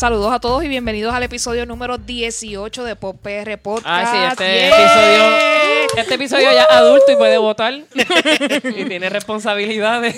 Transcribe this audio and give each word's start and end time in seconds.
Saludos 0.00 0.32
a 0.32 0.40
todos 0.40 0.64
y 0.64 0.68
bienvenidos 0.68 1.14
al 1.14 1.24
episodio 1.24 1.66
número 1.66 1.98
18 1.98 2.84
de 2.84 2.96
Pop 2.96 3.20
PR 3.22 3.58
Podcast. 3.58 3.86
Ah, 3.86 4.10
sí, 4.10 4.16
este 4.32 4.56
¡Yeah! 4.56 4.68
episodio, 4.68 6.00
este 6.00 6.14
episodio 6.14 6.52
ya 6.52 6.62
es 6.62 6.70
adulto 6.70 7.12
y 7.12 7.16
puede 7.16 7.36
votar. 7.36 7.74
y 8.64 8.84
tiene 8.86 9.10
responsabilidades. 9.10 10.16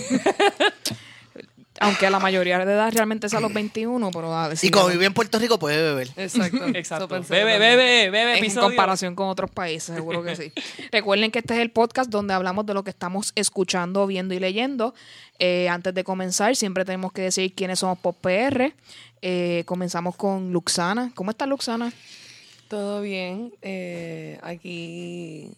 Aunque 1.82 2.08
la 2.10 2.18
mayoría 2.18 2.64
de 2.64 2.72
edad 2.72 2.92
realmente 2.92 3.26
es 3.26 3.34
a 3.34 3.40
los 3.40 3.52
21, 3.52 4.10
pero 4.12 4.30
dale, 4.30 4.54
Y 4.62 4.70
como 4.70 4.86
vive 4.86 5.06
en 5.06 5.14
Puerto 5.14 5.38
Rico, 5.38 5.58
puede 5.58 5.82
beber. 5.82 6.08
Exacto. 6.16 6.66
Exacto. 6.74 7.08
Bebe, 7.08 7.58
bebe, 7.58 8.10
bebe, 8.10 8.32
en 8.32 8.38
episodio. 8.38 8.68
comparación 8.68 9.14
con 9.14 9.28
otros 9.28 9.50
países, 9.50 9.94
seguro 9.94 10.22
que 10.22 10.36
sí. 10.36 10.52
Recuerden 10.92 11.30
que 11.30 11.40
este 11.40 11.54
es 11.54 11.60
el 11.60 11.70
podcast 11.70 12.10
donde 12.10 12.34
hablamos 12.34 12.64
de 12.66 12.74
lo 12.74 12.84
que 12.84 12.90
estamos 12.90 13.32
escuchando, 13.34 14.06
viendo 14.06 14.32
y 14.34 14.38
leyendo. 14.38 14.94
Eh, 15.38 15.68
antes 15.68 15.92
de 15.92 16.04
comenzar, 16.04 16.54
siempre 16.56 16.84
tenemos 16.84 17.12
que 17.12 17.22
decir 17.22 17.54
quiénes 17.54 17.80
somos 17.80 17.98
Pop 17.98 18.16
PR. 18.20 18.72
Eh, 19.20 19.64
comenzamos 19.66 20.16
con 20.16 20.52
Luxana. 20.52 21.10
¿Cómo 21.14 21.30
está 21.32 21.46
Luxana? 21.46 21.92
Todo 22.68 23.02
bien. 23.02 23.52
eh, 23.60 24.38
aquí 24.42 25.50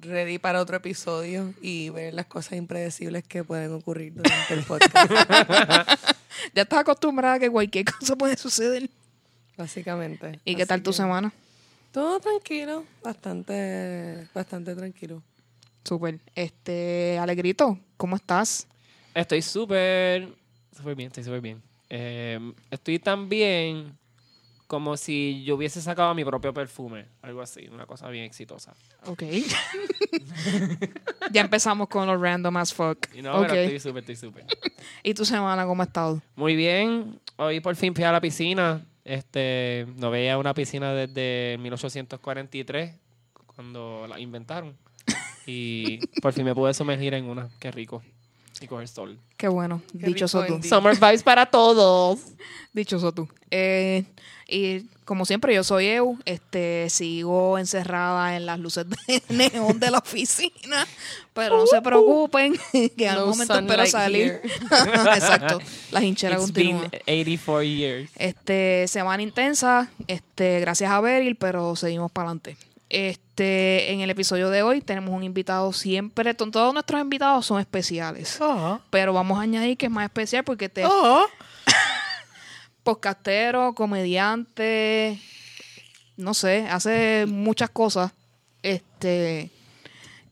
ready 0.00 0.38
para 0.38 0.60
otro 0.60 0.76
episodio 0.76 1.54
y 1.60 1.90
ver 1.90 2.14
las 2.14 2.26
cosas 2.26 2.54
impredecibles 2.54 3.24
que 3.24 3.44
pueden 3.44 3.72
ocurrir 3.72 4.14
durante 4.14 4.54
el 4.54 4.62
podcast. 4.64 4.94
Ya 6.54 6.62
estás 6.62 6.80
acostumbrada 6.80 7.34
a 7.34 7.38
que 7.40 7.50
cualquier 7.50 7.84
cosa 7.84 8.14
puede 8.14 8.36
suceder. 8.36 8.88
básicamente. 9.56 10.38
¿Y 10.44 10.54
qué 10.54 10.62
Así 10.62 10.68
tal 10.68 10.82
tu 10.82 10.90
que 10.90 10.96
semana? 10.96 11.32
Todo 11.90 12.20
tranquilo, 12.20 12.84
bastante, 13.02 14.28
bastante 14.32 14.74
tranquilo. 14.76 15.20
Súper. 15.84 16.20
Este, 16.36 17.18
Alegrito, 17.18 17.78
¿cómo 17.96 18.14
estás? 18.14 18.68
Estoy 19.14 19.42
súper, 19.42 20.28
súper 20.76 20.94
bien, 20.94 21.08
estoy 21.08 21.24
súper 21.24 21.40
bien. 21.40 21.62
Eh, 21.90 22.38
estoy 22.70 22.98
tan 23.00 23.28
bien 23.28 23.98
como 24.68 24.96
si 24.96 25.42
yo 25.44 25.56
hubiese 25.56 25.80
sacado 25.82 26.14
mi 26.14 26.24
propio 26.24 26.52
perfume. 26.54 27.06
Algo 27.22 27.40
así, 27.42 27.66
una 27.68 27.86
cosa 27.86 28.08
bien 28.10 28.24
exitosa. 28.24 28.74
Ok. 29.06 29.22
ya 31.32 31.40
empezamos 31.40 31.88
con 31.88 32.06
los 32.06 32.20
random 32.20 32.56
as 32.58 32.72
fuck. 32.72 33.06
Y 33.14 33.22
no, 33.22 33.34
Ok. 33.40 33.46
pero 33.48 33.60
estoy 33.62 33.80
súper, 33.80 34.00
estoy 34.02 34.16
súper. 34.16 34.46
¿Y 35.02 35.14
tu 35.14 35.24
semana 35.24 35.66
cómo 35.66 35.82
ha 35.82 35.86
estado? 35.86 36.22
Muy 36.36 36.54
bien. 36.54 37.18
Hoy 37.36 37.60
por 37.60 37.74
fin 37.76 37.94
fui 37.94 38.04
a 38.04 38.12
la 38.12 38.20
piscina. 38.20 38.84
Este, 39.04 39.86
no 39.96 40.10
veía 40.10 40.36
una 40.36 40.52
piscina 40.52 40.92
desde 40.92 41.56
1843, 41.60 42.94
cuando 43.46 44.06
la 44.06 44.20
inventaron. 44.20 44.76
Y 45.46 45.98
por 46.20 46.34
fin 46.34 46.44
me 46.44 46.54
pude 46.54 46.74
sumergir 46.74 47.14
en 47.14 47.24
una. 47.24 47.48
Qué 47.58 47.70
rico. 47.70 48.02
Y 48.60 48.66
coger 48.66 48.88
sol. 48.88 49.18
Qué 49.36 49.48
bueno. 49.48 49.82
Qué 49.92 50.06
Dichoso 50.06 50.44
tú. 50.44 50.62
Summer 50.62 50.94
vibes 50.96 51.22
para 51.22 51.46
todos. 51.46 52.20
Dichoso 52.72 53.12
tú. 53.12 53.28
Eh, 53.50 54.04
y 54.48 54.80
como 55.04 55.24
siempre, 55.24 55.54
yo 55.54 55.62
soy 55.64 55.86
Eu. 55.86 56.18
Este, 56.24 56.90
sigo 56.90 57.58
encerrada 57.58 58.36
en 58.36 58.46
las 58.46 58.58
luces 58.58 58.86
de 58.88 59.22
neón 59.34 59.78
de 59.78 59.90
la 59.90 59.98
oficina. 59.98 60.86
Pero 61.32 61.58
no 61.58 61.66
se 61.66 61.80
preocupen, 61.80 62.58
que 62.72 63.06
en 63.06 63.08
algún 63.08 63.30
momento 63.30 63.58
espero 63.58 63.86
salir. 63.86 64.40
Exacto. 65.14 65.60
Las 65.92 66.02
hincheras 66.02 66.42
It's 66.42 66.52
been 66.52 66.78
continúan. 66.78 67.02
84 67.06 67.62
years. 67.62 68.10
Este, 68.16 68.88
semana 68.88 69.22
intensa, 69.22 69.90
este, 70.08 70.60
gracias 70.60 70.90
a 70.90 71.00
Beryl, 71.00 71.36
pero 71.36 71.76
seguimos 71.76 72.10
para 72.10 72.28
adelante. 72.28 72.56
Este, 72.90 73.92
en 73.92 74.00
el 74.00 74.08
episodio 74.10 74.48
de 74.50 74.62
hoy 74.62 74.80
tenemos 74.80 75.10
un 75.10 75.22
invitado 75.22 75.72
siempre, 75.74 76.32
to- 76.34 76.50
todos 76.50 76.72
nuestros 76.72 77.00
invitados 77.00 77.44
son 77.44 77.60
especiales, 77.60 78.38
Ah, 78.40 78.80
pero 78.90 79.12
vamos 79.12 79.38
a 79.38 79.42
añadir 79.42 79.76
que 79.76 79.86
es 79.86 79.92
más 79.92 80.04
especial 80.04 80.42
porque 80.44 80.70
es 80.74 80.86
ah. 80.90 81.26
podcastero, 82.82 83.74
comediante, 83.74 85.20
no 86.16 86.32
sé, 86.34 86.66
hace 86.70 87.26
muchas 87.28 87.70
cosas. 87.70 88.12
Este, 88.62 89.50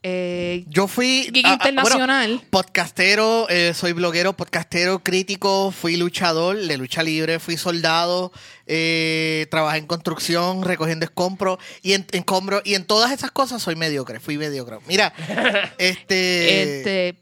eh, 0.08 0.64
Yo 0.68 0.86
fui. 0.86 1.32
Ah, 1.44 1.54
internacional. 1.54 2.28
bueno, 2.28 2.44
podcastero, 2.50 3.48
eh, 3.48 3.74
soy 3.74 3.92
bloguero, 3.92 4.34
podcastero, 4.34 5.00
crítico, 5.00 5.72
fui 5.72 5.96
luchador 5.96 6.56
de 6.56 6.76
lucha 6.76 7.02
libre, 7.02 7.40
fui 7.40 7.56
soldado, 7.56 8.30
eh, 8.66 9.48
trabajé 9.50 9.78
en 9.78 9.86
construcción, 9.88 10.62
recogiendo 10.62 11.04
escombros 11.04 11.58
y 11.82 11.94
en, 11.94 12.06
escombros, 12.12 12.62
y 12.64 12.74
en 12.74 12.84
todas 12.84 13.10
esas 13.10 13.32
cosas 13.32 13.60
soy 13.60 13.74
mediocre, 13.74 14.20
fui 14.20 14.38
mediocre. 14.38 14.78
Mira, 14.86 15.12
este. 15.78 16.78
este, 16.78 17.16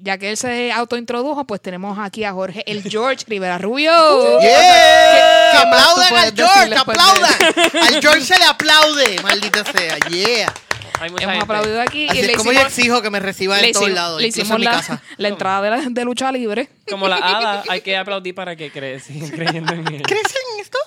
ya 0.00 0.18
que 0.18 0.30
él 0.30 0.36
se 0.36 0.72
autointrodujo, 0.72 1.46
pues 1.46 1.60
tenemos 1.60 1.98
aquí 2.00 2.24
a 2.24 2.32
Jorge, 2.32 2.64
el 2.66 2.82
George 2.82 3.24
Rivera 3.28 3.58
Rubio. 3.58 3.92
¡Yeah! 4.40 5.52
¡Que 5.52 5.56
¿Qué 5.56 5.56
tú 5.56 5.68
aplaudan 5.68 6.16
al 6.16 6.34
George! 6.34 6.64
¡Que 6.64 6.70
después 6.70 6.98
de 6.98 7.04
aplaudan! 7.04 7.94
Al 7.94 8.02
George 8.02 8.22
se 8.22 8.38
le 8.40 8.44
aplaude, 8.44 9.22
maldita 9.22 9.64
sea. 9.64 9.98
¡Yeah! 10.10 10.52
Hay 11.00 11.10
mucha 11.10 11.24
Hemos 11.24 11.36
gente. 11.36 11.44
aplaudido 11.44 11.80
aquí 11.80 12.08
Así 12.08 12.18
y 12.18 12.20
es 12.22 12.26
le 12.26 12.34
como 12.34 12.52
yo 12.52 12.58
hicimos, 12.60 12.72
exijo 12.78 13.02
que 13.02 13.10
me 13.10 13.20
reciban 13.20 13.60
le 13.60 13.68
en 13.68 13.72
todos 13.72 13.86
hicimos- 13.86 13.94
lados, 13.96 14.20
le 14.20 14.26
incluso 14.28 14.42
hicimos 14.42 14.56
en 14.56 14.60
mi 14.60 14.64
la, 14.64 14.70
casa. 14.72 15.02
la 15.16 15.28
entrada 15.34 15.62
de, 15.62 15.70
la- 15.70 15.88
de 15.90 16.04
lucha 16.04 16.32
libre. 16.32 16.68
Como 16.88 17.08
la 17.08 17.16
hada, 17.16 17.62
hay 17.68 17.80
que 17.82 17.96
aplaudir 17.96 18.34
para 18.34 18.56
que 18.56 18.70
cre 18.70 18.98
sigan 19.00 19.30
creyendo 19.30 19.72
en 19.74 19.86
él. 19.94 20.02
¿Crees 20.02 20.26
en 20.54 20.60
esto? 20.60 20.78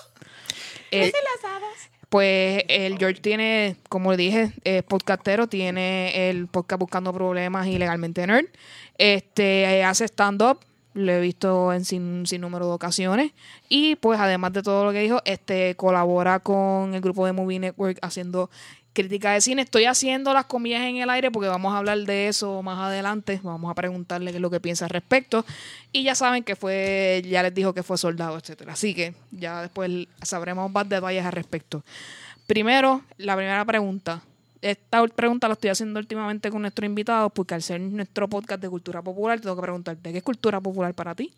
Eh, 0.90 1.12
Pues 2.08 2.64
el 2.68 2.98
George 2.98 3.20
tiene, 3.22 3.76
como 3.88 4.14
dije, 4.16 4.52
es 4.64 4.82
podcastero, 4.82 5.46
tiene 5.46 6.28
el 6.28 6.46
podcast 6.46 6.78
Buscando 6.80 7.12
Problemas 7.14 7.66
y 7.66 7.78
Legalmente 7.78 8.26
Nerd. 8.26 8.46
Este, 8.98 9.62
eh, 9.78 9.84
hace 9.84 10.04
stand-up, 10.04 10.58
lo 10.92 11.10
he 11.10 11.20
visto 11.20 11.72
en 11.72 11.86
sin, 11.86 12.26
sin 12.26 12.42
número 12.42 12.66
de 12.66 12.72
ocasiones. 12.72 13.32
Y 13.70 13.96
pues 13.96 14.20
además 14.20 14.52
de 14.52 14.62
todo 14.62 14.84
lo 14.84 14.92
que 14.92 15.00
dijo, 15.00 15.22
este 15.24 15.74
colabora 15.76 16.40
con 16.40 16.94
el 16.94 17.00
grupo 17.00 17.24
de 17.24 17.32
Movie 17.32 17.60
Network 17.60 17.98
haciendo 18.02 18.50
crítica 18.92 19.32
de 19.32 19.40
cine. 19.40 19.62
Estoy 19.62 19.84
haciendo 19.84 20.32
las 20.32 20.46
comillas 20.46 20.82
en 20.82 20.96
el 20.96 21.10
aire 21.10 21.30
porque 21.30 21.48
vamos 21.48 21.74
a 21.74 21.78
hablar 21.78 21.98
de 21.98 22.28
eso 22.28 22.62
más 22.62 22.78
adelante. 22.78 23.40
Vamos 23.42 23.70
a 23.70 23.74
preguntarle 23.74 24.30
qué 24.30 24.38
es 24.38 24.42
lo 24.42 24.50
que 24.50 24.60
piensa 24.60 24.84
al 24.86 24.90
respecto. 24.90 25.44
Y 25.92 26.02
ya 26.02 26.14
saben 26.14 26.44
que 26.44 26.56
fue, 26.56 27.22
ya 27.28 27.42
les 27.42 27.54
dijo 27.54 27.72
que 27.74 27.82
fue 27.82 27.98
soldado, 27.98 28.36
etcétera. 28.38 28.72
Así 28.72 28.94
que 28.94 29.14
ya 29.30 29.62
después 29.62 29.90
sabremos 30.22 30.70
más 30.70 30.88
detalles 30.88 31.24
al 31.24 31.32
respecto. 31.32 31.84
Primero, 32.46 33.02
la 33.18 33.36
primera 33.36 33.64
pregunta. 33.64 34.22
Esta 34.60 35.04
pregunta 35.08 35.48
la 35.48 35.54
estoy 35.54 35.70
haciendo 35.70 35.98
últimamente 35.98 36.50
con 36.50 36.62
nuestro 36.62 36.86
invitado 36.86 37.30
porque 37.30 37.54
al 37.54 37.62
ser 37.62 37.80
nuestro 37.80 38.28
podcast 38.28 38.62
de 38.62 38.68
cultura 38.68 39.02
popular, 39.02 39.40
tengo 39.40 39.56
que 39.56 39.62
preguntarte, 39.62 40.12
¿qué 40.12 40.18
es 40.18 40.22
cultura 40.22 40.60
popular 40.60 40.94
para 40.94 41.14
ti? 41.16 41.32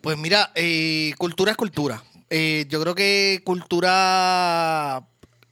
Pues 0.00 0.16
mira, 0.16 0.52
eh, 0.54 1.12
cultura 1.18 1.50
es 1.50 1.56
cultura. 1.56 2.00
Eh, 2.30 2.66
yo 2.68 2.80
creo 2.80 2.94
que 2.94 3.40
cultura, 3.44 5.04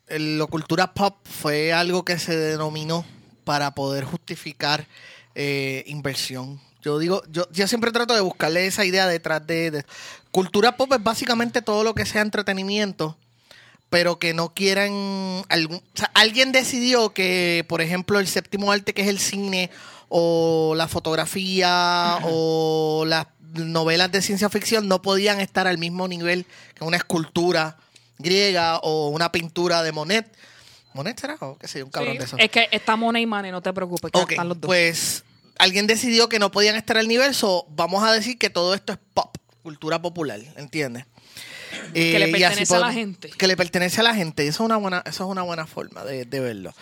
lo 0.09 0.47
cultura 0.49 0.93
pop 0.93 1.17
fue 1.25 1.73
algo 1.73 2.05
que 2.05 2.19
se 2.19 2.37
denominó 2.37 3.05
para 3.45 3.75
poder 3.75 4.05
justificar 4.05 4.87
eh, 5.35 5.85
inversión. 5.87 6.61
Yo 6.83 6.99
digo, 6.99 7.23
yo, 7.31 7.47
yo 7.51 7.67
siempre 7.67 7.93
trato 7.93 8.15
de 8.15 8.21
buscarle 8.21 8.67
esa 8.67 8.85
idea 8.85 9.07
detrás 9.07 9.47
de, 9.47 9.71
de- 9.71 9.87
cultura 10.31 10.77
pop 10.77 10.93
es 10.93 11.03
básicamente 11.03 11.63
todo 11.63 11.85
lo 11.85 11.95
que 11.95 12.05
sea 12.07 12.21
entretenimiento, 12.23 13.17
pero 13.89 14.19
que 14.19 14.35
no 14.35 14.53
quieran 14.53 14.93
algún, 15.49 15.79
o 15.79 15.83
sea, 15.95 16.11
alguien 16.15 16.53
decidió 16.53 17.15
que, 17.15 17.65
por 17.69 17.81
ejemplo, 17.81 18.19
el 18.19 18.27
séptimo 18.27 18.71
arte 18.73 18.93
que 18.93 19.03
es 19.03 19.09
el 19.09 19.19
cine 19.19 19.71
o 20.09 20.75
la 20.77 20.89
fotografía 20.89 22.19
o 22.25 23.05
las 23.07 23.27
novelas 23.55 24.11
de 24.13 24.21
ciencia 24.23 24.51
ficción 24.51 24.89
no 24.89 25.01
podían 25.01 25.41
estar 25.41 25.67
al 25.67 25.79
mismo 25.79 26.09
nivel 26.09 26.45
que 26.75 26.85
una 26.85 26.97
escultura 26.97 27.77
griega 28.19 28.79
o 28.79 29.09
una 29.09 29.31
pintura 29.33 29.83
de 29.83 29.93
Monet. 29.93 30.35
¿Monet 30.93 31.19
será? 31.19 31.37
O 31.41 31.59
qué 31.59 31.67
sé 31.69 31.83
un 31.83 31.91
cabrón 31.91 32.19
de 32.19 32.25
eso. 32.25 32.37
Es 32.39 32.51
que 32.51 32.69
está 32.71 32.97
Money 32.97 33.25
y 33.25 33.27
Money, 33.27 33.51
no 33.51 33.61
te 33.63 33.73
preocupes, 33.73 34.11
que 34.13 34.19
Ok, 34.19 34.31
están 34.33 34.49
los 34.49 34.61
dos. 34.61 34.69
pues 34.69 35.25
alguien 35.59 35.87
decidió 35.87 36.29
que 36.29 36.39
no 36.39 36.51
podían 36.51 36.77
estar 36.77 36.97
al 36.97 37.09
nivel, 37.09 37.35
so 37.35 37.67
vamos 37.71 38.05
a 38.05 38.13
decir 38.13 38.39
que 38.39 38.51
todo 38.51 38.75
esto 38.75 38.93
es 38.93 38.99
pop, 39.15 39.37
cultura 39.63 40.01
popular, 40.01 40.41
¿entiendes? 40.57 41.07
Que 41.93 42.19
le 42.19 42.27
Eh, 42.27 42.33
pertenece 42.33 42.75
a 42.77 42.79
la 42.79 42.93
gente. 42.93 43.31
Que 43.31 43.47
le 43.49 43.57
pertenece 43.57 44.01
a 44.01 44.05
la 44.05 44.15
gente, 44.15 44.45
y 44.45 44.49
eso 44.49 44.63
es 44.63 44.67
una 44.67 44.77
buena, 44.77 45.03
eso 45.07 45.25
es 45.25 45.31
una 45.31 45.43
buena 45.43 45.67
forma 45.67 46.05
de, 46.05 46.25
de 46.25 46.41
verlo. 46.41 46.73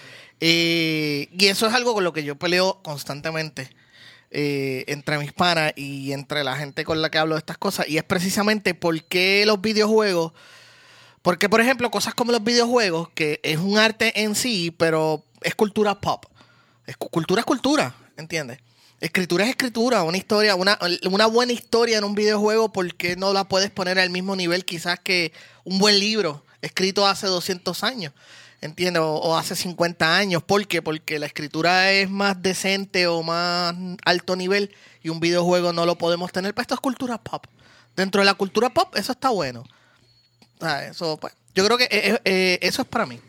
Eh, 0.41 1.29
y 1.39 1.47
eso 1.47 1.67
es 1.67 1.73
algo 1.75 1.95
con 1.95 2.05
lo 2.05 2.13
que 2.13 2.25
yo 2.25 2.37
peleo 2.37 2.81
constantemente 2.83 3.71
eh, 4.31 4.85
entre 4.89 5.19
mis 5.19 5.33
panas 5.33 5.73
y 5.77 6.13
entre 6.13 6.43
la 6.45 6.57
gente 6.57 6.85
con 6.85 7.01
la 7.01 7.11
que 7.11 7.19
hablo 7.19 7.35
de 7.35 7.39
estas 7.39 7.59
cosas, 7.59 7.89
y 7.89 7.97
es 7.97 8.05
precisamente 8.05 8.75
por 8.75 9.03
qué 9.05 9.45
los 9.47 9.61
videojuegos 9.61 10.33
porque, 11.23 11.49
por 11.49 11.61
ejemplo, 11.61 11.91
cosas 11.91 12.15
como 12.15 12.33
los 12.33 12.43
videojuegos, 12.43 13.09
que 13.15 13.41
es 13.43 13.59
un 13.59 13.79
arte 13.79 14.23
en 14.23 14.35
sí, 14.35 14.71
pero 14.77 15.25
es 15.43 15.55
cultura 15.55 16.01
pop. 16.01 16.27
Es, 16.87 16.97
cu- 16.97 17.09
cultura 17.09 17.41
es 17.41 17.47
cultura, 17.47 17.95
¿entiendes? 18.17 18.59
Escritura 19.01 19.45
es 19.45 19.51
escritura, 19.51 20.03
una 20.05 20.17
historia, 20.17 20.55
una, 20.55 20.79
una 21.11 21.27
buena 21.27 21.53
historia 21.53 21.99
en 21.99 22.05
un 22.05 22.15
videojuego, 22.15 22.73
¿por 22.73 22.95
qué 22.95 23.17
no 23.17 23.33
la 23.33 23.45
puedes 23.45 23.71
poner 23.71 23.99
al 23.99 24.11
mismo 24.11 24.37
nivel 24.37 24.65
quizás 24.65 25.01
que 25.01 25.33
un 25.65 25.79
buen 25.79 25.99
libro 25.99 26.45
escrito 26.61 27.07
hace 27.07 27.27
200 27.27 27.83
años? 27.83 28.13
¿Entiendes? 28.61 29.03
O, 29.03 29.15
o 29.17 29.37
hace 29.37 29.57
50 29.57 30.17
años. 30.17 30.45
¿Por 30.45 30.69
qué? 30.69 30.83
Porque 30.83 31.19
la 31.19 31.27
escritura 31.27 31.91
es 31.91 32.09
más 32.09 32.41
decente 32.43 33.09
o 33.09 33.25
más 33.25 33.75
alto 34.05 34.37
nivel 34.37 34.73
y 35.03 35.09
un 35.09 35.19
videojuego 35.19 35.73
no 35.73 35.85
lo 35.85 35.99
podemos 35.99 36.31
tener. 36.31 36.55
Pero 36.55 36.63
esto 36.63 36.75
es 36.75 36.81
cultura 36.81 37.19
pop. 37.19 37.45
Dentro 37.97 38.21
de 38.21 38.25
la 38.25 38.35
cultura 38.35 38.71
pop, 38.71 38.95
eso 38.97 39.11
está 39.11 39.31
bueno. 39.31 39.65
Eso, 40.63 41.17
pues, 41.17 41.35
yo 41.55 41.65
creo 41.65 41.79
que 41.79 41.89
eh, 41.91 42.19
eh, 42.25 42.59
eso 42.63 42.83
es 42.83 42.89
para 42.89 43.07
mí. 43.07 43.21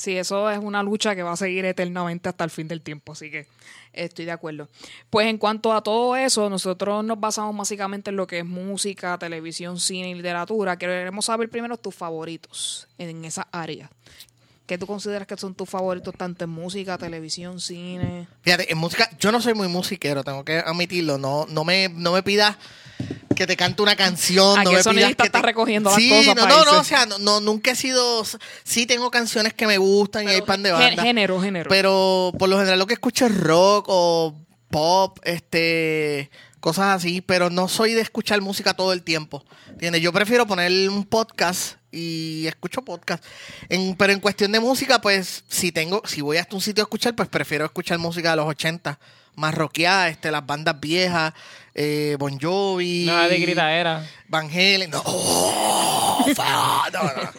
Sí, 0.00 0.16
eso 0.16 0.50
es 0.50 0.58
una 0.58 0.82
lucha 0.82 1.14
que 1.14 1.22
va 1.22 1.32
a 1.32 1.36
seguir 1.36 1.66
eternamente 1.66 2.28
hasta 2.28 2.42
el 2.44 2.50
fin 2.50 2.68
del 2.68 2.80
tiempo, 2.80 3.12
así 3.12 3.30
que 3.30 3.46
estoy 3.92 4.24
de 4.24 4.30
acuerdo. 4.32 4.66
Pues 5.10 5.26
en 5.26 5.36
cuanto 5.36 5.74
a 5.74 5.82
todo 5.82 6.16
eso, 6.16 6.48
nosotros 6.48 7.04
nos 7.04 7.20
basamos 7.20 7.54
básicamente 7.54 8.08
en 8.08 8.16
lo 8.16 8.26
que 8.26 8.38
es 8.38 8.46
música, 8.46 9.18
televisión, 9.18 9.78
cine 9.78 10.08
y 10.08 10.14
literatura. 10.14 10.78
Queremos 10.78 11.26
saber 11.26 11.50
primero 11.50 11.76
tus 11.76 11.94
favoritos 11.94 12.88
en 12.96 13.24
esa 13.26 13.46
área. 13.52 13.90
¿Qué 14.66 14.78
tú 14.78 14.86
consideras 14.86 15.26
que 15.26 15.36
son 15.36 15.54
tus 15.54 15.68
favoritos 15.68 16.14
tanto 16.16 16.44
en 16.44 16.50
música, 16.50 16.96
televisión, 16.96 17.60
cine? 17.60 18.28
Fíjate, 18.42 18.72
en 18.72 18.78
música, 18.78 19.10
yo 19.18 19.32
no 19.32 19.42
soy 19.42 19.52
muy 19.52 19.68
musiquero, 19.68 20.22
tengo 20.24 20.44
que 20.44 20.60
admitirlo. 20.60 21.18
No, 21.18 21.44
no 21.46 21.64
me, 21.64 21.88
no 21.88 22.12
me 22.12 22.22
pidas 22.22 22.56
que 23.36 23.46
te 23.46 23.56
cante 23.56 23.80
una 23.82 23.96
canción. 23.96 24.58
¿A 24.58 24.64
no 24.64 24.72
me 24.72 24.82
pidas 24.82 25.16
que 25.16 25.26
está 25.26 25.40
te- 25.40 25.42
recogiendo 25.42 25.90
las 25.90 25.98
sí, 25.98 26.10
cosas 26.10 26.36
No, 26.36 26.46
no, 26.46 26.64
no, 26.64 26.80
o 26.80 26.84
sea, 26.84 27.06
no, 27.06 27.18
no, 27.18 27.40
nunca 27.40 27.70
he 27.70 27.76
sido. 27.76 28.22
Sí, 28.64 28.86
tengo 28.86 29.10
canciones 29.10 29.54
que 29.54 29.66
me 29.66 29.78
gustan 29.78 30.24
y 30.24 30.28
hay 30.28 30.42
pan 30.42 30.62
de 30.62 30.72
banda. 30.72 31.02
Género, 31.02 31.40
género. 31.40 31.68
Pero 31.70 32.32
por 32.38 32.48
lo 32.48 32.58
general 32.58 32.78
lo 32.78 32.86
que 32.86 32.94
escucho 32.94 33.26
es 33.26 33.36
rock 33.36 33.86
o 33.88 34.34
pop, 34.68 35.18
este, 35.24 36.30
cosas 36.60 36.96
así, 36.96 37.20
pero 37.22 37.50
no 37.50 37.66
soy 37.68 37.94
de 37.94 38.00
escuchar 38.02 38.40
música 38.40 38.74
todo 38.74 38.92
el 38.92 39.02
tiempo. 39.02 39.44
¿Entiendes? 39.70 40.02
Yo 40.02 40.12
prefiero 40.12 40.46
poner 40.46 40.70
un 40.90 41.04
podcast 41.06 41.76
y 41.90 42.46
escucho 42.46 42.82
podcast. 42.82 43.24
En- 43.68 43.96
pero 43.96 44.12
en 44.12 44.20
cuestión 44.20 44.52
de 44.52 44.60
música, 44.60 45.00
pues, 45.00 45.44
si 45.48 45.72
tengo, 45.72 46.02
si 46.06 46.20
voy 46.20 46.36
hasta 46.36 46.54
un 46.54 46.60
sitio 46.60 46.82
a 46.82 46.84
escuchar, 46.84 47.16
pues 47.16 47.28
prefiero 47.28 47.64
escuchar 47.64 47.98
música 47.98 48.30
de 48.30 48.36
los 48.36 48.46
80, 48.46 48.98
más 49.36 49.54
rockeada, 49.54 50.08
este, 50.08 50.30
las 50.30 50.44
bandas 50.44 50.78
viejas, 50.78 51.32
eh, 51.74 52.16
Bon 52.18 52.38
Jovi. 52.38 53.04
Nada 53.06 53.28
de 53.28 53.38
gritadera. 53.38 54.06
Van 54.28 54.48
Halen, 54.48 54.90
no. 54.90 55.02
Oh, 56.22 56.84
no, 56.92 57.02
no. 57.02 57.30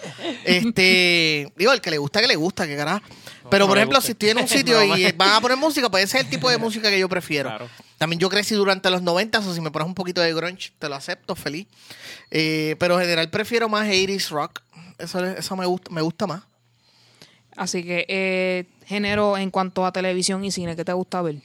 Este, 0.43 1.53
digo, 1.55 1.71
el 1.71 1.81
que 1.81 1.91
le 1.91 1.99
gusta, 1.99 2.19
que 2.19 2.27
le 2.27 2.35
gusta, 2.35 2.65
que 2.65 2.75
carajo. 2.75 3.01
Pero, 3.49 3.65
no 3.65 3.69
por 3.69 3.77
ejemplo, 3.77 4.01
si 4.01 4.13
estoy 4.13 4.29
en 4.29 4.39
un 4.39 4.47
sitio 4.47 4.83
y 4.97 5.11
van 5.11 5.33
a 5.33 5.41
poner 5.41 5.57
música, 5.57 5.89
pues 5.89 6.05
ese 6.05 6.17
es 6.17 6.23
el 6.23 6.29
tipo 6.29 6.49
de 6.49 6.57
música 6.59 6.89
que 6.89 6.99
yo 6.99 7.07
prefiero. 7.07 7.49
Claro. 7.49 7.69
También 7.97 8.19
yo 8.19 8.29
crecí 8.29 8.55
durante 8.55 8.89
los 8.89 9.01
90, 9.01 9.39
o 9.39 9.53
si 9.53 9.61
me 9.61 9.69
pones 9.69 9.87
un 9.87 9.93
poquito 9.93 10.21
de 10.21 10.33
grunge, 10.33 10.71
te 10.79 10.89
lo 10.89 10.95
acepto, 10.95 11.35
feliz. 11.35 11.67
Eh, 12.31 12.75
pero 12.79 12.95
en 12.95 13.01
general 13.01 13.29
prefiero 13.29 13.69
más 13.69 13.87
80s 13.87 14.29
rock. 14.29 14.61
Eso, 14.97 15.23
eso 15.25 15.55
me 15.55 15.65
gusta, 15.65 15.91
me 15.91 16.01
gusta 16.01 16.25
más. 16.25 16.41
Así 17.55 17.83
que, 17.83 18.05
eh, 18.07 18.65
género 18.85 19.37
en 19.37 19.51
cuanto 19.51 19.85
a 19.85 19.91
televisión 19.91 20.43
y 20.43 20.51
cine, 20.51 20.75
¿qué 20.75 20.85
te 20.85 20.93
gusta 20.93 21.21
ver? 21.21 21.35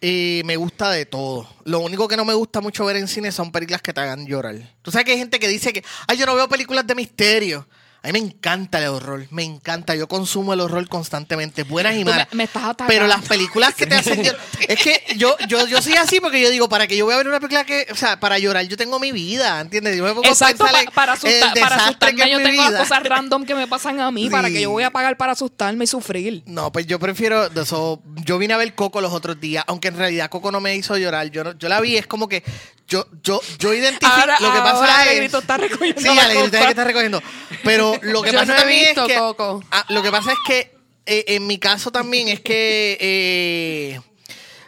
Eh, 0.00 0.42
me 0.44 0.56
gusta 0.56 0.90
de 0.90 1.06
todo. 1.06 1.48
Lo 1.64 1.80
único 1.80 2.06
que 2.06 2.16
no 2.16 2.24
me 2.24 2.34
gusta 2.34 2.60
mucho 2.60 2.84
ver 2.84 2.96
en 2.96 3.08
cine 3.08 3.32
son 3.32 3.50
películas 3.50 3.82
que 3.82 3.92
te 3.92 4.00
hagan 4.00 4.26
llorar. 4.26 4.56
Tú 4.82 4.90
sabes 4.90 5.04
que 5.04 5.12
hay 5.12 5.18
gente 5.18 5.38
que 5.38 5.48
dice 5.48 5.72
que, 5.72 5.82
ay, 6.06 6.18
yo 6.18 6.26
no 6.26 6.34
veo 6.34 6.48
películas 6.48 6.86
de 6.86 6.94
misterio. 6.94 7.66
A 8.02 8.08
mí 8.08 8.12
me 8.12 8.18
encanta 8.20 8.78
el 8.78 8.86
horror, 8.88 9.26
me 9.30 9.42
encanta. 9.42 9.96
Yo 9.96 10.06
consumo 10.06 10.52
el 10.52 10.60
horror 10.60 10.88
constantemente, 10.88 11.64
buenas 11.64 11.94
y 11.96 12.04
me- 12.04 12.12
malas. 12.12 12.28
me 12.32 12.44
estás 12.44 12.62
atacando. 12.62 12.86
Pero 12.88 13.06
las 13.08 13.22
películas 13.26 13.74
que 13.74 13.86
te 13.86 13.96
hacen 13.96 14.22
llorar. 14.22 14.40
Es 14.68 14.78
que 14.80 15.02
yo, 15.16 15.36
yo, 15.48 15.66
yo 15.66 15.82
soy 15.82 15.94
así 15.94 16.20
porque 16.20 16.40
yo 16.40 16.50
digo, 16.50 16.68
para 16.68 16.86
que 16.86 16.96
yo 16.96 17.04
voy 17.04 17.14
a 17.14 17.16
ver 17.16 17.26
una 17.26 17.40
película 17.40 17.64
que, 17.64 17.86
o 17.90 17.96
sea, 17.96 18.20
para 18.20 18.38
llorar, 18.38 18.64
yo 18.66 18.76
tengo 18.76 19.00
mi 19.00 19.10
vida, 19.10 19.60
¿entiendes? 19.60 19.96
Yo 19.96 20.04
me 20.04 20.10
pongo 20.12 20.24
Exacto, 20.28 20.64
para, 20.94 21.14
asustar, 21.14 21.52
para 21.58 21.76
asustarme 21.76 22.30
yo 22.30 22.38
tengo 22.42 22.62
las 22.70 22.80
cosas 22.82 23.02
random 23.02 23.44
que 23.44 23.54
me 23.56 23.66
pasan 23.66 23.98
a 24.00 24.10
mí, 24.12 24.24
Sí. 24.24 24.30
para 24.30 24.48
que 24.50 24.60
yo 24.60 24.70
voy 24.70 24.84
a 24.84 24.90
pagar 24.90 25.16
para 25.16 25.32
asustarme 25.32 25.84
y 25.84 25.86
sufrir. 25.88 26.42
No, 26.46 26.70
pues 26.70 26.86
yo 26.86 27.00
prefiero 27.00 27.46
eso. 27.46 28.00
Yo 28.24 28.38
vine 28.38 28.54
a 28.54 28.56
ver 28.56 28.74
Coco 28.76 29.00
los 29.00 29.12
otros 29.12 29.40
días, 29.40 29.64
aunque 29.66 29.88
en 29.88 29.96
realidad 29.96 30.30
Coco 30.30 30.52
no 30.52 30.60
me 30.60 30.76
hizo 30.76 30.96
llorar. 30.96 31.28
Yo, 31.30 31.52
yo 31.58 31.68
la 31.68 31.80
vi, 31.80 31.96
es 31.96 32.06
como 32.06 32.28
que 32.28 32.44
yo, 32.88 33.06
yo, 33.22 33.40
yo 33.58 33.74
identifico. 33.74 34.06
Ahora, 34.12 34.36
lo 34.40 34.52
que 34.52 34.58
pasa 34.58 34.76
ahora 34.76 35.02
es. 35.02 35.08
Alegrito 35.08 35.38
está 35.38 35.56
recogiendo 35.56 36.00
Sí, 36.00 36.08
Alegrito 36.08 36.56
es 36.56 36.62
que 36.62 36.70
está 36.70 36.84
recogiendo. 36.84 37.22
Pero 37.64 37.98
lo 38.02 38.22
que 38.22 38.32
Yo 38.32 38.38
pasa 38.38 38.52
no 38.52 38.58
también 38.60 38.84
visto 38.86 39.02
es 39.02 39.08
que. 39.08 39.18
Coco. 39.18 39.62
Ah, 39.70 39.84
lo 39.88 40.02
que 40.02 40.10
pasa 40.10 40.32
es 40.32 40.38
que 40.46 40.76
eh, 41.06 41.24
en 41.28 41.46
mi 41.46 41.58
caso 41.58 41.90
también 41.90 42.28
es 42.28 42.40
que. 42.40 42.96
eh, 43.00 44.00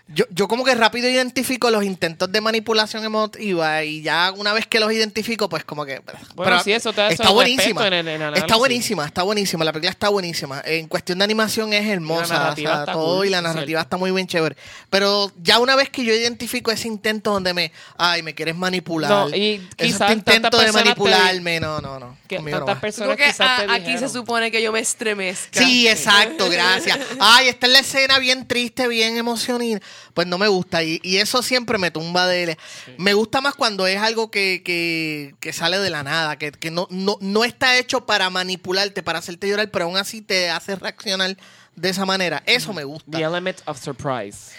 yo, 0.08 0.24
yo 0.30 0.48
como 0.48 0.64
que 0.64 0.74
rápido 0.74 1.08
identifico 1.08 1.70
los 1.70 1.84
intentos 1.84 2.32
de 2.32 2.40
manipulación 2.40 3.04
emotiva 3.04 3.84
y 3.84 4.00
ya 4.02 4.32
una 4.36 4.52
vez 4.54 4.66
que 4.66 4.80
los 4.80 4.90
identifico, 4.90 5.48
pues 5.48 5.64
como 5.64 5.84
que... 5.84 6.00
Bueno, 6.34 6.62
sí, 6.62 6.72
eso 6.72 6.92
te 6.92 7.08
Está 7.12 7.30
buenísima. 7.30 7.86
en 7.86 7.92
el- 7.92 8.08
en 8.08 8.22
el 8.22 8.34
está 8.34 8.56
buenísima, 8.56 9.04
está 9.04 9.22
buenísima. 9.22 9.64
La 9.64 9.72
película 9.72 9.90
está 9.90 10.08
buenísima. 10.08 10.62
En 10.64 10.88
cuestión 10.88 11.18
de 11.18 11.24
animación 11.24 11.72
es 11.74 11.86
hermosa. 11.86 12.52
o 12.52 12.56
sea, 12.56 12.84
todo 12.86 13.16
cool, 13.18 13.26
y 13.26 13.30
la 13.30 13.42
narrativa 13.42 13.66
cierto. 13.66 13.82
está 13.82 13.96
muy 13.98 14.10
bien 14.12 14.26
chévere. 14.26 14.56
Pero 14.88 15.30
ya 15.42 15.58
una 15.58 15.76
vez 15.76 15.90
que 15.90 16.02
yo 16.04 16.14
identifico 16.14 16.70
ese 16.70 16.88
intento 16.88 17.32
donde 17.32 17.52
me... 17.52 17.72
Ay, 17.98 18.22
me 18.22 18.34
quieres 18.34 18.56
manipular. 18.56 19.10
No, 19.10 19.28
y 19.36 19.60
intento 19.80 20.58
de 20.58 20.66
te- 20.66 20.72
manipularme. 20.72 21.60
No, 21.60 21.80
no, 21.80 21.98
no. 21.98 22.16
Que 22.26 22.38
no 22.38 22.50
tantas 22.50 22.78
personas 22.78 23.16
te 23.16 23.42
a- 23.42 23.72
aquí 23.74 23.96
se 23.98 24.08
supone 24.08 24.50
que 24.50 24.62
yo 24.62 24.72
me 24.72 24.80
estremezca. 24.80 25.60
Sí, 25.60 25.86
exacto, 25.88 26.48
gracias. 26.48 26.98
Ay, 27.20 27.48
esta 27.48 27.66
es 27.66 27.72
la 27.72 27.78
escena 27.80 28.18
bien 28.18 28.46
triste, 28.46 28.88
bien 28.88 29.16
emocional. 29.16 29.82
Pues 30.14 30.26
no 30.26 30.38
me 30.38 30.48
gusta. 30.48 30.82
Y, 30.82 31.00
y 31.02 31.16
eso 31.18 31.42
siempre 31.42 31.78
me 31.78 31.90
tumba 31.90 32.26
de... 32.26 32.56
Me 32.96 33.14
gusta 33.14 33.40
más 33.40 33.54
cuando 33.54 33.86
es 33.86 33.98
algo 33.98 34.30
que, 34.30 34.62
que, 34.64 35.34
que 35.40 35.52
sale 35.52 35.78
de 35.78 35.90
la 35.90 36.02
nada, 36.02 36.36
que, 36.38 36.52
que 36.52 36.70
no, 36.70 36.86
no, 36.90 37.16
no 37.20 37.44
está 37.44 37.76
hecho 37.78 38.06
para 38.06 38.30
manipularte, 38.30 39.02
para 39.02 39.18
hacerte 39.18 39.48
llorar, 39.48 39.70
pero 39.70 39.84
aún 39.86 39.96
así 39.96 40.20
te 40.22 40.50
hace 40.50 40.76
reaccionar 40.76 41.36
de 41.76 41.88
esa 41.88 42.04
manera. 42.04 42.42
Eso 42.46 42.72
me 42.72 42.84
gusta. 42.84 43.18
The 43.18 43.24
element 43.24 43.58
of 43.66 43.80
surprise. 43.82 44.52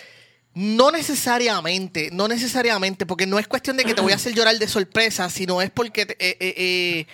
No 0.54 0.92
necesariamente, 0.92 2.10
no 2.12 2.28
necesariamente, 2.28 3.06
porque 3.06 3.26
no 3.28 3.40
es 3.40 3.48
cuestión 3.48 3.78
de 3.78 3.86
que 3.86 3.94
te 3.94 4.02
voy 4.02 4.12
a 4.12 4.16
hacer 4.16 4.34
llorar 4.34 4.58
de 4.58 4.68
sorpresa, 4.68 5.30
sino 5.30 5.62
es 5.62 5.70
porque 5.70 6.06
te- 6.08 6.14
eh, 6.20 6.38
eh, 6.40 6.54
eh, 6.58 7.08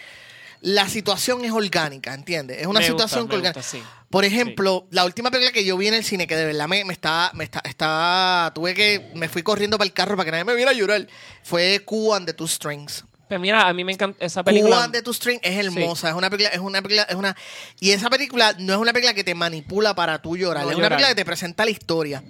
la 0.62 0.88
situación 0.90 1.44
es 1.46 1.52
orgánica, 1.52 2.14
¿entiendes? 2.14 2.60
Es 2.62 2.66
una 2.68 2.80
Me 2.80 2.88
situación 2.88 3.24
orgánica. 3.24 3.50
gusta, 3.54 3.62
sí. 3.64 3.84
Por 4.16 4.24
ejemplo, 4.24 4.88
la 4.92 5.04
última 5.04 5.30
película 5.30 5.52
que 5.52 5.66
yo 5.66 5.76
vi 5.76 5.90
en 5.90 5.94
el 5.94 6.06
cine, 6.06 6.26
que 6.26 6.38
de 6.38 6.46
verdad 6.46 6.70
me, 6.70 6.86
me 6.86 6.94
estaba, 6.94 7.32
me 7.34 7.44
está, 7.44 7.62
estaba, 7.66 8.50
tuve 8.54 8.74
que, 8.74 9.12
me 9.14 9.28
fui 9.28 9.44
corriendo 9.44 9.78
para 9.78 9.88
el 9.88 9.92
carro 9.92 10.16
para 10.16 10.24
que 10.24 10.32
nadie 10.32 10.46
me 10.46 10.56
viera 10.56 10.72
llorar, 10.72 11.06
fue 11.44 11.82
Cuba 11.84 12.16
and 12.16 12.26
the 12.26 12.32
Two 12.34 12.48
Strings. 12.48 13.04
Pero 13.28 13.42
mira, 13.42 13.68
a 13.68 13.74
mí 13.74 13.84
me 13.84 13.92
encanta 13.92 14.24
esa 14.24 14.42
película. 14.42 14.86
and 14.86 14.94
the 14.94 15.02
Two 15.02 15.14
Strings 15.14 15.42
es 15.44 15.66
hermosa, 15.66 16.08
es 16.08 16.16
una 16.16 16.30
película, 16.30 16.56
es 16.56 16.62
una 16.62 16.82
película, 16.82 17.04
es 17.10 17.16
una, 17.16 17.36
y 17.82 17.92
esa 17.92 18.10
película 18.10 18.56
no 18.58 18.72
es 18.72 18.80
una 18.80 18.94
película 18.94 19.14
que 19.14 19.26
te 19.26 19.36
manipula 19.36 19.94
para 19.96 20.22
tú 20.22 20.38
llorar, 20.38 20.64
No, 20.64 20.72
es 20.72 20.78
una 20.78 20.88
película 20.88 21.10
que 21.10 21.16
te 21.16 21.26
presenta 21.26 21.66
la 21.66 21.72
historia. 21.72 22.24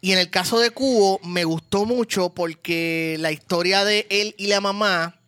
Y 0.00 0.12
en 0.12 0.20
el 0.20 0.30
caso 0.30 0.60
de 0.60 0.70
Cubo 0.70 1.18
me 1.24 1.42
gustó 1.42 1.86
mucho 1.86 2.34
porque 2.34 3.16
la 3.18 3.32
historia 3.32 3.84
de 3.84 4.06
él 4.10 4.36
y 4.38 4.46
la 4.46 4.60
mamá 4.60 5.18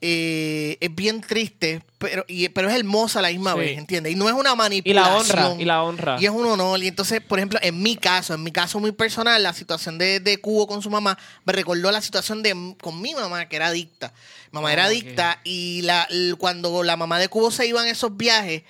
eh, 0.00 0.76
es 0.80 0.92
bien 0.92 1.20
triste, 1.20 1.82
pero, 2.00 2.24
y- 2.28 2.48
pero 2.48 2.68
es 2.70 2.74
hermosa 2.74 3.18
a 3.18 3.22
la 3.22 3.28
misma 3.28 3.52
Sí. 3.52 3.58
vez, 3.58 3.78
¿entiendes? 3.78 4.12
Y 4.12 4.16
no 4.16 4.26
es 4.26 4.34
una 4.34 4.54
Y 4.54 4.56
manipulación. 4.56 5.36
la 5.36 5.48
honra, 5.50 5.62
y 5.62 5.64
la 5.66 5.82
honra. 5.82 6.16
Y 6.18 6.24
es 6.24 6.30
un 6.30 6.46
honor. 6.46 6.82
Y 6.82 6.88
entonces, 6.88 7.20
por 7.20 7.38
ejemplo, 7.38 7.58
en 7.62 7.80
mi 7.82 7.94
caso, 7.96 8.32
en 8.34 8.42
mi 8.42 8.50
caso 8.50 8.80
muy 8.80 8.90
personal, 8.92 9.42
la 9.42 9.52
situación 9.52 9.98
de, 9.98 10.18
de 10.18 10.38
Cubo 10.40 10.66
con 10.66 10.80
su 10.82 10.88
mamá 10.90 11.18
me 11.44 11.52
recordó 11.52 11.92
la 11.92 12.00
situación 12.00 12.42
de 12.42 12.74
con 12.80 13.00
mi 13.00 13.14
mamá, 13.14 13.46
que 13.48 13.56
era 13.56 13.66
adicta. 13.68 14.12
Mi 14.50 14.56
mamá 14.56 14.72
era 14.72 14.84
Ah, 14.84 14.86
adicta 14.86 15.40
y 15.44 15.82
la, 15.82 16.08
cuando 16.38 16.82
la 16.82 16.96
mamá 16.96 17.18
de 17.18 17.28
Cubo 17.28 17.50
se 17.50 17.66
iba 17.66 17.82
en 17.82 17.88
esos 17.88 18.16
viajes, 18.16 18.62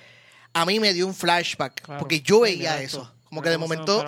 a 0.53 0.65
mí 0.65 0.79
me 0.81 0.93
dio 0.93 1.07
un 1.07 1.15
flashback. 1.15 1.81
Claro. 1.81 1.99
Porque 1.99 2.19
yo 2.21 2.41
veía 2.41 2.81
eso. 2.81 3.01
esto. 3.03 3.13
Como 3.29 3.41
que 3.41 3.49
de 3.49 3.57
momento 3.57 4.03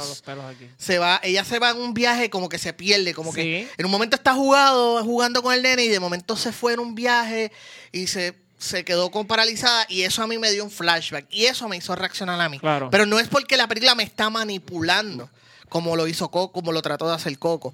se 0.78 1.00
va, 1.00 1.22
ella 1.24 1.46
se 1.46 1.58
va 1.58 1.70
en 1.70 1.78
un 1.78 1.94
viaje 1.94 2.30
como 2.30 2.50
que 2.50 2.58
se 2.58 2.74
pierde, 2.74 3.14
como 3.14 3.32
que 3.32 3.42
Sí. 3.42 3.70
en 3.78 3.86
un 3.86 3.92
momento 3.92 4.18
está 4.18 4.34
jugado, 4.34 5.02
jugando 5.06 5.42
con 5.42 5.54
el 5.54 5.62
nene 5.62 5.86
y 5.86 5.88
de 5.88 6.02
momento 6.02 6.36
se 6.36 6.52
fue 6.52 6.74
en 6.74 6.80
un 6.82 6.94
viaje 6.94 7.50
y 7.94 8.08
se, 8.08 8.34
se 8.64 8.86
quedó 8.86 9.12
con 9.12 9.28
paralizada 9.28 9.86
y 9.90 10.04
eso 10.04 10.24
a 10.24 10.28
mí 10.28 10.38
me 10.38 10.52
dio 10.52 10.64
un 10.64 10.72
flashback 10.72 11.26
y 11.30 11.46
eso 11.46 11.68
me 11.68 11.78
hizo 11.78 11.96
reaccionar 11.96 12.40
a 12.40 12.50
mí. 12.50 12.60
Claro. 12.60 12.90
Pero 12.90 13.06
no 13.06 13.20
es 13.20 13.28
porque 13.28 13.58
la 13.58 13.68
película 13.68 13.94
me 13.96 14.04
está 14.04 14.30
manipulando 14.30 15.30
como 15.70 15.96
lo 15.96 16.08
hizo 16.08 16.30
Coco, 16.30 16.52
como 16.54 16.72
lo 16.72 16.84
trató 16.84 17.08
de 17.08 17.16
hacer 17.16 17.38
Coco. 17.40 17.74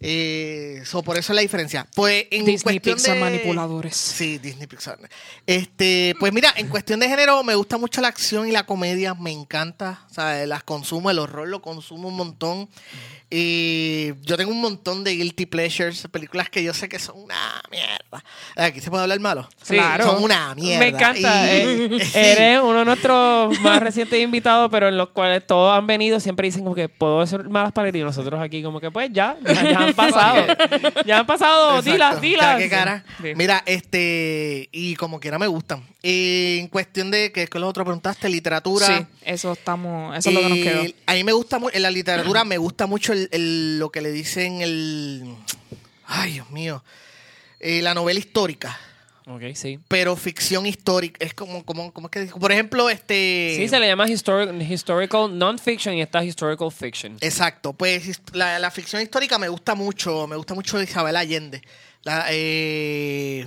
Eh, 0.00 0.82
so, 0.84 1.02
por 1.04 1.16
eso 1.16 1.32
es 1.32 1.36
la 1.36 1.42
diferencia. 1.42 1.86
Pues 1.94 2.26
en 2.32 2.44
Disney 2.44 2.78
cuestión 2.80 2.96
Pixar 2.96 3.14
de- 3.14 3.20
manipuladores. 3.20 3.96
Sí, 3.96 4.38
Disney 4.38 4.66
Pixar. 4.66 4.98
Este, 5.46 6.14
pues 6.18 6.32
mira, 6.32 6.52
en 6.56 6.68
cuestión 6.68 6.98
de 7.00 7.08
género 7.08 7.42
me 7.44 7.54
gusta 7.54 7.78
mucho 7.78 8.00
la 8.00 8.08
acción 8.08 8.48
y 8.48 8.50
la 8.52 8.66
comedia, 8.66 9.14
me 9.14 9.30
encanta, 9.30 10.04
o 10.10 10.14
sea, 10.14 10.44
las 10.46 10.64
consumo, 10.64 11.10
el 11.10 11.18
horror 11.20 11.46
lo 11.48 11.62
consumo 11.62 12.08
un 12.08 12.16
montón. 12.16 12.68
Y 13.32 14.12
yo 14.22 14.36
tengo 14.36 14.50
un 14.50 14.60
montón 14.60 15.04
de 15.04 15.12
guilty 15.14 15.46
pleasures, 15.46 16.08
películas 16.10 16.50
que 16.50 16.64
yo 16.64 16.74
sé 16.74 16.88
que 16.88 16.98
son 16.98 17.16
una 17.22 17.62
mierda. 17.70 18.24
Aquí 18.56 18.80
se 18.80 18.90
puede 18.90 19.04
hablar 19.04 19.20
malo. 19.20 19.48
Sí. 19.62 19.74
Claro. 19.74 20.04
Son 20.04 20.22
una 20.24 20.52
mierda. 20.56 20.80
Me 20.80 20.88
encanta. 20.88 21.46
Y- 21.46 21.58
eh, 21.60 21.98
sí. 22.04 22.10
Eres 22.18 22.60
uno 22.60 22.80
de 22.80 22.84
nuestros 22.86 23.60
más 23.60 23.80
recientes 23.80 24.20
invitados, 24.20 24.68
pero 24.72 24.88
en 24.88 24.96
los 24.96 25.10
cuales 25.10 25.46
todos 25.46 25.72
han 25.78 25.86
venido, 25.86 26.18
siempre 26.18 26.48
dicen 26.48 26.64
como 26.64 26.74
que 26.74 26.88
puedo 26.88 27.20
hacer 27.20 27.48
malas 27.48 27.70
paletas 27.72 28.00
y 28.00 28.02
nosotros 28.02 28.40
aquí 28.40 28.62
como 28.64 28.80
que 28.80 28.90
pues 28.90 29.10
ya, 29.12 29.36
ya, 29.44 29.62
ya 29.62 29.78
han 29.78 29.94
pasado. 29.94 30.46
ya 31.06 31.18
han 31.20 31.26
pasado, 31.26 31.78
Exacto. 31.78 31.90
dilas, 31.92 32.20
dilas. 32.20 32.58
Qué 32.58 32.68
cara. 32.68 33.04
Sí. 33.22 33.28
Mira, 33.36 33.62
este, 33.64 34.68
y 34.72 34.96
como 34.96 35.20
quiera 35.20 35.38
me 35.38 35.46
gustan. 35.46 35.84
Eh, 36.02 36.58
en 36.60 36.68
cuestión 36.68 37.10
de, 37.10 37.30
que 37.30 37.42
es 37.42 37.50
que 37.50 37.58
lo 37.58 37.68
otro 37.68 37.84
preguntaste, 37.84 38.28
literatura. 38.28 38.86
Sí, 38.86 39.06
eso 39.22 39.52
estamos, 39.52 40.16
eso 40.16 40.30
es 40.30 40.34
lo 40.34 40.40
que 40.40 40.48
nos 40.48 40.58
Eh, 40.58 40.62
quedó. 40.62 40.82
A 41.06 41.12
mí 41.14 41.24
me 41.24 41.32
gusta 41.32 41.58
mucho, 41.58 41.76
en 41.76 41.82
la 41.82 41.90
literatura 41.90 42.42
me 42.44 42.56
gusta 42.56 42.86
mucho 42.86 43.12
el, 43.12 43.19
el- 43.32 43.78
lo 43.78 43.90
que 43.90 44.00
le 44.00 44.10
dicen 44.12 44.62
el... 44.62 45.34
Ay, 46.06 46.32
Dios 46.32 46.50
mío. 46.50 46.82
eh, 47.60 47.82
la 47.82 47.92
novela 47.94 48.18
histórica, 48.18 48.78
Ok, 49.26 49.42
sí. 49.54 49.78
pero 49.86 50.16
ficción 50.16 50.64
histórica. 50.66 51.24
Es 51.24 51.34
como, 51.34 51.64
como, 51.64 51.92
¿cómo 51.92 52.06
es 52.08 52.10
que 52.10 52.20
digo? 52.20 52.38
Por 52.38 52.50
ejemplo, 52.52 52.88
este... 52.90 53.54
Sí, 53.56 53.68
se 53.68 53.78
le 53.78 53.86
llama 53.86 54.06
histori- 54.08 54.68
historical 54.70 55.38
non-fiction 55.38 55.94
y 55.94 56.02
está 56.02 56.24
historical 56.24 56.72
fiction. 56.72 57.16
Exacto, 57.20 57.72
pues 57.74 58.20
la, 58.32 58.58
la 58.58 58.70
ficción 58.70 59.02
histórica 59.02 59.38
me 59.38 59.48
gusta 59.48 59.74
mucho, 59.74 60.26
me 60.26 60.36
gusta 60.36 60.54
mucho 60.54 60.80
Isabel 60.82 61.16
Allende. 61.16 61.62
La, 62.02 62.26
eh, 62.30 63.46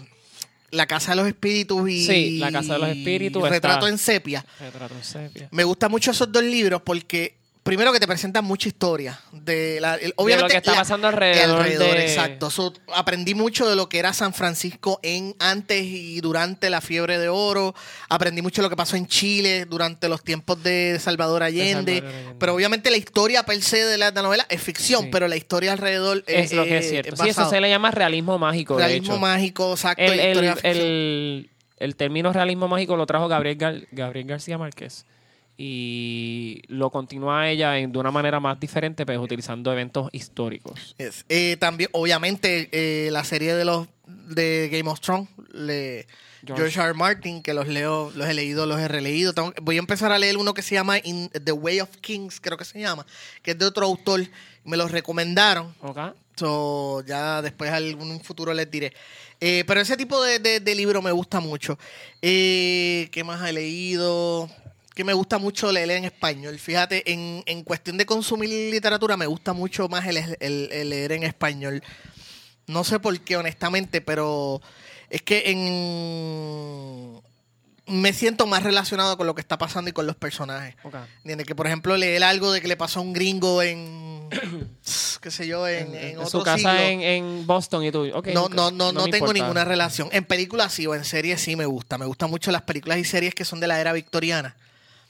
la 0.72 0.86
Casa 0.88 1.12
de 1.12 1.18
los 1.18 1.28
Espíritus 1.28 1.90
y 1.90 2.06
Sí, 2.06 2.38
La 2.38 2.52
Casa 2.52 2.74
de 2.74 2.80
los 2.80 2.90
Espíritus 2.90 3.42
Retrato 3.50 3.88
está- 3.88 3.90
en 3.90 3.98
Sepia. 3.98 4.46
Retrato 4.60 4.96
en 4.96 5.04
sepia. 5.04 5.48
Me 5.52 5.64
gustan 5.64 5.90
mucho 5.92 6.12
esos 6.12 6.32
dos 6.32 6.44
libros 6.44 6.82
porque 6.84 7.36
primero 7.64 7.94
que 7.94 8.00
te 8.00 8.08
presentan 8.08 8.44
mucha 8.44 8.68
historia 8.68 9.20
de 9.32 9.80
la, 9.80 9.96
el- 9.96 10.14
obviamente 10.18 10.52
que 10.52 10.58
está 10.58 10.72
la- 10.72 10.78
pasando 10.80 11.08
alrededor 11.08 11.66
de- 11.96 12.04
exacto. 12.04 12.50
So, 12.50 12.74
aprendí 12.94 13.34
mucho 13.36 13.70
de 13.70 13.76
lo 13.78 13.88
que 13.88 14.00
era 14.00 14.12
San 14.14 14.34
Francisco 14.34 15.00
en 15.02 15.34
antes 15.40 15.82
y 15.84 16.20
durante 16.20 16.70
la 16.70 16.82
fiebre 16.82 17.18
de 17.18 17.30
oro. 17.30 17.74
Aprendí 18.10 18.42
mucho 18.42 18.62
de 18.62 18.66
lo 18.66 18.70
que 18.70 18.76
pasó 18.76 18.98
en 18.98 19.08
Chile 19.08 19.66
durante 19.66 20.10
los 20.10 20.24
tiempos 20.24 20.62
de 20.62 20.98
Salvador 21.00 21.42
Allende. 21.44 22.00
Salvador 22.00 22.16
Allende. 22.20 22.36
Pero 22.40 22.54
obviamente 22.56 22.92
la 22.92 22.98
historia 22.98 23.44
per 23.44 23.62
se 23.62 23.84
de 23.86 23.98
la, 23.98 24.12
de 24.12 24.16
la 24.16 24.22
novela 24.24 24.46
es 24.50 24.62
ficción, 24.62 25.04
Sí. 25.04 25.10
pero 25.12 25.28
la 25.30 25.38
historia 25.38 25.72
alrededor 25.72 26.24
Es 26.28 26.52
lo 26.54 26.64
que 26.66 26.78
es 26.80 26.86
eh, 26.86 26.90
cierto. 26.90 27.24
Sí, 27.24 27.30
eso 27.30 27.50
se 27.50 27.62
le 27.62 27.70
llama 27.70 27.92
realismo 27.92 28.38
mágico, 28.38 28.76
de 28.76 28.86
realismo 28.86 29.14
hecho. 29.14 29.22
mágico, 29.22 29.72
exacto. 29.72 30.04
el, 30.04 30.20
el- 30.64 31.50
el 31.78 31.96
término 31.96 32.32
realismo 32.32 32.68
mágico 32.68 32.96
lo 32.96 33.06
trajo 33.06 33.28
Gabriel, 33.28 33.58
Gar- 33.58 33.88
Gabriel 33.92 34.28
García 34.28 34.58
Márquez 34.58 35.06
y 35.58 36.62
lo 36.68 36.90
continúa 36.90 37.50
ella 37.50 37.78
en- 37.78 37.92
de 37.92 38.00
una 38.00 38.12
manera 38.12 38.40
más 38.40 38.60
diferente, 38.60 39.06
pero 39.06 39.22
utilizando 39.22 39.72
eventos 39.72 40.10
históricos. 40.12 40.96
Yes. 40.98 41.26
Eh, 41.30 41.58
también, 41.60 41.90
obviamente, 41.94 42.70
eh, 42.72 43.10
la 43.12 43.24
serie 43.24 43.54
de 43.56 43.66
los 43.66 43.88
de 44.08 44.70
Game 44.72 44.90
of 44.90 45.00
Thrones, 45.00 45.30
le, 45.54 46.08
George. 46.46 46.62
George 46.72 46.80
R. 46.82 46.94
Martin, 46.94 47.42
que 47.42 47.54
los 47.54 47.68
leo, 47.68 48.12
los 48.16 48.28
he 48.28 48.34
leído, 48.34 48.66
los 48.66 48.80
he 48.80 48.88
releído. 48.88 49.34
Tengo- 49.34 49.54
voy 49.62 49.78
a 49.78 49.80
empezar 49.80 50.12
a 50.12 50.18
leer 50.20 50.38
uno 50.38 50.54
que 50.54 50.62
se 50.62 50.76
llama 50.76 50.98
In 51.04 51.30
The 51.30 51.52
Way 51.54 51.80
of 51.82 51.90
Kings, 52.02 52.40
creo 52.42 52.58
que 52.58 52.66
se 52.66 52.80
llama, 52.80 53.06
que 53.42 53.52
es 53.52 53.58
de 53.58 53.66
otro 53.66 53.86
autor. 53.86 54.22
Me 54.66 54.76
los 54.76 54.92
recomendaron. 54.92 55.74
¿Ok? 55.82 55.98
So, 56.36 57.04
ya 57.06 57.42
después 57.42 57.72
en 57.72 58.02
un 58.02 58.20
futuro 58.20 58.54
les 58.54 58.70
diré. 58.70 58.92
Eh, 59.40 59.64
pero 59.68 59.80
ese 59.82 59.96
tipo 59.96 60.22
de, 60.24 60.40
de- 60.40 60.60
de 60.60 60.76
libro 60.76 61.02
me 61.02 61.12
gusta 61.12 61.40
mucho. 61.40 61.78
¿Qué 62.22 63.24
más 63.26 63.48
he 63.48 63.54
leído? 63.54 64.50
Que 64.96 65.04
me 65.04 65.14
gusta 65.14 65.38
mucho 65.40 65.72
leer 65.72 65.90
en 65.92 66.06
español. 66.06 66.58
Fíjate, 66.60 67.12
en, 67.12 67.44
en 67.48 67.64
cuestión 67.64 67.98
de 67.98 68.06
consumir 68.06 68.50
literatura, 68.72 69.18
me 69.18 69.26
gusta 69.26 69.54
mucho 69.54 69.88
más 69.90 70.06
el, 70.08 70.18
el- 70.40 70.70
el 70.72 70.90
leer 70.90 71.14
en 71.14 71.24
español. 71.24 71.82
No 72.68 72.84
sé 72.84 73.00
por 73.00 73.20
qué, 73.22 73.36
honestamente, 73.38 74.02
pero 74.02 74.62
es 75.10 75.22
que 75.24 75.44
en 75.52 77.22
me 77.86 78.14
siento 78.14 78.46
más 78.48 78.64
relacionado 78.64 79.18
con 79.18 79.28
lo 79.28 79.36
que 79.36 79.42
está 79.42 79.58
pasando 79.58 79.90
y 79.90 79.94
con 79.94 80.08
los 80.08 80.16
personajes. 80.16 80.76
Ok. 80.84 80.96
¿Entiendes? 81.18 81.46
Que, 81.46 81.54
por 81.56 81.68
ejemplo, 81.68 81.98
leer 81.98 82.24
algo 82.24 82.52
de 82.54 82.62
que 82.62 82.68
le 82.70 82.78
pasó 82.78 83.00
a 83.00 83.04
un 83.04 83.12
gringo 83.12 83.62
en, 83.62 84.30
qué 85.22 85.30
sé 85.32 85.48
yo, 85.48 85.68
en, 85.68 85.94
en 85.94 86.04
En 86.12 86.18
otro 86.18 86.30
su 86.40 86.44
casa 86.44 86.58
siglo. 86.58 86.72
en, 86.80 87.02
en 87.02 87.46
Boston 87.46 87.84
y 87.84 87.92
tú. 87.92 88.06
no, 88.34 88.48
no, 88.48 88.72
no, 88.72 88.94
no, 88.94 89.04
tengo 89.06 89.18
importa. 89.18 89.34
ninguna 89.34 89.66
relación. 89.66 90.08
En 90.14 90.24
películas 90.24 90.72
sí, 90.72 90.88
o 90.88 90.96
en 90.96 91.04
series 91.04 91.42
sí 91.42 91.58
me 91.58 91.66
gusta. 91.66 91.98
Me 91.98 92.06
gustan 92.06 92.30
mucho 92.30 92.52
las 92.52 92.62
películas 92.62 93.00
y 93.00 93.04
series 93.04 93.36
que 93.36 93.44
son 93.44 93.60
de 93.60 93.68
la 93.68 93.82
era 93.82 93.92
victoriana. 93.92 94.56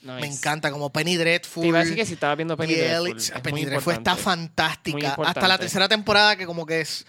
Nice. 0.04 0.22
Me 0.22 0.28
encanta, 0.28 0.70
como 0.70 0.92
Penny 0.92 1.16
Dreadful. 1.16 1.62
Te 1.62 1.68
iba 1.70 1.80
a 1.80 1.82
decir 1.82 1.96
que 1.96 2.06
si 2.06 2.14
estaba 2.14 2.36
viendo 2.36 2.58
Penny 2.58 2.76
Dreadful, 2.76 3.18
es 3.18 3.32
Penny 3.42 3.66
Dreadful 3.66 3.94
está 3.94 4.16
fantástica. 4.18 5.16
Hasta 5.26 5.48
la 5.48 5.58
tercera 5.58 5.88
temporada 5.88 6.36
que 6.36 6.46
como 6.46 6.66
que 6.66 6.82
es... 6.82 7.06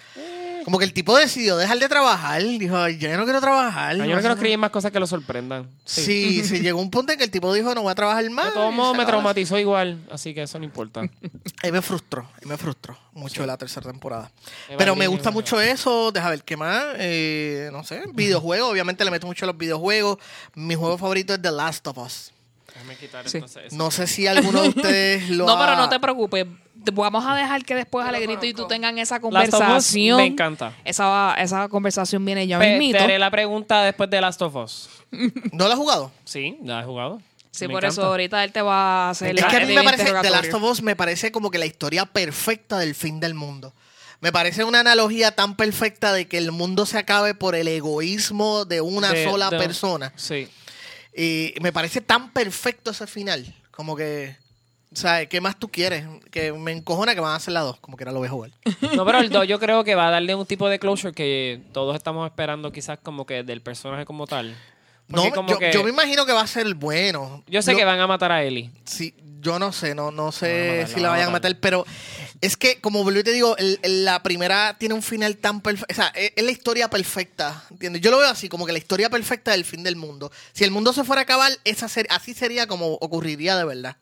Como 0.64 0.78
que 0.78 0.86
el 0.86 0.94
tipo 0.94 1.14
decidió 1.14 1.58
dejar 1.58 1.78
de 1.78 1.88
trabajar. 1.90 2.42
Dijo, 2.42 2.74
"Ay, 2.78 2.96
yo 2.96 3.06
ya 3.06 3.18
no 3.18 3.24
quiero 3.24 3.38
trabajar. 3.38 3.90
Ah, 4.00 4.06
yo 4.06 4.14
no 4.14 4.18
quiero 4.20 4.32
escribir 4.32 4.56
más 4.56 4.70
cosas 4.70 4.90
que 4.90 4.98
lo 4.98 5.06
sorprendan. 5.06 5.68
Sí, 5.84 6.42
sí, 6.48 6.60
llegó 6.60 6.80
un 6.80 6.90
punto 6.90 7.12
en 7.12 7.18
que 7.18 7.24
el 7.24 7.30
tipo 7.30 7.52
dijo, 7.52 7.74
no 7.74 7.82
voy 7.82 7.92
a 7.92 7.94
trabajar 7.94 8.28
más. 8.30 8.46
De 8.46 8.52
todos 8.52 8.72
modos, 8.72 8.96
me 8.96 9.04
traumatizó 9.04 9.58
igual, 9.58 10.00
así 10.10 10.32
que 10.32 10.42
eso 10.44 10.58
no 10.58 10.64
importa. 10.64 11.02
Ahí 11.62 11.70
me 11.70 11.82
frustró, 11.82 12.26
ahí 12.40 12.48
me 12.48 12.56
frustró 12.56 12.96
mucho 13.12 13.44
la 13.44 13.56
tercera 13.58 13.90
temporada. 13.90 14.30
Pero 14.78 14.94
me 14.96 15.06
gusta 15.06 15.30
mucho 15.30 15.60
eso, 15.60 16.10
deja 16.12 16.30
ver 16.30 16.42
qué 16.44 16.56
más, 16.56 16.84
eh, 16.98 17.68
no 17.72 17.84
sé, 17.84 18.02
videojuegos, 18.14 18.70
obviamente 18.70 19.04
le 19.04 19.10
meto 19.10 19.26
mucho 19.26 19.44
a 19.44 19.48
los 19.48 19.58
videojuegos. 19.58 20.18
Mi 20.54 20.74
juego 20.74 20.96
favorito 20.98 21.34
es 21.34 21.42
The 21.42 21.50
Last 21.50 21.86
of 21.86 21.98
Us. 21.98 22.32
Déjame 22.74 22.96
quitar 22.96 23.28
Sí. 23.28 23.36
entonces 23.38 23.64
eso. 23.66 23.76
No 23.76 23.90
sé 23.90 24.06
si 24.06 24.26
alguno 24.26 24.62
de 24.62 24.68
ustedes 24.70 25.30
lo 25.30 25.46
No, 25.46 25.58
pero 25.58 25.76
no 25.76 25.88
te 25.88 25.98
preocupes. 26.00 26.46
Vamos 26.92 27.24
a 27.26 27.34
dejar 27.34 27.64
que 27.64 27.74
después 27.74 28.06
Alegrito 28.06 28.44
y 28.44 28.52
tú 28.52 28.66
tengan 28.66 28.98
esa 28.98 29.18
conversación. 29.20 30.18
me 30.18 30.26
encanta. 30.26 30.74
Esa, 30.84 31.34
esa 31.38 31.68
conversación 31.68 32.24
viene 32.24 32.46
ya 32.46 32.58
Pe- 32.58 32.70
mismito. 32.72 32.98
Te 32.98 33.04
haré 33.04 33.18
la 33.18 33.30
pregunta 33.30 33.82
después 33.84 34.10
de 34.10 34.20
Last 34.20 34.42
of 34.42 34.54
Us. 34.56 34.88
¿No 35.52 35.66
lo 35.66 35.72
has 35.72 35.78
jugado? 35.78 36.12
Sí, 36.24 36.58
la 36.62 36.80
he 36.80 36.84
jugado. 36.84 37.22
Sí, 37.52 37.68
Me 37.68 37.74
por 37.74 37.84
encanta. 37.84 38.00
eso 38.02 38.10
ahorita 38.10 38.42
él 38.44 38.52
te 38.52 38.60
va 38.60 39.06
a 39.06 39.10
hacer 39.10 39.38
Es 39.38 39.44
que 39.46 39.56
a 39.56 39.60
mí 39.60 39.74
me 39.74 39.82
parece, 39.84 40.04
The. 40.12 40.30
Last 40.30 40.52
of 40.52 40.62
Us 40.64 40.82
me 40.82 40.96
parece 40.96 41.30
como 41.32 41.50
que 41.52 41.58
la 41.58 41.66
historia 41.66 42.04
perfecta 42.04 42.78
del 42.78 42.94
fin 42.96 43.20
del 43.20 43.34
mundo. 43.34 43.72
Me 44.20 44.32
parece 44.32 44.64
una 44.64 44.80
analogía 44.80 45.30
tan 45.30 45.54
perfecta 45.54 46.12
de 46.12 46.26
que 46.26 46.36
el 46.36 46.50
mundo 46.50 46.84
se 46.84 46.98
acabe 46.98 47.34
por 47.34 47.54
el 47.54 47.68
egoísmo 47.68 48.64
de 48.64 48.80
una 48.80 49.12
De- 49.12 49.24
sola 49.24 49.50
de- 49.50 49.58
persona. 49.58 50.12
Sí. 50.16 50.48
Y 51.16 51.54
me 51.60 51.72
parece 51.72 52.00
tan 52.00 52.32
perfecto 52.32 52.90
ese 52.90 53.06
final. 53.06 53.54
Como 53.70 53.96
que, 53.96 54.36
o 54.92 54.96
sea, 54.96 55.26
¿qué 55.26 55.40
más 55.40 55.58
tú 55.58 55.70
quieres? 55.70 56.06
Que 56.30 56.52
me 56.52 56.72
encojona 56.72 57.14
que 57.14 57.20
van 57.20 57.32
a 57.32 57.36
hacer 57.36 57.52
la 57.52 57.60
dos. 57.60 57.78
Como 57.80 57.96
que 57.96 58.04
ahora 58.04 58.12
lo 58.12 58.18
voy 58.18 58.28
a 58.28 58.32
jugar. 58.32 58.50
No, 58.96 59.04
pero 59.04 59.18
el 59.18 59.30
2 59.30 59.46
yo 59.46 59.58
creo 59.60 59.84
que 59.84 59.94
va 59.94 60.08
a 60.08 60.10
darle 60.10 60.34
un 60.34 60.46
tipo 60.46 60.68
de 60.68 60.78
closure 60.78 61.14
que 61.14 61.60
todos 61.72 61.94
estamos 61.94 62.26
esperando 62.26 62.72
quizás 62.72 62.98
como 63.02 63.26
que 63.26 63.42
del 63.42 63.60
personaje 63.60 64.04
como 64.04 64.26
tal. 64.26 64.56
No, 65.08 65.30
como 65.32 65.50
yo, 65.50 65.58
que- 65.58 65.72
yo 65.72 65.84
me 65.84 65.90
imagino 65.90 66.24
que 66.26 66.32
va 66.32 66.40
a 66.42 66.46
ser 66.46 66.72
bueno. 66.74 67.42
Yo 67.46 67.62
sé 67.62 67.74
que 67.76 67.84
van 67.84 68.00
a 68.00 68.06
matar 68.06 68.32
a 68.32 68.42
Ellie. 68.42 68.70
Sí, 68.84 69.14
yo 69.40 69.58
no 69.58 69.72
sé, 69.72 69.94
no, 69.94 70.10
no 70.10 70.32
sé 70.32 70.86
si 70.92 71.00
la 71.00 71.08
a 71.08 71.10
vayan 71.12 71.28
a 71.28 71.32
matar. 71.32 71.54
pero 71.60 71.84
es 72.40 72.56
que, 72.56 72.80
como 72.80 73.04
te 73.12 73.32
digo, 73.32 73.56
el- 73.58 73.78
el- 73.82 74.04
la 74.06 74.22
primera 74.22 74.76
tiene 74.78 74.94
un 74.94 75.02
final 75.02 75.36
tan 75.36 75.60
perfecto. 75.60 75.92
O 75.92 75.94
sea, 75.94 76.08
es, 76.14 76.32
es 76.34 76.42
la 76.44 76.50
historia 76.50 76.88
perfecta, 76.88 77.62
¿entiendes? 77.70 78.00
Yo 78.00 78.10
lo 78.10 78.18
veo 78.18 78.28
así, 78.30 78.48
como 78.48 78.64
que 78.64 78.72
la 78.72 78.78
historia 78.78 79.10
perfecta 79.10 79.50
del 79.52 79.66
fin 79.66 79.82
del 79.82 79.96
mundo. 79.96 80.32
Si 80.54 80.64
el 80.64 80.70
mundo 80.70 80.92
se 80.94 81.04
fuera 81.04 81.20
a 81.20 81.24
acabar, 81.24 81.52
esa 81.64 81.88
ser- 81.88 82.06
así 82.10 82.32
sería 82.32 82.66
como 82.66 82.94
ocurriría 82.94 83.56
de 83.56 83.64
verdad. 83.64 83.96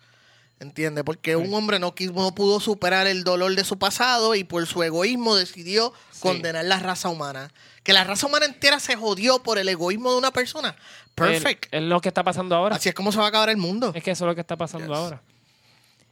¿Entiendes? 0.62 1.02
Porque 1.02 1.34
un 1.34 1.52
hombre 1.54 1.80
no, 1.80 1.92
pudo 1.92 2.60
superar 2.60 3.08
el 3.08 3.24
dolor 3.24 3.52
de 3.56 3.64
su 3.64 3.80
pasado 3.80 4.36
y 4.36 4.44
por 4.44 4.64
su 4.68 4.80
egoísmo 4.84 5.34
decidió 5.34 5.92
condenar 6.20 6.64
la 6.64 6.78
raza 6.78 7.08
humana. 7.08 7.50
Que 7.82 7.92
la 7.92 8.04
raza 8.04 8.28
humana 8.28 8.46
entera 8.46 8.78
se 8.78 8.94
jodió 8.94 9.42
por 9.42 9.58
el 9.58 9.68
egoísmo 9.68 10.12
de 10.12 10.18
una 10.18 10.30
persona. 10.30 10.76
Perfect. 11.16 11.66
Es, 11.74 11.82
lo 11.82 12.00
que 12.00 12.10
está 12.10 12.22
pasando 12.22 12.54
ahora. 12.54 12.76
Así 12.76 12.88
es 12.88 12.94
como 12.94 13.10
se 13.10 13.18
va 13.18 13.24
a 13.24 13.28
acabar 13.28 13.50
el 13.50 13.56
mundo. 13.56 13.90
Es 13.92 14.04
que 14.04 14.12
eso 14.12 14.24
es 14.24 14.28
lo 14.28 14.34
que 14.36 14.40
está 14.42 14.56
pasando 14.56 14.86
Yes. 14.86 14.96
ahora. 14.96 15.22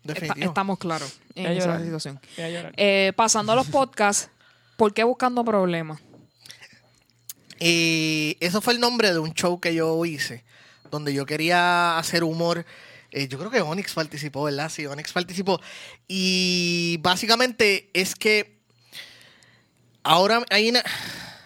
Está- 0.02 0.35
estamos 0.37 0.78
claros 0.80 1.21
en 1.37 1.47
esa 1.47 1.66
llorar. 1.66 1.83
situación. 1.85 2.21
Eh, 2.37 3.12
pasando 3.14 3.52
a 3.52 3.54
los 3.54 3.69
podcasts, 3.69 4.30
¿por 4.76 4.92
qué 4.92 5.04
buscando 5.04 5.45
problemas? 5.45 6.00
Y 7.61 8.37
eso 8.40 8.61
fue 8.61 8.73
el 8.73 8.80
nombre 8.80 9.12
de 9.12 9.21
un 9.21 9.33
show 9.33 9.61
que 9.61 9.75
yo 9.76 10.04
hice, 10.04 10.42
donde 10.90 11.14
yo 11.14 11.25
quería 11.25 11.99
hacer 11.99 12.25
humor. 12.25 12.64
Eh, 13.12 13.26
yo 13.29 13.38
creo 13.38 13.50
que 13.50 13.61
Onyx 13.61 13.93
participó, 13.95 14.45
¿verdad? 14.45 14.71
Sí, 14.71 14.87
Onyx 14.87 15.12
participó. 15.12 15.61
Y 16.07 16.99
básicamente 17.00 17.90
es 17.93 18.14
que 18.14 18.59
ahora 20.02 20.45
hay 20.50 20.69
una- 20.71 20.85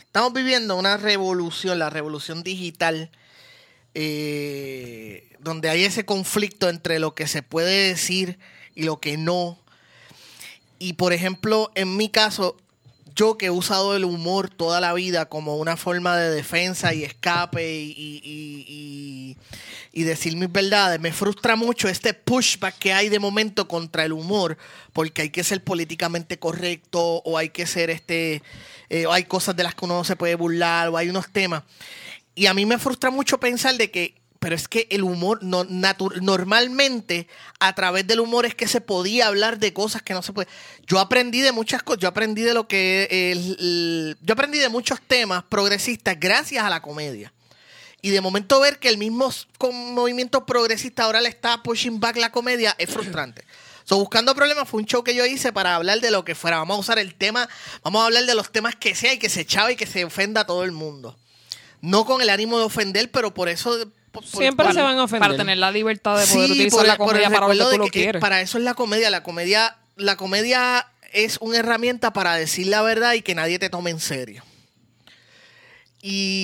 estamos 0.00 0.32
viviendo 0.32 0.76
una 0.76 0.96
revolución, 0.96 1.78
la 1.78 1.90
revolución 1.90 2.42
digital, 2.42 3.10
eh, 3.94 5.30
donde 5.38 5.70
hay 5.70 5.84
ese 5.84 6.04
conflicto 6.04 6.68
entre 6.68 6.98
lo 6.98 7.14
que 7.14 7.26
se 7.28 7.42
puede 7.42 7.88
decir 7.88 8.38
y 8.74 8.82
lo 8.82 9.00
que 9.00 9.16
no. 9.16 9.58
Y 10.78 10.94
por 10.94 11.12
ejemplo, 11.12 11.70
en 11.74 11.96
mi 11.96 12.08
caso, 12.10 12.56
yo 13.14 13.38
que 13.38 13.46
he 13.46 13.50
usado 13.50 13.94
el 13.96 14.04
humor 14.04 14.50
toda 14.50 14.80
la 14.80 14.92
vida 14.92 15.26
como 15.26 15.56
una 15.56 15.76
forma 15.76 16.16
de 16.16 16.30
defensa 16.30 16.94
y 16.94 17.04
escape 17.04 17.64
y, 17.64 19.36
decir 19.92 20.36
mis 20.36 20.50
verdades, 20.50 21.00
me 21.00 21.12
frustra 21.12 21.56
mucho 21.56 21.88
este 21.88 22.12
pushback 22.12 22.78
que 22.78 22.92
hay 22.92 23.08
de 23.08 23.18
momento 23.18 23.68
contra 23.68 24.04
el 24.04 24.12
humor, 24.12 24.58
porque 24.92 25.22
hay 25.22 25.30
que 25.30 25.44
ser 25.44 25.62
políticamente 25.62 26.38
correcto 26.38 27.22
o 27.24 27.38
hay 27.38 27.48
que 27.50 27.66
ser 27.66 27.90
este, 27.90 28.42
eh, 28.90 29.06
o 29.06 29.12
hay 29.12 29.24
cosas 29.24 29.56
de 29.56 29.62
las 29.62 29.74
que 29.74 29.84
uno 29.84 29.94
no 29.94 30.04
se 30.04 30.16
puede 30.16 30.34
burlar 30.34 30.88
o 30.88 30.96
hay 30.96 31.08
unos 31.08 31.30
temas. 31.32 31.62
Y 32.34 32.46
a 32.46 32.54
mí 32.54 32.66
me 32.66 32.78
frustra 32.78 33.10
mucho 33.10 33.38
pensar 33.38 33.76
de 33.76 33.90
que, 33.90 34.14
pero 34.44 34.56
es 34.56 34.68
que 34.68 34.86
el 34.90 35.02
humor, 35.04 35.38
no, 35.42 35.64
normalmente 35.64 37.28
a 37.60 37.74
través 37.74 38.06
del 38.06 38.20
humor 38.20 38.44
es 38.44 38.54
que 38.54 38.68
se 38.68 38.82
podía 38.82 39.28
hablar 39.28 39.58
de 39.58 39.72
cosas 39.72 40.02
que 40.02 40.12
no 40.12 40.20
se 40.22 40.34
puede. 40.34 40.48
Yo 40.86 40.98
aprendí 41.00 41.40
de 41.40 41.50
muchas 41.50 41.82
cosas, 41.82 42.02
yo 42.02 42.08
aprendí 42.08 42.42
de 42.42 42.52
lo 42.52 42.68
que, 42.68 43.08
el- 43.32 44.18
yo 44.20 44.34
aprendí 44.34 44.58
de 44.58 44.68
muchos 44.68 45.00
temas 45.00 45.44
progresistas 45.44 46.20
gracias 46.20 46.62
a 46.62 46.68
la 46.68 46.82
comedia. 46.82 47.32
Y 48.02 48.10
de 48.10 48.20
momento 48.20 48.60
ver 48.60 48.78
que 48.78 48.90
el 48.90 48.98
mismo 48.98 49.32
movimiento 49.72 50.44
progresista 50.44 51.04
ahora 51.04 51.22
le 51.22 51.30
está 51.30 51.62
pushing 51.62 51.98
back 51.98 52.18
la 52.18 52.30
comedia 52.30 52.74
es 52.76 52.90
frustrante. 52.90 53.44
So, 53.84 53.96
Buscando 53.96 54.34
Problemas 54.34 54.68
fue 54.68 54.80
un 54.80 54.86
show 54.86 55.02
que 55.02 55.14
yo 55.14 55.24
hice 55.24 55.54
para 55.54 55.74
hablar 55.74 56.00
de 56.02 56.10
lo 56.10 56.22
que 56.22 56.34
fuera. 56.34 56.58
Vamos 56.58 56.76
a 56.76 56.80
usar 56.80 56.98
el 56.98 57.14
tema, 57.14 57.48
vamos 57.82 58.02
a 58.02 58.04
hablar 58.04 58.26
de 58.26 58.34
los 58.34 58.52
temas 58.52 58.76
que 58.76 58.94
sea 58.94 59.14
y 59.14 59.18
que 59.18 59.30
se 59.30 59.40
echaba 59.40 59.72
y 59.72 59.76
que 59.76 59.86
se 59.86 60.04
ofenda 60.04 60.42
a 60.42 60.46
todo 60.46 60.64
el 60.64 60.72
mundo. 60.72 61.16
No 61.80 62.04
con 62.04 62.20
el 62.20 62.28
ánimo 62.28 62.58
de 62.58 62.64
ofender, 62.66 63.10
pero 63.10 63.32
por 63.32 63.48
eso... 63.48 63.90
por- 64.22 64.40
Siempre 64.40 64.72
se 64.72 64.80
van 64.82 64.98
a 64.98 65.04
ofender. 65.04 65.28
Para 65.28 65.36
tener 65.36 65.58
la 65.58 65.70
libertad 65.70 66.18
de 66.18 66.26
poder 66.26 66.46
Sí, 66.46 66.52
utilizar 66.52 66.78
por- 66.78 66.86
la 66.86 66.96
comedia 66.96 67.30
para 67.30 67.40
lo 67.40 67.46
que 67.48 67.52
recuerdo 67.52 67.64
tú 67.64 67.70
de 67.72 67.78
lo 67.78 67.84
que- 67.84 67.90
quieres. 67.90 68.20
Para 68.20 68.40
eso 68.40 68.58
es 68.58 68.64
la 68.64 68.74
comedia. 68.74 69.10
La 69.10 69.22
comedia, 69.22 69.76
la 69.96 70.16
comedia 70.16 70.86
es 71.12 71.38
una 71.40 71.58
herramienta 71.58 72.12
para 72.12 72.34
decir 72.34 72.66
la 72.68 72.82
verdad 72.82 73.12
y 73.14 73.22
que 73.22 73.34
nadie 73.34 73.58
te 73.58 73.68
tome 73.70 73.90
en 73.90 74.00
serio. 74.00 74.42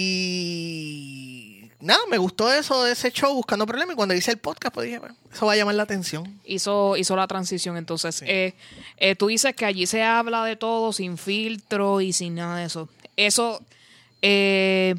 Y 0.03 1.71
nada, 1.81 2.01
me 2.11 2.19
gustó 2.19 2.53
eso 2.53 2.85
de 2.85 2.93
ese 2.93 3.11
show 3.13 3.35
buscando 3.35 3.67
problemas. 3.67 3.95
Y 3.95 3.97
cuando 3.97 4.15
hice 4.15 4.31
el 4.31 4.39
podcast, 4.39 4.75
pues 4.75 4.87
dije, 4.87 4.99
bueno, 4.99 5.15
eso 5.33 5.47
va 5.47 5.53
a 5.53 5.57
llamar 5.57 5.75
la 5.75 5.83
atención. 5.85 6.41
hizo, 6.45 6.97
hizo 6.97 7.17
la 7.17 7.27
transición. 7.27 7.77
Entonces, 7.77 8.23
eh, 8.27 8.55
eh, 8.97 9.17
tú 9.17 9.27
dices 9.29 9.55
que 9.55 9.65
allí 9.67 9.87
se 9.87 10.03
habla 10.03 10.45
de 10.45 10.57
todo 10.57 10.93
sin 10.93 11.19
filtro 11.19 12.01
y 12.01 12.13
sin 12.13 12.37
nada 12.37 12.59
de 12.59 12.65
eso. 12.67 12.89
Eso, 13.17 13.63
eh, 14.23 14.95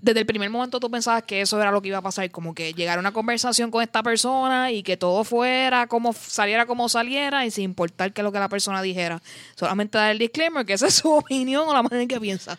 desde 0.00 0.20
el 0.20 0.26
primer 0.26 0.50
momento 0.50 0.80
tú 0.80 0.90
pensabas 0.90 1.22
que 1.24 1.40
eso 1.40 1.60
era 1.60 1.70
lo 1.70 1.82
que 1.82 1.88
iba 1.88 1.98
a 1.98 2.02
pasar, 2.02 2.30
como 2.30 2.54
que 2.54 2.72
llegar 2.72 2.98
una 2.98 3.12
conversación 3.12 3.70
con 3.70 3.82
esta 3.82 4.02
persona 4.02 4.70
y 4.70 4.82
que 4.82 4.96
todo 4.96 5.24
fuera 5.24 5.86
como 5.86 6.12
saliera 6.12 6.66
como 6.66 6.88
saliera 6.88 7.44
y 7.46 7.50
sin 7.50 7.64
importar 7.64 8.12
qué 8.12 8.20
es 8.20 8.24
lo 8.24 8.32
que 8.32 8.38
la 8.38 8.48
persona 8.48 8.82
dijera. 8.82 9.22
Solamente 9.56 9.98
dar 9.98 10.10
el 10.10 10.18
disclaimer 10.18 10.64
que 10.64 10.74
esa 10.74 10.86
es 10.86 10.94
su 10.94 11.10
opinión 11.12 11.68
o 11.68 11.72
la 11.72 11.82
manera 11.82 12.02
en 12.02 12.08
que 12.08 12.20
piensa. 12.20 12.58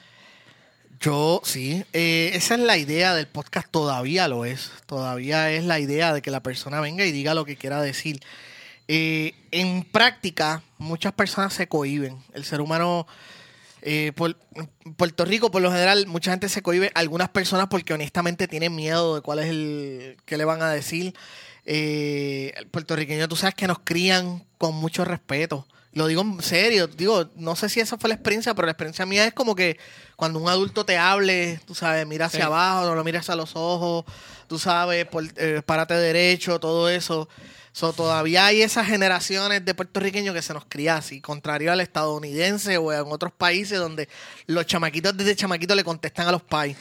Yo, 1.02 1.42
sí, 1.46 1.86
eh, 1.94 2.32
esa 2.34 2.56
es 2.56 2.60
la 2.60 2.76
idea 2.76 3.16
del 3.16 3.26
podcast, 3.26 3.70
todavía 3.72 4.28
lo 4.28 4.44
es. 4.44 4.72
Todavía 4.86 5.50
es 5.52 5.64
la 5.64 5.80
idea 5.80 6.14
de 6.14 6.22
que 6.22 6.30
la 6.30 6.44
persona 6.44 6.82
venga 6.82 7.06
y 7.06 7.14
diga 7.14 7.34
lo 7.34 7.46
que 7.46 7.56
quiera 7.56 7.82
decir. 7.82 8.20
Eh, 8.90 9.34
en 9.52 9.84
práctica, 9.84 10.62
muchas 10.78 11.14
personas 11.14 11.54
se 11.54 11.68
cohiben. 11.68 12.18
El 12.34 12.44
ser 12.44 12.60
humano, 12.60 13.08
eh, 13.82 14.12
por, 14.16 14.38
Puerto 14.98 15.26
Rico, 15.26 15.52
por 15.52 15.62
lo 15.62 15.72
general, 15.72 16.08
mucha 16.08 16.32
gente 16.32 16.50
se 16.50 16.62
cohibe. 16.62 16.92
Algunas 16.96 17.30
personas 17.30 17.68
porque 17.70 17.94
honestamente 17.94 18.48
tienen 18.48 18.76
miedo 18.76 19.16
de 19.16 19.22
cuál 19.22 19.40
es 19.40 19.48
el 19.48 20.18
que 20.26 20.38
le 20.38 20.46
van 20.46 20.62
a 20.62 20.70
decir. 20.72 21.14
Eh, 21.66 22.54
el 22.58 22.68
puertorriqueño, 22.68 23.28
tú 23.28 23.36
sabes 23.36 23.56
que 23.56 23.68
nos 23.68 23.80
crían 23.80 24.46
con 24.58 24.76
mucho 24.76 25.06
respeto. 25.06 25.68
Lo 25.92 26.06
digo 26.08 26.22
en 26.22 26.42
serio, 26.42 26.88
digo, 26.88 27.30
no 27.36 27.56
sé 27.56 27.68
si 27.68 27.80
esa 27.80 27.98
fue 27.98 28.10
la 28.10 28.16
experiencia, 28.16 28.54
pero 28.54 28.68
la 28.68 28.72
experiencia 28.74 29.06
mía 29.08 29.26
es 29.26 29.34
como 29.34 29.56
que 29.56 29.80
cuando 30.16 30.40
un 30.40 30.48
adulto 30.48 30.86
te 30.86 30.98
hable, 30.98 31.60
tú 31.66 31.74
sabes, 31.74 32.06
mira 32.06 32.28
hacia 32.28 32.42
Sí. 32.42 32.46
abajo, 32.46 32.86
no 32.86 32.94
lo 32.94 33.04
miras 33.04 33.30
a 33.30 33.36
los 33.36 33.56
ojos, 33.56 34.06
tú 34.48 34.60
sabes, 34.60 35.06
por, 35.06 35.24
eh, 35.38 35.62
párate 35.66 35.96
derecho, 35.96 36.60
todo 36.60 36.90
eso. 36.90 37.28
So, 37.72 37.94
todavía 37.94 38.46
hay 38.46 38.62
esas 38.62 38.88
generaciones 38.88 39.64
de 39.64 39.74
puertorriqueños 39.74 40.34
que 40.34 40.42
se 40.42 40.54
nos 40.54 40.66
cría 40.66 40.98
así, 40.98 41.22
contrario 41.22 41.72
al 41.72 41.82
estadounidense 41.82 42.78
o 42.78 42.92
en 42.92 43.06
otros 43.12 43.32
países 43.32 43.80
donde 43.80 44.10
los 44.48 44.66
chamaquitos 44.66 45.16
desde 45.16 45.36
chamaquitos 45.36 45.78
le 45.78 45.84
contestan 45.84 46.28
a 46.28 46.32
los 46.32 46.42
pais. 46.42 46.76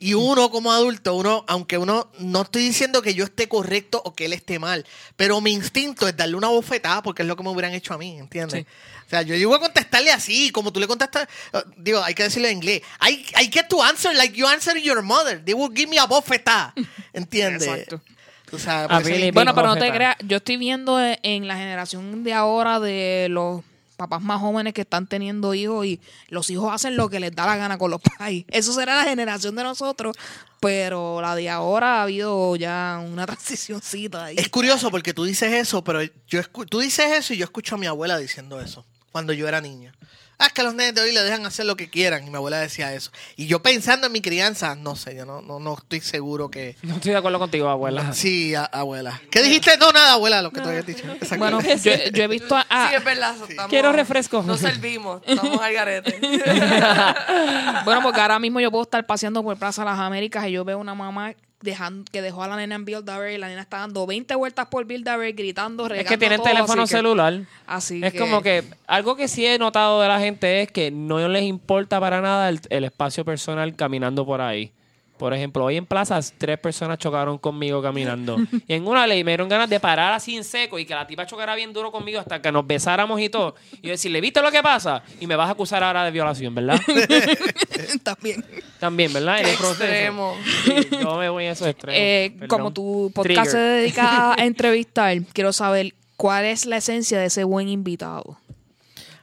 Y 0.00 0.14
uno 0.14 0.48
como 0.50 0.70
adulto, 0.70 1.16
uno, 1.16 1.44
aunque 1.48 1.76
uno, 1.76 2.12
no 2.20 2.42
estoy 2.42 2.62
diciendo 2.62 3.02
que 3.02 3.14
yo 3.14 3.24
esté 3.24 3.48
correcto 3.48 4.00
o 4.04 4.14
que 4.14 4.26
él 4.26 4.32
esté 4.32 4.60
mal, 4.60 4.86
pero 5.16 5.40
mi 5.40 5.52
instinto 5.52 6.06
es 6.06 6.16
darle 6.16 6.36
una 6.36 6.46
bofetada 6.48 7.02
porque 7.02 7.22
es 7.22 7.28
lo 7.28 7.34
que 7.34 7.42
me 7.42 7.50
hubieran 7.50 7.74
hecho 7.74 7.94
a 7.94 7.98
mí, 7.98 8.16
¿entiendes? 8.16 8.60
Sí. 8.60 8.66
O 9.06 9.10
sea, 9.10 9.22
yo 9.22 9.34
llego 9.34 9.56
a 9.56 9.60
contestarle 9.60 10.12
así, 10.12 10.50
como 10.52 10.72
tú 10.72 10.78
le 10.78 10.86
contestas, 10.86 11.26
eh, 11.52 11.62
digo, 11.78 12.00
hay 12.04 12.14
que 12.14 12.22
decirlo 12.22 12.46
en 12.46 12.58
inglés. 12.58 12.82
I, 13.00 13.26
I 13.40 13.50
get 13.50 13.66
to 13.68 13.82
answer 13.82 14.14
like 14.14 14.36
you 14.36 14.46
answer 14.46 14.76
your 14.76 15.02
mother. 15.02 15.42
They 15.44 15.54
will 15.54 15.74
give 15.74 15.88
me 15.88 15.98
a 15.98 16.04
bofetada, 16.04 16.74
¿entiendes? 17.12 17.66
Exacto. 17.66 18.00
O 18.52 18.58
sea, 18.58 18.84
A 18.84 18.88
por 18.88 19.00
eso 19.02 19.10
Billy 19.10 19.28
es- 19.28 19.34
Bueno, 19.34 19.54
pero 19.54 19.66
no 19.68 19.76
te 19.76 19.90
creas, 19.92 20.16
yo 20.26 20.38
estoy 20.38 20.56
viendo 20.56 21.00
eh, 21.02 21.18
en 21.22 21.46
la 21.48 21.56
generación 21.56 22.24
de 22.24 22.32
ahora 22.34 22.80
de 22.80 23.28
los 23.30 23.62
papás 23.96 24.22
más 24.22 24.40
jóvenes 24.40 24.74
que 24.74 24.82
están 24.82 25.08
teniendo 25.08 25.54
hijos 25.54 25.84
y 25.84 26.00
los 26.28 26.50
hijos 26.50 26.72
hacen 26.72 26.96
lo 26.96 27.08
que 27.10 27.18
les 27.18 27.34
da 27.34 27.46
la 27.46 27.56
gana 27.56 27.78
con 27.78 27.90
los 27.90 28.00
pais. 28.18 28.44
Eso 28.48 28.72
será 28.72 28.96
la 28.96 29.04
generación 29.10 29.56
de 29.56 29.64
nosotros, 29.64 30.16
pero 30.60 31.20
la 31.20 31.34
de 31.34 31.48
ahora 31.50 31.98
ha 31.98 32.02
habido 32.04 32.54
ya 32.56 33.00
una 33.04 33.26
transicióncita 33.26 34.26
ahí. 34.26 34.36
Es 34.38 34.48
curioso 34.48 34.90
porque 34.90 35.14
tú 35.14 35.24
dices 35.24 35.52
eso, 35.52 35.82
pero 35.84 36.00
yo 36.02 36.40
escu- 36.40 36.66
tú 36.68 36.78
dices 36.80 37.06
eso 37.12 37.34
y 37.34 37.38
yo 37.38 37.44
escucho 37.44 37.74
a 37.74 37.78
mi 37.78 37.86
abuela 37.86 38.18
diciendo 38.18 38.60
eso 38.60 38.84
cuando 39.12 39.32
yo 39.32 39.48
era 39.48 39.60
niña. 39.60 39.92
Ah, 40.40 40.46
es 40.46 40.52
que 40.52 40.62
los 40.62 40.72
nenes 40.72 40.94
de 40.94 41.00
hoy 41.00 41.12
le 41.12 41.20
dejan 41.24 41.44
hacer 41.46 41.66
lo 41.66 41.74
que 41.76 41.90
quieran 41.90 42.24
y 42.26 42.30
mi 42.30 42.36
abuela 42.36 42.58
decía 42.58 42.94
eso. 42.94 43.10
Y 43.34 43.46
yo 43.48 43.60
pensando 43.60 44.06
en 44.06 44.12
mi 44.12 44.20
crianza, 44.22 44.76
no 44.76 44.94
sé, 44.94 45.16
yo 45.16 45.26
no, 45.26 45.42
no, 45.42 45.58
no 45.58 45.74
estoy 45.74 46.00
seguro 46.00 46.48
que... 46.48 46.76
No 46.82 46.94
estoy 46.94 47.10
de 47.10 47.18
acuerdo 47.18 47.40
contigo, 47.40 47.68
abuela. 47.68 48.12
Sí, 48.12 48.54
a- 48.54 48.64
abuela. 48.66 49.20
¿Qué 49.32 49.42
dijiste? 49.42 49.76
No, 49.78 49.90
nada, 49.90 50.12
abuela, 50.12 50.40
lo 50.40 50.52
que 50.52 50.60
te 50.60 50.68
había 50.68 50.82
dicho. 50.82 51.02
Exacto. 51.10 51.38
Bueno, 51.38 51.60
yo, 51.84 51.92
yo 52.12 52.22
he 52.22 52.28
visto 52.28 52.56
a... 52.56 52.64
a- 52.68 52.88
sí, 52.88 52.94
es 52.94 53.04
verdad. 53.04 53.34
estamos- 53.48 53.68
Quiero 53.70 53.90
refresco. 53.92 54.42
No 54.46 54.56
servimos. 54.56 55.22
Estamos 55.26 55.60
al 55.60 55.72
garete. 55.74 56.20
Bueno, 57.84 58.02
porque 58.02 58.20
ahora 58.20 58.38
mismo 58.38 58.60
yo 58.60 58.70
puedo 58.70 58.82
estar 58.82 59.04
paseando 59.06 59.42
por 59.42 59.56
Plaza 59.58 59.84
Las 59.84 59.98
Américas 59.98 60.46
y 60.46 60.52
yo 60.52 60.64
veo 60.64 60.78
una 60.78 60.94
mamá 60.94 61.34
dejando, 61.60 62.04
que 62.10 62.22
dejó 62.22 62.42
a 62.44 62.48
la 62.48 62.56
nena 62.56 62.76
en 62.76 62.84
Build 62.84 63.08
a 63.10 63.18
Bear 63.18 63.32
y 63.32 63.38
la 63.38 63.48
nena 63.48 63.62
está 63.62 63.78
dando 63.78 64.06
20 64.06 64.34
vueltas 64.36 64.66
por 64.68 64.84
Build 64.84 65.08
a 65.08 65.16
Bear 65.16 65.32
gritando, 65.32 65.84
Es 65.84 65.90
regando 65.90 66.08
que 66.08 66.18
tienen 66.18 66.38
todo, 66.38 66.48
teléfono 66.48 66.82
así 66.82 66.90
que- 66.92 66.96
celular. 66.98 67.40
Así 67.66 68.00
Es 68.02 68.14
como 68.14 68.42
que 68.42 68.64
algo 68.86 69.16
que 69.16 69.28
sí 69.28 69.44
he 69.46 69.58
notado 69.58 70.00
de 70.00 70.08
la 70.08 70.20
gente 70.20 70.62
es 70.62 70.70
que 70.72 70.90
no 70.90 71.26
les 71.28 71.42
importa 71.42 71.98
para 72.00 72.20
nada 72.20 72.48
el, 72.48 72.60
el 72.70 72.84
espacio 72.84 73.24
personal 73.24 73.74
caminando 73.74 74.24
por 74.24 74.40
ahí. 74.40 74.72
Por 75.18 75.34
ejemplo, 75.34 75.64
hoy 75.64 75.76
en 75.76 75.84
plazas 75.84 76.32
tres 76.38 76.58
personas 76.58 76.98
chocaron 76.98 77.36
conmigo 77.38 77.82
caminando. 77.82 78.38
Y 78.66 78.74
en 78.74 78.86
una 78.86 79.06
ley 79.06 79.24
me 79.24 79.32
dieron 79.32 79.48
ganas 79.48 79.68
de 79.68 79.80
parar 79.80 80.12
así 80.12 80.36
en 80.36 80.44
seco 80.44 80.78
y 80.78 80.86
que 80.86 80.94
la 80.94 81.06
tipa 81.06 81.26
chocara 81.26 81.54
bien 81.54 81.72
duro 81.72 81.90
conmigo 81.90 82.20
hasta 82.20 82.40
que 82.40 82.52
nos 82.52 82.66
besáramos 82.66 83.20
y 83.20 83.28
todo. 83.28 83.56
Y 83.82 83.88
decirle, 83.88 84.20
¿viste 84.20 84.40
lo 84.40 84.50
que 84.50 84.62
pasa? 84.62 85.02
Y 85.20 85.26
me 85.26 85.36
vas 85.36 85.48
a 85.48 85.52
acusar 85.52 85.82
ahora 85.82 86.04
de 86.04 86.10
violación, 86.12 86.54
¿verdad? 86.54 86.80
también. 88.02 88.44
También, 88.78 89.12
¿verdad? 89.12 89.40
En 89.40 89.46
el 89.46 89.56
proceso. 89.56 89.84
extremo. 89.84 90.36
Sí, 90.64 90.88
yo 91.02 91.16
me 91.16 91.28
voy 91.28 91.44
a 91.46 91.52
esos 91.52 91.66
extremos. 91.66 91.98
Eh, 92.00 92.46
como 92.48 92.72
tu 92.72 93.10
podcast 93.14 93.50
se 93.50 93.58
dedica 93.58 94.32
a 94.32 94.36
entrevistar, 94.44 95.20
quiero 95.32 95.52
saber 95.52 95.94
cuál 96.16 96.44
es 96.44 96.64
la 96.66 96.76
esencia 96.78 97.18
de 97.18 97.26
ese 97.26 97.44
buen 97.44 97.68
invitado. 97.68 98.38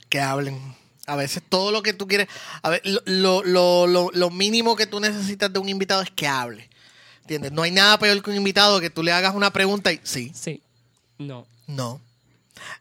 que 0.09 0.19
hablen. 0.19 0.74
A 1.07 1.15
veces 1.15 1.43
todo 1.47 1.71
lo 1.71 1.83
que 1.83 1.93
tú 1.93 2.07
quieres, 2.07 2.27
a 2.63 2.69
ver, 2.69 2.81
lo, 3.05 3.43
lo, 3.43 3.85
lo, 3.87 4.09
lo- 4.13 4.29
mínimo 4.31 4.75
que 4.75 4.87
tú 4.87 4.99
necesitas 4.99 5.51
de 5.53 5.59
un 5.59 5.69
invitado 5.69 6.01
es 6.01 6.09
que 6.09 6.27
hable. 6.27 6.69
¿Entiendes? 7.21 7.51
No 7.51 7.61
hay 7.63 7.71
nada 7.71 7.97
peor 7.99 8.21
que 8.23 8.29
un 8.31 8.35
invitado 8.37 8.79
que 8.79 8.89
tú 8.89 9.03
le 9.03 9.11
hagas 9.11 9.33
una 9.35 9.51
pregunta 9.51 9.91
y 9.91 9.99
sí, 10.03 10.31
Sí. 10.35 10.61
No. 11.17 11.45
no, 11.67 12.01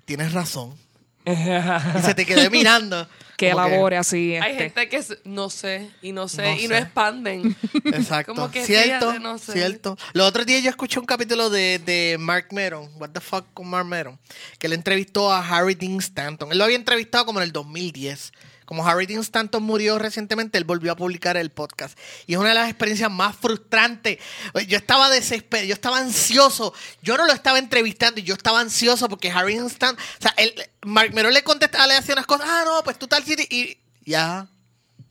tienes 0.05 0.33
razón. 0.33 0.75
Y 1.27 2.03
se 2.03 2.15
te 2.15 2.27
quede 2.27 2.51
mirando. 2.51 3.07
Que 3.37 3.51
como 3.51 3.67
elabore 3.67 3.97
así. 3.97 4.37
Hay 4.37 4.53
este. 4.53 4.65
gente 4.65 4.89
que 4.89 4.97
es- 4.97 5.19
no 5.25 5.51
sé 5.51 5.91
y 6.03 6.13
no 6.13 6.29
sé 6.29 6.43
No 6.43 6.61
y 6.61 6.69
no 6.69 6.77
expanden. 6.77 7.57
Exacto. 7.85 8.35
Como 8.35 8.51
que 8.51 8.65
cierto, 8.65 9.07
fíjate, 9.11 9.19
no 9.21 9.39
sé. 9.39 9.53
cierto. 9.53 9.97
Los 10.13 10.29
otros 10.29 10.47
días 10.47 10.63
yo 10.63 10.71
escuché 10.71 11.01
un 11.01 11.07
capítulo 11.07 11.51
de, 11.51 11.79
de 11.79 12.17
Mark 12.19 12.49
Meron, 12.53 12.91
What 12.99 13.11
the 13.11 13.21
fuck 13.21 13.45
con 13.55 13.69
Mark 13.69 13.87
Meron, 13.87 14.19
que 14.59 14.69
le 14.69 14.75
entrevistó 14.75 15.33
a 15.33 15.47
Harry 15.47 15.75
Dean 15.75 15.99
Stanton. 15.99 16.53
Él 16.53 16.59
lo 16.59 16.65
había 16.65 16.77
entrevistado 16.77 17.27
como 17.27 17.41
en 17.41 17.45
el 17.45 17.53
2010. 17.53 18.33
Como 18.65 18.87
Harry 18.87 19.07
Dean 19.07 19.21
Stanton 19.21 19.63
murió 19.63 19.99
recientemente, 19.99 20.59
él 20.59 20.65
volvió 20.65 20.93
a 20.93 20.97
publicar 20.97 21.37
el 21.37 21.51
podcast. 21.51 21.99
Y 22.27 22.35
es 22.35 22.39
una 22.39 22.51
de 22.51 22.55
las 22.55 22.69
experiencias 22.69 23.11
más 23.11 23.37
frustrantes. 23.37 24.19
Yo 24.67 24.79
estaba 24.79 25.11
desesperado, 25.11 25.67
yo 25.67 25.75
estaba 25.75 25.99
ansioso. 25.99 26.73
Yo 27.03 27.17
no 27.17 27.27
lo 27.27 27.33
estaba 27.33 27.59
entrevistando 27.59 28.21
y 28.21 28.23
yo 28.23 28.35
estaba 28.35 28.61
ansioso 28.61 29.09
porque 29.09 29.31
Harry 29.31 29.55
Dean 29.55 29.67
Stanton... 29.67 30.03
O 30.19 30.23
sea, 30.23 30.35
él, 30.37 30.55
Mark 30.83 31.13
Meron 31.13 31.33
le 31.33 31.43
contestaba, 31.43 31.87
le 31.87 31.97
hacía 31.97 32.15
unas 32.15 32.27
cosas. 32.27 32.47
Ah, 32.49 32.63
no, 32.65 32.83
pues 32.85 32.99
tú 32.99 33.07
tal 33.07 33.25
sitio. 33.25 33.45
Y 33.51 33.79
ya, 34.05 34.49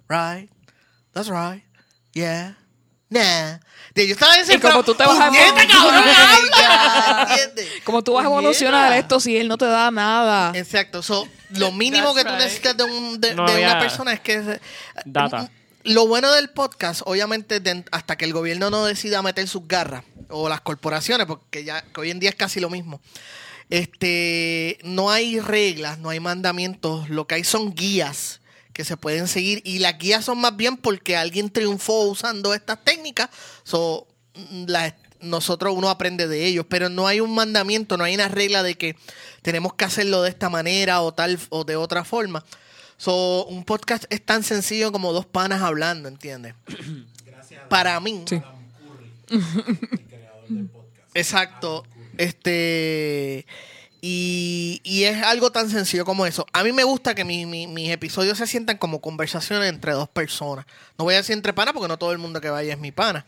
right, 0.08 0.50
that's 1.14 1.30
right, 1.30 1.64
yeah. 2.14 2.58
Nah. 3.14 3.60
Yo 3.96 4.04
estaba 4.06 4.36
desesperado. 4.38 4.82
como 4.82 4.86
tú 4.86 4.96
te 4.96 5.06
vas 5.06 5.20
a-. 5.20 5.28
¿Entiendes? 7.32 7.68
Como 7.84 8.04
tú 8.04 8.14
vas 8.14 8.26
a 8.26 8.28
evolucionar 8.28 8.92
esto 8.94 9.20
si 9.20 9.38
él 9.38 9.48
no 9.48 9.58
te 9.58 9.66
da 9.66 9.92
nada. 9.92 10.52
Exacto. 10.56 11.04
So, 11.04 11.28
lo 11.52 11.72
mínimo 11.72 12.16
que 12.16 12.24
tú 12.24 12.30
right. 12.32 12.40
necesitas 12.40 12.76
de, 12.76 12.84
un- 12.86 13.22
de- 13.22 13.36
No 13.36 13.46
de 13.46 13.64
una 13.64 13.80
persona 13.80 14.14
es 14.14 14.20
que... 14.20 14.60
data. 15.06 15.50
Lo 15.84 16.08
bueno 16.08 16.32
del 16.32 16.50
podcast, 16.50 17.02
obviamente, 17.06 17.60
de- 17.60 17.84
hasta 17.92 18.16
que 18.16 18.26
el 18.26 18.34
gobierno 18.34 18.70
no 18.70 18.86
decida 18.86 19.22
meter 19.22 19.48
sus 19.48 19.68
garras, 19.68 20.04
o 20.30 20.48
las 20.50 20.62
corporaciones, 20.62 21.28
porque 21.28 21.64
ya 21.66 21.82
que 21.84 22.02
hoy 22.02 22.10
en 22.10 22.20
día 22.20 22.30
es 22.30 22.36
casi 22.36 22.60
lo 22.62 22.70
mismo, 22.70 23.02
este, 23.70 24.80
no 24.84 25.12
hay 25.12 25.40
reglas, 25.40 26.00
no 26.00 26.10
hay 26.10 26.20
mandamientos, 26.20 27.10
lo 27.10 27.28
que 27.28 27.36
hay 27.36 27.44
son 27.44 27.76
guías 27.76 28.40
que 28.74 28.84
se 28.84 28.98
pueden 28.98 29.28
seguir, 29.28 29.62
y 29.64 29.80
las 29.80 29.98
guías 29.98 30.26
son 30.26 30.40
más 30.40 30.56
bien 30.58 30.78
porque 30.78 31.16
alguien 31.16 31.50
triunfó 31.50 32.02
usando 32.06 32.54
estas 32.54 32.84
técnicas, 32.84 33.30
so, 33.64 34.08
las- 34.68 34.94
nosotros 35.22 35.74
uno 35.78 35.90
aprende 35.90 36.28
de 36.28 36.46
ellos, 36.46 36.66
pero 36.68 36.90
no 36.90 37.08
hay 37.08 37.22
un 37.22 37.34
mandamiento, 37.34 37.96
no 37.96 38.04
hay 38.04 38.16
una 38.16 38.28
regla 38.28 38.62
de 38.62 38.76
que 38.76 38.98
tenemos 39.42 39.74
que 39.74 39.86
hacerlo 39.86 40.22
de 40.22 40.30
esta 40.30 40.50
manera 40.50 41.00
o 41.02 41.14
tal 41.14 41.40
o 41.50 41.64
de 41.64 41.78
otra 41.78 42.04
forma. 42.04 42.44
So, 42.98 43.46
un 43.46 43.64
podcast 43.64 44.04
es 44.10 44.22
tan 44.26 44.44
sencillo 44.44 44.92
como 44.92 45.14
dos 45.14 45.26
panas 45.26 45.62
hablando, 45.62 46.10
¿entiendes? 46.10 46.56
Para 47.70 48.00
mí. 48.02 48.24
Sí. 48.28 48.42
Exacto. 51.14 51.86
Este. 52.18 53.46
Y, 54.06 54.82
y 54.84 55.06
es 55.06 55.24
algo 55.24 55.54
tan 55.54 55.70
sencillo 55.70 56.04
como 56.04 56.26
eso. 56.26 56.46
A 56.52 56.62
mí 56.66 56.74
me 56.74 56.84
gusta 56.84 57.16
que 57.16 57.24
mi- 57.24 57.46
mi- 57.46 57.68
mis 57.68 57.90
episodios 57.90 58.38
se 58.38 58.48
sientan 58.48 58.78
como 58.78 59.00
conversaciones 59.00 59.70
entre 59.70 59.94
dos 59.94 60.10
personas. 60.10 60.66
No 60.98 61.06
voy 61.06 61.14
a 61.14 61.18
decir 61.20 61.32
entre 61.32 61.54
panas 61.54 61.74
porque 61.74 61.88
no 61.88 61.98
todo 61.98 62.12
el 62.12 62.18
mundo 62.18 62.42
que 62.42 62.50
vaya 62.50 62.74
es 62.74 62.80
mi 62.80 62.92
pana. 62.92 63.26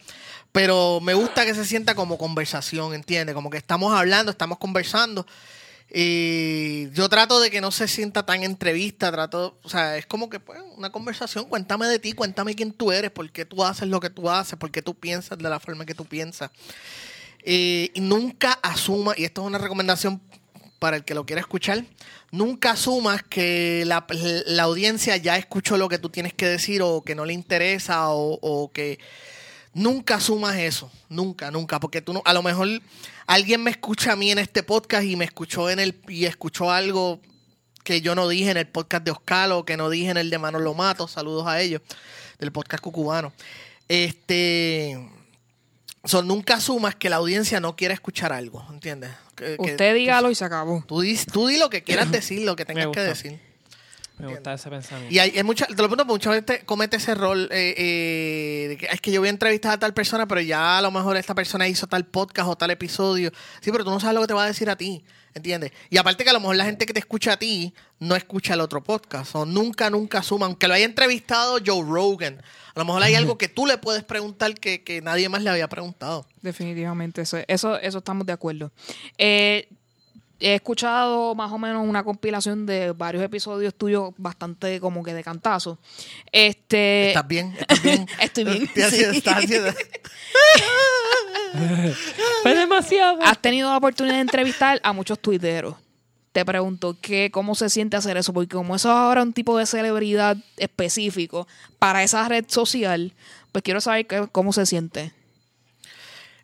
Pero 0.52 1.00
me 1.00 1.14
gusta 1.14 1.46
que 1.46 1.56
se 1.56 1.64
sienta 1.64 1.96
como 1.96 2.18
conversación, 2.18 2.94
¿entiendes? 2.94 3.34
Como 3.36 3.50
que 3.50 3.58
estamos 3.58 3.94
hablando, 3.98 4.32
estamos 4.32 4.58
conversando. 4.58 5.26
Y 5.94 6.90
yo 6.92 7.08
trato 7.08 7.40
de 7.40 7.50
que 7.50 7.62
no 7.62 7.72
se 7.72 7.88
sienta 7.88 8.26
tan 8.26 8.44
entrevista, 8.44 9.14
trato, 9.14 9.58
o 9.64 9.70
sea, 9.70 9.96
es 9.96 10.06
como 10.06 10.30
que 10.30 10.42
pues, 10.42 10.60
una 10.76 10.92
conversación, 10.92 11.46
cuéntame 11.46 11.88
de 11.88 12.00
ti, 12.00 12.12
cuéntame 12.12 12.54
quién 12.54 12.74
tú 12.74 12.92
eres, 12.92 13.12
por 13.12 13.32
qué 13.32 13.46
tú 13.46 13.64
haces 13.64 13.88
lo 13.88 14.02
que 14.02 14.10
tú 14.10 14.30
haces, 14.30 14.60
por 14.60 14.72
qué 14.72 14.82
tú 14.82 14.94
piensas 14.94 15.38
de 15.38 15.50
la 15.50 15.62
forma 15.62 15.86
que 15.86 15.96
tú 15.96 16.04
piensas. 16.04 16.52
Eh, 17.44 17.92
y 17.94 18.02
nunca 18.02 18.60
asuma, 18.62 19.14
y 19.16 19.24
esto 19.24 19.42
es 19.42 19.48
una 19.48 19.58
recomendación 19.58 20.22
para 20.80 20.98
el 20.98 21.04
que 21.04 21.14
lo 21.14 21.26
quiera 21.26 21.42
escuchar, 21.42 21.86
nunca 22.32 22.72
asumas 22.72 23.24
que 23.24 23.84
la, 23.86 24.06
la 24.46 24.64
audiencia 24.64 25.18
ya 25.18 25.38
escuchó 25.38 25.78
lo 25.78 25.90
que 25.90 26.00
tú 26.00 26.10
tienes 26.10 26.34
que 26.34 26.48
decir 26.48 26.82
o 26.82 27.04
que 27.04 27.16
no 27.16 27.26
le 27.26 27.34
interesa 27.34 28.10
o, 28.10 28.72
que 28.74 29.00
nunca 29.74 30.16
asumas 30.16 30.56
eso, 30.58 30.92
nunca, 31.10 31.52
nunca, 31.52 31.80
porque 31.80 32.02
tú 32.02 32.14
no, 32.14 32.22
a 32.26 32.34
lo 32.34 32.44
mejor 32.44 32.68
alguien 33.28 33.64
me 33.64 33.72
escucha 33.72 34.14
a 34.14 34.16
mí 34.16 34.32
en 34.32 34.40
este 34.40 34.64
podcast 34.64 35.06
y 35.06 35.16
me 35.16 35.26
escuchó 35.26 35.70
en 35.70 35.80
el 35.80 36.00
y 36.08 36.26
escuchó 36.26 36.72
algo 36.72 37.20
que 37.84 38.02
yo 38.02 38.16
no 38.16 38.28
dije 38.28 38.52
en 38.52 38.58
el 38.58 38.68
podcast 38.68 39.04
de 39.04 39.12
Oscar 39.12 39.52
o 39.52 39.66
que 39.66 39.78
no 39.78 39.90
dije 39.90 40.10
en 40.10 40.18
el 40.18 40.30
de 40.30 40.38
Manolo 40.38 40.74
Mato, 40.74 41.08
saludos 41.08 41.46
a 41.48 41.62
ellos, 41.62 41.82
del 42.40 42.52
podcast 42.52 42.82
cucubano. 42.82 43.32
Este 43.88 44.98
So, 46.06 46.22
nunca 46.22 46.56
asumas 46.56 46.94
que 46.94 47.10
la 47.10 47.16
audiencia 47.16 47.60
no 47.60 47.76
quiere 47.76 47.96
escuchar 47.96 48.32
algo, 48.32 48.64
¿entiendes? 48.70 49.10
Que- 49.36 49.58
que- 49.58 49.72
Usted 49.72 49.96
dígalo 49.96 50.32
y 50.32 50.36
se 50.36 50.46
acabó. 50.46 50.84
Tú, 50.88 51.02
dis- 51.02 51.26
tú 51.32 51.48
di 51.48 51.58
lo 51.58 51.70
que 51.70 51.84
quieras 51.84 52.12
decir, 52.12 52.42
lo 52.46 52.56
que 52.56 52.66
tengas 52.66 52.88
que 52.88 53.02
decir. 53.02 53.40
Me 54.18 54.28
gusta 54.28 54.54
ese 54.54 54.70
pensamiento. 54.70 55.14
Y 55.14 55.20
hay, 55.20 55.32
hay 55.36 55.44
mucha, 55.44 55.66
te 55.66 55.72
lo 55.74 55.90
pregunto, 55.90 56.08
porque 56.08 56.30
muchas 56.30 56.46
veces 56.46 56.64
comete 56.64 56.96
ese 56.96 57.16
rol 57.16 57.50
eh, 57.52 57.74
eh, 57.78 58.68
de 58.70 58.78
que 58.78 58.86
es 58.86 59.02
que 59.02 59.12
yo 59.12 59.20
voy 59.20 59.28
a 59.28 59.32
entrevistar 59.32 59.74
a 59.74 59.78
tal 59.78 59.94
persona, 59.94 60.26
pero 60.26 60.40
ya 60.40 60.78
a 60.78 60.82
lo 60.82 60.90
mejor 60.90 61.18
esta 61.18 61.36
persona 61.36 61.68
hizo 61.68 61.86
tal 61.88 62.06
podcast 62.06 62.48
o 62.48 62.56
tal 62.56 62.72
episodio. 62.72 63.30
Sí, 63.60 63.72
pero 63.74 63.84
tú 63.84 63.90
no 63.92 64.00
sabes 64.00 64.16
lo 64.16 64.22
que 64.22 64.28
te 64.28 64.34
va 64.34 64.46
a 64.46 64.48
decir 64.48 64.70
a 64.70 64.78
ti, 64.78 65.04
¿entiendes? 65.36 65.72
Y 65.90 65.98
aparte 65.98 66.24
que 66.24 66.32
a 66.32 66.34
lo 66.34 66.40
mejor 66.40 66.56
la 66.56 66.66
gente 66.66 66.86
que 66.86 66.94
te 66.94 67.00
escucha 67.00 67.34
a 67.34 67.38
ti 67.38 67.74
no 68.00 68.16
escucha 68.16 68.56
el 68.56 68.62
otro 68.62 68.84
podcast. 68.84 69.36
O 69.36 69.46
nunca, 69.46 69.90
nunca 69.90 70.24
suma, 70.24 70.48
aunque 70.48 70.68
lo 70.68 70.74
haya 70.74 70.86
entrevistado 70.86 71.60
Joe 71.64 71.84
Rogan. 71.88 72.42
A 72.74 72.80
lo 72.80 72.86
mejor 72.86 73.04
hay 73.04 73.14
algo 73.16 73.38
que 73.38 73.48
tú 73.48 73.68
le 73.68 73.78
puedes 73.78 74.04
preguntar 74.04 74.56
que, 74.56 74.84
que 74.84 75.02
nadie 75.02 75.30
más 75.30 75.44
le 75.44 75.50
había 75.52 75.68
preguntado. 75.68 76.26
Definitivamente, 76.42 77.22
eso, 77.22 77.38
eso, 77.48 77.78
eso 77.78 77.98
estamos 78.00 78.26
de 78.26 78.34
acuerdo. 78.34 78.72
Eh, 79.18 79.68
he 80.40 80.56
escuchado 80.56 81.36
más 81.36 81.52
o 81.52 81.58
menos 81.58 81.88
una 81.88 82.04
compilación 82.04 82.66
de 82.66 82.92
varios 82.92 83.24
episodios 83.24 83.74
tuyos 83.76 84.14
bastante 84.18 84.80
como 84.80 85.04
que 85.04 85.14
de 85.14 85.24
cantazo. 85.24 85.80
Este, 86.32 87.10
¿Estás 87.10 87.28
bien? 87.28 87.56
¿Estás 87.58 87.84
bien? 87.84 88.08
Estoy 88.22 88.44
bien, 88.44 88.70
Estás 88.76 89.46
sí. 89.46 89.56
Fue 92.44 92.56
demasiado. 92.56 93.20
has 93.22 93.42
tenido 93.42 93.70
la 93.70 93.78
oportunidad 93.78 94.16
de 94.16 94.22
entrevistar 94.22 94.80
a 94.84 94.94
muchos 94.94 95.20
tuiteros. 95.20 95.76
Te 96.32 96.44
pregunto 96.44 96.98
que 97.02 97.32
cómo 97.32 97.56
se 97.56 97.70
siente 97.70 97.96
hacer 97.96 98.18
eso, 98.18 98.34
porque 98.34 98.56
como 98.56 98.76
eso 98.76 98.90
es 98.90 98.96
ahora 98.96 99.24
un 99.24 99.32
tipo 99.34 99.58
de 99.58 99.66
celebridad 99.66 100.36
específico 100.58 101.48
para 101.80 102.04
esa 102.04 102.28
red 102.28 102.44
social, 102.48 103.14
pues 103.54 103.64
quiero 103.64 103.80
saber 103.80 104.06
qué- 104.06 104.28
cómo 104.32 104.52
se 104.52 104.66
siente. 104.66 105.14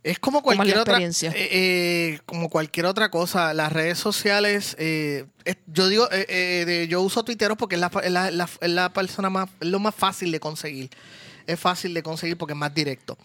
Es 0.03 0.17
como 0.17 0.41
¿Cómo 0.41 0.53
es 0.53 0.57
cualquier 0.57 0.79
otra, 0.79 0.93
experiencia? 0.93 1.31
eh, 1.35 1.49
eh, 1.51 2.19
como 2.25 2.49
cualquier 2.49 2.87
otra 2.87 3.11
cosa. 3.11 3.53
Las 3.53 3.71
redes 3.71 3.99
sociales, 3.99 4.75
eh, 4.79 5.25
es- 5.45 5.57
yo 5.67 5.89
digo, 5.89 6.09
eh, 6.11 6.25
eh, 6.27 6.63
de- 6.65 6.87
yo 6.87 7.01
uso 7.01 7.23
Twitter 7.23 7.51
porque 7.55 7.75
es 7.75 7.81
la, 7.81 7.91
la- 8.09 8.31
la- 8.31 8.49
es 8.61 8.69
la 8.69 8.89
persona 8.93 9.29
más, 9.29 9.49
es 9.59 9.67
lo 9.67 9.79
más 9.79 9.93
fácil 9.93 10.31
de 10.31 10.39
conseguir. 10.39 10.89
Es 11.45 11.59
fácil 11.59 11.93
de 11.93 12.01
conseguir 12.01 12.35
porque 12.37 12.53
es 12.53 12.57
más 12.57 12.73
directo. 12.73 13.15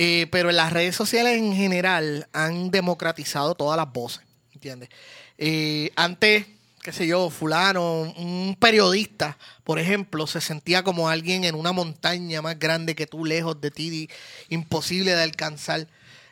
Eh, 0.00 0.28
pero 0.30 0.52
las 0.52 0.72
redes 0.72 0.94
sociales 0.94 1.38
en 1.38 1.56
general 1.56 2.28
han 2.32 2.70
democratizado 2.70 3.56
todas 3.56 3.76
las 3.76 3.92
voces, 3.92 4.20
¿entiendes? 4.54 4.90
Eh, 5.38 5.90
antes, 5.96 6.46
qué 6.84 6.92
sé 6.92 7.08
yo, 7.08 7.30
fulano, 7.30 8.02
un 8.02 8.56
periodista, 8.60 9.36
por 9.64 9.80
ejemplo, 9.80 10.28
se 10.28 10.40
sentía 10.40 10.84
como 10.84 11.08
alguien 11.08 11.42
en 11.42 11.56
una 11.56 11.72
montaña 11.72 12.40
más 12.40 12.60
grande 12.60 12.94
que 12.94 13.08
tú, 13.08 13.24
lejos 13.24 13.60
de 13.60 13.72
ti, 13.72 14.08
imposible 14.48 15.16
de 15.16 15.22
alcanzar, 15.24 15.88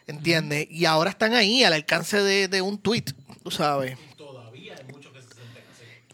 ¿entiendes? 0.07 0.69
Y 0.71 0.85
ahora 0.85 1.11
están 1.11 1.35
ahí, 1.35 1.65
al 1.65 1.73
alcance 1.73 2.23
de, 2.23 2.47
de 2.47 2.63
un 2.63 2.79
tweet, 2.79 3.07
tú 3.43 3.51
sabes. 3.51 3.99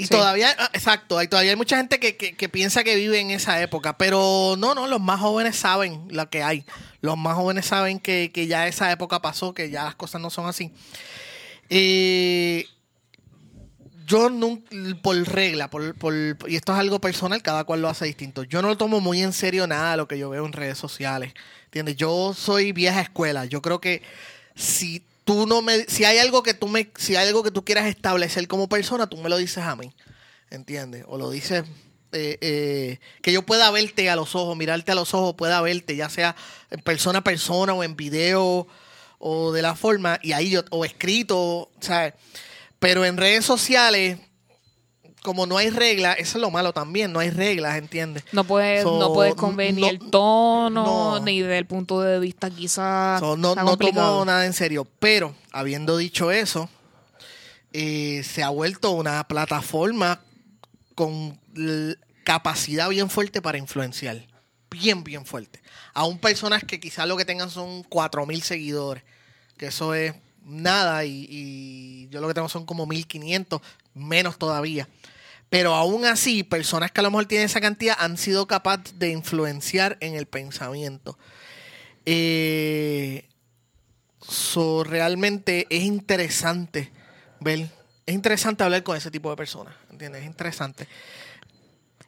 Y 0.02 0.06
Sí. 0.06 0.10
todavía, 0.10 0.54
ah, 0.58 0.70
exacto, 0.72 1.16
hay, 1.18 1.28
todavía 1.28 1.52
hay 1.52 1.56
mucha 1.56 1.76
gente 1.76 2.00
que, 2.00 2.16
que- 2.16 2.34
que 2.34 2.48
piensa 2.48 2.82
que 2.82 2.96
vive 2.96 3.20
en 3.20 3.30
esa 3.30 3.62
época, 3.62 3.96
pero 3.96 4.56
no, 4.58 4.74
no, 4.74 4.88
los 4.88 5.00
más 5.00 5.20
jóvenes 5.20 5.54
saben 5.56 6.06
lo 6.10 6.28
que 6.28 6.42
hay. 6.42 6.64
Los 7.00 7.16
más 7.16 7.34
jóvenes 7.36 7.66
saben 7.66 8.00
que, 8.00 8.30
que 8.34 8.46
ya 8.48 8.66
esa 8.66 8.90
época 8.90 9.22
pasó, 9.22 9.54
que 9.54 9.70
ya 9.70 9.84
las 9.84 9.94
cosas 9.94 10.20
no 10.20 10.30
son 10.30 10.46
así. 10.48 10.72
Eh, 11.70 12.66
yo 14.06 14.28
nunca, 14.28 14.68
por 15.02 15.16
regla, 15.16 15.70
por, 15.70 15.94
por- 15.94 16.14
y 16.48 16.56
esto 16.56 16.72
es 16.72 16.78
algo 16.78 17.00
personal, 17.00 17.40
cada 17.42 17.64
cual 17.64 17.80
lo 17.80 17.88
hace 17.88 18.04
distinto. 18.04 18.42
Yo 18.42 18.60
no 18.60 18.68
lo 18.68 18.76
tomo 18.76 19.00
muy 19.00 19.22
en 19.22 19.32
serio 19.32 19.66
nada 19.66 19.96
lo 19.96 20.08
que 20.08 20.18
yo 20.18 20.30
veo 20.30 20.44
en 20.44 20.52
redes 20.52 20.78
sociales. 20.78 21.32
¿Entiendes? 21.66 21.96
Yo 21.96 22.34
soy 22.34 22.72
vieja 22.72 23.00
escuela. 23.00 23.44
Yo 23.46 23.62
creo 23.62 23.80
que 23.80 24.02
si 24.54 25.02
tú 25.24 25.46
no 25.46 25.62
me, 25.62 25.84
si 25.84 26.04
hay 26.04 26.18
algo 26.18 26.42
que 26.42 26.54
tú 26.54 26.68
me, 26.68 26.90
si 26.96 27.16
hay 27.16 27.28
algo 27.28 27.42
que 27.42 27.50
tú 27.50 27.64
quieras 27.64 27.86
establecer 27.86 28.48
como 28.48 28.68
persona, 28.68 29.06
tú 29.06 29.16
me 29.16 29.28
lo 29.28 29.36
dices 29.36 29.64
a 29.64 29.76
mí. 29.76 29.94
¿Entiendes? 30.50 31.04
O 31.08 31.16
lo 31.16 31.30
dices 31.30 31.64
eh, 32.12 32.36
eh, 32.42 32.98
que 33.22 33.32
yo 33.32 33.42
pueda 33.42 33.70
verte 33.70 34.10
a 34.10 34.16
los 34.16 34.34
ojos, 34.34 34.56
mirarte 34.56 34.92
a 34.92 34.94
los 34.94 35.14
ojos, 35.14 35.34
pueda 35.34 35.60
verte, 35.62 35.96
ya 35.96 36.10
sea 36.10 36.36
en 36.70 36.80
persona 36.80 37.20
a 37.20 37.24
persona 37.24 37.72
o 37.72 37.82
en 37.82 37.96
video 37.96 38.66
o 39.18 39.52
de 39.52 39.62
la 39.62 39.74
forma, 39.74 40.18
y 40.20 40.32
ahí 40.32 40.50
yo, 40.50 40.62
o 40.70 40.84
escrito, 40.84 41.70
¿sabes? 41.80 42.14
Pero 42.78 43.04
en 43.04 43.16
redes 43.16 43.44
sociales, 43.44 44.18
como 45.22 45.46
no 45.46 45.56
hay 45.56 45.70
reglas, 45.70 46.16
eso 46.18 46.38
es 46.38 46.42
lo 46.42 46.50
malo 46.50 46.72
también, 46.72 47.12
no 47.12 47.20
hay 47.20 47.30
reglas, 47.30 47.76
¿entiendes? 47.78 48.24
No 48.32 48.44
puedes, 48.44 48.82
So, 48.82 48.98
no 48.98 49.12
puedes 49.12 49.34
convenir 49.34 49.80
no- 49.80 49.88
el 49.88 49.98
tono, 50.10 50.84
no. 50.84 51.20
ni 51.20 51.40
desde 51.40 51.58
el 51.58 51.66
punto 51.66 52.00
de 52.00 52.18
vista 52.18 52.50
quizás. 52.50 53.20
So, 53.20 53.36
no, 53.36 53.54
no 53.54 53.76
tomo 53.76 54.24
nada 54.24 54.44
en 54.46 54.52
serio. 54.52 54.86
Pero, 54.98 55.34
habiendo 55.52 55.96
dicho 55.96 56.30
eso, 56.32 56.68
eh, 57.72 58.22
se 58.24 58.42
ha 58.42 58.48
vuelto 58.48 58.90
una 58.90 59.26
plataforma 59.28 60.20
con 60.94 61.38
capacidad 62.24 62.88
bien 62.88 63.08
fuerte 63.10 63.40
para 63.40 63.58
influenciar. 63.58 64.26
Bien, 64.70 65.04
bien 65.04 65.24
fuerte. 65.26 65.60
Aún 65.94 66.18
personas 66.18 66.64
que 66.64 66.80
quizás 66.80 67.06
lo 67.06 67.16
que 67.16 67.24
tengan 67.24 67.50
son 67.50 67.82
4.000 67.84 68.42
seguidores. 68.42 69.02
Que 69.56 69.66
eso 69.66 69.94
es 69.94 70.14
nada 70.44 71.04
y, 71.04 71.26
y 71.28 72.08
yo 72.10 72.20
lo 72.20 72.28
que 72.28 72.34
tengo 72.34 72.48
son 72.48 72.64
como 72.66 72.86
1.500, 72.86 73.60
menos 73.94 74.38
todavía. 74.38 74.88
Pero 75.52 75.74
aún 75.74 76.06
así, 76.06 76.44
personas 76.44 76.92
que 76.92 77.00
a 77.00 77.02
lo 77.02 77.10
mejor 77.10 77.26
tienen 77.26 77.44
esa 77.44 77.60
cantidad 77.60 77.94
han 77.98 78.16
sido 78.16 78.46
capaces 78.46 78.98
de 78.98 79.10
influenciar 79.10 79.98
en 80.00 80.14
el 80.14 80.24
pensamiento. 80.24 81.18
Eh, 82.06 83.28
realmente 84.86 85.66
es 85.68 85.82
interesante 85.82 86.90
ver, 87.38 87.68
es 88.06 88.14
interesante 88.14 88.64
hablar 88.64 88.82
con 88.82 88.96
ese 88.96 89.10
tipo 89.10 89.28
de 89.28 89.36
personas, 89.36 89.74
¿entiendes? 89.90 90.22
Es 90.22 90.26
interesante. 90.26 90.88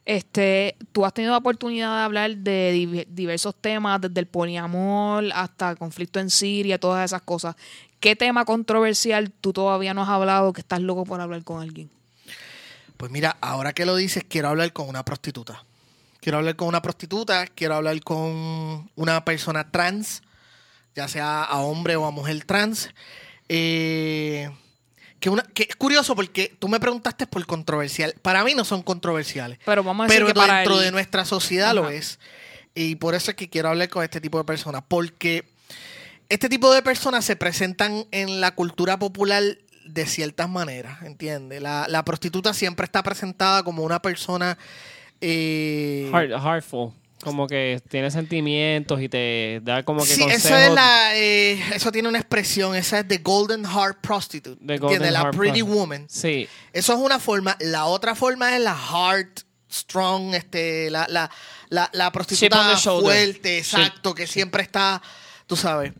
Este, 0.05 0.75
tú 0.91 1.05
has 1.05 1.13
tenido 1.13 1.33
la 1.33 1.37
oportunidad 1.37 1.97
de 1.97 2.03
hablar 2.03 2.35
de 2.37 2.73
div- 2.73 3.05
diversos 3.09 3.53
temas, 3.61 4.01
desde 4.01 4.21
el 4.21 4.25
poliamor 4.25 5.25
hasta 5.35 5.69
el 5.69 5.77
conflicto 5.77 6.19
en 6.19 6.31
Siria, 6.31 6.79
todas 6.79 7.05
esas 7.05 7.21
cosas. 7.21 7.55
¿Qué 7.99 8.15
tema 8.15 8.43
controversial 8.43 9.29
tú 9.29 9.53
todavía 9.53 9.93
no 9.93 10.01
has 10.01 10.09
hablado 10.09 10.51
que 10.51 10.61
estás 10.61 10.81
loco 10.81 11.03
por 11.03 11.21
hablar 11.21 11.43
con 11.43 11.61
alguien? 11.61 11.91
Pues 12.97 13.11
mira, 13.11 13.37
ahora 13.41 13.73
que 13.73 13.85
lo 13.85 13.95
dices, 13.95 14.23
quiero 14.27 14.49
hablar 14.49 14.71
con 14.73 14.87
una 14.89 15.03
prostituta. 15.03 15.63
Quiero 16.21 16.37
hablar 16.39 16.55
con 16.55 16.67
una 16.67 16.81
prostituta, 16.81 17.45
quiero 17.47 17.75
hablar 17.75 18.01
con 18.01 18.89
una 18.95 19.25
persona 19.25 19.69
trans, 19.71 20.23
ya 20.95 21.07
sea 21.07 21.43
a 21.43 21.59
hombre 21.59 21.95
o 21.97 22.05
a 22.05 22.11
mujer 22.11 22.43
trans. 22.45 22.89
Eh, 23.49 24.49
que, 25.19 25.29
una, 25.29 25.43
que 25.43 25.67
es 25.69 25.75
curioso 25.75 26.15
porque 26.15 26.55
tú 26.59 26.67
me 26.67 26.79
preguntaste 26.79 27.27
por 27.27 27.45
controversial. 27.45 28.15
Para 28.21 28.43
mí 28.43 28.53
no 28.55 28.65
son 28.65 28.81
controversiales. 28.81 29.59
Pero 29.65 29.83
vamos 29.83 30.05
a 30.05 30.07
decir 30.07 30.17
pero 30.23 30.27
que 30.27 30.33
para 30.33 30.57
dentro 30.57 30.77
el- 30.79 30.85
de 30.85 30.91
nuestra 30.91 31.25
sociedad 31.25 31.73
lo 31.73 31.89
es. 31.89 32.19
Y 32.73 32.95
por 32.95 33.15
eso 33.15 33.31
es 33.31 33.37
que 33.37 33.49
quiero 33.49 33.69
hablar 33.69 33.89
con 33.89 34.03
este 34.03 34.19
tipo 34.19 34.37
de 34.37 34.43
personas. 34.43 34.83
Porque 34.87 35.45
este 36.29 36.49
tipo 36.49 36.73
de 36.73 36.81
personas 36.81 37.23
se 37.23 37.35
presentan 37.35 38.05
en 38.11 38.41
la 38.41 38.55
cultura 38.55 38.97
popular 38.99 39.43
de 39.85 40.05
ciertas 40.07 40.49
maneras, 40.49 41.01
¿entiendes? 41.03 41.61
La, 41.61 41.85
la 41.87 42.03
prostituta 42.03 42.53
siempre 42.53 42.85
está 42.85 43.01
presentada 43.03 43.63
como 43.63 43.83
una 43.83 44.01
persona... 44.01 44.57
eh, 45.21 46.09
Heart, 46.11 46.31
heartful. 46.43 46.91
como 47.23 47.47
que 47.47 47.81
tiene 47.89 48.11
sentimientos 48.11 49.01
y 49.01 49.09
te 49.09 49.59
da 49.63 49.83
como 49.83 50.01
que 50.03 50.07
Sí, 50.13 50.21
consejos. 50.21 50.45
eso 50.45 50.57
es 50.57 50.71
la, 50.73 51.15
eh, 51.15 51.59
eso 51.73 51.91
tiene 51.91 52.09
una 52.09 52.19
expresión, 52.19 52.75
esa 52.75 52.99
es 52.99 53.07
The 53.07 53.19
Golden 53.19 53.63
Heart 53.65 53.99
Prostitute, 54.01 54.59
The. 54.65 54.77
Golden 54.77 55.13
la 55.13 55.21
Heart 55.21 55.35
Pretty 55.37 55.59
Prostitute. 55.61 55.71
Woman. 55.79 56.05
Sí, 56.09 56.47
Eso 56.73 56.93
es 56.93 56.99
una 56.99 57.19
forma. 57.19 57.55
La 57.59 57.85
otra 57.85 58.15
forma 58.15 58.55
es 58.55 58.61
la 58.61 58.75
Heart 58.75 59.41
Strong, 59.71 60.33
este, 60.35 60.89
la, 60.89 61.05
la, 61.09 61.29
la, 61.69 61.89
la 61.93 62.11
prostituta 62.11 62.77
fuerte, 62.77 63.57
exacto, 63.57 64.13
que 64.13 64.25
siempre 64.27 64.61
está, 64.63 65.01
tú 65.47 65.55
sabes. 65.55 65.91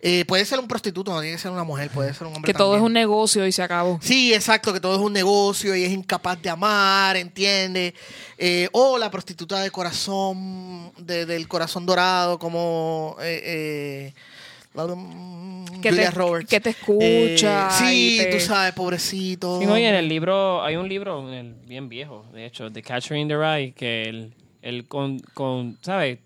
Eh, 0.00 0.24
puede 0.26 0.44
ser 0.44 0.58
un 0.58 0.66
prostituto, 0.68 1.12
no 1.12 1.20
tiene 1.20 1.36
que 1.36 1.42
ser 1.42 1.50
una 1.50 1.64
mujer, 1.64 1.90
puede 1.90 2.12
ser 2.14 2.26
un 2.26 2.34
hombre. 2.36 2.52
Que 2.52 2.56
todo 2.56 2.74
es 2.76 2.82
un 2.82 2.92
negocio 2.92 3.46
y 3.46 3.52
se 3.52 3.62
acabó. 3.62 3.98
Sí, 4.02 4.32
exacto, 4.34 4.72
que 4.72 4.80
todo 4.80 4.94
es 4.96 5.00
un 5.00 5.12
negocio 5.12 5.74
y 5.76 5.84
es 5.84 5.90
incapaz 5.92 6.40
de 6.40 6.50
amar, 6.50 7.16
¿entiendes? 7.16 7.94
Eh, 8.38 8.68
o 8.72 8.96
la 8.98 9.10
prostituta 9.10 9.60
de 9.60 9.70
corazón, 9.70 10.92
de- 10.98 11.26
del 11.26 11.46
corazón 11.48 11.86
dorado, 11.86 12.38
como 12.38 13.16
eh, 13.20 14.12
eh, 14.14 14.14
mm, 14.74 15.80
Que 15.80 15.90
Julia 15.90 16.10
te- 16.10 16.16
Roberts. 16.16 16.48
que 16.50 16.60
te 16.60 16.70
escucha 16.70 17.68
Eh, 17.68 17.70
sí, 17.78 18.18
te- 18.20 18.30
tú 18.32 18.40
sabes, 18.40 18.72
pobrecito. 18.74 19.60
Sí, 19.60 19.66
no, 19.66 19.78
y 19.78 19.84
en 19.84 19.94
el 19.94 20.08
libro, 20.08 20.62
hay 20.64 20.76
un 20.76 20.88
libro 20.88 21.28
en 21.28 21.34
el- 21.34 21.54
bien 21.66 21.88
viejo, 21.88 22.24
de 22.32 22.46
hecho, 22.46 22.70
The 22.72 22.82
Catcher 22.82 23.16
in 23.16 23.28
the 23.28 23.36
Rye, 23.36 23.72
que 23.72 24.02
él, 24.04 24.34
él 24.62 24.86
con, 24.88 25.18
con, 25.34 25.78
¿sabes? 25.82 26.18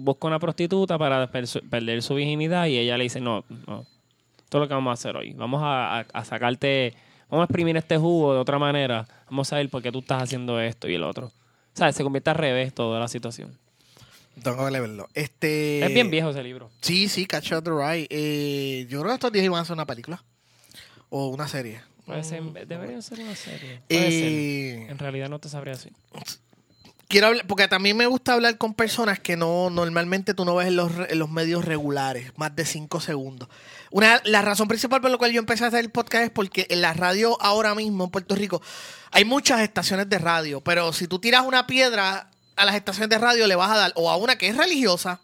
Busca 0.00 0.26
una 0.28 0.38
prostituta 0.38 0.96
para 0.98 1.30
perder 1.30 2.02
su 2.02 2.14
virginidad 2.14 2.66
y 2.66 2.78
ella 2.78 2.96
le 2.96 3.04
dice, 3.04 3.20
no, 3.20 3.44
no, 3.66 3.84
esto 4.38 4.58
es 4.58 4.60
lo 4.60 4.68
que 4.68 4.74
vamos 4.74 4.90
a 4.90 4.94
hacer 4.94 5.16
hoy. 5.16 5.32
Vamos 5.32 5.60
a, 5.62 5.98
a- 6.00 6.06
a 6.12 6.24
sacarte, 6.24 6.94
vamos 7.28 7.42
a 7.42 7.46
exprimir 7.46 7.76
este 7.76 7.96
jugo 7.98 8.34
de 8.34 8.40
otra 8.40 8.58
manera. 8.58 9.06
Vamos 9.28 9.52
a 9.52 9.56
ver 9.56 9.68
por 9.68 9.82
qué 9.82 9.90
tú 9.92 9.98
estás 9.98 10.22
haciendo 10.22 10.60
esto 10.60 10.88
y 10.88 10.94
el 10.94 11.02
otro. 11.02 11.32
¿Sabes? 11.74 11.96
Se 11.96 12.02
convierte 12.04 12.30
al 12.30 12.36
revés 12.36 12.72
toda 12.74 12.98
la 13.00 13.08
situación. 13.08 13.56
Tengo 14.42 14.64
que 14.64 14.70
leerlo. 14.70 15.08
Este... 15.14 15.84
es 15.84 15.92
bien 15.92 16.10
viejo 16.10 16.30
ese 16.30 16.42
libro. 16.44 16.70
Sí, 16.80 17.08
sí, 17.08 17.26
Catch 17.26 17.52
Up 17.52 17.64
the 17.64 17.70
Rye. 17.70 18.06
Eh, 18.10 18.86
yo 18.88 19.00
creo 19.00 19.10
que 19.10 19.14
estos 19.14 19.32
días 19.32 19.44
iban 19.44 19.58
a 19.58 19.62
hacer 19.62 19.74
una 19.74 19.84
película. 19.86 20.22
O 21.10 21.26
una 21.28 21.48
serie. 21.48 21.80
Puede 22.06 22.22
ser, 22.22 22.42
debería 22.66 23.02
ser 23.02 23.20
una 23.20 23.34
serie. 23.34 23.80
Puede 23.88 24.08
Eh, 24.08 24.78
ser. 24.82 24.90
En 24.92 24.98
realidad 24.98 25.28
no 25.28 25.38
te 25.40 25.48
sabría 25.48 25.74
decir. 25.74 25.92
Quiero 27.08 27.28
hablar, 27.28 27.46
porque 27.46 27.68
también 27.68 27.96
me 27.96 28.06
gusta 28.06 28.34
hablar 28.34 28.58
con 28.58 28.74
personas 28.74 29.18
que 29.18 29.36
no 29.36 29.70
normalmente 29.70 30.34
tú 30.34 30.44
no 30.44 30.54
ves 30.54 30.68
en 30.68 30.76
los, 30.76 30.92
en 31.08 31.18
los 31.18 31.30
medios 31.30 31.64
regulares, 31.64 32.32
más 32.36 32.54
de 32.54 32.64
cinco 32.66 33.00
segundos. 33.00 33.48
Una, 33.90 34.20
la 34.24 34.42
razón 34.42 34.68
principal 34.68 35.00
por 35.00 35.10
la 35.10 35.16
cual 35.16 35.32
yo 35.32 35.38
empecé 35.38 35.64
a 35.64 35.68
hacer 35.68 35.80
el 35.80 35.90
podcast 35.90 36.24
es 36.24 36.30
porque 36.30 36.66
en 36.70 36.82
la 36.82 36.92
radio 36.92 37.36
ahora 37.40 37.74
mismo 37.74 38.04
en 38.04 38.10
Puerto 38.10 38.34
Rico 38.34 38.60
hay 39.10 39.24
muchas 39.24 39.60
estaciones 39.62 40.08
de 40.08 40.18
radio, 40.18 40.60
pero 40.60 40.92
si 40.92 41.08
tú 41.08 41.18
tiras 41.18 41.44
una 41.46 41.66
piedra 41.66 42.30
a 42.56 42.64
las 42.66 42.74
estaciones 42.74 43.08
de 43.08 43.18
radio 43.18 43.46
le 43.46 43.54
vas 43.56 43.70
a 43.70 43.76
dar 43.78 43.92
o 43.94 44.10
a 44.10 44.16
una 44.16 44.36
que 44.36 44.48
es 44.48 44.56
religiosa 44.56 45.20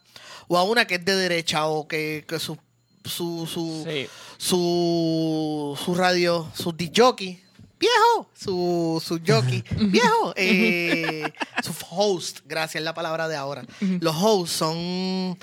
o 0.48 0.56
a 0.56 0.62
una 0.62 0.86
que 0.86 0.94
es 0.96 1.04
de 1.04 1.14
derecha 1.16 1.66
o 1.66 1.86
que, 1.86 2.24
que 2.26 2.38
su, 2.38 2.56
su, 3.04 3.46
su, 3.46 3.84
Sí. 3.86 4.06
su, 4.38 5.78
su 5.84 5.94
radio, 5.94 6.50
su 6.54 6.74
jockey, 6.96 7.43
viejo, 7.84 8.30
su, 8.34 9.02
su 9.04 9.20
jockey, 9.26 9.62
viejo, 9.90 10.32
eh, 10.36 11.30
su 11.62 11.72
host, 11.90 12.40
gracias, 12.46 12.76
es 12.80 12.84
la 12.84 12.94
palabra 12.94 13.28
de 13.28 13.36
ahora. 13.36 13.64
Los 14.00 14.14
hosts 14.18 14.56
son 14.56 15.38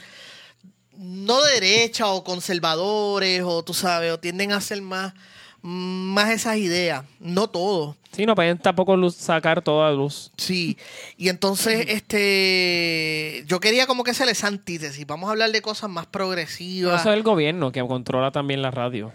no 0.97 1.41
de 1.43 1.53
derecha 1.53 2.07
o 2.07 2.23
conservadores 2.23 3.41
o 3.45 3.63
tú 3.63 3.73
sabes, 3.73 4.11
o 4.11 4.19
tienden 4.19 4.51
a 4.51 4.61
ser 4.61 4.81
más, 4.81 5.13
más 5.61 6.29
esas 6.31 6.57
ideas, 6.57 7.03
no 7.19 7.47
todos. 7.49 7.95
Sí, 8.11 8.25
no 8.25 8.35
pueden 8.35 8.57
tampoco 8.57 8.97
luz- 8.97 9.15
sacar 9.15 9.61
toda 9.61 9.89
luz. 9.91 10.31
Sí, 10.37 10.77
y 11.17 11.29
entonces 11.29 11.85
este 11.87 13.43
yo 13.47 13.59
quería 13.61 13.87
como 13.87 14.03
que 14.03 14.11
hacer 14.11 14.27
esa 14.29 14.47
antítesis, 14.47 15.07
vamos 15.07 15.27
a 15.29 15.31
hablar 15.31 15.51
de 15.51 15.61
cosas 15.61 15.89
más 15.89 16.05
Pero 16.07 16.25
progresivas. 16.25 16.99
eso 17.01 17.09
es 17.09 17.15
el 17.17 17.23
gobierno 17.23 17.71
que 17.71 17.79
controla 17.87 18.31
también 18.31 18.61
la 18.61 18.69
radio. 18.71 19.13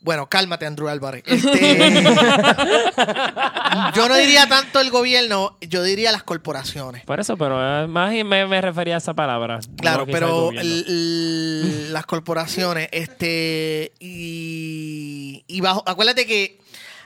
Bueno, 0.00 0.28
cálmate, 0.28 0.66
Andrew 0.66 0.88
Álvarez. 0.88 1.24
Este, 1.26 2.02
yo 3.94 4.08
no 4.08 4.14
diría 4.16 4.48
tanto 4.48 4.80
el 4.80 4.90
gobierno, 4.90 5.56
yo 5.60 5.82
diría 5.82 6.12
las 6.12 6.22
corporaciones. 6.22 7.04
Por 7.04 7.20
eso, 7.20 7.36
pero 7.36 7.84
eh, 7.84 7.86
más 7.86 8.14
y 8.14 8.24
me, 8.24 8.46
me 8.46 8.60
refería 8.60 8.94
a 8.94 8.98
esa 8.98 9.14
palabra. 9.14 9.58
Claro, 9.78 10.06
no 10.06 10.12
pero 10.12 10.50
el- 10.52 11.92
las 11.92 12.06
corporaciones, 12.06 12.88
este, 12.92 13.92
y, 14.00 15.44
y 15.46 15.60
bajo, 15.60 15.82
acuérdate 15.86 16.26
que 16.26 16.58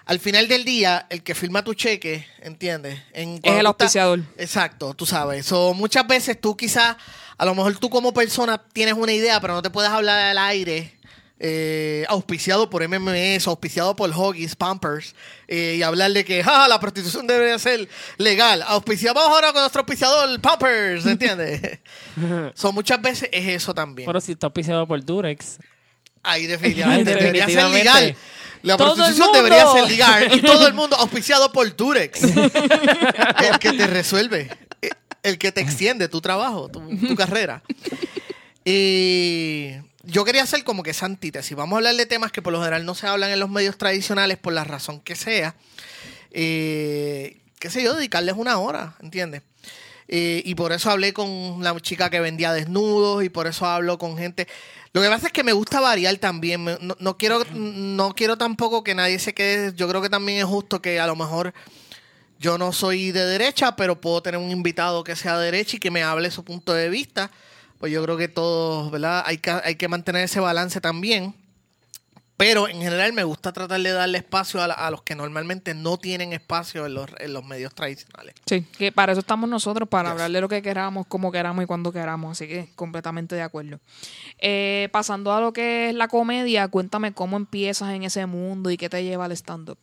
al 0.07 0.19
final 0.19 0.49
del 0.49 0.65
día, 0.65 1.07
el 1.11 1.23
que 1.23 1.35
firma 1.35 1.63
tu 1.63 1.75
cheque, 1.75 2.27
¿entiendes? 2.41 3.01
En, 3.13 3.41
Es 3.43 3.53
el 3.55 3.67
auspiciador. 3.67 4.21
Exacto, 4.37 4.95
tú 4.95 5.07
sabes. 5.07 5.47
So, 5.47 5.73
muchas 5.75 6.07
veces 6.07 6.41
tú 6.41 6.57
quizás, 6.57 6.97
a 7.39 7.45
lo 7.45 7.55
mejor 7.55 7.77
tú 7.79 7.89
como 7.91 8.13
persona 8.13 8.59
tienes 8.73 8.95
una 8.95 9.13
idea, 9.13 9.41
pero 9.41 9.55
no 9.55 9.63
te 9.63 9.71
puedes 9.71 9.91
hablar 9.91 10.19
al 10.19 10.39
aire. 10.39 10.97
Eh, 11.43 12.05
auspiciado 12.09 12.69
por 12.69 12.87
MMS, 12.87 13.47
auspiciado 13.47 13.97
por 13.97 14.11
Hoggies, 14.15 14.55
Pampers, 14.57 15.15
eh, 15.49 15.77
y 15.79 15.83
hablar 15.83 16.13
de 16.13 16.23
que 16.25 16.45
"Ja, 16.45 16.69
la 16.69 16.79
prostitución 16.79 17.27
debería 17.27 17.59
ser 17.59 17.89
legal. 18.19 18.63
Auspiciamos 18.67 19.23
ahora 19.23 19.51
con 19.53 19.63
nuestro 19.63 19.81
auspiciador 19.81 20.39
Pampers, 20.41 21.07
¿entiendes? 21.07 21.81
so, 22.55 22.73
muchas 22.73 23.01
veces 23.01 23.31
es 23.33 23.49
eso 23.49 23.73
también. 23.75 24.07
Pero 24.07 24.21
si 24.21 24.33
está 24.33 24.49
auspiciado 24.49 24.87
por 24.87 25.03
Durex. 25.03 25.59
Ahí 26.23 26.47
definitivamente, 26.47 27.15
debería 27.15 27.47
ser 27.47 27.65
legal. 27.71 28.15
La 28.63 28.77
Todo 28.77 28.95
prostitución 28.95 29.33
debería 29.33 29.67
ser 29.73 29.89
legal. 29.89 30.31
Y 30.37 30.43
todo 30.43 30.67
el 30.67 30.75
mundo 30.75 30.95
auspiciado 31.01 31.51
por 31.51 31.75
Durex. 31.75 32.23
el 32.23 33.59
que 33.59 33.73
te 33.73 33.87
resuelve. 33.87 34.51
eh, 34.83 34.91
El 35.23 35.39
que 35.39 35.51
te 35.53 35.63
extiende 35.63 36.09
tu 36.09 36.21
trabajo, 36.21 36.69
tu, 36.71 36.81
tu 36.99 37.17
carrera. 37.17 37.63
Y 38.65 39.71
yo 40.03 40.25
quería 40.25 40.43
hacer 40.43 40.65
como 40.65 40.83
que 40.83 40.91
esa 40.91 41.07
antítesis. 41.07 41.57
Vamos 41.57 41.75
a 41.75 41.79
hablar 41.79 41.95
de 41.95 42.07
temas 42.07 42.33
que 42.33 42.43
por 42.43 42.53
lo 42.53 42.61
general 42.61 42.85
no 42.85 42.95
se 42.95 43.07
hablan 43.07 43.31
en 43.31 43.41
los 43.41 43.51
medios 43.51 43.77
tradicionales 43.77 44.39
por 44.39 44.53
la 44.53 44.65
razón 44.65 45.01
que 45.01 45.17
sea. 45.17 45.55
Eh, 46.31 47.41
qué 47.59 47.71
sé 47.71 47.83
yo, 47.83 47.95
dedicarles 47.95 48.35
una 48.37 48.59
hora, 48.59 48.97
¿entiendes? 49.01 49.43
Eh, 50.09 50.43
y 50.45 50.57
por 50.57 50.73
eso 50.73 50.91
hablé 50.91 51.13
con 51.13 51.63
la 51.63 51.79
chica 51.81 52.11
que 52.11 52.19
vendía 52.19 52.53
desnudos 52.53 53.23
y 53.23 53.29
por 53.29 53.47
eso 53.47 53.67
hablo 53.67 53.99
con 53.99 54.19
gente. 54.19 54.49
Lo 54.93 55.03
que 55.03 55.09
pasa 55.09 55.29
es 55.29 55.33
que 55.33 55.45
me 55.45 55.53
gusta 55.53 55.81
variar 55.81 56.17
también. 56.17 56.65
No, 56.65 56.97
no 56.99 57.17
quiero, 57.17 57.45
no 57.55 58.15
quiero 58.15 58.37
tampoco 58.37 58.83
que 58.83 58.95
nadie 58.95 59.19
se 59.21 59.35
quede. 59.35 59.73
Yo 59.77 59.89
creo 59.89 60.03
que 60.03 60.09
también 60.09 60.39
es 60.39 60.45
justo 60.47 60.83
que 60.83 60.99
a 60.99 61.07
lo 61.07 61.15
mejor 61.15 61.55
yo 62.41 62.59
no 62.59 62.73
soy 62.73 63.13
de 63.13 63.25
derecha, 63.25 63.77
pero 63.77 64.01
puedo 64.01 64.23
tener 64.23 64.41
un 64.41 64.51
invitado 64.51 65.05
que 65.05 65.15
sea 65.15 65.39
de 65.39 65.45
derecha 65.45 65.77
y 65.77 65.79
que 65.79 65.91
me 65.91 66.03
hable 66.03 66.31
su 66.31 66.43
punto 66.43 66.73
de 66.73 66.89
vista. 66.89 67.31
Pues 67.81 67.91
yo 67.93 68.03
creo 68.05 68.17
que 68.17 68.29
todos, 68.29 68.91
¿verdad? 68.93 69.25
Hay 69.27 69.39
que, 69.39 69.51
hay 69.51 69.75
que 69.75 69.89
mantener 69.89 70.23
ese 70.25 70.39
balance 70.39 70.81
también. 70.81 71.35
Pero 72.37 72.69
en 72.69 72.81
general 72.81 73.13
me 73.13 73.23
gusta 73.25 73.53
tratar 73.53 73.81
de 73.83 73.91
darle 73.91 74.17
espacio 74.17 74.63
a, 74.63 74.67
la- 74.69 74.73
a 74.75 74.91
los 74.91 75.03
que 75.03 75.15
normalmente 75.15 75.75
no 75.75 75.99
tienen 75.99 76.33
espacio 76.33 76.87
en 76.87 76.95
los, 76.95 77.11
en 77.19 77.35
los 77.35 77.45
medios 77.45 77.75
tradicionales. 77.75 78.35
Sí, 78.47 78.63
que 78.79 78.93
para 78.93 79.13
eso 79.13 79.21
estamos 79.21 79.49
nosotros, 79.51 79.87
para 79.89 80.09
Yes. 80.09 80.13
hablar 80.13 80.31
de 80.31 80.41
lo 80.41 80.49
que 80.49 80.63
queramos, 80.63 81.07
como 81.07 81.31
queramos 81.33 81.65
y 81.65 81.67
cuando 81.67 81.93
queramos. 81.93 82.33
Así 82.33 82.49
que 82.49 82.71
completamente 82.77 83.35
de 83.35 83.43
acuerdo. 83.43 83.79
Eh, 84.39 84.89
pasando 84.91 85.35
a 85.35 85.41
lo 85.43 85.53
que 85.53 85.91
es 85.91 85.95
la 85.95 86.09
comedia, 86.09 86.69
cuéntame 86.69 87.13
cómo 87.13 87.37
empiezas 87.37 87.91
en 87.95 88.05
ese 88.05 88.25
mundo 88.25 88.71
y 88.71 88.79
qué 88.79 88.89
te 88.89 89.05
lleva 89.05 89.27
al 89.27 89.33
stand-up. 89.33 89.79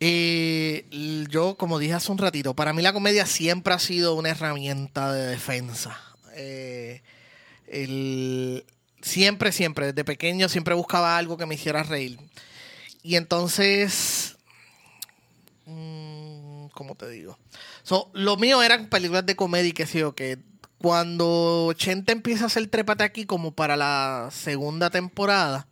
Eh, 0.00 0.86
yo, 1.30 1.56
como 1.56 1.78
dije 1.78 1.94
hace 1.94 2.12
un 2.12 2.18
ratito, 2.18 2.54
para 2.54 2.72
mí 2.72 2.82
la 2.82 2.92
comedia 2.92 3.26
siempre 3.26 3.72
ha 3.74 3.78
sido 3.78 4.14
una 4.14 4.28
herramienta 4.28 5.10
de 5.12 5.26
defensa. 5.26 5.98
Eh, 6.38 7.02
el- 7.66 8.64
siempre, 9.02 9.52
siempre, 9.52 9.86
desde 9.86 10.04
pequeño 10.04 10.48
siempre 10.48 10.74
buscaba 10.74 11.18
algo 11.18 11.36
que 11.36 11.46
me 11.46 11.56
hiciera 11.56 11.82
reír. 11.82 12.18
Y 13.02 13.16
entonces, 13.16 14.36
mm, 15.66 16.66
¿cómo 16.74 16.94
te 16.94 17.08
digo? 17.08 17.38
So, 17.82 18.10
lo 18.14 18.36
mío 18.36 18.62
eran 18.62 18.88
películas 18.88 19.26
de 19.26 19.36
comedia 19.36 19.68
y 19.68 19.72
que 19.72 19.86
sé 19.86 20.00
yo, 20.00 20.14
que 20.14 20.38
cuando 20.78 21.72
Chente 21.76 22.12
empieza 22.12 22.44
a 22.44 22.46
hacer 22.46 22.66
Trépate 22.68 23.02
aquí 23.04 23.26
como 23.26 23.52
para 23.52 23.76
la 23.76 24.28
segunda 24.32 24.90
temporada, 24.90 25.66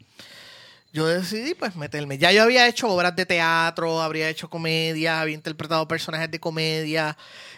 yo 0.93 1.07
decidí 1.07 1.55
pues 1.55 1.77
meterme. 1.77 2.19
Ya 2.19 2.33
yo 2.33 2.43
había 2.43 2.67
hecho 2.69 2.89
obras 2.89 3.15
de 3.15 3.27
teatro, 3.27 4.01
habría 4.01 4.31
hecho 4.31 4.49
comedia, 4.49 5.21
había 5.21 5.35
interpretado 5.35 5.87
personajes 5.87 6.31
de 6.31 6.41
comedia, 6.41 7.17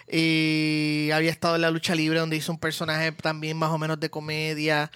eh, 0.09 1.11
había 1.13 1.31
estado 1.31 1.57
en 1.57 1.63
la 1.63 1.71
lucha 1.71 1.95
libre 1.95 2.19
donde 2.19 2.37
hice 2.37 2.51
un 2.51 2.59
personaje 2.59 3.13
también 3.13 3.57
más 3.57 3.71
o 3.71 3.79
menos 3.79 4.01
de 4.01 4.11
comedia 4.11 4.91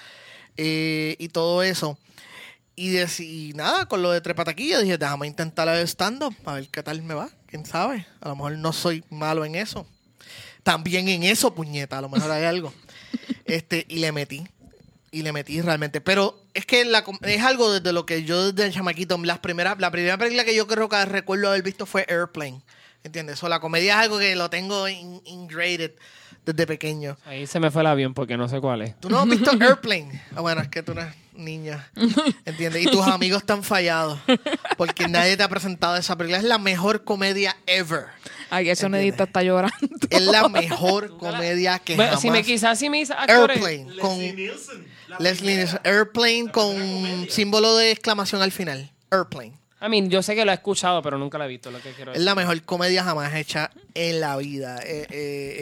eh, 0.57 1.17
y 1.19 1.29
todo 1.29 1.63
eso. 1.63 1.99
Y, 2.75 2.91
decí, 2.91 3.53
nada, 3.55 3.87
con 3.87 4.01
lo 4.01 4.11
de 4.11 4.23
Trepataquilla 4.23 4.81
dije, 4.81 4.97
déjame 4.97 5.27
intentar 5.27 5.69
el 5.69 5.87
stand-up, 5.87 6.35
a 6.47 6.55
ver 6.55 6.69
qué 6.69 6.83
tal 6.83 7.03
me 7.03 7.15
va, 7.15 7.29
quién 7.47 7.67
sabe. 7.67 8.07
A 8.21 8.29
lo 8.29 8.37
mejor 8.37 8.57
no 8.57 8.73
soy 8.73 9.05
malo 9.11 9.45
en 9.45 9.55
eso. 9.55 9.87
También 10.63 11.09
en 11.09 11.23
eso, 11.23 11.55
puñeta, 11.55 11.99
a 11.99 12.01
lo 12.01 12.09
mejor 12.09 12.31
hay 12.31 12.45
algo. 12.45 12.73
Este, 13.45 13.85
y 13.91 13.99
le 13.99 14.13
metí. 14.13 14.45
Y 15.11 15.21
le 15.21 15.33
metí 15.33 15.61
realmente. 15.61 16.01
Pero 16.01 16.41
es 16.55 16.65
que 16.65 16.87
la 16.87 17.05
es 17.23 17.43
algo 17.43 17.71
desde 17.71 17.93
lo 17.93 18.07
que 18.07 18.25
yo 18.25 18.51
desde 18.51 18.69
el 18.69 18.73
chamaquito, 18.73 19.19
las 19.19 19.41
primeras, 19.41 19.79
la 19.79 19.91
primera 19.91 20.17
película 20.17 20.45
que 20.45 20.55
yo 20.55 20.67
creo 20.67 20.89
que 20.89 21.05
recuerdo 21.05 21.49
haber 21.49 21.63
visto 21.63 21.85
fue 21.85 22.07
Airplane, 22.09 22.63
¿Entiendes? 23.05 23.43
O 23.43 23.49
la 23.49 23.61
comedia 23.61 23.95
es 23.95 23.99
algo 24.01 24.19
que 24.19 24.37
lo 24.37 24.49
tengo 24.51 24.89
in- 24.89 25.21
ingraded 25.25 25.93
desde 26.47 26.67
pequeño. 26.67 27.17
Ahí 27.27 27.47
se 27.47 27.59
me 27.61 27.71
fue 27.71 27.83
el 27.83 27.87
avión 27.89 28.15
porque 28.15 28.37
no 28.37 28.49
sé 28.49 28.61
cuál 28.61 28.83
es. 28.83 28.99
¿Tú 29.01 29.09
no 29.11 29.19
has 29.21 29.27
visto 29.29 29.51
Airplane? 29.61 30.23
Ah, 30.37 30.41
bueno, 30.41 30.61
es 30.61 30.69
que 30.69 30.83
tú 30.83 30.95
no 30.95 31.01
eres 31.03 31.15
niña. 31.35 31.91
¿Entiendes? 32.45 32.83
Y 32.83 32.87
tus 32.87 33.07
amigos 33.07 33.43
están 33.43 33.63
fallados. 33.65 34.19
Porque 34.77 35.09
nadie 35.09 35.37
te 35.37 35.43
ha 35.43 35.49
presentado 35.49 35.97
esa 35.97 36.17
película. 36.17 36.39
Es 36.39 36.45
la 36.45 36.59
mejor 36.59 37.05
comedia 37.05 37.57
ever. 37.67 38.07
Ay, 38.51 38.69
eso 38.71 38.87
¿Entiendes? 38.87 39.07
necesita 39.07 39.25
está 39.25 39.43
llorando. 39.43 39.77
Es 40.11 40.21
la 40.23 40.49
mejor 40.49 41.17
comedia 41.19 41.79
que 41.79 41.95
Bueno, 41.97 42.11
jamás... 42.11 42.23
si 42.23 42.31
me 42.31 42.43
quizás 42.45 42.79
si 42.79 42.91
mis 42.91 43.11
actores. 43.11 43.57
Airplane. 43.65 43.97
Con 43.99 44.19
Leslie 45.19 45.57
Nielsen. 45.57 45.81
Airplane 45.85 46.51
con 46.53 47.27
símbolo 47.31 47.77
de 47.77 47.91
exclamación 47.93 48.43
al 48.43 48.53
final. 48.53 48.93
Airplane. 49.11 49.55
I 49.85 49.89
mean, 49.89 50.09
yo 50.11 50.23
sé 50.23 50.35
que 50.35 50.45
lo 50.45 50.53
he 50.53 50.55
escuchado, 50.55 51.03
pero 51.03 51.19
nunca 51.19 51.39
lo 51.39 51.45
he 51.45 51.49
visto. 51.49 51.71
Lo 51.71 51.81
que 51.81 51.91
quiero 51.93 52.13
Es 52.13 52.21
la 52.21 52.35
mejor 52.35 52.63
comedia 52.63 53.03
jamás 53.03 53.35
hecha 53.35 53.71
en 53.95 54.21
la 54.21 54.37
vida. 54.37 54.79
Eh, 54.85 55.07
eh, 55.11 55.57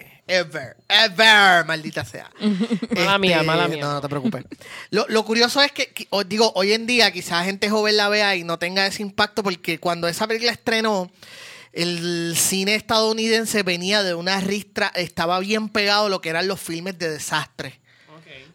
eh, 0.00 0.22
ever. 0.26 0.76
Ever, 0.88 1.64
maldita 1.66 2.04
sea. 2.04 2.30
Este, 2.40 2.94
Mala 3.04 3.18
mía, 3.18 3.42
mala 3.42 3.68
mía. 3.68 3.82
No, 3.82 3.92
no 3.92 4.00
te 4.00 4.08
preocupes. 4.08 4.44
Lo, 4.90 5.04
lo 5.08 5.24
curioso 5.24 5.60
es 5.62 5.70
que, 5.72 5.88
que- 5.92 6.06
os 6.10 6.26
digo, 6.28 6.52
hoy 6.54 6.72
en 6.72 6.86
día 6.86 7.10
quizás 7.12 7.44
gente 7.44 7.68
joven 7.68 7.96
la 7.98 8.08
vea 8.08 8.34
y 8.36 8.44
no 8.44 8.58
tenga 8.58 8.86
ese 8.86 9.02
impacto 9.02 9.42
porque 9.42 9.78
cuando 9.78 10.08
esa 10.08 10.26
película 10.26 10.52
estrenó, 10.52 11.10
el 11.72 12.34
cine 12.36 12.74
estadounidense 12.74 13.62
venía 13.62 14.02
de 14.02 14.14
una 14.14 14.40
ristra, 14.40 14.92
estaba 14.94 15.38
bien 15.40 15.68
pegado 15.68 16.06
a 16.06 16.08
lo 16.10 16.20
que 16.20 16.28
eran 16.30 16.46
los 16.48 16.60
filmes 16.60 16.98
de 16.98 17.10
desastre. 17.10 17.80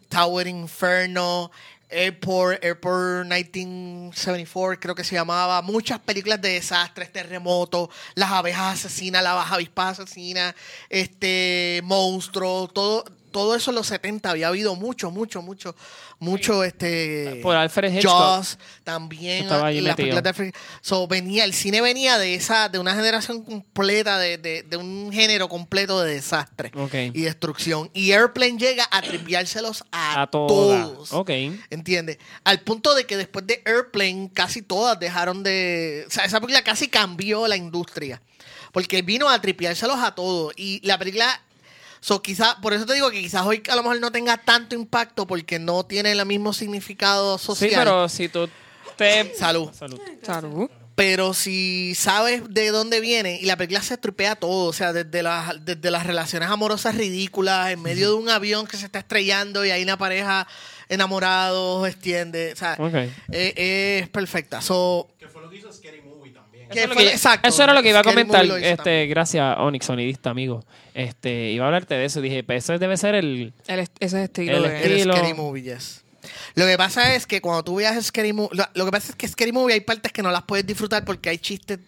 Tower 0.08 0.46
Inferno, 0.46 1.50
Airport, 1.90 2.62
Airport 2.62 3.26
1974, 3.26 4.80
creo 4.80 4.94
que 4.94 5.04
se 5.04 5.14
llamaba. 5.14 5.62
Muchas 5.62 5.98
películas 6.00 6.40
de 6.40 6.50
desastres, 6.50 7.12
terremotos, 7.12 7.88
las 8.14 8.30
abejas 8.30 8.74
asesinas, 8.74 9.22
la 9.22 9.34
baja 9.34 9.54
avispa 9.54 9.90
asesina, 9.90 10.54
este, 10.88 11.80
monstruos, 11.84 12.72
todo, 12.72 13.04
todo 13.38 13.54
eso 13.54 13.70
en 13.70 13.76
los 13.76 13.86
70 13.86 14.30
había 14.30 14.48
habido 14.48 14.74
mucho, 14.74 15.12
mucho, 15.12 15.42
mucho, 15.42 15.76
mucho, 16.18 16.64
este. 16.64 17.38
Por 17.40 17.54
Alfred 17.54 17.94
Hitchcock. 17.94 18.10
Jaws 18.12 18.58
también. 18.82 19.44
Estaba 19.44 19.68
ahí 19.68 19.80
las 19.80 19.94
películas 19.94 20.24
de 20.24 20.30
Alfred- 20.30 20.54
So, 20.80 21.06
venía, 21.06 21.44
el 21.44 21.54
cine 21.54 21.80
venía 21.80 22.18
de 22.18 22.34
esa, 22.34 22.68
de 22.68 22.80
una 22.80 22.96
generación 22.96 23.44
completa, 23.44 24.18
de, 24.18 24.38
de, 24.38 24.64
de 24.64 24.76
un 24.76 25.10
género 25.12 25.48
completo 25.48 26.00
de 26.00 26.14
desastre 26.14 26.72
y 27.14 27.20
destrucción. 27.22 27.90
Y 27.94 28.10
Airplane 28.10 28.58
llega 28.58 28.88
a 28.90 29.02
triviárselos 29.02 29.84
a, 29.92 30.22
A 30.22 30.26
todos. 30.26 31.12
Ok. 31.12 31.30
¿Entiendes? 31.70 32.18
Al 32.42 32.58
punto 32.62 32.92
de 32.96 33.06
que 33.06 33.16
después 33.16 33.46
de 33.46 33.62
Airplane 33.64 34.30
casi 34.34 34.62
todas 34.62 34.98
dejaron 34.98 35.44
de... 35.44 36.04
O 36.08 36.10
sea, 36.10 36.24
esa 36.24 36.40
película 36.40 36.64
casi 36.64 36.88
cambió 36.88 37.46
la 37.46 37.56
industria. 37.56 38.20
Porque 38.72 39.02
vino 39.02 39.28
a 39.28 39.40
tripiárselos 39.40 39.98
a 40.00 40.14
todos. 40.16 40.52
Y 40.56 40.84
la 40.84 40.98
película... 40.98 41.40
So, 42.00 42.22
quizá, 42.22 42.60
por 42.60 42.72
eso 42.72 42.86
te 42.86 42.94
digo 42.94 43.10
que 43.10 43.20
quizás 43.20 43.44
hoy 43.44 43.62
a 43.68 43.76
lo 43.76 43.82
mejor 43.82 44.00
no 44.00 44.12
tenga 44.12 44.36
tanto 44.36 44.74
impacto 44.74 45.26
porque 45.26 45.58
no 45.58 45.84
tiene 45.84 46.12
el 46.12 46.24
mismo 46.26 46.52
significado 46.52 47.38
social. 47.38 47.70
Sí, 47.70 47.76
pero 47.76 48.08
si 48.08 48.28
tú 48.28 48.48
te. 48.96 49.34
Salud. 49.34 49.70
Salud. 49.72 50.00
Salud. 50.22 50.70
Pero 50.98 51.32
si 51.32 51.94
sabes 51.94 52.42
de 52.50 52.70
dónde 52.72 53.00
viene, 53.00 53.38
y 53.40 53.46
la 53.46 53.56
película 53.56 53.80
se 53.82 53.96
tripea 53.96 54.34
todo, 54.34 54.66
o 54.66 54.72
sea, 54.72 54.92
desde 54.92 55.22
las, 55.22 55.64
desde 55.64 55.92
las 55.92 56.04
relaciones 56.04 56.48
amorosas 56.48 56.96
ridículas, 56.96 57.70
en 57.70 57.80
medio 57.80 58.08
de 58.08 58.14
un 58.14 58.28
avión 58.28 58.66
que 58.66 58.76
se 58.76 58.86
está 58.86 58.98
estrellando 58.98 59.64
y 59.64 59.70
hay 59.70 59.84
una 59.84 59.96
pareja 59.96 60.48
enamorados, 60.88 61.86
extiende, 61.86 62.52
o 62.52 62.56
sea, 62.56 62.76
eh, 63.30 64.00
es 64.02 64.08
perfecta. 64.08 64.60
So, 64.60 65.08
Que 65.20 65.28
fue 65.28 65.40
lo 65.40 65.48
que 65.48 65.58
hizo 65.58 65.72
Scary 65.72 66.02
Movie 66.02 66.32
también. 66.32 66.57
Que 66.68 66.78
Eso, 66.78 66.82
es 66.84 66.88
lo 66.88 66.94
fue- 66.94 67.04
que- 67.04 67.10
exacto. 67.10 67.48
eso 67.48 67.62
era 67.62 67.72
lo 67.74 67.82
que 67.82 67.88
iba 67.90 68.00
a 68.00 68.04
comentar. 68.04 68.44
Este, 68.44 68.76
también. 68.76 69.10
gracias, 69.10 69.56
Onyx, 69.58 69.86
sonidista, 69.86 70.30
amigo. 70.30 70.64
Este, 70.94 71.50
iba 71.50 71.64
a 71.64 71.68
hablarte 71.68 71.94
de 71.94 72.04
eso. 72.04 72.20
Dije, 72.20 72.42
pues 72.44 72.64
eso 72.64 72.78
debe 72.78 72.96
ser 72.96 73.14
el. 73.14 73.52
El 73.66 73.78
est- 73.80 73.96
ese 74.00 74.24
estilo 74.24 74.56
El 74.58 74.62
de... 74.64 74.82
El 74.84 74.92
estilo. 74.92 75.16
Scary 75.16 75.34
Movie, 75.34 75.62
yes. 75.62 76.04
Lo 76.54 76.66
que 76.66 76.76
pasa 76.76 77.14
es 77.14 77.26
que 77.26 77.40
cuando 77.40 77.62
tú 77.64 77.76
veas 77.76 78.04
Scary 78.04 78.32
Movie, 78.32 78.56
lo, 78.56 78.66
lo 78.74 78.84
que 78.84 78.90
pasa 78.90 79.10
es 79.10 79.16
que 79.16 79.26
Scary 79.28 79.52
Movie 79.52 79.74
hay 79.74 79.80
partes 79.80 80.12
que 80.12 80.22
no 80.22 80.30
las 80.30 80.42
puedes 80.42 80.66
disfrutar 80.66 81.04
porque 81.04 81.30
hay 81.30 81.38
chistes 81.38 81.78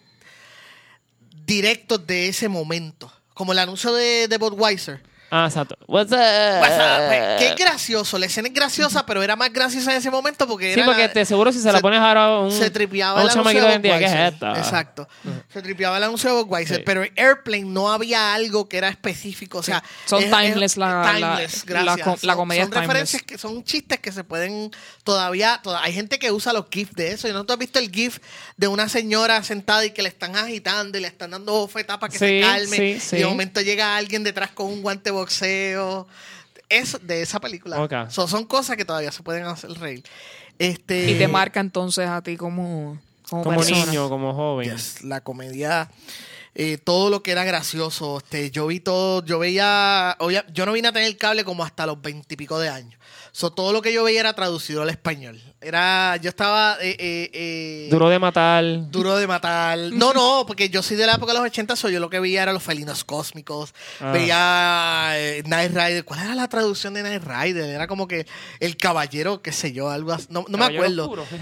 directos 1.45 2.05
de 2.07 2.27
ese 2.27 2.47
momento. 2.49 3.11
Como 3.33 3.51
el 3.53 3.59
anuncio 3.59 3.93
de, 3.93 4.27
de 4.27 4.37
Budweiser. 4.37 5.01
Ah, 5.33 5.45
exacto. 5.47 5.77
What's 5.87 6.11
up? 6.11 6.17
Ah, 6.19 7.05
pues, 7.07 7.39
que 7.39 7.47
es 7.47 7.55
gracioso, 7.55 8.17
la 8.19 8.25
escena 8.25 8.49
es 8.49 8.53
graciosa, 8.53 9.05
pero 9.05 9.23
era 9.23 9.37
más 9.37 9.51
graciosa 9.53 9.91
en 9.93 9.97
ese 9.99 10.11
momento 10.11 10.45
porque 10.45 10.73
Sí, 10.73 10.79
era 10.81 10.85
porque 10.85 11.07
te 11.07 11.23
seguro 11.25 11.53
si 11.53 11.59
se, 11.59 11.71
la 11.71 11.77
se- 11.77 11.81
pones 11.81 11.99
ahora 12.01 12.25
a 12.25 12.39
un, 12.41 12.51
se 12.51 12.69
tripeaba 12.69 13.21
a 13.21 13.23
un 13.23 13.29
el 13.31 13.37
anuncio 13.37 13.65
de 13.65 13.79
día, 13.79 13.97
¿qué 13.99 14.05
es 14.05 14.11
Budweiser. 14.11 14.33
esta? 14.33 14.57
Exacto. 14.57 15.07
Se 15.53 15.61
tripeaba 15.61 15.97
el 15.97 16.03
anuncio 16.03 16.29
de 16.35 16.43
Budweiser, 16.43 16.77
Sí. 16.77 16.83
pero 16.85 17.03
en 17.03 17.13
Airplane 17.17 17.63
no 17.63 17.89
había 17.91 18.33
algo 18.33 18.67
que 18.67 18.77
era 18.77 18.89
específico. 18.89 19.59
O 19.59 19.63
sea, 19.63 19.81
Son 20.05 20.21
es- 20.21 20.29
timeless 20.29 20.71
es- 20.73 20.77
la- 20.77 21.01
la- 21.01 21.13
timeless, 21.13 21.65
la 21.69 21.83
gracias. 21.83 22.23
la 22.23 22.33
Son- 22.33 22.37
comedia 22.41 22.63
son 22.63 22.69
es 22.69 22.73
timeless. 22.73 22.87
referencias 22.89 23.21
que 23.23 23.37
son 23.37 23.63
chistes 23.63 23.99
que 23.99 24.11
se 24.11 24.23
pueden 24.25 24.69
todavía, 25.05 25.59
toda- 25.63 25.81
hay 25.81 25.93
gente 25.93 26.19
que 26.19 26.31
usa 26.31 26.51
los 26.51 26.65
GIFs 26.69 26.93
de 26.95 27.11
eso. 27.13 27.27
¿Y 27.29 27.31
no 27.33 27.45
tú 27.45 27.53
has 27.53 27.59
visto 27.59 27.79
el 27.79 27.89
GIF 27.89 28.19
de 28.57 28.67
una 28.67 28.89
señora 28.89 29.41
sentada 29.43 29.85
y 29.85 29.91
que 29.91 30.01
le 30.01 30.09
están 30.09 30.35
agitando 30.35 30.97
y 30.97 31.01
le 31.01 31.07
están 31.07 31.31
dando 31.31 31.53
bofetas 31.53 31.97
para 31.99 32.11
que 32.11 32.19
se 32.19 32.27
Sí, 32.27 32.41
calme? 32.41 32.75
sí, 32.77 32.83
Y 32.83 32.99
sí. 32.99 33.15
de 33.17 33.25
momento 33.25 33.61
llega 33.61 33.95
alguien 33.95 34.23
detrás 34.25 34.51
con 34.51 34.65
un 34.67 34.81
guante 34.81 35.09
boxeo. 35.21 36.07
Eso, 36.69 36.99
de 36.99 37.21
esa 37.21 37.39
película. 37.39 37.81
Ok. 37.81 37.93
So, 38.09 38.27
son 38.27 38.45
cosas 38.45 38.77
que 38.77 38.85
todavía 38.85 39.11
se 39.11 39.23
pueden 39.23 39.43
hacer 39.45 39.71
reír. 39.71 40.03
Este, 40.57 41.11
Y 41.11 41.17
te 41.17 41.27
marca 41.27 41.59
entonces 41.59 42.07
a 42.07 42.21
ti 42.21 42.37
como, 42.37 42.97
como, 43.29 43.61
niño, 43.63 44.07
como 44.09 44.33
joven. 44.33 44.69
Yes, 44.71 45.03
la 45.03 45.19
comedia, 45.21 45.89
eh, 46.55 46.77
todo 46.77 47.09
lo 47.09 47.23
que 47.23 47.31
era 47.31 47.43
gracioso. 47.43 48.19
Este, 48.19 48.51
yo 48.51 48.67
vi 48.67 48.79
todo, 48.79 49.25
yo 49.25 49.39
veía, 49.39 50.15
obvia- 50.19 50.45
yo 50.53 50.65
no 50.65 50.71
vine 50.71 50.87
a 50.89 50.91
tener 50.93 51.17
cable 51.17 51.43
como 51.43 51.63
hasta 51.63 51.85
los 51.85 52.01
veintipico 52.01 52.59
de 52.59 52.69
años. 52.69 52.99
So, 53.33 53.49
todo 53.51 53.71
lo 53.71 53.81
que 53.81 53.93
yo 53.93 54.03
veía 54.03 54.19
era 54.19 54.33
traducido 54.33 54.81
al 54.81 54.89
español. 54.89 55.41
Era, 55.61 56.17
yo 56.17 56.27
estaba 56.29 56.77
eh, 56.81 56.95
eh, 56.99 57.29
eh, 57.33 57.87
Duro 57.89 58.09
de 58.09 58.19
matar. 58.19 58.63
duro 58.91 59.15
de 59.15 59.25
matar. 59.25 59.77
No, 59.93 60.11
no, 60.13 60.43
porque 60.45 60.69
yo 60.69 60.81
soy 60.83 60.97
de 60.97 61.05
la 61.05 61.13
época 61.13 61.31
de 61.31 61.39
los 61.39 61.45
80, 61.47 61.75
so 61.77 61.87
yo 61.87 61.99
lo 62.01 62.09
que 62.09 62.19
veía 62.19 62.43
era 62.43 62.51
los 62.51 62.61
felinos 62.63 63.03
cósmicos. 63.05 63.73
Ah. 64.01 64.11
Veía 64.11 65.11
eh, 65.15 65.43
Night 65.45 65.71
Rider. 65.71 66.03
¿Cuál 66.03 66.19
era 66.21 66.35
la 66.35 66.47
traducción 66.49 66.93
de 66.93 67.03
Night 67.03 67.23
Rider? 67.23 67.69
Era 67.69 67.87
como 67.87 68.05
que 68.07 68.25
el 68.59 68.75
caballero, 68.75 69.41
qué 69.41 69.51
sé 69.53 69.71
yo, 69.71 69.89
algo 69.89 70.11
así. 70.11 70.27
No, 70.29 70.43
no 70.49 70.57
me 70.57 70.65
acuerdo. 70.65 71.13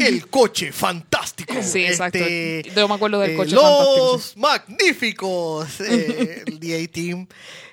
El 0.00 0.28
coche 0.28 0.72
fantástico. 0.72 1.52
Sí, 1.62 1.84
exacto. 1.84 2.18
Este, 2.18 2.70
Yo 2.74 2.88
me 2.88 2.94
acuerdo 2.94 3.18
del 3.20 3.32
eh, 3.32 3.36
coche 3.36 3.54
los 3.54 3.62
fantástico. 3.64 4.18
sí. 4.18 4.38
magníficos. 4.40 5.80
eh, 5.80 6.42
el 6.46 6.58
DA 6.60 6.90
Team. 6.92 7.26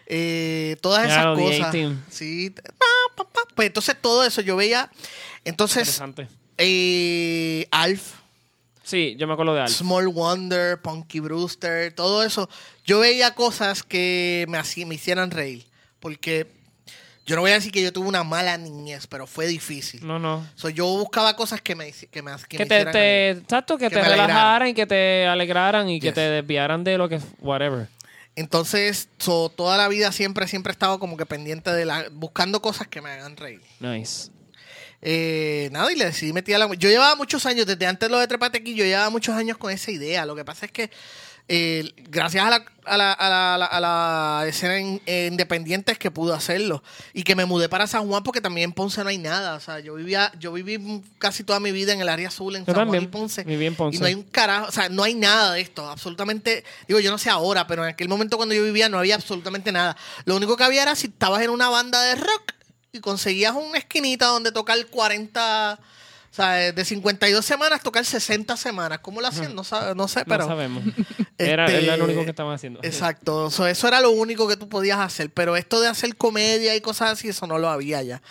eh, 0.08 0.76
todas 0.82 1.06
esas 1.06 1.36
cosas. 1.38 1.76
Sí. 2.10 2.50
pa, 2.50 2.86
pa, 3.16 3.24
pa. 3.26 3.42
Pues 3.56 3.68
entonces 3.68 3.96
todo 4.00 4.24
eso 4.26 4.42
yo 4.42 4.56
veía. 4.56 4.90
Entonces, 5.44 5.88
Interesante. 5.88 6.28
eh, 6.58 7.68
Alf. 7.72 8.14
Sí, 8.84 9.16
yo 9.18 9.26
me 9.28 9.34
acuerdo 9.34 9.56
de 9.56 9.62
algo. 9.62 9.74
Small 9.74 10.08
Wonder, 10.10 10.80
Punky 10.80 11.20
Brewster, 11.20 11.92
todo 11.94 12.24
eso. 12.24 12.48
Yo 12.86 13.00
veía 13.00 13.34
cosas 13.34 13.82
que 13.82 14.46
me, 14.48 14.58
hacían- 14.60 14.88
me 14.88 14.96
hicieran 14.96 15.32
reír. 15.32 15.66
Porque 16.00 16.46
yo 17.26 17.36
no 17.36 17.42
voy 17.42 17.50
a 17.50 17.56
decir 17.56 17.72
que 17.72 17.82
yo 17.82 17.92
tuve 17.92 18.08
una 18.08 18.24
mala 18.24 18.56
niñez, 18.60 19.08
pero 19.08 19.26
fue 19.26 19.48
difícil. 19.48 20.06
No, 20.06 20.20
no. 20.20 20.46
So, 20.54 20.70
yo 20.70 20.86
buscaba 20.86 21.36
cosas 21.36 21.62
que 21.62 21.74
me, 21.74 21.92
que 21.92 22.22
me, 22.22 22.32
que 22.48 22.58
Que 22.58 22.66
me 22.66 22.86
te, 22.92 23.30
exacto, 23.32 23.80
que, 23.80 23.90
Que 23.90 23.96
te 23.96 24.04
relajaran 24.04 24.68
y 24.68 24.74
que 24.76 24.86
te 24.86 25.26
alegraran 25.26 25.90
y 25.90 26.00
que 26.00 26.12
te 26.12 26.22
desviaran 26.22 26.84
de 26.84 27.00
lo 27.00 27.10
que 27.10 27.20
whatever. 27.40 27.88
Entonces, 28.36 29.10
so, 29.18 29.50
toda 29.50 29.78
la 29.78 29.88
vida 29.88 30.12
siempre, 30.12 30.48
siempre 30.48 30.72
he 30.72 30.74
estado 30.74 31.00
como 31.00 31.16
que 31.16 31.26
pendiente 31.26 31.72
de 31.72 31.86
la... 31.86 32.08
Buscando 32.12 32.62
cosas 32.62 32.88
que 32.88 33.02
me 33.02 33.10
hagan 33.10 33.38
reír. 33.38 33.62
Nice. 33.80 34.30
Eh, 35.02 35.70
nada, 35.72 35.92
y 35.92 35.96
le 35.96 36.06
decidí 36.06 36.34
meter 36.34 36.56
a 36.56 36.60
la... 36.60 36.74
Yo 36.74 36.90
llevaba 36.90 37.16
muchos 37.16 37.46
años, 37.46 37.66
desde 37.66 37.86
antes 37.86 38.10
de 38.10 38.12
lo 38.12 38.20
de 38.20 38.28
Trepate 38.28 38.58
aquí, 38.58 38.76
yo 38.76 38.84
llevaba 38.84 39.10
muchos 39.10 39.36
años 39.36 39.58
con 39.58 39.72
esa 39.72 39.92
idea. 39.92 40.26
Lo 40.26 40.36
que 40.36 40.44
pasa 40.44 40.66
es 40.66 40.72
que 40.72 40.90
eh, 41.48 41.94
gracias 42.10 42.44
a 42.46 42.50
la, 42.50 42.66
a 42.86 42.98
la, 42.98 43.14
a 43.14 43.30
la, 43.30 43.66
a 43.66 43.80
la- 43.80 44.48
escena 44.48 44.80
in- 44.80 45.02
eh, 45.06 45.28
independiente 45.32 45.92
es 45.92 46.00
que 46.00 46.10
pude 46.10 46.34
hacerlo. 46.34 46.82
Y 47.14 47.24
que 47.24 47.36
me 47.36 47.46
mudé 47.46 47.70
para 47.70 47.86
San 47.88 48.08
Juan 48.08 48.24
porque 48.24 48.42
también 48.42 48.70
en 48.70 48.74
Ponce 48.74 49.04
no 49.04 49.10
hay 49.10 49.18
nada. 49.20 49.56
O 49.56 49.60
sea, 49.60 49.80
yo 49.80 49.94
vivía, 49.96 50.32
yo 50.40 50.52
viví 50.54 51.04
casi 51.20 51.44
toda 51.44 51.60
mi 51.60 51.72
vida 51.72 51.94
en 51.94 52.02
el 52.02 52.10
área 52.10 52.30
azul, 52.30 52.56
en 52.56 52.66
Yo 52.66 52.74
San 52.74 52.88
Juan 52.88 53.04
y 53.04 53.08
Ponce. 53.08 53.44
viví 53.44 53.66
en 53.68 53.76
Ponce. 53.76 53.98
Y 53.98 54.00
no 54.00 54.08
hay 54.08 54.14
un 54.16 54.24
carajo, 54.24 54.68
o 54.68 54.72
sea, 54.72 54.90
no 54.90 55.04
hay 55.04 55.14
nada 55.14 55.54
de 55.54 55.62
esto. 55.62 55.88
Absolutamente, 55.90 56.64
digo, 56.88 57.00
yo 57.00 57.12
no 57.12 57.18
sé 57.18 57.30
ahora, 57.30 57.68
pero 57.68 57.84
en 57.84 57.90
aquel 57.90 58.10
momento 58.10 58.38
cuando 58.38 58.56
yo 58.56 58.64
vivía 58.64 58.90
no 58.90 58.98
había 58.98 59.16
absolutamente 59.16 59.72
nada. 59.72 59.96
Lo 60.26 60.36
único 60.36 60.58
que 60.58 60.64
había 60.64 60.82
era 60.82 60.96
si 60.96 61.08
estabas 61.08 61.42
en 61.44 61.52
una 61.52 61.70
banda 61.70 62.02
de 62.02 62.16
rock 62.16 62.54
y 62.92 63.02
conseguías 63.02 63.54
una 63.54 63.78
esquinita 63.78 64.28
donde 64.28 64.52
tocar 64.52 64.84
40, 64.88 65.80
o 65.80 66.05
sea, 66.36 66.72
de 66.72 66.86
52 66.86 67.46
semanas 67.46 67.82
tocar 67.82 68.04
60 68.06 68.58
semanas. 68.58 69.00
¿Cómo 69.00 69.22
lo 69.22 69.28
hacían? 69.28 69.56
No, 69.56 69.64
sabe- 69.64 69.96
no 69.96 70.08
sé, 70.08 70.26
pero... 70.26 70.44
no 70.44 70.50
sabemos. 70.50 70.84
Era, 71.38 71.66
este, 71.66 71.84
era 71.84 71.98
lo 71.98 72.06
único 72.06 72.24
que 72.24 72.30
estaban 72.30 72.54
haciendo. 72.56 72.80
Exacto, 72.82 73.50
so, 73.52 73.68
eso 73.68 73.90
era 73.90 74.00
lo 74.00 74.12
único 74.12 74.48
que 74.48 74.56
tú 74.56 74.70
podías 74.70 75.00
hacer, 75.00 75.30
pero 75.34 75.58
esto 75.58 75.82
de 75.82 75.90
hacer 75.90 76.16
comedia 76.16 76.74
y 76.78 76.80
cosas 76.80 77.12
así, 77.12 77.28
eso 77.28 77.46
no 77.46 77.58
lo 77.58 77.68
había 77.68 78.02
ya. 78.04 78.22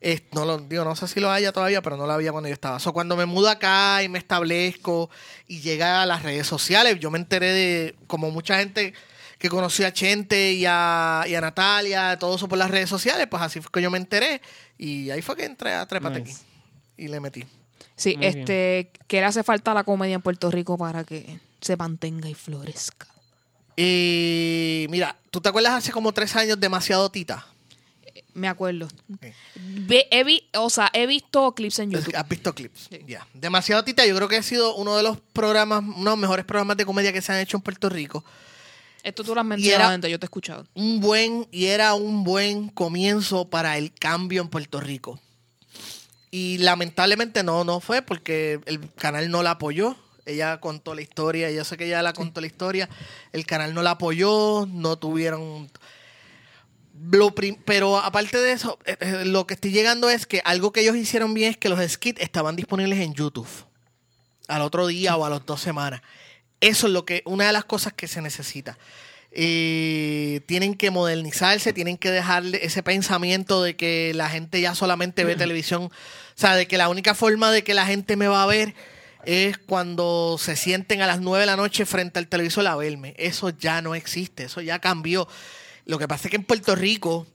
Eh, 0.00 0.22
no 0.32 0.44
lo 0.44 0.58
digo, 0.58 0.84
no 0.84 0.96
sé 0.96 1.06
si 1.06 1.20
lo 1.20 1.30
haya 1.30 1.52
todavía, 1.52 1.82
pero 1.82 1.96
no 1.96 2.04
lo 2.06 2.12
había 2.12 2.32
cuando 2.32 2.48
yo 2.48 2.54
estaba. 2.54 2.80
So, 2.80 2.92
cuando 2.92 3.16
me 3.16 3.26
mudo 3.26 3.48
acá 3.48 4.02
y 4.02 4.08
me 4.08 4.18
establezco 4.18 5.08
y 5.46 5.60
llega 5.60 6.02
a 6.02 6.06
las 6.06 6.24
redes 6.24 6.48
sociales, 6.48 6.98
yo 6.98 7.12
me 7.12 7.18
enteré 7.18 7.52
de, 7.52 7.96
como 8.08 8.32
mucha 8.32 8.58
gente 8.58 8.92
que 9.38 9.48
conoció 9.48 9.86
a 9.86 9.92
Chente 9.92 10.52
y 10.54 10.64
a, 10.66 11.24
y 11.28 11.36
a 11.36 11.40
Natalia, 11.40 12.18
todo 12.18 12.34
eso 12.34 12.48
por 12.48 12.58
las 12.58 12.72
redes 12.72 12.88
sociales, 12.90 13.28
pues 13.30 13.40
así 13.40 13.60
fue 13.60 13.70
que 13.72 13.82
yo 13.82 13.90
me 13.92 13.98
enteré 13.98 14.42
y 14.78 15.10
ahí 15.10 15.22
fue 15.22 15.36
que 15.36 15.44
entré 15.44 15.74
a 15.74 15.86
Trépate 15.86 16.20
Nice. 16.22 16.32
aquí 16.32 16.47
y 16.98 17.08
le 17.08 17.20
metí. 17.20 17.44
Sí, 17.96 18.16
Muy 18.16 18.26
este, 18.26 18.90
¿qué 19.06 19.18
le 19.20 19.24
hace 19.24 19.42
falta 19.42 19.70
a 19.70 19.74
la 19.74 19.84
comedia 19.84 20.14
en 20.16 20.22
Puerto 20.22 20.50
Rico 20.50 20.76
para 20.76 21.04
que 21.04 21.40
se 21.60 21.76
mantenga 21.76 22.28
y 22.28 22.34
florezca? 22.34 23.06
Y 23.76 24.86
mira, 24.90 25.16
¿tú 25.30 25.40
te 25.40 25.48
acuerdas 25.48 25.72
hace 25.74 25.92
como 25.92 26.12
tres 26.12 26.34
años 26.36 26.58
demasiado 26.58 27.10
Tita? 27.10 27.46
Me 28.34 28.46
acuerdo. 28.48 28.88
Ve- 29.56 30.06
he 30.10 30.22
vi- 30.24 30.48
o 30.54 30.68
sea, 30.70 30.90
he 30.92 31.06
visto 31.06 31.54
clips 31.54 31.78
en 31.80 31.90
YouTube. 31.92 32.14
¿Has 32.14 32.28
visto 32.28 32.54
clips? 32.54 32.88
Ya. 33.06 33.26
Demasiado 33.34 33.82
Tita, 33.84 34.04
yo 34.06 34.14
creo 34.16 34.28
que 34.28 34.36
ha 34.36 34.42
sido 34.42 34.74
uno 34.76 34.96
de 34.96 35.02
los 35.02 35.18
programas, 35.32 35.82
uno 35.82 35.96
de 35.98 36.04
los 36.04 36.18
mejores 36.18 36.44
programas 36.44 36.76
de 36.76 36.84
comedia 36.86 37.12
que 37.12 37.22
se 37.22 37.32
han 37.32 37.38
hecho 37.38 37.56
en 37.56 37.62
Puerto 37.62 37.88
Rico. 37.88 38.24
Esto 39.02 39.24
tú 39.24 39.34
lo 39.34 39.40
has 39.40 39.46
mencionado 39.46 39.90
antes, 39.92 40.10
yo 40.10 40.18
te 40.18 40.24
he 40.26 40.28
escuchado. 40.28 40.66
Un 40.74 41.00
buen, 41.00 41.46
y 41.50 41.66
era 41.66 41.94
un 41.94 42.24
buen 42.24 42.68
comienzo 42.68 43.48
para 43.48 43.78
el 43.78 43.92
cambio 43.92 44.42
en 44.42 44.48
Puerto 44.48 44.80
Rico. 44.80 45.20
Y 46.30 46.58
lamentablemente 46.58 47.42
no, 47.42 47.64
no 47.64 47.80
fue 47.80 48.02
porque 48.02 48.60
el 48.66 48.92
canal 48.94 49.30
no 49.30 49.42
la 49.42 49.52
apoyó. 49.52 49.96
Ella 50.26 50.60
contó 50.60 50.94
la 50.94 51.00
historia, 51.00 51.50
yo 51.50 51.64
sé 51.64 51.78
que 51.78 51.86
ella 51.86 52.02
la 52.02 52.12
contó 52.12 52.40
la 52.42 52.46
historia. 52.46 52.88
El 53.32 53.46
canal 53.46 53.72
no 53.72 53.82
la 53.82 53.92
apoyó, 53.92 54.66
no 54.66 54.98
tuvieron 54.98 55.70
lo 57.10 57.32
prim- 57.34 57.56
pero 57.64 57.98
aparte 57.98 58.38
de 58.38 58.52
eso, 58.52 58.78
eh, 58.84 58.96
eh, 59.00 59.24
lo 59.24 59.46
que 59.46 59.54
estoy 59.54 59.70
llegando 59.70 60.10
es 60.10 60.26
que 60.26 60.42
algo 60.44 60.72
que 60.72 60.80
ellos 60.80 60.96
hicieron 60.96 61.32
bien 61.32 61.50
es 61.52 61.56
que 61.56 61.68
los 61.68 61.80
skits 61.88 62.20
estaban 62.20 62.56
disponibles 62.56 62.98
en 62.98 63.14
YouTube 63.14 63.48
al 64.48 64.62
otro 64.62 64.86
día 64.86 65.16
o 65.16 65.24
a 65.24 65.30
las 65.30 65.46
dos 65.46 65.60
semanas. 65.60 66.02
Eso 66.60 66.88
es 66.88 66.92
lo 66.92 67.04
que, 67.04 67.22
una 67.24 67.46
de 67.46 67.52
las 67.52 67.64
cosas 67.64 67.92
que 67.92 68.08
se 68.08 68.20
necesita. 68.20 68.76
Eh, 69.32 70.40
tienen 70.46 70.74
que 70.74 70.90
modernizarse, 70.90 71.72
tienen 71.72 71.96
que 71.96 72.10
dejarle 72.10 72.64
ese 72.64 72.82
pensamiento 72.82 73.62
de 73.62 73.76
que 73.76 74.12
la 74.14 74.28
gente 74.30 74.60
ya 74.60 74.74
solamente 74.74 75.22
ve 75.24 75.36
televisión, 75.36 75.84
o 75.84 75.90
sea, 76.34 76.54
de 76.56 76.66
que 76.66 76.78
la 76.78 76.88
única 76.88 77.14
forma 77.14 77.50
de 77.52 77.62
que 77.62 77.74
la 77.74 77.86
gente 77.86 78.16
me 78.16 78.26
va 78.26 78.42
a 78.42 78.46
ver 78.46 78.74
es 79.24 79.58
cuando 79.58 80.36
se 80.38 80.56
sienten 80.56 81.02
a 81.02 81.06
las 81.06 81.20
9 81.20 81.40
de 81.40 81.46
la 81.46 81.56
noche 81.56 81.84
frente 81.86 82.18
al 82.18 82.28
televisor 82.28 82.66
a 82.66 82.76
verme. 82.76 83.14
Eso 83.18 83.50
ya 83.50 83.82
no 83.82 83.94
existe, 83.94 84.44
eso 84.44 84.60
ya 84.62 84.78
cambió. 84.78 85.28
Lo 85.84 85.98
que 85.98 86.08
pasa 86.08 86.28
es 86.28 86.30
que 86.30 86.36
en 86.36 86.44
Puerto 86.44 86.74
Rico 86.74 87.26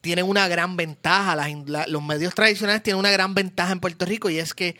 tienen 0.00 0.26
una 0.26 0.46
gran 0.48 0.76
ventaja, 0.76 1.34
las 1.34 1.48
in- 1.48 1.64
la- 1.66 1.86
los 1.86 2.02
medios 2.02 2.34
tradicionales 2.34 2.82
tienen 2.82 3.00
una 3.00 3.10
gran 3.10 3.34
ventaja 3.34 3.72
en 3.72 3.80
Puerto 3.80 4.04
Rico 4.04 4.28
y 4.30 4.38
es 4.38 4.52
que 4.54 4.76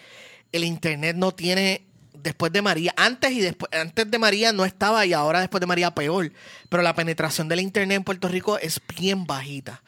el 0.52 0.64
Internet 0.64 1.16
no 1.16 1.32
tiene, 1.32 1.82
después 2.22 2.52
de 2.52 2.62
María, 2.62 2.92
antes 2.96 3.32
y 3.32 3.40
después, 3.40 3.70
antes 3.72 4.10
de 4.10 4.18
María 4.18 4.52
no 4.52 4.64
estaba 4.64 5.04
y 5.06 5.12
ahora 5.12 5.40
después 5.40 5.60
de 5.60 5.66
María 5.66 5.92
peor, 5.94 6.32
pero 6.68 6.82
la 6.82 6.94
penetración 6.94 7.48
del 7.48 7.60
Internet 7.60 7.96
en 7.96 8.04
Puerto 8.04 8.28
Rico 8.28 8.58
es 8.58 8.80
bien 8.98 9.26
bajita, 9.26 9.82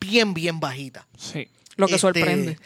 bien, 0.00 0.34
bien 0.34 0.60
bajita. 0.60 1.06
Sí. 1.16 1.48
Lo 1.76 1.86
que 1.86 1.94
Este, 1.96 2.00
sorprende. 2.02 2.58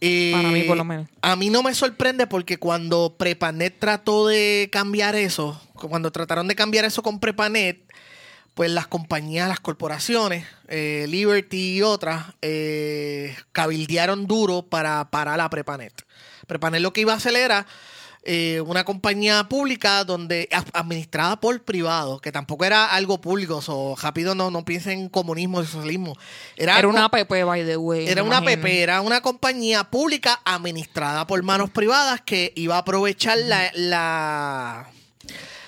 eh, 0.00 0.32
Para 0.34 0.48
mí, 0.50 0.62
por 0.64 0.76
lo 0.76 0.84
menos. 0.84 1.08
A 1.22 1.36
mí 1.36 1.50
no 1.50 1.62
me 1.62 1.74
sorprende 1.74 2.26
porque 2.26 2.58
cuando 2.58 3.14
Prepanet 3.18 3.78
trató 3.78 4.26
de 4.26 4.68
cambiar 4.72 5.14
eso, 5.14 5.60
cuando 5.74 6.10
trataron 6.10 6.48
de 6.48 6.54
cambiar 6.56 6.84
eso 6.84 7.02
con 7.02 7.20
Prepanet, 7.20 7.80
pues 8.54 8.70
las 8.70 8.88
compañías, 8.88 9.48
las 9.48 9.60
corporaciones, 9.60 10.44
eh, 10.68 11.06
Liberty 11.08 11.76
y 11.76 11.82
otras, 11.82 12.26
eh, 12.42 13.34
cabildearon 13.52 14.26
duro 14.26 14.62
para 14.62 15.08
parar 15.10 15.40
a 15.40 15.48
Prepanet. 15.48 16.04
Prepanet 16.46 16.80
lo 16.82 16.92
que 16.92 17.02
iba 17.02 17.12
a 17.12 17.16
hacer 17.16 17.36
era 17.36 17.64
eh, 18.22 18.60
una 18.66 18.84
compañía 18.84 19.48
pública 19.48 20.04
donde 20.04 20.48
administrada 20.74 21.40
por 21.40 21.62
privados, 21.62 22.20
que 22.20 22.30
tampoco 22.30 22.66
era 22.66 22.84
algo 22.86 23.18
público, 23.20 23.62
o 23.66 23.96
rápido 23.96 24.34
no, 24.34 24.50
no 24.50 24.62
piensen 24.64 25.00
en 25.00 25.08
comunismo 25.08 25.62
y 25.62 25.66
socialismo. 25.66 26.16
Era, 26.56 26.86
una 26.86 27.06
app, 27.06 27.14
by 27.28 27.64
the 27.64 27.78
way. 27.78 28.06
era 28.08 28.22
una 28.22 28.38
imagino. 28.38 28.62
PP, 28.62 28.82
era 28.82 29.00
una 29.00 29.22
compañía 29.22 29.84
pública 29.84 30.38
administrada 30.44 31.26
por 31.26 31.42
manos 31.42 31.70
privadas 31.70 32.20
que 32.20 32.52
iba 32.56 32.76
a 32.76 32.80
aprovechar 32.80 33.38
la, 33.38 33.70
la, 33.74 34.90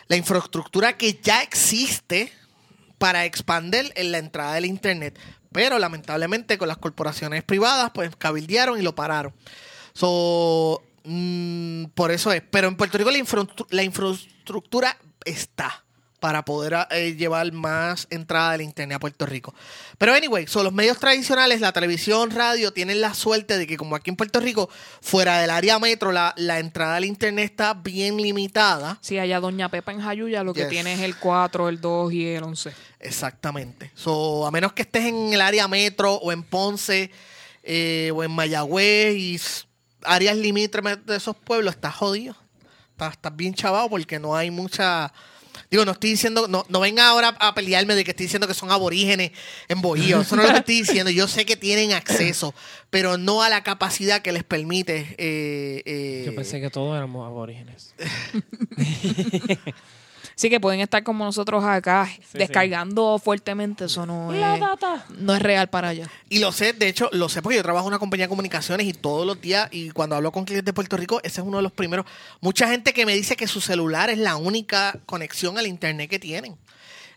la 0.08 0.16
infraestructura 0.16 0.98
que 0.98 1.18
ya 1.22 1.42
existe 1.42 2.30
para 2.98 3.24
expandir 3.24 3.92
en 3.96 4.12
la 4.12 4.18
entrada 4.18 4.54
del 4.54 4.66
Internet. 4.66 5.18
Pero 5.52 5.78
lamentablemente 5.78 6.58
con 6.58 6.68
las 6.68 6.76
corporaciones 6.76 7.44
privadas, 7.44 7.92
pues 7.94 8.14
cabildearon 8.16 8.78
y 8.78 8.82
lo 8.82 8.94
pararon. 8.94 9.32
So, 9.94 10.82
mm, 11.04 11.84
por 11.94 12.10
eso 12.10 12.32
es. 12.32 12.42
Pero 12.50 12.68
en 12.68 12.76
Puerto 12.76 12.98
Rico 12.98 13.10
la, 13.10 13.18
infraestru- 13.18 13.66
la 13.70 13.82
infraestructura 13.82 14.96
está 15.24 15.84
para 16.20 16.44
poder 16.44 16.86
eh, 16.90 17.16
llevar 17.16 17.50
más 17.50 18.06
entrada 18.08 18.52
del 18.52 18.60
internet 18.60 18.94
a 18.94 19.00
Puerto 19.00 19.26
Rico. 19.26 19.52
Pero 19.98 20.14
anyway, 20.14 20.46
son 20.46 20.62
los 20.62 20.72
medios 20.72 21.00
tradicionales, 21.00 21.60
la 21.60 21.72
televisión, 21.72 22.30
radio, 22.30 22.72
tienen 22.72 23.00
la 23.00 23.12
suerte 23.12 23.58
de 23.58 23.66
que 23.66 23.76
como 23.76 23.96
aquí 23.96 24.10
en 24.10 24.14
Puerto 24.14 24.38
Rico, 24.38 24.70
fuera 25.00 25.40
del 25.40 25.50
área 25.50 25.80
metro, 25.80 26.12
la, 26.12 26.32
la 26.36 26.60
entrada 26.60 26.94
al 26.94 27.04
internet 27.06 27.46
está 27.50 27.74
bien 27.74 28.18
limitada. 28.18 28.98
Sí, 29.00 29.18
allá 29.18 29.40
Doña 29.40 29.68
Pepa 29.68 29.90
en 29.90 30.00
Jayuya 30.00 30.44
lo 30.44 30.54
que 30.54 30.66
tiene 30.66 30.92
es 30.94 31.00
el 31.00 31.16
4, 31.16 31.68
el 31.68 31.80
2 31.80 32.12
y 32.12 32.26
el 32.28 32.44
11. 32.44 32.72
Exactamente. 33.00 33.90
So, 33.96 34.46
a 34.46 34.52
menos 34.52 34.74
que 34.74 34.82
estés 34.82 35.06
en 35.06 35.32
el 35.32 35.40
área 35.40 35.66
metro 35.66 36.14
o 36.14 36.30
en 36.30 36.44
Ponce 36.44 37.10
eh, 37.64 38.12
o 38.14 38.22
en 38.22 38.30
Mayagüez 38.30 39.16
y 39.16 39.40
áreas 40.04 40.36
limítrofes 40.36 41.04
de 41.06 41.16
esos 41.16 41.36
pueblos, 41.36 41.74
estás 41.74 41.94
jodido. 41.94 42.36
Estás, 42.90 43.12
estás 43.12 43.36
bien 43.36 43.54
chavado 43.54 43.88
porque 43.88 44.18
no 44.18 44.34
hay 44.36 44.50
mucha... 44.50 45.12
Digo, 45.70 45.84
no 45.84 45.92
estoy 45.92 46.10
diciendo, 46.10 46.48
no, 46.48 46.64
no 46.68 46.80
venga 46.80 47.08
ahora 47.08 47.36
a 47.38 47.54
pelearme 47.54 47.94
de 47.94 48.04
que 48.04 48.10
estoy 48.12 48.24
diciendo 48.26 48.46
que 48.46 48.54
son 48.54 48.70
aborígenes 48.70 49.32
en 49.68 49.82
Bohío. 49.82 50.22
Eso 50.22 50.36
no 50.36 50.42
es 50.42 50.48
lo 50.48 50.54
que 50.54 50.60
estoy 50.60 50.80
diciendo. 50.80 51.10
Yo 51.10 51.28
sé 51.28 51.44
que 51.44 51.56
tienen 51.56 51.92
acceso, 51.92 52.54
pero 52.90 53.18
no 53.18 53.42
a 53.42 53.48
la 53.50 53.62
capacidad 53.62 54.22
que 54.22 54.32
les 54.32 54.44
permite. 54.44 55.14
eh, 55.18 55.82
eh, 55.84 56.22
Yo 56.26 56.34
pensé 56.34 56.60
que 56.60 56.70
todos 56.70 56.96
éramos 56.96 57.26
aborígenes. 57.26 57.94
Sí 60.34 60.48
que 60.50 60.60
pueden 60.60 60.80
estar 60.80 61.02
como 61.02 61.24
nosotros 61.24 61.62
acá, 61.64 62.08
sí. 62.08 62.38
descargando 62.38 63.18
fuertemente. 63.18 63.84
Eso 63.84 64.06
no 64.06 64.32
es, 64.32 64.60
no 65.18 65.34
es 65.34 65.42
real 65.42 65.68
para 65.68 65.88
allá. 65.88 66.08
Y 66.28 66.38
lo 66.38 66.52
sé, 66.52 66.72
de 66.72 66.88
hecho, 66.88 67.08
lo 67.12 67.28
sé 67.28 67.42
porque 67.42 67.56
yo 67.56 67.62
trabajo 67.62 67.86
en 67.86 67.92
una 67.92 67.98
compañía 67.98 68.24
de 68.26 68.30
comunicaciones 68.30 68.86
y 68.86 68.92
todos 68.94 69.26
los 69.26 69.40
días, 69.40 69.68
y 69.70 69.90
cuando 69.90 70.16
hablo 70.16 70.32
con 70.32 70.44
clientes 70.44 70.64
de 70.64 70.72
Puerto 70.72 70.96
Rico, 70.96 71.20
ese 71.22 71.40
es 71.40 71.46
uno 71.46 71.58
de 71.58 71.62
los 71.62 71.72
primeros. 71.72 72.06
Mucha 72.40 72.68
gente 72.68 72.92
que 72.92 73.04
me 73.06 73.14
dice 73.14 73.36
que 73.36 73.46
su 73.46 73.60
celular 73.60 74.10
es 74.10 74.18
la 74.18 74.36
única 74.36 74.98
conexión 75.06 75.58
al 75.58 75.66
internet 75.66 76.08
que 76.10 76.18
tienen. 76.18 76.56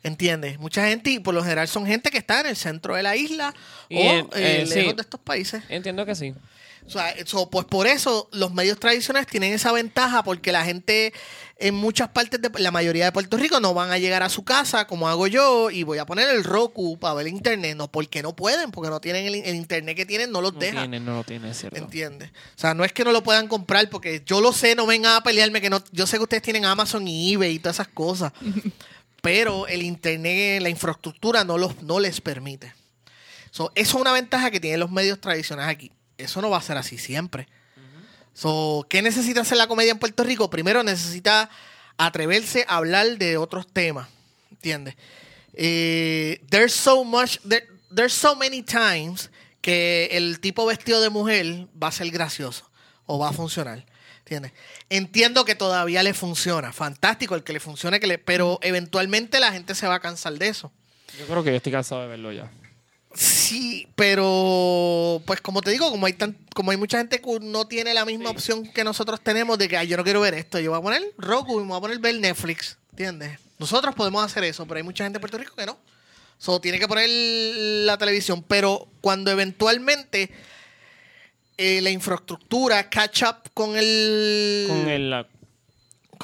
¿Entiendes? 0.04 0.60
Mucha 0.60 0.88
gente, 0.88 1.10
y 1.10 1.20
por 1.20 1.34
lo 1.34 1.42
general 1.42 1.68
son 1.68 1.88
gente 1.88 2.12
que 2.12 2.20
está 2.20 2.42
en 2.42 2.46
el 2.48 2.56
centro 2.56 2.94
de 2.96 3.02
la 3.02 3.16
isla 3.16 3.56
Y 3.90 3.98
o 3.98 4.02
en- 4.02 4.26
eh, 4.36 4.62
eh, 4.62 4.66
sí. 4.68 4.76
lejos 4.76 4.96
de 4.98 5.02
estos 5.02 5.20
países. 5.20 5.64
Entiendo 5.68 6.06
que 6.06 6.14
sí. 6.14 6.34
O 6.88 6.90
sea, 6.92 7.10
eso, 7.10 7.50
pues 7.50 7.66
por 7.66 7.88
eso 7.88 8.30
los 8.32 8.54
medios 8.54 8.80
tradicionales 8.80 9.28
tienen 9.28 9.54
esa 9.54 9.72
ventaja 9.72 10.24
porque 10.24 10.52
la 10.52 10.64
gente 10.64 11.14
en 11.58 11.74
muchas 11.74 12.10
partes 12.10 12.40
de 12.40 12.52
la 12.60 12.70
mayoría 12.70 13.06
de 13.06 13.12
Puerto 13.12 13.38
Rico 13.38 13.60
no 13.60 13.74
van 13.74 13.90
a 13.92 13.98
llegar 13.98 14.22
a 14.22 14.30
su 14.30 14.44
casa 14.44 14.86
como 14.86 15.08
hago 15.10 15.26
yo 15.26 15.72
y 15.72 15.82
voy 15.82 15.98
a 15.98 16.06
poner 16.06 16.30
el 16.30 16.44
Roku 16.44 17.00
para 17.00 17.16
ver 17.16 17.28
internet, 17.28 17.76
no 17.76 17.92
porque 17.92 18.22
no 18.22 18.36
pueden, 18.36 18.70
porque 18.70 18.92
no 18.92 19.02
tienen 19.02 19.26
el, 19.26 19.36
el 19.36 19.56
internet 19.56 19.96
que 19.98 20.06
tienen, 20.06 20.32
no 20.32 20.42
los 20.42 20.54
No 20.54 20.60
deja. 20.60 20.82
tiene, 20.82 21.00
no 21.00 21.16
lo 21.16 21.24
tiene, 21.24 21.50
es 21.50 21.58
cierto. 21.58 21.76
¿Entiendes? 21.80 22.30
O 22.30 22.60
sea, 22.60 22.76
no 22.76 22.86
es 22.86 22.94
que 22.94 23.04
no 23.04 23.12
lo 23.12 23.24
puedan 23.24 23.48
comprar 23.48 23.90
porque 23.90 24.22
yo 24.24 24.40
lo 24.40 24.54
sé, 24.54 24.76
no 24.76 24.86
vengan 24.86 25.16
a 25.16 25.24
pelearme 25.24 25.62
que 25.62 25.72
no, 25.72 25.84
yo 25.92 26.06
sé 26.06 26.18
que 26.18 26.24
ustedes 26.24 26.44
tienen 26.44 26.66
Amazon 26.66 27.08
y 27.08 27.34
eBay 27.34 27.56
y 27.56 27.60
todas 27.60 27.78
esas 27.78 27.88
cosas, 27.88 28.32
pero 29.24 29.66
el 29.68 29.82
internet, 29.82 30.62
la 30.62 30.70
infraestructura 30.70 31.44
no 31.44 31.58
los 31.58 31.82
no 31.82 32.00
les 32.00 32.22
permite. 32.22 32.74
So, 33.50 33.72
eso 33.74 33.96
es 33.98 34.02
una 34.02 34.12
ventaja 34.12 34.52
que 34.52 34.60
tienen 34.60 34.82
los 34.82 34.92
medios 34.92 35.20
tradicionales 35.20 35.74
aquí. 35.74 35.92
Eso 36.18 36.42
no 36.42 36.50
va 36.50 36.58
a 36.58 36.62
ser 36.62 36.78
así 36.78 36.98
siempre. 36.98 37.48
So, 38.34 38.86
¿Qué 38.90 39.02
necesita 39.02 39.42
hacer 39.42 39.58
la 39.58 39.68
comedia 39.68 39.92
en 39.92 40.00
Puerto 40.00 40.24
Rico? 40.24 40.50
Primero 40.50 40.84
necesita 40.84 41.50
atreverse 41.98 42.66
a 42.68 42.78
hablar 42.78 43.18
de 43.18 43.38
otros 43.38 43.66
temas. 43.68 44.10
¿Entiendes? 44.52 44.96
Eh, 45.54 46.42
there's 46.50 46.74
so 46.74 47.04
much, 47.06 47.40
there- 47.48 47.66
there's 47.94 48.14
so 48.14 48.36
many 48.36 48.62
times 48.62 49.30
que 49.62 50.10
el 50.12 50.40
tipo 50.42 50.66
vestido 50.66 51.00
de 51.02 51.10
mujer 51.10 51.68
va 51.82 51.88
a 51.88 51.92
ser 51.92 52.10
gracioso 52.12 52.70
o 53.06 53.18
va 53.20 53.30
a 53.30 53.34
funcionar. 53.34 53.86
¿Entiendes? 54.20 54.52
Entiendo 54.90 55.46
que 55.46 55.56
todavía 55.56 56.02
le 56.04 56.14
funciona. 56.14 56.74
Fantástico 56.74 57.36
el 57.36 57.44
que 57.44 57.54
le 57.54 57.60
funcione, 57.60 58.00
que 58.00 58.08
le, 58.08 58.18
pero 58.18 58.60
eventualmente 58.64 59.40
la 59.40 59.52
gente 59.52 59.76
se 59.76 59.88
va 59.88 59.96
a 59.96 60.00
cansar 60.00 60.34
de 60.34 60.48
eso. 60.50 60.72
Yo 61.20 61.26
creo 61.28 61.44
que 61.44 61.52
yo 61.52 61.56
estoy 61.58 61.72
cansado 61.72 62.02
de 62.02 62.08
verlo 62.08 62.32
ya. 62.32 62.50
Sí, 63.16 63.88
pero 63.96 65.22
pues 65.26 65.42
como 65.42 65.62
te 65.62 65.72
digo, 65.72 65.90
como 65.90 66.06
hay 66.06 66.14
tan, 66.14 66.38
como 66.54 66.72
hay 66.72 66.78
mucha 66.78 66.98
gente 66.98 67.22
que 67.22 67.40
no 67.42 67.66
tiene 67.68 67.94
la 67.94 68.06
misma 68.06 68.30
opción 68.30 68.68
que 68.72 68.84
nosotros 68.84 69.22
tenemos 69.22 69.58
de 69.58 69.68
que 69.70 69.78
"Ay, 69.78 69.88
yo 69.88 69.96
no 69.98 70.04
quiero 70.04 70.20
ver 70.22 70.34
esto, 70.34 70.60
yo 70.60 70.72
voy 70.72 70.80
a 70.80 70.84
poner 70.84 71.02
Roku 71.18 71.60
y 71.60 71.64
me 71.64 71.70
voy 71.70 71.78
a 71.78 71.82
poner 71.82 72.00
ver 72.00 72.20
Netflix, 72.20 72.78
¿entiendes? 72.92 73.40
Nosotros 73.58 73.96
podemos 73.96 74.24
hacer 74.24 74.44
eso, 74.44 74.66
pero 74.66 74.78
hay 74.78 74.84
mucha 74.84 75.06
gente 75.06 75.18
en 75.18 75.22
Puerto 75.22 75.38
Rico 75.38 75.56
que 75.56 75.66
no. 75.66 75.78
So, 76.38 76.60
tiene 76.60 76.78
que 76.78 76.88
poner 76.90 77.10
la 77.10 77.98
televisión. 77.98 78.44
Pero 78.46 78.90
cuando 79.00 79.32
eventualmente 79.32 80.30
eh, 81.58 81.80
la 81.82 81.90
infraestructura 81.90 82.90
catch 82.90 83.24
up 83.24 83.50
con 83.54 83.78
el, 83.78 84.66
Con 84.68 84.90
el, 84.90 85.10
la- 85.10 85.26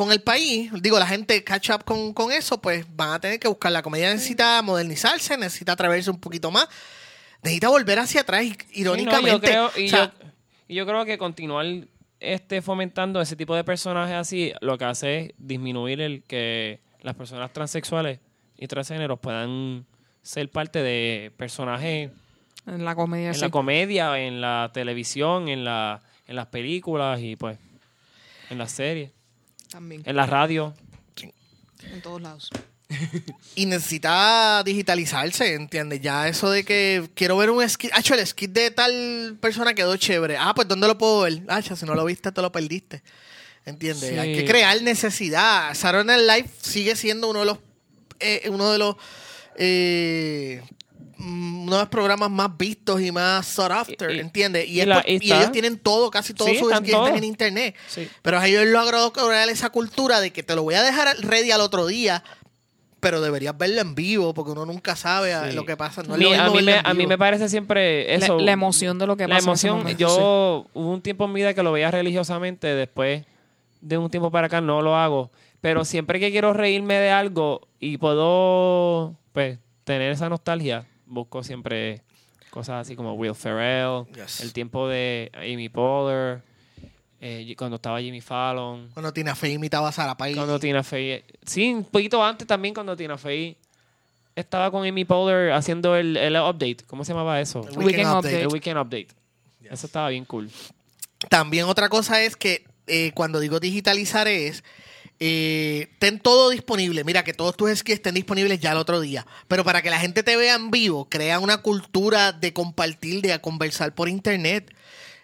con 0.02 0.12
el 0.12 0.22
país, 0.22 0.72
digo, 0.82 0.98
la 0.98 1.06
gente 1.06 1.44
catch 1.44 1.70
up 1.70 1.84
con, 1.86 2.14
con 2.14 2.32
eso, 2.32 2.60
pues 2.60 2.86
van 2.96 3.12
a 3.14 3.20
tener 3.20 3.40
que 3.40 3.48
buscar. 3.48 3.72
La 3.72 3.84
comedia 3.84 4.12
necesita 4.12 4.62
modernizarse, 4.64 5.38
necesita 5.38 5.74
atreverse 5.74 6.10
un 6.10 6.20
poquito 6.20 6.50
más. 6.50 6.68
Necesita 7.44 7.70
volver 7.70 8.00
hacia 8.00 8.22
atrás, 8.22 8.44
Sí, 8.44 8.56
irónicamente. 8.74 9.54
no, 9.54 9.68
yo 9.68 9.72
creo, 9.72 9.72
y, 9.78 9.86
O 9.86 9.90
sea, 9.90 10.06
yo, 10.20 10.28
y 10.68 10.76
yo 10.76 10.86
creo 10.88 11.06
que 11.06 11.18
continuar 11.18 11.66
este 12.20 12.62
fomentando 12.62 13.22
ese 13.22 13.36
tipo 13.36 13.56
de 13.56 13.64
personajes 13.64 14.16
así, 14.16 14.54
lo 14.62 14.78
que 14.78 14.86
hace 14.86 15.20
es 15.20 15.34
disminuir 15.38 16.02
el 16.02 16.24
que 16.24 16.80
las 17.02 17.16
personas 17.16 17.54
transexuales 17.54 18.20
y 18.58 18.68
transgéneros 18.68 19.20
puedan 19.20 19.86
ser 20.24 20.50
parte 20.50 20.82
de 20.84 21.32
personajes 21.38 22.12
En 22.66 22.86
la 22.86 22.96
comedia, 22.96 23.30
en 23.30 23.36
sí. 23.36 23.42
la 23.42 23.50
comedia, 23.50 24.20
en 24.20 24.42
la 24.42 24.72
televisión, 24.74 25.48
en 25.48 25.64
la 25.64 26.02
en 26.28 26.36
las 26.36 26.48
películas 26.48 27.20
y 27.22 27.36
pues 27.36 27.58
en 28.50 28.58
las 28.58 28.72
series, 28.72 29.12
También. 29.72 30.04
en 30.06 30.16
la 30.16 30.26
radio. 30.26 30.74
En 31.84 32.02
todos 32.02 32.22
lados. 32.22 32.52
y 33.56 33.66
necesita 33.66 34.62
digitalizarse, 34.64 35.54
¿entiendes? 35.54 36.02
Ya 36.02 36.28
eso 36.28 36.50
de 36.52 36.64
que 36.64 37.10
quiero 37.16 37.38
ver 37.38 37.50
un 37.50 37.68
skit. 37.68 37.92
Ah, 37.94 38.02
el 38.14 38.28
skit 38.28 38.52
de 38.52 38.72
tal 38.72 39.38
persona 39.40 39.74
quedó 39.74 39.96
chévere. 39.96 40.38
Ah, 40.38 40.54
pues 40.54 40.68
¿dónde 40.68 40.88
lo 40.88 40.98
puedo 40.98 41.22
ver? 41.22 41.42
Ah, 41.48 41.62
si 41.62 41.86
no 41.86 41.96
lo 41.96 42.06
viste, 42.06 42.32
te 42.32 42.42
lo 42.42 42.52
perdiste. 42.52 43.02
¿Entiendes? 43.66 44.10
Sí. 44.10 44.18
Hay 44.18 44.36
que 44.36 44.46
crear 44.46 44.82
necesidad. 44.82 45.74
Saturday 45.74 46.06
Night 46.06 46.30
Live 46.30 46.50
sigue 46.62 46.96
siendo 46.96 47.30
uno 47.30 47.40
de 47.42 47.46
los 47.46 47.60
eh, 48.20 48.50
uno 48.50 48.72
de 48.72 48.78
los 48.78 48.96
eh, 49.56 50.62
mm, 51.22 51.64
uno 51.68 51.76
de 51.76 51.82
los 51.84 51.90
programas 51.90 52.30
más 52.30 52.58
vistos 52.58 53.02
y 53.02 53.12
más 53.12 53.46
sought 53.48 53.72
after, 53.72 54.12
Y- 54.12 54.20
¿entiendes? 54.20 54.68
Y, 54.68 54.82
y 54.82 54.86
la- 54.86 55.04
y 55.08 55.32
ellos 55.32 55.52
tienen 55.52 55.78
todo, 55.78 56.10
casi 56.12 56.34
todos 56.34 56.52
Sí, 56.52 56.58
sus 56.58 56.68
están 56.72 56.86
todos. 56.86 57.10
en 57.12 57.24
internet. 57.24 57.76
Sí. 57.88 58.08
Pero 58.22 58.40
a 58.40 58.48
ellos 58.48 58.66
logrado 58.66 59.14
crear 59.14 59.48
esa 59.50 59.70
cultura 59.70 60.20
de 60.20 60.32
que 60.32 60.44
te 60.44 60.56
lo 60.56 60.64
voy 60.64 60.76
a 60.76 60.84
dejar 60.84 61.16
ready 61.22 61.52
al 61.52 61.62
otro 61.62 61.86
día, 61.88 62.24
pero 63.00 63.20
deberías 63.22 63.58
verlo 63.58 63.82
en 63.82 63.96
vivo, 63.96 64.34
porque 64.34 64.52
uno 64.52 64.66
nunca 64.66 64.96
sabe 64.96 65.34
a- 65.34 65.50
Sí. 65.50 65.56
lo 65.56 65.66
que 65.66 65.76
pasa. 65.76 66.04
No 66.04 66.14
es 66.14 66.20
Mi- 66.20 66.26
lo 66.36 66.42
a, 66.42 66.50
mí 66.52 66.62
me, 66.62 66.78
en 66.78 66.86
a 66.86 66.94
mí 66.94 66.98
vivo. 67.00 67.10
me 67.10 67.18
parece 67.18 67.50
siempre 67.50 68.06
La- 68.20 68.26
eso. 68.26 68.38
la 68.40 68.52
emoción 68.52 69.00
de 69.00 69.08
lo 69.08 69.18
que 69.18 69.28
La 69.28 69.36
pasa 69.38 69.50
en 69.50 69.54
ese 69.56 69.68
emoción, 69.70 69.98
yo 69.98 70.68
hubo 70.74 70.92
un 70.92 71.02
tiempo 71.02 71.26
en 71.26 71.32
mi 71.34 71.40
vida 71.40 71.54
que 71.54 71.64
lo 71.64 71.72
veía 71.72 71.90
religiosamente, 71.90 72.68
después 72.76 73.24
de 73.82 73.98
un 73.98 74.12
tiempo 74.12 74.30
para 74.30 74.46
acá 74.48 74.62
no 74.62 74.84
lo 74.84 74.96
hago, 74.96 75.32
pero 75.62 75.84
siempre 75.86 76.20
que 76.20 76.30
quiero 76.30 76.54
reírme 76.54 76.94
de 76.96 77.10
algo 77.10 77.68
y 77.80 77.98
puedo 77.98 79.16
pues 79.34 79.58
tener 79.84 80.12
esa 80.12 80.30
nostalgia, 80.30 80.86
busco 81.12 81.44
siempre 81.44 82.02
cosas 82.50 82.82
así 82.86 82.96
como 82.96 83.14
Will 83.14 83.36
Ferrell, 83.36 84.06
Yes. 84.16 84.42
el 84.42 84.52
tiempo 84.54 84.88
de 84.88 85.32
Amy 85.36 85.70
Poehler, 85.70 86.42
eh, 87.22 87.54
cuando 87.58 87.76
estaba 87.76 88.02
Jimmy 88.02 88.20
Fallon, 88.22 88.90
Cuando 88.94 89.14
Tina 89.14 89.36
Fey 89.36 89.54
imitaba 89.54 89.90
a 89.90 89.92
Sara 89.92 90.16
Pay. 90.18 90.36
cuando 90.36 90.60
Tina 90.60 90.84
Fey, 90.84 91.24
sí, 91.46 91.74
un 91.74 91.84
poquito 91.86 92.24
antes 92.24 92.48
también 92.48 92.74
cuando 92.74 92.96
Tina 92.98 93.18
Fey 93.18 93.56
estaba 94.36 94.72
con 94.72 94.86
Amy 94.88 95.06
Poehler 95.06 95.52
haciendo 95.54 95.96
el, 95.96 96.18
el 96.18 96.36
update, 96.36 96.78
¿cómo 96.88 97.06
se 97.06 97.12
llamaba 97.14 97.40
eso? 97.40 97.60
El 97.60 97.78
Weekend 97.78 97.86
Weekend 97.86 98.08
Update. 98.10 98.18
Update. 98.28 98.42
El 98.42 98.48
Weekend 98.48 98.78
Update. 98.80 99.08
Eso 99.70 99.86
estaba 99.86 100.10
bien 100.10 100.26
cool. 100.26 100.50
También 101.30 101.66
otra 101.66 101.88
cosa 101.90 102.22
es 102.24 102.36
que 102.36 102.66
eh, 102.88 103.12
cuando 103.14 103.40
digo 103.40 103.60
digitalizar 103.60 104.28
es 104.28 104.64
eh, 105.24 105.88
ten 106.00 106.20
todo 106.20 106.50
disponible. 106.50 107.04
Mira, 107.04 107.24
que 107.24 107.32
todos 107.32 107.56
tus 107.56 107.70
skits 107.78 107.98
estén 107.98 108.16
disponibles 108.16 108.60
ya 108.60 108.72
el 108.72 108.78
otro 108.78 109.00
día. 109.00 109.28
Pero 109.48 109.64
para 109.64 109.84
que 109.84 109.92
la 109.92 110.00
gente 110.00 110.24
te 110.24 110.36
vea 110.36 110.56
en 110.56 110.72
vivo, 110.72 111.08
crea 111.10 111.38
una 111.38 111.60
cultura 111.60 112.32
de 112.32 112.54
compartir, 112.54 113.22
de 113.22 113.40
conversar 113.40 113.94
por 113.94 114.10
internet. 114.10 114.74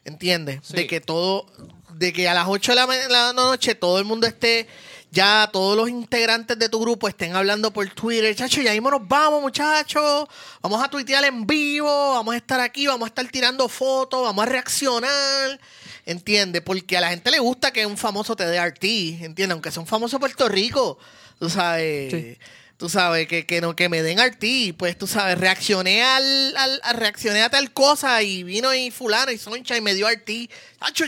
¿Entiendes? 0.06 0.60
Sí. 0.62 0.76
De 0.76 0.86
que 0.86 1.02
todo, 1.02 1.48
de 1.96 2.14
que 2.14 2.30
a 2.30 2.36
las 2.36 2.46
8 2.48 2.74
de 2.74 2.76
la, 2.76 3.08
la 3.10 3.34
noche 3.34 3.74
todo 3.74 3.98
el 3.98 4.06
mundo 4.06 4.28
esté, 4.28 4.68
ya 5.10 5.50
todos 5.52 5.76
los 5.76 5.90
integrantes 5.90 6.60
de 6.60 6.70
tu 6.70 6.80
grupo 6.80 7.08
estén 7.08 7.36
hablando 7.36 7.74
por 7.74 7.90
Twitter. 7.90 8.36
Chacho, 8.36 8.62
ya 8.62 8.74
mismo 8.74 8.92
nos 8.92 9.08
vamos, 9.08 9.42
muchachos. 9.42 10.28
Vamos 10.62 10.84
a 10.84 10.90
tuitear 10.90 11.24
en 11.24 11.48
vivo, 11.48 12.12
vamos 12.12 12.36
a 12.36 12.38
estar 12.38 12.60
aquí, 12.60 12.86
vamos 12.86 13.08
a 13.08 13.10
estar 13.10 13.28
tirando 13.30 13.68
fotos, 13.68 14.22
vamos 14.22 14.44
a 14.44 14.48
reaccionar. 14.48 15.60
¿Entiendes? 16.08 16.62
Porque 16.62 16.96
a 16.98 17.02
la 17.02 17.10
gente 17.10 17.30
le 17.32 17.40
gusta 17.40 17.72
que 17.72 17.86
un 17.86 17.98
famoso 17.98 18.36
te 18.38 18.46
dé 18.46 18.58
RT, 18.66 18.84
¿entiendes? 19.26 19.52
Aunque 19.52 19.72
sea 19.72 19.82
un 19.82 19.88
famoso 19.88 20.16
de 20.16 20.22
Puerto 20.22 20.48
Rico, 20.48 20.98
tú 21.38 21.50
sabes. 21.50 22.12
Sí. 22.14 22.38
Tú 22.78 22.88
sabes, 22.90 23.28
que, 23.28 23.46
que, 23.48 23.60
no, 23.60 23.76
que 23.76 23.90
me 23.90 24.04
den 24.04 24.20
RT, 24.20 24.78
pues 24.78 24.96
tú 24.98 25.06
sabes, 25.08 25.38
reaccioné 25.40 26.04
al, 26.04 26.56
al, 26.56 26.80
a- 26.84 26.94
reaccioné 26.94 27.42
a 27.42 27.50
tal 27.50 27.74
cosa 27.74 28.22
y 28.22 28.44
vino 28.44 28.72
y 28.74 28.92
fulano 28.92 29.32
y 29.32 29.38
Sunshine 29.40 29.82
me 29.84 29.96
dio 29.96 30.08
RT. 30.08 30.30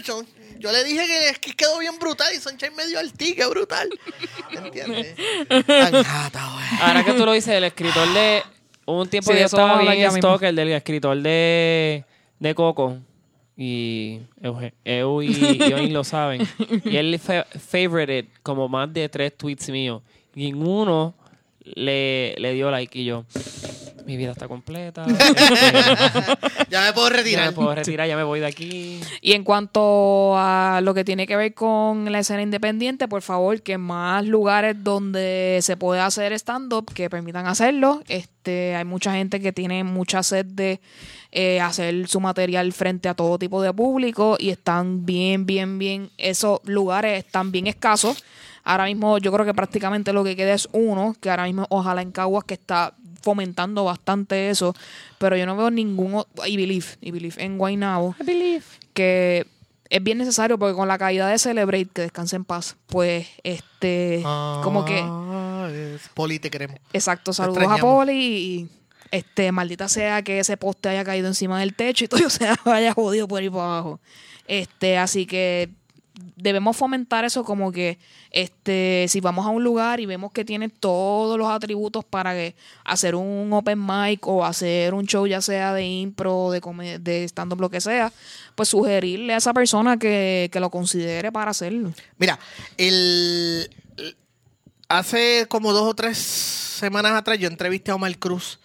Yo, 0.04 0.24
yo 0.58 0.72
le 0.72 0.84
dije 0.84 1.06
que, 1.06 1.40
que 1.40 1.56
quedó 1.56 1.78
bien 1.78 1.98
brutal 2.00 2.34
y 2.36 2.40
Sunshine 2.40 2.76
me 2.76 2.88
dio 2.88 3.00
RT, 3.00 3.18
qué 3.36 3.46
brutal. 3.46 3.88
¿Entiendes? 4.52 5.16
Tan 5.68 5.92
gata, 5.92 6.52
güey. 6.54 6.66
Ahora 6.82 7.06
que 7.06 7.14
tú 7.14 7.26
lo 7.26 7.32
dices, 7.34 7.54
el 7.54 7.64
escritor 7.64 8.12
de. 8.14 8.44
Hubo 8.86 9.02
un 9.04 9.08
tiempo 9.10 9.30
Sí, 9.30 9.36
que 9.36 9.42
yo 9.42 9.46
estaba 9.46 9.80
bien 9.82 10.12
stalker 10.12 10.54
del 10.54 10.70
escritor 10.74 11.18
de, 11.22 12.04
de 12.40 12.56
Coco. 12.56 12.98
Y 13.62 14.22
Eu 14.86 15.22
y 15.22 15.58
Ionin 15.70 15.92
lo 15.92 16.06
saben. 16.06 16.48
Y 16.86 16.96
él 16.96 17.20
fa 17.20 17.44
favorited 17.44 18.28
como 18.42 18.70
más 18.70 18.94
de 18.94 19.10
tres 19.10 19.36
tweets 19.36 19.70
míos. 19.70 20.02
Y 20.34 20.48
en 20.48 20.66
uno 20.66 21.14
le, 21.66 22.36
le 22.38 22.54
dio 22.54 22.72
like 22.72 22.98
y 22.98 23.04
yo. 23.04 23.26
Mi 24.10 24.18
vida 24.18 24.32
está 24.32 24.48
completa. 24.48 25.06
Ya 26.70 26.84
me 26.86 26.94
puedo 26.94 27.10
ya 27.10 27.18
retirar. 27.18 27.46
me 27.48 27.52
puedo 27.52 27.76
retirar, 27.76 28.08
ya 28.08 28.16
me 28.16 28.24
voy 28.24 28.40
de 28.40 28.46
aquí. 28.48 29.02
Y 29.22 29.34
en 29.34 29.44
cuanto 29.44 30.36
a 30.36 30.82
lo 30.84 30.94
que 30.94 31.04
tiene 31.04 31.26
que 31.28 31.36
ver 31.36 31.54
con 31.54 32.12
la 32.12 32.20
escena 32.20 32.42
independiente, 32.42 33.08
por 33.08 33.22
favor, 33.22 33.62
que 33.62 33.78
más 33.78 34.26
lugares 34.26 34.76
donde 34.84 35.60
se 35.62 35.78
puede 35.78 36.02
hacer 36.02 36.34
stand-up 36.34 36.92
que 36.94 37.10
permitan 37.10 37.46
hacerlo. 37.48 38.02
Este, 38.08 38.76
hay 38.76 38.86
mucha 38.86 39.14
gente 39.14 39.40
que 39.40 39.52
tiene 39.52 39.84
mucha 39.84 40.22
sed 40.24 40.46
de 40.46 40.80
eh, 41.32 41.60
hacer 41.62 42.08
su 42.08 42.20
material 42.20 42.72
frente 42.74 43.10
a 43.10 43.14
todo 43.14 43.38
tipo 43.38 43.62
de 43.62 43.74
público 43.74 44.38
y 44.40 44.50
están 44.50 45.06
bien, 45.06 45.46
bien, 45.46 45.78
bien, 45.78 46.10
esos 46.18 46.62
lugares 46.66 47.26
están 47.26 47.52
bien 47.52 47.68
escasos. 47.68 48.24
Ahora 48.70 48.86
mismo 48.86 49.18
yo 49.18 49.32
creo 49.32 49.46
que 49.46 49.54
prácticamente 49.54 50.14
lo 50.14 50.24
que 50.24 50.36
queda 50.36 50.54
es 50.54 50.70
uno, 50.74 51.16
que 51.20 51.30
ahora 51.32 51.46
mismo 51.46 51.66
ojalá 51.70 52.02
en 52.04 52.12
Caguas 52.12 52.44
que 52.44 52.54
está 52.54 52.94
fomentando 53.24 53.84
bastante 53.84 54.50
eso, 54.52 54.76
pero 55.18 55.36
yo 55.36 55.46
no 55.48 55.58
veo 55.58 55.72
ningún 55.72 56.14
o- 56.16 56.28
y 56.46 56.56
Believe, 56.56 56.86
y 57.02 57.12
Believe 57.12 57.44
en 57.44 57.58
Guaynabo 57.58 58.16
que 58.94 59.46
es 59.90 60.04
bien 60.04 60.20
necesario 60.20 60.60
porque 60.60 60.76
con 60.76 60.88
la 60.88 60.98
caída 61.00 61.28
de 61.28 61.40
Celebrate, 61.40 61.88
que 61.88 62.02
descanse 62.04 62.36
en 62.36 62.46
paz, 62.46 62.76
pues 62.88 63.28
este, 63.44 64.22
como 64.64 64.86
que, 64.86 65.04
Ah, 65.04 65.68
es- 65.72 66.08
Poli, 66.14 66.38
te 66.40 66.52
queremos. 66.52 66.78
exacto, 66.94 67.34
saludos 67.34 67.58
a. 67.64 67.78
Poli 67.82 68.14
y 68.14 68.70
este, 69.12 69.52
maldita 69.52 69.90
sea 69.90 70.22
que 70.22 70.40
ese 70.40 70.58
poste 70.58 70.90
haya 70.90 71.04
caído 71.04 71.28
encima 71.28 71.60
del 71.60 71.74
techo 71.74 72.06
y 72.06 72.08
todo 72.08 72.20
o 72.28 72.30
sea, 72.30 72.56
haya 72.66 72.94
jodido 72.94 73.28
por 73.28 73.42
ir 73.42 73.52
para 73.52 73.64
abajo. 73.66 74.00
Este, 74.48 74.98
así 74.98 75.26
que 75.26 75.70
debemos 76.36 76.76
fomentar 76.78 77.26
eso 77.26 77.44
como 77.44 77.72
que 77.72 77.98
este 78.32 79.06
si 79.10 79.20
vamos 79.22 79.46
a 79.46 79.50
un 79.50 79.64
lugar 79.64 80.00
y 80.00 80.06
vemos 80.06 80.32
que 80.32 80.46
tiene 80.46 80.70
todos 80.70 81.38
los 81.38 81.48
atributos 81.50 82.04
para 82.06 82.34
que 82.34 82.56
hacer 82.86 83.16
un 83.16 83.52
open 83.54 83.80
mic 83.86 84.26
o 84.28 84.44
hacer 84.46 84.94
un 84.94 85.06
show 85.06 85.26
ya 85.28 85.42
sea 85.42 85.74
de 85.74 85.86
impro 85.86 86.52
de 86.52 86.60
de 87.00 87.24
stand 87.26 87.54
up 87.54 87.62
lo 87.62 87.70
que 87.70 87.82
sea 87.82 88.12
pues 88.56 88.70
sugerirle 88.70 89.34
a 89.34 89.38
esa 89.38 89.54
persona 89.54 89.98
que, 89.98 90.50
que 90.52 90.60
lo 90.60 90.70
considere 90.70 91.32
para 91.32 91.52
hacerlo. 91.52 91.92
Mira, 92.18 92.38
el- 92.78 93.70
hace 94.88 95.46
como 95.50 95.72
dos 95.74 95.84
o 95.88 95.94
tres 95.94 96.18
semanas 96.18 97.14
atrás 97.14 97.38
yo 97.40 97.48
entrevisté 97.48 97.92
a 97.92 97.96
Omar 97.96 98.18
Cruz 98.18 98.60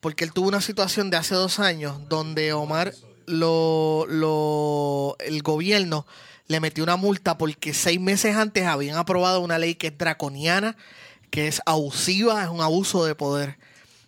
porque 0.00 0.24
él 0.24 0.32
tuvo 0.32 0.48
una 0.48 0.60
situación 0.60 1.10
de 1.10 1.16
hace 1.16 1.34
dos 1.34 1.58
años 1.58 2.08
donde 2.08 2.52
Omar 2.52 2.94
lo, 3.26 4.06
lo 4.08 5.16
el 5.18 5.42
gobierno 5.42 6.06
le 6.48 6.60
metió 6.60 6.82
una 6.82 6.96
multa 6.96 7.38
porque 7.38 7.72
seis 7.74 8.00
meses 8.00 8.34
antes 8.36 8.64
habían 8.64 8.96
aprobado 8.96 9.40
una 9.40 9.58
ley 9.58 9.74
que 9.74 9.88
es 9.88 9.98
draconiana, 9.98 10.76
que 11.30 11.46
es 11.46 11.60
abusiva, 11.66 12.42
es 12.42 12.48
un 12.48 12.60
abuso 12.62 13.04
de 13.04 13.14
poder 13.14 13.58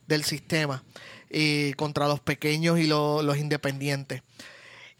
del 0.06 0.24
sistema 0.24 0.82
eh, 1.30 1.74
contra 1.76 2.08
los 2.08 2.18
pequeños 2.20 2.78
y 2.80 2.86
lo- 2.86 3.22
los 3.22 3.36
independientes. 3.38 4.22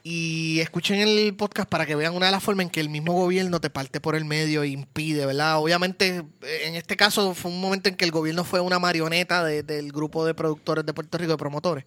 Y 0.02 0.60
escuchen 0.60 0.98
el 1.00 1.34
podcast 1.34 1.68
para 1.68 1.84
que 1.84 1.94
vean 1.94 2.14
una 2.14 2.26
de 2.26 2.32
las 2.32 2.42
formas 2.42 2.64
en 2.64 2.70
que 2.70 2.80
el 2.80 2.88
mismo 2.88 3.12
gobierno 3.12 3.60
te 3.60 3.68
parte 3.68 4.00
por 4.00 4.14
el 4.14 4.24
medio 4.24 4.62
e 4.62 4.68
impide, 4.68 5.26
¿verdad? 5.26 5.58
Obviamente, 5.58 6.24
en 6.64 6.74
este 6.74 6.96
caso 6.96 7.34
fue 7.34 7.50
un 7.50 7.60
momento 7.60 7.90
en 7.90 7.96
que 7.96 8.06
el 8.06 8.10
gobierno 8.10 8.44
fue 8.44 8.60
una 8.60 8.78
marioneta 8.78 9.44
de- 9.44 9.62
del 9.62 9.92
grupo 9.92 10.24
de 10.24 10.32
productores 10.32 10.86
de 10.86 10.94
Puerto 10.94 11.18
Rico, 11.18 11.32
de 11.32 11.36
promotores. 11.38 11.84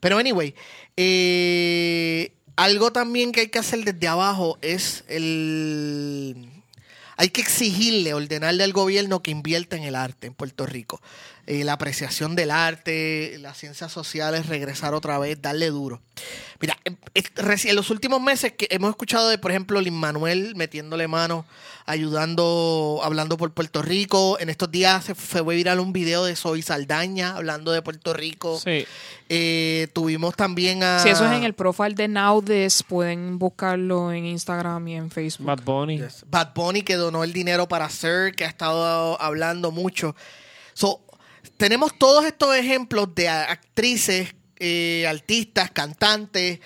Pero, 0.00 0.18
anyway, 0.18 0.54
eh, 0.98 2.32
algo 2.56 2.90
también 2.90 3.32
que 3.32 3.40
hay 3.40 3.48
que 3.48 3.58
hacer 3.58 3.84
desde 3.84 4.08
abajo 4.08 4.58
es 4.62 5.04
el 5.08 6.56
hay 7.18 7.30
que 7.30 7.40
exigirle, 7.40 8.12
ordenarle 8.12 8.62
al 8.62 8.72
gobierno 8.72 9.22
que 9.22 9.30
invierta 9.30 9.76
en 9.76 9.84
el 9.84 9.94
arte 9.94 10.26
en 10.26 10.34
Puerto 10.34 10.66
Rico. 10.66 11.00
Eh, 11.48 11.62
la 11.62 11.74
apreciación 11.74 12.34
del 12.34 12.50
arte, 12.50 13.36
las 13.38 13.56
ciencias 13.56 13.92
sociales, 13.92 14.46
regresar 14.46 14.94
otra 14.94 15.16
vez, 15.20 15.40
darle 15.40 15.70
duro. 15.70 16.02
Mira, 16.60 16.76
em, 16.84 16.96
en 17.14 17.76
los 17.76 17.90
últimos 17.90 18.20
meses 18.20 18.52
que 18.52 18.66
hemos 18.70 18.90
escuchado 18.90 19.28
de, 19.28 19.38
por 19.38 19.52
ejemplo, 19.52 19.80
Lin 19.80 19.94
Manuel 19.94 20.56
metiéndole 20.56 21.06
mano, 21.06 21.46
ayudando, 21.84 22.98
hablando 23.04 23.36
por 23.36 23.52
Puerto 23.52 23.80
Rico. 23.80 24.38
En 24.40 24.48
estos 24.48 24.72
días 24.72 25.04
se 25.04 25.14
fue 25.14 25.54
viral 25.54 25.78
un 25.78 25.92
video 25.92 26.24
de 26.24 26.34
Soy 26.34 26.62
Saldaña 26.62 27.36
hablando 27.36 27.70
de 27.70 27.80
Puerto 27.80 28.12
Rico. 28.12 28.58
Sí. 28.58 28.84
Eh, 29.28 29.86
tuvimos 29.92 30.34
también 30.34 30.82
a... 30.82 30.98
Si 30.98 31.10
eso 31.10 31.26
es 31.26 31.32
en 31.32 31.44
el 31.44 31.54
profile 31.54 31.94
de 31.94 32.08
Now 32.08 32.42
This, 32.42 32.82
pueden 32.82 33.38
buscarlo 33.38 34.10
en 34.10 34.26
Instagram 34.26 34.88
y 34.88 34.96
en 34.96 35.12
Facebook. 35.12 35.46
Bad 35.46 35.62
Bunny. 35.62 35.98
Yes. 35.98 36.24
Bad 36.28 36.54
Bunny 36.54 36.82
que 36.82 36.96
donó 36.96 37.22
el 37.22 37.32
dinero 37.32 37.68
para 37.68 37.88
Sir, 37.88 38.34
que 38.36 38.44
ha 38.44 38.48
estado 38.48 39.20
hablando 39.20 39.70
mucho. 39.70 40.16
So, 40.74 41.05
tenemos 41.56 41.96
todos 41.98 42.24
estos 42.24 42.54
ejemplos 42.54 43.14
de 43.14 43.28
actrices, 43.28 44.34
eh, 44.58 45.06
artistas, 45.06 45.70
cantantes 45.70 46.60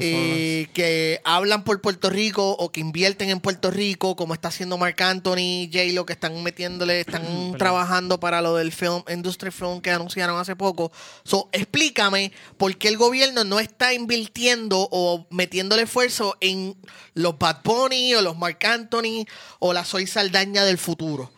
eh, 0.00 0.66
que 0.74 1.20
hablan 1.24 1.64
por 1.64 1.80
Puerto 1.80 2.10
Rico 2.10 2.52
o 2.52 2.70
que 2.70 2.80
invierten 2.80 3.30
en 3.30 3.40
Puerto 3.40 3.70
Rico, 3.70 4.16
como 4.16 4.34
está 4.34 4.48
haciendo 4.48 4.76
Mark 4.78 5.00
Anthony, 5.00 5.70
J-Lo, 5.72 6.04
que 6.04 6.12
están 6.12 6.42
metiéndole, 6.42 7.00
están 7.00 7.54
trabajando 7.58 8.20
para 8.20 8.42
lo 8.42 8.56
del 8.56 8.72
film, 8.72 9.02
Industry 9.08 9.50
Film 9.50 9.80
que 9.80 9.90
anunciaron 9.90 10.38
hace 10.38 10.56
poco. 10.56 10.92
So, 11.24 11.48
explícame 11.52 12.32
por 12.56 12.76
qué 12.76 12.88
el 12.88 12.96
gobierno 12.96 13.44
no 13.44 13.60
está 13.60 13.94
invirtiendo 13.94 14.88
o 14.90 15.26
metiéndole 15.30 15.82
esfuerzo 15.82 16.36
en 16.40 16.76
los 17.14 17.38
Bad 17.38 17.62
Bunny 17.64 18.14
o 18.14 18.22
los 18.22 18.36
Mark 18.36 18.58
Anthony 18.66 19.24
o 19.60 19.72
la 19.72 19.84
Soy 19.84 20.06
Saldaña 20.06 20.64
del 20.64 20.78
futuro. 20.78 21.30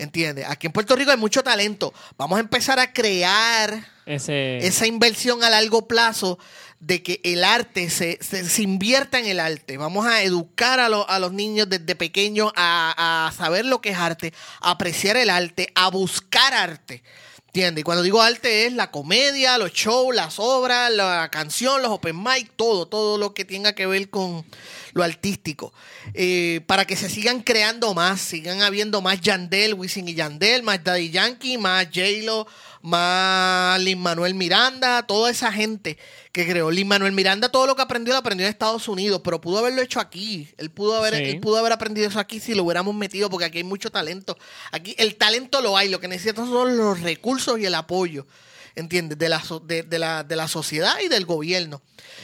¿Entiendes? 0.00 0.46
Aquí 0.48 0.66
en 0.66 0.72
Puerto 0.72 0.96
Rico 0.96 1.10
hay 1.10 1.16
mucho 1.16 1.42
talento. 1.42 1.92
Vamos 2.16 2.36
a 2.38 2.40
empezar 2.40 2.78
a 2.78 2.92
crear 2.92 3.86
Ese. 4.06 4.58
esa 4.66 4.86
inversión 4.86 5.42
a 5.44 5.50
largo 5.50 5.86
plazo 5.86 6.38
de 6.78 7.02
que 7.02 7.20
el 7.24 7.44
arte 7.44 7.90
se, 7.90 8.18
se, 8.22 8.48
se 8.48 8.62
invierta 8.62 9.18
en 9.18 9.26
el 9.26 9.38
arte. 9.38 9.76
Vamos 9.76 10.06
a 10.06 10.22
educar 10.22 10.80
a, 10.80 10.88
lo- 10.88 11.08
a 11.08 11.18
los 11.18 11.32
niños 11.32 11.68
desde 11.68 11.94
pequeños 11.94 12.50
a, 12.56 13.26
a 13.28 13.32
saber 13.32 13.66
lo 13.66 13.80
que 13.82 13.90
es 13.90 13.98
arte, 13.98 14.32
a 14.60 14.70
apreciar 14.70 15.16
el 15.18 15.28
arte, 15.28 15.70
a 15.74 15.90
buscar 15.90 16.54
arte. 16.54 17.02
¿Entiendes? 17.50 17.80
Y 17.80 17.82
cuando 17.82 18.04
digo 18.04 18.22
arte 18.22 18.66
es 18.66 18.74
la 18.74 18.92
comedia, 18.92 19.58
los 19.58 19.72
shows, 19.72 20.14
las 20.14 20.38
obras, 20.38 20.88
la 20.92 21.28
canción, 21.32 21.82
los 21.82 21.90
open 21.90 22.16
mic, 22.22 22.52
todo, 22.54 22.86
todo 22.86 23.18
lo 23.18 23.34
que 23.34 23.44
tenga 23.44 23.74
que 23.74 23.86
ver 23.86 24.08
con 24.08 24.44
lo 24.92 25.02
artístico. 25.02 25.72
Eh, 26.14 26.60
para 26.68 26.84
que 26.84 26.94
se 26.94 27.10
sigan 27.10 27.42
creando 27.42 27.92
más, 27.92 28.20
sigan 28.20 28.62
habiendo 28.62 29.00
más 29.00 29.20
Yandel, 29.20 29.74
Wisin 29.74 30.06
y 30.06 30.14
Yandel, 30.14 30.62
más 30.62 30.84
Daddy 30.84 31.10
Yankee, 31.10 31.58
más 31.58 31.86
J-Lo, 31.86 32.46
más 32.82 33.80
Lin 33.80 33.98
Manuel 34.00 34.34
Miranda, 34.34 35.02
toda 35.06 35.30
esa 35.30 35.52
gente 35.52 35.98
que 36.32 36.46
creó. 36.46 36.70
Lin 36.70 36.88
Manuel 36.88 37.12
Miranda, 37.12 37.48
todo 37.50 37.66
lo 37.66 37.76
que 37.76 37.82
aprendió, 37.82 38.14
lo 38.14 38.18
aprendió 38.20 38.46
en 38.46 38.50
Estados 38.50 38.88
Unidos, 38.88 39.20
pero 39.24 39.40
pudo 39.40 39.58
haberlo 39.58 39.82
hecho 39.82 40.00
aquí. 40.00 40.48
Él 40.58 40.70
pudo 40.70 40.96
haber, 40.96 41.16
Sí. 41.16 41.22
él 41.24 41.40
pudo 41.40 41.58
haber 41.58 41.72
aprendido 41.72 42.08
eso 42.08 42.18
aquí 42.18 42.40
si 42.40 42.54
lo 42.54 42.64
hubiéramos 42.64 42.94
metido, 42.94 43.28
porque 43.30 43.44
aquí 43.46 43.58
hay 43.58 43.64
mucho 43.64 43.90
talento. 43.90 44.38
Aquí 44.72 44.94
el 44.98 45.16
talento 45.16 45.60
lo 45.60 45.76
hay, 45.76 45.88
lo 45.88 46.00
que 46.00 46.08
necesitan 46.08 46.48
son 46.48 46.76
los 46.76 47.00
recursos 47.00 47.58
y 47.58 47.66
el 47.66 47.74
apoyo. 47.74 48.26
¿Entiendes? 48.74 49.18
De 49.18 49.28
la, 49.28 49.42
de, 49.64 49.82
de 49.82 49.98
la, 49.98 50.22
de 50.24 50.36
la 50.36 50.46
sociedad 50.48 50.94
y 51.04 51.08
del 51.08 51.24
gobierno. 51.26 51.82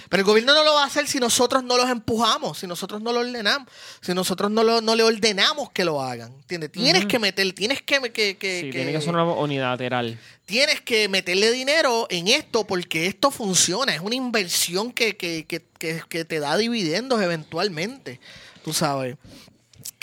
Pero 0.09 0.21
el 0.21 0.25
gobierno 0.27 0.55
no 0.55 0.63
lo 0.65 0.75
va 0.75 0.85
a 0.85 0.87
hacer 0.87 1.07
si 1.09 1.19
nosotros 1.19 1.65
no 1.65 1.77
los 1.77 1.91
empujamos, 1.91 2.59
si 2.59 2.67
nosotros 2.67 3.03
no 3.03 3.13
lo 3.13 3.21
ordenamos, 3.21 3.69
si 4.01 4.15
nosotros 4.15 4.51
no, 4.51 4.63
lo, 4.63 4.81
no 4.81 4.95
le 4.95 5.03
ordenamos 5.03 5.71
que 5.73 5.85
lo 5.85 6.01
hagan. 6.01 6.33
¿Entiendes? 6.33 6.71
Tienes 6.73 7.07
que 7.07 7.19
meter, 7.19 7.53
tienes 7.53 7.83
que, 7.83 8.01
que, 8.13 8.37
que- 8.37 8.61
sí, 8.61 8.67
que- 8.67 8.73
tiene 8.73 8.93
que 8.93 9.01
ser 9.01 9.11
una 9.11 9.25
unilateral. 9.25 10.19
tienes 10.45 10.81
que 10.81 11.09
meterle 11.09 11.51
dinero 11.51 12.07
en 12.11 12.29
esto 12.29 12.67
porque 12.67 13.07
esto 13.07 13.31
funciona. 13.31 13.95
Es 13.95 14.01
una 14.01 14.15
inversión 14.15 14.93
que, 14.93 15.17
que, 15.17 15.45
que, 15.47 15.65
que, 15.79 16.01
que 16.09 16.25
te 16.25 16.39
da 16.41 16.57
dividendos 16.57 17.21
eventualmente. 17.21 18.21
Tú 18.65 18.73
sabes. 18.73 19.17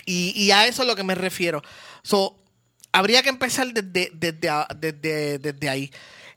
Y, 0.05 0.33
y 0.35 0.51
a 0.51 0.67
eso 0.67 0.81
es 0.81 0.87
lo 0.87 0.95
que 0.97 1.03
me 1.03 1.15
refiero. 1.15 1.61
So, 2.03 2.37
habría 2.91 3.23
que 3.23 3.29
empezar 3.29 3.67
desde, 3.73 4.11
desde, 4.13 4.49
desde, 4.77 5.39
desde 5.39 5.69
ahí. 5.69 5.91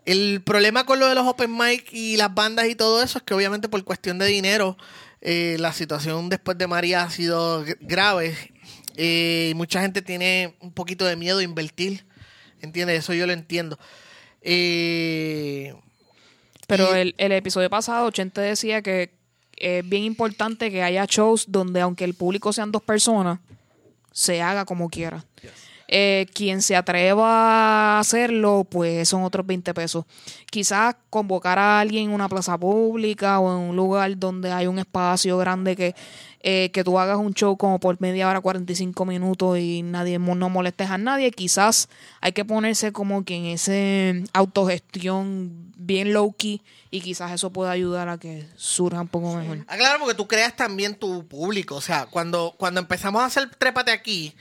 El 0.06 0.40
problema 0.42 0.86
con 0.86 0.98
lo 1.00 1.06
de 1.08 1.14
los 1.14 1.26
open 1.26 1.54
mic 1.56 1.92
y 1.92 2.16
las 2.16 2.32
bandas 2.34 2.68
y 2.68 2.74
todo 2.74 3.02
eso 3.02 3.18
es 3.18 3.24
que 3.24 3.34
obviamente 3.34 3.68
por 3.68 3.82
cuestión 3.84 4.18
de 4.18 4.26
dinero 4.26 4.78
eh, 5.20 5.56
la 5.58 5.72
situación 5.72 6.28
después 6.28 6.56
de 6.56 6.66
María 6.68 7.02
ha 7.02 7.10
sido 7.10 7.64
grave. 7.80 8.36
Eh, 8.96 9.48
y 9.50 9.54
mucha 9.54 9.82
gente 9.82 10.00
tiene 10.02 10.54
un 10.60 10.72
poquito 10.72 11.04
de 11.04 11.16
miedo 11.16 11.38
a 11.38 11.42
invertir. 11.42 12.06
¿Entiendes? 12.62 13.00
Eso 13.00 13.12
yo 13.14 13.26
lo 13.26 13.32
entiendo. 13.32 13.78
Eh, 14.40 15.74
Pero 16.68 16.96
Y- 16.96 17.00
el, 17.00 17.14
el 17.18 17.32
episodio 17.32 17.68
pasado, 17.68 18.10
Chente 18.12 18.40
decía 18.40 18.82
que 18.82 19.10
es 19.56 19.88
bien 19.88 20.04
importante 20.04 20.70
que 20.70 20.82
haya 20.82 21.04
shows 21.06 21.46
donde, 21.48 21.80
aunque 21.80 22.04
el 22.04 22.14
público 22.14 22.52
sean 22.52 22.70
dos 22.72 22.82
personas, 22.82 23.40
se 24.12 24.40
haga 24.40 24.64
como 24.64 24.88
quiera. 24.88 25.24
Eh, 25.88 26.26
quien 26.34 26.62
se 26.62 26.74
atreva 26.74 27.96
a 27.96 28.00
hacerlo, 28.00 28.66
pues 28.68 29.08
son 29.08 29.22
otros 29.22 29.46
20 29.46 29.72
pesos. 29.72 30.04
Quizás 30.50 30.96
convocar 31.10 31.58
a 31.58 31.78
alguien 31.78 32.08
en 32.08 32.14
una 32.14 32.28
plaza 32.28 32.58
pública 32.58 33.38
o 33.38 33.56
en 33.56 33.70
un 33.70 33.76
lugar 33.76 34.18
donde 34.18 34.50
hay 34.50 34.66
un 34.66 34.80
espacio 34.80 35.38
grande 35.38 35.76
que, 35.76 35.94
eh, 36.40 36.70
que 36.72 36.82
tú 36.82 36.98
hagas 36.98 37.18
un 37.18 37.34
show 37.34 37.56
como 37.56 37.78
por 37.78 38.00
media 38.00 38.28
hora, 38.28 38.40
45 38.40 39.04
minutos 39.04 39.58
y 39.58 39.82
nadie 39.82 40.18
no 40.18 40.48
molestes 40.48 40.90
a 40.90 40.98
nadie. 40.98 41.30
Quizás 41.30 41.88
hay 42.20 42.32
que 42.32 42.44
ponerse 42.44 42.90
como 42.92 43.24
que 43.24 43.36
en 43.36 43.46
ese 43.46 44.24
autogestión 44.32 45.72
bien 45.76 46.12
low 46.12 46.32
key 46.32 46.62
y 46.90 47.00
quizás 47.00 47.30
eso 47.32 47.50
pueda 47.50 47.70
ayudar 47.70 48.08
a 48.08 48.18
que 48.18 48.48
surja 48.56 49.00
un 49.00 49.08
poco 49.08 49.36
mejor. 49.36 49.64
Ah, 49.68 49.76
claro, 49.76 50.00
porque 50.00 50.14
tú 50.14 50.26
creas 50.26 50.56
también 50.56 50.96
tu 50.96 51.26
público. 51.28 51.76
O 51.76 51.80
sea, 51.80 52.06
cuando, 52.06 52.54
cuando 52.56 52.80
empezamos 52.80 53.22
a 53.22 53.26
hacer 53.26 53.50
Trépate 53.56 53.92
aquí, 53.92 54.34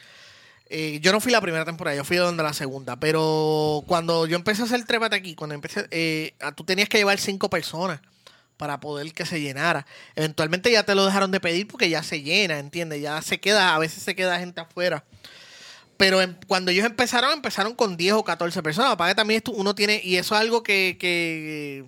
eh, 0.67 0.99
yo 1.01 1.11
no 1.11 1.19
fui 1.19 1.31
la 1.31 1.41
primera 1.41 1.65
temporada, 1.65 1.95
yo 1.95 2.03
fui 2.03 2.17
donde 2.17 2.43
la 2.43 2.53
segunda. 2.53 2.95
Pero 2.97 3.83
cuando 3.87 4.25
yo 4.25 4.35
empecé 4.35 4.63
a 4.63 4.65
hacer 4.65 4.83
Trépate 4.85 5.15
aquí, 5.15 5.35
cuando 5.35 5.55
empecé, 5.55 5.87
eh, 5.91 6.33
tú 6.55 6.63
tenías 6.63 6.89
que 6.89 6.97
llevar 6.97 7.19
cinco 7.19 7.49
personas 7.49 7.99
para 8.57 8.79
poder 8.79 9.13
que 9.13 9.25
se 9.25 9.41
llenara. 9.41 9.85
Eventualmente 10.15 10.71
ya 10.71 10.83
te 10.83 10.95
lo 10.95 11.05
dejaron 11.05 11.31
de 11.31 11.39
pedir 11.39 11.67
porque 11.67 11.89
ya 11.89 12.03
se 12.03 12.21
llena, 12.21 12.59
¿entiendes? 12.59 13.01
Ya 13.01 13.21
se 13.21 13.39
queda, 13.39 13.75
a 13.75 13.79
veces 13.79 14.01
se 14.03 14.15
queda 14.15 14.39
gente 14.39 14.61
afuera. 14.61 15.03
Pero 15.97 16.21
em- 16.21 16.35
cuando 16.47 16.71
ellos 16.71 16.85
empezaron, 16.85 17.31
empezaron 17.33 17.73
con 17.75 17.97
10 17.97 18.13
o 18.13 18.23
14 18.23 18.61
personas. 18.63 18.95
Para 18.95 19.11
que 19.11 19.15
también 19.15 19.37
esto 19.37 19.51
uno 19.51 19.75
tiene, 19.75 20.01
y 20.03 20.17
eso 20.17 20.35
es 20.35 20.41
algo 20.41 20.63
que 20.63 21.85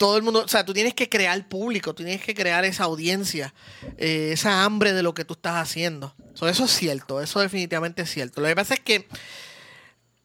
todo 0.00 0.16
el 0.16 0.22
mundo, 0.22 0.44
o 0.46 0.48
sea, 0.48 0.64
tú 0.64 0.72
tienes 0.72 0.94
que 0.94 1.10
crear 1.10 1.46
público, 1.46 1.94
tú 1.94 2.02
tienes 2.02 2.24
que 2.24 2.34
crear 2.34 2.64
esa 2.64 2.84
audiencia, 2.84 3.52
eh, 3.98 4.30
esa 4.32 4.64
hambre 4.64 4.94
de 4.94 5.02
lo 5.02 5.12
que 5.12 5.26
tú 5.26 5.34
estás 5.34 5.56
haciendo. 5.56 6.14
So, 6.32 6.48
eso 6.48 6.64
es 6.64 6.70
cierto, 6.70 7.20
eso 7.20 7.38
definitivamente 7.40 8.00
es 8.00 8.10
cierto. 8.10 8.40
Lo 8.40 8.48
que 8.48 8.56
pasa 8.56 8.72
es 8.72 8.80
que 8.80 9.06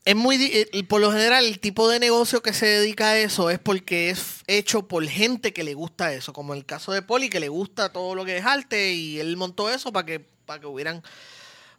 es 0.05 0.15
muy, 0.15 0.37
eh, 0.41 0.83
por 0.85 1.01
lo 1.01 1.11
general, 1.11 1.43
el 1.43 1.59
tipo 1.59 1.89
de 1.89 1.99
negocio 1.99 2.41
que 2.41 2.53
se 2.53 2.67
dedica 2.67 3.09
a 3.09 3.17
eso 3.17 3.49
es 3.49 3.59
porque 3.59 4.11
es 4.11 4.43
hecho 4.47 4.87
por 4.87 5.05
gente 5.07 5.51
que 5.51 5.65
le 5.65 5.73
gusta 5.73 6.13
eso, 6.13 6.31
como 6.31 6.53
el 6.53 6.65
caso 6.65 6.93
de 6.93 7.01
Poli, 7.01 7.29
que 7.29 7.41
le 7.41 7.49
gusta 7.49 7.91
todo 7.91 8.15
lo 8.15 8.23
que 8.23 8.37
es 8.37 8.45
arte 8.45 8.93
y 8.93 9.19
él 9.19 9.35
montó 9.35 9.69
eso 9.69 9.91
para 9.91 10.05
que, 10.05 10.21
para 10.21 10.61
que 10.61 10.67
hubieran... 10.67 11.03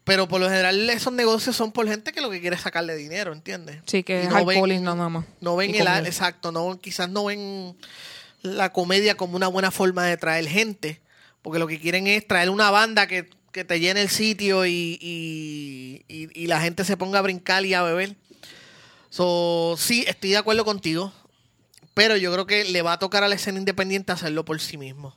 Pero 0.07 0.28
por 0.28 0.40
lo 0.40 0.48
general 0.48 0.88
esos 0.88 1.12
negocios 1.12 1.57
son 1.57 1.72
por 1.72 1.88
gente 1.88 2.12
que 2.12 2.20
lo 2.20 2.30
que 2.30 2.40
quiere 2.40 2.54
es 2.54 2.62
sacarle 2.62 2.94
dinero, 2.94 3.32
¿entiendes? 3.32 3.78
Sí, 3.86 4.04
que 4.04 4.22
Y 4.22 4.26
es 4.26 4.30
no 4.30 4.44
ven- 4.46 4.84
nada 4.84 5.09
más. 5.09 5.24
no 5.40 5.57
ven 5.57 5.74
Y 5.74 5.78
el 5.78 5.86
exacto, 6.07 6.52
no 6.52 6.78
quizás 6.80 7.09
no 7.11 7.24
ven 7.24 7.76
la 8.42 8.72
comedia 8.72 9.16
como 9.16 9.34
una 9.34 9.48
buena 9.48 9.72
forma 9.72 10.04
de 10.07 10.16
traer 10.16 10.46
gente, 10.46 11.00
porque 11.42 11.59
lo 11.59 11.66
que 11.66 11.80
quieren 11.80 12.07
es 12.07 12.24
traer 12.24 12.50
una 12.50 12.70
banda 12.70 13.09
que, 13.09 13.28
que 13.50 13.64
te 13.64 13.80
llene 13.80 14.00
el 14.02 14.09
sitio 14.09 14.64
y, 14.64 14.96
y, 15.02 16.04
y- 16.07 16.28
y 16.40 16.46
la 16.46 16.61
gente 16.61 16.84
se 16.84 16.96
ponga 16.96 17.18
a 17.18 17.22
brincar 17.22 17.66
y 17.66 17.74
a 17.74 17.82
beber. 17.82 18.14
So, 19.11 19.74
sí, 19.76 20.04
estoy 20.07 20.30
de 20.30 20.36
acuerdo 20.36 20.64
contigo, 20.64 21.12
pero 21.94 22.16
yo 22.16 22.32
creo 22.32 22.46
que 22.46 22.64
le 22.64 22.82
va 22.82 22.92
a 22.92 22.98
tocar 23.00 23.24
a 23.24 23.28
la 23.28 23.34
escena 23.34 23.59
independiente 23.59 24.12
hacerlo 24.12 24.44
por 24.44 24.61
sí 24.61 24.76
mismo. 24.76 25.16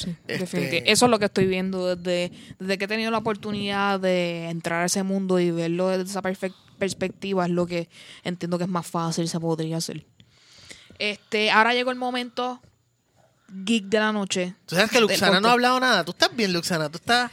Sí, 0.00 0.10
Este- 0.26 0.38
definitivamente. 0.38 0.92
Eso 0.92 1.04
es 1.06 1.10
lo 1.10 1.18
que 1.18 1.24
estoy 1.26 1.46
viendo 1.46 1.94
desde, 1.96 2.32
desde 2.58 2.78
que 2.78 2.84
he 2.84 2.88
tenido 2.88 3.10
la 3.10 3.18
oportunidad 3.18 4.00
de 4.00 4.48
entrar 4.48 4.82
a 4.82 4.86
ese 4.86 5.02
mundo 5.02 5.38
y 5.40 5.50
verlo 5.50 5.88
desde 5.88 6.04
esa 6.04 6.22
perspectiva. 6.22 7.44
Es 7.44 7.50
lo 7.50 7.66
que 7.66 7.88
entiendo 8.24 8.58
que 8.58 8.64
es 8.64 8.70
más 8.70 8.86
fácil, 8.86 9.28
se 9.28 9.38
podría 9.40 9.76
hacer. 9.78 10.04
Este, 10.98 11.50
ahora 11.50 11.74
llegó 11.74 11.90
el 11.90 11.96
momento 11.96 12.60
geek 13.48 13.84
de 13.86 13.98
la 13.98 14.12
noche. 14.12 14.54
Tú 14.66 14.76
sabes 14.76 14.90
que 14.90 15.00
Luxana 15.00 15.40
no 15.40 15.48
ha 15.48 15.52
hablado 15.52 15.80
nada. 15.80 16.04
Tú 16.04 16.12
estás 16.12 16.34
bien, 16.34 16.52
Luxana. 16.52 16.88
Tú 16.88 16.98
estás... 16.98 17.30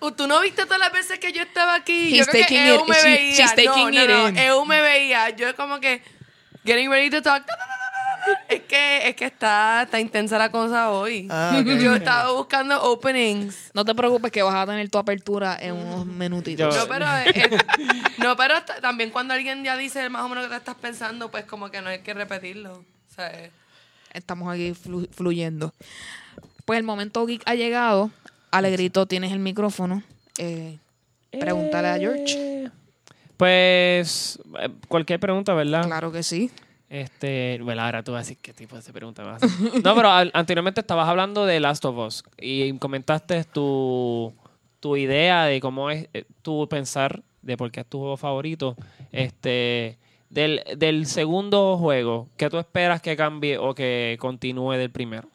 Uh, 0.00 0.10
¿Tú 0.10 0.26
no 0.26 0.40
viste 0.40 0.64
todas 0.64 0.78
las 0.78 0.92
veces 0.92 1.18
que 1.18 1.32
yo 1.32 1.42
estaba 1.42 1.74
aquí? 1.74 2.08
He's 2.14 2.18
yo 2.26 2.26
creo 2.26 2.46
que 2.46 2.68
EU 2.68 2.84
me 2.86 2.94
she- 2.96 3.02
veía. 3.02 3.34
she's 3.36 3.54
taking 3.54 3.90
no, 3.94 4.06
no, 4.06 4.28
it 4.28 4.34
no. 4.34 4.40
EU 4.40 4.64
me 4.64 4.80
veía. 4.80 5.30
Yo 5.30 5.54
como 5.56 5.78
que 5.78 6.02
getting 6.64 6.90
ready 6.90 7.10
to 7.10 7.20
talk. 7.22 7.44
Es 8.48 8.62
que, 8.62 9.08
es 9.08 9.14
que 9.16 9.24
está, 9.26 9.82
está 9.82 10.00
intensa 10.00 10.38
la 10.38 10.50
cosa 10.50 10.90
hoy. 10.90 11.26
Ah, 11.30 11.56
ok. 11.60 11.66
Yo 11.80 11.94
he 11.94 11.96
estado 11.98 12.36
buscando 12.36 12.82
openings. 12.82 13.70
No 13.74 13.84
te 13.84 13.94
preocupes 13.94 14.30
que 14.32 14.42
vas 14.42 14.54
a 14.54 14.66
tener 14.66 14.88
tu 14.88 14.98
apertura 14.98 15.56
en 15.60 15.74
unos 15.74 16.06
minutitos. 16.06 16.74
Yo- 16.74 16.80
No, 16.82 16.88
pero, 16.88 17.06
eh, 17.06 17.32
eh, 17.34 17.58
no, 18.18 18.36
pero 18.36 18.54
también 18.80 19.10
cuando 19.10 19.34
alguien 19.34 19.62
ya 19.64 19.76
dice 19.76 20.08
más 20.08 20.22
o 20.22 20.28
menos 20.28 20.44
lo 20.44 20.48
que 20.50 20.54
te 20.54 20.58
estás 20.58 20.76
pensando, 20.76 21.30
pues 21.30 21.44
como 21.44 21.70
que 21.70 21.80
no 21.82 21.88
hay 21.90 22.00
que 22.00 22.14
repetirlo. 22.14 22.72
O 22.74 23.14
sea, 23.14 23.28
eh, 23.32 23.50
Estamos 24.12 24.52
aquí 24.52 24.72
flu- 24.72 25.08
fluyendo. 25.10 25.72
Pues 26.64 26.78
el 26.78 26.84
momento 26.84 27.24
geek 27.26 27.42
ha 27.46 27.54
llegado. 27.54 28.10
Alegrito, 28.50 29.06
tienes 29.06 29.32
el 29.32 29.38
micrófono. 29.38 30.02
Eh, 30.38 30.78
pregúntale 31.30 31.88
a 31.88 31.98
George. 31.98 32.70
Pues 33.36 34.38
cualquier 34.88 35.20
pregunta, 35.20 35.54
¿verdad? 35.54 35.84
Claro 35.84 36.10
que 36.10 36.22
sí. 36.22 36.50
Este, 36.90 37.58
bueno, 37.62 37.82
ahora 37.82 38.02
tú 38.02 38.12
vas 38.12 38.20
a 38.20 38.22
decir 38.22 38.38
qué 38.40 38.52
tipo 38.54 38.74
de 38.80 38.92
pregunta 38.92 39.22
vas 39.22 39.42
a 39.42 39.46
hacer. 39.46 39.58
No, 39.84 39.94
pero 39.94 40.10
al- 40.10 40.30
anteriormente 40.34 40.80
estabas 40.80 41.08
hablando 41.08 41.44
de 41.44 41.60
Last 41.60 41.84
of 41.84 41.96
Us 41.98 42.24
y 42.38 42.72
comentaste 42.78 43.44
tu, 43.44 44.32
tu 44.80 44.96
idea 44.96 45.44
de 45.44 45.60
cómo 45.60 45.90
es 45.90 46.08
eh, 46.14 46.24
tu 46.42 46.66
pensar 46.68 47.22
de 47.42 47.56
por 47.56 47.70
qué 47.70 47.80
es 47.80 47.86
tu 47.86 47.98
juego 47.98 48.16
favorito. 48.16 48.74
Este, 49.12 49.98
del, 50.30 50.62
del 50.76 51.06
segundo 51.06 51.76
juego, 51.78 52.28
¿qué 52.38 52.48
tú 52.48 52.58
esperas 52.58 53.02
que 53.02 53.16
cambie 53.16 53.58
o 53.58 53.74
que 53.74 54.16
continúe 54.18 54.72
del 54.72 54.90
primero? 54.90 55.28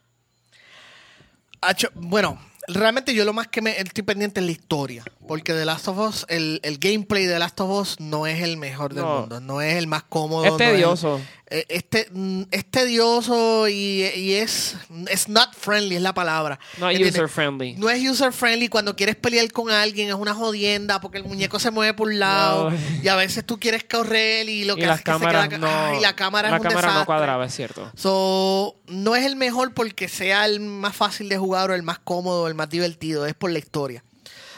Bueno, 1.95 2.37
realmente 2.67 3.13
yo 3.13 3.23
lo 3.23 3.31
más 3.33 3.47
que 3.47 3.61
me 3.61 3.79
estoy 3.79 4.03
pendiente 4.03 4.41
es 4.41 4.45
la 4.45 4.51
historia. 4.51 5.03
Porque 5.27 5.53
The 5.53 5.63
Last 5.65 5.87
of 5.87 5.97
Us, 5.97 6.25
el, 6.27 6.59
el 6.63 6.77
gameplay 6.77 7.25
de 7.25 7.33
The 7.33 7.39
Last 7.39 7.59
of 7.61 7.69
Us 7.71 7.99
no 8.01 8.27
es 8.27 8.41
el 8.41 8.57
mejor 8.57 8.93
del 8.93 9.05
No. 9.05 9.19
mundo. 9.21 9.39
No 9.39 9.61
es 9.61 9.75
el 9.75 9.87
más 9.87 10.03
cómodo. 10.03 10.43
Es 10.45 10.51
no 10.51 10.57
tedioso. 10.57 11.21
Eh, 11.47 11.65
este, 11.69 12.07
mm, 12.11 12.43
es 12.51 12.65
tedioso 12.71 13.67
y, 13.67 14.03
y 14.15 14.33
es, 14.33 14.75
es 15.09 15.27
not 15.29 15.53
friendly, 15.55 15.95
es 15.97 16.01
la 16.01 16.13
palabra. 16.13 16.57
No 16.77 16.89
es 16.89 16.99
user 16.99 17.27
friendly. 17.29 17.73
No 17.75 17.89
es 17.89 18.01
user 18.09 18.31
friendly 18.33 18.69
cuando 18.69 18.95
quieres 18.95 19.15
pelear 19.15 19.51
con 19.51 19.69
alguien, 19.69 20.07
es 20.09 20.15
una 20.15 20.33
jodienda 20.33 20.99
porque 21.01 21.17
el 21.19 21.25
muñeco 21.25 21.59
se 21.59 21.69
mueve 21.69 21.93
por 21.93 22.07
un 22.07 22.19
lado 22.19 22.69
No. 22.71 22.77
y 23.03 23.07
a 23.07 23.15
veces 23.15 23.45
tú 23.45 23.59
quieres 23.59 23.83
correr 23.83 24.47
y 24.49 24.63
lo 24.63 24.73
Y 24.73 24.81
que 24.81 24.85
las 24.87 25.01
hace 25.01 25.11
es 25.11 25.17
que 25.17 25.25
se 25.25 25.49
queda- 25.49 25.57
no. 25.59 25.67
Ay, 25.67 25.99
la 26.01 26.15
cámara 26.15 26.49
la 26.49 26.55
es 26.57 26.61
un 26.63 26.67
cámara 26.69 26.93
no 26.93 27.05
cuadraba, 27.05 27.45
es 27.45 27.53
cierto. 27.55 27.91
So, 27.95 28.75
no 28.87 29.15
es 29.15 29.25
el 29.25 29.35
mejor 29.35 29.73
porque 29.73 30.07
sea 30.07 30.45
el 30.45 30.59
más 30.59 30.95
fácil 30.95 31.29
de 31.29 31.37
jugar 31.37 31.69
o 31.71 31.75
el 31.75 31.83
más 31.83 31.99
cómodo 31.99 32.43
o 32.43 32.47
el 32.47 32.53
más 32.55 32.69
divertido, 32.69 33.25
es 33.25 33.33
por 33.33 33.51
la 33.51 33.59
historia. 33.59 34.03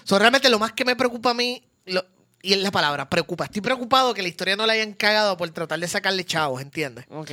So, 0.04 0.20
realmente 0.20 0.50
lo 0.50 0.60
más 0.60 0.72
que 0.74 0.86
me 0.86 0.96
preocupa 0.96 1.32
a 1.32 1.34
mí, 1.34 1.64
lo- 1.86 2.06
y 2.46 2.54
es 2.54 2.60
la 2.60 2.72
palabra, 2.72 3.10
preocupa. 3.10 3.46
Estoy 3.46 3.62
preocupado 3.62 4.14
que 4.14 4.22
la 4.22 4.28
historia 4.28 4.56
no 4.56 4.66
la 4.68 4.74
hayan 4.74 4.94
cagado 4.94 5.36
por 5.36 5.50
tratar 5.50 5.80
de 5.80 5.88
sacarle 5.88 6.24
chavos, 6.24 6.62
¿entiendes? 6.62 7.06
Ok. 7.10 7.32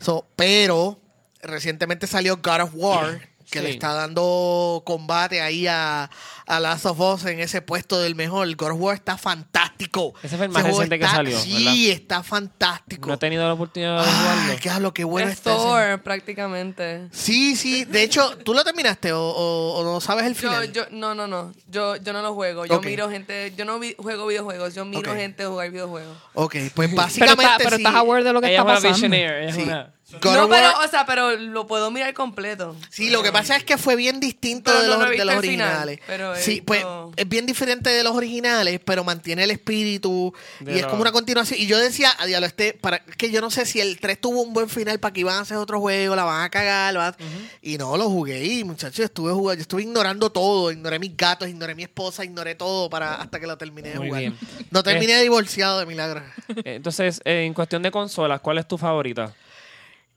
So, 0.00 0.26
pero 0.36 0.98
recientemente 1.42 2.06
salió 2.06 2.38
God 2.38 2.62
of 2.62 2.70
War, 2.74 3.28
que 3.50 3.58
Sí. 3.60 3.64
le 3.64 3.70
está 3.70 3.92
dando 3.92 4.82
combate 4.86 5.40
ahí 5.40 5.66
a, 5.66 6.10
a 6.46 6.60
Last 6.60 6.86
of 6.86 6.98
Us 7.00 7.24
en 7.26 7.40
ese 7.40 7.62
puesto 7.62 8.00
del 8.00 8.14
mejor. 8.14 8.52
God 8.56 8.72
of 8.72 8.80
War 8.80 8.94
está 8.94 9.16
fantástico. 9.18 10.14
Ese 10.22 10.36
fue 10.36 10.46
el 10.46 10.52
más 10.52 10.62
juego 10.62 10.78
reciente 10.80 10.98
que 10.98 11.04
está- 11.04 11.16
salió, 11.16 11.38
Sí, 11.38 11.90
está 11.90 12.22
fantástico. 12.22 13.08
No 13.08 13.14
he 13.14 13.18
tenido 13.18 13.46
la 13.46 13.52
oportunidad 13.54 14.02
de 14.02 14.08
Ay, 14.10 14.14
jugarlo. 14.16 14.54
qué 14.60 14.70
hablo, 14.70 14.94
qué 14.94 15.04
bueno 15.04 15.28
es 15.30 15.34
está 15.38 15.52
ese- 15.54 15.62
Thor, 15.62 16.02
prácticamente. 16.02 17.08
Sí, 17.12 17.56
sí. 17.56 17.84
De 17.84 18.02
hecho, 18.02 18.36
¿tú 18.38 18.54
lo 18.54 18.64
terminaste 18.64 19.12
o, 19.12 19.20
o- 19.20 19.78
o 19.80 19.84
no 19.84 20.00
sabes 20.00 20.26
el 20.26 20.34
Yo, 20.34 20.40
final? 20.40 20.72
yo, 20.72 20.82
no, 20.90 21.14
no, 21.14 21.26
no. 21.26 21.52
Yo, 21.68 21.96
yo 21.96 22.12
no 22.12 22.22
lo 22.22 22.34
juego. 22.34 22.66
Yo 22.66 22.76
Ok. 22.76 22.86
miro 22.86 23.08
gente. 23.10 23.52
Yo 23.56 23.64
no 23.64 23.78
vi- 23.78 23.94
juego 23.98 24.26
videojuegos. 24.26 24.74
Yo 24.74 24.84
miro 24.84 25.12
Ok. 25.12 25.16
gente 25.18 25.44
jugar 25.46 25.70
videojuegos. 25.70 26.16
Ok, 26.34 26.56
pues 26.74 26.88
Pero, 26.90 27.02
básicamente 27.02 27.42
está, 27.44 27.56
pero 27.58 27.70
sí. 27.76 27.82
estás 27.82 27.94
aware 27.94 28.24
de 28.24 28.32
lo 28.32 28.40
que 28.40 28.48
Ella 28.48 28.60
está 28.60 28.62
es 28.62 28.64
una 28.64 28.74
pasando. 28.74 28.94
visionaire. 28.94 29.40
ella 29.42 29.48
es 29.50 29.54
Sí. 29.56 29.62
una- 29.62 29.94
God 30.20 30.34
no, 30.34 30.44
of 30.44 30.50
pero, 30.50 30.68
o 30.84 30.88
sea, 30.88 31.06
pero 31.06 31.36
lo 31.36 31.66
puedo 31.66 31.90
mirar 31.90 32.12
completo. 32.14 32.76
Sí, 32.90 33.10
lo 33.10 33.22
que 33.22 33.32
pasa 33.32 33.56
es 33.56 33.64
que 33.64 33.78
fue 33.78 33.96
bien 33.96 34.20
distinto 34.20 34.70
Pero 34.70 34.82
de 34.82 34.88
los, 34.88 34.98
no 34.98 35.04
de 35.06 35.10
los 35.16 35.18
final, 35.24 35.38
originales. 35.38 36.00
pero 36.06 36.36
sí, 36.36 36.60
pues 36.60 36.84
es 37.16 37.28
bien 37.28 37.46
diferente 37.46 37.90
de 37.90 38.04
los 38.04 38.12
originales, 38.14 38.80
pero 38.84 39.02
mantiene 39.02 39.44
el 39.44 39.50
espíritu 39.50 40.32
De 40.60 40.76
y 40.76 40.78
es 40.78 40.86
como 40.86 41.00
una 41.00 41.10
continuación. 41.10 41.58
Y 41.58 41.66
yo 41.66 41.78
decía, 41.78 42.12
a 42.18 42.26
diablo, 42.26 42.46
este, 42.46 42.74
para, 42.74 42.98
es 43.08 43.16
que 43.16 43.30
yo 43.30 43.40
no 43.40 43.50
sé 43.50 43.64
si 43.66 43.80
el 43.80 43.98
3 43.98 44.20
tuvo 44.20 44.42
un 44.42 44.52
buen 44.52 44.68
final 44.68 45.00
para 45.00 45.12
que 45.14 45.20
iban 45.20 45.36
a 45.36 45.40
hacer 45.40 45.56
otro 45.56 45.80
juego, 45.80 46.14
la 46.14 46.24
van 46.24 46.42
a 46.44 46.50
cagar, 46.50 46.92
la 46.94 47.00
van 47.00 47.14
a- 47.14 47.16
y 47.62 47.78
no, 47.78 47.96
lo 47.96 48.08
jugué 48.10 48.44
y 48.44 48.62
muchachos, 48.62 49.00
estuve 49.00 49.32
jugando, 49.32 49.54
yo 49.58 49.62
estuve 49.62 49.82
ignorando 49.82 50.30
todo, 50.30 50.70
ignoré 50.70 50.98
mis 50.98 51.16
gatos, 51.16 51.48
ignoré 51.48 51.74
mi 51.74 51.82
esposa, 51.84 52.24
ignoré 52.24 52.54
todo 52.54 52.90
para 52.90 53.14
hasta 53.14 53.40
que 53.40 53.46
lo 53.46 53.56
terminé 53.56 53.88
de 53.90 53.98
Muy 53.98 54.08
jugar. 54.08 54.20
bien. 54.20 54.38
No 54.70 54.82
terminé 54.82 55.20
divorciado 55.22 55.78
de 55.80 55.86
milagro. 55.86 56.22
Entonces, 56.64 57.20
eh, 57.24 57.44
en 57.46 57.54
cuestión 57.54 57.82
de 57.82 57.90
consolas, 57.90 58.40
¿cuál 58.40 58.58
es 58.58 58.68
tu 58.68 58.76
favorita? 58.78 59.34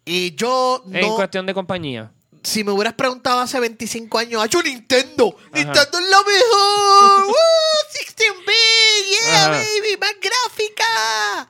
Y 0.10 0.36
yo 0.36 0.84
En 0.92 1.02
no, 1.02 1.16
cuestión 1.16 1.46
de 1.46 1.54
compañía. 1.54 2.12
si 2.44 2.64
me 2.64 2.72
hubieras 2.72 2.94
preguntado 2.94 3.40
hace 3.42 3.60
25 3.60 4.18
años, 4.20 4.42
¡Hacho 4.42 4.62
Nintendo! 4.64 5.36
Ajá. 5.38 5.50
¡Nintendo 5.54 6.00
es 6.00 6.06
lo 6.10 6.24
mejor! 6.24 7.26
¡Woo! 7.28 7.34
16-bit! 7.94 9.24
¡Yeah, 9.26 9.42
Ajá. 9.46 9.50
baby! 9.52 9.98
¡Más 10.00 10.14
gráfica! 10.22 11.48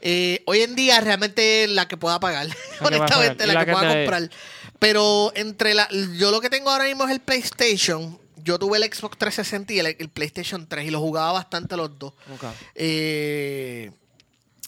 Eh, 0.00 0.42
hoy 0.46 0.60
en 0.60 0.74
día 0.76 1.00
realmente 1.00 1.66
la 1.68 1.88
que 1.88 1.96
pueda 1.96 2.20
pagar. 2.20 2.46
Honestamente, 2.80 3.46
la, 3.46 3.54
La 3.54 3.60
que, 3.60 3.66
que 3.66 3.72
pueda 3.72 3.88
te- 3.92 4.04
comprar. 4.04 4.30
Pero 4.78 5.32
entre 5.34 5.72
la... 5.72 5.88
Yo 6.18 6.30
lo 6.30 6.40
que 6.42 6.50
tengo 6.50 6.70
ahora 6.70 6.84
mismo 6.84 7.04
es 7.06 7.10
el 7.10 7.20
PlayStation. 7.20 8.18
Yo 8.36 8.58
tuve 8.58 8.76
el 8.76 8.84
Xbox 8.84 9.16
360 9.16 9.72
y 9.72 9.78
el, 9.78 9.86
el 9.98 10.08
PlayStation 10.10 10.66
3 10.68 10.86
y 10.88 10.90
lo 10.90 11.00
jugaba 11.00 11.32
bastante 11.32 11.74
los 11.78 11.98
dos. 11.98 12.12
Ok. 12.34 12.44
Eh, 12.74 13.90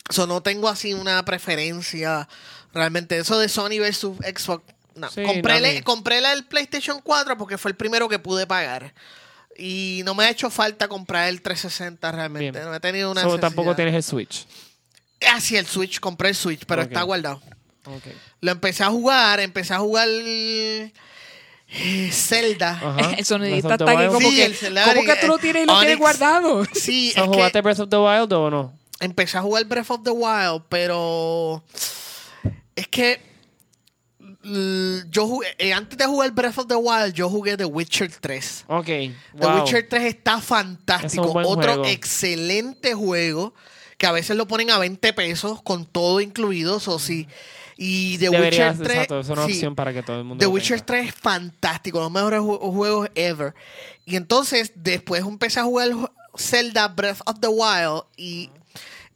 so, 0.08 0.26
no 0.26 0.42
tengo 0.42 0.68
así 0.70 0.94
una 0.94 1.22
preferencia 1.26 2.26
realmente. 2.76 3.18
Eso 3.18 3.38
de 3.38 3.48
Sony 3.48 3.78
versus 3.80 4.16
Xbox. 4.18 4.62
No. 4.94 5.10
Sí, 5.10 5.22
compré, 5.24 5.60
no, 5.60 5.66
el- 5.66 5.84
PlayStation 6.44 7.00
4 7.02 7.36
porque 7.36 7.58
fue 7.58 7.70
el 7.72 7.76
primero 7.76 8.08
que 8.08 8.18
pude 8.18 8.46
pagar. 8.46 8.94
Y 9.58 10.02
no 10.04 10.14
me 10.14 10.24
ha 10.24 10.30
hecho 10.30 10.48
falta 10.50 10.86
comprar 10.88 11.28
el 11.28 11.42
360 11.42 12.12
realmente. 12.12 12.50
Bien. 12.58 12.64
No 12.70 12.74
he 12.74 12.80
tenido 12.80 13.10
una. 13.10 13.22
So, 13.22 13.38
tampoco 13.38 13.74
tienes 13.74 13.94
el 13.94 14.02
Switch. 14.02 14.46
Ah, 15.30 15.40
sí, 15.40 15.56
el 15.56 15.66
Switch. 15.66 15.98
Compré 15.98 16.28
el 16.30 16.34
Switch, 16.34 16.64
pero 16.66 16.82
está 16.82 17.02
guardado. 17.02 17.40
Lo 18.40 18.52
empecé 18.52 18.84
a 18.84 18.88
jugar. 18.90 19.40
Empecé 19.40 19.74
a 19.74 19.78
jugar. 19.78 20.08
eh, 20.10 20.92
Zelda. 22.12 22.70
Ajá. 22.72 23.10
El 23.18 23.24
the 23.24 23.74
está 23.74 23.74
aquí 23.74 24.06
como 24.06 24.20
Sí, 24.20 24.36
que, 24.36 24.44
el 24.44 24.54
¿cómo 24.84 25.04
que 25.04 25.16
tú 25.20 25.26
lo 25.26 25.38
tienes 25.38 25.64
y 25.64 25.66
lo 25.66 25.78
tienes 25.80 25.98
guardado? 25.98 26.64
Sí, 26.74 27.12
So, 27.14 27.26
¿Jugaste 27.26 27.58
que 27.58 27.62
Breath 27.62 27.80
of 27.80 27.88
the 27.90 27.96
Wild 27.96 28.32
o 28.32 28.50
no? 28.50 28.78
empecé 29.00 29.36
a 29.36 29.42
jugar 29.42 29.64
Breath 29.64 29.90
of 29.90 30.02
the 30.04 30.10
Wild, 30.10 30.62
pero 30.68 31.62
es 32.76 32.86
que 32.88 33.20
l- 34.44 35.04
yo 35.10 35.26
jugué, 35.26 35.48
eh, 35.58 35.72
antes 35.72 35.98
de 35.98 36.06
jugar 36.06 36.30
Breath 36.32 36.58
of 36.58 36.66
the 36.68 36.76
Wild, 36.76 37.12
yo 37.14 37.28
jugué 37.28 37.56
The 37.56 37.64
Witcher 37.64 38.10
3. 38.12 38.64
Ok. 38.68 38.86
The. 38.86 39.12
Witcher 39.34 39.88
3 39.88 40.02
está 40.04 40.40
fantástico. 40.40 41.32
Otro 41.32 41.74
juego. 41.74 41.86
excelente 41.86 42.94
juego 42.94 43.54
que 43.98 44.06
a 44.06 44.12
veces 44.12 44.36
lo 44.36 44.46
ponen 44.46 44.70
a 44.70 44.78
20 44.78 45.12
pesos 45.14 45.62
con 45.62 45.86
todo 45.86 46.20
incluido, 46.20 46.80
o 46.84 46.98
sí. 46.98 47.26
Y 47.78 48.18
The 48.18 48.30
Deberías, 48.30 48.78
Witcher 48.78 48.86
3 48.86 48.90
exacto, 48.96 49.20
es 49.20 49.28
una 49.28 49.46
sí. 49.46 49.52
opción 49.52 49.74
para 49.74 49.92
que 49.92 50.02
todo 50.02 50.18
el 50.18 50.24
mundo 50.24 50.40
The 50.42 50.46
Witcher 50.46 50.80
tenga. 50.80 51.00
3 51.02 51.08
es 51.08 51.14
fantástico, 51.14 52.00
los 52.00 52.10
mejores 52.10 52.40
ju- 52.40 52.58
juegos 52.72 53.08
ever. 53.14 53.54
Y 54.04 54.16
entonces 54.16 54.72
después 54.76 55.22
empecé 55.24 55.60
a 55.60 55.64
jugar 55.64 55.90
ju- 55.90 56.10
Zelda 56.38 56.88
Breath 56.88 57.20
of 57.26 57.40
the 57.40 57.48
Wild 57.48 58.02
y 58.16 58.50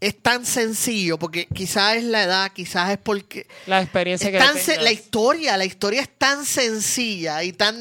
es 0.01 0.23
tan 0.23 0.47
sencillo 0.47 1.19
porque 1.19 1.47
quizás 1.47 1.97
es 1.97 2.05
la 2.05 2.23
edad, 2.23 2.53
quizás 2.53 2.91
es 2.91 2.99
porque 2.99 3.47
La 3.67 3.83
experiencia 3.83 4.27
es 4.29 4.33
que 4.33 4.39
tan 4.39 4.55
tengas. 4.57 4.83
la 4.83 4.93
historia, 4.93 5.57
la 5.57 5.65
historia 5.67 6.01
es 6.01 6.09
tan 6.17 6.45
sencilla 6.47 7.43
y 7.45 7.53
tan 7.53 7.77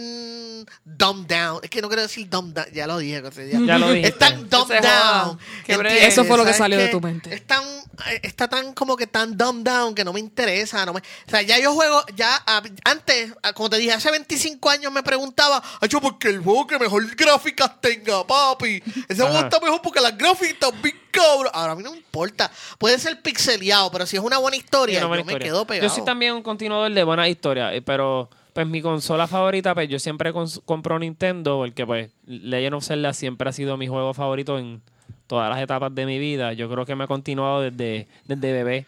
dumbed 0.84 1.28
down. 1.34 1.60
Es 1.64 1.70
que 1.70 1.82
no 1.82 1.88
quiero 1.88 2.02
decir 2.02 2.30
dumbed 2.30 2.54
down, 2.56 2.74
ya 2.74 2.88
lo 2.88 2.98
dije. 2.98 3.22
ya, 3.52 3.60
Ya 3.66 3.78
lo 3.78 3.92
dijiste. 3.92 4.10
Es 4.10 4.18
tan 4.18 4.50
dumbed 4.50 4.82
down. 4.82 5.40
Eso 5.68 6.26
fue 6.26 6.38
lo 6.38 6.44
que 6.44 6.50
¿Sabes 6.54 6.58
salió 6.58 6.78
de 6.78 6.90
tu 6.90 7.00
mente. 7.00 7.34
Es 7.34 7.48
tan, 7.48 7.64
eh, 7.64 8.20
está 8.24 8.48
tan 8.48 8.74
como 8.74 8.98
que 8.98 9.08
tan 9.08 9.38
dumbed 9.38 9.64
down 9.72 9.96
que 9.96 10.04
no 10.04 10.12
me 10.12 10.20
interesa. 10.20 10.86
No 10.86 10.94
me, 10.94 11.00
o 11.00 11.30
sea, 11.30 11.42
ya 11.42 11.58
yo 11.60 11.74
juego, 11.74 12.04
ya 12.16 12.44
antes, 12.84 13.32
como 13.56 13.70
te 13.70 13.78
dije, 13.78 13.94
hace 13.94 14.12
25 14.12 14.70
años 14.70 14.92
me 14.92 15.04
preguntaba, 15.04 15.64
yo 15.88 16.02
porque 16.02 16.28
el 16.28 16.40
juego 16.40 16.68
que 16.68 16.78
mejor 16.80 17.16
gráficas 17.16 17.80
tenga, 17.80 18.28
papi. 18.28 18.84
Ese 19.08 19.22
juego 19.22 19.40
está 19.40 19.60
mejor 19.60 19.82
porque 19.82 20.02
las 20.02 20.18
gráficas 20.18 20.54
están 20.54 20.82
bien 20.82 21.00
cabrón. 21.12 21.52
Ahora 21.54 21.74
a 21.74 21.76
mí 21.76 21.84
no 21.84 21.92
me 21.92 22.02
importa. 22.10 22.52
Puede 22.78 22.98
ser 22.98 23.22
pixeleado, 23.22 23.92
pero 23.92 24.06
si 24.06 24.18
es 24.18 24.24
una 24.24 24.40
buena 24.40 24.58
historia, 24.58 24.96
Sí, 24.96 25.06
una 25.06 25.08
buena 25.08 25.24
yo 25.24 25.38
me 25.38 25.40
quedo 25.40 25.66
pegado. 25.66 25.88
Yo 25.88 25.94
soy 25.94 26.04
también 26.04 26.34
un 26.34 26.42
continuador 26.42 26.92
de 26.92 27.04
buenas 27.04 27.30
historias, 27.30 27.74
eh, 27.74 27.82
pero 27.82 28.30
pues 28.54 28.68
mi 28.68 28.82
consola 28.82 29.28
favorita, 29.28 29.74
pues 29.76 29.88
yo 29.88 30.00
siempre 30.00 30.34
compro 30.66 31.00
Nintendo 31.00 31.58
porque 31.58 31.86
pues 31.86 32.10
Legend 32.26 32.76
of 32.76 32.84
Zelda 32.84 33.14
siempre 33.14 33.50
ha 33.50 33.54
sido 33.54 33.78
mi 33.78 33.88
juego 33.88 34.14
favorito 34.14 34.58
en 34.58 34.82
todas 35.28 35.50
las 35.50 35.62
etapas 35.62 35.94
de 35.94 36.06
mi 36.06 36.18
vida. 36.18 36.54
Yo 36.54 36.70
creo 36.70 36.86
que 36.86 36.96
me 36.96 37.04
ha 37.04 37.08
continuado 37.08 37.62
desde, 37.62 38.08
desde 38.26 38.52
bebé 38.52 38.86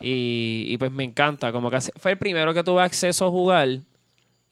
y, 0.00 0.66
y, 0.68 0.76
pues 0.76 0.90
me 0.90 1.04
encanta. 1.04 1.52
Como 1.52 1.70
que 1.70 1.80
fue 1.80 2.12
el 2.12 2.18
primero 2.18 2.52
que 2.52 2.64
tuve 2.64 2.82
acceso 2.82 3.26
a 3.26 3.30
jugar 3.30 3.68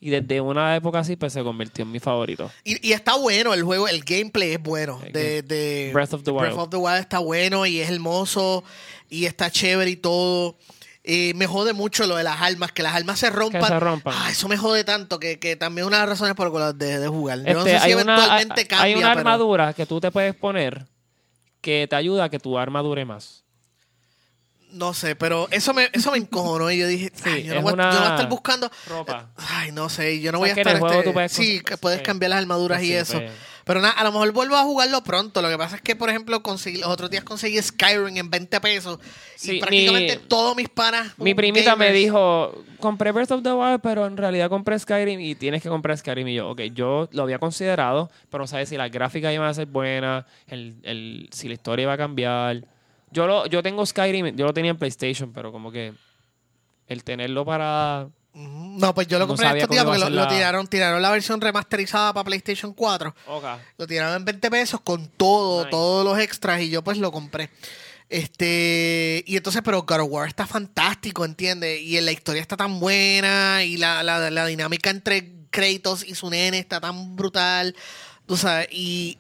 y 0.05 0.11
desde 0.11 0.41
una 0.41 0.75
época 0.77 0.99
así 0.99 1.15
pues 1.17 1.33
se 1.33 1.43
convirtió 1.43 1.85
en 1.85 1.93
mi 1.93 2.01
favorito. 2.01 2.51
Y, 2.65 2.87
y 2.89 2.93
está 2.93 3.17
bueno 3.17 3.55
el 3.55 3.63
juego, 3.63 3.87
el 3.89 4.03
gameplay 4.03 4.51
es 4.53 4.63
bueno. 4.63 5.01
De, 5.13 5.43
de 5.43 5.91
Breath 5.95 6.13
of 6.15 6.25
the 6.25 6.31
Wild. 6.33 6.43
Breath 6.49 6.59
of 6.59 6.71
the 6.71 6.77
Wild 6.77 6.99
está 6.99 7.21
bueno 7.21 7.65
y 7.67 7.81
es 7.81 7.89
hermoso 7.89 8.65
y 9.09 9.27
está 9.27 9.51
chévere 9.51 9.91
y 9.91 9.97
todo. 9.97 10.57
Eh, 11.05 11.33
me 11.35 11.47
jode 11.47 11.73
mucho 11.73 12.07
lo 12.07 12.17
de 12.17 12.23
las 12.25 12.41
armas, 12.41 12.71
que 12.73 12.83
las 12.83 12.95
armas 12.95 13.19
se 13.19 13.31
rompan. 13.31 13.65
se 13.67 13.81
rompan. 13.81 14.15
Ah, 14.17 14.29
eso 14.31 14.49
me 14.49 14.57
jode 14.57 14.85
tanto 14.85 15.19
que, 15.19 15.39
que 15.39 15.57
también 15.57 15.85
es 15.85 15.89
una 15.89 15.97
de 15.99 16.03
las 16.03 16.09
razones 16.11 16.35
por 16.35 16.53
las 16.53 16.77
dejé 16.79 16.99
de 16.99 17.09
jugar. 17.09 17.39
Yo 17.45 17.55
no 17.55 17.61
Este, 17.67 17.79
sé 17.79 17.87
si 17.87 17.95
una, 17.95 18.03
eventualmente 18.17 18.61
hay- 18.61 18.67
cambia, 18.67 18.85
hay 18.85 18.95
una 18.95 19.09
pero- 19.09 19.19
armadura 19.21 19.73
que 19.73 19.87
tú 19.87 20.01
te 20.01 20.11
puedes 20.11 20.35
poner 20.35 20.85
que 21.61 21.87
te 21.89 21.97
ayuda 21.97 22.25
a 22.25 22.29
que 22.29 22.39
tu 22.41 22.59
arma 22.59 22.83
dure 22.83 23.05
más. 23.05 23.42
No 24.73 24.95
sé, 24.95 25.17
pero 25.17 25.49
eso 25.51 25.75
me, 25.75 25.89
eso 25.93 26.11
me 26.13 26.19
encojonó 26.19 26.71
y 26.71 26.79
yo 26.79 26.87
dije, 26.87 27.11
Sí, 27.15 27.29
ay, 27.29 27.43
yo, 27.45 27.55
no 27.55 27.63
voy, 27.63 27.73
a- 27.73 27.77
yo 27.77 27.83
no 27.93 28.01
voy 28.01 28.09
a 28.09 28.15
estar 28.15 28.29
buscando... 28.29 28.71
Ropa. 28.89 29.31
Ay, 29.37 29.71
no 29.73 29.89
sé, 29.89 30.21
yo 30.21 30.33
no 30.33 30.39
O 30.39 30.41
voy 30.41 30.51
a 30.51 30.55
que 30.55 30.61
en 30.63 30.69
estar... 30.69 30.83
el 30.83 30.91
este- 30.93 31.05
tú 31.05 31.13
puedes 31.13 31.33
sí, 31.33 31.61
que 31.61 31.77
puedes 31.77 32.01
cambiar 32.03 32.31
las 32.31 32.41
armaduras 32.41 32.79
Pues 32.79 32.89
y 32.89 32.93
sí, 32.93 32.97
eso. 32.97 33.19
pues. 33.19 33.33
Pero 33.65 33.81
nada, 33.81 33.93
a 33.93 34.03
lo 34.03 34.11
mejor 34.11 34.33
vuelvo 34.33 34.57
a 34.57 34.65
jugarlo 34.65 35.05
pronto. 35.05 35.41
Lo 35.41 35.49
que 35.49 35.57
pasa 35.57 35.77
es 35.77 35.83
que, 35.83 35.95
por 35.95 36.11
ejemplo, 36.11 36.43
conseguí, 36.43 36.79
los 36.79 36.89
otros 36.89 37.11
días 37.11 37.23
conseguí 37.23 37.63
Skyrim 37.63 38.17
en 38.17 38.29
20 38.29 38.61
pesos. 38.61 38.99
Sí, 39.37 39.59
y 39.59 39.61
prácticamente 39.61 40.17
mi- 40.17 40.23
todos 40.27 40.57
mis 40.57 40.69
panas... 40.69 41.13
Mi 41.17 41.33
primita 41.35 41.77
me 41.77 41.93
dijo, 41.93 42.65
compré 42.81 43.13
Breath 43.13 43.31
of 43.31 43.45
the 43.45 43.53
Wild, 43.53 43.81
pero 43.81 44.07
en 44.07 44.17
realidad 44.17 44.49
compré 44.49 44.77
Skyrim 44.77 45.21
y 45.21 45.37
tienes 45.37 45.63
que 45.63 45.69
comprar 45.69 45.97
Skyrim. 45.97 46.27
Y 46.27 46.35
yo, 46.35 46.49
ok, 46.51 46.61
yo 46.75 47.09
lo 47.13 47.23
había 47.23 47.39
considerado, 47.39 48.11
pero 48.31 48.43
no 48.43 48.49
sabía 48.49 48.67
si 48.67 48.77
las 48.77 48.91
gráficas 48.91 49.33
iban 49.33 49.47
a 49.47 49.55
ser 49.55 49.67
buenas, 49.67 50.25
el, 50.49 50.75
el, 50.83 51.29
si 51.31 51.47
la 51.47 51.55
historia 51.55 51.85
iba 51.85 51.93
a 51.93 51.99
cambiar. 51.99 52.65
Yo, 53.13 53.27
lo, 53.27 53.47
yo 53.47 53.63
tengo 53.63 53.85
Skyrim, 53.85 54.37
yo 54.37 54.47
lo 54.47 54.55
tenía 54.55 54.71
en 54.71 54.79
PlayStation, 54.79 55.33
pero 55.33 55.53
como 55.53 55.71
que 55.71 55.93
el 56.87 57.05
tenerlo 57.05 57.45
para... 57.45 58.09
No, 58.35 58.95
pues 58.95 59.07
yo 59.09 59.19
lo 59.19 59.27
No 59.27 59.29
compré 59.29 59.49
estos 59.49 59.69
días 59.69 59.85
porque 59.85 60.01
lo, 60.09 60.27
tiraron, 60.29 60.67
tiraron 60.67 61.03
la 61.03 61.11
versión 61.11 61.39
remasterizada 61.41 62.15
para 62.15 62.25
PlayStation 62.25 62.73
4. 62.73 63.15
Ok. 63.27 63.45
Lo 63.77 63.87
tiraron 63.87 64.17
en 64.17 64.25
20 64.25 64.51
pesos 64.51 64.81
con 64.81 65.07
todo, 65.09 65.61
Nice. 65.61 65.71
todos 65.71 66.05
los 66.05 66.19
extras 66.19 66.63
y 66.63 66.71
yo 66.71 66.83
pues 66.83 66.97
lo 66.97 67.13
compré. 67.13 67.51
Este, 68.09 69.25
y 69.27 69.37
entonces, 69.37 69.63
pero 69.65 69.83
God 69.83 70.01
of 70.01 70.09
War 70.11 70.29
está 70.29 70.47
fantástico, 70.47 71.25
¿entiendes? 71.25 71.81
Y 71.81 72.01
la 72.01 72.13
historia 72.13 72.43
está 72.43 72.57
tan 72.57 72.79
buena 72.81 73.65
y 73.65 73.77
la, 73.77 74.03
la, 74.03 74.31
la 74.31 74.47
dinámica 74.47 74.91
entre 74.91 75.33
Kratos 75.51 76.05
y 76.07 76.15
su 76.15 76.29
nene 76.31 76.59
está 76.59 76.81
tan 76.81 77.17
brutal, 77.17 77.75
tú 78.27 78.37
sabes, 78.37 78.69
y 78.71 79.19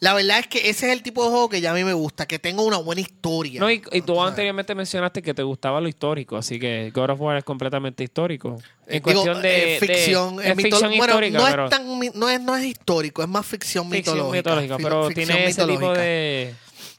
la 0.00 0.14
verdad 0.14 0.38
es 0.40 0.46
que 0.46 0.70
ese 0.70 0.86
es 0.86 0.92
el 0.92 1.02
tipo 1.02 1.22
de 1.24 1.30
juego 1.30 1.48
que 1.48 1.60
ya 1.60 1.70
a 1.72 1.74
mí 1.74 1.84
me 1.84 1.92
gusta, 1.92 2.26
que 2.26 2.38
tenga 2.38 2.62
una 2.62 2.78
buena 2.78 3.02
historia. 3.02 3.60
No, 3.60 3.70
y, 3.70 3.82
y 3.92 4.00
tú 4.02 4.14
sabes. 4.16 4.30
anteriormente 4.30 4.74
mencionaste 4.74 5.20
que 5.22 5.34
te 5.34 5.42
gustaba 5.42 5.80
lo 5.80 5.88
histórico, 5.88 6.36
así 6.36 6.58
que 6.58 6.90
God 6.94 7.10
of 7.10 7.20
War 7.20 7.36
es 7.36 7.44
completamente 7.44 8.02
histórico. 8.02 8.58
En 8.86 8.96
Eh, 8.96 9.02
cuestión 9.02 9.26
digo, 9.26 9.40
de, 9.40 9.76
eh, 9.76 9.78
ficción, 9.80 10.36
de- 10.36 10.44
es 10.44 10.50
es 10.50 10.56
ficción 10.56 10.90
bueno, 10.96 11.04
histórica, 11.04 11.38
no 11.38 11.44
pero 11.50 11.64
es 11.64 11.70
tan 11.70 11.86
no 12.14 12.28
es 12.30 12.40
no 12.40 12.56
es 12.56 12.64
histórico, 12.64 13.22
es 13.22 13.28
más 13.28 13.44
ficción, 13.46 13.90
ficción 13.90 14.16
mitológica, 14.16 14.36
mitológica, 14.56 14.76
pero 14.78 15.06
ficción 15.08 15.26
tiene 15.26 15.44
ese 15.46 15.60
tipo 15.60 15.72
mitológica. 15.74 16.00
de, 16.02 16.54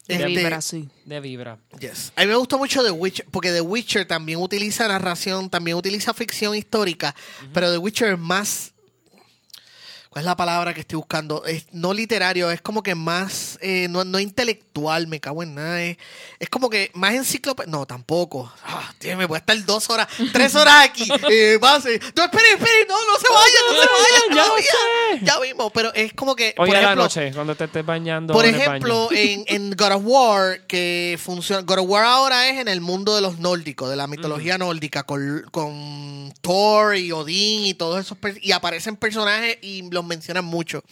De 0.08 0.16
Este, 0.16 0.26
vibra, 0.28 0.62
sí. 0.62 0.90
de 1.06 1.20
vibra. 1.22 1.58
Yes. 1.80 2.12
A 2.16 2.22
mí 2.22 2.28
me 2.28 2.36
gustó 2.36 2.58
mucho 2.58 2.84
The 2.84 2.92
Witcher, 2.92 3.26
porque 3.32 3.52
The 3.52 3.62
Witcher 3.62 4.06
también 4.06 4.40
utiliza 4.40 4.88
narración, 4.88 5.50
también 5.50 5.78
utiliza 5.78 6.14
ficción 6.14 6.54
histórica, 6.56 7.16
pero 7.54 7.72
The 7.72 7.78
Witcher 7.78 8.14
es 8.14 8.20
más... 8.20 8.71
¿Cuál 10.12 10.24
es 10.24 10.26
la 10.26 10.36
palabra 10.36 10.74
que 10.74 10.82
estoy 10.82 10.98
buscando? 10.98 11.46
Es 11.46 11.68
no 11.72 11.94
literario, 11.94 12.52
es 12.52 12.62
como 12.62 12.84
que 12.84 12.96
más, 12.96 13.58
eh, 13.62 13.88
no, 13.90 14.04
no 14.04 14.20
intelectual, 14.20 15.08
me 15.08 15.22
cago 15.22 15.42
en 15.42 15.56
nada. 15.56 15.82
Es, 15.82 15.96
es 16.38 16.50
como 16.50 16.70
que 16.70 16.92
más 16.96 17.14
enciclopedia. 17.14 17.72
No, 17.72 17.86
tampoco. 17.86 18.52
Ah, 18.66 18.92
tío, 19.00 19.16
me 19.16 19.26
voy 19.26 19.38
a 19.38 19.40
estar 19.40 19.64
dos 19.66 19.90
horas, 19.90 20.10
tres 20.34 20.54
horas 20.56 20.84
aquí. 20.84 21.08
eh, 21.30 21.58
pase. 21.62 21.98
No, 22.14 22.26
esperen, 22.26 22.58
esperen, 22.58 22.88
no, 22.90 22.96
no 23.06 23.20
se 23.22 23.30
vayan, 23.30 23.64
no 23.70 23.82
se 23.82 23.88
vayan. 23.88 24.22
Ya 24.36 24.44
todavía. 24.44 25.24
Ya 25.24 25.40
vimos, 25.40 25.72
pero 25.74 25.94
es 25.94 26.12
como 26.12 26.36
que. 26.36 26.56
Hoy 26.58 26.68
por 26.68 26.76
a 26.76 26.82
la 26.82 26.86
ejemplo, 26.88 27.04
noche, 27.04 27.32
cuando 27.34 27.56
te 27.56 27.64
estés 27.64 27.86
bañando 27.86 28.34
por 28.34 28.44
en 28.46 28.56
el 28.56 28.62
ejemplo, 28.62 29.08
baño. 29.08 29.18
en, 29.18 29.46
en 29.48 29.72
God 29.72 29.92
of 29.94 30.02
War, 30.06 30.68
que 30.68 31.18
funciona. 31.24 31.62
God 31.62 31.80
of 31.80 31.86
War 31.90 32.04
ahora 32.04 32.50
es 32.50 32.60
en 32.60 32.68
el 32.68 32.82
mundo 32.82 33.16
de 33.16 33.22
los 33.22 33.40
nórdicos, 33.40 33.90
de 33.90 33.96
la 33.96 34.08
mitología 34.08 34.58
nórdica, 34.58 35.04
con, 35.04 35.46
con 35.52 36.34
Thor 36.42 36.98
y 36.98 37.14
Odín 37.14 37.66
y 37.66 37.74
todos 37.76 38.02
esos. 38.06 38.18
Y 38.42 38.52
aparecen 38.52 38.98
personajes 38.98 39.58
y 39.62 39.90
los 39.90 40.01
mencionan 40.04 40.46
mucho. 40.46 40.84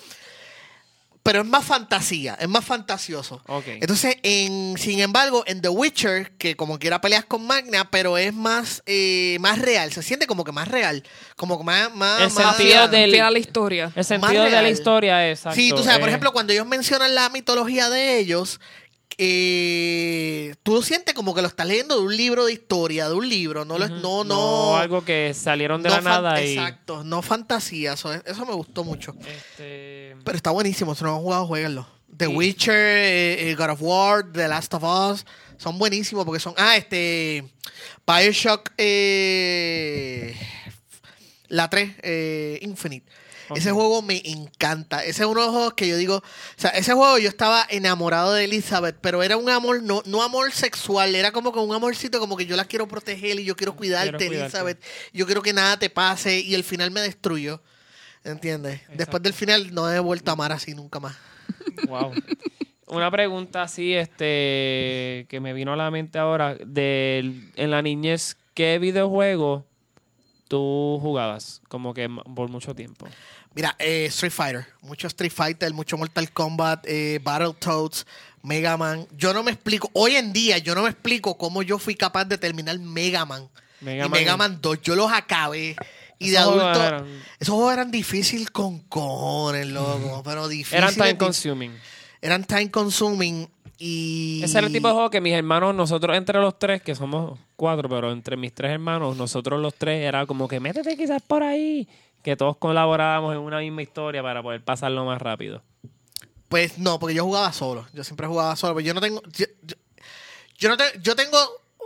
Pero 1.21 1.41
es 1.41 1.45
más 1.47 1.65
fantasía, 1.65 2.35
es 2.39 2.47
más 2.47 2.63
fantasioso. 2.63 3.43
Ok. 3.47 3.65
Entonces, 3.67 4.15
en, 4.23 4.77
sin 4.77 4.99
embargo, 5.01 5.43
en 5.47 5.61
The 5.61 5.67
Witcher, 5.67 6.31
que 6.37 6.55
como 6.55 6.79
quiera 6.79 7.01
peleas 7.01 7.25
con 7.25 7.45
Magna, 7.45 7.91
pero 7.91 8.17
es 8.17 8.33
más, 8.33 8.81
eh, 8.85 9.37
más 9.41 9.59
real, 9.59 9.91
se 9.91 10.01
siente 10.01 10.27
como 10.27 10.45
que 10.45 10.53
más 10.53 10.69
real, 10.69 11.03
como 11.35 11.57
que 11.57 11.65
más, 11.65 11.93
más, 11.93 12.21
El 12.21 12.31
más- 12.31 12.55
sentido 12.55 12.83
a 12.83 13.31
la 13.31 13.37
historia. 13.39 13.83
El 13.87 13.93
más 13.95 14.07
sentido 14.07 14.43
de 14.45 14.49
la 14.49 14.61
real. 14.61 14.71
historia 14.71 15.27
es 15.29 15.39
exacto. 15.39 15.55
Sí, 15.59 15.69
tú 15.71 15.83
sabes, 15.83 15.99
por 15.99 16.07
eh, 16.07 16.11
ejemplo, 16.11 16.31
cuando 16.31 16.53
ellos 16.53 16.65
mencionan 16.65 17.13
la 17.13 17.29
mitología 17.29 17.89
de 17.89 18.17
ellos, 18.17 18.61
eh, 19.21 20.55
tú 20.63 20.81
sientes 20.81 21.13
como 21.13 21.35
que 21.35 21.41
lo 21.41 21.49
estás 21.49 21.67
leyendo 21.67 21.97
de 21.99 22.05
un 22.05 22.15
libro 22.15 22.45
de 22.45 22.53
historia, 22.53 23.09
de 23.09 23.15
un 23.15 23.27
libro, 23.27 23.65
no, 23.65 23.77
lo, 23.77 23.85
ujú, 23.85 23.95
no, 23.95 24.23
no, 24.23 24.77
algo 24.77 25.03
que 25.03 25.33
salieron 25.33 25.83
de 25.83 25.89
no 25.89 25.95
la 25.95 26.01
nada 26.01 26.41
y... 26.41 26.53
Exacto, 26.53 27.03
no 27.03 27.21
fantasía, 27.21 27.93
eso, 27.93 28.13
eso 28.13 28.45
me 28.45 28.53
gustó 28.53 28.85
mucho. 28.85 29.13
Este, 29.27 30.15
Pero 30.23 30.37
está 30.37 30.51
buenísimo, 30.51 30.95
si 30.95 31.03
no 31.03 31.15
han 31.15 31.21
jugado, 31.21 31.47
jueguenlo. 31.47 31.85
The 32.15 32.27
Sí. 32.27 32.31
Witcher, 32.35 32.73
eh, 32.75 33.49
eh, 33.51 33.55
God 33.55 33.71
of 33.71 33.81
War, 33.81 34.31
The 34.31 34.47
Last 34.47 34.73
of 34.73 34.83
Us, 34.83 35.25
son 35.57 35.77
buenísimos 35.77 36.23
porque 36.23 36.39
son, 36.39 36.53
ah, 36.57 36.77
este, 36.77 37.43
Bioshock, 38.07 38.71
eh, 38.77 40.33
la 41.49 41.69
3, 41.69 41.91
eh, 42.03 42.59
Ese 43.55 43.71
juego 43.71 44.01
me 44.01 44.21
encanta. 44.25 45.03
Ese 45.03 45.23
es 45.23 45.27
uno 45.27 45.41
de 45.41 45.47
los 45.47 45.55
juegos 45.55 45.73
que 45.73 45.87
yo 45.87 45.97
digo. 45.97 46.17
O 46.17 46.23
sea, 46.55 46.71
ese 46.71 46.93
juego 46.93 47.17
yo 47.17 47.29
estaba 47.29 47.65
enamorado 47.69 48.33
de 48.33 48.45
Elizabeth, 48.45 48.97
pero 49.01 49.23
era 49.23 49.37
un 49.37 49.49
amor, 49.49 49.81
no, 49.83 50.01
no 50.05 50.21
amor 50.21 50.51
sexual, 50.51 51.15
era 51.15 51.31
como 51.31 51.51
que 51.51 51.59
un 51.59 51.73
amorcito, 51.73 52.19
como 52.19 52.37
que 52.37 52.45
yo 52.45 52.55
la 52.55 52.65
quiero 52.65 52.87
proteger 52.87 53.39
y 53.39 53.45
yo 53.45 53.55
quiero 53.55 53.75
cuidarte, 53.75 54.27
cuidarte. 54.27 54.41
Elizabeth. 54.41 54.83
Yo 55.13 55.25
quiero 55.25 55.41
que 55.41 55.53
nada 55.53 55.77
te 55.77 55.89
pase 55.89 56.39
y 56.39 56.55
el 56.55 56.63
final 56.63 56.91
me 56.91 57.01
destruyó. 57.01 57.61
¿Entiendes? 58.23 58.81
Después 58.93 59.23
del 59.23 59.33
final 59.33 59.73
no 59.73 59.91
he 59.91 59.99
vuelto 59.99 60.31
a 60.31 60.33
amar 60.33 60.51
así 60.51 60.73
nunca 60.73 60.99
más. 60.99 61.15
Wow. 61.87 62.13
Una 62.87 63.11
pregunta 63.11 63.61
así, 63.61 63.93
este, 63.93 65.27
que 65.29 65.39
me 65.39 65.53
vino 65.53 65.73
a 65.73 65.75
la 65.75 65.91
mente 65.91 66.17
ahora, 66.17 66.55
de 66.55 67.51
en 67.55 67.71
la 67.71 67.81
niñez, 67.81 68.35
¿qué 68.55 68.79
videojuego 68.79 69.65
tú 70.47 70.97
jugabas? 70.99 71.61
Como 71.67 71.93
que 71.93 72.09
por 72.35 72.49
mucho 72.49 72.75
tiempo. 72.75 73.07
Mira, 73.55 73.75
eh, 73.79 74.05
Street 74.05 74.31
Fighter. 74.31 74.65
Mucho 74.81 75.07
Street 75.07 75.31
Fighter, 75.31 75.73
mucho 75.73 75.97
Mortal 75.97 76.31
Kombat, 76.31 76.85
eh, 76.87 77.19
Battletoads, 77.21 78.05
Mega 78.43 78.77
Man. 78.77 79.07
Yo 79.17 79.33
no 79.33 79.43
me 79.43 79.51
explico. 79.51 79.89
Hoy 79.93 80.15
en 80.15 80.31
día 80.31 80.57
yo 80.59 80.75
no 80.75 80.83
me 80.83 80.89
explico 80.89 81.37
cómo 81.37 81.61
yo 81.63 81.79
fui 81.79 81.95
capaz 81.95 82.25
de 82.25 82.37
terminar 82.37 82.77
Mega 82.79 83.25
Man. 83.25 83.49
Mega 83.81 84.05
y 84.05 84.09
Man. 84.09 84.19
Mega 84.19 84.37
Man 84.37 84.59
2. 84.61 84.81
Yo 84.81 84.95
los 84.95 85.11
acabé. 85.11 85.75
Y 86.19 86.29
de 86.31 86.37
Esos 86.37 86.47
adulto. 86.53 86.83
eran- 86.85 87.05
Esos 87.39 87.55
juegos 87.55 87.73
eran 87.73 87.91
difíciles 87.91 88.49
con 88.51 88.79
cojones, 88.79 89.67
loco. 89.67 90.21
Pero 90.23 90.47
difíciles. 90.47 90.83
Eran 90.83 90.93
time 90.95 91.17
consuming. 91.17 91.71
Eran 92.21 92.43
time 92.43 92.69
consuming. 92.71 93.49
Y. 93.77 94.41
Ese 94.43 94.57
era 94.57 94.67
el 94.67 94.73
tipo 94.73 94.89
de 94.89 94.93
juego 94.93 95.09
que 95.09 95.21
mis 95.21 95.33
hermanos, 95.33 95.73
nosotros 95.73 96.15
entre 96.17 96.39
los 96.39 96.59
tres, 96.59 96.81
que 96.81 96.93
somos 96.93 97.39
cuatro, 97.55 97.87
pero 97.87 98.11
entre 98.11 98.35
mis 98.35 98.53
tres 98.53 98.71
hermanos, 98.71 99.15
nosotros 99.15 99.61
los 99.61 99.73
tres 99.73 100.03
era 100.05 100.25
como 100.25 100.47
que 100.49 100.59
métete 100.59 100.97
quizás 100.97 101.21
por 101.21 101.41
ahí. 101.43 101.87
Que 102.23 102.35
todos 102.35 102.57
colaborábamos 102.57 103.33
en 103.33 103.39
una 103.39 103.59
misma 103.59 103.81
historia 103.81 104.21
para 104.21 104.41
poder 104.43 104.63
pasarlo 104.63 105.05
más 105.05 105.21
rápido. 105.21 105.63
Pues 106.49 106.77
no, 106.77 106.99
porque 106.99 107.15
yo 107.15 107.23
jugaba 107.23 107.51
solo. 107.53 107.87
Yo 107.93 108.03
siempre 108.03 108.27
jugaba 108.27 108.55
solo. 108.55 108.75
Pero 108.75 108.85
yo 108.87 108.93
no 108.93 109.01
tengo. 109.01 109.21
Yo, 109.31 109.45
yo- 109.63 109.75
yo 110.57 110.69
no 110.69 110.75
te- 110.77 110.99
yo 111.01 111.15
tengo 111.15 111.37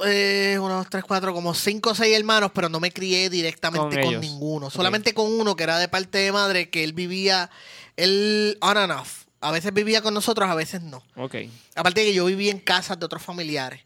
eh, 0.06 0.58
uno, 0.60 0.78
dos, 0.78 0.90
tres, 0.90 1.04
cuatro, 1.04 1.34
como 1.34 1.54
cinco 1.54 1.92
o 1.92 1.96
seis 1.96 2.18
hermanos, 2.18 2.52
pero 2.54 2.68
no 2.70 2.80
me 2.80 2.92
crié 2.92 3.30
directamente 3.30 4.02
Con 4.02 4.20
ninguno. 4.22 4.70
Solamente 4.70 5.14
con 5.14 5.32
uno 5.32 5.56
que 5.56 5.64
era 5.64 5.78
de 5.78 5.88
parte 5.88 6.18
de 6.18 6.32
madre, 6.32 6.70
que 6.70 6.84
él 6.84 6.94
vivía. 6.94 7.50
Él 7.96 8.58
on 8.62 8.78
and 8.78 8.92
off. 8.94 9.26
A 9.42 9.52
veces 9.52 9.74
vivía 9.74 10.02
con 10.02 10.14
nosotros, 10.14 10.50
a 10.50 10.56
veces 10.56 10.82
no. 10.82 11.04
Ok. 11.18 11.36
Aparte 11.76 12.00
de 12.02 12.08
que 12.08 12.14
yo 12.14 12.26
vivía 12.26 12.52
en 12.52 12.60
casas 12.60 12.98
de 12.98 13.06
otros 13.06 13.22
familiares. 13.22 13.82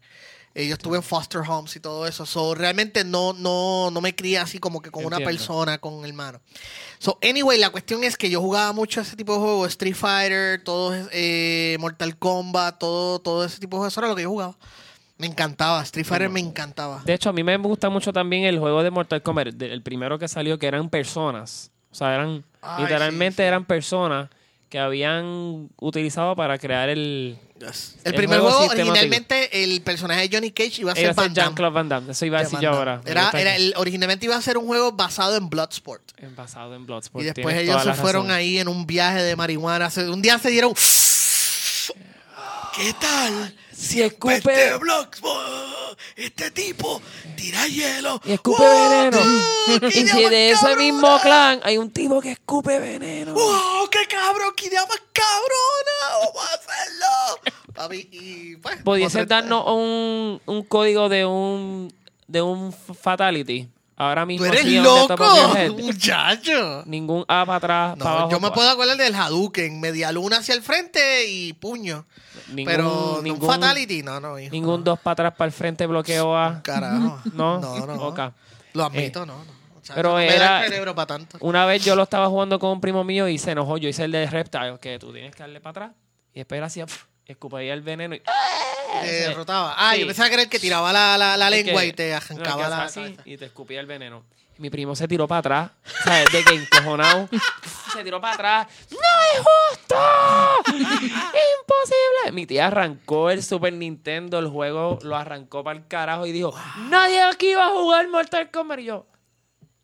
Yo 0.66 0.74
estuve 0.74 0.96
en 0.96 1.02
foster 1.02 1.42
homes 1.46 1.76
y 1.76 1.80
todo 1.80 2.06
eso. 2.06 2.26
So, 2.26 2.54
realmente 2.54 3.04
no, 3.04 3.32
no, 3.32 3.90
no 3.90 4.00
me 4.00 4.14
crié 4.14 4.38
así 4.38 4.58
como 4.58 4.82
que 4.82 4.90
con 4.90 5.04
una 5.04 5.18
persona, 5.18 5.78
con 5.78 6.04
hermano. 6.04 6.40
So, 6.98 7.18
anyway, 7.22 7.58
la 7.58 7.70
cuestión 7.70 8.02
es 8.02 8.16
que 8.16 8.28
yo 8.28 8.40
jugaba 8.40 8.72
mucho 8.72 9.00
ese 9.00 9.14
tipo 9.14 9.34
de 9.34 9.38
juegos, 9.38 9.68
Street 9.68 9.94
Fighter, 9.94 10.62
todo, 10.64 10.94
eh, 11.12 11.76
Mortal 11.78 12.16
Kombat, 12.18 12.78
todo, 12.78 13.20
todo 13.20 13.44
ese 13.44 13.60
tipo 13.60 13.76
de 13.76 13.80
juegos. 13.80 13.92
Eso 13.92 14.00
era 14.00 14.08
lo 14.08 14.16
que 14.16 14.22
yo 14.22 14.30
jugaba. 14.30 14.56
Me 15.16 15.26
encantaba. 15.26 15.82
Street 15.82 16.06
Fighter 16.06 16.28
me 16.28 16.40
encantaba. 16.40 17.02
De 17.04 17.14
hecho, 17.14 17.30
a 17.30 17.32
mí 17.32 17.42
me 17.42 17.56
gusta 17.56 17.88
mucho 17.90 18.12
también 18.12 18.44
el 18.44 18.58
juego 18.58 18.82
de 18.82 18.90
Mortal 18.90 19.22
Kombat, 19.22 19.60
el 19.62 19.82
primero 19.82 20.18
que 20.18 20.28
salió, 20.28 20.58
que 20.58 20.66
eran 20.66 20.88
personas. 20.90 21.70
O 21.90 21.94
sea, 21.94 22.14
eran 22.14 22.44
Ay, 22.62 22.84
literalmente 22.84 23.36
sí, 23.36 23.42
sí. 23.42 23.48
eran 23.48 23.64
personas 23.64 24.28
que 24.68 24.78
habían 24.78 25.70
utilizado 25.80 26.36
para 26.36 26.58
crear 26.58 26.88
el... 26.88 27.38
Yes. 27.58 27.94
El, 28.04 28.12
El 28.12 28.14
primer 28.14 28.40
juego 28.40 28.58
originalmente, 28.60 29.64
el 29.64 29.80
personaje 29.82 30.28
de 30.28 30.36
Johnny 30.36 30.50
Cage 30.52 30.80
iba 30.80 30.92
a 30.92 30.94
ser 30.94 31.04
Iba 31.04 31.10
a 31.10 31.14
ser 31.14 31.24
Van 31.24 31.34
Damme. 31.34 31.46
Jean-Claude 31.48 31.74
Van 31.74 31.88
Damme. 31.88 32.12
Eso 32.12 32.24
iba 32.26 32.38
a 32.38 32.40
De 32.40 32.44
decir 32.44 32.60
yo 32.60 32.70
ahora. 32.70 33.00
Era, 33.04 33.30
era 33.34 33.56
el, 33.56 33.74
originalmente 33.76 34.26
iba 34.26 34.36
a 34.36 34.42
ser 34.42 34.58
un 34.58 34.66
juego 34.66 34.92
basado 34.92 35.36
en 35.36 35.48
Bloodsport. 35.50 36.02
en 36.18 36.36
Basado 36.36 36.74
en 36.74 36.86
Bloodsport. 36.86 37.22
Y 37.22 37.26
después 37.26 37.56
tienes 37.56 37.62
ellos 37.64 37.82
se 37.82 37.94
fueron 38.00 38.26
razón. 38.28 38.36
ahí 38.36 38.58
en 38.58 38.68
un 38.68 38.86
viaje 38.86 39.22
de 39.22 39.34
marihuana. 39.36 39.90
Un 40.10 40.22
día 40.22 40.38
se 40.38 40.50
dieron. 40.50 40.72
¿Qué 42.74 42.92
tal? 43.00 43.54
Si 43.72 44.02
escupe, 44.02 44.76
Bloodsport. 44.78 45.98
este 46.16 46.50
tipo 46.50 47.00
tira 47.36 47.66
hielo. 47.66 48.20
Y 48.24 48.32
escupe 48.32 48.62
¡Wow, 48.62 48.88
veneno. 48.90 49.88
Y 49.88 50.06
si 50.08 50.24
de 50.28 50.50
ese 50.50 50.60
cabrona! 50.62 50.82
mismo 50.82 51.18
clan 51.20 51.60
hay 51.62 51.78
un 51.78 51.90
tipo 51.90 52.20
que 52.20 52.32
escupe 52.32 52.78
veneno. 52.78 53.34
¡Wow! 53.34 53.88
¡Qué 53.90 54.06
cabrón! 54.08 54.52
¡Qué 54.56 54.66
idea 54.66 54.84
más 54.86 55.00
cabrona! 55.12 56.24
¡Vamos 56.24 56.42
a 56.50 56.54
hacerlo! 56.54 57.52
Papi, 57.74 58.08
y 58.10 58.56
pues. 58.56 59.04
Hacer- 59.06 59.26
darnos 59.28 59.64
un, 59.66 60.40
un 60.46 60.62
código 60.64 61.08
de 61.08 61.24
un 61.26 61.92
de 62.26 62.42
un 62.42 62.72
fatality. 62.72 63.68
Ahora 64.00 64.22
¡Tú 64.22 64.26
mismo. 64.28 64.46
eres 64.46 64.60
así, 64.60 64.76
the 64.76 64.82
top 64.82 65.18
loco! 65.18 65.76
¡Muchacho! 65.82 66.82
Ningún 66.86 67.24
A 67.26 67.44
para 67.44 67.56
atrás, 67.56 67.96
para 67.98 68.10
No, 68.10 68.16
abajo. 68.18 68.30
yo 68.30 68.40
me 68.40 68.50
puedo 68.52 68.70
acordar 68.70 68.96
del 68.96 69.14
Hadouken, 69.14 69.80
media 69.80 70.12
luna 70.12 70.38
hacia 70.38 70.54
el 70.54 70.62
frente 70.62 71.26
y 71.28 71.52
puño. 71.54 72.06
ningún, 72.52 72.64
pero 72.72 73.20
ningún, 73.22 73.42
un 73.42 73.46
fatality, 73.54 74.02
no, 74.04 74.20
no, 74.20 74.38
hijo. 74.38 74.52
Ningún 74.52 74.84
dos 74.84 75.00
para 75.00 75.12
atrás, 75.14 75.34
para 75.36 75.46
el 75.46 75.52
frente, 75.52 75.84
bloqueo 75.86 76.36
A. 76.36 76.62
Carajo. 76.62 77.20
No, 77.34 77.58
no, 77.60 77.86
no. 77.86 77.94
Ok. 78.06 78.20
Lo 78.74 78.84
admito, 78.84 79.26
no, 79.26 79.34
no. 79.44 79.58
O 79.80 79.84
sea, 79.88 79.96
pero 79.96 80.10
no 80.12 80.18
era- 80.20 80.62
cerebro 80.62 80.94
para 80.94 81.06
tanto. 81.06 81.36
Una 81.40 81.66
vez 81.66 81.84
yo 81.84 81.96
lo 81.96 82.04
estaba 82.04 82.28
jugando 82.28 82.58
con 82.60 82.70
un 82.70 82.80
primo 82.80 83.02
mío 83.04 83.26
y 83.26 83.38
se 83.38 83.50
enojó. 83.50 83.78
Yo 83.78 83.88
hice 83.88 84.04
el 84.04 84.12
de 84.12 84.26
Reptile, 84.30 84.78
que 84.80 84.98
tú 84.98 85.12
tienes 85.12 85.34
que 85.34 85.42
darle 85.42 85.60
para 85.60 85.70
atrás. 85.86 85.90
Y 86.34 86.38
después 86.40 86.58
él 86.58 86.64
hacía, 86.64 86.86
pf, 86.86 87.04
escupía 87.28 87.72
el 87.74 87.82
veneno 87.82 88.14
y 88.16 88.20
Te 89.02 89.06
derrotaba. 89.06 89.74
Ah, 89.76 89.92
sí. 89.94 90.00
yo 90.00 90.06
pensaba 90.06 90.28
que 90.28 90.34
era 90.34 90.42
el 90.42 90.48
que 90.48 90.58
tiraba 90.58 90.92
la, 90.92 91.16
la, 91.36 91.50
lengua 91.50 91.82
que- 91.82 91.86
y 91.88 91.92
te 91.92 92.14
arrancaba 92.14 92.68
la 92.68 92.84
así 92.84 93.16
y 93.24 93.36
te 93.36 93.44
escupía 93.44 93.78
el 93.80 93.86
veneno. 93.86 94.24
Mi 94.56 94.70
primo 94.70 94.96
se 94.96 95.06
tiró 95.06 95.28
para 95.28 95.38
atrás, 95.38 95.70
¿sabes? 96.02 96.32
De 96.32 96.42
que 96.42 96.54
encojonado. 96.54 97.28
se 97.92 98.02
tiró 98.02 98.20
para 98.20 98.34
atrás. 98.34 98.66
¡No 98.90 98.98
es 99.34 99.38
justo! 99.38 99.96
¡Imposible! 100.76 102.32
Mi 102.32 102.44
tía 102.46 102.66
arrancó 102.66 103.30
el 103.30 103.42
Super 103.44 103.72
Nintendo, 103.72 104.38
el 104.40 104.48
juego 104.48 104.98
lo 105.02 105.14
arrancó 105.16 105.62
para 105.62 105.78
el 105.78 105.86
carajo 105.86 106.26
y 106.26 106.32
dijo: 106.32 106.52
Nadie 106.88 107.22
aquí 107.22 107.54
va 107.54 107.66
a 107.66 107.70
jugar 107.70 108.08
Mortal 108.08 108.50
Kombat. 108.50 108.80
Y 108.80 108.84
yo, 108.84 109.06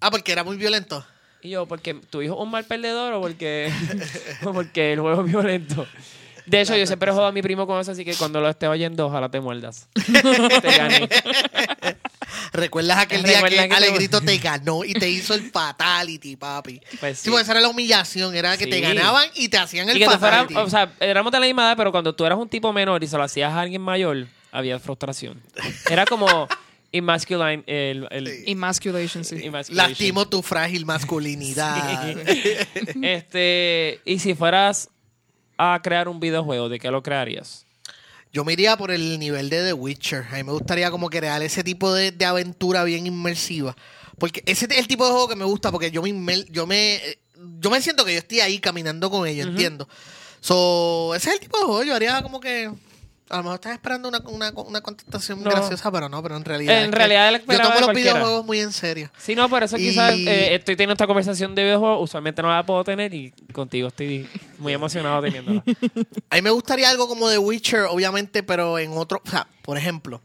Ah, 0.00 0.10
porque 0.10 0.32
era 0.32 0.42
muy 0.44 0.56
violento. 0.56 1.06
y 1.40 1.50
yo, 1.50 1.66
¿porque 1.66 1.94
tu 1.94 2.20
hijo 2.20 2.34
es 2.34 2.40
un 2.40 2.50
mal 2.50 2.64
perdedor 2.64 3.12
o 3.14 3.20
porque, 3.20 3.72
o 4.44 4.52
porque 4.52 4.92
el 4.94 5.00
juego 5.00 5.20
es 5.24 5.26
violento? 5.30 5.86
De 6.46 6.60
hecho, 6.60 6.76
yo 6.76 6.86
siempre 6.86 7.10
jodo 7.10 7.26
a 7.26 7.32
mi 7.32 7.42
primo 7.42 7.66
con 7.66 7.80
eso, 7.80 7.92
así 7.92 8.04
que 8.04 8.14
cuando 8.14 8.40
lo 8.40 8.48
esté 8.48 8.68
oyendo, 8.68 9.06
ojalá 9.06 9.30
te 9.30 9.40
muerdas. 9.40 9.88
te 9.94 10.76
gané. 10.76 11.08
¿Recuerdas 12.52 12.98
aquel 12.98 13.22
día 13.22 13.42
que, 13.42 13.58
Alegrito 13.60 14.20
te 14.20 14.36
ganó 14.38 14.84
y 14.84 14.92
te 14.94 15.08
hizo 15.08 15.34
el 15.34 15.50
fatality, 15.50 16.36
papi? 16.36 16.80
Pues 17.00 17.18
sí. 17.18 17.30
sí. 17.30 17.36
esa 17.36 17.52
era 17.52 17.60
la 17.60 17.68
humillación, 17.68 18.34
era 18.34 18.56
que 18.56 18.66
te 18.66 18.80
ganaban 18.80 19.28
y 19.34 19.48
te 19.48 19.58
hacían 19.58 19.88
el 19.88 19.96
Y 19.96 20.00
que 20.00 20.06
fatality. 20.06 20.54
o 20.56 20.68
sea, 20.68 20.92
éramos 21.00 21.32
de 21.32 21.40
la 21.40 21.46
misma 21.46 21.62
edad, 21.68 21.76
pero 21.76 21.90
cuando 21.90 22.14
tú 22.14 22.24
eras 22.24 22.38
un 22.38 22.48
tipo 22.48 22.72
menor 22.72 23.02
y 23.02 23.06
se 23.06 23.16
lo 23.16 23.22
hacías 23.22 23.52
a 23.52 23.60
alguien 23.60 23.82
mayor, 23.82 24.26
había 24.52 24.78
frustración. 24.78 25.40
Era 25.90 26.04
como 26.04 26.46
emasculine, 26.92 27.64
el, 27.66 28.06
el 28.10 28.28
Sí. 28.28 28.44
Emasculation, 28.46 29.24
sí. 29.24 29.36
emasculation. 29.42 29.90
Lastimo 29.90 30.28
tu 30.28 30.42
frágil 30.42 30.86
masculinidad. 30.86 32.14
Este, 33.02 34.00
y 34.04 34.18
si 34.20 34.34
fueras 34.34 34.90
a 35.58 35.80
crear 35.82 36.08
un 36.08 36.20
videojuego, 36.20 36.68
¿de 36.68 36.78
qué 36.78 36.90
lo 36.90 37.02
crearías? 37.02 37.66
Yo 38.32 38.44
me 38.44 38.52
iría 38.52 38.76
por 38.76 38.90
el 38.90 39.18
nivel 39.18 39.48
de 39.48 39.64
The 39.64 39.72
Witcher. 39.72 40.24
A 40.30 40.36
mí 40.36 40.42
me 40.42 40.52
gustaría 40.52 40.90
como 40.90 41.08
crear 41.08 41.40
ese 41.42 41.62
tipo 41.62 41.92
de, 41.92 42.10
de 42.10 42.24
aventura 42.24 42.82
bien 42.82 43.06
inmersiva. 43.06 43.76
Porque 44.18 44.42
ese 44.46 44.66
es 44.70 44.78
el 44.78 44.88
tipo 44.88 45.04
de 45.04 45.12
juego 45.12 45.28
que 45.28 45.36
me 45.36 45.44
gusta 45.44 45.70
porque 45.70 45.90
yo 45.90 46.02
me, 46.02 46.08
inmer- 46.10 46.46
yo 46.50 46.66
me, 46.66 47.00
yo 47.60 47.70
me 47.70 47.80
siento 47.80 48.04
que 48.04 48.12
yo 48.12 48.18
estoy 48.18 48.40
ahí 48.40 48.58
caminando 48.58 49.08
con 49.10 49.26
ellos, 49.28 49.46
entiendo. 49.46 49.88
So, 50.40 51.14
ese 51.14 51.30
es 51.30 51.34
el 51.34 51.40
tipo 51.40 51.58
de 51.58 51.64
juego. 51.64 51.84
Yo 51.84 51.94
haría 51.94 52.22
como 52.22 52.40
que... 52.40 52.70
A 53.30 53.38
lo 53.38 53.42
mejor 53.44 53.54
estás 53.54 53.72
esperando 53.72 54.08
una, 54.08 54.18
una, 54.26 54.50
una 54.50 54.80
contestación 54.82 55.42
No. 55.42 55.50
graciosa, 55.50 55.90
pero 55.90 56.08
no, 56.10 56.22
pero 56.22 56.36
en 56.36 56.44
realidad... 56.44 56.84
En 56.84 56.92
realidad 56.92 57.32
yo 57.32 57.38
tomo 57.56 57.56
los 57.70 57.82
cualquiera. 57.84 58.12
videojuegos 58.14 58.44
muy 58.46 58.60
en 58.60 58.70
serio. 58.72 59.10
Sí, 59.16 59.34
no, 59.34 59.48
por 59.48 59.62
eso 59.62 59.76
Y- 59.78 59.88
quizás 59.88 60.12
eh, 60.14 60.54
estoy 60.54 60.76
teniendo 60.76 60.92
esta 60.92 61.06
conversación 61.06 61.54
de 61.54 61.64
videojuegos. 61.64 62.02
Usualmente 62.04 62.42
no 62.42 62.48
la 62.50 62.64
puedo 62.66 62.84
tener 62.84 63.14
y 63.14 63.30
contigo 63.52 63.88
estoy 63.88 64.28
muy 64.58 64.74
emocionado 64.74 65.22
teniéndola. 65.22 65.62
A 66.30 66.34
mí 66.36 66.42
me 66.42 66.50
gustaría 66.50 66.90
algo 66.90 67.08
como 67.08 67.30
The 67.30 67.38
Witcher, 67.38 67.82
obviamente, 67.90 68.42
pero 68.42 68.78
en 68.78 68.92
otro. 68.92 69.22
O 69.24 69.30
sea, 69.30 69.48
por 69.62 69.78
ejemplo, 69.78 70.20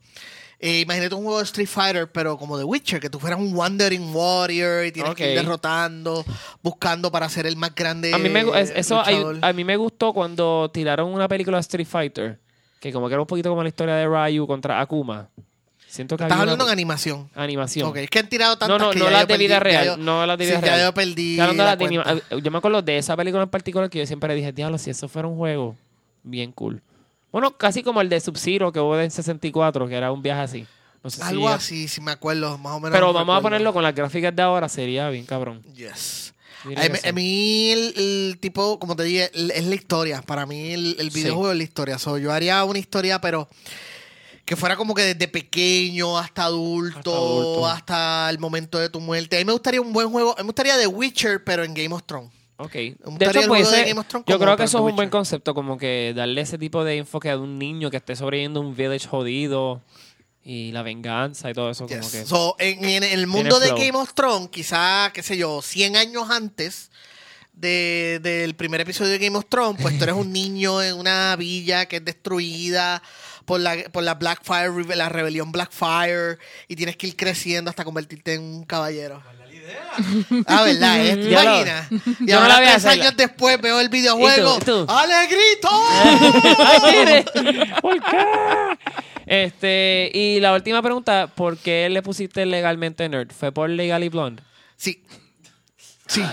eh, 0.60 0.82
imagínate 0.82 1.16
un 1.16 1.24
juego 1.24 1.38
de 1.40 1.46
Street 1.46 1.70
Fighter, 1.70 2.12
pero 2.12 2.38
como 2.38 2.58
The 2.58 2.66
Witcher, 2.66 3.00
que 3.00 3.10
tú 3.10 3.18
fueras 3.18 3.40
un 3.40 3.56
Wandering 3.56 4.14
Warrior 4.14 4.86
y 4.86 4.92
tienes 4.92 5.16
que 5.16 5.32
ir 5.32 5.40
derrotando, 5.40 6.26
buscando 6.62 7.10
para 7.14 7.30
ser 7.30 7.46
el 7.48 7.56
más 7.56 7.74
grande. 7.74 8.14
A 8.14 8.18
mí 8.18 8.28
me, 8.28 8.44
eso 8.76 9.02
hay- 9.02 9.24
a 9.42 9.54
mí 9.54 9.64
me 9.64 9.78
gustó 9.78 10.12
cuando 10.12 10.70
tiraron 10.74 11.14
una 11.14 11.30
película 11.30 11.56
de 11.58 11.62
Street 11.62 11.88
Fighter, 11.88 12.40
que 12.80 12.92
como 12.94 13.08
que 13.08 13.14
era 13.14 13.22
un 13.22 13.28
poquito 13.28 13.50
como 13.50 13.64
la 13.64 13.70
historia 13.70 13.96
de 13.96 14.08
Ryu 14.08 14.48
contra 14.48 14.80
Akuma. 14.80 15.30
Siento 15.88 16.16
que 16.18 16.24
Estás 16.24 16.36
había 16.36 16.44
una 16.44 16.52
hablando 16.54 16.66
en 16.66 16.72
animación. 16.72 17.30
animación. 17.34 17.90
Ok, 17.90 17.98
es 17.98 18.10
que 18.12 18.20
han 18.20 18.30
tirado 18.30 18.58
tantas 18.58 18.78
No, 18.80 18.86
no, 18.86 18.92
que 18.92 19.00
no 19.00 19.10
las 19.10 19.28
de 19.28 19.34
perdí- 19.34 19.40
vida 19.40 19.60
real. 19.60 19.86
yo- 19.86 19.98
no 19.98 20.24
las 20.26 20.38
de 20.38 20.46
sí, 20.46 20.52
vida 20.52 20.62
real. 20.62 20.78
ya 20.78 20.86
yo 20.86 20.94
perdí. 20.94 21.40
Hablando 21.40 21.64
la 21.64 21.72
anima- 21.72 22.22
Yo 22.44 22.52
me 22.52 22.58
acuerdo 22.60 22.82
de 22.84 22.98
esa 23.00 23.18
película 23.18 23.42
en 23.44 23.50
particular 23.50 23.90
que 23.90 23.98
yo 24.00 24.06
siempre 24.06 24.36
dije, 24.36 24.52
diablo, 24.52 24.78
si 24.78 24.92
eso 24.92 25.08
fuera 25.10 25.28
un 25.28 25.36
juego, 25.38 25.76
bien 26.22 26.52
cool. 26.52 26.82
Bueno, 27.32 27.58
casi 27.58 27.82
como 27.82 28.02
el 28.02 28.10
de 28.10 28.20
Sub-Zero 28.20 28.72
que 28.72 28.80
hubo 28.80 29.00
en 29.00 29.10
64, 29.10 29.88
que 29.88 29.96
era 29.96 30.12
un 30.12 30.22
viaje 30.22 30.42
así. 30.42 30.68
No 31.04 31.10
sé 31.10 31.18
si 31.22 31.24
Algo 31.28 31.50
ya- 31.50 31.56
así, 31.56 31.88
si 31.88 32.02
me 32.02 32.12
acuerdo, 32.12 32.58
más 32.60 32.74
o 32.74 32.80
menos. 32.80 32.92
Pero 32.96 33.12
vamos 33.14 33.38
a 33.38 33.42
ponerlo 33.42 33.74
con 33.74 33.82
las 33.82 33.96
gráficas 33.96 34.36
de 34.36 34.42
ahora, 34.44 34.70
sería 34.70 35.10
bien 35.10 35.26
cabrón. 35.26 35.64
Yes. 35.74 36.34
A 36.76 37.10
a 37.10 37.12
mí 37.14 37.70
el, 37.72 37.94
el 37.98 38.38
tipo, 38.40 38.80
como 38.80 38.96
te 38.96 39.04
dije, 39.04 39.32
el- 39.34 39.52
es 39.52 39.66
la 39.66 39.76
historia. 39.76 40.22
Para 40.22 40.46
mí 40.46 40.72
el, 40.72 40.96
el 41.00 41.12
Sí. 41.12 41.22
videojuego 41.22 41.52
es 41.52 41.58
la 41.58 41.64
historia. 41.64 41.98
So, 41.98 42.18
yo 42.18 42.32
haría 42.34 42.64
una 42.66 42.80
historia, 42.80 43.22
pero 43.22 43.48
que 44.46 44.56
fuera 44.56 44.76
como 44.76 44.94
que 44.96 45.04
desde 45.04 45.28
pequeño 45.28 46.18
hasta 46.18 46.46
adulto, 46.46 47.66
Hasta 47.68 48.30
el 48.30 48.40
momento 48.40 48.80
de 48.80 48.90
tu 48.90 49.00
muerte. 49.00 49.38
A 49.38 49.40
mí 49.40 49.46
me 49.46 49.54
gustaría 49.54 49.80
un 49.82 49.94
buen 49.94 50.10
juego. 50.10 50.32
A 50.32 50.36
mí 50.38 50.40
me 50.44 50.48
gustaría 50.48 50.78
The 50.78 50.88
Witcher, 50.88 51.44
pero 51.44 51.64
en 51.64 51.74
Game 51.74 51.94
of 51.94 52.04
Thrones. 52.06 52.32
Ok. 52.58 52.74
De 52.74 52.96
hecho, 53.26 53.40
el 53.40 53.48
juego 53.48 53.56
de 53.56 53.62
ese- 53.62 53.88
Game 53.90 54.00
of 54.02 54.08
Thrones 54.08 54.26
yo 54.28 54.38
creo 54.38 54.58
que 54.58 54.64
eso 54.64 54.80
es 54.80 54.84
un 54.84 54.96
buen 54.96 55.10
concepto, 55.10 55.54
como 55.54 55.78
que 55.78 56.14
darle 56.16 56.42
ese 56.42 56.58
tipo 56.58 56.84
de 56.84 56.98
enfoque 56.98 57.30
a 57.30 57.38
un 57.38 57.58
niño 57.58 57.90
que 57.90 57.98
esté 57.98 58.16
sobreviviendo 58.18 58.60
en 58.60 58.66
un 58.68 58.76
village 58.76 59.08
jodido 59.08 59.82
y 60.44 60.72
la 60.72 60.82
venganza 60.84 61.50
y 61.50 61.54
todo 61.54 61.70
eso. 61.72 61.88
Como 61.88 62.10
que... 62.12 62.26
So, 62.26 62.56
en, 62.60 62.84
en 62.86 63.04
el 63.04 63.28
mundo 63.28 63.60
de. 63.60 63.70
Game 63.72 63.98
of 63.98 64.14
Thrones, 64.14 64.50
quizá, 64.50 65.12
qué 65.14 65.22
sé 65.24 65.38
yo, 65.38 65.62
100 65.62 65.96
años 65.98 66.30
antes 66.30 66.90
de- 67.54 68.20
del 68.24 68.56
primer 68.56 68.82
episodio 68.82 69.12
de 69.12 69.20
Game 69.20 69.38
of 69.38 69.46
Thrones, 69.50 69.82
pues 69.82 69.98
tú 69.98 70.04
eres 70.06 70.16
un 70.16 70.32
niño 70.34 70.82
en 70.82 70.96
una 70.96 71.36
villa 71.36 71.86
que 71.88 71.98
es 71.98 72.06
destruida 72.06 73.02
por 73.46 73.60
la, 73.60 73.76
por 73.92 74.04
la 74.04 74.14
Blackfire, 74.16 74.96
la 74.96 75.10
rebelión 75.10 75.52
Blackfire, 75.52 76.38
y 76.68 76.76
tienes 76.76 76.96
que 76.96 77.08
ir 77.08 77.16
creciendo 77.16 77.70
hasta 77.70 77.84
convertirte 77.84 78.36
en 78.36 78.42
un 78.42 78.64
caballero. 78.64 79.22
Ah, 80.48 80.64
¿verdad? 80.64 81.06
¿eh? 81.06 81.16
¿Te 81.18 81.24
Ya 81.30 81.44
lo- 81.44 81.62
imaginas? 81.62 81.92
Y 81.92 82.26
Yo 82.28 82.36
no 82.36 82.42
ahora 82.42 82.58
a 82.58 82.62
tres 82.62 82.86
años 82.86 83.16
después 83.18 83.60
veo 83.62 83.80
el 83.80 83.90
videojuego. 83.90 84.58
¿Y 84.58 84.66
tú? 84.66 84.84
¿Y 84.84 84.86
tú? 84.86 84.92
¡Alegrito! 84.92 85.70
¿Por 87.82 88.00
qué? 88.02 88.26
Este, 89.26 90.12
y 90.14 90.40
la 90.40 90.54
última 90.54 90.82
pregunta, 90.82 91.28
¿por 91.28 91.58
qué 91.58 91.90
le 91.90 92.02
pusiste 92.02 92.46
legalmente 92.46 93.08
nerd? 93.10 93.32
¿Fue 93.32 93.52
por 93.52 93.70
Legally 93.70 94.10
Blonde? 94.10 94.42
sí. 94.76 95.04
Sí. 96.08 96.24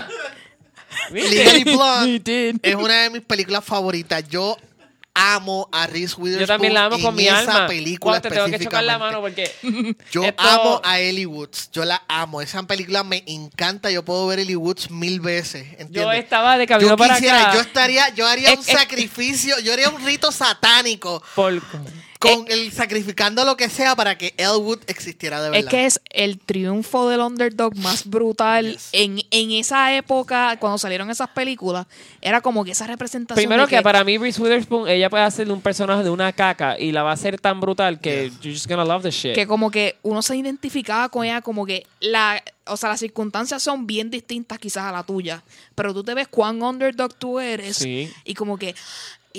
Legally 1.11 1.63
Blonde 1.63 2.55
es 2.63 2.75
una 2.75 3.03
de 3.03 3.09
mis 3.11 3.21
películas 3.21 3.63
favoritas. 3.63 4.27
Yo 4.27 4.57
amo 5.19 5.67
a 5.71 5.87
Reese 5.87 6.15
Witherspoon. 6.17 6.39
Yo 6.39 6.47
también 6.47 6.73
la 6.73 6.85
amo 6.85 6.95
en 6.97 7.01
con 7.01 7.15
mi 7.15 7.27
esa 7.27 7.39
alma. 7.39 7.67
película 7.67 8.21
te 8.21 8.29
tengo 8.29 8.45
que 8.45 8.59
chocar 8.59 8.83
la 8.83 8.97
mano 8.99 9.19
porque 9.21 9.51
Yo 10.11 10.23
esto- 10.23 10.43
amo 10.43 10.81
a 10.83 10.99
Ellie 10.99 11.25
Woods. 11.25 11.69
Yo 11.71 11.83
la 11.85 12.03
amo. 12.07 12.41
Esa 12.41 12.61
película 12.63 13.03
me 13.03 13.23
encanta. 13.25 13.89
Yo 13.89 14.03
puedo 14.05 14.27
ver 14.27 14.39
Ellie 14.39 14.55
Woods 14.55 14.91
mil 14.91 15.19
veces. 15.19 15.67
yo 15.71 15.77
¿entiendes? 15.79 16.23
estaba 16.23 16.57
de 16.57 16.67
camino 16.67 16.89
Yo 16.91 16.97
para 16.97 17.15
quisiera, 17.15 17.41
acá. 17.49 17.53
yo 17.55 17.61
estaría, 17.61 18.09
yo 18.13 18.27
haría 18.27 18.53
un 18.53 18.59
es- 18.59 18.65
sacrificio, 18.65 19.59
yo 19.59 19.73
haría 19.73 19.89
un 19.89 20.05
rito 20.05 20.31
satánico 20.31 21.23
por- 21.35 21.61
con 22.19 22.45
el 22.49 22.71
sacrificando 22.71 23.45
lo 23.45 23.55
que 23.57 23.69
sea 23.69 23.95
para 23.95 24.17
que 24.17 24.33
Elwood 24.37 24.79
existiera 24.87 25.41
de 25.41 25.49
verdad. 25.51 25.63
Es 25.65 25.69
que 25.69 25.85
es 25.85 26.01
el 26.09 26.39
triunfo 26.39 27.09
del 27.09 27.19
underdog 27.21 27.75
más 27.77 28.05
brutal 28.07 28.71
Yes. 28.73 28.89
en, 28.91 29.19
en 29.31 29.51
esa 29.51 29.95
época, 29.95 30.57
cuando 30.59 30.77
salieron 30.77 31.09
esas 31.09 31.29
películas, 31.29 31.85
era 32.21 32.41
como 32.41 32.65
que 32.65 32.71
esa 32.71 32.87
representación. 32.87 33.35
Primero 33.41 33.67
de 33.67 33.75
que, 33.75 33.81
para 33.81 34.03
mí 34.03 34.17
Reese 34.17 34.41
Witherspoon, 34.41 34.87
ella 34.89 35.09
puede 35.09 35.23
hacer 35.23 35.51
un 35.51 35.61
personaje 35.61 36.03
de 36.03 36.09
una 36.09 36.31
caca 36.33 36.77
y 36.79 36.91
la 36.91 37.03
va 37.03 37.11
a 37.11 37.13
hacer 37.13 37.39
tan 37.39 37.59
brutal 37.59 37.99
que 37.99 38.31
you're 38.41 38.53
just 38.53 38.67
gonna 38.67 38.83
love 38.85 39.03
the 39.03 39.11
shit. 39.11 39.35
que 39.35 39.45
como 39.47 39.69
que 39.71 39.97
uno 40.01 40.21
se 40.21 40.35
identificaba 40.35 41.09
con 41.09 41.25
ella 41.25 41.41
como 41.41 41.65
que 41.65 41.85
la 41.99 42.43
o 42.65 42.75
sea 42.77 42.89
las 42.89 42.99
circunstancias 42.99 43.63
son 43.63 43.87
bien 43.87 44.09
distintas 44.09 44.59
quizás 44.59 44.83
a 44.85 44.91
la 44.91 45.03
tuya 45.03 45.41
pero 45.75 45.93
tú 45.93 46.03
te 46.03 46.13
ves 46.13 46.27
cuán 46.27 46.61
underdog 46.61 47.13
tú 47.15 47.39
eres 47.39 47.77
Sí. 47.77 48.11
y 48.25 48.33
como 48.33 48.57
que 48.57 48.75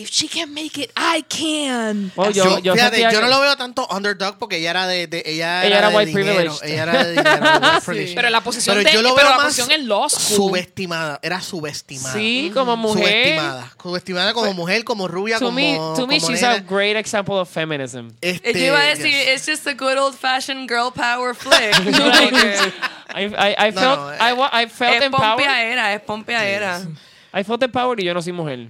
if 0.01 0.11
she 0.11 0.29
can 0.29 0.53
make 0.55 0.79
it, 0.81 0.91
I 0.97 1.23
can. 1.29 2.13
Bueno, 2.15 2.31
yo, 2.33 2.45
yo, 2.45 2.59
yo 2.61 2.75
fíjate, 2.75 3.01
yo 3.13 3.21
no 3.21 3.27
lo 3.29 3.41
veo 3.41 3.57
tanto 3.57 3.87
underdog 3.91 4.39
porque 4.39 4.57
ella 4.59 4.71
era 4.71 4.87
de, 4.87 5.07
de- 5.07 5.23
ella, 5.27 5.65
Ella 5.65 5.79
era 5.79 5.91
de 5.91 5.97
white 5.97 6.09
dinero, 6.11 6.35
privileged. 6.35 6.65
ella 6.65 6.83
era 6.85 7.05
de 7.05 7.11
dinero, 7.13 7.47
white 7.61 7.81
privileged. 7.87 8.15
Pero 8.15 8.31
la 8.31 8.41
posición 8.41 8.77
Pero 8.77 8.89
de- 8.89 8.95
yo 8.95 9.03
lo 9.03 9.15
pero 9.15 9.27
veo 9.29 9.37
la 9.37 9.43
más 9.43 9.47
posición 9.57 9.71
en 9.73 9.89
law 9.89 10.09
school. 10.09 10.51
subestimada, 10.51 11.19
era 11.23 11.41
subestimada. 11.41 12.13
Sí, 12.15 12.51
como 12.55 12.77
mujer. 12.77 13.05
Subestimada, 13.05 13.73
subestimada 13.83 14.33
como 14.35 14.55
mujer, 14.55 14.85
como 14.85 15.09
rubia, 15.09 15.39
To 15.39 15.47
como 15.47 15.57
me, 15.57 15.75
to 15.97 16.07
me 16.07 16.21
como 16.21 16.31
she's 16.33 16.43
nena. 16.43 16.55
a 16.55 16.59
great 16.61 16.97
example 16.97 17.35
of 17.37 17.49
feminism. 17.51 18.09
Este, 18.21 18.53
Yo 18.53 18.67
iba 18.67 18.79
a 18.81 18.85
decir, 18.85 19.11
yes. 19.11 19.29
it's 19.37 19.47
just 19.47 19.67
a 19.67 19.75
good 19.75 19.97
old 19.99 20.15
fashioned 20.15 20.69
girl 20.69 20.91
power 20.93 21.35
flick. 21.35 21.75
I, 23.15 23.25
I, 23.25 23.55
I 23.69 23.71
No, 23.73 23.81
felt, 23.81 23.99
no, 24.01 24.13
I, 24.21 24.33
wa- 24.35 24.51
I 24.53 24.67
felt 24.69 24.97
es 24.97 25.03
empowered. 25.05 25.39
pompeadera, 25.39 25.95
es 25.95 26.01
pompeadera. 26.03 26.87
I 27.33 27.43
felt 27.43 27.63
empowered 27.63 28.01
y 28.01 28.05
yo 28.05 28.15
no 28.15 28.23
soy 28.23 28.33
mujer. 28.33 28.69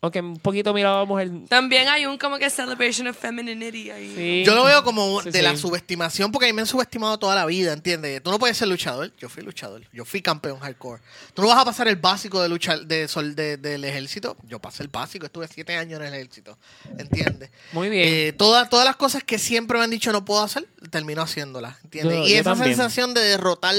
Aunque 0.00 0.20
un 0.20 0.38
poquito 0.38 0.72
miraba 0.72 1.00
a 1.00 1.04
mujer. 1.04 1.28
También 1.48 1.88
hay 1.88 2.06
un 2.06 2.18
como 2.18 2.38
que 2.38 2.48
celebration 2.50 3.08
of 3.08 3.18
femininity 3.18 3.90
ahí. 3.90 4.12
Sí. 4.14 4.42
Yo 4.46 4.54
lo 4.54 4.62
veo 4.62 4.84
como 4.84 5.20
Sí, 5.22 5.30
de 5.30 5.38
sí. 5.40 5.44
la 5.44 5.56
subestimación, 5.56 6.30
porque 6.30 6.46
a 6.46 6.48
mí 6.50 6.52
me 6.52 6.60
han 6.62 6.68
subestimado 6.68 7.18
toda 7.18 7.34
la 7.34 7.44
vida, 7.46 7.72
¿entiendes? 7.72 8.22
Tú 8.22 8.30
no 8.30 8.38
puedes 8.38 8.56
ser 8.56 8.68
luchador. 8.68 9.12
Yo 9.18 9.28
fui 9.28 9.42
luchador. 9.42 9.82
Yo 9.92 10.04
fui 10.04 10.22
campeón 10.22 10.60
hardcore. 10.60 11.02
Tú 11.34 11.42
no 11.42 11.48
vas 11.48 11.58
a 11.58 11.64
pasar 11.64 11.88
el 11.88 11.96
básico 11.96 12.40
de 12.40 12.48
luchar 12.48 12.86
de, 12.86 13.08
sol- 13.08 13.34
de- 13.34 13.56
del 13.56 13.82
ejército. 13.84 14.36
Yo 14.44 14.60
pasé 14.60 14.84
el 14.84 14.88
básico. 14.88 15.26
Estuve 15.26 15.48
siete 15.48 15.74
años 15.74 15.98
en 16.00 16.06
el 16.06 16.14
ejército. 16.14 16.56
¿Entiendes? 16.96 17.50
Muy 17.72 17.88
bien. 17.88 18.06
Eh, 18.08 18.32
todas, 18.34 18.70
todas 18.70 18.84
las 18.84 18.94
cosas 18.94 19.24
que 19.24 19.38
siempre 19.38 19.78
me 19.78 19.84
han 19.84 19.90
dicho 19.90 20.12
no 20.12 20.24
puedo 20.24 20.42
hacer, 20.42 20.64
termino 20.92 21.22
haciéndolas. 21.22 21.74
¿Entiendes? 21.82 22.18
Yo- 22.18 22.24
y 22.24 22.30
yo 22.30 22.36
esa 22.36 22.50
también. 22.54 22.76
sensación 22.76 23.14
de 23.14 23.22
derrotar, 23.22 23.74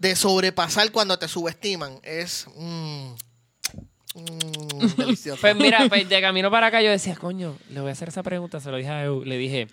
de 0.00 0.16
sobrepasar 0.16 0.90
cuando 0.90 1.16
te 1.16 1.28
subestiman, 1.28 2.00
es... 2.02 2.46
mm, 2.56 3.12
mm. 4.14 5.40
Pues 5.40 5.56
mira, 5.56 5.86
pues 5.88 6.08
de 6.08 6.20
camino 6.20 6.50
para 6.50 6.68
acá 6.68 6.82
yo 6.82 6.90
decía, 6.90 7.16
coño, 7.16 7.54
le 7.70 7.80
voy 7.80 7.90
a 7.90 7.92
hacer 7.92 8.08
esa 8.08 8.22
pregunta. 8.22 8.60
Se 8.60 8.70
lo 8.70 8.76
dije 8.76 8.90
a 8.90 9.04
Eu. 9.04 9.24
Le 9.24 9.38
dije, 9.38 9.68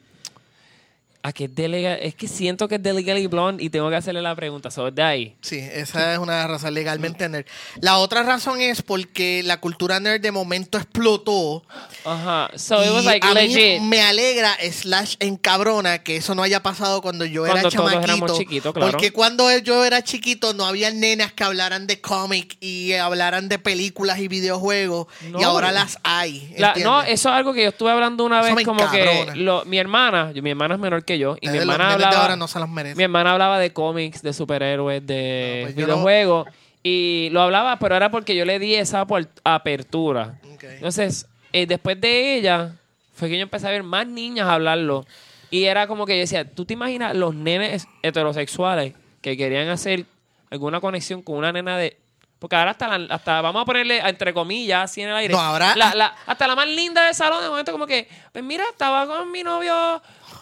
¿a 1.23 1.33
qué 1.33 1.45
es 1.45 1.55
delega? 1.55 1.95
Es 1.95 2.15
que 2.15 2.27
siento 2.27 2.67
que 2.67 2.75
es 2.75 2.83
de 2.83 2.93
Legally 2.93 3.27
Blonde 3.27 3.63
y 3.63 3.69
tengo 3.69 3.89
que 3.89 3.95
hacerle 3.97 4.21
la 4.21 4.35
pregunta. 4.35 4.71
So, 4.71 4.89
de 4.91 5.01
ahí. 5.03 5.35
Sí, 5.41 5.57
esa 5.59 6.13
es 6.13 6.19
una 6.19 6.45
razón 6.47 6.73
legalmente 6.73 7.27
nerd. 7.27 7.45
La 7.81 7.97
otra 7.97 8.23
razón 8.23 8.61
es 8.61 8.81
porque 8.81 9.41
la 9.43 9.59
cultura 9.59 9.99
nerd 9.99 10.21
de 10.21 10.31
momento 10.31 10.77
explotó. 10.77 11.63
Ajá. 12.05 12.49
So 12.55 12.83
it 12.83 12.91
was 12.91 13.05
like 13.05 13.25
a 13.25 13.33
mí 13.33 13.53
legit. 13.53 13.81
me 13.81 14.01
alegra, 14.01 14.55
slash 14.71 15.15
encabrona, 15.19 15.99
que 16.03 16.17
eso 16.17 16.35
no 16.35 16.43
haya 16.43 16.61
pasado 16.63 17.01
cuando 17.01 17.25
yo 17.25 17.45
era 17.45 17.53
Cuando 17.61 17.69
todos 17.71 17.91
chamaquito. 17.91 18.13
éramos 18.13 18.37
chiquitos, 18.37 18.73
claro. 18.73 18.91
Porque 18.91 19.11
cuando 19.11 19.55
yo 19.59 19.83
era 19.85 20.03
chiquito 20.03 20.53
no 20.53 20.65
había 20.65 20.91
nenas 20.91 21.33
que 21.33 21.43
hablaran 21.43 21.87
de 21.87 21.99
cómic 22.01 22.57
y 22.61 22.93
hablaran 22.93 23.49
de 23.49 23.59
películas 23.59 24.19
y 24.19 24.27
videojuegos. 24.27 25.07
No. 25.29 25.39
Y 25.39 25.43
ahora 25.43 25.71
las 25.71 25.99
hay. 26.03 26.53
La- 26.57 26.73
no, 26.75 27.01
eso 27.01 27.29
es 27.29 27.35
algo 27.35 27.53
que 27.53 27.63
yo 27.63 27.69
estuve 27.69 27.91
hablando 27.91 28.23
una 28.23 28.41
vez 28.41 28.53
como 28.65 28.81
encabrona. 28.81 29.33
que 29.33 29.39
lo- 29.39 29.65
mi 29.65 29.77
hermana, 29.77 30.31
yo- 30.33 30.41
mi 30.41 30.49
hermana 30.51 30.75
es 30.75 30.79
menor 30.79 31.03
que 31.03 31.16
yo 31.17 31.37
y 31.41 31.49
mi 31.49 31.57
hermana 31.57 31.87
de 31.89 31.93
hablaba 31.93 32.21
ahora 32.21 32.35
no 32.35 32.47
se 32.47 32.59
los 32.59 32.69
merecen. 32.69 32.97
mi 32.97 33.03
hermana 33.03 33.31
hablaba 33.33 33.59
de 33.59 33.71
cómics, 33.73 34.21
de 34.21 34.33
superhéroes, 34.33 35.05
de 35.05 35.59
No, 35.61 35.65
pues 35.65 35.75
no- 35.75 35.81
videojuegos 35.85 36.47
y 36.83 37.29
lo 37.31 37.41
hablaba, 37.41 37.79
pero 37.79 37.95
era 37.95 38.09
porque 38.11 38.35
yo 38.35 38.45
le 38.45 38.59
di 38.59 38.75
esa 38.75 39.05
apertura. 39.43 40.39
Entonces, 40.61 41.27
eh, 41.53 41.65
después 41.65 41.99
de 41.99 42.35
ella 42.35 42.73
fue 43.13 43.29
que 43.29 43.37
yo 43.37 43.43
empecé 43.43 43.67
a 43.67 43.71
ver 43.71 43.83
más 43.83 44.07
niñas 44.07 44.47
hablarlo 44.47 45.05
y 45.49 45.63
era 45.65 45.87
como 45.87 46.05
que 46.05 46.15
yo 46.15 46.21
decía, 46.21 46.49
¿tú 46.49 46.65
te 46.65 46.73
imaginas 46.73 47.15
los 47.15 47.33
nenes 47.33 47.87
heterosexuales 48.03 48.93
que 49.21 49.35
querían 49.37 49.69
hacer 49.69 50.05
alguna 50.51 50.79
conexión 50.79 51.21
con 51.21 51.35
una 51.37 51.51
nena 51.51 51.77
de 51.77 51.97
porque 52.39 52.55
ahora 52.55 52.69
hasta, 52.71 52.95
la- 52.99 53.15
hasta 53.15 53.41
vamos 53.41 53.63
a 53.63 53.65
ponerle 53.65 53.97
entre 53.97 54.31
comillas 54.31 54.83
así 54.91 55.01
en 55.01 55.09
el 55.09 55.15
aire. 55.15 55.33
No, 55.33 55.39
ahora- 55.39 55.75
la, 55.75 55.95
la- 55.95 56.15
hasta 56.27 56.45
la 56.47 56.55
más 56.55 56.67
linda 56.67 57.03
del 57.05 57.15
salón 57.15 57.41
de 57.41 57.49
momento 57.49 57.71
como 57.71 57.87
que, 57.87 58.07
pues 58.31 58.43
mira, 58.43 58.63
estaba 58.69 59.07
con 59.07 59.31
mi 59.31 59.41
novio 59.41 59.73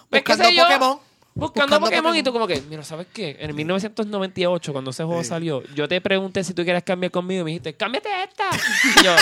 pues, 0.09 0.23
qué 0.23 0.31
Buscando 0.33 0.49
sé 0.49 0.55
yo, 0.55 0.63
Pokémon. 0.63 0.99
Buscando, 1.37 1.79
Buscando 1.79 1.81
Pokémon, 1.81 2.15
y 2.15 2.23
tú 2.23 2.31
como 2.31 2.47
que, 2.47 2.61
mira, 2.69 2.81
¿sabes 2.83 3.07
qué? 3.13 3.35
En 3.41 3.49
el 3.49 3.53
1998, 3.55 4.71
cuando 4.71 4.91
ese 4.91 5.03
juego 5.03 5.21
Sí. 5.21 5.27
salió, 5.29 5.63
yo 5.75 5.85
te 5.85 5.99
pregunté 5.99 6.45
si 6.45 6.53
tú 6.53 6.63
quieres 6.63 6.81
cambiar 6.83 7.11
conmigo 7.11 7.41
y 7.41 7.43
me 7.43 7.49
dijiste, 7.51 7.73
cámbiate 7.73 8.07
esta. 8.23 8.45
Y 9.01 9.03
yo, 9.03 9.15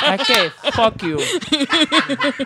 ¿sabes 0.00 0.20
qué? 0.26 0.50
Fuck 0.72 1.02
you. 1.02 1.18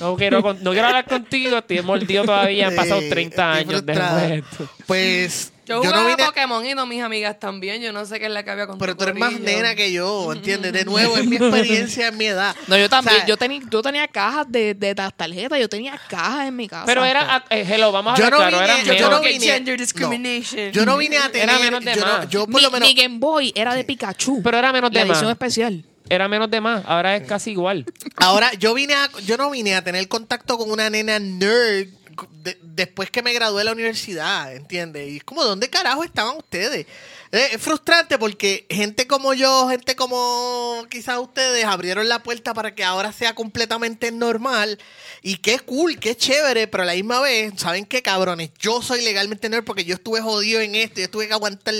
no, 0.00 0.16
quiero, 0.16 0.40
no 0.42 0.70
quiero 0.72 0.86
hablar 0.86 1.04
contigo, 1.06 1.58
estoy 1.58 1.80
mordido 1.82 2.24
todavía, 2.24 2.68
han 2.68 2.76
pasado 2.76 3.00
Sí, 3.00 3.08
30 3.08 3.58
estoy 3.60 3.74
años 3.74 3.86
después. 3.86 4.68
Pues 4.86 5.52
Yo 5.64 5.76
yo, 5.76 5.90
jugaba 5.90 6.02
no 6.02 6.08
vine... 6.16 6.24
Pokémon 6.26 6.66
y 6.66 6.74
no 6.74 6.86
mis 6.86 7.00
amigas 7.02 7.38
también. 7.38 7.80
Yo 7.80 7.92
no 7.92 8.04
sé 8.04 8.18
qué 8.18 8.26
es 8.26 8.32
la 8.32 8.42
que 8.42 8.50
había 8.50 8.66
con 8.66 8.78
Pero 8.78 8.94
tu 8.96 9.04
tú 9.04 9.10
eres 9.10 9.16
más 9.16 9.32
nena 9.38 9.74
que 9.76 9.92
yo, 9.92 10.32
¿entiendes? 10.32 10.72
De 10.72 10.84
nuevo, 10.86 11.16
es 11.16 11.24
mi 11.24 11.36
experiencia, 11.36 12.08
es 12.08 12.14
mi 12.14 12.26
edad. 12.26 12.56
No, 12.66 12.76
yo 12.76 12.88
también. 12.88 13.14
O 13.14 13.18
sea, 13.18 13.26
yo, 13.26 13.36
tenía, 13.36 13.60
yo 13.70 13.80
tenía 13.82 14.08
cajas 14.08 14.46
de, 14.48 14.74
de 14.74 14.94
las 14.94 15.16
tarjetas. 15.16 15.58
Yo 15.60 15.68
tenía 15.68 16.00
cajas 16.08 16.48
en 16.48 16.56
mi 16.56 16.66
casa. 16.68 16.84
Pero 16.86 17.04
era, 17.04 17.44
eh, 17.50 17.64
hello, 17.68 17.92
vamos 17.92 18.14
a 18.14 18.16
Yo 18.22 18.28
no 18.30 18.38
claro, 18.38 18.58
vine- 18.58 18.64
era 18.64 18.82
yo 18.82 18.92
menos. 18.94 19.10
no 19.10 19.20
vine- 19.20 19.40
gender 19.46 19.76
no. 19.78 19.82
discrimination. 19.82 20.72
Yo 20.72 20.84
no 20.84 20.96
vine 20.96 21.18
a 21.18 21.30
tener. 21.30 21.60
menos 21.60 21.84
de 21.84 21.94
yo, 21.94 22.00
no- 22.00 22.06
más. 22.18 22.28
yo 22.28 22.46
por 22.46 22.54
mi, 22.56 22.62
lo 22.62 22.70
menos. 22.70 22.88
mi 22.88 22.94
Game 22.94 23.18
Boy 23.18 23.52
era 23.54 23.74
de 23.74 23.84
Pikachu. 23.84 24.42
Pero 24.42 24.58
era 24.58 24.72
menos 24.72 24.92
la 24.92 25.00
de 25.00 25.06
más. 25.06 25.16
edición 25.18 25.30
especial. 25.30 25.84
Era 26.08 26.28
menos 26.28 26.50
de 26.50 26.60
más, 26.60 26.82
ahora 26.86 27.16
es 27.16 27.26
casi 27.26 27.52
igual. 27.52 27.86
Ahora, 28.16 28.52
yo 28.54 28.74
vine 28.74 28.92
a, 28.94 29.08
yo 29.24 29.36
no 29.38 29.48
vine 29.50 29.76
a 29.76 29.84
tener 29.84 30.06
contacto 30.08 30.58
con 30.58 30.70
una 30.70 30.90
nena 30.90 31.18
nerd 31.20 31.88
de- 32.30 32.58
después 32.62 33.10
que 33.10 33.22
me 33.22 33.32
gradué 33.32 33.58
de 33.60 33.64
la 33.64 33.72
universidad, 33.72 34.54
¿entiendes? 34.54 35.08
Y 35.10 35.16
es 35.18 35.24
como, 35.24 35.44
¿dónde 35.44 35.68
carajo 35.70 36.04
estaban 36.04 36.36
ustedes? 36.36 36.86
Eh, 37.32 37.48
Es 37.52 37.62
frustrante 37.62 38.18
porque 38.18 38.66
gente 38.68 39.06
como 39.06 39.32
yo, 39.32 39.66
gente 39.68 39.96
como 39.96 40.86
quizás 40.90 41.18
ustedes 41.18 41.64
abrieron 41.64 42.06
la 42.08 42.22
puerta 42.22 42.52
para 42.52 42.74
que 42.74 42.84
ahora 42.84 43.10
sea 43.10 43.34
completamente 43.34 44.12
normal. 44.12 44.78
Y 45.22 45.38
qué 45.38 45.58
cool, 45.60 45.98
qué 45.98 46.14
chévere, 46.14 46.66
pero 46.68 46.82
a 46.82 46.86
la 46.86 46.92
misma 46.92 47.20
vez, 47.20 47.54
¿saben 47.56 47.86
qué 47.86 48.02
cabrones? 48.02 48.50
Yo 48.58 48.82
soy 48.82 49.02
legalmente 49.02 49.48
nerd 49.48 49.64
porque 49.64 49.84
yo 49.84 49.94
estuve 49.94 50.20
jodido 50.20 50.60
en 50.60 50.74
esto, 50.74 51.00
yo 51.00 51.08
tuve 51.08 51.26
que 51.26 51.32
aguantar 51.32 51.74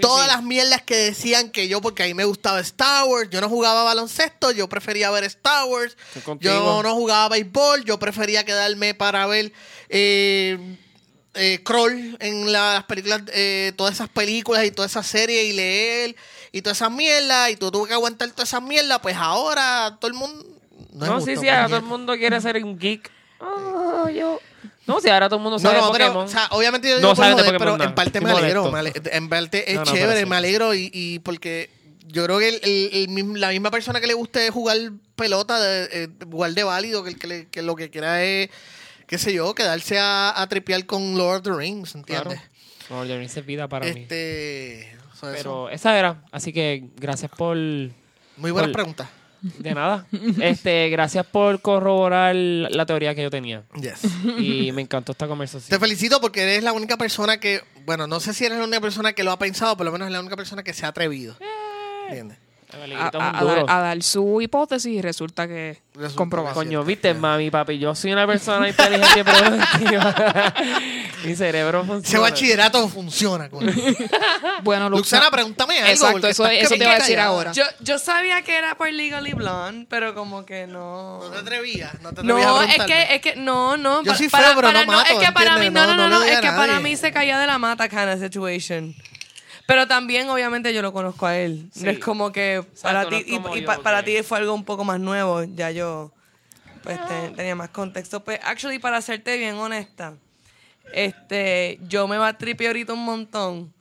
todas 0.00 0.26
sí. 0.26 0.32
las 0.32 0.42
mierdas 0.42 0.82
que 0.82 0.96
decían 0.96 1.50
que 1.50 1.66
yo, 1.66 1.80
porque 1.80 2.02
a 2.02 2.06
mí 2.06 2.14
me 2.14 2.24
gustaba 2.24 2.60
Star 2.60 3.06
Wars, 3.06 3.30
yo 3.30 3.40
no 3.40 3.48
jugaba 3.48 3.84
baloncesto, 3.84 4.50
yo 4.50 4.68
prefería 4.68 5.10
ver 5.10 5.24
Star 5.24 5.64
Wars, 5.66 5.96
yo 6.40 6.82
no 6.82 6.94
jugaba 6.94 7.28
béisbol, 7.30 7.84
yo 7.84 7.98
prefería 7.98 8.44
quedarme 8.44 8.94
para 8.94 9.26
ver 9.26 9.52
eh, 9.88 10.58
eh, 11.34 11.60
Kroll 11.64 12.16
en 12.20 12.52
las 12.52 12.84
películas, 12.84 13.22
eh, 13.32 13.72
todas 13.76 13.94
esas 13.94 14.08
películas 14.08 14.64
y 14.64 14.70
todas 14.70 14.90
esas 14.90 15.06
series 15.06 15.44
y 15.44 15.52
leer 15.52 16.16
y 16.52 16.62
todas 16.62 16.78
esas 16.78 16.90
mierdas 16.90 17.50
y 17.50 17.56
tú 17.56 17.70
tuve 17.70 17.88
que 17.88 17.94
aguantar 17.94 18.30
todas 18.30 18.48
esas 18.48 18.62
mierdas, 18.62 18.98
pues 19.00 19.16
ahora 19.16 19.96
todo 20.00 20.10
el 20.10 20.16
mundo... 20.16 20.44
No, 20.92 21.06
No, 21.06 21.20
sí, 21.20 21.26
justo, 21.26 21.40
sí, 21.42 21.48
ahora 21.48 21.66
todo 21.68 21.76
el 21.76 21.84
mundo 21.84 22.14
quiere 22.16 22.40
ser 22.40 22.62
un 22.64 22.76
geek. 22.78 23.10
Oh, 23.38 24.08
yo. 24.08 24.40
No, 24.86 25.00
sí, 25.00 25.08
ahora 25.08 25.28
todo 25.28 25.36
el 25.38 25.42
mundo 25.44 25.58
No, 25.58 25.62
sabe 25.62 25.78
no, 25.80 25.92
pero, 25.92 26.06
Pokémon. 26.06 26.26
o 26.26 26.28
sea, 26.28 26.48
obviamente 26.50 26.88
yo 26.88 26.94
No 26.96 27.00
digo 27.00 27.14
por 27.14 27.24
joder, 27.24 27.36
Pokémon 27.46 27.58
pero 27.78 27.84
en 27.88 27.94
parte 27.94 28.20
me 28.20 28.30
alegro, 28.32 28.72
me 28.72 28.92
en 29.12 29.28
parte 29.28 29.70
es 29.70 29.76
No, 29.76 29.84
no, 29.84 29.92
chévere, 29.92 30.26
me 30.26 30.36
alegro 30.36 30.74
y, 30.74 30.90
y 30.92 31.20
porque 31.20 31.70
yo 32.08 32.24
creo 32.24 32.38
que 32.40 32.48
el- 32.48 32.60
el- 32.64 33.18
el 33.18 33.40
la 33.40 33.50
misma 33.50 33.70
persona 33.70 34.00
que 34.00 34.08
le 34.08 34.14
guste 34.14 34.50
jugar 34.50 34.76
pelota, 35.14 35.60
de, 35.60 35.88
eh, 35.92 36.08
igual 36.22 36.54
de 36.56 36.64
válido, 36.64 37.04
que, 37.04 37.14
que, 37.14 37.26
le- 37.28 37.48
que 37.48 37.62
lo 37.62 37.76
que 37.76 37.88
quiera 37.88 38.24
es, 38.24 38.50
qué 39.10 39.18
sé 39.18 39.34
yo, 39.34 39.54
quedarse 39.54 39.98
a, 39.98 40.40
a 40.40 40.48
tripear 40.48 40.86
con 40.86 41.18
Lord 41.18 41.38
of 41.38 41.42
the 41.42 41.52
Rings, 41.52 41.92
Claro. 42.06 42.30
¿entiendes? 42.30 42.40
No, 42.88 43.04
ya 43.04 43.16
no 43.16 43.22
hice 43.22 43.42
vida 43.42 43.68
para 43.68 43.84
mí. 43.86 44.00
Este, 44.02 44.92
eso. 44.92 45.28
Pero 45.32 45.68
esa 45.68 45.98
era. 45.98 46.22
Así 46.32 46.52
que 46.52 46.84
gracias 46.96 47.30
por. 47.36 47.56
Muy 47.56 48.50
buenas 48.50 48.68
por- 48.70 48.72
preguntas. 48.72 49.08
De 49.42 49.74
nada. 49.74 50.06
este, 50.42 50.88
gracias 50.90 51.24
por 51.26 51.60
corroborar 51.62 52.34
la 52.34 52.84
teoría 52.86 53.14
que 53.14 53.22
yo 53.22 53.30
tenía. 53.30 53.62
Yes. 53.80 54.00
Y 54.38 54.70
me 54.72 54.82
encantó 54.82 55.12
esta 55.12 55.24
Te 55.26 55.28
conversación. 55.30 55.80
felicito 55.80 56.20
porque 56.20 56.42
eres 56.42 56.62
la 56.62 56.72
única 56.72 56.96
persona 56.96 57.38
que, 57.40 57.62
bueno, 57.86 58.06
no 58.06 58.20
sé 58.20 58.34
si 58.34 58.44
eres 58.44 58.58
la 58.58 58.64
única 58.64 58.80
persona 58.80 59.12
que 59.14 59.24
lo 59.24 59.32
ha 59.32 59.38
pensado, 59.38 59.76
por 59.76 59.86
lo 59.86 59.92
menos 59.92 60.06
es 60.08 60.12
la 60.12 60.20
única 60.20 60.36
persona 60.36 60.62
que 60.62 60.72
se 60.74 60.84
ha 60.84 60.88
atrevido. 60.90 61.36
¿Entiendes? 62.08 62.38
A, 62.72 63.44
dar, 63.44 63.64
a 63.68 63.80
dar 63.80 64.02
su 64.02 64.40
hipótesis 64.40 64.92
y 64.92 65.02
resulta 65.02 65.46
que 65.48 65.78
Resulta 65.94 66.16
comprobado. 66.16 66.54
Coño, 66.54 66.84
viste, 66.84 67.12
mami, 67.14 67.50
papi, 67.50 67.78
yo 67.78 67.94
soy 67.94 68.12
una 68.12 68.26
persona 68.26 68.68
inteligente 68.68 69.20
y 69.20 69.22
productiva. 69.24 70.54
Mi 71.24 71.34
cerebro 71.36 71.84
funciona. 71.84 72.06
Ese 72.08 72.18
bachillerato 72.18 72.88
funciona. 72.88 73.48
coño. 73.50 73.70
Bueno, 74.62 74.90
Luxana, 74.90 75.24
Luxana, 75.24 75.30
pregúntame 75.30 75.78
algo. 75.78 75.90
Exacto, 75.90 76.28
eso- 76.28 76.46
eso 76.46 76.68
te 76.74 76.76
iba 76.76 76.92
a 76.92 76.98
decir 76.98 77.18
ahora. 77.18 77.52
Yo, 77.52 77.64
yo 77.80 77.98
sabía 77.98 78.42
que 78.42 78.56
era 78.56 78.74
por 78.76 78.92
Legally 78.92 79.32
Blonde, 79.32 79.86
pero 79.88 80.14
como 80.14 80.44
que 80.44 80.66
no. 80.66 81.18
No 81.20 81.30
te 81.30 81.38
atrevías, 81.38 81.94
no 82.02 82.12
te 82.12 82.20
atrevías 82.20 82.46
a 82.46 82.50
No, 82.50 82.62
es 82.62 82.84
que, 82.84 83.14
es 83.14 83.20
que, 83.22 83.36
no, 83.36 83.76
no. 83.76 84.02
Yo 84.02 84.12
pa- 84.12 84.18
soy 84.18 84.28
para, 84.28 84.54
pero 84.54 84.68
para- 84.68 84.84
no 84.84 84.92
mato, 84.92 85.10
Es 85.20 85.26
que 85.26 85.32
para 85.32 85.56
mí, 85.56 85.70
no, 85.70 85.86
no, 85.86 85.96
No- 85.96 86.08
no, 86.08 86.22
es 86.24 86.40
que 86.40 86.48
para 86.48 86.78
mí 86.80 86.96
se 86.96 87.10
caía 87.12 87.38
de 87.38 87.46
la 87.46 87.58
mata 87.58 87.88
kind 87.88 88.08
of 88.14 88.20
situation. 88.20 88.94
Pero 89.70 89.86
también, 89.86 90.28
obviamente, 90.28 90.74
yo 90.74 90.82
lo 90.82 90.92
conozco 90.92 91.26
a 91.26 91.38
él. 91.38 91.68
Sí. 91.72 91.84
No 91.84 91.90
es 91.92 92.00
como 92.00 92.32
que 92.32 92.64
para 92.82 93.02
Exacto, 93.02 93.24
ti, 93.24 93.24
y, 93.28 93.36
y 93.36 93.60
yo, 93.60 93.66
pa- 93.66 93.78
para 93.78 94.02
ti 94.02 94.20
fue 94.24 94.38
algo 94.38 94.52
un 94.52 94.64
poco 94.64 94.82
más 94.82 94.98
nuevo. 94.98 95.44
Ya 95.44 95.70
yo, 95.70 96.10
pues, 96.82 96.98
te- 97.06 97.30
tenía 97.36 97.54
más 97.54 97.68
contexto. 97.70 98.24
Pues, 98.24 98.40
actually, 98.42 98.80
para 98.80 99.00
serte 99.00 99.36
bien 99.38 99.54
honesta, 99.54 100.14
este, 100.92 101.78
yo 101.88 102.08
me 102.08 102.18
va 102.18 102.28
a 102.28 102.36
tripear 102.38 102.70
ahorita 102.70 102.94
un 102.94 103.04
montón. 103.04 103.72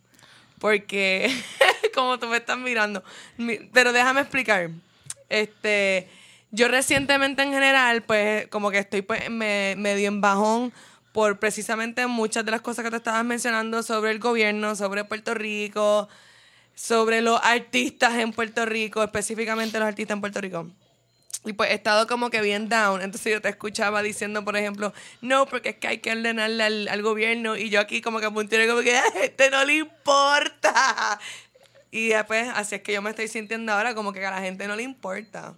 Porque, 0.59 1.33
como 1.95 2.19
tú 2.19 2.27
me 2.27 2.37
estás 2.37 2.59
mirando. 2.59 3.03
Mi- 3.37 3.57
pero 3.73 3.91
déjame 3.91 4.21
explicar. 4.21 4.69
Este, 5.27 6.07
yo 6.51 6.67
recientemente 6.67 7.41
en 7.41 7.51
general, 7.51 8.03
pues, 8.03 8.47
como 8.49 8.69
que 8.69 8.77
estoy 8.77 9.01
pues, 9.01 9.27
me, 9.31 9.73
medio 9.75 10.07
en 10.07 10.21
bajón 10.21 10.71
por 11.11 11.39
precisamente 11.39 12.05
muchas 12.07 12.45
de 12.45 12.51
las 12.51 12.61
cosas 12.61 12.85
que 12.85 12.91
te 12.91 12.97
estabas 12.97 13.25
mencionando 13.25 13.83
sobre 13.83 14.11
el 14.11 14.19
gobierno, 14.19 14.75
sobre 14.75 15.03
Puerto 15.03 15.33
Rico, 15.33 16.07
sobre 16.75 17.21
los 17.21 17.39
artistas 17.43 18.15
en 18.17 18.31
Puerto 18.31 18.65
Rico, 18.65 19.03
específicamente 19.03 19.79
los 19.79 19.87
artistas 19.87 20.15
en 20.15 20.21
Puerto 20.21 20.41
Rico. 20.41 20.69
Y 21.45 21.53
pues 21.53 21.71
he 21.71 21.73
estado 21.73 22.05
como 22.05 22.29
que 22.29 22.41
bien 22.41 22.67
down. 22.67 23.01
Entonces 23.01 23.31
yo 23.31 23.41
te 23.41 23.49
escuchaba 23.49 24.01
diciendo, 24.01 24.43
por 24.43 24.57
ejemplo, 24.57 24.93
no, 25.21 25.45
porque 25.45 25.69
es 25.69 25.75
que 25.77 25.87
hay 25.87 25.97
que 25.99 26.11
ordenarle 26.11 26.63
al, 26.63 26.87
al 26.89 27.01
gobierno. 27.01 27.55
Y 27.55 27.69
yo 27.69 27.79
aquí 27.79 28.01
como 28.01 28.19
que 28.19 28.25
apunté 28.25 28.67
como 28.67 28.81
que 28.81 28.95
a 28.97 29.03
este 29.23 29.49
no 29.49 29.63
le 29.63 29.77
importa. 29.77 31.19
Y 31.91 32.09
después, 32.09 32.47
así 32.53 32.75
es 32.75 32.81
que 32.81 32.93
yo 32.93 33.01
me 33.01 33.09
estoy 33.09 33.27
sintiendo 33.27 33.71
ahora 33.71 33.95
como 33.95 34.13
que 34.13 34.23
a 34.25 34.31
la 34.31 34.41
gente 34.41 34.67
no 34.67 34.75
le 34.75 34.83
importa. 34.83 35.55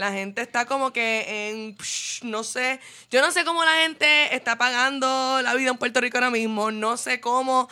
La 0.00 0.12
gente 0.12 0.40
está 0.40 0.64
como 0.64 0.94
que 0.94 1.50
en, 1.50 1.76
psh, 1.76 2.24
no 2.24 2.42
sé, 2.42 2.80
yo 3.10 3.20
no 3.20 3.30
sé 3.32 3.44
cómo 3.44 3.62
la 3.66 3.82
gente 3.82 4.34
está 4.34 4.56
pagando 4.56 5.42
la 5.42 5.54
vida 5.54 5.68
en 5.68 5.76
Puerto 5.76 6.00
Rico 6.00 6.16
ahora 6.16 6.30
mismo, 6.30 6.70
no 6.70 6.96
sé 6.96 7.20
cómo 7.20 7.68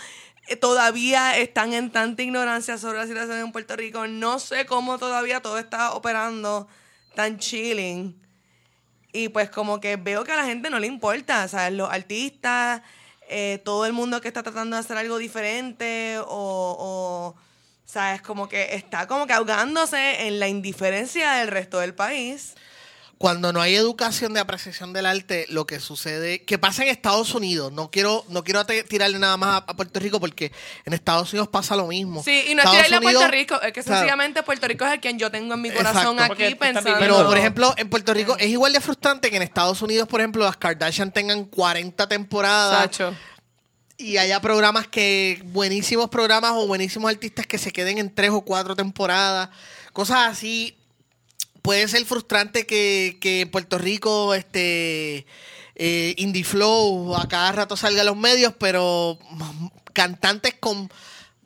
eh, 0.46 0.54
todavía 0.56 1.38
están 1.38 1.72
en 1.72 1.90
tanta 1.90 2.22
ignorancia 2.22 2.76
sobre 2.76 2.98
la 2.98 3.06
situación 3.06 3.38
en 3.38 3.50
Puerto 3.50 3.76
Rico, 3.76 4.06
no 4.06 4.38
sé 4.38 4.66
cómo 4.66 4.98
todavía 4.98 5.40
todo 5.40 5.58
está 5.58 5.94
operando 5.94 6.68
tan 7.14 7.38
chilling. 7.38 8.14
Y 9.14 9.30
pues 9.30 9.48
como 9.48 9.80
que 9.80 9.96
veo 9.96 10.22
que 10.22 10.32
a 10.32 10.36
la 10.36 10.44
gente 10.44 10.68
no 10.68 10.78
le 10.78 10.86
importa, 10.86 11.48
¿sabes? 11.48 11.72
Los 11.72 11.90
artistas, 11.90 12.82
eh, 13.30 13.58
todo 13.64 13.86
el 13.86 13.94
mundo 13.94 14.20
que 14.20 14.28
está 14.28 14.42
tratando 14.42 14.76
de 14.76 14.80
hacer 14.80 14.98
algo 14.98 15.16
diferente 15.16 16.18
o, 16.18 16.26
o, 16.28 17.34
¿sabes? 17.88 18.20
Como 18.22 18.48
que 18.48 18.74
está 18.74 19.06
como 19.06 19.26
que 19.26 19.32
ahogándose 19.32 20.26
en 20.26 20.38
la 20.38 20.46
indiferencia 20.48 21.32
del 21.32 21.48
resto 21.48 21.78
del 21.80 21.94
país. 21.94 22.54
Cuando 23.16 23.52
no 23.52 23.60
hay 23.60 23.74
educación 23.74 24.32
de 24.32 24.38
apreciación 24.38 24.92
del 24.92 25.04
arte, 25.04 25.46
lo 25.48 25.66
que 25.66 25.80
sucede, 25.80 26.44
que 26.44 26.56
pasa 26.56 26.84
en 26.84 26.88
Estados 26.88 27.34
Unidos, 27.34 27.72
no 27.72 27.90
quiero, 27.90 28.24
no 28.28 28.44
quiero 28.44 28.64
tirarle 28.64 29.18
nada 29.18 29.36
más 29.36 29.54
a, 29.54 29.56
a 29.72 29.74
Puerto 29.74 29.98
Rico 29.98 30.20
porque 30.20 30.52
en 30.84 30.92
Estados 30.92 31.32
Unidos 31.32 31.48
pasa 31.48 31.74
lo 31.74 31.88
mismo. 31.88 32.22
Sí, 32.22 32.44
y 32.48 32.54
no 32.54 32.62
es 32.62 32.66
Estados 32.68 32.76
tirarle 32.76 32.96
a 32.96 33.00
Puerto 33.00 33.18
Unidos- 33.18 33.30
Rico, 33.32 33.54
es 33.60 33.72
que 33.72 33.82
claro. 33.82 33.98
sencillamente 33.98 34.42
Puerto 34.44 34.68
Rico 34.68 34.84
es 34.86 34.92
el 34.92 35.00
quien 35.00 35.18
yo 35.18 35.32
tengo 35.32 35.54
en 35.54 35.62
mi 35.62 35.70
corazón 35.72 36.12
Exacto. 36.16 36.34
Aquí 36.44 36.54
pensando. 36.54 36.94
Pero, 37.00 37.26
por 37.26 37.36
ejemplo, 37.36 37.74
en 37.76 37.90
Puerto 37.90 38.14
Rico 38.14 38.36
es 38.38 38.46
igual 38.50 38.72
de 38.72 38.80
frustrante 38.80 39.30
que 39.30 39.36
en 39.36 39.42
Estados 39.42 39.82
Unidos, 39.82 40.06
por 40.06 40.20
ejemplo, 40.20 40.44
las 40.44 40.56
Kardashian 40.56 41.10
tengan 41.10 41.44
40 41.46 42.06
temporadas 42.06 42.82
Sacho. 42.82 43.16
Y 43.98 44.16
haya 44.16 44.40
programas 44.40 44.86
que, 44.86 45.42
buenísimos 45.46 46.08
programas 46.08 46.52
o 46.54 46.68
buenísimos 46.68 47.10
artistas 47.10 47.46
que 47.48 47.58
se 47.58 47.72
queden 47.72 47.98
en 47.98 48.14
tres 48.14 48.30
o 48.30 48.42
cuatro 48.42 48.76
temporadas, 48.76 49.50
cosas 49.92 50.28
así. 50.28 50.76
Puede 51.62 51.88
ser 51.88 52.06
frustrante 52.06 52.64
que, 52.64 53.18
que 53.20 53.42
en 53.42 53.50
Puerto 53.50 53.76
Rico, 53.76 54.34
este, 54.34 55.26
eh, 55.74 56.14
Indie 56.16 56.44
Flow 56.44 57.16
a 57.16 57.28
cada 57.28 57.52
rato 57.52 57.76
salga 57.76 58.02
a 58.02 58.04
los 58.04 58.16
medios, 58.16 58.54
pero 58.58 59.18
cantantes 59.92 60.54
con 60.58 60.90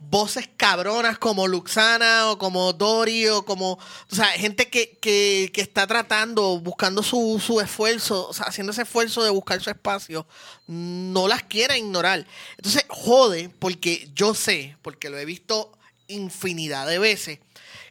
voces 0.08 0.48
cabronas 0.56 1.18
como 1.18 1.48
Luxana 1.48 2.30
o 2.30 2.38
como 2.38 2.72
Dori 2.72 3.28
o 3.28 3.44
como, 3.44 3.72
o 3.72 4.14
sea, 4.14 4.26
gente 4.26 4.68
que, 4.68 4.98
que, 5.00 5.50
que 5.52 5.60
está 5.60 5.86
tratando, 5.86 6.58
buscando 6.60 7.02
su, 7.02 7.40
su 7.44 7.60
esfuerzo, 7.60 8.28
o 8.28 8.32
sea, 8.32 8.46
haciendo 8.46 8.72
ese 8.72 8.82
esfuerzo 8.82 9.22
de 9.22 9.30
buscar 9.30 9.60
su 9.60 9.70
espacio, 9.70 10.26
no 10.66 11.28
las 11.28 11.42
quiera 11.44 11.76
ignorar. 11.76 12.26
Entonces, 12.56 12.84
jode, 12.88 13.50
porque 13.58 14.10
yo 14.14 14.34
sé, 14.34 14.76
porque 14.82 15.10
lo 15.10 15.18
he 15.18 15.24
visto 15.24 15.72
infinidad 16.08 16.86
de 16.86 16.98
veces, 16.98 17.38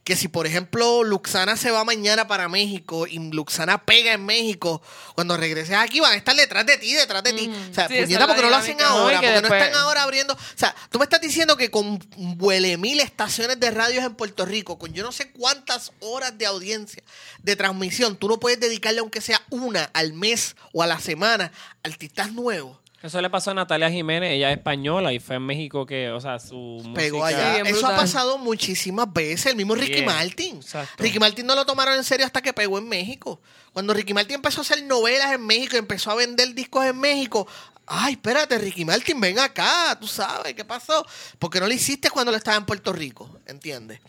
que 0.04 0.16
si 0.16 0.28
por 0.28 0.48
ejemplo 0.48 1.04
Luxana 1.04 1.56
se 1.58 1.70
va 1.70 1.84
mañana 1.84 2.28
para 2.28 2.50
México 2.50 3.06
y 3.08 3.20
Luxana 3.32 3.86
pega 3.86 4.14
en 4.14 4.26
México, 4.26 4.82
cuando 5.14 5.38
regreses 5.38 5.76
aquí 5.76 6.00
van 6.00 6.14
a 6.14 6.16
estar 6.16 6.36
detrás 6.36 6.66
de 6.66 6.78
ti, 6.78 6.94
detrás 6.94 7.24
de 7.24 7.34
ti. 7.34 7.52
O 7.70 7.74
sea, 7.74 7.88
Sí, 7.88 8.02
puñeta, 8.02 8.26
porque 8.26 8.42
no 8.42 8.50
lo 8.50 8.56
hacen 8.56 8.82
ahora, 8.82 9.22
porque 9.22 9.42
no 9.42 9.56
están 9.56 9.76
ahora 9.76 10.04
abriendo. 10.04 10.34
O 10.34 10.38
sea, 10.56 10.76
tú 10.90 10.98
me 10.98 11.04
estás 11.06 11.22
diciendo 11.22 11.56
que 11.56 11.70
con 11.70 12.00
huele 12.40 12.78
mil 12.78 13.00
estaciones 13.00 13.60
de 13.60 13.70
radios 13.72 14.04
en 14.04 14.16
Puerto 14.16 14.46
Rico, 14.46 14.80
con 14.80 14.94
yo 14.94 15.04
no 15.04 15.12
sé 15.12 15.32
cuántas 15.32 15.92
horas 16.00 16.38
de 16.38 16.46
audiencia, 16.46 17.04
de 17.44 17.56
transmisión, 17.56 18.18
tú 18.18 18.28
no 18.28 18.40
puedes 18.40 18.60
dedicarle 18.60 19.02
aunque 19.02 19.22
sea 19.22 19.42
una 19.50 19.84
al 19.94 20.14
mes 20.14 20.56
o 20.74 20.82
a 20.82 20.88
la 20.88 21.00
semana 21.00 21.52
artistas 21.84 22.32
nuevos. 22.32 22.81
Eso 23.04 23.20
le 23.22 23.30
pasó 23.32 23.52
a 23.52 23.54
Natalia 23.56 23.90
Jiménez, 23.90 24.32
ella 24.32 24.52
es 24.52 24.58
española 24.58 25.12
y 25.12 25.20
fue 25.20 25.38
en 25.38 25.42
México 25.44 25.86
que, 25.88 26.10
o 26.12 26.22
sea, 26.22 26.38
su 26.38 26.82
Pegó 26.94 27.20
música- 27.20 27.54
allá. 27.56 27.70
Eso 27.70 27.88
ha 27.88 27.96
pasado 27.96 28.38
muchísimas 28.38 29.12
veces. 29.12 29.48
El 29.48 29.56
mismo 29.56 29.74
Ricky 29.76 30.04
Martin. 30.04 30.58
exacto. 30.58 31.02
Ricky 31.04 31.18
Martin 31.20 31.46
no 31.48 31.56
lo 31.56 31.66
tomaron 31.66 31.96
en 31.96 32.04
serio 32.04 32.26
hasta 32.28 32.42
que 32.42 32.54
pegó 32.54 32.78
en 32.78 32.88
México. 32.88 33.42
Cuando 33.74 33.94
Ricky 33.94 34.14
Martin 34.14 34.36
empezó 34.36 34.62
a 34.62 34.64
hacer 34.64 34.84
novelas 34.84 35.32
en 35.34 35.46
México 35.46 35.76
y 35.76 35.80
empezó 35.80 36.12
a 36.12 36.16
vender 36.16 36.54
discos 36.54 36.86
en 36.86 37.00
México. 37.00 37.48
Ay, 37.88 38.14
espérate, 38.14 38.58
Ricky 38.60 38.86
Martin, 38.86 39.20
ven 39.20 39.40
acá, 39.40 39.98
tú 40.00 40.08
sabes, 40.08 40.54
¿qué 40.54 40.64
pasó? 40.64 41.06
Porque 41.40 41.60
no 41.60 41.68
lo 41.68 41.74
hiciste 41.74 42.10
cuando 42.10 42.32
lo 42.32 42.38
estaba 42.38 42.56
en 42.56 42.66
Puerto 42.66 42.94
Rico, 42.94 43.30
¿entiendes? 43.48 44.00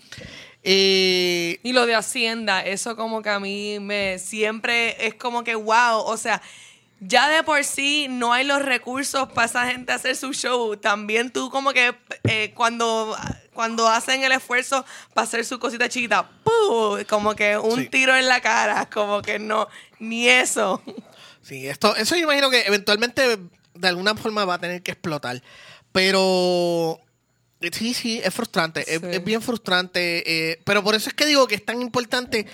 Eh, 0.63 1.59
Y 1.63 1.73
lo 1.73 1.87
de 1.87 1.95
Hacienda, 1.95 2.61
eso 2.65 2.95
como 2.95 3.23
que 3.23 3.31
a 3.31 3.41
mí 3.41 3.79
me 3.81 4.19
siempre 4.19 5.05
es 5.07 5.15
como 5.15 5.43
que 5.43 5.55
wow, 5.57 6.01
o 6.05 6.17
sea, 6.17 6.41
ya 7.05 7.29
de 7.29 7.43
por 7.43 7.65
sí 7.65 8.07
no 8.09 8.33
hay 8.33 8.45
los 8.45 8.63
recursos 8.63 9.29
para 9.33 9.47
esa 9.47 9.67
gente 9.67 9.93
hacer 9.93 10.15
su 10.17 10.33
show. 10.33 10.77
También 10.77 11.31
tú 11.33 11.51
como 11.51 11.73
que 11.73 11.95
eh, 12.25 12.53
cuando, 12.55 13.17
cuando 13.53 13.89
hacen 13.89 14.23
el 14.23 14.31
esfuerzo 14.33 14.85
para 15.13 15.25
hacer 15.25 15.45
su 15.45 15.59
cosita 15.59 15.89
chiquita, 15.89 16.31
¡pum! 16.45 17.03
como 17.09 17.35
que 17.35 17.59
un 17.59 17.81
Sí. 17.81 17.89
tiro 17.89 18.15
en 18.17 18.29
la 18.29 18.41
cara, 18.41 18.89
como 18.89 19.21
que 19.21 19.39
no, 19.41 19.67
ni 19.99 20.29
eso. 20.29 20.81
Sí, 21.43 21.67
esto, 21.67 21.97
eso 21.97 22.15
yo 22.15 22.23
imagino 22.23 22.51
que 22.51 22.63
eventualmente 22.63 23.37
de 23.75 23.89
alguna 23.89 24.15
forma 24.15 24.45
va 24.45 24.55
a 24.55 24.59
tener 24.61 24.81
que 24.83 24.93
explotar. 24.93 25.43
Pero 25.91 27.01
sí, 27.73 27.95
sí, 27.95 28.21
es 28.23 28.33
frustrante. 28.33 28.85
Es 28.95 29.25
bien 29.25 29.43
frustrante. 29.43 30.23
eh, 30.53 30.61
pero 30.65 30.83
por 30.85 30.95
eso 30.95 31.09
es 31.09 31.15
que 31.15 31.27
digo 31.27 31.47
que 31.49 31.55
es 31.57 31.65
tan 31.65 31.83
importante 31.83 32.47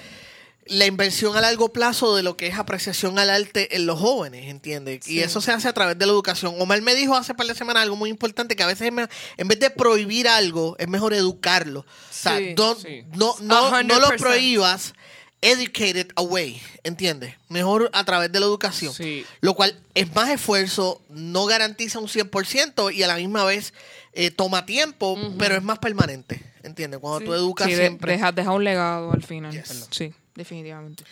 la 0.68 0.86
inversión 0.86 1.36
a 1.36 1.40
largo 1.40 1.72
plazo 1.72 2.14
de 2.14 2.22
lo 2.22 2.36
que 2.36 2.46
es 2.46 2.58
apreciación 2.58 3.18
al 3.18 3.30
arte 3.30 3.74
en 3.76 3.86
los 3.86 3.98
jóvenes, 3.98 4.46
¿entiendes? 4.48 5.08
Y 5.08 5.20
eso 5.20 5.40
se 5.40 5.52
hace 5.52 5.68
a 5.68 5.72
través 5.72 5.98
de 5.98 6.06
la 6.06 6.12
educación. 6.12 6.54
Omar 6.60 6.80
me 6.82 6.94
dijo 6.94 7.14
hace 7.16 7.34
par 7.34 7.46
de 7.46 7.54
semanas 7.54 7.82
algo 7.82 7.96
muy 7.96 8.10
importante, 8.10 8.54
que 8.56 8.62
a 8.62 8.66
veces 8.66 8.90
en 9.36 9.48
vez 9.48 9.60
de 9.60 9.70
prohibir 9.70 10.28
algo, 10.28 10.76
es 10.78 10.88
mejor 10.88 11.14
educarlo. 11.14 11.80
O 11.80 11.84
sea, 12.10 12.38
Sí. 12.38 12.54
don't- 12.54 12.80
Sí. 12.82 13.04
no, 13.16 13.34
no, 13.40 13.82
no 13.82 13.98
lo 13.98 14.08
100%. 14.08 14.16
prohíbas, 14.18 14.94
educate 15.40 16.00
it 16.00 16.12
away, 16.16 16.60
¿entiendes? 16.82 17.34
Mejor 17.48 17.90
a 17.92 18.04
través 18.04 18.30
de 18.32 18.40
la 18.40 18.46
educación. 18.46 18.92
Lo 19.40 19.54
cual 19.54 19.78
es 19.94 20.12
más 20.14 20.28
esfuerzo, 20.30 21.00
no 21.08 21.46
garantiza 21.46 21.98
un 21.98 22.08
100% 22.08 22.90
y 22.90 23.02
a 23.02 23.06
la 23.06 23.16
misma 23.16 23.44
vez 23.44 23.72
eh, 24.14 24.30
toma 24.32 24.66
tiempo, 24.66 25.16
pero 25.38 25.54
es 25.54 25.62
más 25.62 25.78
permanente, 25.78 26.42
¿entiendes? 26.64 26.98
Cuando 26.98 27.20
tú 27.24 27.34
educas 27.34 27.68
siempre... 27.68 28.12
deja, 28.12 28.32
deja 28.32 28.50
un 28.52 28.64
legado 28.64 29.12
al 29.12 29.22
final. 29.22 29.52
Yes. 29.52 29.86
Sí, 29.92 30.12
definitivamente. 30.38 31.04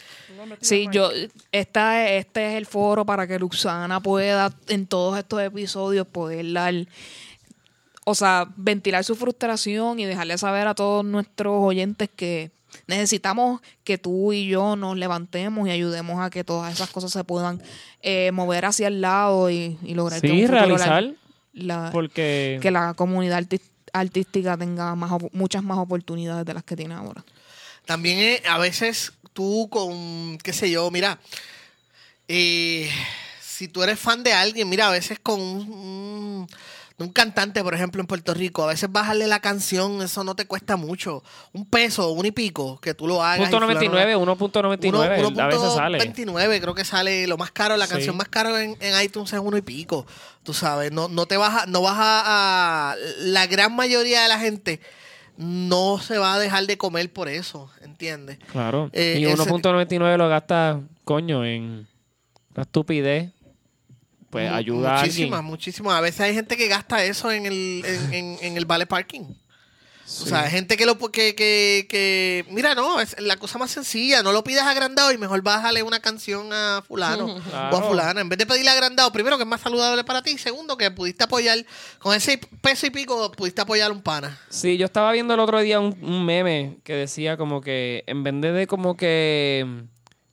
Sí, 0.62 0.88
yo, 0.90 1.10
esta, 1.52 2.08
este 2.10 2.48
es 2.52 2.54
el 2.54 2.64
foro 2.64 3.04
para 3.04 3.26
que 3.26 3.38
Luxana 3.38 4.00
pueda 4.00 4.54
en 4.68 4.86
todos 4.86 5.18
estos 5.18 5.42
episodios 5.42 6.06
poder 6.06 6.50
dar, 6.54 6.74
o 8.04 8.14
sea, 8.14 8.46
ventilar 8.56 9.04
su 9.04 9.14
frustración 9.16 9.98
y 10.00 10.04
dejarle 10.06 10.38
saber 10.38 10.66
a 10.68 10.74
todos 10.74 11.04
nuestros 11.04 11.54
oyentes 11.62 12.08
que 12.14 12.50
necesitamos 12.86 13.60
que 13.84 13.98
tú 13.98 14.32
y 14.32 14.46
yo 14.48 14.76
nos 14.76 14.96
levantemos 14.96 15.66
y 15.68 15.70
ayudemos 15.70 16.20
a 16.24 16.30
que 16.30 16.44
todas 16.44 16.72
esas 16.72 16.90
cosas 16.90 17.10
se 17.10 17.24
puedan 17.24 17.60
eh, 18.02 18.30
mover 18.32 18.64
hacia 18.64 18.88
el 18.88 19.00
lado 19.00 19.50
y, 19.50 19.78
y 19.82 19.94
lograr 19.94 20.20
que 20.20 20.28
Sí, 20.28 20.44
un 20.44 20.50
la- 20.52 20.60
realizar, 20.64 21.10
la- 21.52 21.90
porque... 21.92 22.58
que 22.62 22.70
la 22.70 22.94
comunidad 22.94 23.44
artística 23.92 24.56
tenga 24.58 24.94
más 24.94 25.10
muchas 25.32 25.62
más 25.64 25.78
oportunidades 25.78 26.44
de 26.44 26.52
las 26.54 26.62
que 26.64 26.76
tiene 26.76 26.94
ahora. 26.94 27.24
También 27.86 28.18
eh, 28.18 28.42
a 28.48 28.58
veces 28.58 29.12
tú 29.36 29.68
con, 29.70 30.38
qué 30.38 30.52
sé 30.54 30.70
yo, 30.70 30.90
mira, 30.90 31.18
eh, 32.28 32.90
si 33.40 33.68
tú 33.68 33.82
eres 33.82 33.98
fan 33.98 34.22
de 34.22 34.32
alguien, 34.32 34.68
mira, 34.68 34.88
a 34.88 34.90
veces 34.90 35.18
con 35.22 35.40
un, 35.40 35.60
un- 35.70 36.46
un 36.98 37.10
cantante, 37.12 37.62
por 37.62 37.74
ejemplo, 37.74 38.00
en 38.00 38.06
Puerto 38.06 38.32
Rico, 38.32 38.62
a 38.62 38.68
veces 38.68 38.90
bajarle 38.90 39.26
la 39.26 39.40
canción, 39.40 40.00
eso 40.00 40.24
no 40.24 40.34
te 40.34 40.46
cuesta 40.46 40.76
mucho. 40.76 41.22
Un 41.52 41.66
peso, 41.66 42.10
un 42.12 42.24
y 42.24 42.30
pico, 42.30 42.80
que 42.80 42.94
tú 42.94 43.06
lo 43.06 43.22
hagas. 43.22 43.50
Punto 43.50 43.56
y 43.56 43.60
fulano- 43.60 43.74
99, 43.74 44.16
1.99, 44.16 45.26
Uno- 45.26 45.42
a 45.42 45.46
veces 45.46 45.74
sale. 45.74 45.98
1.29 45.98 46.58
creo 46.62 46.74
que 46.74 46.86
sale 46.86 47.26
lo 47.26 47.36
más 47.36 47.50
caro, 47.50 47.76
la 47.76 47.84
Sí. 47.86 47.92
canción 47.92 48.16
más 48.16 48.28
cara 48.28 48.62
en, 48.64 48.78
en 48.80 49.02
iTunes 49.02 49.30
es 49.30 49.38
uno 49.40 49.58
y 49.58 49.62
pico. 49.62 50.06
Tú 50.42 50.54
sabes, 50.54 50.90
no, 50.90 51.08
no 51.08 51.26
te 51.26 51.36
vas 51.36 51.64
a, 51.64 51.66
no 51.66 51.82
vas 51.82 51.96
a, 51.98 52.92
a- 52.92 52.96
la 53.18 53.46
gran 53.46 53.76
mayoría 53.76 54.22
de 54.22 54.28
la 54.28 54.38
gente 54.38 54.80
no 55.36 55.98
se 55.98 56.18
va 56.18 56.34
a 56.34 56.38
dejar 56.38 56.66
de 56.66 56.78
comer 56.78 57.12
por 57.12 57.28
eso, 57.28 57.70
¿entiendes? 57.82 58.38
Claro. 58.52 58.90
Eh, 58.92 59.16
y 59.20 59.24
ese- 59.24 59.42
1.99 59.42 60.16
lo 60.16 60.28
gasta, 60.28 60.80
coño, 61.04 61.44
en 61.44 61.86
la 62.54 62.62
estupidez. 62.62 63.30
Pues 64.30 64.50
ayuda 64.50 64.98
a 64.98 65.00
Muchísimas, 65.02 65.42
muchísimas. 65.44 65.94
A 65.94 66.00
veces 66.00 66.20
hay 66.20 66.34
gente 66.34 66.56
que 66.56 66.68
gasta 66.68 67.02
eso 67.04 67.30
en 67.30 67.46
el, 67.46 67.82
en, 67.84 68.12
en- 68.14 68.38
en 68.42 68.56
el 68.56 68.64
vale 68.66 68.86
parking. 68.86 69.22
O 70.08 70.26
sea, 70.26 70.48
gente 70.48 70.76
que 70.76 70.86
lo 70.86 70.96
que, 70.98 71.34
que, 71.34 71.86
que 71.88 72.44
mira, 72.50 72.76
no, 72.76 73.00
es 73.00 73.16
la 73.20 73.36
cosa 73.38 73.58
más 73.58 73.72
sencilla, 73.72 74.22
no 74.22 74.30
lo 74.30 74.44
pidas 74.44 74.64
agrandado 74.64 75.10
y 75.12 75.18
mejor 75.18 75.42
bájale 75.42 75.82
una 75.82 75.98
canción 76.00 76.52
a 76.52 76.80
fulano 76.86 77.26
o 77.72 77.76
a 77.76 77.82
fulana. 77.82 78.20
En 78.20 78.28
vez 78.28 78.38
de 78.38 78.46
pedirle 78.46 78.70
agrandado, 78.70 79.10
primero 79.10 79.36
que 79.36 79.42
es 79.42 79.48
más 79.48 79.60
saludable 79.60 80.04
para 80.04 80.22
ti, 80.22 80.38
segundo 80.38 80.76
que 80.76 80.92
pudiste 80.92 81.24
apoyar, 81.24 81.58
con 81.98 82.14
ese 82.14 82.38
peso 82.60 82.86
y 82.86 82.90
pico 82.90 83.32
pudiste 83.32 83.60
apoyar 83.62 83.90
a 83.90 83.94
un 83.94 84.00
pana. 84.00 84.38
Sí, 84.48 84.76
yo 84.76 84.86
estaba 84.86 85.10
viendo 85.10 85.34
el 85.34 85.40
otro 85.40 85.58
día 85.60 85.80
un, 85.80 85.96
un 86.00 86.24
meme 86.24 86.78
que 86.84 86.92
decía 86.94 87.36
como 87.36 87.60
que 87.60 88.04
en 88.06 88.22
vez 88.22 88.54
de 88.54 88.66
como 88.68 88.96
que 88.96 89.66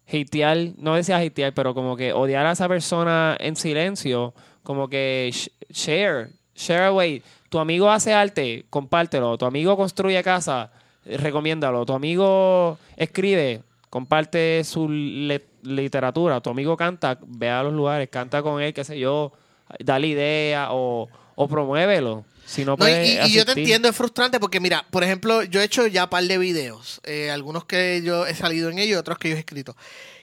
hatear, 0.08 0.58
no 0.78 0.96
decía 0.96 1.18
hatear, 1.18 1.54
pero 1.54 1.74
como 1.74 1.96
que 1.98 2.14
odiar 2.14 2.46
a 2.46 2.52
esa 2.52 2.68
persona 2.68 3.36
en 3.40 3.56
silencio, 3.56 4.34
como 4.62 4.88
que 4.88 5.30
sh- 5.34 5.50
share, 5.70 6.30
share 6.56 6.86
away. 6.86 7.22
Tu 7.50 7.60
amigo 7.60 7.90
hace 7.90 8.14
arte, 8.14 8.66
compártelo. 8.70 9.38
Tu 9.38 9.46
amigo 9.46 9.78
construye 9.78 10.22
casa, 10.24 10.72
eh, 11.06 11.18
recomiéndalo. 11.18 11.86
Tu 11.86 11.94
amigo 11.94 12.78
escribe, 12.98 13.62
comparte 13.90 14.64
su 14.64 14.90
literatura. 14.90 16.42
Tu 16.42 16.50
amigo 16.50 16.76
canta, 16.78 17.20
ve 17.26 17.50
a 17.50 17.64
los 17.64 17.74
lugares, 17.74 18.10
canta 18.10 18.42
con 18.42 18.62
él, 18.62 18.74
qué 18.74 18.84
sé 18.84 18.98
yo, 19.00 19.34
dale 19.80 20.08
idea 20.08 20.70
o, 20.72 21.10
o 21.36 21.48
promuévelo. 21.48 22.26
Si 22.46 22.66
no 22.66 22.76
No, 22.78 22.88
y, 22.88 23.32
yo 23.32 23.46
te 23.46 23.54
entiendo, 23.54 23.88
es 23.88 23.96
frustrante 23.96 24.40
porque, 24.40 24.60
mira, 24.60 24.86
por 24.92 25.04
ejemplo, 25.04 25.44
yo 25.44 25.62
he 25.62 25.64
hecho 25.64 25.88
ya 25.88 26.06
un 26.06 26.10
par 26.10 26.24
de 26.26 26.38
videos, 26.38 27.00
eh, 27.04 27.32
algunos 27.32 27.66
que 27.66 28.02
yo 28.04 28.26
he 28.26 28.36
salido 28.36 28.70
en 28.70 28.80
ellos, 28.80 29.00
otros 29.00 29.18
que 29.18 29.30
yo 29.30 29.36
he 29.36 29.40
escrito. 29.40 29.76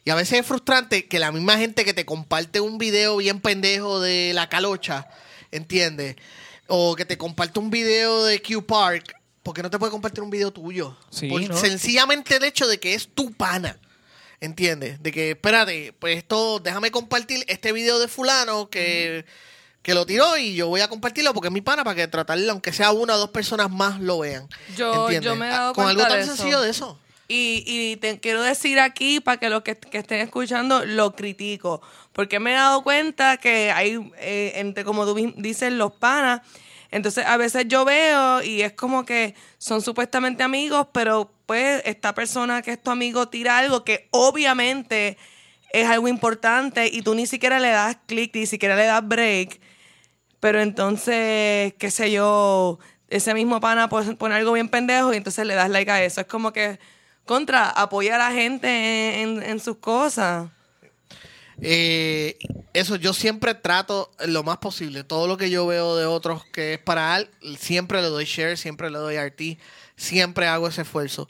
Y 0.05 0.11
a 0.11 0.15
veces 0.15 0.41
es 0.41 0.47
frustrante 0.47 1.07
que 1.07 1.19
la 1.19 1.33
misma 1.33 1.57
gente 1.57 1.85
que 1.85 1.95
te 1.95 2.05
comparte 2.05 2.61
un 2.61 2.79
video 2.79 3.17
bien 3.17 3.41
pendejo 3.41 4.01
de 4.01 4.33
la 4.35 4.49
calocha, 4.49 5.09
¿entiendes? 5.53 6.17
O 6.67 6.95
que 6.97 7.05
te 7.05 7.19
comparte 7.19 7.59
un 7.59 7.71
video 7.71 8.25
de 8.25 8.41
Q 8.43 8.65
Park, 8.67 9.15
¿por 9.43 9.55
qué 9.55 9.63
no 9.63 9.71
te 9.71 9.79
puede 9.79 9.91
compartir 9.93 10.23
un 10.23 10.31
video 10.31 10.53
tuyo? 10.53 10.97
Sí, 11.11 11.29
Por 11.29 11.43
¿no? 11.49 11.57
Sencillamente 11.57 12.37
el 12.37 12.45
hecho 12.45 12.67
de 12.69 12.79
que 12.79 12.95
es 12.95 13.09
tu 13.15 13.33
pana. 13.33 13.79
¿Entiendes? 14.43 15.03
De 15.03 15.13
que, 15.13 15.33
espérate, 15.33 15.93
pues 15.99 16.17
esto, 16.17 16.61
déjame 16.61 16.91
compartir 16.91 17.45
este 17.47 17.73
video 17.73 17.99
de 17.99 18.09
fulano 18.09 18.71
que, 18.71 19.27
que 19.83 19.93
lo 19.93 20.07
tiró 20.07 20.35
y 20.39 20.55
yo 20.55 20.69
voy 20.69 20.81
a 20.81 20.89
compartirlo 20.89 21.35
porque 21.35 21.49
es 21.49 21.53
mi 21.53 21.61
pana 21.61 21.85
para 21.85 21.95
que 21.95 22.09
tratarle, 22.09 22.49
aunque 22.51 22.73
sea 22.73 22.91
una 22.93 23.17
o 23.17 23.19
dos 23.19 23.31
personas 23.31 23.71
más, 23.71 24.01
lo 24.01 24.21
vean. 24.21 24.49
Yo- 24.79 25.03
¿Entiendes? 25.11 25.25
yo 25.31 25.37
me 25.37 25.47
he 25.47 25.51
dado 25.51 25.75
Con 25.75 25.87
algo 25.89 25.99
cuenta 26.01 26.09
tan 26.15 26.19
de 26.21 26.25
eso. 26.25 26.37
sencillo 26.37 26.61
de 26.63 26.71
eso. 26.71 26.99
Y, 27.33 27.63
y 27.65 27.97
te 27.97 28.19
quiero 28.19 28.43
decir 28.43 28.81
aquí, 28.81 29.21
para 29.21 29.37
que 29.37 29.49
los 29.51 29.63
que, 29.63 29.79
estén 29.93 30.19
escuchando, 30.19 30.85
lo 30.85 31.15
critico. 31.15 31.81
Porque 32.13 32.41
me 32.41 32.51
he 32.51 32.55
dado 32.55 32.83
cuenta 32.83 33.37
que 33.37 33.71
hay, 33.71 34.11
eh, 34.19 34.55
entre 34.57 34.83
como 34.83 35.05
tú 35.07 35.15
di- 35.15 35.33
dices, 35.37 35.73
los 35.73 35.93
panas. 35.93 36.41
Entonces, 36.91 37.25
a 37.25 37.37
veces 37.37 37.67
yo 37.69 37.85
veo 37.85 38.43
y 38.43 38.63
es 38.63 38.73
como 38.73 39.05
que 39.05 39.37
son 39.59 39.81
supuestamente 39.81 40.43
amigos, 40.43 40.89
pero 40.93 41.33
pues 41.47 41.83
esta 41.85 42.15
persona 42.17 42.63
que 42.63 42.73
es 42.73 42.83
tu 42.83 42.91
amigo 42.91 43.29
tira 43.29 43.59
algo 43.59 43.85
que 43.85 44.09
obviamente 44.11 45.17
es 45.73 45.89
algo 45.89 46.09
importante 46.09 46.89
y 46.93 47.03
tú 47.03 47.15
ni 47.15 47.29
siquiera 47.29 47.61
le 47.61 47.69
das 47.71 47.97
clic, 48.07 48.35
ni 48.35 48.47
siquiera 48.47 48.75
le 48.75 48.87
das 48.87 49.07
break. 49.07 49.61
Pero 50.41 50.61
entonces, 50.61 51.75
qué 51.79 51.91
sé 51.93 52.11
yo, 52.11 52.81
ese 53.09 53.35
mismo 53.35 53.61
pana 53.61 53.89
pone 53.89 54.35
algo 54.35 54.53
bien 54.53 54.69
pendejo 54.69 55.13
y 55.15 55.17
entonces 55.19 55.47
le 55.47 55.55
das 55.55 55.71
like 55.71 55.91
a 55.93 56.03
eso. 56.03 56.21
Es 56.23 56.27
como 56.27 56.53
que 56.53 56.81
contra, 57.31 57.71
apoya 57.71 58.17
a 58.17 58.19
la 58.19 58.33
gente 58.33 59.23
en, 59.23 59.61
sus 59.61 59.77
cosas. 59.77 60.51
Eh, 61.63 62.37
eso 62.73 62.97
yo 62.97 63.13
siempre 63.13 63.55
trato 63.55 64.11
lo 64.27 64.43
más 64.43 64.59
posible. 64.59 65.05
Todo 65.05 65.29
lo 65.29 65.37
que 65.37 65.49
yo 65.49 65.65
veo 65.65 65.95
de 65.95 66.07
otros 66.07 66.45
que 66.47 66.75
es 66.75 66.81
para 66.81 67.15
al, 67.15 67.31
siempre 67.57 68.03
le 68.03 68.09
doy 68.09 68.25
share, 68.25 68.59
siempre 68.59 68.91
le 68.91 68.99
doy 68.99 69.17
RT, 69.17 69.61
siempre 69.95 70.49
hago 70.49 70.67
ese 70.67 70.83
esfuerzo. 70.83 71.29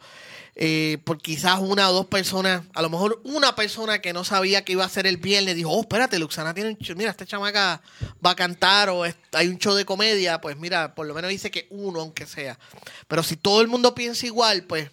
Eh, 0.55 0.97
por 1.05 1.18
quizás 1.18 1.60
una 1.60 1.90
o 1.90 1.93
dos 1.93 2.06
personas, 2.06 2.62
a 2.72 2.81
lo 2.81 2.89
mejor 2.89 3.20
una 3.24 3.55
persona 3.55 4.01
que 4.01 4.14
no 4.14 4.24
sabía 4.24 4.64
que 4.64 4.72
iba 4.72 4.86
a 4.86 4.89
ser 4.89 5.06
el 5.06 5.18
viernes 5.18 5.55
dijo, 5.55 5.68
oh, 5.68 5.82
espérate, 5.82 6.18
Luxana 6.18 6.55
tiene 6.55 6.70
un 6.70 6.78
show, 6.78 6.97
mira, 6.97 7.10
esta 7.10 7.27
chamaca 7.27 7.82
va 8.24 8.31
a 8.31 8.36
cantar 8.36 8.89
o 8.89 9.02
hay 9.05 9.48
un 9.48 9.59
show 9.59 9.74
de 9.74 9.85
comedia, 9.85 10.40
pues 10.40 10.56
mira, 10.56 10.94
por 10.94 11.06
lo 11.06 11.12
menos 11.12 11.28
dice 11.28 11.51
que 11.51 11.66
uno, 11.68 12.01
aunque 12.01 12.24
sea. 12.24 12.59
Pero 13.06 13.22
si 13.22 13.36
todo 13.36 13.60
el 13.60 13.68
mundo 13.68 13.94
piensa 13.94 14.24
igual, 14.24 14.62
pues 14.62 14.90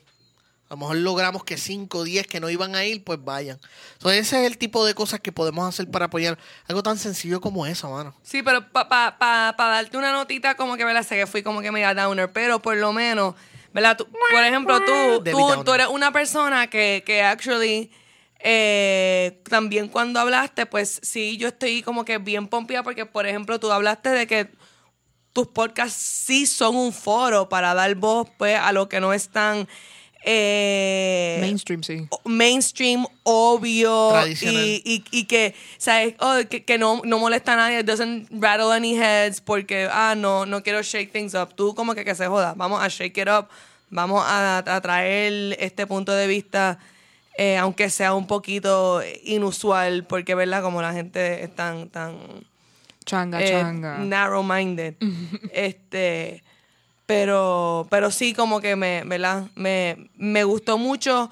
a 0.69 0.73
lo 0.73 0.77
mejor 0.77 0.97
logramos 0.97 1.43
que 1.43 1.57
5 1.57 1.99
o 1.99 2.03
10 2.03 2.27
que 2.27 2.39
no 2.39 2.49
iban 2.49 2.75
a 2.75 2.83
ir, 2.83 3.03
pues 3.03 3.23
vayan. 3.23 3.57
Entonces, 3.93 4.21
ese 4.27 4.41
es 4.41 4.47
el 4.51 4.57
tipo 4.57 4.85
de 4.85 4.93
cosas 4.93 5.19
que 5.21 5.31
podemos 5.31 5.67
hacer 5.67 5.89
para 5.89 6.05
apoyar. 6.05 6.37
Algo 6.67 6.83
tan 6.83 6.97
sencillo 6.97 7.39
como 7.39 7.65
eso, 7.65 7.89
mano. 7.89 8.13
Sí, 8.23 8.43
pero 8.43 8.67
para 8.71 8.89
pa, 8.89 9.17
pa, 9.17 9.55
pa 9.57 9.67
darte 9.69 9.97
una 9.97 10.11
notita 10.11 10.55
como 10.55 10.75
que, 10.75 10.83
¿verdad? 10.83 11.03
Sé 11.03 11.15
que 11.15 11.25
fui 11.27 11.41
como 11.43 11.61
que 11.61 11.71
media 11.71 11.93
downer, 11.93 12.31
pero 12.33 12.61
por 12.61 12.75
lo 12.75 12.91
menos, 12.91 13.35
¿verdad? 13.73 13.95
Tú- 13.97 14.07
por 14.31 14.43
ejemplo, 14.43 14.77
tú, 14.85 15.23
tú, 15.23 15.63
tú 15.63 15.73
eres 15.73 15.87
una 15.87 16.11
persona 16.11 16.67
que, 16.67 17.01
que 17.05 17.21
actually, 17.23 17.89
eh, 18.39 19.41
también 19.49 19.87
cuando 19.87 20.19
hablaste, 20.19 20.65
pues 20.65 20.99
sí, 21.01 21.37
yo 21.37 21.47
estoy 21.47 21.81
como 21.81 22.03
que 22.05 22.17
bien 22.17 22.47
pompía 22.47 22.83
porque, 22.83 23.05
por 23.05 23.25
ejemplo, 23.25 23.59
tú 23.59 23.71
hablaste 23.71 24.09
de 24.09 24.27
que 24.27 24.49
tus 25.33 25.47
podcasts 25.47 25.97
sí 26.01 26.45
son 26.45 26.75
un 26.75 26.91
foro 26.91 27.47
para 27.47 27.73
dar 27.73 27.93
voz 27.95 28.27
pues, 28.37 28.59
a 28.59 28.71
lo 28.71 28.89
que 28.89 28.99
no 28.99 29.13
es 29.13 29.29
tan... 29.29 29.67
eh, 30.29 31.37
Mainstream, 31.39 31.83
sí. 31.83 32.05
mainstream, 32.25 33.05
obvio 33.23 34.11
y, 34.27 34.81
y, 34.83 35.03
y 35.09 35.23
que, 35.23 35.55
¿sabes? 35.77 36.15
Oh, 36.19 36.35
que, 36.49 36.65
que 36.65 36.77
no, 36.77 37.01
no 37.05 37.17
molesta 37.17 37.53
a 37.53 37.55
nadie, 37.55 37.81
doesn't 37.81 38.27
rattle 38.31 38.73
any 38.73 38.93
heads 38.97 39.39
porque, 39.39 39.87
ah, 39.89 40.15
no, 40.17 40.45
no 40.45 40.61
quiero 40.63 40.81
shake 40.81 41.13
things 41.13 41.33
up. 41.33 41.55
Tú 41.55 41.73
como 41.73 41.95
que 41.95 42.03
que 42.03 42.13
se 42.13 42.27
joda, 42.27 42.53
vamos 42.57 42.81
a 42.83 42.89
shake 42.89 43.17
it 43.19 43.29
up, 43.29 43.47
vamos 43.89 44.21
a, 44.27 44.57
a 44.57 44.81
traer 44.81 45.55
este 45.61 45.87
punto 45.87 46.11
de 46.11 46.27
vista, 46.27 46.77
eh, 47.37 47.55
aunque 47.55 47.89
sea 47.89 48.13
un 48.13 48.27
poquito 48.27 49.01
inusual, 49.23 50.03
porque, 50.03 50.35
¿verdad? 50.35 50.61
Como 50.61 50.81
la 50.81 50.91
gente 50.91 51.41
es 51.45 51.55
tan, 51.55 51.87
tan 51.89 52.17
Changa, 53.05 53.41
eh, 53.41 53.49
changa. 53.51 53.99
narrow-minded. 53.99 54.95
este, 55.53 56.43
pero, 57.07 57.87
pero 57.89 58.11
sí, 58.11 58.33
como 58.33 58.59
que 58.61 58.75
me, 58.75 59.01
¿verdad? 59.05 59.47
Me, 59.55 60.09
me 60.15 60.43
gustó 60.43 60.77
mucho. 60.77 61.31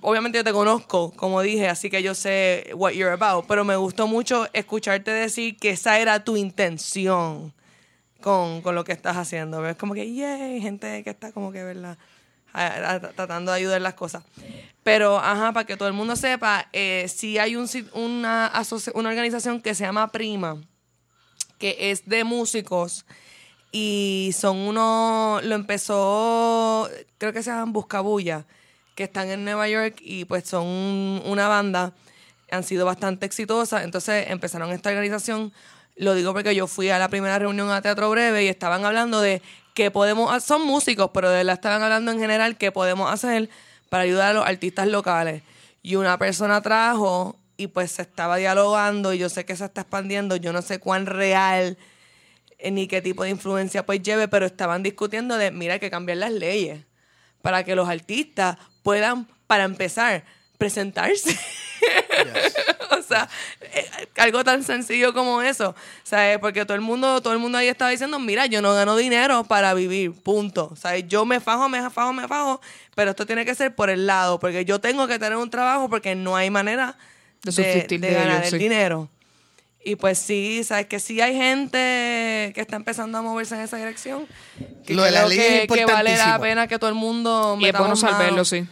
Obviamente 0.00 0.38
yo 0.38 0.44
te 0.44 0.52
conozco, 0.52 1.10
como 1.16 1.42
dije, 1.42 1.68
así 1.68 1.90
que 1.90 2.02
yo 2.02 2.14
sé 2.14 2.70
what 2.74 2.92
you're 2.92 3.12
about, 3.12 3.46
pero 3.46 3.64
me 3.64 3.76
gustó 3.76 4.06
mucho 4.06 4.46
escucharte 4.52 5.10
decir 5.10 5.56
que 5.56 5.70
esa 5.70 5.98
era 5.98 6.22
tu 6.24 6.36
intención 6.36 7.52
con, 8.20 8.62
con 8.62 8.74
lo 8.74 8.84
que 8.84 8.92
estás 8.92 9.16
haciendo. 9.16 9.66
Es 9.66 9.76
como 9.76 9.92
que, 9.94 10.14
yay, 10.14 10.60
gente 10.60 11.02
que 11.02 11.10
está 11.10 11.32
como 11.32 11.50
que, 11.50 11.62
¿verdad? 11.64 11.98
A- 12.52 12.92
a- 12.92 13.00
tratando 13.00 13.52
de 13.52 13.58
ayudar 13.58 13.80
las 13.82 13.94
cosas. 13.94 14.22
Pero, 14.82 15.18
ajá, 15.18 15.52
para 15.52 15.66
que 15.66 15.76
todo 15.76 15.88
el 15.88 15.94
mundo 15.94 16.14
sepa, 16.16 16.68
eh, 16.72 17.06
sí 17.08 17.38
hay 17.38 17.56
un, 17.56 17.68
una, 17.92 18.52
una 18.94 19.08
organización 19.08 19.60
que 19.60 19.74
se 19.74 19.84
llama 19.84 20.10
Prima, 20.12 20.56
que 21.58 21.90
es 21.90 22.06
de 22.08 22.24
músicos 22.24 23.04
y 23.78 24.32
son 24.32 24.56
unos, 24.56 25.44
lo 25.44 25.54
empezó, 25.54 26.88
creo 27.18 27.34
que 27.34 27.42
se 27.42 27.50
llaman 27.50 27.74
Buscabulla, 27.74 28.46
que 28.94 29.04
están 29.04 29.28
en 29.28 29.44
Nueva 29.44 29.68
York 29.68 29.96
y 30.00 30.24
pues 30.24 30.48
son 30.48 30.64
una 30.66 31.46
banda, 31.46 31.92
han 32.50 32.64
sido 32.64 32.86
bastante 32.86 33.26
exitosas, 33.26 33.84
entonces 33.84 34.30
empezaron 34.30 34.72
esta 34.72 34.88
organización, 34.88 35.52
lo 35.94 36.14
digo 36.14 36.32
porque 36.32 36.54
yo 36.54 36.66
fui 36.66 36.88
a 36.88 36.98
la 36.98 37.10
primera 37.10 37.38
reunión 37.38 37.70
a 37.70 37.82
Teatro 37.82 38.08
Breve 38.08 38.44
y 38.44 38.48
estaban 38.48 38.86
hablando 38.86 39.20
de 39.20 39.42
qué 39.74 39.90
podemos, 39.90 40.42
son 40.42 40.62
músicos, 40.62 41.10
pero 41.12 41.28
de 41.28 41.44
la 41.44 41.52
estaban 41.52 41.82
hablando 41.82 42.12
en 42.12 42.18
general 42.18 42.56
qué 42.56 42.72
podemos 42.72 43.12
hacer 43.12 43.50
para 43.90 44.04
ayudar 44.04 44.30
a 44.30 44.32
los 44.32 44.46
artistas 44.46 44.88
locales. 44.88 45.42
Y 45.82 45.96
una 45.96 46.16
persona 46.18 46.62
trajo 46.62 47.36
y 47.58 47.66
pues 47.66 47.92
se 47.92 48.02
estaba 48.02 48.36
dialogando 48.36 49.12
y 49.12 49.18
yo 49.18 49.28
sé 49.28 49.44
que 49.44 49.54
se 49.54 49.66
está 49.66 49.82
expandiendo, 49.82 50.36
yo 50.36 50.54
no 50.54 50.62
sé 50.62 50.78
cuán 50.78 51.04
real 51.04 51.76
ni 52.70 52.86
qué 52.88 53.02
tipo 53.02 53.22
de 53.22 53.30
influencia 53.30 53.84
pues 53.84 54.02
lleve, 54.02 54.28
pero 54.28 54.46
estaban 54.46 54.82
discutiendo 54.82 55.36
de, 55.36 55.50
mira, 55.50 55.74
hay 55.74 55.80
que 55.80 55.90
cambiar 55.90 56.18
las 56.18 56.32
leyes 56.32 56.84
para 57.42 57.64
que 57.64 57.76
los 57.76 57.88
artistas 57.88 58.56
puedan, 58.82 59.28
para 59.46 59.64
empezar, 59.64 60.24
presentarse. 60.58 61.38
o 62.98 63.02
sea, 63.02 63.28
eh, 63.60 63.86
algo 64.16 64.42
tan 64.42 64.62
sencillo 64.64 65.12
como 65.12 65.42
eso, 65.42 65.74
¿sabes? 66.02 66.38
Porque 66.38 66.64
todo 66.64 66.74
el 66.74 66.80
mundo, 66.80 67.20
todo 67.20 67.32
el 67.32 67.38
mundo 67.38 67.58
ahí 67.58 67.68
estaba 67.68 67.90
diciendo, 67.90 68.18
mira, 68.18 68.46
yo 68.46 68.62
no 68.62 68.74
gano 68.74 68.96
dinero 68.96 69.44
para 69.44 69.74
vivir, 69.74 70.12
punto. 70.12 70.74
¿Sabes? 70.76 71.06
Yo 71.06 71.24
me 71.24 71.40
fajo, 71.40 71.68
me 71.68 71.88
fajo, 71.90 72.12
me 72.12 72.26
fajo, 72.26 72.60
pero 72.94 73.10
esto 73.10 73.26
tiene 73.26 73.44
que 73.44 73.54
ser 73.54 73.74
por 73.74 73.90
el 73.90 74.06
lado, 74.06 74.40
porque 74.40 74.64
yo 74.64 74.80
tengo 74.80 75.06
que 75.06 75.18
tener 75.18 75.36
un 75.36 75.50
trabajo 75.50 75.88
porque 75.88 76.14
no 76.14 76.36
hay 76.36 76.50
manera 76.50 76.96
De 77.42 77.50
de, 77.50 77.52
subsistir 77.52 78.00
de 78.00 78.12
ganar 78.12 78.38
ello, 78.38 78.44
el 78.44 78.50
sí. 78.50 78.58
dinero. 78.58 79.10
Y 79.86 79.94
pues 79.94 80.18
sí, 80.18 80.64
sabes 80.64 80.86
que 80.86 80.98
sí 80.98 81.20
hay 81.20 81.36
gente 81.36 82.50
que 82.52 82.60
está 82.60 82.74
empezando 82.74 83.18
a 83.18 83.22
moverse 83.22 83.54
en 83.54 83.60
esa 83.60 83.76
dirección. 83.76 84.26
Que 84.84 84.94
Lo 84.94 85.04
de 85.04 85.12
la 85.12 85.18
creo 85.20 85.28
ley 85.28 85.38
que, 85.38 85.62
es 85.62 85.68
que 85.68 85.84
vale 85.86 86.16
la 86.16 86.40
pena 86.40 86.66
que 86.66 86.76
todo 86.80 86.90
el 86.90 86.96
mundo 86.96 87.56
Y 87.60 87.66
es 87.66 87.78
bueno 87.78 87.94
saberlo, 87.94 88.44
sí. 88.44 88.66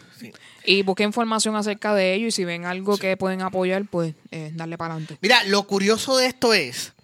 Y 0.64 0.82
busquen 0.82 1.10
información 1.10 1.54
acerca 1.54 1.94
de 1.94 2.14
ello 2.14 2.26
y 2.26 2.30
si 2.32 2.44
ven 2.44 2.64
algo 2.64 2.98
que 2.98 3.16
pueden 3.16 3.42
apoyar, 3.42 3.84
pues 3.84 4.14
eh, 4.32 4.50
darle 4.54 4.76
para 4.76 4.94
adelante. 4.94 5.16
Mira, 5.20 5.44
lo 5.44 5.62
curioso 5.68 6.16
de 6.16 6.26
esto 6.26 6.52
es 6.52 6.94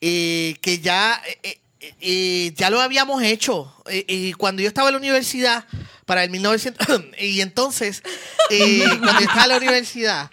eh, 0.00 0.56
que 0.60 0.80
ya 0.80 1.22
eh, 1.44 1.60
eh, 2.00 2.52
ya 2.56 2.70
lo 2.70 2.80
habíamos 2.80 3.22
hecho. 3.22 3.72
Eh, 3.86 4.04
y 4.08 4.32
cuando 4.32 4.62
yo 4.62 4.68
estaba 4.68 4.88
en 4.88 4.94
la 4.94 4.98
universidad, 4.98 5.64
para 6.04 6.24
el 6.24 6.30
1900, 6.30 7.04
y 7.20 7.40
entonces, 7.40 8.02
eh, 8.50 8.84
cuando 8.88 9.20
yo 9.20 9.26
estaba 9.26 9.44
en 9.44 9.50
la 9.50 9.56
universidad, 9.56 10.30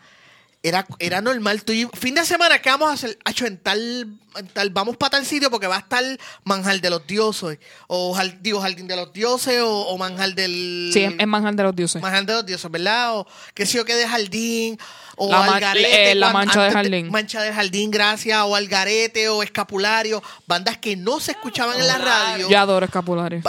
era, 0.64 0.88
era 1.00 1.22
normal. 1.22 1.64
Tú, 1.64 1.74
y- 1.74 1.88
fin 1.94 2.16
de 2.16 2.26
semana, 2.26 2.60
¿qué 2.60 2.70
vamos 2.70 2.90
a 2.90 2.94
hacer? 2.94 3.20
Hacho, 3.26 3.46
en 3.46 3.58
tal, 3.58 4.18
tal, 4.54 4.70
vamos 4.70 4.98
para 4.98 5.12
tal 5.12 5.26
sitio 5.26 5.50
porque 5.52 5.68
va 5.68 5.76
a 5.78 5.80
estar 5.80 6.04
Manjar 6.44 6.80
de 6.82 6.90
los 6.90 7.06
Dioses, 7.08 7.60
o 7.88 8.18
digo, 8.42 8.62
Jardín 8.62 8.88
de 8.88 8.96
los 8.96 9.14
Dioses, 9.14 9.62
o, 9.62 9.70
o 9.88 9.98
Manjar 9.98 10.34
del... 10.34 10.90
Sí, 10.94 11.04
es, 11.04 11.28
Manjar 11.28 11.56
de 11.56 11.64
los 11.64 11.76
Dioses. 11.76 12.02
Manjar 12.02 12.26
de 12.26 12.34
los 12.34 12.46
Dioses, 12.46 12.70
¿verdad? 12.72 13.18
O 13.18 13.28
qué 13.54 13.66
sé 13.66 13.78
yo, 13.78 13.86
que 13.86 13.96
de 13.96 14.08
Jardín, 14.08 14.78
o 15.16 15.30
La 15.30 15.44
Algarete. 15.44 16.12
eh, 16.12 16.16
la 16.16 16.32
Mancha 16.34 16.64
de 16.64 16.72
Jardín. 16.72 17.12
Mancha 17.12 17.42
de 17.42 17.54
Jardín, 17.54 17.92
gracias, 17.92 18.40
o 18.44 18.56
Algarete, 18.56 19.30
o 19.30 19.44
Escapulario, 19.44 20.24
bandas 20.48 20.78
que 20.78 20.96
no 20.96 21.20
se 21.20 21.32
escuchaban 21.32 21.80
en 21.80 21.88
la 21.88 21.98
radio. 21.98 22.50
Yo 22.50 22.60
adoro 22.60 22.86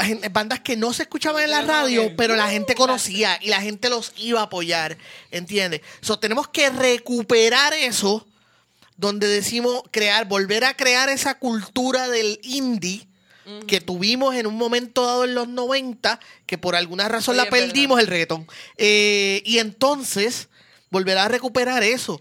gen- 0.04 0.20
bandas 0.32 0.60
que 0.60 0.76
no 0.76 0.92
se 0.92 1.04
escuchaban 1.04 1.42
en 1.42 1.50
la 1.50 1.62
radio, 1.62 2.12
pero 2.16 2.36
la 2.36 2.48
gente 2.48 2.74
conocía 2.74 3.38
y 3.40 3.48
la 3.48 3.60
gente 3.60 3.88
los 3.88 4.12
iba 4.16 4.40
a 4.40 4.44
apoyar, 4.44 4.96
¿entiendes? 5.30 5.80
So, 6.00 6.18
tenemos 6.18 6.48
que 6.48 6.68
recuperar 6.70 7.72
eso, 7.74 8.26
donde 8.96 9.26
decimos 9.28 9.82
crear, 9.90 10.26
volver 10.26 10.64
a 10.64 10.76
crear 10.76 11.08
esa 11.08 11.38
cultura 11.38 12.08
del 12.08 12.38
indie 12.42 13.06
que 13.66 13.80
tuvimos 13.82 14.34
en 14.36 14.46
un 14.46 14.54
momento 14.56 15.04
dado 15.04 15.24
en 15.24 15.34
los 15.34 15.48
90, 15.48 16.18
que 16.46 16.56
por 16.56 16.74
alguna 16.76 17.08
razón 17.08 17.34
Sí, 17.34 17.42
la 17.44 17.50
perdimos, 17.50 18.00
el 18.00 18.06
reggaetón. 18.06 18.46
Eh, 18.78 19.42
y 19.44 19.58
entonces, 19.58 20.48
volver 20.90 21.18
a 21.18 21.28
recuperar 21.28 21.82
eso 21.82 22.20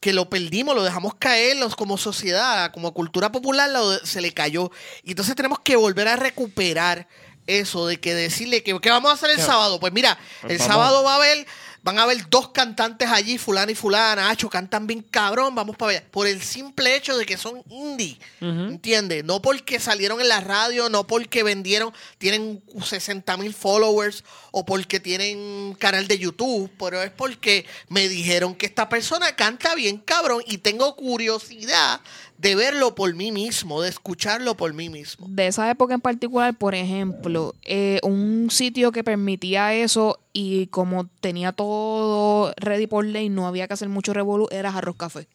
que 0.00 0.12
lo 0.12 0.28
perdimos, 0.28 0.74
lo 0.74 0.82
dejamos 0.82 1.14
caer 1.14 1.56
como 1.76 1.96
sociedad, 1.98 2.72
como 2.72 2.92
cultura 2.94 3.30
popular, 3.30 3.70
lo- 3.70 4.04
se 4.04 4.20
le 4.20 4.32
cayó. 4.32 4.72
Y 5.04 5.10
entonces 5.10 5.36
tenemos 5.36 5.60
que 5.60 5.76
volver 5.76 6.08
a 6.08 6.16
recuperar 6.16 7.06
eso 7.46 7.86
de 7.86 8.00
que 8.00 8.14
decirle 8.14 8.64
que 8.64 8.76
¿qué 8.80 8.90
vamos 8.90 9.10
a 9.10 9.14
hacer 9.14 9.30
el 9.30 9.40
sábado. 9.40 9.78
Pues 9.78 9.92
mira, 9.92 10.18
Pues 10.40 10.54
el 10.54 10.58
vamos. 10.58 10.72
sábado 10.74 11.02
va 11.04 11.12
a 11.12 11.16
haber, 11.16 11.46
van 11.86 12.00
a 12.00 12.02
haber 12.02 12.28
dos 12.28 12.48
cantantes 12.48 13.08
allí, 13.08 13.38
fulana 13.38 13.70
y 13.70 13.76
fulana, 13.76 14.28
Hacho, 14.28 14.50
cantan 14.50 14.88
bien 14.88 15.02
cabrón, 15.02 15.54
vamos 15.54 15.76
para 15.76 15.92
allá. 15.92 16.04
Por 16.10 16.26
el 16.26 16.42
simple 16.42 16.96
hecho 16.96 17.16
de 17.16 17.24
que 17.24 17.36
son 17.36 17.62
indie, 17.70 18.18
¿entiendes? 18.40 19.22
No 19.22 19.40
porque 19.40 19.78
salieron 19.78 20.20
en 20.20 20.28
la 20.28 20.40
radio, 20.40 20.88
no 20.88 21.06
porque 21.06 21.44
vendieron, 21.44 21.94
tienen 22.18 22.60
60 22.84 23.36
mil 23.36 23.54
followers 23.54 24.24
o 24.50 24.66
porque 24.66 24.98
tienen 24.98 25.76
canal 25.78 26.08
de 26.08 26.18
YouTube, 26.18 26.68
pero 26.76 27.04
es 27.04 27.12
porque 27.12 27.64
me 27.88 28.08
dijeron 28.08 28.56
que 28.56 28.66
esta 28.66 28.88
persona 28.88 29.36
canta 29.36 29.76
bien 29.76 29.98
cabrón 29.98 30.42
y 30.44 30.58
tengo 30.58 30.96
curiosidad 30.96 32.00
de 32.38 32.54
verlo 32.54 32.94
por 32.94 33.14
mí 33.14 33.32
mismo, 33.32 33.80
de 33.80 33.88
escucharlo 33.88 34.56
por 34.56 34.72
mí 34.74 34.88
mismo. 34.88 35.26
de 35.28 35.46
esa 35.46 35.70
época 35.70 35.94
en 35.94 36.00
particular, 36.00 36.54
por 36.54 36.74
ejemplo, 36.74 37.54
eh, 37.62 37.98
un 38.02 38.48
sitio 38.50 38.92
que 38.92 39.02
permitía 39.02 39.74
eso 39.74 40.18
y 40.32 40.66
como 40.68 41.08
tenía 41.20 41.52
todo 41.52 42.52
ready 42.56 42.86
por 42.86 43.04
ley, 43.04 43.28
no 43.28 43.46
había 43.46 43.66
que 43.66 43.74
hacer 43.74 43.88
mucho 43.88 44.12
revolú, 44.12 44.48
era 44.50 44.72
Jarros 44.72 44.96
Café. 44.96 45.26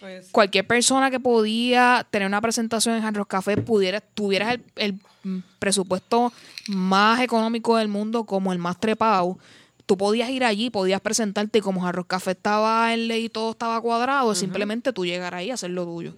Pues, 0.00 0.28
Cualquier 0.30 0.66
persona 0.66 1.10
que 1.10 1.20
podía 1.20 2.06
tener 2.10 2.28
una 2.28 2.40
presentación 2.40 2.96
en 2.96 3.02
Jarros 3.02 3.26
Café, 3.26 3.56
pudiera, 3.56 4.00
tuvieras 4.00 4.54
el, 4.54 4.62
el, 4.76 5.42
presupuesto 5.58 6.32
más 6.68 7.20
económico 7.20 7.76
del 7.76 7.88
mundo 7.88 8.24
como 8.24 8.52
el 8.52 8.58
más 8.58 8.78
trepado, 8.78 9.38
tú 9.86 9.96
podías 9.96 10.28
ir 10.30 10.44
allí, 10.44 10.68
podías 10.70 11.00
presentarte 11.00 11.58
y 11.58 11.62
como 11.62 11.80
Jarros 11.80 12.06
Café 12.06 12.32
estaba 12.32 12.92
en 12.92 13.08
ley 13.08 13.26
y 13.26 13.28
todo 13.28 13.52
estaba 13.52 13.80
cuadrado, 13.80 14.34
simplemente 14.34 14.92
tú 14.92 15.06
llegar 15.06 15.34
ahí 15.34 15.50
a 15.50 15.54
hacer 15.54 15.70
lo 15.70 15.84
tuyo. 15.84 16.14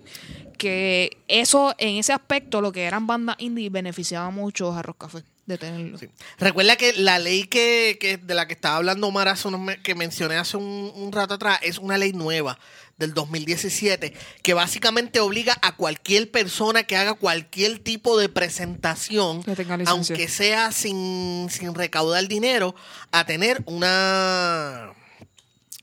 Que 0.56 1.18
eso, 1.28 1.74
en 1.78 1.96
ese 1.98 2.12
aspecto, 2.12 2.60
lo 2.60 2.72
que 2.72 2.84
eran 2.84 3.06
bandas 3.06 3.36
indie 3.38 3.70
beneficiaba 3.70 4.30
mucho 4.30 4.70
a 4.70 4.76
Jarros 4.76 4.96
Café 4.96 5.22
de 5.46 5.56
tenerlo. 5.56 5.96
Sí. 5.96 6.08
Recuerda 6.38 6.76
que 6.76 6.92
la 6.94 7.18
ley 7.18 7.44
que, 7.44 7.96
que 8.00 8.16
de 8.18 8.34
la 8.34 8.46
que 8.46 8.52
estaba 8.54 8.76
hablando 8.76 9.06
Omar 9.06 9.28
hace 9.28 9.48
unos 9.48 9.76
que 9.82 9.94
mencioné 9.94 10.36
hace 10.36 10.56
un, 10.56 10.92
un 10.94 11.12
rato 11.12 11.34
atrás 11.34 11.58
es 11.62 11.78
una 11.78 11.96
ley 11.96 12.12
nueva 12.12 12.58
del 12.98 13.14
2017 13.14 14.12
que 14.42 14.54
básicamente 14.54 15.20
obliga 15.20 15.56
a 15.62 15.76
cualquier 15.76 16.30
persona 16.30 16.82
que 16.82 16.96
haga 16.96 17.14
cualquier 17.14 17.78
tipo 17.78 18.18
de 18.18 18.28
presentación, 18.28 19.42
aunque 19.86 20.28
sea 20.28 20.72
sin, 20.72 21.48
sin 21.50 21.74
recaudar 21.74 22.28
dinero, 22.28 22.74
a 23.12 23.24
tener 23.24 23.62
una 23.66 24.92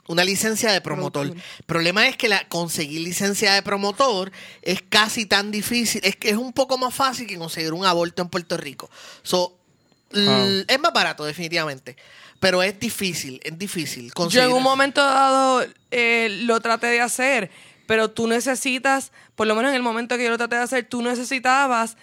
una 0.08 0.24
licencia 0.24 0.72
de 0.72 0.82
promotor. 0.82 1.28
El 1.28 1.42
problema 1.66 2.08
es 2.08 2.16
que 2.16 2.30
la, 2.30 2.48
conseguir 2.48 3.02
licencia 3.02 3.54
de 3.54 3.64
promotor 3.64 4.32
es 4.62 4.84
casi 4.88 5.26
tan 5.26 5.52
difícil, 5.52 6.02
es 6.04 6.16
que 6.16 6.30
es 6.30 6.38
un 6.38 6.54
poco 6.54 6.78
más 6.78 6.94
fácil 6.94 7.28
que 7.28 7.38
conseguir 7.38 7.74
un 7.74 7.86
aborto 7.86 8.22
en 8.22 8.30
Puerto 8.30 8.58
Rico. 8.58 8.90
So, 9.24 9.58
es 10.12 10.80
más 10.80 10.94
barato 10.94 11.26
definitivamente, 11.26 11.98
pero 12.40 12.62
es 12.62 12.80
difícil, 12.80 13.40
es 13.44 13.58
difícil 13.58 14.12
Yo 14.30 14.44
en 14.44 14.54
un 14.54 14.64
momento 14.64 15.02
dado 15.02 15.66
eh, 15.92 16.30
lo 16.44 16.60
traté 16.60 16.88
de 16.88 17.02
hacer, 17.02 17.50
pero 17.88 18.12
tú 18.12 18.28
necesitas, 18.28 19.12
por 19.36 19.48
lo 19.48 19.56
menos 19.56 19.70
en 19.70 19.76
el 19.76 19.84
momento 19.84 20.18
que 20.18 20.24
yo 20.26 20.30
lo 20.30 20.38
traté 20.38 20.58
de 20.58 20.64
hacer, 20.64 20.86
tú 20.86 21.02
necesitabas 21.02 21.98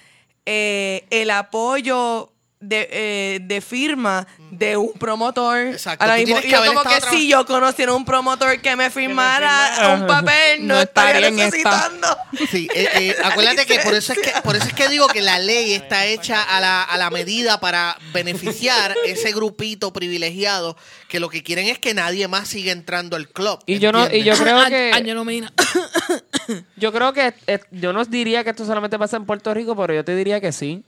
eh, 0.46 1.06
el 1.10 1.30
apoyo 1.30 2.31
de, 2.62 2.88
eh, 2.90 3.40
de 3.42 3.60
firma 3.60 4.26
de 4.50 4.76
un 4.76 4.92
promotor. 4.92 5.58
Exacto, 5.58 6.04
Ahora 6.04 6.16
tú 6.16 6.22
mismo, 6.22 6.40
tienes 6.40 6.44
y 6.44 6.48
que 6.48 6.52
yo 6.52 6.58
haber 6.58 6.68
como 6.74 6.82
que 6.88 6.96
estado 6.96 7.16
si 7.16 7.28
yo 7.28 7.46
conociera 7.46 7.92
un 7.92 8.04
promotor 8.04 8.60
que 8.60 8.76
me 8.76 8.90
firmara 8.90 9.72
firmara. 9.76 9.94
un 9.96 10.06
papel, 10.06 10.66
no, 10.66 10.74
No 10.74 10.80
estaría 10.80 11.28
estaría 11.28 11.28
en 11.28 11.38
esta. 11.38 11.88
necesitando. 11.90 12.16
Sí, 12.50 12.68
eh, 12.74 12.88
eh, 12.94 13.16
acuérdate 13.24 13.66
que 13.66 13.78
por 13.80 13.94
eso 13.94 14.12
es 14.12 14.18
que 14.20 14.32
por 14.44 14.56
eso 14.56 14.66
es 14.66 14.72
que 14.74 14.88
digo 14.88 15.06
que 15.08 15.20
la 15.20 15.38
ley 15.38 15.72
está 15.72 16.06
hecha 16.06 16.42
a 16.42 16.60
la, 16.60 16.82
a 16.82 16.96
la 16.96 17.10
medida 17.10 17.60
para 17.60 17.96
beneficiar 18.12 18.94
ese 19.04 19.32
grupito 19.32 19.92
privilegiado 19.92 20.76
que 21.08 21.20
lo 21.20 21.28
que 21.28 21.42
quieren 21.42 21.66
es 21.66 21.78
que 21.78 21.92
nadie 21.94 22.28
más 22.28 22.48
siga 22.48 22.72
entrando 22.72 23.16
al 23.16 23.28
club. 23.28 23.58
Y 23.66 23.78
yo 23.78 23.92
no, 23.92 24.00
y 24.02 24.04
¿entiendes? 24.04 24.38
yo 24.38 24.44
creo 24.44 24.66
que 24.66 24.90
Ángelo 24.94 25.24
Medina. 25.24 25.52
yo 26.76 26.92
creo 26.92 27.12
que 27.12 27.34
eh, 27.46 27.60
yo 27.70 27.92
no 27.92 28.04
diría 28.04 28.44
que 28.44 28.50
esto 28.50 28.64
solamente 28.64 28.98
pasa 28.98 29.16
en 29.16 29.26
Puerto 29.26 29.52
Rico, 29.52 29.76
pero 29.76 29.94
yo 29.94 30.04
te 30.04 30.14
diría 30.16 30.40
que 30.40 30.52
sí. 30.52 30.84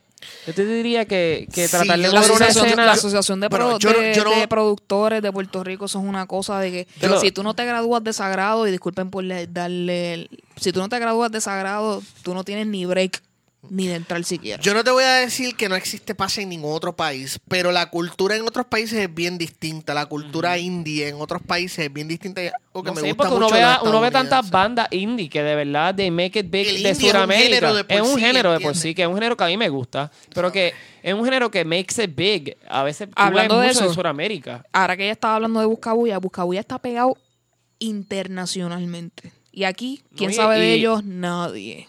Yo 0.46 0.54
te 0.54 0.64
diría 0.64 1.04
que, 1.04 1.46
que 1.52 1.66
Sí, 1.66 1.70
tratar 1.70 1.96
de 1.98 2.02
la, 2.02 2.08
lograr 2.08 2.24
una 2.24 2.34
asociación, 2.36 2.66
escena 2.66 2.86
la 2.86 2.92
asociación 2.92 3.40
de, 3.40 3.50
pro- 3.50 3.78
yo 3.78 3.92
no- 3.92 3.98
de- 3.98 4.14
yo 4.14 4.24
no- 4.24 4.30
de 4.38 4.48
productores 4.48 5.20
de 5.22 5.30
Puerto 5.32 5.62
Rico 5.64 5.84
eso 5.84 5.98
es 5.98 6.04
una 6.04 6.26
cosa 6.26 6.58
de 6.60 6.70
que 6.70 6.88
Pero- 7.00 7.20
si 7.20 7.30
tú 7.30 7.42
no 7.42 7.54
te 7.54 7.64
gradúas 7.66 8.02
de 8.04 8.12
sagrado 8.12 8.66
y 8.66 8.70
disculpen 8.70 9.10
por 9.10 9.22
le- 9.24 9.46
darle 9.46 10.28
si 10.56 10.72
tú 10.72 10.80
no 10.80 10.88
te 10.88 10.98
gradúas 10.98 11.30
de 11.30 11.40
sagrado 11.42 12.02
tú 12.22 12.32
no 12.34 12.42
tienes 12.44 12.66
ni 12.66 12.86
break 12.86 13.22
ni 13.70 13.86
de 13.86 13.94
entrar 13.96 14.22
siquiera 14.24 14.62
Yo 14.62 14.74
no 14.74 14.84
te 14.84 14.90
voy 14.90 15.04
a 15.04 15.14
decir 15.14 15.56
que 15.56 15.68
no 15.68 15.74
existe 15.76 16.14
pase 16.14 16.42
en 16.42 16.48
ningún 16.50 16.72
otro 16.74 16.94
país, 16.94 17.38
pero 17.48 17.72
la 17.72 17.90
cultura 17.90 18.36
en 18.36 18.42
otros 18.42 18.66
países 18.66 18.98
es 18.98 19.14
bien 19.14 19.38
distinta. 19.38 19.94
La 19.94 20.06
cultura 20.06 20.58
indie 20.58 21.08
en 21.08 21.16
otros 21.20 21.42
países 21.42 21.78
es 21.86 21.92
bien 21.92 22.06
distinta. 22.08 22.40
algo 22.40 22.82
que 22.82 22.88
No 22.90 22.94
me 22.94 23.00
sé, 23.00 23.06
gusta 23.08 23.16
porque 23.24 23.34
uno 23.36 23.46
mucho 23.46 23.54
ve, 23.54 23.60
de 23.60 23.64
a- 23.66 23.78
los 23.78 23.88
uno 23.88 24.00
ve 24.00 24.10
tantas 24.10 24.50
bandas 24.50 24.88
indie 24.90 25.28
que 25.28 25.42
de 25.42 25.54
verdad 25.54 25.94
they 25.94 26.10
make 26.10 26.38
it 26.38 26.50
big 26.50 26.66
El 26.68 26.82
de 26.82 26.94
Sudamérica. 26.94 27.84
Es 27.88 28.00
un 28.02 28.14
sí, 28.16 28.20
género 28.20 28.52
de 28.52 28.60
por 28.60 28.76
sí, 28.76 28.94
que 28.94 29.02
es 29.02 29.08
un 29.08 29.14
género 29.14 29.36
que 29.36 29.44
a 29.44 29.46
mí 29.48 29.56
me 29.56 29.68
gusta, 29.68 30.10
pero 30.34 30.50
que 30.52 30.72
es 31.02 31.14
un 31.14 31.24
género 31.24 31.50
que 31.50 31.64
makes 31.64 32.02
it 32.02 32.14
big. 32.14 32.56
A 32.68 32.82
veces 32.82 33.08
Hablando 33.14 33.60
de 33.60 33.68
mucho 33.68 33.78
eso. 33.80 33.88
de 33.88 33.94
Sudamérica. 33.94 34.64
ahora 34.72 34.96
que 34.96 35.04
ella 35.04 35.12
estaba 35.12 35.36
hablando 35.36 35.60
de 35.60 35.66
Buscabulla 35.66 36.18
Buscabulla 36.18 36.60
está 36.60 36.78
pegado 36.78 37.16
internacionalmente 37.78 39.32
y 39.52 39.64
aquí 39.64 40.02
quién 40.16 40.30
y- 40.30 40.34
sabe 40.34 40.58
de 40.58 40.74
ellos 40.74 41.04
nadie 41.04 41.86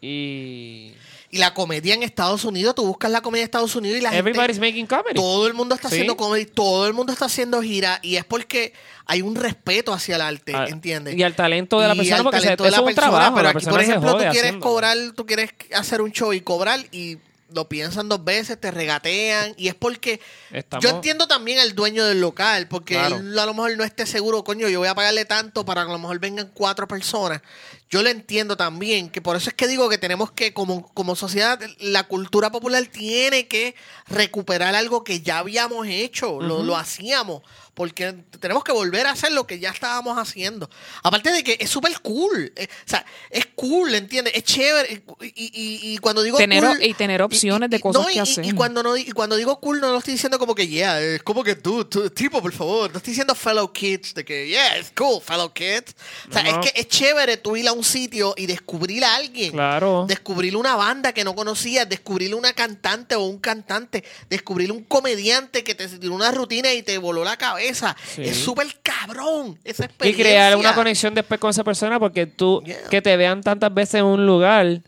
Y 0.00 0.92
Y 1.34 1.38
la 1.38 1.52
comedia 1.52 1.94
en 1.94 2.04
Estados 2.04 2.44
Unidos, 2.44 2.76
tú 2.76 2.86
buscas 2.86 3.10
la 3.10 3.20
comedia 3.20 3.42
en 3.42 3.46
Estados 3.46 3.74
Unidos 3.74 3.98
y 3.98 4.02
la 4.02 4.16
everybody's 4.16 4.56
gente... 4.56 4.60
making 4.68 4.86
comedy. 4.86 5.14
Todo 5.16 5.48
el 5.48 5.54
mundo 5.54 5.74
está 5.74 5.88
Sí. 5.88 5.96
haciendo 5.96 6.16
comedy, 6.16 6.46
todo 6.46 6.86
el 6.86 6.94
mundo 6.94 7.12
está 7.12 7.24
haciendo 7.24 7.60
gira 7.60 7.98
y 8.02 8.16
es 8.16 8.24
porque 8.24 8.72
hay 9.06 9.20
un 9.20 9.34
respeto 9.34 9.92
hacia 9.92 10.14
el 10.14 10.20
arte, 10.22 10.52
Ah, 10.54 10.66
¿entiendes? 10.68 11.16
y 11.16 11.22
al 11.24 11.34
talento 11.34 11.80
de 11.80 11.88
la 11.88 11.94
Y 11.94 11.98
persona, 11.98 12.22
porque 12.22 12.40
se- 12.40 12.50
de 12.50 12.56
la 12.56 12.68
es 12.68 12.78
un 12.78 12.84
persona, 12.84 12.94
trabajo, 12.94 13.34
Pero 13.36 13.48
aquí, 13.48 13.66
por 13.66 13.80
ejemplo, 13.80 14.12
tú 14.12 14.18
quieres 14.18 14.38
haciendo. 14.38 14.60
cobrar, 14.64 14.96
tú 15.16 15.26
quieres 15.26 15.50
hacer 15.74 16.00
un 16.02 16.12
show 16.12 16.32
y 16.32 16.40
cobrar 16.40 16.78
y 16.92 17.18
lo 17.52 17.68
piensan 17.68 18.08
dos 18.08 18.24
veces, 18.24 18.60
te 18.60 18.70
regatean 18.70 19.54
y 19.56 19.68
es 19.68 19.74
porque 19.74 20.20
Estamos- 20.52 20.82
yo 20.84 20.90
entiendo 20.90 21.26
también 21.26 21.58
al 21.58 21.74
dueño 21.74 22.04
del 22.04 22.20
local 22.20 22.68
porque 22.68 22.94
Claro. 22.94 23.16
él 23.16 23.36
a 23.38 23.46
lo 23.46 23.54
mejor 23.54 23.76
no 23.76 23.82
esté 23.84 24.06
seguro, 24.06 24.42
coño, 24.44 24.68
yo 24.68 24.78
voy 24.78 24.88
a 24.88 24.94
pagarle 24.94 25.24
tanto 25.24 25.64
para 25.64 25.82
que 25.84 25.90
a 25.90 25.92
lo 25.92 25.98
mejor 25.98 26.18
vengan 26.20 26.50
cuatro 26.54 26.86
personas. 26.88 27.42
Yo 27.94 28.02
lo 28.02 28.08
entiendo 28.10 28.56
también, 28.56 29.08
que 29.08 29.22
por 29.22 29.36
eso 29.36 29.50
es 29.50 29.54
que 29.54 29.68
digo 29.68 29.88
que 29.88 29.98
tenemos 29.98 30.32
que, 30.32 30.52
como, 30.52 30.92
como 30.94 31.14
sociedad, 31.14 31.60
la 31.78 32.02
cultura 32.08 32.50
popular 32.50 32.84
tiene 32.86 33.46
que 33.46 33.76
recuperar 34.08 34.74
algo 34.74 35.04
que 35.04 35.20
ya 35.20 35.38
habíamos 35.38 35.86
hecho, 35.86 36.40
lo, 36.40 36.64
lo 36.64 36.76
hacíamos, 36.76 37.42
porque 37.74 38.14
tenemos 38.40 38.64
que 38.64 38.72
volver 38.72 39.06
a 39.06 39.12
hacer 39.12 39.30
lo 39.30 39.46
que 39.46 39.60
ya 39.60 39.70
estábamos 39.70 40.18
haciendo. 40.18 40.68
Aparte 41.04 41.30
de 41.30 41.44
que 41.44 41.56
es 41.60 41.70
súper 41.70 42.00
cool, 42.00 42.52
eh, 42.56 42.66
o 42.84 42.88
sea, 42.88 43.04
es 43.30 43.46
cool, 43.54 43.94
¿entiendes? 43.94 44.34
Es 44.34 44.42
chévere. 44.42 45.02
Y, 45.20 45.26
y- 45.26 45.50
y- 45.52 45.94
y 45.94 45.98
cuando 45.98 46.22
digo 46.22 46.36
Tener- 46.38 46.64
cool... 46.64 46.82
y 46.82 46.94
tener 46.94 47.22
opciones 47.22 47.70
de 47.70 47.78
cosas 47.80 48.02
no, 48.02 48.10
y- 48.10 48.14
que 48.14 48.18
y- 48.18 48.22
hacer. 48.22 48.44
Y 48.44 48.52
cuando, 48.52 48.82
no, 48.82 48.96
y 48.96 49.10
cuando 49.12 49.36
digo 49.36 49.60
cool, 49.60 49.80
no 49.80 49.90
lo 49.92 49.98
estoy 49.98 50.14
diciendo 50.14 50.38
como 50.40 50.54
que, 50.56 50.66
yeah, 50.66 51.00
es 51.00 51.22
como 51.22 51.44
que 51.44 51.54
tú, 51.54 51.84
tú, 51.84 52.10
tipo, 52.10 52.42
por 52.42 52.52
favor. 52.52 52.90
No 52.90 52.98
estoy 52.98 53.12
diciendo 53.12 53.34
fellow 53.36 53.72
kids, 53.72 54.14
de 54.14 54.24
que, 54.24 54.48
yeah, 54.48 54.78
it's 54.78 54.92
cool, 54.96 55.20
fellow 55.22 55.52
kids. 55.52 55.94
O 56.28 56.32
sea, 56.32 56.42
No. 56.42 56.60
es 56.62 56.70
que 56.72 56.80
es 56.80 56.88
chévere 56.88 57.36
tú 57.36 57.56
ir 57.56 57.68
a 57.68 57.72
un 57.72 57.83
un 57.84 57.90
sitio 57.90 58.34
y 58.36 58.46
descubrir 58.46 59.04
a 59.04 59.16
alguien. 59.16 59.52
Claro. 59.52 60.06
Descubrir 60.08 60.56
una 60.56 60.74
banda 60.76 61.12
que 61.12 61.22
no 61.24 61.34
conocías, 61.34 61.88
descubrir 61.88 62.34
una 62.34 62.52
cantante 62.54 63.14
o 63.14 63.24
un 63.24 63.38
cantante, 63.38 64.02
descubrir 64.30 64.72
un 64.72 64.82
comediante 64.84 65.62
que 65.62 65.74
te 65.74 65.86
tiró 65.88 66.14
una 66.14 66.30
rutina 66.32 66.72
y 66.72 66.82
te 66.82 66.96
voló 66.98 67.22
la 67.24 67.36
cabeza. 67.36 67.94
Sí. 68.14 68.22
Es 68.24 68.38
súper 68.38 68.66
cabrón 68.82 69.58
esa 69.64 69.82
Y 69.84 69.86
experiencia. 69.86 70.24
crear 70.24 70.56
una 70.56 70.74
conexión 70.74 71.14
después 71.14 71.38
con 71.38 71.50
esa 71.50 71.62
persona 71.64 72.00
porque 72.00 72.26
tú, 72.26 72.62
Yeah. 72.64 72.88
que 72.88 73.02
te 73.02 73.16
vean 73.16 73.42
tantas 73.42 73.72
veces 73.74 73.96
en 73.96 74.04
un 74.06 74.24
lugar, 74.26 74.80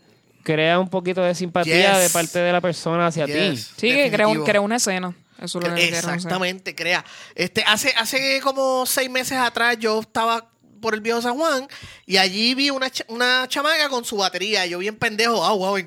crea 0.43 0.79
un 0.79 0.89
poquito 0.89 1.21
de 1.21 1.35
simpatía 1.35 1.93
Yes. 1.93 2.03
de 2.03 2.09
parte 2.09 2.39
de 2.39 2.51
la 2.51 2.61
persona 2.61 3.07
hacia 3.07 3.25
ti. 3.25 3.57
Sí, 3.57 3.89
que 3.91 4.09
crea, 4.11 4.27
un- 4.27 4.43
crea 4.43 4.61
una 4.61 4.77
escena. 4.77 5.13
Eso 5.41 5.59
es 5.59 5.67
lo 5.67 5.75
que. 5.75 5.89
Exactamente, 5.89 6.73
crea. 6.73 7.05
Este, 7.35 7.63
hace, 7.67 7.93
hace 7.97 8.39
como 8.41 8.85
seis 8.87 9.07
meses 9.09 9.37
atrás 9.37 9.77
yo 9.79 9.99
estaba 9.99 10.49
por 10.87 10.93
el 10.93 11.01
viejo 11.01 11.21
San 11.21 11.35
Juan 11.35 11.67
y 12.05 12.15
allí 12.15 12.55
vi 12.55 12.69
una, 12.69 12.89
una 13.09 13.45
chamaca 13.49 13.89
con 13.89 14.05
su 14.05 14.15
batería. 14.15 14.65
Yo 14.65 14.77
bien 14.77 14.95
pendejo, 14.95 15.43
ah, 15.43 15.51
wow, 15.51 15.77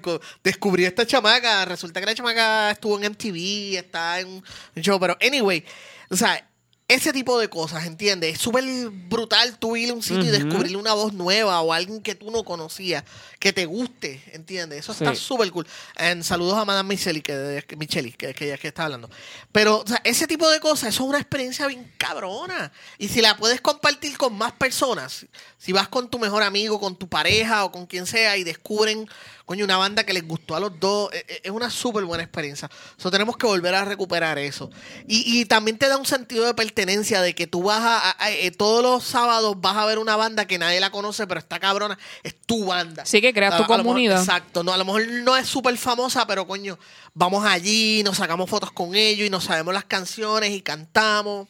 descubrí 0.45 0.85
esta 0.85 1.07
chamaca. 1.07 1.65
Resulta 1.65 2.01
que 2.01 2.07
la 2.07 2.15
chamaca 2.15 2.73
estuvo 2.73 3.01
en 3.01 3.11
MTV, 3.13 3.79
está 3.79 4.21
en 4.21 4.29
un 4.29 4.83
show, 4.83 5.01
pero 5.01 5.17
anyway, 5.23 5.65
o 6.11 6.17
sea, 6.17 6.47
ese 6.95 7.13
tipo 7.13 7.39
de 7.39 7.49
cosas, 7.49 7.87
¿entiendes? 7.87 8.35
Es 8.35 8.41
súper 8.41 8.65
brutal 8.91 9.59
tú 9.59 9.77
ir 9.77 9.91
a 9.91 9.95
un 9.95 10.03
sitio 10.03 10.25
y 10.25 10.31
descubrir 10.31 10.77
una 10.77 10.93
voz 10.93 11.13
nueva 11.13 11.61
o 11.61 11.73
alguien 11.73 12.03
que 12.03 12.15
tú 12.15 12.31
no 12.31 12.45
conocías, 12.45 13.05
que 13.39 13.53
te 13.53 13.65
guste, 13.65 14.23
¿entiendes? 14.33 14.81
Eso 14.81 14.93
está 14.93 15.15
súper 15.15 15.51
cool. 15.53 15.67
En 15.97 16.25
saludos 16.25 16.57
a 16.59 16.65
Madame 16.65 16.89
Micheli, 16.95 17.23
que, 17.23 17.65
Micheli, 17.79 18.13
que, 18.13 18.35
que 18.35 18.47
ella 18.47 18.59
que 18.59 18.69
está 18.69 18.85
hablando. 18.87 19.09
Pero, 19.53 19.79
o 19.81 19.87
sea, 19.87 20.01
ese 20.05 20.27
tipo 20.27 20.49
de 20.51 20.59
cosas, 20.59 20.91
eso 20.95 21.05
es 21.05 21.09
una 21.09 21.19
experiencia 21.19 21.67
bien 21.69 21.93
cabrona. 21.97 22.73
Y 22.99 23.09
si 23.09 23.21
la 23.21 23.37
puedes 23.37 23.61
compartir 23.61 24.19
con 24.19 24.37
más 24.37 24.53
personas, 24.53 25.27
si 25.59 25.73
vas 25.73 25.89
con 25.89 26.11
tu 26.11 26.19
mejor 26.19 26.43
amigo, 26.43 26.81
con 26.81 26.97
tu 26.97 27.09
pareja 27.09 27.65
o 27.65 27.71
con 27.73 27.87
quien 27.87 28.07
sea 28.07 28.37
y 28.37 28.45
descubren, 28.45 29.09
coño, 29.47 29.65
una 29.65 29.77
banda 29.77 30.05
que 30.05 30.13
les 30.13 30.27
gustó 30.27 30.57
a 30.57 30.61
los 30.61 30.79
dos, 30.81 31.13
e- 31.13 31.25
e- 31.29 31.41
es 31.45 31.51
una 31.51 31.71
súper 31.71 32.05
buena 32.05 32.23
experiencia. 32.25 32.71
So, 32.97 33.11
tenemos 33.11 33.37
que 33.37 33.47
volver 33.47 33.75
a 33.75 33.85
recuperar 33.85 34.39
eso. 34.39 34.71
Y, 35.07 35.41
y 35.41 35.45
también 35.45 35.79
te 35.79 35.89
da 35.89 35.97
un 35.97 36.07
sentido 36.07 36.45
de 36.47 36.55
pertenencia 36.55 36.80
de 36.87 37.35
que 37.35 37.47
tú 37.47 37.63
vas 37.65 37.81
a, 37.81 37.99
a- 38.11 38.17
a- 38.25 38.31
eh, 38.31 38.51
todos 38.51 38.83
los 38.83 39.05
sábados 39.05 39.61
vas 39.61 39.77
a 39.77 39.85
ver 39.87 39.99
una 39.99 40.17
banda 40.17 40.47
que 40.47 40.59
nadie 40.59 40.81
la 40.81 40.91
conoce, 40.91 41.27
pero 41.27 41.41
está 41.41 41.59
cabrona, 41.61 41.99
es 42.23 42.35
tu 42.47 42.65
banda. 42.67 43.05
Sí, 43.05 43.21
que 43.21 43.33
creas 43.33 43.57
tu 43.57 43.63
mejor- 43.63 43.79
comunidad. 43.79 44.21
exacto, 44.21 44.63
no, 44.65 44.73
a 44.73 44.77
lo 44.79 44.85
mejor 44.85 45.07
no 45.09 45.37
es 45.37 45.47
súper 45.47 45.77
famosa, 45.77 46.27
pero 46.27 46.47
coño, 46.47 46.79
vamos 47.15 47.45
allí, 47.45 48.03
nos 48.05 48.17
sacamos 48.17 48.49
fotos 48.49 48.73
con 48.73 48.95
ellos 48.95 49.27
y 49.27 49.31
nos 49.31 49.45
sabemos 49.45 49.75
las 49.75 49.85
canciones 49.85 50.51
y 50.51 50.63
cantamos. 50.63 51.49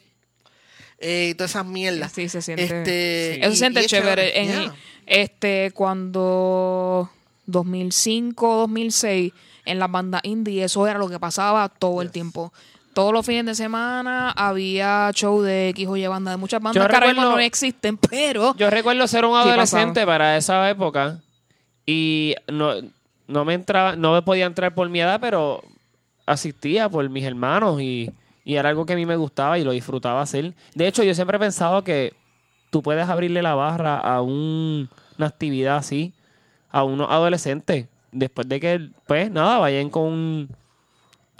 Eh, 0.99 1.29
y 1.31 1.33
todas 1.35 1.51
esas 1.51 1.65
mierdas. 1.65 2.11
Sí, 2.13 2.29
se 2.29 2.41
siente- 2.43 2.63
Este, 2.63 3.41
Eso 3.41 3.49
se 3.51 3.57
siente 3.57 3.85
chévere. 3.87 4.39
En, 4.39 4.47
yeah. 4.49 4.75
este, 5.07 5.71
cuando 5.73 7.09
2005, 7.47 8.55
2006, 8.57 9.33
en 9.65 9.79
las 9.79 9.89
bandas 9.91 10.21
indie, 10.23 10.63
eso 10.63 10.85
era 10.87 10.99
lo 10.99 11.09
que 11.09 11.19
pasaba 11.19 11.69
todo 11.69 12.01
el 12.03 12.11
tiempo. 12.11 12.53
Todos 12.93 13.13
los 13.13 13.25
fines 13.25 13.45
de 13.45 13.55
semana 13.55 14.31
había 14.31 15.09
show 15.13 15.41
de 15.41 15.69
X 15.69 15.87
o 15.87 15.95
Y 15.97 16.05
banda 16.07 16.31
de 16.31 16.37
muchas 16.37 16.61
bandas 16.61 16.81
Yo 16.83 16.87
que 16.89 16.95
ahora 16.95 17.07
mismo 17.07 17.23
no 17.31 17.39
existen, 17.39 17.97
pero 18.09 18.55
Yo 18.57 18.69
recuerdo 18.69 19.07
ser 19.07 19.25
un 19.25 19.31
Sí, 19.41 19.49
adolescente 19.49 20.05
para 20.05 20.37
esa 20.37 20.69
época 20.69 21.19
y 21.85 22.35
no, 22.51 22.73
no 23.27 23.45
me 23.45 23.53
entraba, 23.53 23.95
no 23.95 24.13
me 24.13 24.21
podía 24.21 24.45
entrar 24.45 24.73
por 24.75 24.87
mi 24.89 24.99
edad, 25.01 25.19
pero 25.21 25.61
asistía 26.25 26.89
por 26.89 27.07
mis 27.09 27.23
hermanos 27.25 27.81
y, 27.81 28.11
y 28.43 28.55
era 28.55 28.69
algo 28.69 28.85
que 28.85 28.93
a 28.93 28.95
mí 28.95 29.05
me 29.05 29.15
gustaba 29.15 29.57
y 29.57 29.63
lo 29.63 29.71
disfrutaba 29.71 30.21
hacer. 30.21 30.53
De 30.75 30.87
hecho, 30.87 31.03
yo 31.03 31.13
siempre 31.15 31.37
he 31.37 31.39
pensado 31.39 31.83
que 31.83 32.13
tú 32.69 32.81
puedes 32.81 33.07
abrirle 33.09 33.41
la 33.41 33.55
barra 33.55 33.97
a 33.97 34.21
un- 34.21 34.89
una 35.17 35.27
actividad 35.27 35.77
así 35.77 36.13
a 36.69 36.83
unos 36.83 37.09
adolescentes 37.09 37.87
después 38.11 38.47
de 38.47 38.59
que, 38.59 38.89
pues 39.07 39.29
nada, 39.31 39.57
vayan 39.59 39.89
con 39.89 40.47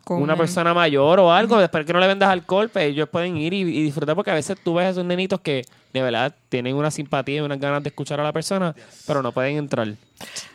con 0.04 0.22
una 0.22 0.36
persona 0.36 0.74
mayor 0.74 1.20
o 1.20 1.32
algo, 1.32 1.60
después 1.60 1.86
que 1.86 1.94
no 1.94 2.00
le 2.00 2.08
vendas 2.08 2.30
alcohol, 2.30 2.70
pues 2.70 2.86
ellos 2.86 3.08
pueden 3.10 3.38
ir 3.38 3.54
y, 3.54 3.62
y 3.62 3.84
disfrutar 3.84 4.16
porque 4.16 4.32
a 4.32 4.36
veces 4.36 4.58
tú 4.64 4.74
ves 4.74 4.86
a 4.88 4.90
esos 4.90 5.06
nenitos 5.06 5.40
que 5.42 5.64
de 5.94 6.02
verdad 6.02 6.34
tienen 6.50 6.76
una 6.76 6.92
simpatía 6.92 7.38
y 7.38 7.40
unas 7.42 7.60
ganas 7.60 7.84
de 7.84 7.90
escuchar 7.90 8.20
a 8.20 8.24
la 8.24 8.32
persona, 8.32 8.76
pero 9.06 9.22
no 9.22 9.32
pueden 9.32 9.58
entrar. 9.58 9.88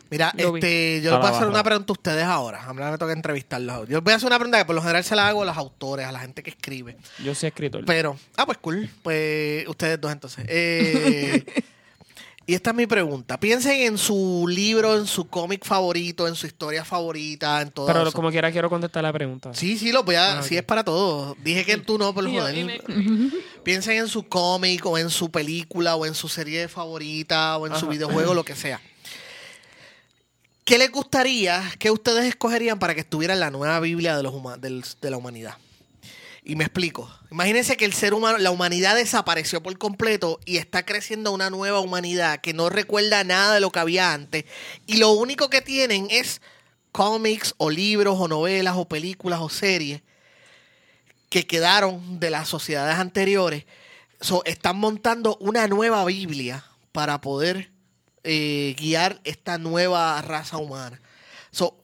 Mira, 0.09 0.33
Lo 0.37 0.53
vi. 0.53 0.61
este, 0.61 1.01
yo 1.03 1.11
les 1.11 1.21
voy 1.21 1.29
a 1.29 1.37
hacer 1.37 1.49
una 1.49 1.65
pregunta 1.65 1.91
a 1.91 1.95
ustedes 1.95 2.25
ahora. 2.25 2.65
A 2.65 2.73
mí 2.73 2.81
me 2.81 2.99
toca 2.99 3.13
entrevistarlos. 3.13 3.89
Yo 3.89 4.01
voy 4.03 4.13
a 4.13 4.17
hacer 4.17 4.29
una 4.29 4.39
pregunta 4.39 4.59
que 4.59 4.65
por 4.65 4.75
lo 4.77 4.81
general 4.83 5.03
se 5.03 5.17
la 5.17 5.29
hago 5.29 5.43
a 5.43 5.45
los 5.45 5.57
autores, 5.57 6.07
a 6.07 6.13
la 6.13 6.21
gente 6.21 6.43
que 6.43 6.51
escribe. 6.51 6.97
Yo 7.25 7.35
soy 7.35 7.49
escritor. 7.49 7.85
Pero, 7.85 8.17
ah, 8.37 8.47
pues 8.47 8.59
cool. 8.59 8.89
Pues 9.03 9.67
ustedes 9.67 10.01
dos 10.01 10.13
entonces. 10.13 10.45
Eh, 10.49 11.45
y 12.47 12.55
esta 12.55 12.71
es 12.71 12.77
mi 12.77 12.87
pregunta. 12.87 13.39
Piensen 13.41 13.81
en 13.83 13.99
su 13.99 14.47
libro, 14.49 14.97
en 14.97 15.07
su 15.07 15.27
cómic 15.29 15.65
favorito, 15.65 16.29
en 16.29 16.35
su 16.37 16.47
historia 16.47 16.85
favorita, 16.85 17.61
en 17.61 17.71
todo 17.71 17.87
pero 17.87 18.03
eso. 18.03 18.13
como 18.13 18.31
quiera 18.31 18.53
quiero 18.53 18.71
contestar 18.71 19.03
la 19.03 19.13
pregunta. 19.13 19.53
Sí, 19.53 19.77
sí, 19.77 19.91
lo 19.93 20.05
voy 20.05 20.15
a. 20.15 20.39
Ah, 20.39 20.43
Sí, 20.43 20.57
es 20.57 20.63
para 20.63 20.85
todos. 20.85 21.37
Dije 21.43 21.65
que 21.65 21.77
tú 21.79 21.99
no, 21.99 22.15
por 22.15 22.25
joder. 22.31 22.81
Piensen 23.65 23.97
en 23.97 24.09
su 24.09 24.23
cómic, 24.29 24.87
o 24.87 24.97
en 24.97 25.11
su 25.11 25.31
película, 25.31 25.97
o 25.97 26.07
en 26.07 26.15
su 26.15 26.29
serie 26.29 26.69
favorita, 26.69 27.57
o 27.59 27.67
en 27.67 27.75
su 27.77 27.89
videojuego, 27.89 28.33
lo 28.33 28.45
que 28.45 28.55
sea. 28.55 28.81
¿Qué 30.65 30.79
les 30.79 30.91
gustaría, 30.91 31.63
qué 31.79 31.91
ustedes 31.93 32.25
escogerían 32.25 32.79
para 32.79 32.95
que 32.95 33.01
estuviera 33.01 33.35
en 33.35 33.41
la 33.41 33.51
nueva 33.51 33.79
Biblia 33.81 34.17
de, 34.17 34.23
los 34.25 34.33
huma- 34.35 34.57
del- 34.57 34.85
de 35.01 35.11
la 35.11 35.17
humanidad? 35.17 35.55
Y 36.49 36.55
me 36.55 36.63
explico. 36.63 37.11
Imagínense 37.33 37.77
que 37.77 37.85
el 37.85 37.93
ser 37.93 38.15
humano, 38.15 38.39
la 38.39 38.53
humanidad 38.53 38.95
desapareció 38.95 39.65
por 39.65 39.77
completo 39.79 40.39
y 40.45 40.59
está 40.59 40.87
creciendo 40.87 41.33
una 41.33 41.51
nueva 41.51 41.81
humanidad 41.81 42.41
que 42.41 42.55
no 42.55 42.69
recuerda 42.69 43.25
nada 43.25 43.55
de 43.55 43.61
lo 43.61 43.73
que 43.73 43.81
había 43.81 44.13
antes. 44.13 44.45
Y 44.87 44.99
lo 44.99 45.11
único 45.11 45.51
que 45.51 45.61
tienen 45.61 46.07
es 46.09 46.41
cómics 46.93 47.57
o 47.57 47.69
libros 47.69 48.17
o 48.21 48.29
novelas 48.29 48.77
o 48.77 48.87
películas 48.87 49.41
o 49.41 49.49
series 49.49 50.03
que 51.31 51.49
quedaron 51.49 52.21
de 52.21 52.31
las 52.31 52.49
sociedades 52.49 52.95
anteriores. 52.95 53.65
So, 54.21 54.45
están 54.45 54.79
montando 54.79 55.37
una 55.41 55.67
nueva 55.67 56.05
Biblia 56.05 56.65
para 56.93 57.21
poder 57.21 57.73
eh, 58.23 58.77
guiar 58.79 59.21
esta 59.25 59.59
nueva 59.59 60.23
raza 60.23 60.59
humana. 60.59 61.01
So, 61.51 61.77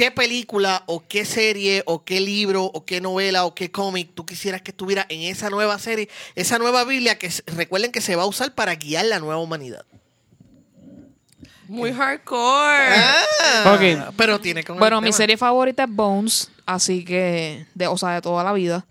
¿Qué 0.00 0.10
película 0.10 0.82
o 0.86 1.04
qué 1.06 1.26
serie 1.26 1.82
o 1.84 2.06
qué 2.06 2.20
libro 2.20 2.64
o 2.64 2.86
qué 2.86 3.02
novela 3.02 3.44
o 3.44 3.54
qué 3.54 3.70
cómic 3.70 4.12
tú 4.14 4.24
quisieras 4.24 4.62
que 4.62 4.70
estuviera 4.70 5.04
en 5.10 5.20
esa 5.20 5.50
nueva 5.50 5.78
serie, 5.78 6.08
esa 6.34 6.58
nueva 6.58 6.84
Biblia 6.84 7.18
que 7.18 7.30
recuerden 7.48 7.92
que 7.92 8.00
se 8.00 8.16
va 8.16 8.22
a 8.22 8.26
usar 8.26 8.54
para 8.54 8.74
guiar 8.76 9.04
la 9.04 9.18
nueva 9.18 9.36
humanidad? 9.36 9.84
Muy 11.68 11.92
hardcore. 11.92 12.94
Ah. 12.96 14.10
Pero 14.16 14.40
tiene 14.40 14.64
el 14.66 14.74
Bueno, 14.78 15.02
mi 15.02 15.12
serie 15.12 15.36
favorita 15.36 15.84
es 15.84 15.90
Bones, 15.90 16.50
así 16.64 17.04
que, 17.04 17.66
de, 17.74 17.86
o 17.86 17.98
sea, 17.98 18.14
de 18.14 18.22
toda 18.22 18.42
la 18.42 18.54
vida. 18.54 18.86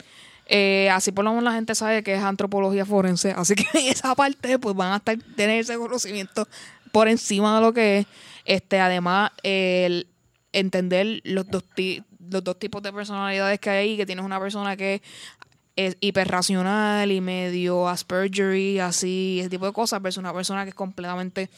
Eh, 0.46 0.92
así 0.92 1.12
por 1.12 1.26
lo 1.26 1.32
menos 1.32 1.44
la 1.44 1.54
gente 1.54 1.74
sabe 1.74 2.04
que 2.04 2.14
es 2.14 2.22
antropología 2.22 2.86
forense, 2.86 3.32
así 3.36 3.56
que 3.56 3.66
en 3.80 3.88
esa 3.88 4.14
parte 4.14 4.60
pues 4.60 4.76
van 4.76 4.94
a 4.94 4.98
estar, 4.98 5.18
tener 5.36 5.60
ese 5.60 5.76
conocimiento 5.76 6.48
por 6.92 7.08
encima 7.08 7.56
de 7.56 7.62
lo 7.66 7.74
que 7.74 7.98
es. 7.98 8.06
Este, 8.46 8.80
además, 8.80 9.32
el 9.42 10.06
entender 10.54 11.22
los 11.24 11.48
dos, 11.50 11.64
ti- 11.76 12.04
los 12.30 12.44
dos 12.44 12.58
tipos 12.60 12.82
de 12.84 12.92
personalidades 12.94 13.60
que 13.60 13.70
hay 13.70 13.98
que 13.98 14.06
tienes 14.06 14.26
una 14.26 14.40
persona 14.40 14.76
que 14.78 15.02
es 15.76 15.96
hiperracional 16.02 17.12
y 17.12 17.22
medio 17.22 17.88
Asperger, 17.88 18.82
así, 18.82 19.38
ese 19.40 19.50
tipo 19.50 19.66
de 19.66 19.72
cosas, 19.74 20.02
versus 20.02 20.20
una 20.20 20.34
persona 20.34 20.64
que 20.64 20.70
es 20.70 20.76
completamente 20.76 21.50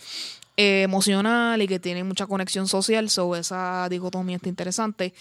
eh, 0.57 0.83
emocional 0.83 1.59
y 1.61 1.67
que 1.67 1.79
tiene 1.79 2.03
mucha 2.03 2.27
conexión 2.27 2.67
social, 2.67 3.09
so 3.09 3.35
esa 3.35 3.87
dicotomía 3.89 4.35
está 4.35 4.49
interesante. 4.49 5.13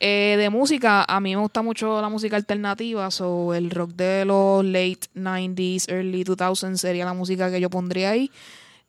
Eh, 0.00 0.34
de 0.38 0.50
música, 0.50 1.04
a 1.06 1.20
mí 1.20 1.36
me 1.36 1.40
gusta 1.42 1.62
mucho 1.62 2.00
la 2.00 2.08
música 2.08 2.34
alternativa, 2.36 3.10
so 3.12 3.54
el 3.54 3.70
rock 3.70 3.90
de 3.92 4.24
los 4.24 4.64
late 4.64 5.00
90s, 5.14 5.88
early 5.88 6.24
2000s 6.24 6.76
sería 6.78 7.04
la 7.04 7.14
música 7.14 7.50
que 7.52 7.60
yo 7.60 7.70
pondría 7.70 8.10
ahí. 8.10 8.30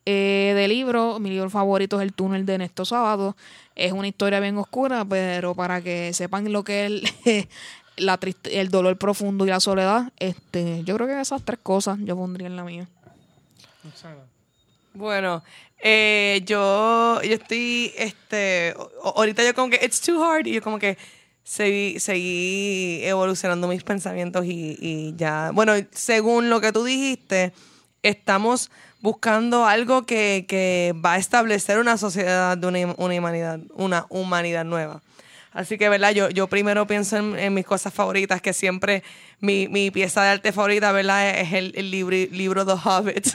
Eh, 0.06 0.54
de 0.56 0.68
libro, 0.68 1.20
mi 1.20 1.30
libro 1.30 1.50
favorito 1.50 2.00
es 2.00 2.04
El 2.04 2.14
túnel 2.14 2.46
de 2.46 2.58
Néstor 2.58 2.86
Sábado. 2.86 3.36
Es 3.76 3.92
una 3.92 4.08
historia 4.08 4.40
bien 4.40 4.58
oscura, 4.58 5.06
pero 5.06 5.54
para 5.56 5.82
que 5.82 6.14
sepan 6.14 6.52
lo 6.52 6.64
que 6.64 6.86
es 6.86 6.92
el, 7.26 7.48
la 7.98 8.18
triste- 8.18 8.60
el 8.60 8.70
dolor 8.70 8.98
profundo 8.98 9.46
y 9.46 9.50
la 9.50 9.60
soledad, 9.60 10.12
este, 10.18 10.84
yo 10.84 10.96
creo 10.96 11.08
que 11.08 11.20
esas 11.20 11.44
tres 11.44 11.60
cosas 11.62 12.00
yo 12.02 12.16
pondría 12.16 12.48
en 12.48 12.56
la 12.56 12.64
mía. 12.64 12.88
Bueno, 14.94 15.44
eh, 15.82 16.42
yo, 16.46 17.22
yo 17.22 17.34
estoy, 17.36 17.94
este, 17.98 18.74
ahorita 19.04 19.44
yo 19.46 19.54
como 19.54 19.70
que, 19.70 19.80
it's 19.86 20.02
too 20.02 20.22
hard, 20.24 20.48
y 20.48 20.54
yo 20.54 20.62
como 20.64 20.80
que 20.80 20.98
seguí, 21.44 22.00
seguí 22.00 23.02
evolucionando 23.04 23.68
mis 23.68 23.84
pensamientos 23.84 24.46
y 24.46 25.14
ya, 25.16 25.52
bueno, 25.54 25.74
según 25.92 26.50
lo 26.50 26.60
que 26.60 26.72
tú 26.72 26.84
dijiste, 26.84 27.54
estamos 28.02 28.72
buscando 29.02 29.66
algo 29.66 30.06
que, 30.06 30.46
que 30.48 30.94
va 31.04 31.14
a 31.14 31.18
establecer 31.18 31.80
una 31.80 31.98
sociedad 31.98 32.58
de 32.58 32.68
una, 32.68 32.80
una 32.98 33.16
humanidad, 33.18 33.60
una 33.74 34.06
humanidad 34.10 34.66
nueva. 34.66 35.02
Así 35.52 35.78
que, 35.78 35.90
¿verdad? 35.90 36.12
Yo, 36.12 36.30
yo 36.30 36.48
primero 36.48 36.86
pienso 36.86 37.18
en, 37.18 37.54
mis 37.54 37.66
cosas 37.66 37.92
favoritas, 37.94 38.42
que 38.42 38.54
siempre 38.54 39.04
mi, 39.40 39.68
mi 39.68 39.90
pieza 39.90 40.22
de 40.24 40.30
arte 40.30 40.52
favorita, 40.52 40.92
¿verdad? 40.92 41.40
Es 41.40 41.54
el, 41.54 41.74
el 41.76 41.92
libri- 41.92 42.30
libro 42.30 42.66
The 42.66 42.74
Hobbit. 42.74 43.28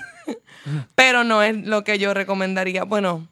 Pero 0.94 1.24
no 1.24 1.42
es 1.42 1.56
lo 1.66 1.82
que 1.82 1.98
yo 1.98 2.14
recomendaría. 2.14 2.84
Bueno, 2.84 3.26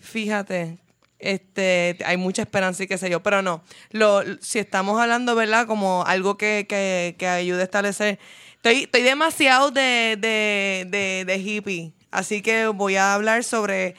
fíjate, 0.00 0.78
este, 1.18 1.98
hay 2.04 2.16
mucha 2.16 2.42
esperanza 2.42 2.82
y 2.84 2.86
qué 2.86 2.98
sé 2.98 3.10
yo, 3.10 3.22
pero 3.22 3.42
no. 3.42 3.62
Lo, 3.90 4.22
si 4.40 4.58
estamos 4.58 5.00
hablando, 5.00 5.34
¿verdad? 5.34 5.66
Como 5.66 6.04
algo 6.06 6.36
que, 6.36 6.66
que, 6.68 7.16
que 7.18 7.26
ayude 7.26 7.60
a 7.62 7.64
establecer. 7.64 8.18
Estoy, 8.64 8.84
estoy 8.84 9.02
demasiado 9.02 9.70
de, 9.70 10.16
de, 10.18 11.24
de, 11.26 11.36
hippie, 11.36 11.92
así 12.10 12.40
que 12.40 12.66
voy 12.68 12.96
a 12.96 13.12
hablar 13.12 13.44
sobre 13.44 13.94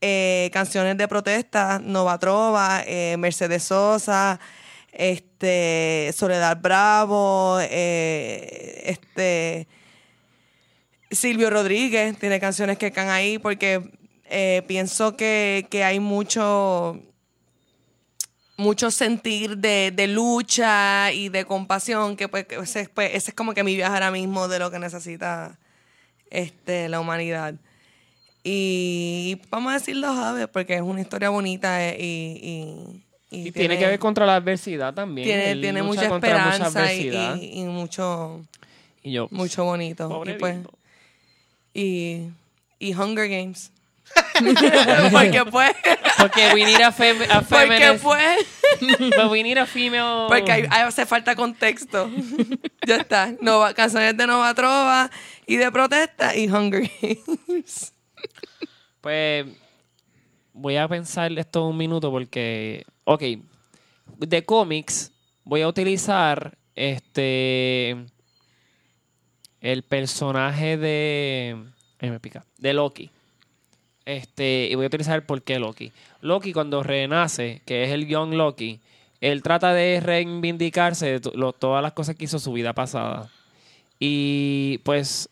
eh, 0.00 0.48
canciones 0.54 0.96
de 0.96 1.06
protesta, 1.06 1.78
Nova 1.84 2.18
Trova, 2.18 2.82
eh, 2.86 3.16
Mercedes 3.18 3.64
Sosa, 3.64 4.40
este, 4.90 6.12
Soledad 6.14 6.56
Bravo, 6.62 7.58
eh, 7.60 8.84
este, 8.86 9.68
Silvio 11.10 11.50
Rodríguez 11.50 12.18
tiene 12.18 12.40
canciones 12.40 12.78
que 12.78 12.92
caen 12.92 13.10
ahí 13.10 13.38
porque 13.38 13.82
pienso 14.66 15.14
que, 15.14 15.66
que 15.68 15.84
hay 15.84 16.00
mucho 16.00 17.02
mucho 18.56 18.90
sentir 18.90 19.58
de, 19.58 19.92
de 19.94 20.06
lucha 20.06 21.12
y 21.12 21.28
de 21.28 21.44
compasión 21.44 22.16
que 22.16 22.28
pues 22.28 22.46
ese, 22.50 22.88
pues, 22.88 23.10
ese 23.14 23.30
es 23.30 23.34
como 23.34 23.52
que 23.54 23.62
mi 23.62 23.76
viaje 23.76 23.94
ahora 23.94 24.10
mismo 24.10 24.48
de 24.48 24.58
lo 24.58 24.70
que 24.70 24.78
necesita 24.78 25.58
este 26.30 26.88
la 26.88 27.00
humanidad. 27.00 27.54
Y 28.42 29.40
vamos 29.50 29.72
a 29.72 29.74
decir 29.74 29.96
los 29.96 30.16
aves 30.16 30.46
porque 30.48 30.76
es 30.76 30.82
una 30.82 31.00
historia 31.00 31.30
bonita 31.30 31.84
eh, 31.84 31.96
y, 32.00 33.02
y, 33.30 33.48
Y 33.48 33.52
tiene 33.52 33.76
que 33.76 33.86
ver 33.86 33.98
contra 33.98 34.24
la 34.24 34.36
adversidad 34.36 34.94
también. 34.94 35.26
tiene, 35.26 35.50
Él 35.50 35.60
tiene 35.60 35.82
mucha 35.82 36.06
esperanza 36.06 36.94
y, 36.94 37.64
mucho 37.64 38.40
Y 39.02 39.12
yo, 39.12 39.28
mucho 39.32 39.64
bonito. 39.64 40.08
Pobre 40.08 40.32
y 40.32 40.38
pues 40.38 40.58
y, 41.74 42.28
y 42.78 42.94
Hunger 42.94 43.28
Games 43.28 43.72
porque 45.12 45.44
pues 45.50 45.72
Porque 46.18 46.50
we 46.54 46.64
need 46.64 46.80
a, 46.82 46.92
fem 46.92 47.16
a 47.30 47.40
porque 47.42 47.66
feminist. 47.68 48.02
pues 48.02 48.46
but 49.16 49.30
we 49.30 49.42
need 49.42 49.58
a 49.58 49.66
female. 49.66 50.26
Porque 50.28 50.50
hay- 50.52 50.66
hay- 50.70 50.82
hace 50.82 51.06
falta 51.06 51.34
contexto. 51.36 52.10
ya 52.86 52.96
está. 52.96 53.32
Nova, 53.40 53.72
canciones 53.74 54.16
de 54.16 54.26
Nova 54.26 54.52
Trova 54.54 55.10
y 55.46 55.56
de 55.56 55.70
protesta 55.72 56.36
y 56.36 56.48
Hunger 56.48 56.90
Games. 57.00 57.92
Pues 59.00 59.46
voy 60.52 60.76
a 60.76 60.88
pensar 60.88 61.30
esto 61.38 61.66
un 61.66 61.76
minuto 61.76 62.10
porque, 62.10 62.84
ok, 63.04 63.22
de 64.18 64.44
cómics 64.44 65.12
voy 65.44 65.62
a 65.62 65.68
utilizar 65.68 66.56
este 66.74 67.96
el 69.60 69.82
personaje 69.84 70.76
de 70.76 71.56
ay, 72.00 72.10
me 72.10 72.20
pica, 72.20 72.44
de 72.58 72.72
Loki. 72.74 73.10
Este, 74.06 74.68
y 74.70 74.74
voy 74.76 74.84
a 74.84 74.86
utilizar 74.86 75.16
el 75.16 75.24
por 75.24 75.42
qué 75.42 75.58
Loki. 75.58 75.92
Loki 76.22 76.52
cuando 76.52 76.82
renace, 76.82 77.60
que 77.66 77.82
es 77.82 77.90
el 77.90 78.06
Young 78.06 78.34
Loki, 78.34 78.80
él 79.20 79.42
trata 79.42 79.74
de 79.74 80.00
reivindicarse 80.00 81.18
de 81.18 81.52
todas 81.58 81.82
las 81.82 81.92
cosas 81.92 82.14
que 82.14 82.24
hizo 82.24 82.38
su 82.38 82.52
vida 82.52 82.72
pasada. 82.72 83.28
Y 83.98 84.78
pues 84.84 85.28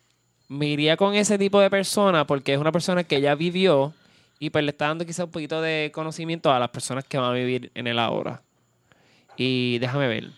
me 0.48 0.66
iría 0.66 0.96
con 0.96 1.14
ese 1.14 1.38
tipo 1.38 1.60
de 1.60 1.70
persona 1.70 2.26
porque 2.26 2.54
es 2.54 2.58
una 2.58 2.72
persona 2.72 3.04
que 3.04 3.20
ya 3.20 3.34
vivió 3.36 3.94
y 4.40 4.50
pues 4.50 4.64
le 4.64 4.70
está 4.70 4.88
dando 4.88 5.06
quizá 5.06 5.24
un 5.24 5.30
poquito 5.30 5.62
de 5.62 5.90
conocimiento 5.94 6.52
a 6.52 6.58
las 6.58 6.70
personas 6.70 7.04
que 7.04 7.16
van 7.16 7.30
a 7.30 7.34
vivir 7.34 7.70
en 7.74 7.86
el 7.86 7.98
ahora. 7.98 8.42
Y 9.36 9.78
déjame 9.78 10.08
ver. 10.08 10.30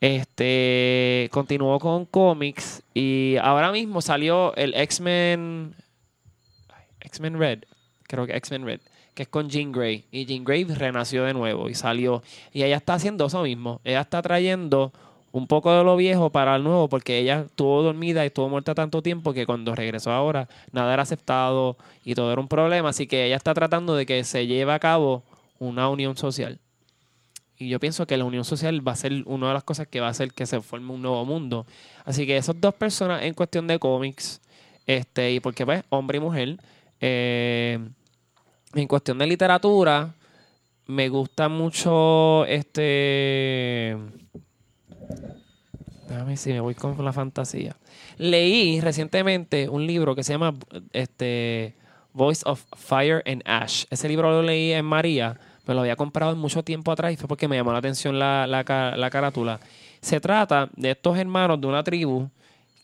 Este 0.00 1.28
continuó 1.32 1.78
con 1.78 2.06
cómics 2.06 2.82
y 2.94 3.36
ahora 3.42 3.72
mismo 3.72 4.00
salió 4.00 4.54
el 4.54 4.72
X-Men 4.74 5.74
X-Men 7.00 7.38
Red, 7.38 7.64
creo 8.04 8.26
que 8.26 8.36
X-Men 8.36 8.64
Red, 8.64 8.80
que 9.14 9.24
es 9.24 9.28
con 9.28 9.48
Jean 9.48 9.72
Grey 9.72 10.04
y 10.12 10.26
Jean 10.26 10.44
Grey 10.44 10.64
renació 10.64 11.24
de 11.24 11.34
nuevo 11.34 11.68
y 11.68 11.74
salió 11.74 12.22
y 12.52 12.62
ella 12.62 12.76
está 12.76 12.94
haciendo 12.94 13.26
eso 13.26 13.42
mismo. 13.42 13.80
Ella 13.84 14.02
está 14.02 14.22
trayendo 14.22 14.92
un 15.32 15.46
poco 15.46 15.72
de 15.72 15.84
lo 15.84 15.96
viejo 15.96 16.30
para 16.30 16.56
el 16.56 16.64
nuevo 16.64 16.88
porque 16.88 17.18
ella 17.18 17.40
estuvo 17.46 17.82
dormida 17.82 18.24
y 18.24 18.28
estuvo 18.28 18.48
muerta 18.48 18.74
tanto 18.74 19.02
tiempo 19.02 19.32
que 19.32 19.46
cuando 19.46 19.74
regresó 19.74 20.12
ahora 20.12 20.48
nada 20.72 20.94
era 20.94 21.02
aceptado 21.02 21.76
y 22.04 22.14
todo 22.14 22.32
era 22.32 22.40
un 22.40 22.48
problema. 22.48 22.90
Así 22.90 23.06
que 23.06 23.26
ella 23.26 23.36
está 23.36 23.54
tratando 23.54 23.94
de 23.96 24.06
que 24.06 24.22
se 24.24 24.46
lleve 24.46 24.72
a 24.72 24.78
cabo 24.78 25.22
una 25.58 25.88
unión 25.88 26.16
social. 26.16 26.60
Y 27.58 27.68
yo 27.68 27.80
pienso 27.80 28.06
que 28.06 28.16
la 28.16 28.24
unión 28.24 28.44
social 28.44 28.86
va 28.86 28.92
a 28.92 28.96
ser 28.96 29.24
una 29.26 29.48
de 29.48 29.54
las 29.54 29.64
cosas 29.64 29.88
que 29.88 29.98
va 29.98 30.06
a 30.06 30.10
hacer 30.10 30.32
que 30.32 30.46
se 30.46 30.60
forme 30.60 30.92
un 30.92 31.02
nuevo 31.02 31.24
mundo. 31.24 31.66
Así 32.04 32.24
que 32.24 32.36
esas 32.36 32.60
dos 32.60 32.74
personas 32.74 33.22
en 33.24 33.34
cuestión 33.34 33.66
de 33.66 33.80
cómics, 33.80 34.40
este, 34.86 35.32
y 35.32 35.40
porque 35.40 35.66
pues, 35.66 35.82
hombre 35.88 36.18
y 36.18 36.20
mujer, 36.20 36.58
eh, 37.00 37.78
en 38.74 38.88
cuestión 38.88 39.18
de 39.18 39.26
literatura, 39.26 40.14
me 40.86 41.08
gusta 41.08 41.48
mucho 41.48 42.44
este. 42.46 43.96
Déjame 46.08 46.36
si 46.36 46.52
me 46.52 46.60
voy 46.60 46.74
con 46.74 47.04
la 47.04 47.12
fantasía. 47.12 47.76
Leí 48.16 48.80
recientemente 48.80 49.68
un 49.68 49.86
libro 49.86 50.14
que 50.14 50.24
se 50.24 50.32
llama 50.32 50.54
este, 50.92 51.74
Voice 52.12 52.42
of 52.46 52.64
Fire 52.76 53.22
and 53.26 53.42
Ash. 53.44 53.84
Ese 53.90 54.08
libro 54.08 54.30
lo 54.30 54.42
leí 54.42 54.72
en 54.72 54.86
María, 54.86 55.38
pero 55.64 55.74
lo 55.74 55.80
había 55.82 55.96
comprado 55.96 56.34
mucho 56.34 56.62
tiempo 56.62 56.90
atrás 56.90 57.12
y 57.12 57.16
fue 57.16 57.28
porque 57.28 57.48
me 57.48 57.56
llamó 57.56 57.72
la 57.72 57.78
atención 57.78 58.18
la, 58.18 58.46
la, 58.46 58.64
la 58.96 59.10
carátula. 59.10 59.60
Se 60.00 60.20
trata 60.20 60.70
de 60.74 60.92
estos 60.92 61.18
hermanos 61.18 61.60
de 61.60 61.66
una 61.66 61.84
tribu 61.84 62.30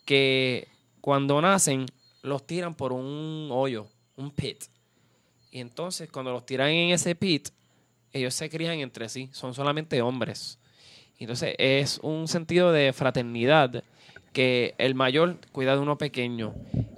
que 0.05 0.69
cuando 1.01 1.41
nacen 1.41 1.87
los 2.23 2.47
tiran 2.47 2.75
por 2.75 2.93
un 2.93 3.49
hoyo, 3.51 3.87
un 4.17 4.31
pit. 4.31 4.65
Y 5.51 5.61
entonces 5.61 6.11
cuando 6.11 6.33
los 6.33 6.47
tiran 6.47 6.71
en 6.71 6.91
ese 6.91 7.15
pit, 7.15 7.49
ellos 8.13 8.35
se 8.35 8.49
crían 8.49 8.79
entre 8.79 9.09
sí, 9.09 9.29
son 9.33 9.55
solamente 9.55 10.01
hombres. 10.03 10.59
Entonces 11.19 11.55
es 11.59 12.01
un 12.03 12.29
sentido 12.29 12.73
de 12.73 12.93
fraternidad 12.93 13.83
que 14.33 14.75
el 14.79 14.95
mayor 14.95 15.39
cuida 15.53 15.75
de 15.75 15.81
uno 15.81 15.97
pequeño 15.97 16.55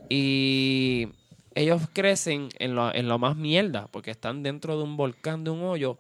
y 0.08 1.08
ellos 1.54 1.82
crecen 1.92 2.48
en 2.58 2.74
lo, 2.74 2.94
en 2.94 3.06
más 3.20 3.36
mierda 3.36 3.88
porque 3.88 4.10
están 4.10 4.42
dentro 4.42 4.76
de 4.76 4.82
un 4.82 4.96
volcán, 4.96 5.44
de 5.44 5.50
un 5.50 5.62
hoyo 5.62 5.98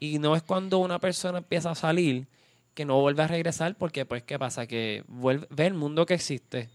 y 0.00 0.18
no 0.18 0.34
es 0.34 0.42
cuando 0.42 0.78
una 0.78 0.98
persona 0.98 1.38
empieza 1.38 1.70
a 1.70 1.74
salir 1.74 2.26
que 2.74 2.84
no 2.84 3.00
vuelve 3.00 3.22
a 3.22 3.28
regresar 3.28 3.74
porque 3.76 4.06
pues 4.06 4.22
qué 4.22 4.38
pasa 4.38 4.66
que 4.66 5.04
vuelve, 5.08 5.46
ve 5.50 5.66
el 5.66 5.74
mundo 5.74 6.06
que 6.06 6.14
existe 6.14 6.68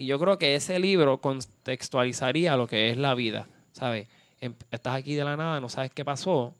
y 0.00 0.06
yo 0.06 0.18
creo 0.18 0.38
que 0.38 0.54
ese 0.54 0.78
libro 0.78 1.20
contextualizaría 1.20 2.56
lo 2.56 2.66
que 2.66 2.88
es 2.88 2.96
la 2.96 3.14
vida, 3.14 3.46
¿sabes? 3.72 4.08
Em- 4.40 4.54
Estás 4.70 4.94
aquí 4.94 5.14
de 5.14 5.24
la 5.24 5.36
nada, 5.36 5.60
no 5.60 5.68
sabes 5.68 5.90
qué 5.92 6.06
pasó, 6.06 6.54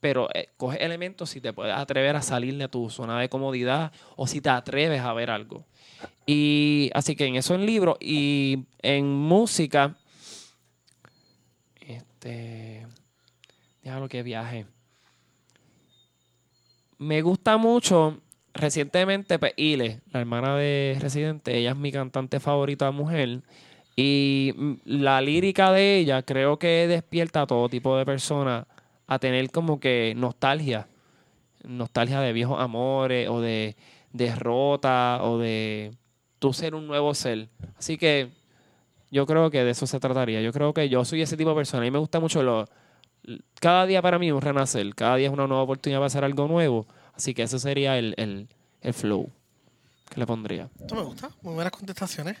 pero 0.00 0.28
eh, 0.34 0.48
coge 0.56 0.84
elementos 0.84 1.30
si 1.30 1.40
te 1.40 1.52
puedes 1.52 1.72
atrever 1.72 2.16
a 2.16 2.20
salir 2.20 2.56
de 2.58 2.66
tu 2.66 2.90
zona 2.90 3.20
de 3.20 3.28
comodidad 3.28 3.92
o 4.16 4.26
si 4.26 4.40
te 4.40 4.48
atreves 4.48 5.02
a 5.02 5.12
ver 5.12 5.30
algo. 5.30 5.64
Y 6.26 6.90
así 6.94 7.14
que 7.14 7.26
en 7.26 7.36
eso 7.36 7.54
en 7.54 7.64
libro 7.64 7.96
y 8.00 8.64
en 8.80 9.06
música, 9.06 9.94
este, 11.80 12.88
déjalo 13.84 14.08
que 14.08 14.24
viaje. 14.24 14.66
Me 16.98 17.22
gusta 17.22 17.56
mucho 17.56 18.20
recientemente 18.54 19.38
pues, 19.38 19.52
Ile, 19.56 20.00
la 20.12 20.20
hermana 20.20 20.56
de 20.56 20.96
Residente, 21.00 21.56
ella 21.56 21.70
es 21.70 21.76
mi 21.76 21.92
cantante 21.92 22.40
favorita 22.40 22.90
mujer. 22.90 23.40
Y 23.96 24.54
la 24.84 25.20
lírica 25.20 25.70
de 25.72 25.98
ella 25.98 26.22
creo 26.22 26.58
que 26.58 26.86
despierta 26.88 27.42
a 27.42 27.46
todo 27.46 27.68
tipo 27.68 27.96
de 27.96 28.06
personas 28.06 28.66
a 29.06 29.18
tener 29.18 29.50
como 29.50 29.80
que 29.80 30.14
nostalgia. 30.16 30.88
Nostalgia 31.64 32.20
de 32.20 32.32
viejos 32.32 32.60
amores 32.60 33.28
o 33.28 33.40
de 33.40 33.76
derrota 34.12 35.20
o 35.22 35.38
de 35.38 35.92
tú 36.38 36.52
ser 36.52 36.74
un 36.74 36.86
nuevo 36.86 37.14
ser. 37.14 37.48
Así 37.76 37.98
que 37.98 38.30
yo 39.10 39.26
creo 39.26 39.50
que 39.50 39.62
de 39.62 39.70
eso 39.70 39.86
se 39.86 40.00
trataría. 40.00 40.40
Yo 40.40 40.52
creo 40.52 40.72
que 40.72 40.88
yo 40.88 41.04
soy 41.04 41.22
ese 41.22 41.36
tipo 41.36 41.50
de 41.50 41.56
persona. 41.56 41.86
Y 41.86 41.90
me 41.90 41.98
gusta 41.98 42.18
mucho 42.18 42.42
lo... 42.42 42.66
Cada 43.60 43.86
día 43.86 44.02
para 44.02 44.18
mí 44.18 44.28
es 44.28 44.32
un 44.32 44.40
renacer. 44.40 44.94
Cada 44.94 45.16
día 45.16 45.28
es 45.28 45.32
una 45.32 45.46
nueva 45.46 45.62
oportunidad 45.62 45.98
para 45.98 46.06
hacer 46.06 46.24
algo 46.24 46.48
nuevo. 46.48 46.86
Así 47.14 47.34
que 47.34 47.42
ese 47.42 47.58
sería 47.58 47.98
el, 47.98 48.14
el, 48.16 48.48
el 48.80 48.94
flow 48.94 49.30
que 50.12 50.20
le 50.20 50.26
pondría. 50.26 50.68
Esto 50.78 50.94
me 50.94 51.02
gusta. 51.02 51.30
Muy 51.42 51.54
buenas 51.54 51.72
contestaciones. 51.72 52.36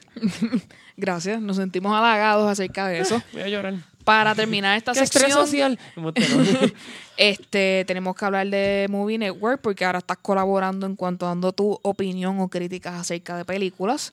Gracias, 0.96 1.40
nos 1.40 1.56
sentimos 1.56 1.92
halagados 1.94 2.50
acerca 2.50 2.86
de 2.86 3.00
eso. 3.00 3.22
Voy 3.32 3.42
a 3.42 3.48
llorar. 3.48 3.74
Para 4.04 4.34
terminar 4.34 4.76
esta 4.76 4.92
¿Qué 4.94 5.00
estrés 5.00 5.32
sección, 5.32 5.46
social? 5.46 5.78
Este, 7.16 7.84
tenemos 7.86 8.16
que 8.16 8.24
hablar 8.24 8.48
de 8.48 8.86
Movie 8.90 9.18
Network 9.18 9.60
porque 9.60 9.84
ahora 9.84 9.98
estás 9.98 10.16
colaborando 10.16 10.86
en 10.86 10.96
cuanto 10.96 11.26
a 11.26 11.28
dando 11.28 11.52
tu 11.52 11.78
opinión 11.82 12.40
o 12.40 12.48
críticas 12.48 12.94
acerca 12.94 13.36
de 13.36 13.44
películas. 13.44 14.12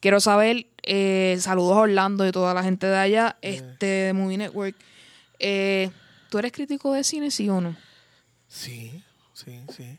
Quiero 0.00 0.20
saber, 0.20 0.66
eh, 0.82 1.36
saludos 1.40 1.76
a 1.76 1.80
Orlando 1.80 2.26
y 2.26 2.32
toda 2.32 2.54
la 2.54 2.62
gente 2.62 2.86
de 2.86 2.96
allá, 2.96 3.36
este, 3.42 3.86
de 3.86 4.12
Movie 4.12 4.38
Network. 4.38 4.76
Eh, 5.38 5.90
¿Tú 6.30 6.38
eres 6.38 6.52
crítico 6.52 6.92
de 6.92 7.04
cine, 7.04 7.30
sí 7.30 7.48
o 7.48 7.60
no? 7.60 7.74
Sí, 8.48 9.02
sí, 9.44 9.60
sí. 9.76 9.98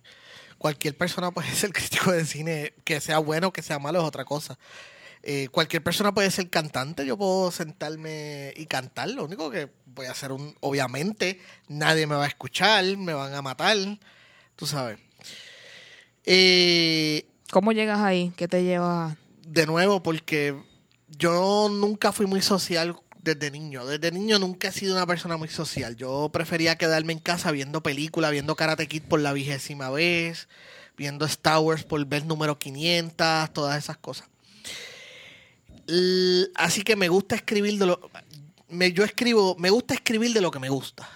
Cualquier 0.57 0.95
persona 0.97 1.31
puede 1.31 1.49
ser 1.55 1.71
crítico 1.73 2.11
de 2.11 2.25
cine, 2.25 2.73
que 2.83 2.99
sea 2.99 3.19
bueno 3.19 3.47
o 3.47 3.53
que 3.53 3.61
sea 3.61 3.79
malo 3.79 3.99
es 3.99 4.05
otra 4.05 4.25
cosa. 4.25 4.57
Eh, 5.23 5.49
cualquier 5.51 5.83
persona 5.83 6.13
puede 6.13 6.31
ser 6.31 6.49
cantante, 6.49 7.05
yo 7.05 7.15
puedo 7.17 7.51
sentarme 7.51 8.53
y 8.55 8.65
cantar, 8.65 9.09
lo 9.11 9.25
único 9.25 9.51
que 9.51 9.69
voy 9.85 10.07
a 10.07 10.11
hacer 10.11 10.31
un, 10.31 10.55
obviamente, 10.61 11.39
nadie 11.67 12.07
me 12.07 12.15
va 12.15 12.23
a 12.23 12.27
escuchar, 12.27 12.83
me 12.97 13.13
van 13.13 13.33
a 13.35 13.41
matar, 13.43 13.77
tú 14.55 14.65
sabes. 14.65 14.97
Eh, 16.25 17.27
¿Cómo 17.51 17.71
llegas 17.71 17.99
ahí? 17.99 18.33
¿Qué 18.35 18.47
te 18.47 18.63
lleva? 18.63 19.15
de 19.51 19.65
nuevo, 19.65 20.01
porque 20.01 20.55
yo 21.07 21.69
nunca 21.69 22.11
fui 22.11 22.25
muy 22.25 22.41
social 22.41 22.95
desde 23.23 23.51
niño. 23.51 23.85
Desde 23.85 24.11
niño 24.11 24.39
nunca 24.39 24.69
he 24.69 24.71
sido 24.71 24.95
una 24.95 25.05
persona 25.05 25.37
muy 25.37 25.49
social. 25.49 25.95
Yo 25.95 26.29
prefería 26.31 26.77
quedarme 26.77 27.13
en 27.13 27.19
casa 27.19 27.51
viendo 27.51 27.83
películas, 27.83 28.31
viendo 28.31 28.55
Karate 28.55 28.87
Kid 28.87 29.03
por 29.03 29.19
la 29.19 29.33
vigésima 29.33 29.89
vez, 29.89 30.47
viendo 30.97 31.25
Star 31.25 31.59
Wars 31.59 31.83
por 31.83 32.03
vez 32.05 32.25
número 32.25 32.57
500, 32.57 33.53
todas 33.53 33.77
esas 33.77 33.97
cosas. 33.97 34.27
Así 36.55 36.83
que 36.83 36.95
me 36.95 37.09
gusta 37.09 37.35
escribir 37.35 37.77
de 37.77 37.85
lo... 37.85 38.11
Me, 38.69 38.93
yo 38.93 39.03
escribo, 39.03 39.55
me 39.57 39.69
gusta 39.69 39.93
escribir 39.93 40.33
de 40.33 40.41
lo 40.41 40.51
que 40.51 40.59
me 40.59 40.69
gusta. 40.69 41.09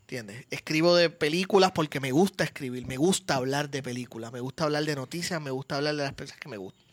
¿Entiendes? 0.00 0.46
Escribo 0.50 0.94
de 0.94 1.10
películas 1.10 1.72
porque 1.72 2.00
me 2.00 2.12
gusta 2.12 2.44
escribir, 2.44 2.86
me 2.86 2.96
gusta 2.96 3.34
hablar 3.34 3.68
de 3.70 3.82
películas, 3.82 4.32
me 4.32 4.40
gusta 4.40 4.64
hablar 4.64 4.84
de 4.84 4.94
noticias, 4.94 5.42
me 5.42 5.50
gusta 5.50 5.76
hablar 5.76 5.96
de 5.96 6.04
las 6.04 6.12
cosas 6.12 6.38
que 6.38 6.48
me 6.48 6.56
gustan. 6.56 6.85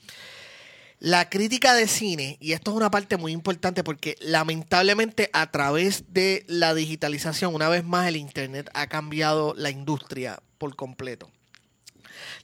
La 1.04 1.30
crítica 1.30 1.74
de 1.74 1.90
cine, 1.90 2.38
y 2.40 2.54
esto 2.54 2.72
es 2.72 2.78
una 2.78 2.90
parte 2.90 3.18
muy 3.18 3.34
importante 3.34 3.84
porque 3.84 4.16
lamentablemente 4.22 5.30
a 5.34 5.52
través 5.52 6.14
de 6.14 6.46
la 6.48 6.74
digitalización, 6.74 7.54
una 7.54 7.68
vez 7.68 7.84
más 7.84 8.08
el 8.08 8.16
Internet 8.16 8.70
ha 8.74 8.88
cambiado 8.88 9.54
la 9.58 9.70
industria 9.70 10.42
por 10.58 10.78
completo. 10.78 11.30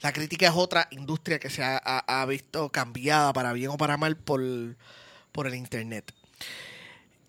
La 0.01 0.11
crítica 0.11 0.47
es 0.47 0.53
otra 0.53 0.89
industria 0.91 1.39
que 1.39 1.49
se 1.49 1.63
ha, 1.63 2.25
visto 2.27 2.69
cambiada 2.69 3.31
para 3.31 3.53
bien 3.53 3.69
o 3.69 3.77
para 3.77 3.95
mal 3.95 4.17
por, 4.17 4.41
por 5.31 5.47
el 5.47 5.55
Internet. 5.55 6.13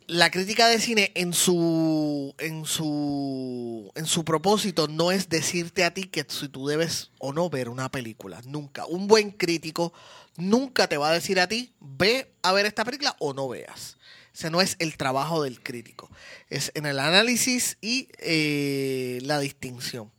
La 0.09 0.33
crítica 0.33 0.67
de 0.67 0.81
cine 0.81 1.13
en 1.15 1.33
su, 1.33 2.35
en 2.39 2.65
su 2.65 3.93
en 3.95 4.07
su 4.07 4.25
propósito 4.25 4.89
no 4.89 5.13
es 5.13 5.29
decirte 5.29 5.85
a 5.85 5.93
ti 5.93 6.05
que 6.05 6.25
si 6.29 6.49
tú 6.49 6.67
debes 6.67 7.11
o 7.19 7.33
no 7.33 7.51
ver 7.51 7.69
una 7.69 7.91
película. 7.91 8.41
Nunca. 8.45 8.87
Un 8.87 9.07
buen 9.07 9.31
crítico 9.31 9.93
nunca 10.37 10.89
te 10.89 10.97
va 10.97 11.11
a 11.11 11.15
decir 11.15 11.41
a 11.41 11.49
ti, 11.49 11.73
ve 11.81 12.33
a 12.43 12.53
ver 12.53 12.67
esta 12.67 12.85
película 12.85 13.17
o 13.19 13.33
no 13.35 13.49
veas. 13.49 13.97
Ese 14.35 14.51
no 14.51 14.61
es 14.61 14.77
el 14.79 14.97
trabajo 14.97 15.43
del 15.43 15.63
crítico. 15.63 16.11
Es 16.49 16.73
en 16.75 16.87
el 16.87 16.99
análisis 16.99 17.77
y 17.81 18.09
eh, 18.19 19.19
la 19.23 19.41
distinción. 19.41 20.11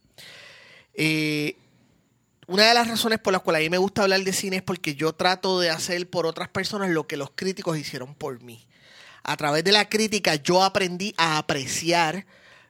Eh, 0.94 1.56
una 2.46 2.68
de 2.68 2.74
las 2.74 2.88
razones 2.88 3.18
por 3.18 3.32
las 3.32 3.42
cuales 3.42 3.60
a 3.60 3.62
mí 3.62 3.70
me 3.70 3.78
gusta 3.78 4.02
hablar 4.02 4.22
de 4.22 4.32
cine 4.32 4.56
es 4.56 4.62
porque 4.62 4.94
yo 4.94 5.14
trato 5.14 5.58
de 5.60 5.70
hacer 5.70 6.08
por 6.10 6.26
otras 6.26 6.48
personas 6.48 6.90
lo 6.90 7.06
que 7.06 7.16
los 7.16 7.30
críticos 7.34 7.78
hicieron 7.78 8.14
por 8.14 8.42
mí. 8.42 8.66
A 9.22 9.36
través 9.36 9.64
de 9.64 9.72
la 9.72 9.88
crítica 9.88 10.34
yo 10.34 10.62
aprendí 10.62 11.14
a 11.16 11.38
apreciar 11.38 12.26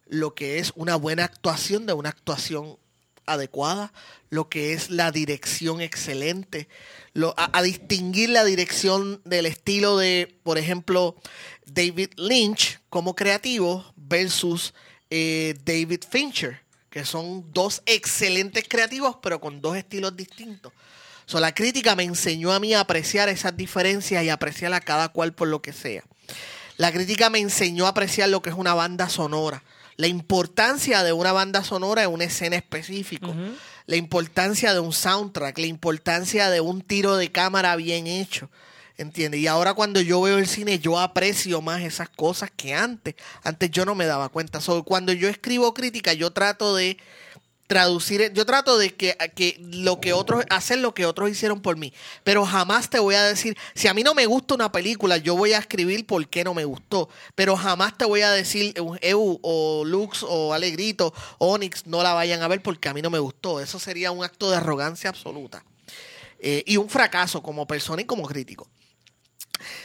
lo 0.07 0.35
que 0.35 0.59
es 0.59 0.73
una 0.77 0.97
buena 0.97 1.25
actuación 1.25 1.87
de 1.87 1.95
una 1.95 2.11
actuación 2.11 2.79
adecuada, 3.27 3.93
lo 4.31 4.49
que 4.49 4.73
es 4.73 4.91
la 4.91 5.11
dirección 5.11 5.81
excelente, 5.81 6.69
a 7.37 7.63
distinguir 7.63 8.31
la 8.31 8.45
dirección 8.45 9.21
del 9.25 9.47
estilo 9.47 9.99
de, 9.99 10.35
por 10.43 10.59
ejemplo, 10.59 11.17
David 11.67 12.11
Lynch 12.17 12.81
como 12.89 13.15
creativo 13.15 13.85
versus 13.97 14.75
eh, 15.11 15.55
David 15.65 16.01
Fincher, 16.09 16.61
que 16.89 17.05
son 17.05 17.53
dos 17.53 17.83
excelentes 17.87 18.65
creativos, 18.69 19.17
pero 19.23 19.41
con 19.41 19.61
dos 19.61 19.77
estilos 19.77 20.17
distintos. 20.17 20.73
So, 21.27 21.41
la 21.41 21.55
crítica 21.55 21.95
me 21.95 22.03
enseñó 22.03 22.53
a 22.53 22.61
mí 22.61 22.75
a 22.75 22.81
apreciar 22.81 23.29
esas 23.29 23.57
diferencias 23.57 24.25
y 24.25 24.29
apreciar 24.29 24.73
a 24.75 24.81
cada 24.81 25.09
cual 25.09 25.33
por 25.33 25.49
lo 25.49 25.63
que 25.63 25.73
sea. 25.73 26.03
La 26.77 26.93
crítica 26.93 27.31
me 27.31 27.39
enseñó 27.39 27.87
a 27.87 27.91
apreciar 27.91 28.29
lo 28.29 28.43
que 28.43 28.51
es 28.51 28.57
una 28.57 28.75
banda 28.75 29.09
sonora, 29.09 29.63
la 30.03 30.09
importancia 30.09 31.05
de 31.05 31.13
una 31.13 31.31
banda 31.31 31.63
sonora 31.63 32.03
en 32.03 32.11
una 32.11 32.25
escena 32.25 32.57
específica, 32.57 33.29
la 33.87 33.95
importancia 33.95 34.75
de 34.75 34.81
un 34.81 34.93
soundtrack, 34.93 35.57
la 35.59 35.67
importancia 35.67 36.51
de 36.51 36.61
un 36.61 36.81
tiro 36.81 37.17
de 37.17 37.31
cámara 37.31 37.77
bien 37.77 38.09
hecho. 38.09 38.51
¿Entiendes? 38.99 39.41
Y 39.41 39.47
ahora 39.47 39.75
cuando 39.75 40.01
yo 40.01 40.21
veo 40.21 40.39
el 40.39 40.49
cine, 40.49 40.81
yo 40.81 40.99
aprecio 40.99 41.61
más 41.61 41.83
esas 41.83 42.09
cosas 42.09 42.51
que 42.51 42.75
antes. 42.75 43.15
Antes 43.45 43.71
yo 43.71 43.85
no 43.85 43.95
me 43.95 44.05
daba 44.07 44.29
cuenta. 44.29 44.61
So, 44.61 44.83
cuando 44.83 45.13
yo 45.13 45.29
escribo 45.29 45.73
crítica, 45.73 46.13
yo 46.15 46.33
trato 46.33 46.75
de 46.75 46.99
traducir, 47.73 48.31
yo 48.35 48.45
trato 48.45 48.77
de 48.77 48.95
que, 48.95 49.17
que 49.35 49.59
lo 49.59 49.99
que 49.99 50.13
otros, 50.13 50.45
hacer 50.51 50.79
lo 50.79 50.93
que 50.93 51.07
otros 51.07 51.31
hicieron 51.31 51.63
por 51.63 51.79
mí. 51.79 51.95
Pero 52.23 52.45
jamás 52.45 52.91
te 52.91 52.99
voy 52.99 53.15
a 53.15 53.23
decir, 53.23 53.57
si 53.75 53.89
a 53.89 53.95
mí 53.95 54.03
no 54.03 54.13
me 54.13 54.27
gusta 54.27 54.55
una 54.55 54.71
película, 54.71 55.17
yo 55.17 55.37
voy 55.37 55.55
a 55.55 55.59
escribir 55.59 56.07
por 56.07 56.29
qué 56.29 56.45
no 56.45 56.53
me 56.53 56.67
gustó. 56.67 57.09
Pero 57.35 57.57
jamás 57.57 57.97
te 57.97 58.05
voy 58.05 58.21
a 58.21 58.31
decir, 58.31 58.75
Eu 59.01 59.39
o 59.41 59.85
Lux 59.87 60.23
o 60.29 60.53
Alegrito 60.53 61.15
Onyx 61.39 61.87
no 61.87 62.03
la 62.03 62.13
vayan 62.13 62.43
a 62.43 62.49
ver 62.49 62.63
porque 62.63 62.91
a 62.91 62.95
mí 62.95 63.01
no 63.01 63.09
me 63.09 63.19
gustó. 63.19 63.59
Eso 63.59 63.79
sería 63.79 64.11
un 64.11 64.23
acto 64.23 64.51
de 64.51 64.59
arrogancia 64.59 65.09
absoluta. 65.09 65.65
Eh, 66.41 66.63
y 66.67 66.77
un 66.77 66.91
fracaso 66.91 67.43
como 67.43 67.67
persona 67.67 68.03
y 68.03 68.05
como 68.05 68.27
crítico. 68.29 68.69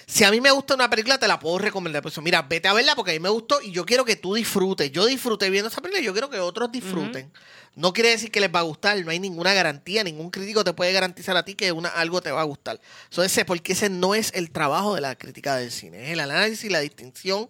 Si 0.06 0.24
a 0.24 0.32
mí 0.32 0.42
me 0.42 0.52
gusta 0.52 0.74
una 0.74 0.90
película, 0.90 1.18
te 1.18 1.28
la 1.28 1.40
puedo 1.40 1.58
recomendar. 1.58 2.02
Pues 2.02 2.18
mira, 2.22 2.42
vete 2.42 2.68
a 2.68 2.74
verla 2.74 2.96
porque 2.96 3.12
a 3.12 3.14
mí 3.14 3.20
me 3.20 3.30
gustó 3.30 3.62
y 3.62 3.72
yo 3.72 3.86
quiero 3.86 4.06
que 4.06 4.16
tú 4.16 4.34
disfrutes. 4.34 4.92
Yo 4.92 5.06
disfruté 5.06 5.50
viendo 5.50 5.70
esa 5.70 5.82
película 5.82 6.02
y 6.02 6.06
yo 6.06 6.14
quiero 6.14 6.30
que 6.30 6.40
otros 6.40 6.72
disfruten. 6.72 7.32
No 7.78 7.94
quiere 7.94 8.10
decir 8.10 8.32
que 8.32 8.40
les 8.40 8.54
va 8.54 8.58
a 8.58 8.64
gustar, 8.64 8.98
no 9.06 9.12
hay 9.12 9.20
ninguna 9.20 9.54
garantía, 9.54 10.04
ningún 10.04 10.32
crítico 10.32 10.64
te 10.64 10.74
puede 10.74 10.92
garantizar 10.94 11.38
a 11.38 11.46
ti 11.46 11.54
que 11.54 11.72
una, 11.72 11.90
algo 11.90 12.22
te 12.22 12.32
va 12.32 12.42
a 12.42 12.44
gustar. 12.44 12.82
Eso 13.12 13.24
ese, 13.24 13.46
porque 13.46 13.74
ese 13.74 13.88
no 13.88 14.16
es 14.16 14.32
el 14.34 14.50
trabajo 14.50 14.96
de 14.96 15.02
la 15.02 15.16
crítica 15.16 15.56
del 15.58 15.72
cine, 15.72 16.06
es 16.06 16.10
el 16.10 16.20
análisis, 16.20 16.72
la 16.72 16.80
distinción, 16.80 17.48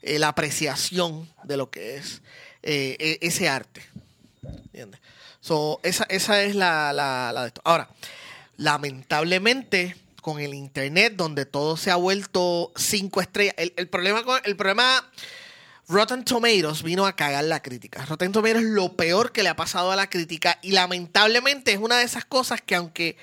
eh, 0.00 0.18
la 0.18 0.28
apreciación 0.28 1.30
de 1.44 1.58
lo 1.58 1.70
que 1.70 1.96
es 1.96 2.22
eh, 2.62 2.96
e- 2.98 3.18
ese 3.20 3.50
arte. 3.50 3.82
¿Entiendes? 4.42 4.98
So, 5.40 5.78
esa, 5.82 6.04
esa 6.04 6.42
es 6.42 6.54
la, 6.54 6.94
la, 6.94 7.30
la 7.34 7.42
de 7.42 7.48
esto. 7.48 7.60
Ahora, 7.62 7.90
lamentablemente, 8.56 9.94
con 10.22 10.40
el 10.40 10.54
internet, 10.54 11.16
donde 11.16 11.44
todo 11.44 11.76
se 11.76 11.90
ha 11.90 11.96
vuelto 11.96 12.72
cinco 12.76 13.20
estrellas, 13.20 13.54
el, 13.58 13.74
el 13.76 13.88
problema 13.88 14.24
con 14.24 14.40
el 14.42 14.56
problema 14.56 15.06
Rotten 15.88 16.24
Tomatoes 16.24 16.82
vino 16.82 17.06
a 17.06 17.14
cagar 17.14 17.44
la 17.44 17.62
crítica. 17.62 18.04
Rotten 18.06 18.32
Tomatoes 18.32 18.64
es 18.64 18.70
lo 18.70 18.94
peor 18.94 19.30
que 19.32 19.42
le 19.42 19.48
ha 19.50 19.56
pasado 19.56 19.92
a 19.92 19.96
la 19.96 20.10
crítica 20.10 20.58
y 20.62 20.72
lamentablemente 20.72 21.72
es 21.72 21.78
una 21.78 21.98
de 21.98 22.04
esas 22.04 22.24
cosas 22.24 22.60
que 22.60 22.74
aunque 22.74 23.16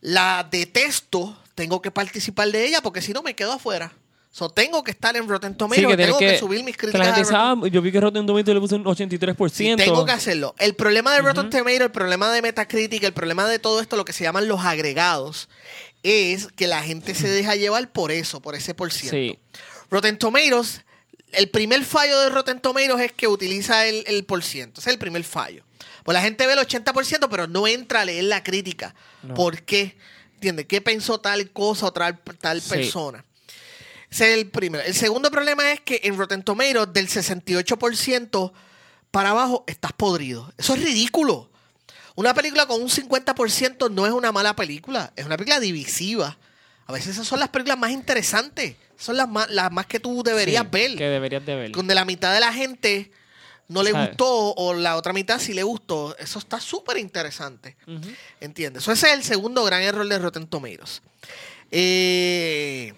la 0.00 0.48
detesto, 0.50 1.38
tengo 1.54 1.82
que 1.82 1.90
participar 1.90 2.50
de 2.50 2.66
ella 2.66 2.80
porque 2.82 3.02
si 3.02 3.12
no 3.12 3.22
me 3.22 3.34
quedo 3.34 3.52
afuera. 3.52 3.92
So, 4.34 4.48
tengo 4.48 4.82
que 4.82 4.92
estar 4.92 5.14
en 5.14 5.28
Rotten 5.28 5.54
Tomatoes, 5.54 5.86
que 5.86 5.96
tengo 6.06 6.18
que, 6.18 6.26
que- 6.28 6.38
subir 6.38 6.64
mis 6.64 6.74
que 6.74 6.86
críticas. 6.86 7.06
la 7.06 7.14
gente 7.14 7.20
a 7.20 7.24
Rotten- 7.24 7.60
sabe, 7.60 7.70
yo 7.70 7.82
vi 7.82 7.92
que 7.92 8.00
Rotten 8.00 8.24
Tomatoes 8.26 8.54
le 8.54 8.60
puso 8.60 8.76
un 8.76 8.84
83%. 8.84 9.50
Sí, 9.50 9.76
tengo 9.76 10.06
que 10.06 10.12
hacerlo. 10.12 10.54
El 10.58 10.74
problema 10.74 11.12
de 11.12 11.20
Rotten 11.20 11.50
Tomatoes, 11.50 11.80
el 11.82 11.90
problema 11.90 12.32
de 12.32 12.40
Metacritic, 12.40 13.02
el 13.02 13.12
problema 13.12 13.46
de 13.46 13.58
todo 13.58 13.82
esto, 13.82 13.96
lo 13.96 14.06
que 14.06 14.14
se 14.14 14.24
llaman 14.24 14.48
los 14.48 14.64
agregados, 14.64 15.50
es 16.02 16.46
que 16.56 16.66
la 16.66 16.82
gente 16.82 17.14
se 17.14 17.28
deja 17.28 17.54
llevar 17.56 17.92
por 17.92 18.10
eso, 18.10 18.40
por 18.40 18.54
ese 18.54 18.72
por 18.72 18.90
ciento. 18.90 19.14
Sí. 19.14 19.38
Rotten 19.90 20.16
Tomatoes, 20.16 20.80
el 21.32 21.50
primer 21.50 21.84
fallo 21.84 22.18
de 22.20 22.30
Rotten 22.30 22.60
Tomatoes 22.60 23.00
es 23.06 23.12
que 23.12 23.28
utiliza 23.28 23.86
el, 23.86 24.04
el 24.06 24.24
por 24.24 24.42
ciento. 24.42 24.80
Ese 24.80 24.90
es 24.90 24.94
el 24.94 24.98
primer 24.98 25.24
fallo. 25.24 25.64
Pues 26.04 26.14
la 26.14 26.22
gente 26.22 26.46
ve 26.46 26.52
el 26.54 26.58
80%, 26.58 27.28
pero 27.30 27.46
no 27.46 27.66
entra 27.66 28.00
a 28.00 28.04
leer 28.04 28.24
la 28.24 28.42
crítica. 28.42 28.94
¿Por 29.34 29.62
qué? 29.62 29.96
¿Entiendes? 30.34 30.66
¿Qué 30.66 30.80
pensó 30.80 31.20
tal 31.20 31.50
cosa 31.50 31.86
o 31.86 31.92
tal, 31.92 32.18
tal 32.40 32.60
Sí. 32.60 32.68
persona? 32.70 33.24
Ese 34.10 34.32
es 34.32 34.38
el 34.38 34.50
primero. 34.50 34.84
El 34.84 34.94
segundo 34.94 35.30
problema 35.30 35.72
es 35.72 35.80
que 35.80 36.00
en 36.04 36.18
Rotten 36.18 36.42
Tomatoes, 36.42 36.92
del 36.92 37.08
68% 37.08 38.52
para 39.10 39.30
abajo, 39.30 39.64
estás 39.66 39.92
podrido. 39.92 40.52
Eso 40.58 40.74
es 40.74 40.82
ridículo. 40.82 41.50
Una 42.14 42.34
película 42.34 42.66
con 42.66 42.82
un 42.82 42.88
50% 42.90 43.90
no 43.90 44.06
es 44.06 44.12
una 44.12 44.32
mala 44.32 44.54
película, 44.54 45.12
es 45.16 45.24
una 45.24 45.36
película 45.36 45.60
divisiva. 45.60 46.36
A 46.92 46.96
veces 46.96 47.14
esas 47.14 47.26
son 47.26 47.40
las 47.40 47.48
películas 47.48 47.78
más 47.78 47.90
interesantes, 47.90 48.76
son 48.98 49.16
las 49.16 49.26
más, 49.26 49.48
las 49.48 49.72
más 49.72 49.86
que 49.86 49.98
tú 49.98 50.22
deberías 50.22 50.64
Sí, 50.64 50.68
ver. 50.70 50.96
Que 50.96 51.04
deberías 51.04 51.44
de 51.46 51.54
ver. 51.54 51.72
Donde 51.72 51.94
la 51.94 52.04
mitad 52.04 52.34
de 52.34 52.40
la 52.40 52.52
gente 52.52 53.10
no 53.68 53.82
le 53.82 53.92
gustó 53.92 54.52
o 54.54 54.74
la 54.74 54.96
otra 54.96 55.14
mitad 55.14 55.38
sí 55.38 55.54
le 55.54 55.62
gustó. 55.62 56.14
Eso 56.18 56.38
está 56.38 56.60
súper 56.60 56.98
interesante. 56.98 57.76
¿Entiendes? 58.40 58.82
So, 58.82 58.92
ese 58.92 59.06
es 59.06 59.14
el 59.14 59.24
segundo 59.24 59.64
gran 59.64 59.80
error 59.80 60.06
de 60.06 60.18
Rotten 60.18 60.46
Tomatoes. 60.46 61.00
Eh, 61.70 62.92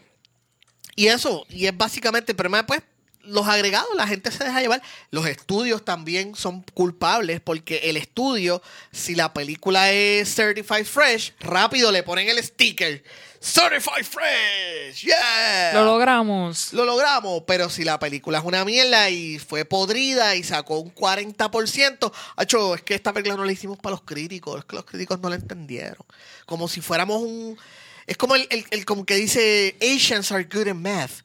y 0.97 1.07
eso, 1.07 1.47
y 1.49 1.67
es 1.67 1.77
básicamente 1.77 2.33
el 2.33 2.37
problema, 2.37 2.67
pues, 2.67 2.83
los 3.27 3.47
agregados, 3.49 3.89
la 3.97 4.07
gente 4.07 4.31
se 4.31 4.45
deja 4.45 4.61
llevar. 4.61 4.83
Los 5.11 5.27
estudios 5.27 5.85
también 5.85 6.35
son 6.35 6.63
culpables 6.75 7.41
porque 7.41 7.79
el 7.85 7.97
estudio, 7.97 8.63
si 8.93 9.15
la 9.15 9.33
película 9.33 9.91
es 9.93 10.35
Certified 10.35 10.85
Fresh, 10.87 11.33
rápido 11.41 11.91
le 11.93 12.03
ponen 12.03 12.29
el 12.29 12.43
sticker. 12.43 13.03
Certified 13.41 14.05
Fresh, 14.07 15.03
yeah. 15.05 15.73
Lo 15.75 15.85
logramos. 15.85 16.73
Lo 16.73 16.87
logramos, 16.87 17.43
pero 17.47 17.69
si 17.69 17.85
la 17.85 17.99
película 17.99 18.39
es 18.39 18.45
una 18.45 18.65
mierda 18.65 19.11
y 19.11 19.39
fue 19.39 19.67
podrida 19.67 20.35
y 20.35 20.43
sacó 20.43 20.79
un 20.79 20.95
40%, 20.95 22.11
acho, 22.37 22.75
es 22.75 22.83
que 22.83 22.95
esta 22.95 23.13
película 23.13 23.37
no 23.37 23.45
la 23.45 23.53
hicimos 23.53 23.79
para 23.79 23.93
los 23.93 24.03
críticos, 24.03 24.61
es 24.61 24.65
que 24.65 24.77
los 24.77 24.85
críticos 24.87 25.21
no 25.21 25.29
la 25.29 25.37
entendieron. 25.37 26.07
Como 26.47 26.69
si 26.69 26.81
fuéramos 26.81 27.21
un... 27.23 27.59
Es 28.07 28.17
como 28.17 28.35
el, 28.35 28.47
el- 28.51 28.67
el- 28.71 28.85
como 28.87 29.05
que 29.05 29.17
dice, 29.17 29.77
Asians 29.81 30.33
are 30.33 30.45
good 30.45 30.67
in 30.67 30.81
math. 30.81 31.23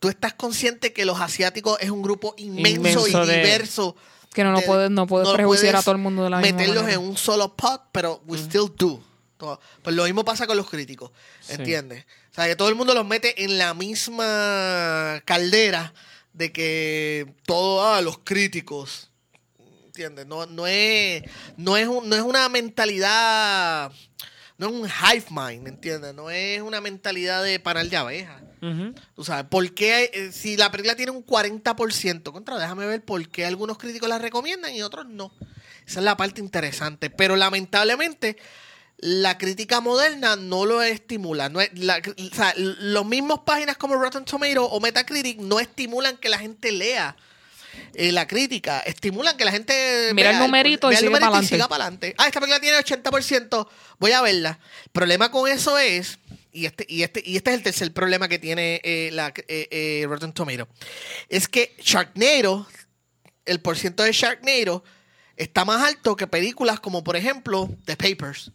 Tú 0.00 0.08
estás 0.08 0.34
consciente 0.34 0.92
que 0.92 1.04
los 1.04 1.20
asiáticos 1.20 1.78
es 1.80 1.90
un 1.90 2.02
grupo 2.02 2.34
inmenso, 2.38 2.70
Inmenso 3.06 3.08
y 3.08 3.26
de- 3.26 3.36
diverso. 3.36 3.94
Que 4.32 4.42
no, 4.44 4.52
no 4.52 4.60
de- 4.60 4.66
puedes, 4.66 4.90
no 4.90 5.06
puedes 5.06 5.28
no 5.28 5.34
prejuiciar 5.34 5.72
puedes 5.72 5.82
a 5.82 5.84
todo 5.84 5.94
el 5.94 6.00
mundo 6.00 6.24
de 6.24 6.30
la 6.30 6.38
misma 6.38 6.56
Meterlos 6.56 6.88
en 6.88 6.98
un 7.00 7.16
solo 7.16 7.54
pot, 7.56 7.82
pero 7.92 8.22
we 8.26 8.36
still 8.38 8.72
do. 8.76 9.00
Pues 9.82 9.96
lo 9.96 10.04
mismo 10.04 10.24
pasa 10.24 10.46
con 10.46 10.56
los 10.56 10.68
críticos, 10.68 11.10
Sí. 11.40 11.54
¿entiendes? 11.54 12.04
O 12.30 12.34
sea, 12.34 12.46
que 12.46 12.56
todo 12.56 12.68
el 12.68 12.74
mundo 12.74 12.94
los 12.94 13.06
mete 13.06 13.42
en 13.44 13.56
la 13.58 13.72
misma 13.74 15.20
caldera 15.24 15.92
de 16.32 16.52
que 16.52 17.34
todo, 17.46 17.86
ah, 17.86 18.00
los 18.02 18.18
críticos, 18.18 19.10
¿entiendes? 19.86 20.26
No, 20.26 20.46
no, 20.46 20.66
es, 20.66 21.22
no, 21.56 21.76
es 21.76 21.88
un- 21.88 22.08
no 22.08 22.16
es 22.16 22.22
una 22.22 22.48
mentalidad, 22.48 23.90
no 24.58 24.66
es 24.68 24.72
un 24.72 24.86
hive 24.88 25.26
mind, 25.30 25.68
¿entiendes? 25.68 26.14
No 26.14 26.30
es 26.30 26.60
una 26.62 26.80
mentalidad 26.80 27.42
de 27.42 27.58
panal 27.60 27.88
de 27.90 27.96
abejas. 27.96 28.42
Tú 29.14 29.24
sabes, 29.24 29.46
¿por 29.46 29.72
qué 29.74 30.10
eh, 30.12 30.32
si 30.32 30.56
la 30.56 30.70
película 30.70 30.94
tiene 30.96 31.12
un 31.12 31.24
40%? 31.24 32.32
Contra, 32.32 32.58
déjame 32.58 32.86
ver 32.86 33.02
por 33.04 33.26
qué 33.28 33.46
algunos 33.46 33.78
críticos 33.78 34.08
la 34.08 34.18
recomiendan 34.18 34.74
y 34.74 34.82
otros 34.82 35.06
no. 35.06 35.32
Esa 35.86 36.00
es 36.00 36.04
la 36.04 36.16
parte 36.16 36.40
interesante. 36.40 37.10
Pero 37.10 37.36
lamentablemente, 37.36 38.36
la 38.98 39.38
crítica 39.38 39.80
moderna 39.80 40.36
no 40.36 40.66
lo 40.66 40.82
estimula. 40.82 41.48
No 41.48 41.60
es- 41.60 41.70
la- 41.78 42.00
o 42.00 42.34
sea, 42.34 42.52
los 42.56 43.06
mismos 43.06 43.40
páginas 43.46 43.76
como 43.76 43.94
Rotten 43.96 44.24
Tomato 44.24 44.66
o 44.66 44.78
Metacritic 44.80 45.38
no 45.40 45.58
estimulan 45.58 46.16
que 46.18 46.28
la 46.28 46.38
gente 46.38 46.70
lea 46.72 47.16
eh, 47.94 48.12
la 48.12 48.26
crítica. 48.26 48.80
Estimulan 48.80 49.36
que 49.36 49.44
la 49.44 49.52
gente 49.52 50.10
Mira 50.12 50.30
el 50.30 50.38
numerito 50.38 50.90
y 50.90 50.94
el 50.94 50.98
sigue 51.00 51.10
numerito 51.10 51.42
siga 51.54 51.68
para 51.68 51.84
adelante. 51.84 52.14
Ah, 52.18 52.26
esta 52.26 52.40
película 52.40 52.60
tiene 52.60 52.76
80%, 52.78 53.68
voy 53.98 54.12
a 54.12 54.20
verla. 54.22 54.58
El 54.84 54.90
problema 54.90 55.30
con 55.30 55.48
eso 55.50 55.78
es, 55.78 56.18
y 56.52 56.66
este, 56.66 56.84
y 56.88 57.02
este, 57.02 57.22
y 57.24 57.36
este 57.36 57.50
es 57.50 57.56
el 57.56 57.62
tercer 57.62 57.92
problema 57.92 58.28
que 58.28 58.38
tiene 58.38 58.80
eh, 58.84 59.10
la, 59.12 59.32
eh, 59.48 59.68
eh, 59.70 60.06
Rotten 60.06 60.32
Tomato, 60.32 60.68
es 61.28 61.48
que 61.48 61.74
Sharknado, 61.80 62.66
el 63.44 63.60
porciento 63.60 64.02
de 64.02 64.12
Sharknado, 64.12 64.84
está 65.36 65.64
más 65.64 65.82
alto 65.82 66.16
que 66.16 66.26
películas 66.26 66.80
como, 66.80 67.04
por 67.04 67.16
ejemplo, 67.16 67.68
The 67.84 67.96
Papers. 67.96 68.52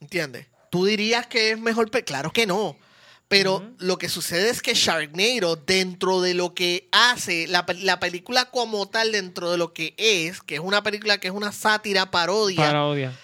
¿Entiendes? 0.00 0.46
¿Tú 0.70 0.84
dirías 0.86 1.26
que 1.26 1.52
es 1.52 1.58
mejor? 1.58 1.90
Claro 1.90 2.32
que 2.32 2.46
no. 2.46 2.76
Pero 3.28 3.72
lo 3.78 3.96
que 3.96 4.08
sucede 4.08 4.50
es 4.50 4.60
que 4.60 4.74
Sharknado, 4.74 5.56
dentro 5.56 6.20
de 6.20 6.34
lo 6.34 6.54
que 6.54 6.88
hace, 6.92 7.46
la, 7.46 7.64
la 7.80 7.98
película 7.98 8.50
como 8.50 8.86
tal, 8.88 9.12
dentro 9.12 9.50
de 9.50 9.58
lo 9.58 9.72
que 9.72 9.94
es, 9.96 10.40
que 10.42 10.56
es 10.56 10.60
una 10.60 10.82
película 10.82 11.18
que 11.18 11.28
es 11.28 11.34
una 11.34 11.50
sátira, 11.50 12.10
parodia, 12.10 12.66
Parodia. 12.66 13.18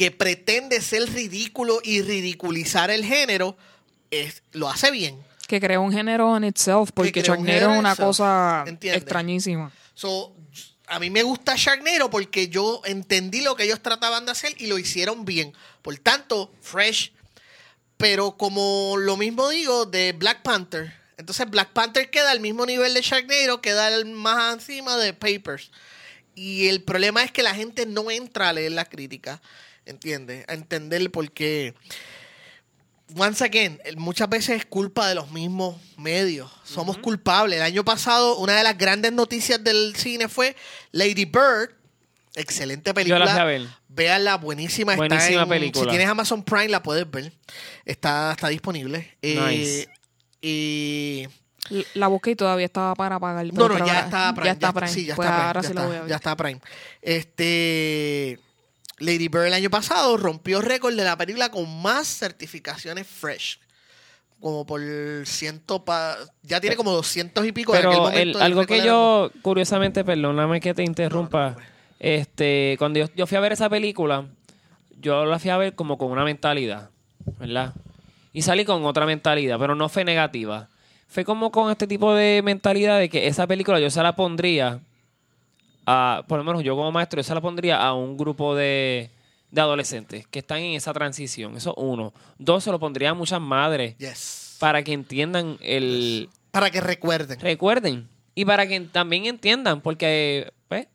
Que 0.00 0.10
pretende 0.10 0.80
ser 0.80 1.12
ridículo 1.12 1.78
y 1.84 2.00
ridiculizar 2.00 2.90
el 2.90 3.04
género, 3.04 3.58
es, 4.10 4.42
lo 4.52 4.70
hace 4.70 4.90
bien. 4.90 5.22
Que 5.46 5.60
crea 5.60 5.78
un 5.78 5.92
género 5.92 6.34
en 6.38 6.44
itself, 6.44 6.88
porque 6.94 7.20
Sharknado 7.20 7.74
es 7.74 7.78
una 7.78 7.90
itself. 7.90 8.06
cosa 8.06 8.64
¿Entiendes? 8.66 9.02
extrañísima. 9.02 9.70
So, 9.92 10.34
a 10.86 10.98
mí 11.00 11.10
me 11.10 11.22
gusta 11.22 11.52
Sharknado 11.54 12.08
porque 12.08 12.48
yo 12.48 12.80
entendí 12.86 13.42
lo 13.42 13.54
que 13.56 13.64
ellos 13.64 13.82
trataban 13.82 14.24
de 14.24 14.32
hacer 14.32 14.54
y 14.56 14.68
lo 14.68 14.78
hicieron 14.78 15.26
bien. 15.26 15.52
Por 15.82 15.98
tanto, 15.98 16.50
Fresh. 16.62 17.12
Pero 17.98 18.38
como 18.38 18.94
lo 18.96 19.18
mismo 19.18 19.50
digo 19.50 19.84
de 19.84 20.12
Black 20.12 20.40
Panther. 20.40 20.94
Entonces 21.18 21.50
Black 21.50 21.74
Panther 21.74 22.08
queda 22.08 22.30
al 22.30 22.40
mismo 22.40 22.64
nivel 22.64 22.94
de 22.94 23.02
Sharknado, 23.02 23.60
queda 23.60 24.02
más 24.06 24.54
encima 24.54 24.96
de 24.96 25.12
Papers. 25.12 25.70
Y 26.34 26.68
el 26.68 26.82
problema 26.84 27.22
es 27.22 27.30
que 27.30 27.42
la 27.42 27.54
gente 27.54 27.84
no 27.84 28.10
entra 28.10 28.48
a 28.48 28.54
leer 28.54 28.72
la 28.72 28.86
crítica, 28.86 29.42
¿entiendes? 29.90 30.44
A 30.48 30.54
entender 30.54 31.10
por 31.10 31.30
qué. 31.30 31.74
Once 33.16 33.44
again, 33.44 33.80
muchas 33.96 34.28
veces 34.28 34.56
es 34.58 34.64
culpa 34.66 35.08
de 35.08 35.16
los 35.16 35.30
mismos 35.32 35.76
medios. 35.96 36.50
Somos 36.62 36.96
culpables. 36.98 37.56
El 37.56 37.62
año 37.64 37.84
pasado, 37.84 38.36
una 38.38 38.56
de 38.56 38.62
las 38.62 38.78
grandes 38.78 39.12
noticias 39.12 39.62
del 39.62 39.94
cine 39.96 40.28
fue 40.28 40.54
Lady 40.92 41.24
Bird. 41.24 41.70
Excelente 42.36 42.94
película. 42.94 43.18
Yo 43.18 43.24
la 43.24 43.32
fui 43.32 43.40
a 43.40 43.44
ver. 43.44 43.66
Véanla, 43.88 44.36
buenísima. 44.36 44.92
Está 44.94 45.06
Buenísima 45.08 45.42
en- 45.42 45.48
película. 45.48 45.84
Si 45.84 45.90
tienes 45.90 46.06
Amazon 46.08 46.44
Prime, 46.44 46.68
la 46.68 46.80
puedes 46.84 47.10
ver. 47.10 47.32
Está, 47.84 48.30
está 48.30 48.46
disponible. 48.46 49.16
Eh, 49.20 49.40
Nice. 49.40 49.88
y 50.40 51.26
L- 51.70 51.86
La 51.94 52.06
busqué 52.06 52.30
y 52.30 52.36
todavía 52.36 52.66
estaba 52.66 52.94
para 52.94 53.18
pagar. 53.18 53.44
no, 53.52 53.68
no, 53.68 53.78
ya 53.78 53.84
que- 53.84 53.98
está 54.04 54.32
Prime. 54.34 54.46
Ya 54.46 54.52
está 54.52 54.72
Prime. 54.72 54.88
Sí, 54.88 55.04
ya 55.06 55.16
pues 55.16 55.26
está 55.28 55.36
Prime. 55.36 55.46
ahora 55.48 55.60
ya 55.62 55.66
sí 55.66 55.72
está, 55.72 55.82
lo 55.82 55.88
voy 55.88 55.96
a 55.96 56.00
ver. 56.02 56.08
Ya 56.10 56.16
está 56.16 56.36
Prime. 56.36 56.60
Este. 57.02 58.38
Lady 59.00 59.28
Bird 59.28 59.46
el 59.46 59.54
año 59.54 59.70
pasado 59.70 60.16
rompió 60.16 60.60
récord 60.60 60.94
de 60.94 61.04
la 61.04 61.16
película 61.16 61.50
con 61.50 61.82
más 61.82 62.06
certificaciones 62.06 63.06
fresh. 63.06 63.58
Como 64.40 64.64
por 64.66 64.80
ciento 65.24 65.84
pa- 65.84 66.16
ya 66.42 66.60
tiene 66.60 66.76
como 66.76 66.92
doscientos 66.92 67.44
y 67.46 67.52
pico. 67.52 67.72
en 67.74 67.78
aquel 67.78 67.90
Pero 67.90 68.02
momento 68.04 68.20
el- 68.22 68.36
el 68.36 68.42
algo 68.42 68.64
que 68.66 68.76
era 68.76 68.84
yo, 68.86 69.30
curiosamente, 69.42 70.04
perdóname 70.04 70.60
que 70.60 70.72
te 70.74 70.82
interrumpa. 70.84 71.56
este, 71.98 72.76
cuando 72.78 73.00
yo, 73.00 73.06
yo 73.14 73.26
fui 73.26 73.36
a 73.36 73.40
ver 73.40 73.52
esa 73.52 73.68
película, 73.68 74.24
yo 75.00 75.26
la 75.26 75.38
fui 75.38 75.50
a 75.50 75.58
ver 75.58 75.74
como 75.74 75.98
con 75.98 76.10
una 76.10 76.24
mentalidad, 76.24 76.88
¿verdad? 77.38 77.74
Y 78.32 78.40
salí 78.42 78.64
con 78.64 78.84
otra 78.86 79.04
mentalidad, 79.04 79.58
pero 79.58 79.74
no 79.74 79.88
fue 79.90 80.04
negativa. 80.04 80.68
Fue 81.08 81.24
como 81.26 81.50
con 81.50 81.70
este 81.70 81.86
tipo 81.86 82.14
de 82.14 82.40
mentalidad 82.42 82.98
de 82.98 83.08
que 83.10 83.26
esa 83.26 83.46
película 83.46 83.78
yo 83.80 83.90
se 83.90 84.02
la 84.02 84.16
pondría 84.16 84.80
a, 85.92 86.22
por 86.28 86.38
lo 86.38 86.44
menos 86.44 86.62
yo 86.62 86.76
como 86.76 86.92
maestro, 86.92 87.22
se 87.22 87.34
la 87.34 87.40
pondría 87.40 87.80
a 87.82 87.94
un 87.94 88.16
grupo 88.16 88.54
de, 88.54 89.10
de 89.50 89.60
adolescentes 89.60 90.26
que 90.28 90.38
están 90.40 90.58
en 90.60 90.74
esa 90.74 90.92
transición. 90.92 91.56
Eso 91.56 91.74
uno. 91.74 92.12
Dos, 92.38 92.62
se 92.64 92.70
lo 92.70 92.78
pondría 92.78 93.10
a 93.10 93.14
muchas 93.14 93.40
madres 93.40 93.96
Yes. 93.98 94.56
para 94.60 94.82
que 94.82 94.92
entiendan 94.92 95.56
el, 95.60 96.28
Para 96.50 96.70
que 96.70 96.80
recuerden. 96.80 97.40
recuerden 97.40 98.08
y 98.34 98.44
para 98.44 98.66
que 98.68 98.78
también 98.80 99.26
entiendan 99.26 99.80
porque 99.80 100.52
pues, 100.68 100.86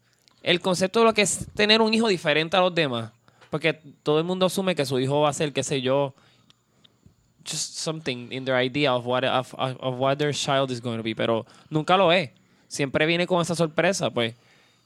el 0.41 0.61
concepto 0.61 0.99
de 0.99 1.05
lo 1.05 1.13
que 1.13 1.23
es 1.23 1.47
tener 1.53 1.81
un 1.81 1.93
hijo 1.93 2.07
diferente 2.07 2.55
a 2.55 2.61
los 2.61 2.73
demás 2.73 3.11
porque 3.49 3.73
todo 4.03 4.17
el 4.19 4.23
mundo 4.23 4.45
asume 4.45 4.73
que 4.75 4.85
su 4.85 4.99
hijo 4.99 5.19
va 5.21 5.29
a 5.29 5.33
ser 5.33 5.51
qué 5.51 5.61
sé 5.63 5.81
yo 5.81 6.13
just 7.47 7.77
something 7.77 8.31
in 8.31 8.45
their 8.45 8.55
idea 8.59 8.95
of 8.95 9.05
what 9.05 9.23
of- 9.23 9.53
of 9.53 9.99
what 9.99 10.17
their 10.17 10.33
child 10.33 10.71
is 10.71 10.81
going 10.81 10.97
to 10.97 11.03
be 11.03 11.13
pero 11.15 11.45
nunca 11.69 11.97
lo 11.97 12.11
es 12.11 12.31
siempre 12.67 13.05
viene 13.05 13.27
con 13.27 13.41
esa 13.41 13.53
sorpresa 13.53 14.09
pues 14.09 14.33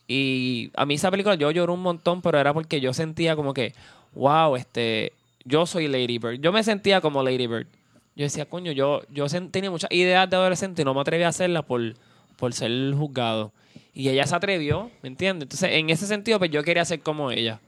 y 0.10 0.72
a 0.76 0.86
mí 0.86 0.96
esa 0.96 1.12
película 1.12 1.36
yo 1.36 1.52
lloré 1.52 1.72
un 1.72 1.82
montón 1.82 2.22
pero 2.22 2.40
era 2.40 2.54
porque 2.54 2.82
yo 2.82 2.94
sentía 2.94 3.36
como 3.36 3.54
que 3.54 3.74
wow 4.16 4.56
este 4.56 5.14
yo 5.46 5.66
soy 5.66 5.88
Lady 5.88 6.18
Bird 6.18 6.40
yo 6.42 6.52
me 6.52 6.64
sentía 6.64 7.00
como 7.00 7.22
Lady 7.24 7.46
Bird 7.48 7.68
yo 8.16 8.24
decía, 8.24 8.44
coño, 8.46 8.74
yo, 8.74 9.02
yo 9.10 9.28
tenía 9.50 9.72
muchas 9.72 9.90
ideas 9.94 10.30
de 10.30 10.36
adolescente 10.36 10.82
y 10.82 10.86
no 10.86 10.94
me 10.94 11.00
atreví 11.00 11.24
a 11.24 11.30
hacerlas 11.30 11.64
por, 11.64 11.94
por 12.36 12.52
ser 12.54 12.70
juzgado. 12.94 13.54
Y 13.94 14.10
ella 14.10 14.28
se 14.28 14.36
atrevió, 14.36 14.92
¿me 15.02 15.08
entiendes? 15.08 15.44
Entonces, 15.46 15.70
en 15.72 15.90
ese 15.90 16.06
sentido, 16.06 16.38
pues 16.38 16.52
yo 16.52 16.62
quería 16.62 16.84
ser 16.84 17.00
como 17.00 17.32
ella. 17.32 17.62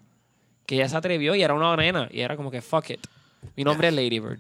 Que 0.66 0.76
ella 0.76 0.90
se 0.90 0.98
atrevió 0.98 1.36
y 1.36 1.42
era 1.44 1.54
una 1.54 1.74
nena. 1.78 2.10
Y 2.12 2.20
era 2.20 2.36
como 2.36 2.52
que, 2.52 2.62
fuck 2.62 2.90
it. 2.90 3.00
Mi 3.56 3.64
nombre 3.64 3.88
es 3.88 3.94
Lady 3.94 4.20
Bird. 4.20 4.40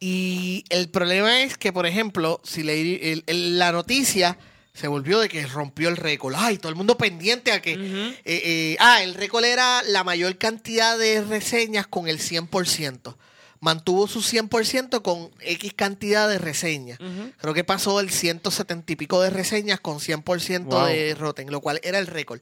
Y 0.00 0.64
el 0.68 0.88
problema 0.88 1.42
es 1.42 1.58
que, 1.58 1.72
por 1.72 1.86
ejemplo, 1.86 2.40
si 2.44 2.62
Lady- 2.62 3.24
la 3.26 3.72
noticia 3.72 4.38
se 4.72 4.88
volvió 4.88 5.18
de 5.18 5.28
que 5.28 5.44
rompió 5.46 5.88
el 5.88 5.96
récord. 5.96 6.34
Ay, 6.36 6.58
todo 6.58 6.68
el 6.70 6.76
mundo 6.76 6.96
pendiente 6.96 7.52
a 7.52 7.60
que... 7.60 7.72
eh, 7.72 8.16
eh, 8.24 8.76
ah, 8.80 9.02
el 9.02 9.14
récord 9.14 9.44
era 9.44 9.82
la 9.82 10.04
mayor 10.04 10.38
cantidad 10.38 10.96
de 10.98 11.22
reseñas 11.22 11.86
con 11.86 12.08
el 12.08 12.18
100%. 12.18 13.16
Mantuvo 13.62 14.08
su 14.08 14.20
100% 14.20 15.02
con 15.02 15.30
X 15.40 15.74
cantidad 15.74 16.28
de 16.28 16.38
reseñas. 16.38 16.98
Creo 17.38 17.52
que 17.52 17.62
pasó 17.64 18.00
el 18.00 18.08
170 18.10 18.92
y 18.92 18.96
pico 18.96 19.20
de 19.20 19.28
reseñas 19.30 19.80
con 19.80 19.98
100% 20.00 20.64
Wow. 20.64 20.86
de 20.86 21.14
Rotten, 21.14 21.50
lo 21.50 21.60
cual 21.60 21.78
era 21.82 21.98
el 21.98 22.06
récord. 22.06 22.40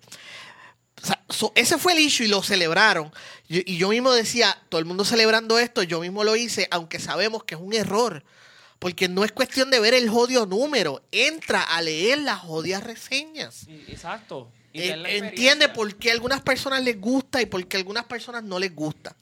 O 1.02 1.06
sea, 1.06 1.20
so- 1.28 1.52
ese 1.56 1.78
fue 1.78 1.92
el 1.94 2.00
issue 2.00 2.24
y 2.26 2.28
lo 2.28 2.42
celebraron. 2.42 3.10
Yo- 3.48 3.62
y 3.64 3.78
yo 3.78 3.88
mismo 3.88 4.12
decía, 4.12 4.56
todo 4.68 4.78
el 4.80 4.84
mundo 4.84 5.04
celebrando 5.04 5.58
esto, 5.58 5.82
yo 5.82 6.00
mismo 6.00 6.22
lo 6.24 6.36
hice, 6.36 6.68
aunque 6.70 7.00
sabemos 7.00 7.42
que 7.44 7.54
es 7.56 7.60
un 7.60 7.72
error. 7.74 8.22
Porque 8.78 9.08
no 9.08 9.24
es 9.24 9.32
cuestión 9.32 9.70
de 9.70 9.80
ver 9.80 9.94
el 9.94 10.08
jodio 10.08 10.46
número. 10.46 11.02
Entra 11.10 11.62
a 11.62 11.82
leer 11.82 12.18
las 12.18 12.38
jodias 12.40 12.82
reseñas. 12.84 13.66
Exacto. 13.88 14.50
Eh, 14.72 14.94
entiende 15.16 15.68
por 15.68 15.96
qué 15.96 16.10
a 16.10 16.12
algunas 16.12 16.42
personas 16.42 16.82
les 16.84 17.00
gusta 17.00 17.42
y 17.42 17.46
por 17.46 17.66
qué 17.66 17.76
a 17.76 17.80
algunas 17.80 18.04
personas 18.04 18.44
no 18.44 18.58
les 18.58 18.72
gusta. 18.74 19.16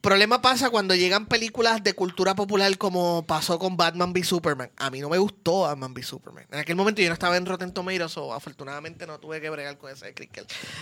problema 0.00 0.40
pasa 0.40 0.70
cuando 0.70 0.94
llegan 0.94 1.26
películas 1.26 1.82
de 1.84 1.92
cultura 1.94 2.34
popular 2.34 2.76
como 2.78 3.24
pasó 3.26 3.58
con 3.58 3.76
Batman 3.76 4.12
v 4.12 4.24
Superman. 4.24 4.70
A 4.76 4.90
mí 4.90 5.00
no 5.00 5.08
me 5.08 5.18
gustó 5.18 5.60
Batman 5.62 5.92
v 5.92 6.02
Superman. 6.02 6.46
En 6.50 6.58
aquel 6.58 6.76
momento 6.76 7.02
yo 7.02 7.08
no 7.08 7.14
estaba 7.14 7.36
en 7.36 7.46
Rotten 7.46 7.72
Tomatoes, 7.72 8.16
o 8.16 8.32
afortunadamente 8.32 9.06
no 9.06 9.18
tuve 9.20 9.40
que 9.40 9.50
bregar 9.50 9.76
con 9.78 9.92
ese 9.92 10.14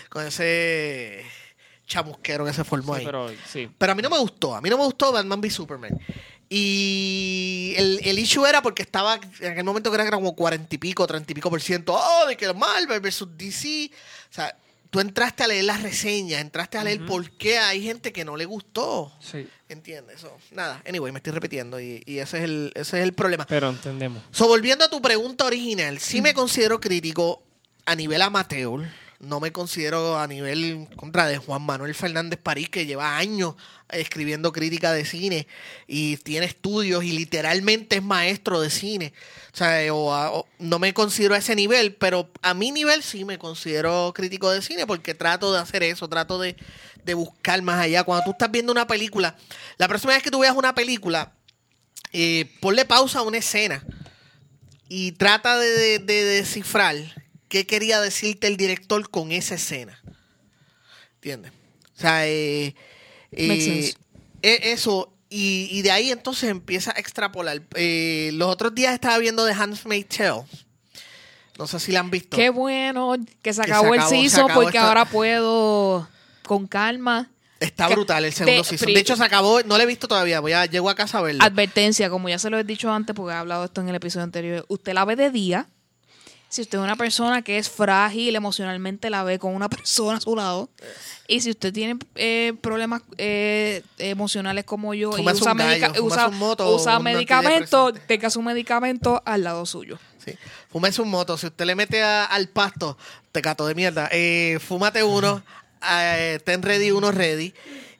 con 0.08 0.26
ese 0.26 1.24
chamusquero 1.86 2.44
que 2.46 2.52
se 2.52 2.64
formó 2.64 2.94
Sí, 2.94 3.00
ahí. 3.00 3.06
pero 3.06 3.28
sí. 3.46 3.70
Pero 3.76 3.92
a 3.92 3.94
mí 3.94 4.00
no 4.02 4.10
me 4.10 4.18
gustó. 4.18 4.54
A 4.54 4.60
mí 4.62 4.70
no 4.70 4.78
me 4.78 4.84
gustó 4.84 5.12
Batman 5.12 5.40
v 5.40 5.50
Superman. 5.50 5.98
Y 6.48 7.74
el, 7.76 8.00
el 8.04 8.18
issue 8.18 8.46
era 8.46 8.62
porque 8.62 8.82
estaba 8.82 9.18
en 9.40 9.52
aquel 9.52 9.64
momento 9.64 9.90
que 9.90 10.00
era 10.00 10.10
como 10.10 10.36
cuarenta 10.36 10.74
y 10.74 10.78
pico, 10.78 11.06
treinta 11.06 11.32
y 11.32 11.34
pico 11.34 11.50
por 11.50 11.60
ciento. 11.60 11.94
Oh, 11.94 12.26
de 12.26 12.36
que 12.36 12.52
Marvel 12.52 13.00
versus 13.00 13.28
DC. 13.36 13.90
O 14.30 14.34
sea, 14.34 14.56
tú 14.90 15.00
entraste 15.00 15.42
a 15.42 15.48
leer 15.48 15.64
las 15.64 15.82
reseñas, 15.82 16.40
entraste 16.40 16.78
a 16.78 16.84
leer 16.84 17.04
por 17.04 17.28
qué 17.32 17.58
hay 17.58 17.82
gente 17.82 18.12
que 18.12 18.24
no 18.24 18.36
le 18.36 18.44
gustó. 18.44 19.12
Sí. 19.20 19.48
¿Entiendes? 19.68 20.20
So, 20.20 20.36
nada, 20.52 20.80
anyway, 20.86 21.10
me 21.10 21.18
estoy 21.18 21.32
repitiendo 21.32 21.80
y, 21.80 22.02
y 22.06 22.18
ese, 22.18 22.38
es 22.38 22.44
el, 22.44 22.72
ese 22.74 22.98
es 22.98 23.04
el 23.04 23.12
problema. 23.12 23.44
Pero 23.46 23.70
entendemos. 23.70 24.22
So, 24.30 24.46
volviendo 24.46 24.84
a 24.84 24.88
tu 24.88 25.02
pregunta 25.02 25.46
original, 25.46 25.98
sí 25.98 26.22
me 26.22 26.32
considero 26.34 26.80
crítico 26.80 27.42
a 27.86 27.96
nivel 27.96 28.22
amateur. 28.22 28.86
No 29.26 29.40
me 29.40 29.52
considero 29.52 30.18
a 30.18 30.26
nivel 30.26 30.88
contra 30.96 31.26
de 31.26 31.38
Juan 31.38 31.62
Manuel 31.62 31.94
Fernández 31.94 32.38
París, 32.42 32.68
que 32.68 32.86
lleva 32.86 33.16
años 33.16 33.54
escribiendo 33.90 34.52
crítica 34.52 34.92
de 34.92 35.04
cine 35.04 35.46
y 35.86 36.16
tiene 36.18 36.46
estudios 36.46 37.04
y 37.04 37.12
literalmente 37.12 37.96
es 37.96 38.02
maestro 38.02 38.60
de 38.60 38.70
cine. 38.70 39.12
O 39.52 39.56
sea, 39.56 39.78
o 39.94 40.46
no 40.58 40.78
me 40.78 40.92
considero 40.94 41.34
a 41.34 41.38
ese 41.38 41.54
nivel, 41.54 41.94
pero 41.94 42.30
a 42.42 42.54
mi 42.54 42.72
nivel 42.72 43.02
sí 43.02 43.24
me 43.24 43.38
considero 43.38 44.12
crítico 44.14 44.50
de 44.50 44.62
cine 44.62 44.86
porque 44.86 45.14
trato 45.14 45.52
de 45.52 45.58
hacer 45.60 45.82
eso, 45.82 46.08
trato 46.08 46.38
de, 46.38 46.56
de 47.04 47.14
buscar 47.14 47.60
más 47.62 47.80
allá. 47.80 48.04
Cuando 48.04 48.24
tú 48.24 48.30
estás 48.32 48.50
viendo 48.50 48.72
una 48.72 48.86
película, 48.86 49.36
la 49.78 49.88
próxima 49.88 50.14
vez 50.14 50.22
que 50.22 50.30
tú 50.30 50.40
veas 50.40 50.56
una 50.56 50.74
película, 50.74 51.32
eh, 52.12 52.50
ponle 52.60 52.84
pausa 52.84 53.20
a 53.20 53.22
una 53.22 53.38
escena 53.38 53.84
y 54.88 55.12
trata 55.12 55.56
de- 55.58 55.98
de 55.98 56.24
descifrar 56.24 56.96
qué 57.54 57.66
quería 57.68 58.00
decirte 58.00 58.48
el 58.48 58.56
director 58.56 59.08
con 59.10 59.30
esa 59.30 59.54
escena. 59.54 59.96
¿Entiendes? 61.14 61.52
O 61.96 62.00
sea, 62.00 62.26
eh, 62.26 62.74
eh, 63.30 63.94
e- 64.42 64.72
eso, 64.72 65.12
y, 65.30 65.68
y 65.70 65.82
de 65.82 65.92
ahí 65.92 66.10
entonces 66.10 66.50
empieza 66.50 66.90
a 66.90 66.98
extrapolar. 66.98 67.62
Eh, 67.76 68.30
los 68.34 68.48
otros 68.48 68.74
días 68.74 68.92
estaba 68.92 69.18
viendo 69.18 69.46
The 69.46 69.52
Handmaid's 69.52 70.08
Tale. 70.16 70.42
No 71.56 71.68
sé 71.68 71.78
si 71.78 71.92
la 71.92 72.00
han 72.00 72.10
visto. 72.10 72.36
Qué 72.36 72.50
bueno 72.50 73.14
que 73.40 73.52
se 73.52 73.60
Que 73.60 73.66
se 73.68 73.72
acabó, 73.72 73.94
el 73.94 74.00
acabó 74.00 74.48
porque 74.54 74.76
esta- 74.78 74.88
ahora 74.88 75.04
puedo 75.04 76.08
con 76.44 76.66
calma. 76.66 77.30
Está 77.60 77.86
que- 77.86 77.94
brutal 77.94 78.24
el 78.24 78.32
segundo 78.32 78.62
de- 78.64 78.68
season. 78.68 78.92
De 78.92 78.98
hecho, 78.98 79.14
se 79.16 79.22
acabó, 79.22 79.62
no 79.62 79.76
lo 79.76 79.82
he 79.84 79.86
visto 79.86 80.08
todavía, 80.08 80.40
voy 80.40 80.50
a, 80.54 80.66
llego 80.66 80.90
a 80.90 80.96
casa 80.96 81.18
a 81.18 81.22
verlo. 81.22 81.44
Advertencia, 81.44 82.10
como 82.10 82.28
ya 82.28 82.40
se 82.40 82.50
lo 82.50 82.58
he 82.58 82.64
dicho 82.64 82.92
antes 82.92 83.14
porque 83.14 83.32
he 83.32 83.36
hablado 83.36 83.64
esto 83.64 83.80
en 83.80 83.88
el 83.90 83.94
episodio 83.94 84.24
anterior, 84.24 84.66
usted 84.68 84.92
la 84.92 85.04
ve 85.04 85.14
de 85.14 85.30
día. 85.30 85.68
Si 86.54 86.62
usted 86.62 86.78
es 86.78 86.84
una 86.84 86.94
persona 86.94 87.42
que 87.42 87.58
es 87.58 87.68
frágil 87.68 88.36
emocionalmente, 88.36 89.10
la 89.10 89.24
ve 89.24 89.40
con 89.40 89.56
una 89.56 89.68
persona 89.76 90.18
a 90.18 90.20
su 90.20 90.36
lado. 90.36 90.68
Y 91.26 91.40
si 91.40 91.50
usted 91.50 91.72
tiene 91.72 91.98
eh, 92.14 92.52
problemas 92.60 93.02
eh, 93.18 93.82
emocionales 93.98 94.64
como 94.64 94.94
yo 94.94 95.10
y 95.18 95.22
usa, 95.26 95.52
gallo, 95.52 96.04
usa, 96.04 96.28
moto 96.28 96.72
usa 96.76 96.94
antidepresante. 96.94 98.06
tenga 98.06 98.30
su 98.30 98.40
medicamento 98.40 99.20
al 99.26 99.42
lado 99.42 99.66
suyo. 99.66 99.98
Sí. 100.24 100.32
Fúmese 100.70 101.02
un 101.02 101.10
moto. 101.10 101.36
Si 101.36 101.46
usted 101.48 101.64
le 101.64 101.74
mete 101.74 102.04
a- 102.04 102.24
al 102.26 102.48
pasto, 102.48 102.96
te 103.32 103.42
cato 103.42 103.66
de 103.66 103.74
mierda. 103.74 104.08
Eh, 104.12 104.60
fúmate 104.64 105.02
uno. 105.02 105.42
eh, 105.90 106.38
ten 106.44 106.62
ready 106.62 106.92
uno 106.92 107.10
ready. 107.10 107.52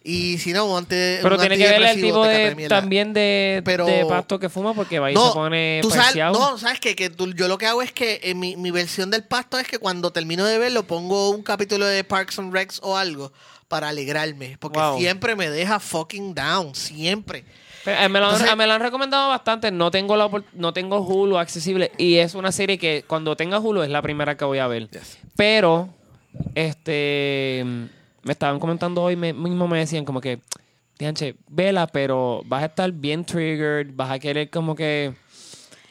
Y 0.06 0.36
si 0.36 0.52
no, 0.52 0.76
antes. 0.76 1.20
Pero 1.22 1.38
tiene 1.38 1.56
que 1.56 1.66
ver 1.66 1.82
el 1.82 2.00
tipo 2.00 2.26
de, 2.26 2.66
también 2.68 3.14
de, 3.14 3.62
Pero- 3.64 3.86
de 3.86 4.04
pasto 4.04 4.38
que 4.38 4.50
fuma 4.50 4.74
porque 4.74 4.98
va 4.98 5.10
y 5.10 5.14
No, 5.14 5.28
se 5.28 5.32
pone 5.32 5.78
tú 5.80 5.90
sabes, 5.90 6.14
no, 6.16 6.58
¿sabes 6.58 6.78
qué? 6.78 6.94
Que 6.94 7.08
tú- 7.08 7.32
yo 7.32 7.48
lo 7.48 7.56
que 7.56 7.64
hago 7.66 7.80
es 7.80 7.90
que 7.90 8.20
eh, 8.22 8.34
mi, 8.34 8.54
mi 8.56 8.70
versión 8.70 9.10
del 9.10 9.24
pasto 9.24 9.58
es 9.58 9.66
que 9.66 9.78
cuando 9.78 10.10
termino 10.12 10.44
de 10.44 10.58
verlo 10.58 10.82
pongo 10.86 11.30
un 11.30 11.42
capítulo 11.42 11.86
de 11.86 12.04
Parks 12.04 12.38
and 12.38 12.52
Recs 12.52 12.80
o 12.82 12.98
algo 12.98 13.32
para 13.68 13.88
alegrarme. 13.88 14.58
Porque 14.60 14.78
Wow. 14.78 14.98
siempre 14.98 15.36
me 15.36 15.48
deja 15.48 15.80
fucking 15.80 16.34
down. 16.34 16.74
Siempre. 16.74 17.44
Pero, 17.82 18.02
eh, 18.02 18.08
me, 18.10 18.18
lo, 18.20 18.26
han- 18.26 18.32
Entonces- 18.34 18.56
me 18.58 18.66
lo 18.66 18.72
han 18.74 18.80
recomendado 18.82 19.30
bastante. 19.30 19.70
No 19.70 19.90
tengo 19.90 20.16
la 20.16 20.30
no 20.52 20.74
tengo 20.74 20.98
Hulu 21.00 21.38
accesible. 21.38 21.92
Y 21.96 22.16
es 22.16 22.34
una 22.34 22.52
serie 22.52 22.76
que 22.76 23.04
cuando 23.06 23.36
tenga 23.36 23.58
Hulu 23.58 23.80
es 23.82 23.88
la 23.88 24.02
primera 24.02 24.36
que 24.36 24.44
voy 24.44 24.58
a 24.58 24.66
ver. 24.66 24.90
Yes. 24.90 25.16
Pero, 25.34 25.88
este. 26.54 27.64
Me 28.24 28.32
estaban 28.32 28.58
comentando 28.58 29.02
hoy 29.02 29.16
me- 29.16 29.32
mismo, 29.32 29.68
me 29.68 29.78
decían 29.78 30.04
como 30.04 30.20
que. 30.20 30.40
Dianche, 30.98 31.34
vela, 31.48 31.86
pero 31.88 32.42
vas 32.46 32.62
a 32.62 32.66
estar 32.66 32.90
bien 32.92 33.24
triggered. 33.24 33.88
Vas 33.94 34.10
a 34.12 34.18
querer 34.18 34.48
como 34.50 34.74
que. 34.76 35.12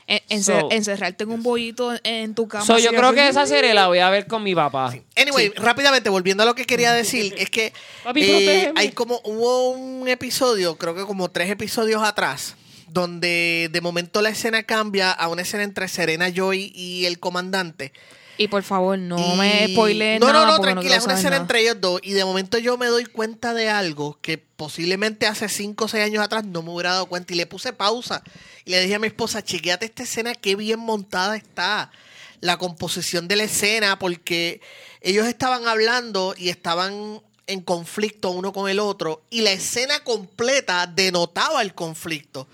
En- 0.07 0.19
encer- 0.30 0.61
So- 0.61 0.72
encerrarte 0.72 1.23
en 1.23 1.31
un 1.31 1.43
bollito 1.43 1.93
en 2.03 2.35
tu 2.35 2.47
cama. 2.47 2.65
So, 2.65 2.77
yo 2.77 2.89
creo 2.91 3.14
que 3.14 3.26
esa 3.27 3.45
serie 3.45 3.73
la 3.73 3.88
voy 3.88 3.99
a 3.99 4.10
ver 4.10 4.27
con 4.27 4.43
mi 4.43 4.53
papá. 4.53 4.93
Anyway, 5.15 5.49
rápidamente, 5.55 6.10
volviendo 6.10 6.43
a 6.43 6.45
lo 6.45 6.55
que 6.55 6.65
quería 6.65 6.91
decir, 6.93 7.34
es 7.38 7.49
que 7.49 7.72
Papi, 8.03 8.22
eh, 8.23 8.73
hay 8.76 8.91
como, 8.91 9.22
hubo 9.23 9.69
un 9.69 10.07
episodio, 10.10 10.77
creo 10.77 10.93
que 10.95 11.03
como 11.03 11.30
tres 11.31 11.49
episodios 11.49 12.03
atrás, 12.03 12.55
donde 12.89 13.69
de 13.72 13.81
momento 13.81 14.22
la 14.22 14.30
escena 14.30 14.64
cambia 14.64 15.11
a 15.11 15.27
una 15.30 15.41
escena 15.43 15.64
entre 15.64 15.88
Serena 15.88 16.30
Joy 16.30 16.72
y 16.76 17.05
el 17.05 17.19
comandante. 17.19 17.93
Y 18.38 18.47
por 18.47 18.64
favor, 18.64 18.97
no 18.97 19.18
Y- 19.35 19.38
me 19.38 19.68
spoilees 19.69 20.19
No, 20.19 20.27
nada 20.34 20.45
no, 20.47 20.51
no, 20.53 20.60
tranquila, 20.60 20.95
es 20.95 21.03
una 21.05 21.14
escena 21.14 21.31
nada. 21.31 21.41
entre 21.43 21.61
ellos 21.61 21.80
dos. 21.80 21.99
Y 22.03 22.14
de 22.14 22.26
momento 22.26 22.57
yo 22.57 22.77
me 22.77 22.88
doy 22.88 23.05
cuenta 23.05 23.53
de 23.53 23.69
algo 23.69 24.18
que 24.22 24.38
posiblemente 24.39 25.27
hace 25.27 25.47
5 25.49 25.85
o 25.85 25.88
6 25.88 26.03
años 26.03 26.23
atrás 26.23 26.43
no 26.43 26.64
me 26.64 26.72
hubiera 26.72 26.93
dado 26.93 27.05
cuenta. 27.05 27.34
Y 27.34 27.35
le 27.38 27.45
puse 27.45 27.73
pausa. 27.73 28.23
Y 28.65 28.72
le 28.72 28.81
dije 28.81 28.95
a 28.95 28.99
mi 28.99 29.07
esposa, 29.07 29.43
chequeate 29.43 29.85
esta 29.85 30.03
escena, 30.03 30.34
qué 30.34 30.55
bien 30.55 30.80
montada 30.80 31.35
está. 31.35 31.91
La 32.39 32.57
composición 32.57 33.27
de 33.27 33.35
la 33.35 33.43
escena, 33.43 33.99
porque 33.99 34.61
ellos 35.01 35.27
estaban 35.27 35.68
hablando 35.68 36.34
y 36.38 36.49
estaban 36.49 37.22
en 37.45 37.61
conflicto 37.61 38.31
uno 38.31 38.51
con 38.51 38.69
el 38.69 38.80
otro. 38.80 39.22
Y 39.30 39.41
la 39.41 39.51
escena 39.51 39.99
completa 40.03 40.88
denotaba 40.88 41.61
el 41.61 41.73
conflicto. 41.76 42.47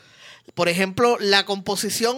Por 0.56 0.68
ejemplo, 0.68 1.18
la 1.20 1.46
composición, 1.46 2.18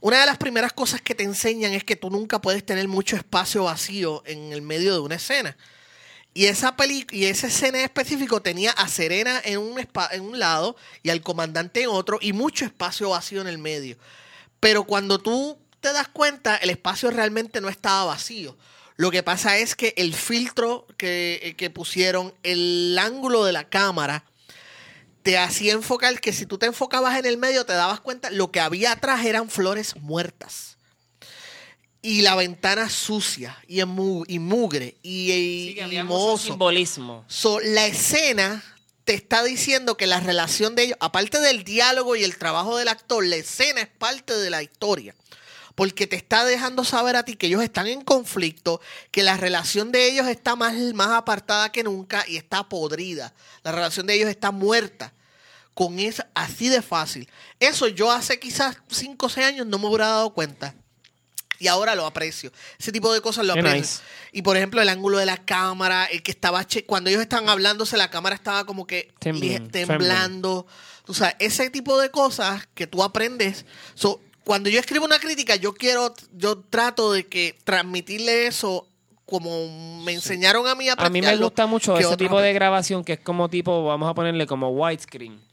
una 0.00 0.20
de 0.20 0.26
las 0.26 0.38
primeras 0.38 0.72
cosas 0.72 1.00
que 1.00 1.14
te 1.14 1.24
enseñan 1.24 1.72
es 1.72 1.84
que 1.84 1.96
tú 1.96 2.10
nunca 2.10 2.40
puedes 2.40 2.64
tener 2.64 2.86
mucho 2.88 3.16
espacio 3.16 3.64
vacío 3.64 4.22
en 4.26 4.52
el 4.52 4.62
medio 4.62 4.94
de 4.94 5.00
una 5.00 5.16
escena. 5.16 5.56
Y 6.34 6.46
esa 6.46 6.76
peli 6.76 7.06
y 7.10 7.24
esa 7.24 7.48
escena 7.48 7.78
en 7.78 7.84
específico 7.84 8.40
tenía 8.40 8.70
a 8.72 8.86
Serena 8.86 9.40
en 9.44 9.58
un, 9.58 9.80
en 10.12 10.20
un 10.20 10.38
lado 10.38 10.76
y 11.02 11.10
al 11.10 11.20
comandante 11.20 11.82
en 11.82 11.88
otro 11.88 12.18
y 12.20 12.32
mucho 12.32 12.64
espacio 12.64 13.10
vacío 13.10 13.40
en 13.40 13.48
el 13.48 13.58
medio. 13.58 13.98
Pero 14.60 14.84
cuando 14.84 15.18
tú 15.18 15.58
te 15.80 15.92
das 15.92 16.08
cuenta, 16.08 16.56
el 16.56 16.70
espacio 16.70 17.10
realmente 17.10 17.60
no 17.60 17.68
estaba 17.68 18.04
vacío. 18.04 18.56
Lo 18.96 19.10
que 19.10 19.22
pasa 19.22 19.58
es 19.58 19.74
que 19.74 19.94
el 19.96 20.14
filtro 20.14 20.86
que, 20.96 21.54
que 21.56 21.70
pusieron, 21.70 22.34
el 22.42 22.96
ángulo 23.00 23.44
de 23.44 23.52
la 23.52 23.68
cámara, 23.68 24.24
te 25.28 25.36
hacía 25.36 25.74
enfocar 25.74 26.18
que 26.22 26.32
si 26.32 26.46
tú 26.46 26.56
te 26.56 26.64
enfocabas 26.64 27.18
en 27.18 27.26
el 27.26 27.36
medio 27.36 27.66
te 27.66 27.74
dabas 27.74 28.00
cuenta 28.00 28.30
lo 28.30 28.50
que 28.50 28.60
había 28.60 28.92
atrás 28.92 29.26
eran 29.26 29.50
flores 29.50 29.94
muertas 29.96 30.78
y 32.00 32.22
la 32.22 32.34
ventana 32.34 32.88
sucia 32.88 33.54
y, 33.66 33.80
en 33.80 33.88
mu- 33.90 34.24
y 34.26 34.38
mugre 34.38 34.96
y, 35.02 35.30
y- 35.32 35.68
Sí, 35.68 35.74
que 35.74 35.82
y 35.82 36.38
simbolismo. 36.38 37.26
So, 37.28 37.60
la 37.60 37.86
escena 37.86 38.64
te 39.04 39.12
está 39.12 39.42
diciendo 39.44 39.98
que 39.98 40.06
la 40.06 40.20
relación 40.20 40.74
de 40.74 40.84
ellos, 40.84 40.96
aparte 40.98 41.38
del 41.40 41.62
diálogo 41.62 42.16
y 42.16 42.24
el 42.24 42.38
trabajo 42.38 42.78
del 42.78 42.88
actor, 42.88 43.22
la 43.26 43.36
escena 43.36 43.82
es 43.82 43.88
parte 43.88 44.34
de 44.34 44.48
la 44.48 44.62
historia. 44.62 45.14
Porque 45.74 46.06
te 46.06 46.16
está 46.16 46.46
dejando 46.46 46.84
saber 46.84 47.16
a 47.16 47.22
ti 47.24 47.36
que 47.36 47.48
ellos 47.48 47.62
están 47.62 47.86
en 47.86 48.00
conflicto, 48.02 48.80
que 49.10 49.22
la 49.22 49.36
relación 49.36 49.92
de 49.92 50.10
ellos 50.10 50.26
está 50.26 50.56
más, 50.56 50.74
más 50.94 51.10
apartada 51.10 51.70
que 51.70 51.82
nunca 51.84 52.24
y 52.26 52.36
está 52.38 52.66
podrida. 52.66 53.34
La 53.62 53.72
relación 53.72 54.06
de 54.06 54.14
ellos 54.14 54.30
está 54.30 54.50
muerta. 54.52 55.12
Con 55.78 56.00
eso, 56.00 56.24
así 56.34 56.68
de 56.68 56.82
fácil. 56.82 57.28
Eso 57.60 57.86
yo 57.86 58.10
hace 58.10 58.40
quizás 58.40 58.78
5 58.90 59.26
o 59.26 59.28
6 59.28 59.46
años 59.46 59.64
no 59.64 59.78
me 59.78 59.86
hubiera 59.86 60.08
dado 60.08 60.30
cuenta. 60.30 60.74
Y 61.60 61.68
ahora 61.68 61.94
lo 61.94 62.04
aprecio. 62.04 62.50
Ese 62.80 62.90
tipo 62.90 63.12
de 63.12 63.20
cosas 63.20 63.46
lo 63.46 63.54
Qué 63.54 63.60
aprecio. 63.60 63.80
nice. 63.80 64.00
Y 64.32 64.42
por 64.42 64.56
ejemplo, 64.56 64.82
el 64.82 64.88
ángulo 64.88 65.18
de 65.18 65.26
la 65.26 65.36
cámara, 65.36 66.06
el 66.06 66.24
que 66.24 66.32
estaba 66.32 66.66
che- 66.66 66.84
cuando 66.84 67.10
ellos 67.10 67.22
estaban 67.22 67.48
hablándose, 67.48 67.96
la 67.96 68.10
cámara 68.10 68.34
estaba 68.34 68.64
como 68.64 68.88
que 68.88 69.12
temblando. 69.70 70.66
O 71.06 71.14
sea, 71.14 71.36
ese 71.38 71.70
tipo 71.70 71.96
de 72.00 72.10
cosas 72.10 72.66
que 72.74 72.88
tú 72.88 73.04
aprendes. 73.04 73.64
So, 73.94 74.20
cuando 74.42 74.70
yo 74.70 74.80
escribo 74.80 75.04
una 75.04 75.20
crítica, 75.20 75.54
yo 75.54 75.74
quiero, 75.74 76.12
yo 76.32 76.58
trato 76.58 77.12
de 77.12 77.26
que 77.28 77.56
transmitirle 77.62 78.48
eso 78.48 78.88
como 79.26 80.02
me 80.02 80.12
enseñaron 80.12 80.66
a 80.66 80.74
mí 80.74 80.88
a 80.88 80.94
A 80.94 81.08
mí 81.08 81.20
me 81.20 81.36
gusta 81.36 81.66
mucho 81.66 81.96
ese 81.98 82.16
tipo 82.16 82.40
de 82.40 82.52
grabación 82.52 83.04
que 83.04 83.12
es 83.12 83.20
como 83.20 83.48
tipo, 83.48 83.84
vamos 83.84 84.08
a 84.10 84.14
ponerle 84.14 84.46
como 84.48 84.70
widescreen. 84.70 85.46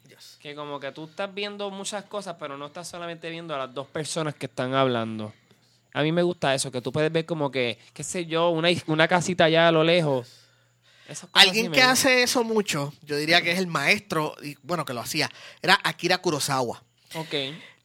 Que 0.45 0.53
como 0.53 0.79
que 0.79 0.91
tú 0.91 1.05
estás 1.05 1.33
viendo 1.33 1.71
muchas 1.71 2.03
cosas, 2.03 2.35
pero 2.39 2.55
no 2.55 2.67
estás 2.67 2.87
solamente 2.87 3.31
viendo 3.31 3.55
a 3.55 3.57
las 3.57 3.73
dos 3.73 3.87
personas 3.87 4.35
que 4.35 4.45
están 4.45 4.75
hablando. 4.75 5.33
A 5.91 6.03
mí 6.03 6.11
me 6.11 6.21
gusta 6.21 6.53
eso, 6.53 6.71
que 6.71 6.83
tú 6.83 6.91
puedes 6.91 7.11
ver 7.11 7.25
como 7.25 7.49
que, 7.49 7.79
qué 7.95 8.03
sé 8.03 8.27
yo, 8.27 8.49
una, 8.49 8.69
una 8.85 9.07
casita 9.07 9.45
allá 9.45 9.67
a 9.67 9.71
lo 9.71 9.83
lejos. 9.83 10.41
Alguien 11.33 11.71
que 11.71 11.81
hace 11.81 12.21
eso 12.21 12.43
mucho, 12.43 12.93
yo 13.01 13.17
diría 13.17 13.41
que 13.41 13.53
es 13.53 13.57
el 13.57 13.65
maestro, 13.65 14.35
y 14.43 14.55
bueno, 14.61 14.85
que 14.85 14.93
lo 14.93 15.01
hacía, 15.01 15.31
era 15.63 15.79
Akira 15.83 16.19
Kurosawa. 16.19 16.83
Ok. 17.15 17.33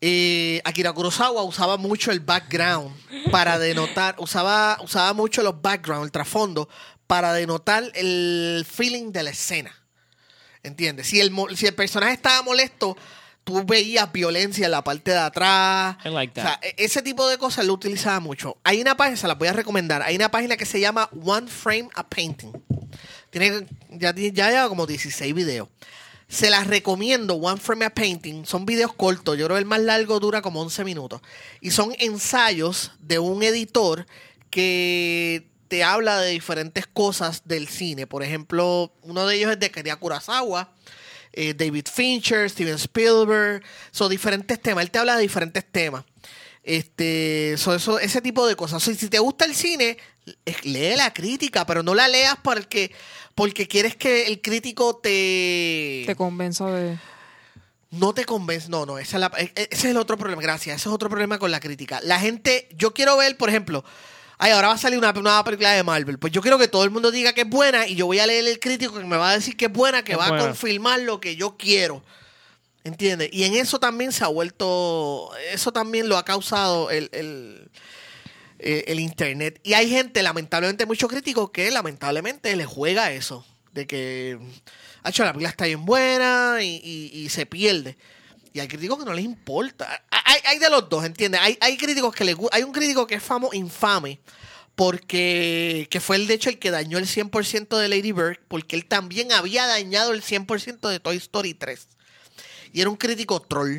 Eh, 0.03 0.61
Akira 0.63 0.93
Kurosawa 0.93 1.43
usaba 1.45 1.79
mucho 1.79 2.11
el 2.11 2.21
background 2.21 2.95
para 3.31 3.59
denotar, 3.59 4.17
usaba, 4.19 4.77
usaba 4.83 5.15
mucho 5.15 5.43
los 5.43 5.63
background, 5.63 6.05
el 6.05 6.13
trasfondo, 6.13 6.69
para 7.07 7.33
denotar 7.33 7.85
el 7.95 8.67
feeling 8.69 9.13
de 9.13 9.23
la 9.23 9.31
escena. 9.31 9.80
¿Entiendes? 10.63 11.07
Si 11.07 11.21
el, 11.21 11.33
si 11.57 11.67
el 11.67 11.75
personaje 11.75 12.13
estaba 12.13 12.43
molesto, 12.43 12.97
tú 13.45 13.65
veías 13.65 14.13
violencia 14.13 14.67
en 14.67 14.71
la 14.73 14.85
parte 14.85 15.11
de 15.13 15.19
atrás. 15.19 15.97
I 16.05 16.11
like 16.11 16.39
O 16.39 16.43
sea, 16.43 16.59
e- 16.63 16.75
ese 16.79 17.03
tipo 17.03 17.29
de 17.29 17.39
cosas 17.39 17.65
lo 17.65 17.73
utilizaba 17.73 18.21
mucho. 18.21 18.59
Hay 18.65 18.81
una 18.81 18.97
página, 18.97 19.17
se 19.17 19.27
la 19.29 19.35
voy 19.35 19.49
a 19.49 19.53
recomendar. 19.53 20.03
Hay 20.03 20.17
una 20.17 20.31
página 20.31 20.57
que 20.57 20.67
se 20.67 20.81
llama 20.81 21.09
One 21.25 21.49
Frame 21.49 21.89
a 21.95 22.07
Painting. 22.09 22.53
Tiene, 23.31 23.67
ya, 23.91 24.15
ya 24.15 24.51
lleva 24.51 24.69
como 24.69 24.87
16 24.87 25.35
videos. 25.35 25.69
Se 26.29 26.49
las 26.51 26.67
recomiendo, 26.67 27.35
One 27.35 27.61
Frame 27.61 27.87
a 27.87 27.91
Painting. 27.91 28.45
Son 28.47 28.65
videos 28.67 28.93
cortos. 28.93 29.37
Yo 29.37 29.47
creo 29.47 29.57
que 29.57 29.61
el 29.63 29.67
más 29.67 29.81
largo 29.81 30.21
dura 30.21 30.43
como 30.43 30.61
11 30.61 30.85
minutos. 30.85 31.21
Y 31.61 31.71
son 31.73 31.95
ensayos 31.99 32.93
de 33.01 33.19
un 33.19 33.43
editor 33.43 34.07
que 34.51 35.49
te 35.71 35.85
habla 35.85 36.21
de 36.21 36.31
diferentes 36.33 36.87
cosas 36.87 37.43
del 37.45 37.69
cine. 37.69 38.07
Por 38.09 38.25
ejemplo, 38.25 38.93
uno 39.03 39.25
de 39.27 39.37
ellos 39.37 39.53
es 39.53 39.59
de 39.61 39.67
Akira 39.67 39.95
Kurosawa. 39.97 40.73
eh, 41.33 41.55
David 41.55 41.87
Fincher, 41.91 42.51
Steven 42.51 42.75
Spielberg, 42.75 43.63
son 43.93 44.11
diferentes 44.11 44.61
temas. 44.61 44.83
Él 44.85 44.91
te 44.91 44.99
habla 44.99 45.15
de 45.15 45.23
diferentes 45.23 45.65
temas. 45.71 46.05
Este, 46.65 47.55
so, 47.57 47.75
eso, 47.75 47.99
ese 48.01 48.21
tipo 48.21 48.47
de 48.49 48.57
cosas. 48.57 48.83
So, 48.83 48.93
si 48.93 49.09
te 49.09 49.21
gusta 49.21 49.45
el 49.45 49.55
cine, 49.55 49.97
lee 50.65 50.97
la 50.97 51.13
crítica, 51.15 51.65
pero 51.65 51.83
no 51.85 51.95
la 51.95 52.09
leas 52.09 52.37
porque, 52.43 52.93
porque 53.37 53.69
quieres 53.69 53.95
que 53.95 54.27
el 54.27 54.41
crítico 54.43 54.97
te, 54.97 56.03
Te 56.07 56.15
convenza 56.17 56.67
de... 56.67 56.99
no 57.91 58.13
te 58.13 58.25
convence. 58.25 58.69
No, 58.69 58.85
no, 58.85 58.99
esa 58.99 59.17
es 59.17 59.21
la- 59.21 59.33
e- 59.39 59.53
e- 59.55 59.69
ese 59.71 59.87
es 59.89 59.93
el 59.93 59.97
otro 59.99 60.19
problema. 60.19 60.43
Gracias. 60.43 60.77
Ese 60.81 60.89
es 60.89 60.93
otro 60.95 61.09
problema 61.09 61.39
con 61.39 61.51
la 61.53 61.61
crítica. 61.61 62.01
La 62.03 62.19
gente, 62.19 62.69
yo 62.77 62.93
quiero 62.93 63.17
ver, 63.17 63.37
por 63.37 63.49
ejemplo, 63.49 63.85
ay, 64.41 64.51
ahora 64.53 64.69
va 64.69 64.75
a 64.75 64.79
salir 64.79 64.99
una 64.99 65.13
nueva 65.13 65.45
película 65.45 65.73
de 65.73 65.83
Marvel. 65.85 66.19
Pues 66.19 66.33
yo 66.33 66.41
quiero 66.43 66.59
que 66.59 66.67
todo 66.67 66.83
el 66.85 66.91
mundo 66.91 67.11
diga 67.11 67.33
que 67.33 67.43
es 67.43 67.49
buena 67.49 67.87
y 67.87 67.95
yo 67.95 68.07
voy 68.07 68.19
a 68.19 68.27
leer 68.27 68.47
el 68.47 68.59
crítico 68.59 68.95
que 68.99 69.05
me 69.05 69.17
va 69.17 69.31
a 69.31 69.35
decir 69.35 69.57
que 69.57 69.67
es 69.67 69.73
buena, 69.73 70.03
que 70.03 70.13
Es 70.13 70.19
va 70.19 70.29
buena. 70.29 70.43
a 70.45 70.47
confirmar 70.49 71.01
lo 71.01 71.21
que 71.21 71.37
yo 71.37 71.57
quiero. 71.57 72.03
¿Entiendes? 72.83 73.29
Y 73.33 73.45
en 73.45 73.55
eso 73.55 73.79
también 73.79 74.11
se 74.11 74.25
ha 74.25 74.29
vuelto, 74.29 75.31
eso 75.53 75.71
también 75.71 76.09
lo 76.09 76.17
ha 76.17 76.25
causado 76.25 76.91
el, 76.91 77.11
el, 77.13 77.71
eh, 78.59 78.85
el 78.89 78.99
internet. 79.01 79.61
Y 79.63 79.75
hay 79.75 79.91
gente, 79.91 80.23
lamentablemente, 80.23 80.87
muchos 80.87 81.11
críticos 81.11 81.51
que 81.51 81.71
lamentablemente 81.71 82.57
le 82.57 82.65
juega 82.65 83.13
eso. 83.13 83.45
De 83.73 83.87
que, 83.87 84.39
hecho, 85.05 85.25
la 85.25 85.33
película 85.33 85.51
está 85.51 85.67
bien 85.67 85.85
buena 85.85 86.59
y, 86.63 86.81
y- 86.83 87.21
y 87.21 87.29
se 87.29 87.45
pierde. 87.45 87.99
Y 88.53 88.61
hay 88.61 88.69
críticos 88.69 88.99
que 88.99 89.05
no 89.05 89.13
les 89.13 89.25
importa. 89.25 90.03
Hay, 90.11 90.39
hay 90.45 90.59
de 90.59 90.69
los 90.71 90.89
dos, 90.89 91.05
¿entiendes? 91.05 91.41
Hay, 91.43 91.57
hay 91.61 91.77
críticos 91.77 92.15
que 92.15 92.25
les 92.25 92.37
gu- 92.37 92.49
Hay 92.53 92.63
un 92.65 92.73
crítico 92.73 93.07
que 93.07 93.15
es 93.17 93.23
famo, 93.23 93.51
infame 93.53 94.21
porque 94.75 95.87
que 95.91 96.01
fue 96.01 96.17
el 96.17 96.27
de 96.27 96.35
hecho 96.35 96.49
el 96.49 96.59
que 96.59 96.71
dañó 96.71 96.97
el 96.99 97.07
100% 97.07 97.77
de 97.77 97.89
Lady 97.89 98.13
Bird 98.13 98.39
porque 98.49 98.77
él 98.77 98.87
también 98.87 99.31
había 99.33 99.67
dañado 99.67 100.13
el 100.13 100.23
100% 100.23 100.89
de 100.89 100.99
Toy 101.01 101.17
Story 101.19 101.53
3 101.55 101.87
y 102.73 102.81
era 102.81 102.89
un 102.89 102.97
crítico 102.97 103.41
troll 103.43 103.79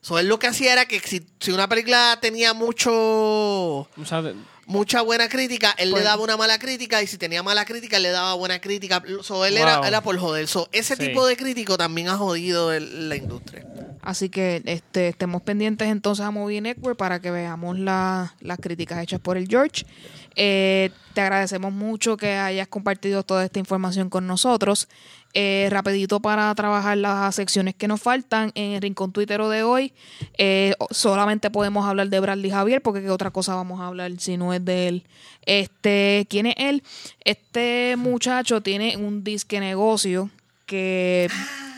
so, 0.00 0.18
él 0.18 0.26
lo 0.28 0.38
que 0.38 0.46
hacía 0.46 0.72
era 0.72 0.86
que 0.86 0.98
si, 1.00 1.26
si 1.40 1.50
una 1.50 1.68
película 1.68 2.18
tenía 2.22 2.54
mucho 2.54 2.90
O 2.92 3.88
sea, 4.06 4.22
de- 4.22 4.34
mucha 4.68 5.02
buena 5.02 5.28
crítica 5.28 5.74
él 5.78 5.90
Pues- 5.90 6.02
le 6.02 6.08
daba 6.08 6.22
una 6.22 6.36
mala 6.36 6.58
crítica 6.60 7.02
y 7.02 7.06
si 7.08 7.18
tenía 7.18 7.42
mala 7.42 7.64
crítica 7.64 7.96
él 7.96 8.04
le 8.04 8.10
daba 8.10 8.34
buena 8.34 8.60
crítica 8.60 9.02
so, 9.22 9.44
él 9.44 9.56
era, 9.56 9.80
era 9.88 10.00
por 10.02 10.16
joder 10.18 10.46
so, 10.46 10.68
ese 10.72 10.94
Sí. 10.94 11.06
tipo 11.08 11.26
de 11.26 11.36
crítico 11.36 11.76
también 11.76 12.08
ha 12.08 12.16
jodido 12.16 12.72
el- 12.72 13.08
la 13.08 13.16
industria 13.16 13.66
Así 14.00 14.30
que 14.30 14.62
este, 14.64 15.08
estemos 15.08 15.42
pendientes 15.42 15.88
entonces 15.88 16.24
a 16.24 16.30
Movie 16.30 16.60
Network 16.62 16.96
para 16.96 17.20
que 17.20 17.30
veamos 17.30 17.78
la- 17.78 18.34
las 18.40 18.58
críticas 18.58 19.02
hechas 19.02 19.20
por 19.20 19.36
el 19.36 19.48
George. 19.48 19.84
Eh, 20.40 20.90
te 21.14 21.20
agradecemos 21.20 21.72
mucho 21.72 22.16
que 22.16 22.34
hayas 22.34 22.68
compartido 22.68 23.24
toda 23.24 23.44
esta 23.44 23.58
información 23.58 24.08
con 24.08 24.28
nosotros. 24.28 24.88
Eh, 25.34 25.66
rapidito 25.70 26.20
para 26.20 26.54
trabajar 26.54 26.96
las 26.96 27.34
secciones 27.34 27.74
que 27.74 27.88
nos 27.88 28.00
faltan 28.00 28.52
en 28.54 28.72
el 28.72 28.80
Rincón 28.80 29.12
Twittero 29.12 29.48
de 29.48 29.64
hoy. 29.64 29.92
eh, 30.38 30.74
solamente 30.90 31.50
podemos 31.50 31.86
hablar 31.86 32.08
de 32.08 32.20
Bradley 32.20 32.50
Javier 32.50 32.80
porque 32.80 33.02
qué 33.02 33.10
otra 33.10 33.32
cosa 33.32 33.56
vamos 33.56 33.80
a 33.80 33.88
hablar 33.88 34.12
si 34.18 34.36
no 34.36 34.54
es 34.54 34.64
de 34.64 34.86
él. 34.88 35.04
Este, 35.44 36.24
¿quién 36.30 36.46
es 36.46 36.54
él? 36.56 36.84
Este 37.24 37.96
muchacho 37.98 38.62
tiene 38.62 38.96
un 38.96 39.24
disque 39.24 39.58
negocio 39.58 40.30
que 40.66 41.28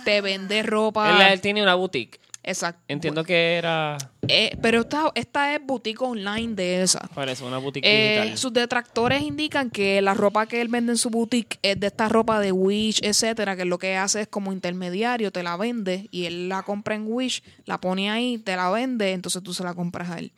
te 0.05 0.21
vende 0.21 0.63
ropa. 0.63 1.27
él, 1.27 1.33
él 1.33 1.41
tiene 1.41 1.63
una 1.63 1.75
boutique. 1.77 2.20
Exacto. 2.43 2.81
Entiendo 2.89 3.23
que 3.23 3.55
era 3.57 3.99
Eh, 4.27 4.57
pero 4.63 4.81
esta, 4.81 5.11
esta 5.15 5.55
es 5.55 5.61
boutique 5.65 6.01
online 6.03 6.55
de 6.55 6.83
esa. 6.83 7.01
parece 7.15 7.45
una 7.45 7.59
boutique 7.59 7.85
Eh, 7.87 8.17
digital. 8.21 8.39
sus 8.39 8.53
detractores 8.53 9.23
indican 9.23 9.69
que 9.71 10.01
la 10.01 10.15
ropa 10.15 10.47
que 10.47 10.61
él 10.63 10.69
vende 10.69 10.93
en 10.93 10.99
su 10.99 11.11
boutique 11.11 11.59
es 11.63 11.79
de 11.79 11.89
esta 11.89 12.09
ropa 12.09 12.41
de 12.41 12.51
Wish, 12.53 13.01
etcétera, 13.03 13.57
que 13.57 13.65
lo 13.67 13.79
que 13.79 13.97
hace 13.97 14.23
es 14.23 14.29
como 14.29 14.53
intermediario, 14.53 15.31
te 15.33 15.43
la 15.43 15.57
vende 15.59 16.09
y 16.11 16.25
él 16.25 16.49
la 16.49 16.63
compra 16.63 16.95
en 16.95 17.05
Wish, 17.07 17.43
la 17.67 17.79
pone 17.79 18.11
ahí, 18.11 18.39
te 18.39 18.57
la 18.57 18.71
vende, 18.71 19.13
entonces 19.13 19.43
tú 19.43 19.53
se 19.53 19.63
la 19.65 19.75
compras 19.75 20.09
a 20.11 20.19
él. 20.19 20.33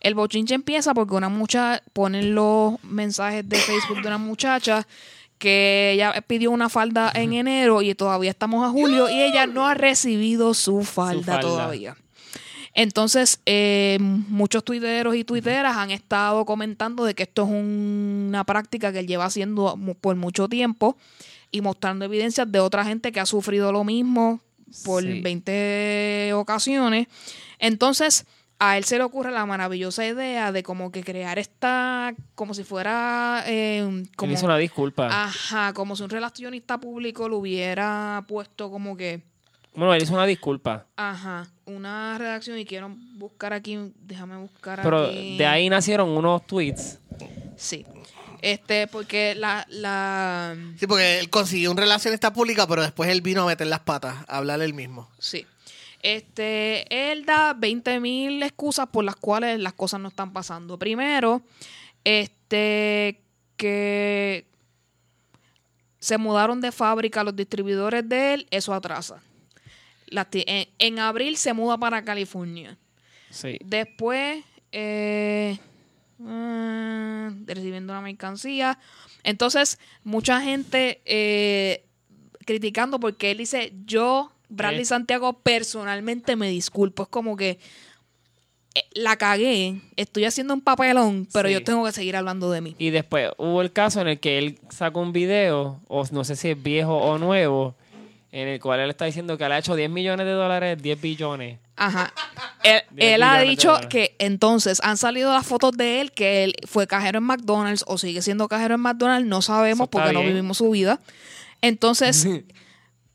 El 0.00 0.14
bochinche 0.14 0.54
empieza 0.54 0.94
porque 0.94 1.14
una 1.14 1.28
muchacha 1.28 1.82
ponen 1.92 2.34
los 2.34 2.82
mensajes 2.84 3.48
de 3.48 3.56
Facebook 3.56 4.02
de 4.02 4.08
una 4.08 4.18
muchacha 4.18 4.86
que 5.38 5.92
ella 5.94 6.14
pidió 6.26 6.50
una 6.50 6.68
falda 6.68 7.10
en 7.14 7.32
enero 7.34 7.82
y 7.82 7.94
todavía 7.94 8.30
estamos 8.30 8.66
a 8.66 8.70
julio 8.70 9.08
y 9.10 9.20
ella 9.22 9.46
no 9.46 9.66
ha 9.66 9.74
recibido 9.74 10.54
su 10.54 10.82
falda, 10.82 11.34
falda. 11.34 11.40
todavía. 11.40 11.96
Entonces, 12.74 13.40
eh, 13.46 13.96
muchos 14.00 14.62
tuiteros 14.64 15.16
y 15.16 15.24
tuiteras 15.24 15.76
han 15.76 15.90
estado 15.90 16.44
comentando 16.44 17.04
de 17.04 17.14
que 17.14 17.22
esto 17.22 17.44
es 17.44 17.48
un- 17.48 18.26
una 18.28 18.44
práctica 18.44 18.92
que 18.92 18.98
él 18.98 19.06
lleva 19.06 19.24
haciendo 19.24 19.78
por 20.00 20.14
mucho 20.16 20.46
tiempo 20.48 20.96
y 21.50 21.62
mostrando 21.62 22.04
evidencias 22.04 22.50
de 22.52 22.60
otra 22.60 22.84
gente 22.84 23.12
que 23.12 23.20
ha 23.20 23.26
sufrido 23.26 23.72
lo 23.72 23.82
mismo 23.84 24.40
por 24.84 25.02
Sí. 25.02 25.20
20 25.22 26.32
ocasiones. 26.34 27.06
Entonces, 27.58 28.26
a 28.58 28.78
él 28.78 28.84
se 28.84 28.96
le 28.98 29.04
ocurre 29.04 29.30
la 29.32 29.44
maravillosa 29.46 30.06
idea 30.06 30.50
de 30.52 30.62
como 30.62 30.90
que 30.90 31.04
crear 31.04 31.38
esta, 31.38 32.14
como 32.34 32.54
si 32.54 32.64
fuera... 32.64 33.44
eh, 33.46 33.78
Él 33.80 34.08
como, 34.16 34.32
hizo 34.32 34.46
una 34.46 34.56
disculpa. 34.56 35.08
Ajá, 35.24 35.72
como 35.74 35.94
si 35.96 36.02
un 36.02 36.10
relacionista 36.10 36.78
público 36.78 37.28
lo 37.28 37.38
hubiera 37.38 38.24
puesto 38.26 38.70
como 38.70 38.96
que... 38.96 39.22
Bueno, 39.74 39.92
él 39.92 40.02
hizo 40.02 40.14
una 40.14 40.24
disculpa. 40.24 40.86
Ajá, 40.96 41.46
una 41.66 42.16
redacción 42.16 42.58
y 42.58 42.64
quiero 42.64 42.94
buscar 43.18 43.52
aquí, 43.52 43.78
déjame 44.00 44.38
buscar 44.38 44.80
Pero 44.82 45.04
aquí. 45.08 45.36
de 45.36 45.44
ahí 45.46 45.68
nacieron 45.68 46.08
unos 46.08 46.46
tweets. 46.46 46.98
Sí. 47.56 47.84
Este, 48.40 48.86
porque 48.86 49.34
la, 49.34 49.66
la, 49.68 50.56
sí 50.78 50.86
porque 50.86 51.18
él 51.18 51.28
consiguió 51.30 51.70
un 51.70 51.76
relacionista 51.76 52.32
pública 52.32 52.66
pero 52.66 52.82
después 52.82 53.10
él 53.10 53.22
vino 53.22 53.42
a 53.42 53.46
meter 53.46 53.66
las 53.66 53.80
patas 53.80 54.14
a 54.28 54.36
hablar 54.36 54.60
él 54.60 54.74
mismo 54.74 55.08
sí. 55.18 55.46
Este, 56.06 57.10
él 57.10 57.26
da 57.26 57.52
20 57.52 57.98
mil 57.98 58.40
excusas 58.44 58.86
por 58.86 59.02
las 59.02 59.16
cuales 59.16 59.58
las 59.58 59.72
cosas 59.72 59.98
no 59.98 60.06
están 60.06 60.32
pasando. 60.32 60.78
Primero, 60.78 61.42
este, 62.04 63.20
que 63.56 64.46
se 65.98 66.16
mudaron 66.16 66.60
de 66.60 66.70
fábrica 66.70 67.24
los 67.24 67.34
distribuidores 67.34 68.08
de 68.08 68.34
él, 68.34 68.46
eso 68.52 68.72
atrasa. 68.72 69.20
En, 70.06 70.68
en 70.78 70.98
abril 71.00 71.36
se 71.36 71.52
muda 71.52 71.76
para 71.76 72.04
California. 72.04 72.78
Sí. 73.30 73.58
Después, 73.64 74.44
eh, 74.70 75.58
mm, 76.18 77.46
recibiendo 77.46 77.92
una 77.92 78.00
mercancía. 78.00 78.78
Entonces, 79.24 79.80
mucha 80.04 80.40
gente 80.40 81.02
eh, 81.04 81.84
criticando 82.44 83.00
porque 83.00 83.32
él 83.32 83.38
dice, 83.38 83.72
yo, 83.86 84.30
Bradley. 84.48 84.84
Santiago, 84.84 85.32
personalmente 85.40 86.36
me 86.36 86.48
disculpo. 86.48 87.04
Es 87.04 87.08
como 87.08 87.36
que 87.36 87.58
eh, 88.74 88.84
la 88.92 89.16
cagué, 89.16 89.80
estoy 89.96 90.24
haciendo 90.26 90.52
un 90.52 90.60
papelón, 90.60 91.26
pero 91.32 91.48
Sí. 91.48 91.54
yo 91.54 91.64
tengo 91.64 91.84
que 91.84 91.92
seguir 91.92 92.14
hablando 92.16 92.50
de 92.50 92.60
mí. 92.60 92.74
Y 92.78 92.90
después 92.90 93.30
hubo 93.38 93.62
el 93.62 93.72
caso 93.72 94.00
en 94.02 94.08
el 94.08 94.20
que 94.20 94.38
él 94.38 94.58
sacó 94.68 95.00
un 95.00 95.12
video, 95.12 95.80
o 95.88 96.04
no 96.12 96.24
sé 96.24 96.36
si 96.36 96.50
es 96.50 96.62
viejo 96.62 96.94
o 96.94 97.18
nuevo, 97.18 97.74
en 98.32 98.48
el 98.48 98.60
cual 98.60 98.80
él 98.80 98.90
está 98.90 99.06
diciendo 99.06 99.38
que 99.38 99.44
él 99.44 99.52
ha 99.52 99.58
hecho 99.58 99.74
10 99.74 99.88
millones 99.88 100.26
de 100.26 100.32
dólares, 100.32 100.82
10 100.82 101.00
billones. 101.00 101.58
Ajá. 101.76 102.12
Él, 102.96 103.22
ha 103.22 103.38
dicho 103.42 103.78
que 103.88 104.16
entonces 104.18 104.80
han 104.82 104.96
salido 104.96 105.32
las 105.32 105.46
fotos 105.46 105.70
de 105.76 106.00
él 106.00 106.10
que 106.10 106.42
él 106.42 106.54
fue 106.66 106.88
cajero 106.88 107.18
en 107.18 107.24
McDonald's 107.24 107.84
o 107.86 107.96
sigue 107.96 108.22
siendo 108.22 108.48
cajero 108.48 108.74
en 108.74 108.80
McDonald's, 108.80 109.28
no 109.28 109.40
sabemos 109.40 109.88
porque 109.88 110.12
no 110.12 110.22
vivimos 110.22 110.56
su 110.58 110.70
vida. 110.70 110.98
Entonces, 111.62 112.26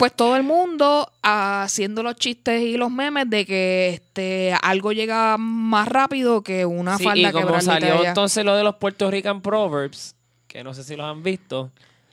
pues 0.02 0.14
todo 0.16 0.36
el 0.36 0.42
mundo 0.42 1.12
haciendo 1.22 2.02
los 2.02 2.16
chistes 2.16 2.60
y 2.64 2.76
los 2.76 2.90
memes 2.90 3.30
de 3.30 3.46
que 3.46 3.90
este 3.94 4.52
algo 4.64 4.92
llega 4.94 5.38
más 5.38 5.88
rápido 5.88 6.42
que 6.42 6.66
una 6.66 6.98
Sí, 6.98 7.04
falda 7.04 7.30
y 7.30 7.32
que 7.32 7.42
como 7.44 7.62
salió 7.62 7.94
traía. 7.96 8.10
entonces 8.10 8.44
lo 8.44 8.56
de 8.56 8.64
los 8.64 8.78
Puerto 8.78 9.12
Rican 9.12 9.42
Proverbs, 9.44 10.16
que 10.48 10.64
no 10.64 10.74
sé 10.74 10.84
si 10.84 10.96
los 10.96 11.06
han 11.06 11.22
visto, 11.22 11.70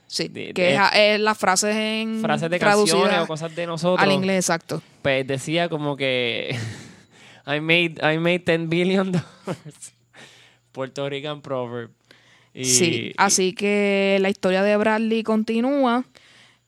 Sí, 0.07 0.29
de- 0.29 0.53
que 0.53 0.63
de- 0.65 0.75
es, 0.75 0.81
es 0.95 1.21
las 1.21 1.39
frases 1.39 1.75
en 1.75 2.21
frases 2.21 2.51
de 2.51 2.59
canciones 2.59 3.21
o 3.21 3.27
cosas 3.27 3.57
de 3.57 3.67
nosotros. 3.67 4.07
al 4.07 4.13
inglés, 4.13 4.45
exacto. 4.45 4.83
Pues 5.01 5.27
decía 5.27 5.71
como 5.71 5.97
que 5.97 6.55
I 7.47 7.61
made 7.61 7.95
I 8.03 8.19
made 8.19 8.41
10 8.45 8.69
billion 8.69 9.13
dollars. 9.13 9.95
Puerto 10.73 11.09
Rican 11.09 11.41
proverb. 11.41 11.91
Y, 12.53 12.65
sí, 12.67 13.13
así 13.17 13.53
que 13.55 14.19
la 14.21 14.29
historia 14.29 14.63
de 14.63 14.77
Bradley 14.77 15.23
continúa. 15.23 16.05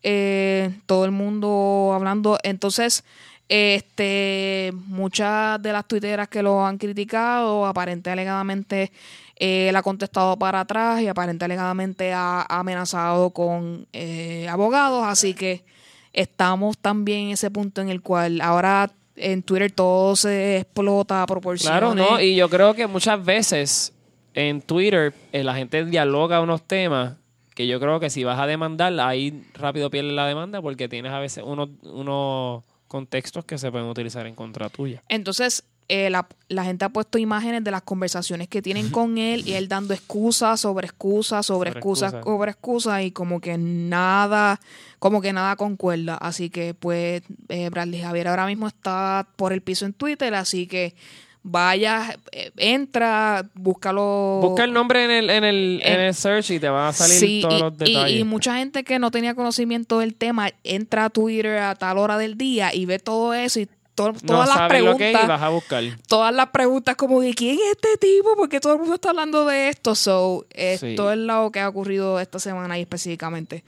Eh, 0.02 0.70
todo 0.86 1.05
el 1.05 1.10
mundo 1.10 1.93
hablando. 1.94 2.39
Entonces, 2.43 3.05
este, 3.48 4.72
muchas 4.86 5.60
de 5.60 5.72
las 5.72 5.86
tuiteras 5.86 6.28
que 6.28 6.43
lo 6.43 6.64
han 6.64 6.78
criticado, 6.78 7.66
aparente 7.66 8.10
alegadamente 8.10 8.93
eh, 9.40 9.70
él 9.70 9.77
ha 9.77 9.82
contestado 9.82 10.36
para 10.39 10.60
atrás 10.60 11.01
y 11.01 11.09
aparente 11.09 11.47
alegadamente 11.47 12.12
ha, 12.12 12.43
ha 12.43 12.60
amenazado 12.60 13.31
con 13.31 13.86
eh, 13.94 14.47
abogados. 14.48 15.02
Así 15.05 15.32
que 15.32 15.64
estamos 16.12 16.77
también 16.77 17.20
en 17.20 17.31
ese 17.31 17.51
punto 17.51 17.81
en 17.81 17.89
el 17.89 18.02
cual 18.02 18.43
ahora 18.43 18.93
en 19.16 19.43
Twitter 19.43 19.72
todo 19.72 20.14
se 20.14 20.59
explota 20.59 21.22
a 21.22 21.27
proporciones. 21.27 21.78
Claro, 21.78 21.94
no, 21.94 22.20
y 22.20 22.36
yo 22.36 22.51
creo 22.51 22.74
que 22.74 22.86
muchas 22.86 23.24
veces 23.24 23.94
en 24.35 24.60
Twitter 24.60 25.14
eh, 25.32 25.43
la 25.43 25.55
gente 25.55 25.86
dialoga 25.86 26.40
unos 26.43 26.62
temas 26.62 27.14
que 27.61 27.66
yo 27.66 27.78
creo 27.78 28.01
que 28.01 28.09
si 28.09 28.24
vas 28.24 28.41
a 28.41 28.47
demandar, 28.47 28.99
ahí 29.01 29.45
rápido 29.53 29.91
pierdes 29.91 30.15
la 30.15 30.27
demanda 30.27 30.62
porque 30.62 30.89
tienes 30.89 31.12
a 31.12 31.19
veces 31.19 31.45
unos, 31.47 31.69
unos 31.82 32.65
contextos 32.89 33.45
que 33.45 33.59
se 33.59 33.70
pueden 33.70 33.87
utilizar 33.87 34.27
en 34.27 34.35
contra 34.35 34.70
tuya. 34.70 35.03
Entonces, 35.11 35.62
eh, 35.89 36.09
la, 36.09 36.27
la 36.49 36.65
gente 36.65 36.87
ha 36.87 36.89
puesto 36.89 37.19
imágenes 37.19 37.62
de 37.62 37.70
las 37.70 37.82
conversaciones 37.82 38.49
que 38.49 38.62
tienen 38.62 38.89
con 38.89 39.19
él 39.19 39.47
y 39.47 39.53
él 39.53 39.69
dando 39.69 39.93
excusas 39.93 40.59
sobre 40.61 40.87
excusas, 40.87 41.45
sobre 41.45 41.69
Sobre 41.69 41.81
excusas, 41.81 42.15
excusas. 42.15 42.35
sobre 42.35 42.51
excusas 42.53 43.03
y 43.03 43.11
como 43.11 43.43
que 43.43 43.59
nada, 43.59 44.59
como 44.99 45.20
que 45.20 45.35
nada 45.35 45.57
concuerda. 45.57 46.15
Así 46.15 46.49
que, 46.49 46.73
pues, 46.73 47.23
eh, 47.51 47.69
Bradley 47.69 48.01
Javier 48.01 48.28
ahora 48.28 48.47
mismo 48.47 48.69
está 48.69 49.28
por 49.37 49.53
el 49.53 49.61
piso 49.61 49.85
en 49.85 49.93
Twitter, 49.93 50.35
así 50.35 50.66
que 50.66 50.95
vaya, 51.42 52.16
eh, 52.32 52.50
entra, 52.56 53.44
búscalo. 53.54 54.40
Busca 54.42 54.64
el 54.64 54.72
nombre 54.72 55.04
en 55.04 55.10
el, 55.10 55.30
en 55.30 55.44
el, 55.44 55.80
en 55.82 55.92
En- 55.94 56.00
el 56.00 56.14
search 56.14 56.50
y 56.50 56.60
te 56.60 56.68
van 56.68 56.88
a 56.88 56.92
salir 56.92 57.16
Sí, 57.18 57.40
todos 57.42 57.54
y, 57.54 57.60
los 57.62 57.78
detalles. 57.78 58.20
y 58.20 58.24
mucha 58.24 58.56
gente 58.56 58.84
que 58.84 58.98
no 58.98 59.10
tenía 59.10 59.34
conocimiento 59.34 59.98
del 60.00 60.14
tema 60.14 60.50
entra 60.64 61.06
a 61.06 61.10
Twitter 61.10 61.58
a 61.58 61.74
tal 61.74 61.98
hora 61.98 62.18
del 62.18 62.36
día 62.36 62.74
y 62.74 62.84
ve 62.86 62.98
todo 62.98 63.32
eso 63.34 63.60
y 63.60 63.68
to- 63.94 64.12
no 64.12 64.18
todas 64.20 64.48
las 64.48 64.68
preguntas 64.68 65.26
vas 65.28 65.42
a 65.42 65.48
buscar. 65.48 65.82
todas 66.08 66.34
las 66.34 66.48
preguntas 66.50 66.96
como 66.96 67.20
de 67.20 67.34
quién 67.34 67.56
es 67.56 67.72
este 67.76 67.96
tipo, 67.98 68.36
porque 68.36 68.60
todo 68.60 68.74
el 68.74 68.78
mundo 68.80 68.94
está 68.94 69.10
hablando 69.10 69.44
de 69.46 69.68
esto. 69.70 69.94
So, 69.94 70.46
esto 70.50 70.86
Sí. 70.86 70.94
es 71.12 71.18
lo 71.18 71.50
que 71.50 71.60
ha 71.60 71.68
ocurrido 71.68 72.20
esta 72.20 72.38
semana 72.38 72.78
y 72.78 72.82
específicamente. 72.82 73.64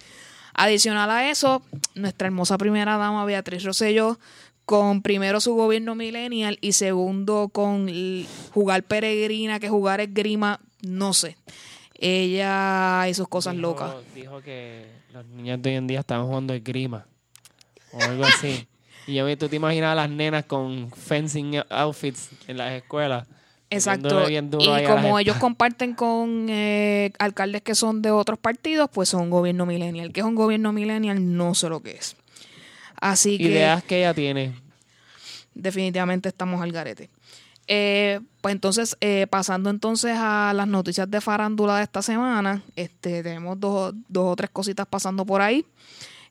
Adicional 0.55 1.11
a 1.11 1.31
eso, 1.31 1.63
nuestra 1.95 2.27
hermosa 2.27 2.59
primera 2.59 2.99
dama 2.99 3.25
Beatriz 3.25 3.65
Rosselló, 3.65 4.19
con 4.73 5.03
primero 5.03 5.39
su 5.39 5.55
gobierno 5.55 5.95
millennial 5.95 6.57
y 6.63 6.73
segundo 6.73 7.51
con 7.53 7.91
jugar 8.55 8.83
peregrina, 8.85 9.61
que 9.61 9.69
jugar 9.69 10.01
esgrima, 10.01 10.61
no 10.81 11.13
sé. 11.13 11.37
Ella 11.99 13.07
y 13.07 13.13
sus 13.13 13.29
cosas 13.29 13.53
Dijo- 13.53 13.61
locas. 13.61 13.97
Dijo 14.15 14.41
que 14.41 14.87
los 15.13 15.27
niños 15.27 15.61
de 15.61 15.69
hoy 15.69 15.77
en 15.77 15.87
día 15.87 16.01
estaban 16.01 16.27
jugando 16.27 16.55
esgrima 16.55 17.07
o 17.93 18.03
algo 18.03 18.25
así. 18.25 18.67
y 19.07 19.13
yo, 19.13 19.37
tú 19.37 19.47
te 19.51 19.57
imaginas 19.57 19.93
a 19.93 19.95
las 19.95 20.09
nenas 20.09 20.47
con 20.47 20.91
fencing 20.91 21.61
outfits 21.69 22.31
en 22.49 22.57
las 22.57 22.73
escuelas. 22.73 23.27
Exacto. 23.69 24.27
Y 24.31 24.87
como 24.87 25.19
ellos 25.19 25.37
comparten 25.37 25.93
con 25.93 26.47
eh, 26.49 27.13
alcaldes 27.19 27.61
que 27.61 27.75
son 27.75 28.01
de 28.01 28.11
otros 28.11 28.39
partidos, 28.39 28.89
pues 28.91 29.11
son 29.11 29.29
gobierno 29.29 29.67
millennial. 29.67 30.15
¿Qué 30.15 30.21
es 30.21 30.27
un 30.27 30.35
gobierno 30.35 30.73
millennial? 30.73 31.37
No 31.37 31.55
sé 31.55 31.69
lo 31.69 31.81
que 31.83 31.91
es. 31.91 32.17
Así 33.03 33.37
que 33.37 33.45
Ideas 33.45 33.83
que 33.83 33.99
ella 33.99 34.15
tiene. 34.15 34.62
Definitivamente 35.55 36.29
estamos 36.29 36.61
al 36.63 36.73
garete. 36.73 37.11
Eh, 37.69 38.21
pues 38.41 38.53
entonces, 38.53 38.97
eh, 39.01 39.27
pasando 39.31 39.71
entonces 39.71 40.15
a 40.17 40.53
las 40.55 40.67
noticias 40.67 41.09
de 41.11 41.21
farándula 41.21 41.77
de 41.77 41.85
esta 41.85 42.03
semana, 42.03 42.63
este, 42.77 43.23
tenemos 43.23 43.59
dos, 43.61 43.95
dos 44.09 44.33
o 44.33 44.37
tres 44.37 44.51
cositas 44.51 44.87
pasando 44.87 45.25
por 45.25 45.41
ahí. 45.41 45.65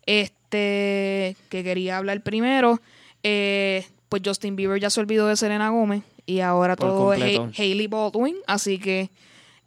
Este, 0.06 1.36
que 1.50 1.64
quería 1.64 1.98
hablar 1.98 2.22
primero, 2.22 2.82
eh, 3.24 3.86
pues 4.10 4.22
Justin 4.26 4.56
Bieber 4.56 4.80
ya 4.80 4.90
se 4.90 5.00
olvidó 5.00 5.28
de 5.28 5.38
Selena 5.38 5.70
Gómez 5.70 6.04
y 6.26 6.42
ahora 6.42 6.76
Por 6.76 6.90
todo 6.90 7.14
es. 7.14 7.40
Ha- 7.40 7.52
Hailey 7.58 7.88
Baldwin, 7.88 8.36
así 8.48 8.78
que 8.78 9.10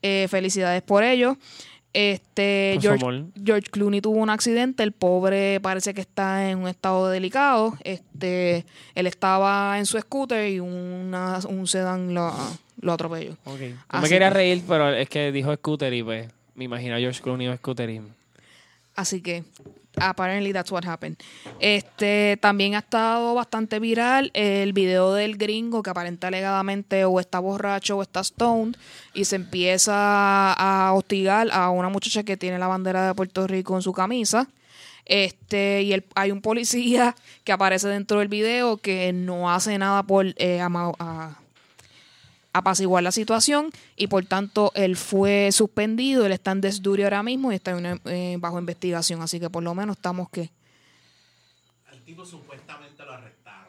eh, 0.02 0.26
felicidades 0.28 0.82
por 0.82 1.02
ello. 1.02 1.39
Este, 1.95 2.77
George. 2.81 3.25
George 3.43 3.71
Clooney 3.71 4.01
tuvo 4.01 4.19
un 4.19 4.29
accidente, 4.29 4.83
el 4.83 4.91
pobre 4.93 5.61
parece 5.61 5.95
que 5.95 6.01
está 6.01 6.51
en 6.51 6.59
un 6.59 6.69
estado 6.69 7.09
delicado. 7.09 7.79
Este, 7.85 8.66
él 8.97 9.07
estaba 9.07 9.79
en 9.79 9.87
su 9.87 9.99
scooter 10.01 10.49
y 10.51 10.59
una, 10.59 11.39
un 11.49 11.66
sedán 11.69 12.12
lo, 12.12 12.35
lo 12.81 12.93
atropelló. 12.93 13.37
No 13.47 14.01
me 14.03 14.09
quería 14.09 14.29
que- 14.29 14.35
reír, 14.35 14.62
pero 14.69 14.91
es 14.93 15.09
que 15.09 15.31
dijo 15.31 15.55
scooter 15.55 15.95
y 15.95 16.03
pues 16.03 16.29
me 16.57 16.65
imagino 16.65 16.97
a 16.97 16.99
George 16.99 17.23
Clooney 17.23 17.47
o 17.49 17.57
scooter 17.57 17.89
y... 17.89 18.01
Así 18.97 19.21
que, 19.23 19.45
apparently 19.97 20.53
that's 20.53 20.71
what 20.73 20.85
happened. 20.85 21.16
Este, 21.61 22.39
también 22.41 22.75
ha 22.75 22.79
estado 22.79 23.35
bastante 23.35 23.79
viral 23.79 24.31
el 24.35 24.73
video 24.73 25.15
del 25.15 25.37
gringo 25.37 25.83
que 25.83 25.91
aparenta 25.91 26.29
alegadamente 26.29 27.05
o 27.05 27.21
está 27.21 27.39
borracho 27.39 27.97
o 27.99 28.03
está 28.03 28.23
stoned 28.25 28.77
y 29.15 29.25
se 29.25 29.37
empieza 29.37 30.53
a 30.53 30.93
hostigar 30.93 31.49
a 31.53 31.71
una 31.71 31.89
muchacha 31.89 32.23
que 32.23 32.37
tiene 32.37 32.59
la 32.59 32.66
bandera 32.66 33.07
de 33.07 33.15
Puerto 33.15 33.47
Rico 33.47 33.77
en 33.77 33.83
su 33.83 33.93
camisa. 33.93 34.49
Este, 35.07 35.83
y 35.83 35.93
el- 35.93 36.05
hay 36.15 36.31
un 36.31 36.41
policía 36.41 37.15
que 37.45 37.53
aparece 37.53 37.89
dentro 37.89 38.21
del 38.21 38.29
video 38.29 38.79
que 38.79 39.12
no 39.12 39.51
hace 39.51 39.77
nada 39.79 40.03
por 40.03 40.27
eh, 40.39 40.61
a- 40.62 41.39
apaciguar 42.55 43.02
la 43.02 43.12
situación 43.12 43.70
y 43.97 44.06
por 44.06 44.24
tanto 44.24 44.72
él 44.74 44.97
fue 44.97 45.51
suspendido, 45.52 46.24
él 46.24 46.32
está 46.32 46.52
en 46.52 46.60
desduri 46.62 47.02
ahora 47.02 47.22
mismo 47.22 47.52
y 47.52 47.56
está 47.56 47.72
en 47.72 47.76
una- 47.78 48.01
eh, 48.06 48.36
bajo 48.39 48.59
investigación, 48.59 49.20
así 49.22 49.39
que 49.40 49.51
por 49.51 49.62
lo 49.62 49.74
menos 49.74 49.97
estamos 49.97 50.31
que 50.31 50.51
Al 51.90 52.01
tipo 52.05 52.24
supuestamente 52.24 53.05
lo 53.05 53.12
arrestaron. 53.12 53.66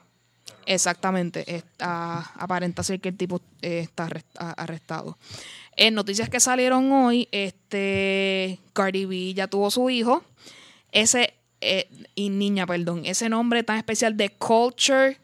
exactamente 0.68 1.44
está, 1.56 2.20
aparenta 2.36 2.84
ser 2.84 3.00
que 3.02 3.10
el 3.10 3.18
tipo 3.18 3.42
eh, 3.62 3.80
está 3.80 4.08
arrest- 4.08 4.38
a- 4.38 4.52
arrestado. 4.52 5.18
En 5.76 5.94
noticias 5.96 6.30
que 6.30 6.40
salieron 6.40 6.90
hoy, 6.92 7.28
este 7.32 8.60
Cardi 8.74 9.06
B 9.06 9.34
ya 9.34 9.48
tuvo 9.48 9.70
su 9.72 9.90
hijo, 9.90 10.24
ese 10.92 11.34
eh, 11.62 11.90
y 12.14 12.30
niña, 12.30 12.68
perdón, 12.68 13.02
ese 13.06 13.30
nombre 13.30 13.64
tan 13.64 13.78
especial 13.78 14.16
de 14.16 14.30
Culture 14.30 15.18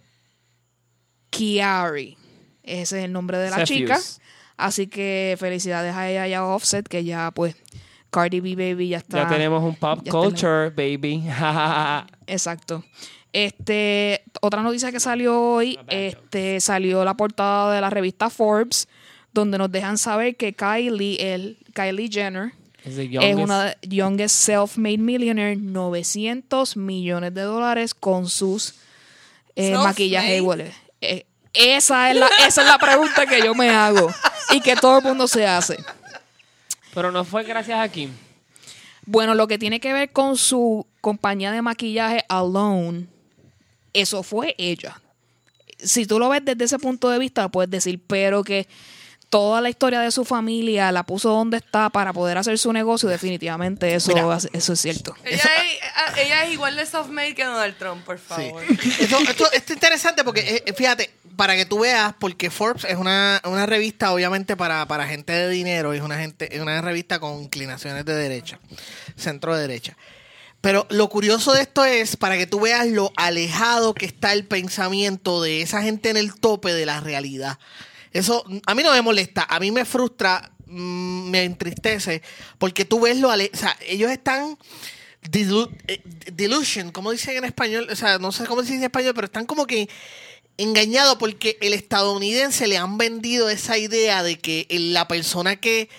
Kiari. 1.30 2.18
Ese 2.64 3.00
es 3.00 3.06
el 3.06 3.12
nombre 3.12 3.38
de 3.38 3.50
la 3.50 3.58
Cephus. 3.58 3.68
chica. 3.76 4.00
Así 4.58 4.88
que 4.88 5.36
felicidades 5.40 5.96
a 5.96 6.10
ella 6.10 6.28
y 6.28 6.34
a 6.34 6.46
Offset, 6.46 6.88
que 6.88 7.04
ya 7.04 7.32
pues 7.32 7.56
Cardi 8.12 8.40
B 8.42 8.56
Baby 8.56 8.90
ya 8.90 8.98
está. 9.00 9.24
Ya 9.24 9.28
tenemos 9.28 9.64
un 9.64 9.76
pop 9.76 10.02
la- 10.06 10.12
culture, 10.12 10.70
baby. 10.70 11.24
Exacto. 12.28 12.84
Este, 13.34 14.24
otra 14.42 14.62
noticia 14.62 14.92
que 14.92 15.00
salió 15.00 15.40
hoy, 15.42 15.80
este, 15.88 16.60
salió 16.60 17.06
la 17.06 17.16
portada 17.16 17.74
de 17.74 17.80
la 17.82 17.90
revista 17.90 18.30
Forbes, 18.30 18.88
donde 19.34 19.58
nos 19.58 19.72
dejan 19.72 19.98
saber 19.98 20.36
que 20.36 20.54
Kylie, 20.54 21.34
el, 21.34 21.58
Kylie 21.74 22.10
Jenner, 22.12 22.52
Es 22.84 23.36
una 23.38 23.64
de- 23.66 23.78
youngest 23.88 24.36
self-made 24.36 24.98
millionaire, 24.98 25.56
900 25.56 26.76
millones 26.76 27.34
de 27.34 27.42
dólares 27.44 27.94
con 27.94 28.28
sus 28.28 28.76
eh, 29.56 29.76
maquillajes 29.76 30.38
iguales. 30.38 30.74
Eh, 31.00 31.26
esa, 31.54 32.10
es 32.12 32.18
la, 32.18 32.28
esa 32.48 32.62
es 32.62 32.68
la 32.68 32.78
pregunta 32.78 33.26
que 33.26 33.42
yo 33.44 33.54
me 33.56 33.70
hago 33.70 34.14
y 34.52 34.62
que 34.62 34.76
todo 34.76 35.00
el 35.00 35.04
mundo 35.04 35.28
se 35.28 35.46
hace. 35.48 35.78
Pero 36.94 37.12
no 37.12 37.24
fue 37.24 37.44
gracias 37.44 37.80
a 37.80 37.88
Kim. 37.90 38.12
Bueno, 39.06 39.34
lo 39.36 39.48
que 39.48 39.58
tiene 39.58 39.80
que 39.80 39.94
ver 39.94 40.12
con 40.12 40.38
su 40.38 40.86
compañía 41.02 41.52
de 41.52 41.62
maquillaje 41.62 42.24
Alone, 42.30 43.08
eso 43.94 44.24
fue 44.24 44.56
ella. 44.58 45.02
Si 45.80 46.06
tú 46.06 46.20
lo 46.20 46.30
ves 46.30 46.46
desde 46.46 46.66
ese 46.66 46.78
punto 46.80 47.10
de 47.10 47.18
vista, 47.18 47.50
puedes 47.50 47.72
decir, 47.72 48.00
pero 48.06 48.44
que 48.44 48.68
toda 49.30 49.62
la 49.62 49.70
historia 49.70 50.02
de 50.02 50.12
su 50.12 50.26
familia 50.26 50.92
la 50.92 51.04
puso 51.04 51.30
donde 51.30 51.58
está 51.58 51.90
para 51.90 52.14
poder 52.14 52.38
hacer 52.38 52.58
su 52.60 52.72
negocio, 52.74 53.10
definitivamente 53.10 53.96
eso, 53.96 54.14
Mira. 54.14 54.38
eso 54.54 54.74
es 54.74 54.80
cierto. 54.82 55.16
Ella, 55.24 55.38
es, 55.40 56.18
ella 56.26 56.44
es 56.46 56.52
igual 56.54 56.76
de 56.76 56.86
self-made 56.86 57.34
que 57.34 57.46
Donald 57.46 57.76
Trump, 57.78 58.04
por 58.04 58.20
Sí. 58.20 58.24
favor. 58.28 58.62
Esto, 59.00 59.18
esto- 59.20 59.52
esto 59.54 59.54
es 59.54 59.72
interesante 59.72 60.24
porque, 60.24 60.62
eh, 60.66 60.74
fíjate, 60.74 61.10
para 61.42 61.56
que 61.56 61.66
tú 61.66 61.80
veas, 61.80 62.14
porque 62.20 62.52
Forbes 62.52 62.84
es 62.86 62.98
una, 62.98 63.42
una 63.46 63.66
revista, 63.66 64.14
obviamente, 64.14 64.56
para, 64.56 64.86
para 64.88 65.08
gente 65.08 65.34
de 65.34 65.50
dinero, 65.50 65.92
es 65.92 66.04
una, 66.04 66.20
gente, 66.20 66.56
es 66.56 66.62
una 66.62 66.80
revista 66.82 67.18
con 67.20 67.42
inclinaciones 67.42 68.06
de 68.06 68.14
derecha, 68.14 68.60
centro 69.16 69.56
de 69.56 69.62
derecha. 69.64 69.98
Pero 70.62 70.86
lo 70.92 71.10
curioso 71.10 71.52
de 71.54 71.62
esto 71.64 71.84
es 71.84 72.16
para 72.16 72.38
que 72.38 72.46
tú 72.46 72.60
veas 72.60 72.86
lo 72.86 73.12
alejado 73.16 73.96
que 73.96 74.06
está 74.06 74.34
el 74.34 74.46
pensamiento 74.46 75.42
de 75.42 75.64
esa 75.64 75.82
gente 75.82 76.12
en 76.12 76.18
el 76.18 76.36
tope 76.36 76.74
de 76.74 76.86
la 76.86 77.00
realidad. 77.00 77.58
Eso 78.14 78.46
a 78.68 78.76
mí 78.76 78.84
no 78.84 78.92
me 78.92 79.02
molesta, 79.02 79.48
a 79.50 79.60
mí 79.60 79.72
me 79.72 79.84
frustra 79.84 80.52
mm, 80.68 81.30
me 81.32 81.44
entristece 81.44 82.22
porque 82.60 82.86
tú 82.86 83.00
ves 83.00 83.18
lo... 83.18 83.32
ale- 83.32 83.50
O 83.52 83.58
sea, 83.58 83.76
ellos 83.88 84.12
están... 84.12 84.60
dilu- 85.24 85.76
eh, 85.88 86.04
delusion, 86.34 86.92
como 86.92 87.10
dicen 87.12 87.36
en 87.38 87.46
español, 87.46 87.88
o 87.92 87.96
sea, 87.96 88.20
no 88.20 88.32
sé 88.32 88.46
cómo 88.46 88.62
se 88.62 88.68
dice 88.74 88.78
en 88.78 88.84
español, 88.84 89.14
pero 89.16 89.26
están 89.26 89.48
como 89.48 89.66
que 89.66 89.90
engañados 90.58 91.18
porque 91.18 91.58
el 91.62 91.74
estadounidense 91.74 92.68
le 92.68 92.78
han 92.78 92.98
vendido 92.98 93.50
esa 93.50 93.78
idea 93.78 94.24
de 94.24 94.38
que 94.40 94.68
la 94.70 95.08
persona 95.08 95.56
que, 95.56 95.90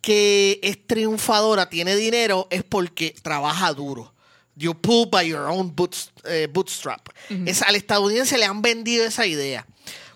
que 0.00 0.58
es 0.62 0.86
triunfadora, 0.86 1.68
tiene 1.70 1.94
dinero, 1.96 2.48
es 2.50 2.64
porque 2.64 3.14
trabaja 3.22 3.72
duro. 3.72 4.12
You 4.56 4.74
pull 4.74 5.08
by 5.10 5.26
your 5.28 5.42
own 5.48 5.74
boots- 5.74 6.10
eh, 6.24 6.48
bootstrap. 6.52 7.08
Es- 7.46 7.62
al 7.62 7.76
estadounidense 7.76 8.36
le 8.36 8.44
han 8.44 8.60
vendido 8.62 9.04
esa 9.06 9.26
idea. 9.26 9.66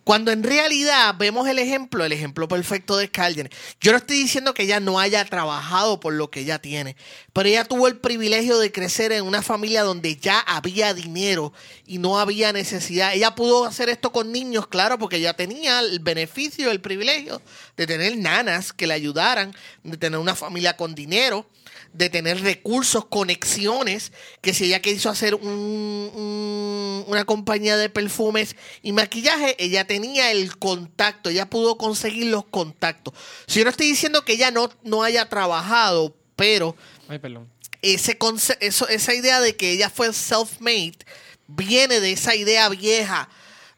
Cuando 0.05 0.31
en 0.33 0.43
realidad 0.43 1.15
vemos 1.19 1.49
el 1.49 1.59
ejemplo, 1.59 2.05
el 2.05 2.13
ejemplo 2.13 2.47
perfecto 2.47 2.99
de 2.99 3.07
Scarlett. 3.07 3.53
Yo 3.81 3.93
no 3.93 3.99
estoy 3.99 4.19
diciendo 4.19 4.53
que 4.53 4.65
ella 4.65 4.79
no 4.79 5.01
haya 5.01 5.25
trabajado 5.25 5.99
por 5.99 6.13
lo 6.13 6.31
que 6.31 6.41
ella 6.41 6.59
tiene, 6.59 6.95
pero 7.33 7.49
ella 7.49 7.65
tuvo 7.65 7.89
el 7.89 7.97
privilegio 7.97 8.59
de 8.59 8.71
crecer 8.71 9.13
en 9.13 9.25
una 9.25 9.41
familia 9.41 9.83
donde 9.83 10.17
ya 10.17 10.41
había 10.41 10.93
dinero 10.93 11.55
y 11.87 11.97
no 11.97 12.19
había 12.19 12.53
necesidad. 12.53 13.15
Ella 13.15 13.35
pudo 13.35 13.65
hacer 13.65 13.89
esto 13.89 14.13
con 14.13 14.31
niños, 14.31 14.67
claro, 14.67 14.99
porque 14.99 15.17
ella 15.17 15.33
tenía 15.33 15.81
el 15.81 16.01
beneficio, 16.01 16.71
el 16.71 16.83
privilegio 16.83 17.41
de 17.79 17.87
tener 17.87 18.19
nanas 18.19 18.75
que 18.75 18.87
le 18.87 18.93
ayudaran, 18.93 19.57
de 19.83 19.97
tener 19.97 20.19
una 20.19 20.35
familia 20.35 20.77
con 20.77 20.95
dinero 20.95 21.47
de 21.95 22.11
tener 22.11 22.41
recursos, 22.43 23.07
conexiones, 23.07 24.13
que 24.43 24.53
si 24.53 24.65
ella 24.65 24.83
quiso 24.83 25.09
hacer 25.09 25.35
un- 25.37 26.11
un- 26.15 27.05
una 27.07 27.25
compañía 27.25 27.77
de 27.77 27.89
perfumes 27.89 28.57
y 28.83 28.93
maquillaje, 28.93 29.55
ella 29.65 29.87
tenía 29.87 30.31
el 30.33 30.59
contacto, 30.59 31.31
ella 31.31 31.49
pudo 31.49 31.79
conseguir 31.79 32.27
los 32.27 32.45
contactos. 32.47 33.15
Si 33.47 33.61
yo 33.61 33.65
no 33.65 33.71
estoy 33.71 33.87
diciendo 33.89 34.25
que 34.25 34.33
ella 34.33 34.51
no, 34.51 34.71
no 34.83 35.03
haya 35.05 35.29
trabajado, 35.29 36.17
pero 36.37 36.77
Ay, 37.09 37.21
perdón. 37.21 37.49
ese 37.81 38.19
eso, 38.61 38.89
esa 38.89 39.15
idea 39.15 39.41
de 39.41 39.55
que 39.57 39.71
ella 39.71 39.89
fue 39.89 40.09
self-made 40.13 40.99
viene 41.47 42.01
de 42.01 42.13
esa 42.13 42.35
idea 42.35 42.69
vieja. 42.71 43.29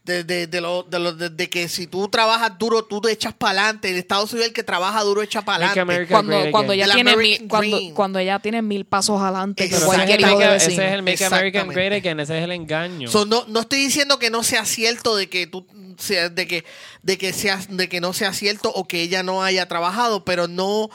De, 0.06 0.22
de, 0.24 0.46
de 0.46 0.60
lo, 0.60 0.84
de, 0.84 0.98
lo- 1.00 1.12
de- 1.12 1.30
de 1.30 1.50
que 1.50 1.68
si 1.68 1.88
tú 1.88 2.06
trabajas 2.08 2.56
duro, 2.58 2.84
tú 2.84 3.00
te 3.00 3.10
echas 3.10 3.34
para 3.34 3.60
adelante. 3.62 3.90
En 3.90 3.96
Estados 3.96 4.32
Unidos 4.32 4.46
el 4.48 4.54
que 4.54 4.62
trabaja 4.62 5.02
duro 5.02 5.20
echa 5.20 5.42
para 5.42 5.58
Make 5.66 5.80
adelante. 5.80 5.80
America 5.94 6.14
Cuando, 6.14 6.38
great 6.38 6.50
cuando 6.52 6.72
ella 6.72 6.84
El 6.84 6.92
tiene 6.92 7.16
mil, 7.16 7.48
cuando, 7.48 7.78
cuando 7.94 8.18
ella 8.20 8.38
tiene 8.38 8.62
mil 8.62 8.84
pasos 8.84 9.20
adelante 9.20 9.68
que 9.68 9.74
ese, 9.74 9.84
cualquier 9.84 10.20
es 10.20 10.24
el 10.24 10.30
hijo 10.30 10.38
de 10.38 10.46
make- 10.46 10.56
ese 10.56 10.66
vecino. 10.68 10.82
es 10.84 10.92
el 10.92 11.02
Make 11.02 11.24
American. 11.24 11.68
Great 11.68 11.92
Again, 11.94 12.20
ese 12.20 12.38
es 12.38 12.44
el 12.44 12.52
engaño. 12.52 13.10
So, 13.10 13.26
no, 13.26 13.44
no 13.48 13.60
estoy 13.60 13.80
diciendo 13.80 14.18
que 14.20 14.30
no 14.30 14.42
sea 14.44 14.64
cierto 14.64 15.16
de 15.16 15.28
que 15.28 15.48
tú 15.48 15.66
sea- 15.98 16.28
de 16.28 16.46
que 16.46 16.64
de 17.02 17.18
que 17.18 17.32
sea 17.32 17.58
de 17.68 17.88
que 17.88 18.00
no 18.00 18.12
sea 18.12 18.32
cierto 18.32 18.70
o 18.72 18.86
que 18.86 19.02
ella 19.02 19.24
no 19.24 19.42
haya 19.42 19.66
trabajado, 19.66 20.24
pero 20.24 20.46
no 20.46 20.88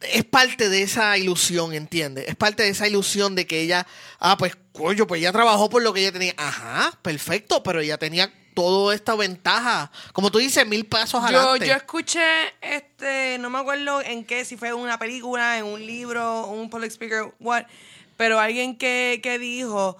es 0.00 0.24
parte 0.24 0.68
de 0.68 0.82
esa 0.82 1.16
ilusión, 1.18 1.74
¿entiendes? 1.74 2.26
Es 2.28 2.36
parte 2.36 2.62
de 2.62 2.70
esa 2.70 2.88
ilusión 2.88 3.34
de 3.34 3.46
que 3.46 3.60
ella, 3.60 3.86
ah, 4.18 4.36
pues, 4.38 4.56
coño, 4.72 5.06
pues 5.06 5.20
ella 5.20 5.32
trabajó 5.32 5.68
por 5.68 5.82
lo 5.82 5.92
que 5.92 6.00
ella 6.00 6.12
tenía. 6.12 6.34
Ajá, 6.36 6.98
perfecto, 7.02 7.62
pero 7.62 7.80
ella 7.80 7.98
tenía 7.98 8.32
toda 8.54 8.94
esta 8.94 9.14
ventaja. 9.14 9.90
Como 10.12 10.30
tú 10.30 10.38
dices, 10.38 10.66
mil 10.66 10.86
pasos 10.86 11.20
Yo, 11.30 11.40
adelante. 11.40 11.66
yo 11.66 11.74
escuché, 11.74 12.20
este, 12.60 13.38
no 13.38 13.50
me 13.50 13.58
acuerdo 13.58 14.00
en 14.00 14.24
qué, 14.24 14.44
si 14.44 14.56
fue 14.56 14.68
en 14.68 14.74
una 14.76 14.98
película, 14.98 15.58
en 15.58 15.64
un 15.64 15.84
libro, 15.84 16.46
un 16.46 16.70
public 16.70 16.90
speaker, 16.90 17.34
what, 17.38 17.64
pero 18.16 18.40
alguien 18.40 18.76
que, 18.76 19.20
que 19.22 19.38
dijo, 19.38 19.96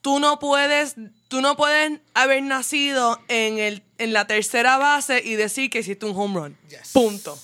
tú 0.00 0.20
no 0.20 0.38
puedes, 0.38 0.94
tú 1.28 1.40
no 1.40 1.56
puedes 1.56 2.00
haber 2.14 2.42
nacido 2.42 3.20
en 3.28 3.58
el, 3.58 3.82
en 3.98 4.12
la 4.12 4.26
tercera 4.26 4.78
base 4.78 5.22
y 5.24 5.34
decir 5.34 5.70
que 5.70 5.80
hiciste 5.80 6.06
un 6.06 6.16
home 6.16 6.40
run. 6.40 6.58
Yes. 6.68 6.92
Punto. 6.92 7.38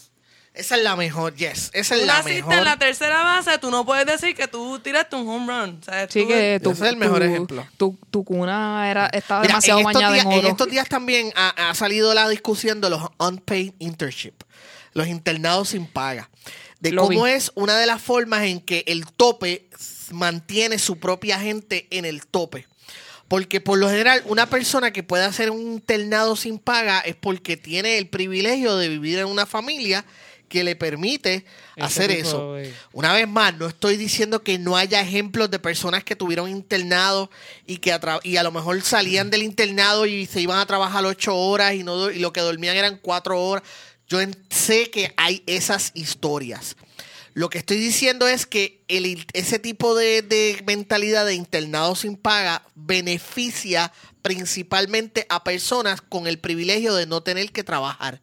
Esa 0.55 0.77
es 0.77 0.83
la 0.85 0.95
mejor, 0.95 1.35
yes. 1.35 1.71
Esa 1.73 1.95
es 1.97 2.03
Tú 2.03 2.07
la 2.07 2.23
mejor. 2.23 2.55
en 2.55 2.65
la 2.65 2.79
tercera 2.79 3.25
base, 3.25 3.59
tú 3.59 3.73
no 3.73 3.85
puedes 3.85 4.07
decir 4.07 4.37
que 4.37 4.47
tú 4.47 4.79
tiraste 4.79 5.17
un 5.17 5.29
home 5.29 5.47
run. 5.53 5.79
O 5.81 5.85
sea, 5.85 6.09
Sí, 6.09 6.23
tú- 6.23 6.29
que 6.29 6.55
Ese 6.55 6.71
es 6.71 6.81
el 6.83 6.97
mejor 6.97 7.19
tu- 7.19 7.25
ejemplo. 7.25 7.67
Tu, 7.77 7.99
tu 8.11 8.25
cuna 8.25 8.89
era, 8.89 9.07
estaba 9.09 9.41
Mira, 9.41 9.49
demasiado 9.55 9.81
en 9.81 9.85
bañada 9.87 10.13
días, 10.15 10.27
en 10.27 10.47
estos 10.47 10.69
días 10.71 10.89
también 10.89 11.33
ha, 11.35 11.71
ha 11.71 11.75
salido 11.75 12.15
la 12.15 12.29
discusión 12.29 12.81
de 12.81 12.89
los 12.91 13.03
unpaid 13.19 13.73
internship, 13.81 14.35
los 14.93 15.09
internados 15.09 15.71
sin 15.71 15.87
paga, 15.89 16.31
de 16.79 16.93
Lo 16.93 17.03
cómo 17.09 17.25
vi. 17.25 17.31
es 17.33 17.51
una 17.57 17.77
de 17.77 17.87
las 17.87 18.01
formas 18.01 18.43
en 18.45 18.61
que 18.61 18.85
el 18.87 19.07
tope 19.07 19.69
mantiene 20.13 20.79
su 20.79 20.99
propia 20.99 21.41
gente 21.41 21.89
en 21.91 22.05
el 22.05 22.27
tope. 22.27 22.69
Porque 23.27 23.61
por 23.61 23.79
lo 23.79 23.89
general, 23.89 24.23
una 24.27 24.47
persona 24.47 24.93
que 24.93 25.03
puede 25.03 25.25
hacer 25.25 25.51
un 25.51 25.61
internado 25.63 26.37
sin 26.37 26.59
paga 26.59 27.01
es 27.01 27.17
porque 27.17 27.57
tiene 27.57 27.99
el 27.99 28.07
privilegio 28.07 28.77
de 28.77 28.89
vivir 28.89 29.19
en 29.19 29.27
una 29.27 29.47
familia 29.47 30.05
que 30.55 30.63
le 30.63 30.77
permite 30.77 31.45
Ese 31.75 31.85
hacer 31.85 32.11
tipo 32.17 32.57
eso. 32.57 32.57
Una 32.93 33.13
vez 33.13 33.27
más, 33.27 33.57
no 33.59 33.67
estoy 33.67 33.97
diciendo 33.97 34.45
que 34.45 34.57
no 34.57 34.77
haya 34.77 35.01
ejemplos 35.01 35.51
de 35.51 35.59
personas 35.59 36.05
que 36.05 36.15
tuvieron 36.15 36.49
internado 36.49 37.29
y 37.67 37.79
que 37.79 37.93
a, 37.93 38.21
y 38.23 38.37
a 38.37 38.45
lo 38.45 38.53
mejor 38.53 38.81
salían 38.83 39.31
del 39.31 39.43
internado 39.43 40.07
y 40.07 40.27
se 40.27 40.41
iban 40.41 40.61
a 40.61 40.67
trabajar 40.67 41.05
ocho 41.05 41.37
horas 41.37 41.75
y, 41.75 41.83
no, 41.83 42.09
y 42.09 42.21
lo 42.21 42.33
que 42.33 42.41
dormían 42.41 42.77
eran 42.77 43.01
cuatro 43.03 43.43
horas. 43.43 43.65
Yo 44.07 44.21
sé 44.49 44.91
que 44.91 45.13
hay 45.17 45.43
esas 45.47 45.91
historias. 45.95 46.77
Lo 47.33 47.51
que 47.51 47.59
estoy 47.59 47.79
diciendo 47.79 48.29
es 48.29 48.47
que 48.47 48.85
el, 48.87 49.27
ese 49.33 49.59
tipo 49.59 49.97
de, 49.97 50.23
de 50.23 50.63
mentalidad 50.69 51.27
de 51.27 51.35
internado 51.35 51.97
sin 51.97 52.17
paga 52.17 52.63
beneficia 52.77 53.93
principalmente 54.23 55.27
a 55.31 55.43
personas 55.43 56.01
con 56.01 56.29
el 56.29 56.39
privilegio 56.39 56.95
de 56.95 57.07
no 57.07 57.25
tener 57.25 57.51
que 57.51 57.65
trabajar 57.65 58.23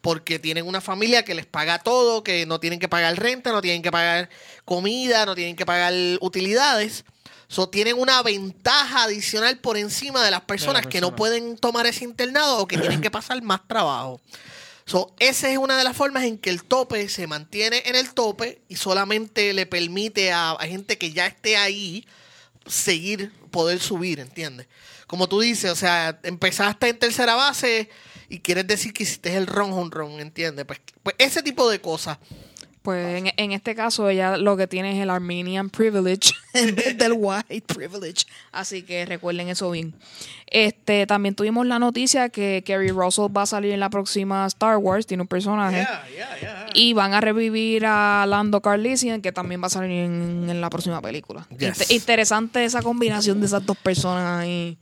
porque 0.00 0.38
tienen 0.38 0.66
una 0.66 0.80
familia 0.80 1.24
que 1.24 1.34
les 1.34 1.46
paga 1.46 1.78
todo, 1.78 2.22
que 2.22 2.46
no 2.46 2.60
tienen 2.60 2.78
que 2.78 2.88
pagar 2.88 3.18
renta, 3.18 3.52
no 3.52 3.60
tienen 3.60 3.82
que 3.82 3.90
pagar 3.90 4.28
comida, 4.64 5.26
no 5.26 5.34
tienen 5.34 5.56
que 5.56 5.66
pagar 5.66 5.92
utilidades. 6.20 7.04
So, 7.48 7.68
tienen 7.68 7.98
una 7.98 8.22
ventaja 8.22 9.04
adicional 9.04 9.58
por 9.58 9.76
encima 9.78 10.22
de 10.22 10.30
las 10.30 10.42
personas 10.42 10.86
que 10.86 11.00
no 11.00 11.16
pueden 11.16 11.56
tomar 11.56 11.86
ese 11.86 12.04
internado 12.04 12.58
o 12.58 12.68
que 12.68 12.76
tienen 12.76 13.00
que 13.00 13.10
pasar 13.10 13.40
más 13.42 13.66
trabajo. 13.66 14.20
So, 14.84 15.14
esa 15.18 15.50
es 15.50 15.58
una 15.58 15.76
de 15.76 15.84
las 15.84 15.96
formas 15.96 16.24
en 16.24 16.38
que 16.38 16.50
el 16.50 16.64
tope 16.64 17.08
se 17.08 17.26
mantiene 17.26 17.82
en 17.86 17.96
el 17.96 18.12
tope 18.12 18.60
y 18.68 18.76
solamente 18.76 19.52
le 19.54 19.66
permite 19.66 20.30
a, 20.32 20.52
a 20.52 20.66
gente 20.66 20.98
que 20.98 21.12
ya 21.12 21.26
esté 21.26 21.56
ahí 21.56 22.06
seguir, 22.66 23.32
poder 23.50 23.80
subir, 23.80 24.20
¿entiendes? 24.20 24.66
Como 25.06 25.26
tú 25.26 25.40
dices, 25.40 25.70
o 25.70 25.76
sea, 25.76 26.18
empezaste 26.22 26.88
en 26.88 26.98
tercera 26.98 27.34
base 27.34 27.88
y 28.28 28.40
quieres 28.40 28.66
decir 28.66 28.92
que 28.92 29.04
hiciste 29.04 29.36
el 29.36 29.46
ron, 29.46 29.72
un 29.72 29.90
ron, 29.90 30.20
¿entiendes? 30.20 30.64
Pues, 30.64 30.80
pues 31.02 31.16
ese 31.18 31.42
tipo 31.42 31.68
de 31.70 31.80
cosas. 31.80 32.18
Pues 32.82 33.18
en, 33.18 33.32
en 33.36 33.52
este 33.52 33.74
caso 33.74 34.08
ella 34.08 34.36
lo 34.36 34.56
que 34.56 34.66
tiene 34.66 34.96
es 34.96 35.02
el 35.02 35.10
Armenian 35.10 35.68
privilege 35.68 36.32
en 36.54 36.74
vez 36.74 36.96
del 36.96 37.12
white 37.16 37.74
privilege. 37.74 38.24
Así 38.52 38.82
que 38.82 39.04
recuerden 39.04 39.48
eso 39.48 39.70
bien. 39.70 39.94
Este 40.46 41.06
también 41.06 41.34
tuvimos 41.34 41.66
la 41.66 41.78
noticia 41.78 42.28
que 42.28 42.62
Kerry 42.64 42.90
Russell 42.90 43.26
va 43.36 43.42
a 43.42 43.46
salir 43.46 43.72
en 43.72 43.80
la 43.80 43.90
próxima 43.90 44.46
Star 44.46 44.78
Wars, 44.78 45.06
tiene 45.06 45.22
un 45.22 45.28
personaje. 45.28 45.86
Y 46.72 46.92
van 46.94 47.12
a 47.12 47.20
revivir 47.20 47.84
a 47.84 48.24
Lando 48.26 48.62
Carlisian, 48.62 49.20
que 49.20 49.32
también 49.32 49.60
va 49.60 49.66
a 49.66 49.70
salir 49.70 49.90
en, 49.90 50.46
en 50.48 50.60
la 50.60 50.70
próxima 50.70 51.02
película. 51.02 51.46
Yes. 51.58 51.90
Interesante 51.90 52.64
esa 52.64 52.80
combinación 52.80 53.40
de 53.40 53.46
esas 53.46 53.66
dos 53.66 53.76
personas 53.76 54.40
ahí 54.40 54.78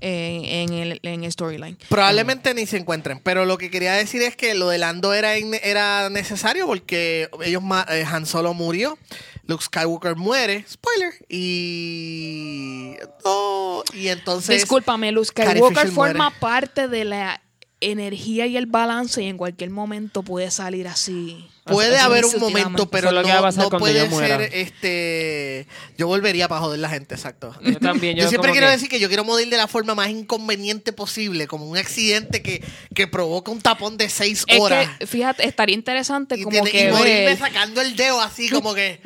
en, 0.00 0.44
en 0.44 0.72
el, 0.72 1.00
en 1.02 1.30
storyline. 1.30 1.76
Probablemente 1.88 2.54
ni 2.54 2.66
se 2.66 2.76
encuentren, 2.76 3.20
pero 3.22 3.44
lo 3.44 3.58
que 3.58 3.70
quería 3.70 3.92
decir 3.94 4.22
es 4.22 4.36
que 4.36 4.54
lo 4.54 4.68
de 4.68 4.78
Lando 4.78 5.12
era, 5.14 5.34
era 5.36 6.08
necesario 6.10 6.66
porque 6.66 7.28
ellos 7.44 7.62
ma- 7.62 7.86
eh, 7.90 8.04
Han 8.04 8.26
Solo 8.26 8.54
murió, 8.54 8.98
Luke 9.46 9.64
Skywalker 9.64 10.16
muere, 10.16 10.64
spoiler, 10.68 11.12
y 11.28 12.96
oh, 13.24 13.82
y 13.94 14.08
entonces 14.08 14.56
Discúlpame, 14.60 15.12
Luke 15.12 15.28
Skywalker 15.28 15.88
forma 15.88 16.24
muere. 16.30 16.40
parte 16.40 16.88
de 16.88 17.04
la 17.04 17.40
energía 17.80 18.46
y 18.46 18.56
el 18.56 18.66
balance 18.66 19.22
y 19.22 19.26
en 19.26 19.36
cualquier 19.38 19.70
momento 19.70 20.22
puede 20.22 20.50
salir 20.50 20.88
así. 20.88 21.46
Puede 21.68 21.98
haber 21.98 22.24
un 22.24 22.38
momento, 22.40 22.88
pero 22.90 23.10
no, 23.12 23.22
pasar 23.22 23.64
no 23.70 23.78
puede 23.78 24.00
yo 24.00 24.06
muera. 24.08 24.38
ser 24.38 24.50
este. 24.54 25.66
Yo 25.96 26.06
volvería 26.06 26.48
para 26.48 26.60
joder 26.60 26.78
la 26.80 26.88
gente, 26.88 27.14
exacto. 27.14 27.54
Yo 27.62 27.78
también, 27.78 28.16
Yo, 28.16 28.24
yo 28.24 28.28
siempre 28.28 28.52
quiero 28.52 28.66
que- 28.66 28.72
decir 28.72 28.88
que 28.88 29.00
yo 29.00 29.08
quiero 29.08 29.24
morir 29.24 29.48
de 29.48 29.56
la 29.56 29.66
forma 29.68 29.94
más 29.94 30.08
inconveniente 30.08 30.92
posible, 30.92 31.46
como 31.46 31.66
un 31.66 31.76
accidente 31.76 32.42
que, 32.42 32.64
que 32.94 33.06
provoca 33.06 33.50
un 33.50 33.60
tapón 33.60 33.96
de 33.96 34.08
seis 34.08 34.44
Es 34.46 34.60
horas. 34.60 34.88
que, 34.98 35.06
fíjate, 35.06 35.46
estaría 35.46 35.74
interesante 35.74 36.36
y, 36.36 36.42
como 36.42 36.52
tiene- 36.52 36.70
que 36.70 36.88
y 36.88 36.92
morirme 36.92 37.24
ver- 37.26 37.38
sacando 37.38 37.80
el 37.80 37.96
dedo 37.96 38.20
así 38.20 38.48
como 38.48 38.74
que 38.74 39.00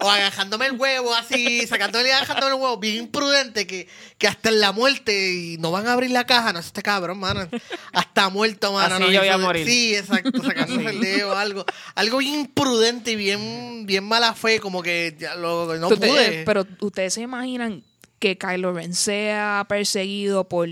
o 0.00 0.10
agajándome 0.10 0.66
el 0.66 0.72
huevo 0.72 1.14
así 1.14 1.66
sacándole 1.66 2.08
y 2.08 2.12
agajándome 2.12 2.48
el 2.54 2.60
huevo 2.60 2.76
bien 2.78 2.96
imprudente 2.96 3.66
que, 3.66 3.88
que 4.18 4.28
hasta 4.28 4.50
en 4.50 4.60
la 4.60 4.72
muerte 4.72 5.32
y 5.32 5.56
no 5.58 5.70
van 5.70 5.86
a 5.86 5.92
abrir 5.94 6.10
la 6.10 6.24
caja 6.26 6.52
no 6.52 6.58
este 6.58 6.82
cabrón 6.82 7.18
mano 7.18 7.48
hasta 7.92 8.28
muerto 8.28 8.72
mano 8.72 8.96
Así 8.96 9.04
no, 9.04 9.10
yo 9.10 9.20
voy 9.20 9.28
a 9.28 9.38
morir. 9.38 9.66
sí 9.66 9.94
exacto 9.96 10.42
sacándose 10.42 10.84
el 10.90 11.00
dedo 11.00 11.36
algo 11.36 11.64
algo 11.96 12.18
bien 12.18 12.40
imprudente 12.40 13.10
y 13.12 13.16
bien 13.16 13.84
bien 13.86 14.04
mala 14.04 14.34
fe 14.34 14.60
como 14.60 14.82
que 14.82 15.16
ya 15.18 15.34
lo, 15.34 15.76
no 15.76 15.88
pude 15.88 16.44
pero 16.44 16.64
ustedes 16.80 17.14
se 17.14 17.22
imaginan 17.22 17.82
que 18.18 18.38
Kylo 18.38 18.72
Ren 18.72 18.94
sea 18.94 19.66
perseguido 19.68 20.44
por 20.44 20.68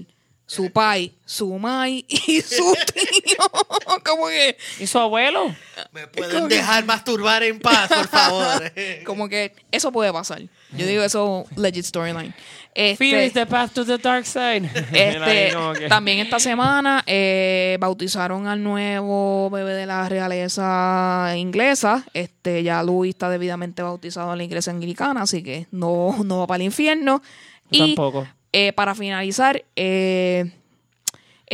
su 0.47 0.71
pai, 0.71 1.13
su 1.25 1.59
mai 1.59 2.05
y 2.09 2.41
su 2.43 2.75
tío. 2.93 3.51
como 4.05 4.29
que, 4.29 4.57
¿Y 4.79 4.87
su 4.87 4.99
abuelo? 4.99 5.55
¿Me 5.93 6.07
pueden 6.07 6.49
dejar 6.49 6.85
masturbar 6.85 7.43
en 7.43 7.59
paz, 7.59 7.89
por 7.89 8.09
favor? 8.09 8.73
como 9.05 9.29
que 9.29 9.55
eso 9.71 9.91
puede 9.91 10.13
pasar. 10.13 10.43
Yo 10.73 10.87
digo 10.87 11.03
eso 11.03 11.47
legit 11.57 11.85
storyline. 11.85 12.35
Este, 12.75 12.97
Fear 12.97 13.23
is 13.23 13.33
the 13.35 13.47
path 13.47 13.73
to 13.73 13.85
the 13.85 13.99
dark 13.99 14.25
side. 14.27 14.69
Este, 14.93 15.53
que- 15.79 15.89
también 15.89 16.19
esta 16.19 16.41
semana 16.41 17.05
eh, 17.07 17.77
bautizaron 17.81 18.49
al 18.49 18.63
nuevo 18.65 19.49
bebé 19.51 19.75
de 19.75 19.87
la 19.87 20.09
realeza 20.09 21.33
inglesa. 21.37 22.05
Este, 22.15 22.63
ya 22.63 22.83
Louis 22.83 23.11
está 23.15 23.29
debidamente 23.31 23.83
bautizado 23.83 24.33
en 24.33 24.39
la 24.39 24.45
iglesia 24.45 24.73
anglicana, 24.73 25.23
así 25.23 25.43
que 25.43 25.67
no, 25.71 26.17
no 26.25 26.41
va 26.41 26.47
para 26.49 26.57
el 26.57 26.63
infierno. 26.63 27.23
Y 27.71 27.95
Tampoco. 27.95 28.27
eh, 28.53 28.73
para 28.73 28.95
finalizar, 28.95 29.63
eh, 29.77 30.51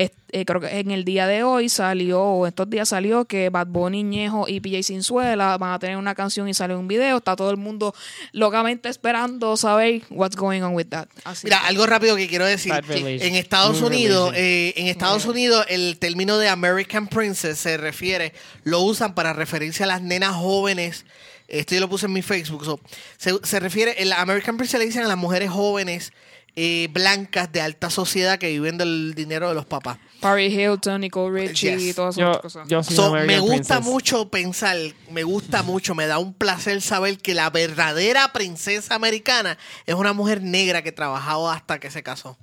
es- 0.05 0.10
eh, 0.32 0.44
creo 0.44 0.60
que 0.60 0.78
en 0.78 0.90
el 0.93 1.05
día 1.05 1.27
de 1.27 1.43
hoy 1.43 1.68
salió, 1.68 2.22
o 2.22 2.47
estos 2.47 2.70
días 2.70 2.89
salió, 2.89 3.24
que 3.24 3.51
Bad 3.51 3.66
Bunny, 3.66 4.02
Ñejo 4.05 4.47
y 4.48 4.60
PJ 4.60 4.82
Sinzuela 4.85 5.59
van 5.59 5.72
a 5.72 5.78
tener 5.78 5.97
una 5.97 6.14
canción 6.14 6.48
y 6.48 6.55
sale 6.55 6.77
un 6.77 6.86
video. 6.89 7.16
Está 7.18 7.35
todo 7.36 7.51
el 7.51 7.56
mundo 7.56 7.94
locamente 8.32 8.89
esperando 8.89 9.56
saber 9.56 10.02
what's 10.10 10.36
going 10.36 10.62
on 10.62 10.74
with 10.74 10.86
that. 10.90 11.09
Así 11.24 11.47
Mira, 11.47 11.60
que- 11.60 11.66
algo 11.66 11.86
rápido 11.86 12.16
que 12.16 12.28
quiero 12.28 12.44
decir. 12.47 12.72
En 12.90 13.35
Estados 13.35 13.81
Muy 13.81 13.89
Unidos, 13.89 14.32
eh, 14.36 14.72
en 14.77 14.86
Estados 14.86 15.24
Unidos, 15.27 15.66
el 15.68 15.98
término 15.98 16.39
de 16.39 16.48
American 16.48 17.06
Princess 17.09 17.59
se 17.59 17.77
refiere, 17.77 18.32
lo 18.64 18.81
usan 18.82 19.14
para 19.14 19.32
referirse 19.32 19.82
a 19.85 19.86
las 19.86 20.02
nenas 20.02 20.35
jóvenes. 20.36 21.05
Esto 21.48 21.74
yo 21.74 21.81
lo 21.81 21.89
puse 21.89 22.06
en 22.06 22.12
mi 22.12 22.22
Facebook. 22.22 22.64
so, 22.64 22.78
se, 23.16 23.32
se 23.43 23.59
refiere, 23.59 24.01
el 24.01 24.12
American 24.12 24.56
Princess 24.56 24.78
le 24.78 24.86
dicen 24.86 25.02
a 25.02 25.09
las 25.09 25.16
mujeres 25.18 25.51
jóvenes 25.51 26.12
eh, 26.56 26.89
blancas 26.93 27.51
de 27.52 27.60
alta 27.60 27.90
sociedad 27.90 28.39
que 28.39 28.48
viven 28.48 28.77
del 28.78 29.14
dinero 29.14 29.48
de 29.48 29.55
los 29.55 29.66
papás. 29.66 29.98
Paris 30.20 30.52
Hilton, 30.52 31.01
Nicole 31.01 31.40
Richie 31.48 31.77
Yes. 31.78 31.82
y 31.82 31.94
todas 31.94 32.14
esas 32.16 32.20
Yo, 32.22 32.28
otras 32.31 32.43
cosas. 32.43 32.68
yo 32.68 32.82
soy 32.82 32.97
So, 32.97 33.12
me 33.12 33.39
gusta 33.40 33.77
Princess. 33.77 33.85
mucho 33.85 34.28
pensar, 34.28 34.77
me 35.10 35.22
gusta 35.22 35.62
mucho, 35.62 35.94
me 35.94 36.06
da 36.06 36.18
un 36.18 36.35
placer 36.35 36.82
saber 36.82 37.18
que 37.18 37.35
la 37.35 37.48
verdadera 37.51 38.32
princesa 38.32 38.94
americana 38.94 39.56
es 39.86 39.94
una 39.94 40.12
mujer 40.12 40.43
negra 40.43 40.82
que 40.82 40.93
trabajaba 40.93 41.55
hasta 41.55 41.78
que 41.78 41.90
se 41.90 42.02
casó. 42.02 42.36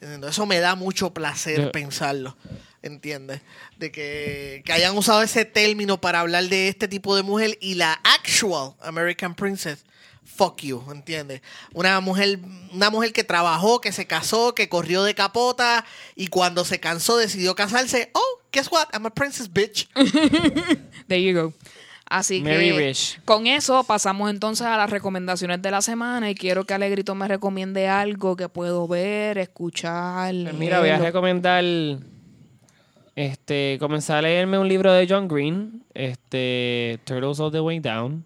Eso 0.00 0.46
me 0.46 0.60
da 0.60 0.76
mucho 0.76 1.12
placer 1.12 1.60
Yo- 1.60 1.72
pensarlo, 1.72 2.34
¿entiendes? 2.80 3.42
De 3.76 3.92
que, 3.92 4.62
que 4.64 4.72
hayan 4.72 4.96
usado 4.96 5.22
ese 5.22 5.44
término 5.44 6.00
para 6.00 6.20
hablar 6.20 6.44
de 6.44 6.68
este 6.68 6.88
tipo 6.88 7.14
de 7.16 7.22
mujer 7.22 7.58
y 7.60 7.74
la 7.74 7.92
actual 8.04 8.72
American 8.80 9.34
Princess. 9.34 9.84
Fuck 10.36 10.62
you, 10.62 10.82
¿entiendes? 10.90 11.42
Una 11.74 12.00
mujer, 12.00 12.38
una 12.72 12.90
mujer 12.90 13.12
que 13.12 13.24
trabajó, 13.24 13.80
que 13.80 13.92
se 13.92 14.06
casó, 14.06 14.54
que 14.54 14.68
corrió 14.68 15.02
de 15.02 15.14
capota 15.14 15.84
y 16.16 16.28
cuando 16.28 16.64
se 16.64 16.80
cansó 16.80 17.16
decidió 17.16 17.54
casarse. 17.54 18.10
Oh, 18.14 18.40
guess 18.52 18.70
what? 18.72 18.88
I'm 18.92 19.04
a 19.06 19.10
princess 19.10 19.52
bitch. 19.52 19.88
There 21.08 21.22
you 21.22 21.38
go. 21.38 21.52
Así 22.06 22.40
Mary 22.40 22.70
que 22.70 22.88
Rich. 22.88 23.20
con 23.24 23.46
eso 23.46 23.84
pasamos 23.84 24.30
entonces 24.30 24.66
a 24.66 24.76
las 24.76 24.90
recomendaciones 24.90 25.62
de 25.62 25.70
la 25.70 25.80
semana 25.80 26.28
y 26.28 26.34
quiero 26.34 26.64
que 26.64 26.74
Alegrito 26.74 27.14
me 27.14 27.28
recomiende 27.28 27.86
algo 27.88 28.34
que 28.34 28.48
puedo 28.48 28.88
ver, 28.88 29.38
escuchar. 29.38 30.34
Pues 30.42 30.54
mira, 30.54 30.80
voy 30.80 30.88
a 30.88 30.98
recomendar 30.98 31.64
este 33.14 33.76
comenzar 33.78 34.18
a 34.18 34.22
leerme 34.22 34.58
un 34.58 34.66
libro 34.66 34.92
de 34.92 35.06
John 35.08 35.28
Green, 35.28 35.84
este 35.94 36.98
Turtles 37.04 37.38
All 37.38 37.52
the 37.52 37.60
Way 37.60 37.78
Down. 37.78 38.24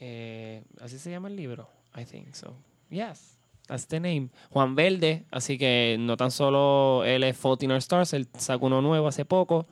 Eh, 0.00 0.62
así 0.86 0.98
se 0.98 1.10
llama 1.10 1.28
el 1.28 1.36
libro, 1.36 1.68
I 1.96 2.04
think 2.04 2.32
so. 2.34 2.54
Yes, 2.90 3.38
that's 3.66 3.86
the 3.88 4.00
name. 4.00 4.28
Juan 4.50 4.74
Verde, 4.74 5.24
así 5.30 5.58
que 5.58 5.96
no 5.98 6.16
tan 6.16 6.30
solo 6.30 7.04
él 7.04 7.24
es 7.24 7.36
Faulty 7.36 7.66
North 7.66 7.82
Stars, 7.82 8.12
él 8.12 8.26
sacó 8.38 8.66
uno 8.66 8.80
nuevo 8.80 9.08
hace 9.08 9.24
poco. 9.24 9.66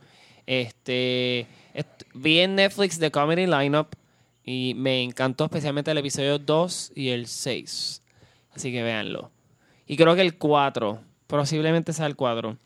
Este 0.46 1.46
est- 1.72 2.02
vi 2.14 2.40
en 2.40 2.54
Netflix 2.56 2.98
The 2.98 3.10
Comedy 3.10 3.46
Lineup 3.46 3.88
y 4.44 4.74
me 4.76 5.02
encantó 5.02 5.44
especialmente 5.44 5.90
el 5.90 5.98
episodio 5.98 6.38
2 6.38 6.92
y 6.94 7.08
el 7.10 7.26
6. 7.26 8.02
Así 8.54 8.70
que 8.72 8.82
véanlo. 8.82 9.30
Y 9.86 9.96
creo 9.96 10.14
que 10.14 10.20
el 10.20 10.36
4, 10.36 11.00
posiblemente 11.26 11.92
sea 11.92 12.06
el 12.06 12.14
4. 12.16 12.56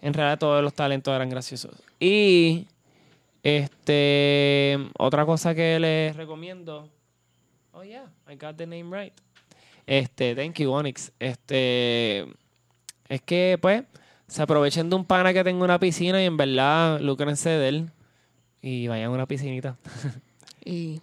En 0.00 0.14
realidad 0.14 0.38
todos 0.38 0.62
los 0.62 0.74
talentos 0.74 1.14
eran 1.14 1.28
graciosos. 1.30 1.72
Y 2.00 2.66
este 3.42 4.78
otra 4.98 5.24
cosa 5.26 5.54
que 5.54 5.78
les 5.80 6.16
recomiendo. 6.16 6.88
Oh 7.72 7.82
yeah, 7.82 8.06
I 8.26 8.36
got 8.36 8.56
the 8.56 8.66
name 8.66 8.94
right. 8.94 9.12
Este, 9.86 10.34
thank 10.34 10.54
you, 10.58 10.72
Onyx. 10.72 11.12
Este 11.18 12.26
es 13.08 13.22
que 13.22 13.58
pues 13.60 13.84
se 14.26 14.42
aprovechen 14.42 14.88
de 14.88 14.96
un 14.96 15.04
pana 15.04 15.32
que 15.32 15.42
tenga 15.42 15.64
una 15.64 15.78
piscina 15.78 16.22
y 16.22 16.26
en 16.26 16.36
verdad 16.36 17.00
lucrense 17.00 17.50
de 17.50 17.68
él 17.68 17.90
y 18.62 18.88
vayan 18.88 19.10
a 19.10 19.14
una 19.14 19.26
piscinita. 19.26 19.76
Y 20.62 21.00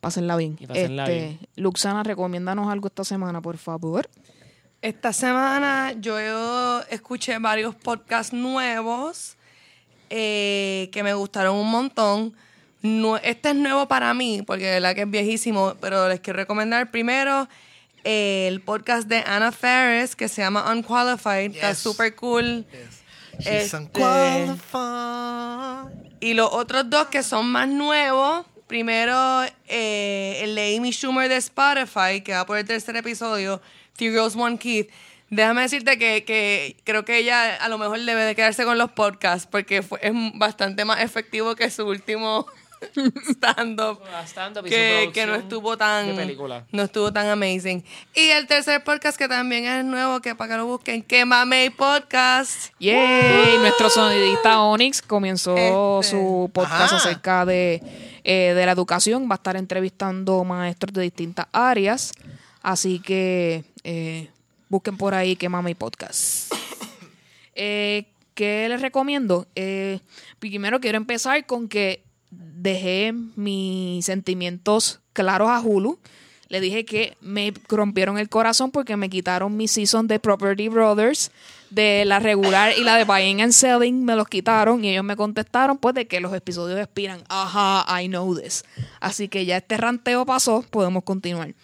pásenla 0.00 0.36
bien. 0.36 0.56
Y 0.60 0.66
pásenla 0.68 1.02
este, 1.02 1.14
bien. 1.14 1.38
Luxana, 1.56 2.04
recomiéndanos 2.04 2.70
algo 2.70 2.86
esta 2.86 3.02
semana, 3.02 3.42
por 3.42 3.58
favor. 3.58 4.08
Esta 4.80 5.12
semana 5.12 5.92
yo 6.00 6.80
escuché 6.88 7.36
varios 7.40 7.74
podcasts 7.74 8.32
nuevos 8.32 9.36
eh, 10.08 10.88
que 10.92 11.02
me 11.02 11.14
gustaron 11.14 11.56
un 11.56 11.70
montón. 11.70 12.34
No, 12.82 13.16
este 13.18 13.50
es 13.50 13.54
nuevo 13.56 13.86
para 13.88 14.14
mí, 14.14 14.42
porque 14.46 14.64
de 14.66 14.72
verdad 14.80 14.94
que 14.94 15.02
es 15.02 15.10
viejísimo, 15.10 15.74
pero 15.80 16.08
les 16.08 16.20
quiero 16.20 16.38
recomendar 16.38 16.90
primero 16.90 17.48
el 18.04 18.60
podcast 18.62 19.06
de 19.08 19.18
Anna 19.26 19.52
Ferris 19.52 20.16
que 20.16 20.28
se 20.28 20.42
llama 20.42 20.70
Unqualified. 20.72 21.54
Está 21.54 21.74
súper 21.74 22.14
cool. 22.16 22.64
She's 23.38 23.46
Este- 23.46 23.76
unqualified. 23.76 24.60
Y 26.20 26.34
los 26.34 26.48
otros 26.52 26.88
dos 26.90 27.06
que 27.08 27.22
son 27.22 27.50
más 27.50 27.68
nuevos, 27.68 28.46
primero 28.66 29.42
eh, 29.68 30.40
el 30.42 30.54
de 30.54 30.76
Amy 30.76 30.90
Schumer 30.92 31.28
de 31.28 31.36
Spotify, 31.36 32.20
que 32.22 32.32
va 32.32 32.44
por 32.46 32.58
el 32.58 32.66
tercer 32.66 32.96
episodio, 32.96 33.60
Three 33.96 34.10
Girls, 34.10 34.36
One 34.36 34.58
Kid. 34.58 34.86
Déjame 35.30 35.62
decirte 35.62 35.96
que, 35.98 36.24
que 36.24 36.76
creo 36.84 37.04
que 37.04 37.18
ella 37.18 37.56
a 37.56 37.68
lo 37.68 37.78
mejor 37.78 38.00
debe 38.00 38.22
de 38.24 38.34
quedarse 38.34 38.64
con 38.64 38.76
los 38.78 38.90
podcasts 38.90 39.46
porque 39.50 39.82
fue, 39.82 39.98
es 40.02 40.12
bastante 40.34 40.84
más 40.84 41.00
efectivo 41.00 41.54
que 41.54 41.70
su 41.70 41.86
último 41.86 42.46
stand-up. 43.30 44.00
Que, 44.64 45.10
que 45.12 45.26
no 45.26 45.34
estuvo 45.34 45.76
tan 45.76 46.16
no 46.72 46.82
estuvo 46.82 47.12
tan 47.12 47.28
amazing. 47.28 47.84
Y 48.14 48.30
el 48.30 48.46
tercer 48.46 48.82
podcast 48.82 49.18
que 49.18 49.28
también 49.28 49.66
es 49.66 49.84
nuevo, 49.84 50.20
que 50.20 50.34
para 50.34 50.52
que 50.52 50.56
lo 50.56 50.66
busquen, 50.66 51.02
que 51.02 51.24
Mamey 51.24 51.70
Podcast. 51.70 52.72
Yay, 52.78 53.58
nuestro 53.58 53.90
sonidista 53.90 54.60
Onyx 54.60 55.02
comenzó 55.02 56.00
Este. 56.00 56.10
su 56.10 56.50
podcast 56.52 56.92
Ajá. 56.92 56.96
acerca 56.96 57.44
de, 57.44 57.82
eh, 58.24 58.52
de 58.54 58.66
la 58.66 58.72
educación. 58.72 59.28
Va 59.28 59.34
a 59.34 59.36
estar 59.36 59.56
entrevistando 59.56 60.42
maestros 60.44 60.92
de 60.94 61.02
distintas 61.02 61.46
áreas. 61.52 62.12
Así 62.62 63.00
que 63.00 63.64
eh, 63.84 64.28
busquen 64.68 64.96
por 64.96 65.14
ahí 65.14 65.36
que 65.36 65.48
mami 65.48 65.74
podcast. 65.74 66.52
Eh, 67.62 68.06
¿Qué 68.32 68.66
les 68.70 68.80
recomiendo? 68.80 69.46
Primero 70.38 70.80
quiero 70.80 70.96
empezar 70.96 71.44
con 71.44 71.68
que 71.68 72.02
dejé 72.30 73.12
mis 73.36 74.04
sentimientos 74.04 75.00
claros 75.12 75.50
a 75.50 75.60
Hulu. 75.60 75.98
Le 76.48 76.60
dije 76.60 76.84
que 76.84 77.16
me 77.20 77.54
rompieron 77.68 78.18
el 78.18 78.28
corazón 78.28 78.72
porque 78.72 78.96
me 78.96 79.08
quitaron 79.08 79.56
mi 79.56 79.68
season 79.68 80.08
de 80.08 80.18
Property 80.18 80.66
Brothers, 80.68 81.30
de 81.70 82.04
la 82.04 82.18
regular 82.18 82.72
y 82.76 82.82
la 82.82 82.96
de 82.96 83.04
Buying 83.04 83.40
and 83.40 83.52
Selling, 83.52 84.04
me 84.04 84.16
los 84.16 84.26
quitaron 84.26 84.84
y 84.84 84.90
ellos 84.90 85.04
me 85.04 85.14
contestaron 85.14 85.78
pues 85.78 85.94
de 85.94 86.08
que 86.08 86.18
los 86.18 86.34
episodios 86.34 86.80
expiran. 86.80 87.22
Ajá, 87.28 87.86
I 88.02 88.08
know 88.08 88.36
this. 88.36 88.64
Así 88.98 89.28
que 89.28 89.44
ya 89.44 89.58
este 89.58 89.76
ranteo 89.76 90.26
pasó, 90.26 90.64
podemos 90.68 91.04
continuar. 91.04 91.54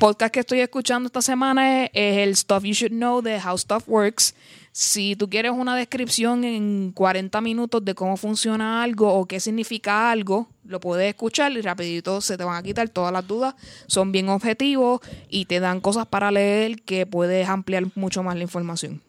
Podcast 0.00 0.34
que 0.34 0.40
estoy 0.40 0.60
escuchando 0.60 1.06
esta 1.06 1.22
semana 1.22 1.84
es, 1.84 1.90
es 1.94 2.18
el 2.18 2.36
Stuff 2.36 2.64
You 2.64 2.72
Should 2.72 2.92
Know 2.92 3.22
de 3.22 3.40
How 3.40 3.56
Stuff 3.56 3.84
Works. 3.86 4.34
Si 4.76 5.14
tú 5.14 5.30
quieres 5.30 5.52
una 5.52 5.76
descripción 5.76 6.42
en 6.42 6.90
40 6.90 7.40
minutos 7.40 7.84
de 7.84 7.94
cómo 7.94 8.16
funciona 8.16 8.82
algo 8.82 9.14
o 9.14 9.24
qué 9.24 9.38
significa 9.38 10.10
algo, 10.10 10.48
lo 10.64 10.80
puedes 10.80 11.08
escuchar 11.08 11.52
y 11.52 11.60
rapidito 11.60 12.20
se 12.20 12.36
te 12.36 12.42
van 12.42 12.56
a 12.56 12.62
quitar 12.64 12.88
todas 12.88 13.12
las 13.12 13.24
dudas. 13.24 13.54
Son 13.86 14.10
bien 14.10 14.28
objetivos 14.28 15.00
y 15.28 15.44
te 15.44 15.60
dan 15.60 15.80
cosas 15.80 16.06
para 16.08 16.32
leer 16.32 16.82
que 16.82 17.06
puedes 17.06 17.48
ampliar 17.48 17.84
mucho 17.94 18.24
más 18.24 18.34
la 18.34 18.42
información. 18.42 19.00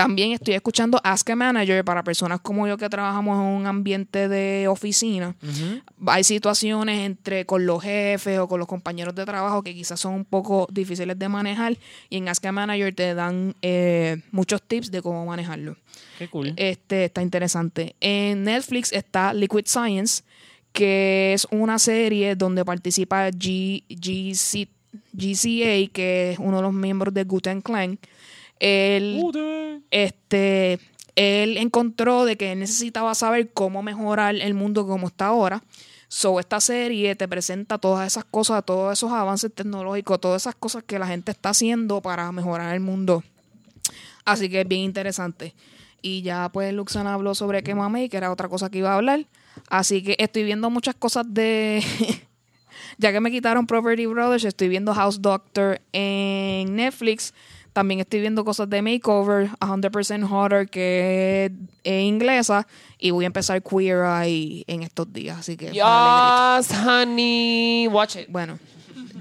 También 0.00 0.32
estoy 0.32 0.54
escuchando 0.54 0.98
Ask 1.04 1.28
a 1.28 1.36
Manager 1.36 1.84
para 1.84 2.02
personas 2.02 2.40
como 2.40 2.66
yo 2.66 2.78
que 2.78 2.88
trabajamos 2.88 3.36
en 3.36 3.44
un 3.44 3.66
ambiente 3.66 4.28
de 4.28 4.66
oficina. 4.66 5.36
Hay 6.06 6.24
situaciones 6.24 7.00
entre 7.00 7.44
con 7.44 7.66
los 7.66 7.82
jefes 7.82 8.38
o 8.38 8.48
con 8.48 8.58
los 8.58 8.66
compañeros 8.66 9.14
de 9.14 9.26
trabajo 9.26 9.62
que 9.62 9.74
quizás 9.74 10.00
son 10.00 10.14
un 10.14 10.24
poco 10.24 10.66
difíciles 10.72 11.18
de 11.18 11.28
manejar 11.28 11.76
y 12.08 12.16
en 12.16 12.30
Ask 12.30 12.42
a 12.46 12.50
Manager 12.50 12.94
te 12.94 13.12
dan 13.12 13.54
eh, 13.60 14.22
muchos 14.32 14.62
tips 14.62 14.90
de 14.90 15.02
cómo 15.02 15.26
manejarlo. 15.26 15.76
Qué 16.18 16.28
cool. 16.28 16.54
Este 16.56 17.04
está 17.04 17.20
interesante. 17.20 17.94
En 18.00 18.44
Netflix 18.44 18.94
está 18.94 19.34
Liquid 19.34 19.66
Science, 19.66 20.22
que 20.72 21.34
es 21.34 21.46
una 21.50 21.78
serie 21.78 22.36
donde 22.36 22.64
participa 22.64 23.28
G, 23.28 23.84
GC 23.90 24.66
GCA, 25.12 25.92
que 25.92 26.32
es 26.32 26.38
uno 26.38 26.56
de 26.56 26.62
los 26.62 26.72
miembros 26.72 27.14
de 27.14 27.24
Guten 27.24 27.60
Clan. 27.60 27.98
Él, 28.60 29.82
este, 29.90 30.78
él 31.16 31.56
encontró 31.56 32.24
de 32.24 32.36
que 32.36 32.52
él 32.52 32.60
necesitaba 32.60 33.14
saber 33.14 33.52
cómo 33.52 33.82
mejorar 33.82 34.36
el 34.36 34.54
mundo 34.54 34.86
como 34.86 35.08
está 35.08 35.26
ahora. 35.26 35.62
So, 36.08 36.40
esta 36.40 36.60
serie 36.60 37.14
te 37.14 37.28
presenta 37.28 37.78
todas 37.78 38.06
esas 38.06 38.24
cosas, 38.24 38.64
todos 38.64 38.92
esos 38.92 39.12
avances 39.12 39.52
tecnológicos, 39.54 40.20
todas 40.20 40.42
esas 40.42 40.54
cosas 40.56 40.82
que 40.82 40.98
la 40.98 41.06
gente 41.06 41.30
está 41.30 41.50
haciendo 41.50 42.00
para 42.00 42.30
mejorar 42.32 42.74
el 42.74 42.80
mundo. 42.80 43.22
Así 44.24 44.48
que 44.48 44.62
es 44.62 44.68
bien 44.68 44.82
interesante. 44.82 45.54
Y 46.02 46.22
ya 46.22 46.48
pues 46.52 46.72
Luxana 46.72 47.14
habló 47.14 47.34
sobre 47.34 47.62
Quemame, 47.62 48.08
que 48.08 48.16
era 48.16 48.32
otra 48.32 48.48
cosa 48.48 48.70
que 48.70 48.78
iba 48.78 48.92
a 48.92 48.96
hablar. 48.96 49.26
Así 49.68 50.02
que 50.02 50.16
estoy 50.18 50.44
viendo 50.44 50.68
muchas 50.70 50.94
cosas 50.94 51.26
de... 51.28 51.82
ya 52.98 53.12
que 53.12 53.20
me 53.20 53.30
quitaron 53.30 53.66
Property 53.66 54.06
Brothers, 54.06 54.44
estoy 54.44 54.68
viendo 54.68 54.94
House 54.94 55.22
Doctor 55.22 55.80
en 55.92 56.74
Netflix. 56.74 57.34
También 57.72 58.00
estoy 58.00 58.20
viendo 58.20 58.44
cosas 58.44 58.68
de 58.68 58.82
Makeover, 58.82 59.48
100% 59.60 60.28
Hotter, 60.30 60.68
que 60.68 61.52
es 61.84 62.02
inglesa. 62.02 62.66
Y 62.98 63.10
voy 63.12 63.24
a 63.24 63.26
empezar 63.26 63.62
Queer 63.62 64.04
Eye 64.24 64.64
en 64.66 64.82
estos 64.82 65.12
días. 65.12 65.38
Así 65.38 65.56
que... 65.56 65.66
Yes, 65.72 66.70
honey. 66.86 67.86
Watch 67.88 68.16
it. 68.16 68.26
Bueno, 68.28 68.58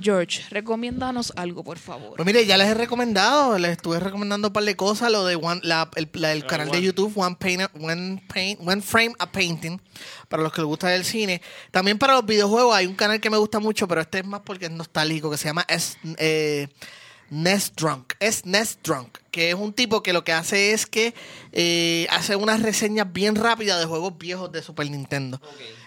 George, 0.02 0.44
recomiéndanos 0.50 1.32
algo, 1.36 1.64
por 1.64 1.78
favor. 1.78 2.16
Pues 2.16 2.26
mire, 2.26 2.46
ya 2.46 2.58
les 2.58 2.68
he 2.70 2.74
recomendado, 2.74 3.58
les 3.60 3.72
estuve 3.72 4.00
recomendando 4.00 4.48
un 4.48 4.54
par 4.54 4.64
de 4.64 4.76
cosas, 4.76 5.12
lo 5.12 5.26
de 5.26 5.36
one- 5.36 5.62
la- 5.64 5.90
el, 5.96 6.10
la- 6.14 6.32
el 6.34 6.42
de 6.42 6.48
canal 6.48 6.72
de. 6.72 6.82
YouTube, 6.82 7.12
One, 7.18 7.36
Paint- 7.40 7.70
One, 7.80 8.24
Paint- 8.34 8.60
One 8.66 8.82
Frame 8.82 9.14
a 9.20 9.30
Painting, 9.32 9.80
para 10.30 10.42
los 10.42 10.54
que 10.54 10.62
les 10.62 10.68
gusta 10.68 10.96
el 10.96 11.04
cine. 11.06 11.42
También 11.72 11.98
para 11.98 12.14
los 12.14 12.26
videojuegos 12.26 12.76
hay 12.76 12.88
un 12.88 12.96
canal 12.96 13.20
que 13.20 13.30
me 13.30 13.38
gusta 13.38 13.60
mucho, 13.60 13.88
pero 13.88 14.00
este 14.02 14.20
es 14.20 14.26
más 14.26 14.42
porque 14.42 14.66
es 14.66 14.72
nostálgico, 14.72 15.30
que 15.30 15.38
se 15.38 15.46
llama 15.50 15.66
es, 15.68 15.98
eh, 16.18 16.68
Nest 17.30 17.80
Drunk. 17.80 18.14
Es 18.20 18.46
Nest 18.46 18.80
Drunk, 18.86 19.18
que 19.32 19.50
es 19.50 19.56
un 19.56 19.74
tipo 19.74 20.04
que 20.04 20.14
lo 20.14 20.24
que 20.24 20.34
hace 20.34 20.72
es 20.72 20.86
que 20.86 21.14
eh, 21.52 22.08
hace 22.10 22.36
unas 22.36 22.62
reseñas 22.62 23.12
bien 23.12 23.36
rápidas 23.36 23.80
de 23.80 23.86
juegos 23.86 24.18
viejos 24.18 24.52
de 24.52 24.62
Super 24.62 24.90
Nintendo. 24.90 25.42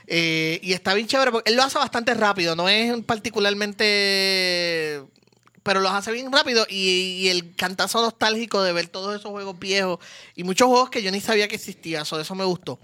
Eh, 0.06 0.60
y 0.62 0.72
está 0.72 0.94
bien 0.94 1.06
chévere 1.06 1.30
porque 1.30 1.50
él 1.50 1.56
lo 1.56 1.62
hace 1.62 1.78
bastante 1.78 2.14
rápido, 2.14 2.56
no 2.56 2.68
es 2.68 2.92
particularmente. 3.04 5.02
Pero 5.62 5.80
los 5.80 5.92
hace 5.92 6.10
bien 6.10 6.32
rápido 6.32 6.66
y, 6.68 7.20
y 7.20 7.28
el 7.28 7.54
cantazo 7.54 8.02
nostálgico 8.02 8.64
de 8.64 8.72
ver 8.72 8.88
todos 8.88 9.14
esos 9.14 9.30
juegos 9.30 9.56
viejos 9.60 10.00
y 10.34 10.42
muchos 10.42 10.66
juegos 10.66 10.90
que 10.90 11.02
yo 11.04 11.12
ni 11.12 11.20
sabía 11.20 11.46
que 11.46 11.54
existían, 11.54 12.04
so, 12.04 12.18
eso 12.18 12.34
me 12.34 12.44
gustó. 12.44 12.80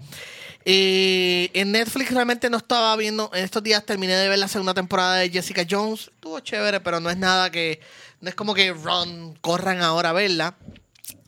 Eh, 0.65 1.49
en 1.53 1.71
Netflix 1.71 2.11
realmente 2.11 2.49
no 2.49 2.57
estaba 2.57 2.95
viendo, 2.95 3.31
en 3.33 3.43
estos 3.43 3.63
días 3.63 3.85
terminé 3.85 4.13
de 4.13 4.27
ver 4.27 4.39
la 4.39 4.47
segunda 4.47 4.73
temporada 4.73 5.15
de 5.15 5.29
Jessica 5.29 5.65
Jones, 5.69 6.11
estuvo 6.13 6.39
chévere, 6.41 6.81
pero 6.81 6.99
no 6.99 7.09
es 7.09 7.17
nada 7.17 7.49
que, 7.49 7.79
no 8.21 8.29
es 8.29 8.35
como 8.35 8.53
que 8.53 8.71
run, 8.73 9.35
corran 9.41 9.81
ahora 9.81 10.09
a 10.09 10.13
verla. 10.13 10.55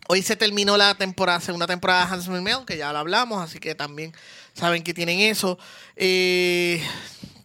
Hoy 0.08 0.22
se 0.24 0.36
terminó 0.36 0.76
la 0.78 0.96
temporada, 0.96 1.40
segunda 1.40 1.68
temporada 1.68 2.06
de 2.06 2.12
Handsome 2.14 2.42
Mail, 2.42 2.66
que 2.66 2.78
ya 2.78 2.92
lo 2.92 3.00
hablamos, 3.00 3.42
así 3.42 3.60
que 3.60 3.76
también 3.76 4.14
saben 4.54 4.84
que 4.84 4.94
tienen 4.94 5.20
eso. 5.20 5.58
Eh, 5.96 6.84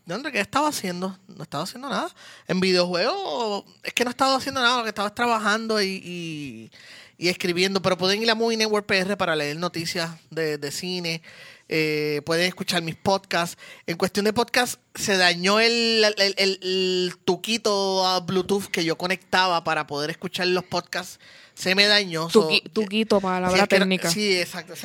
¿De 0.05 0.15
dónde 0.15 0.33
qué 0.33 0.41
estaba 0.41 0.69
haciendo? 0.69 1.19
No 1.29 1.43
estaba 1.45 1.65
haciendo 1.65 1.89
nada. 1.89 2.09
En 2.49 2.61
videojuegos, 2.61 3.65
es 3.83 3.93
que 3.93 4.05
no 4.05 4.11
estaba 4.11 4.37
haciendo 4.37 4.61
nada, 4.61 4.79
lo 4.79 4.83
que 4.85 4.89
estaba 4.91 5.09
es 5.09 5.15
trabajando 5.15 5.81
y, 5.83 6.01
y- 6.05 6.71
y 7.19 7.29
escribiendo. 7.29 7.81
Pero 7.83 7.97
pueden 7.97 8.23
ir 8.23 8.31
a 8.31 8.35
Movie 8.35 8.57
Network 8.57 8.87
PR 8.87 9.17
para 9.17 9.35
leer 9.37 9.57
noticias 9.57 10.11
de, 10.31 10.59
de 10.59 10.71
cine. 10.71 11.23
Eh, 11.69 12.23
pueden 12.25 12.47
escuchar 12.47 12.83
mis 12.83 12.95
podcasts. 12.97 13.59
En 13.87 13.97
cuestión 13.97 14.25
de 14.25 14.33
podcast, 14.33 14.81
se 14.95 15.17
dañó 15.17 15.59
el, 15.61 16.05
el, 16.19 16.35
el- 16.39 16.59
el 16.63 17.13
tuquito 17.25 18.07
a 18.07 18.21
Bluetooth 18.21 18.67
que 18.67 18.85
yo 18.85 18.97
conectaba 18.97 19.65
para 19.65 19.87
poder 19.87 20.11
escuchar 20.11 20.47
los 20.49 20.65
podcasts. 20.65 21.19
Se 21.55 21.75
me 21.75 21.87
dañó. 21.87 22.29
so- 22.31 22.49
Tuqui- 22.51 22.71
tuquito, 22.71 23.21
palabra 23.21 23.63
Sí, 23.63 23.67
técnica. 23.69 24.11
sí, 24.11 24.39
exacto. 24.39 24.75
Es, 24.75 24.85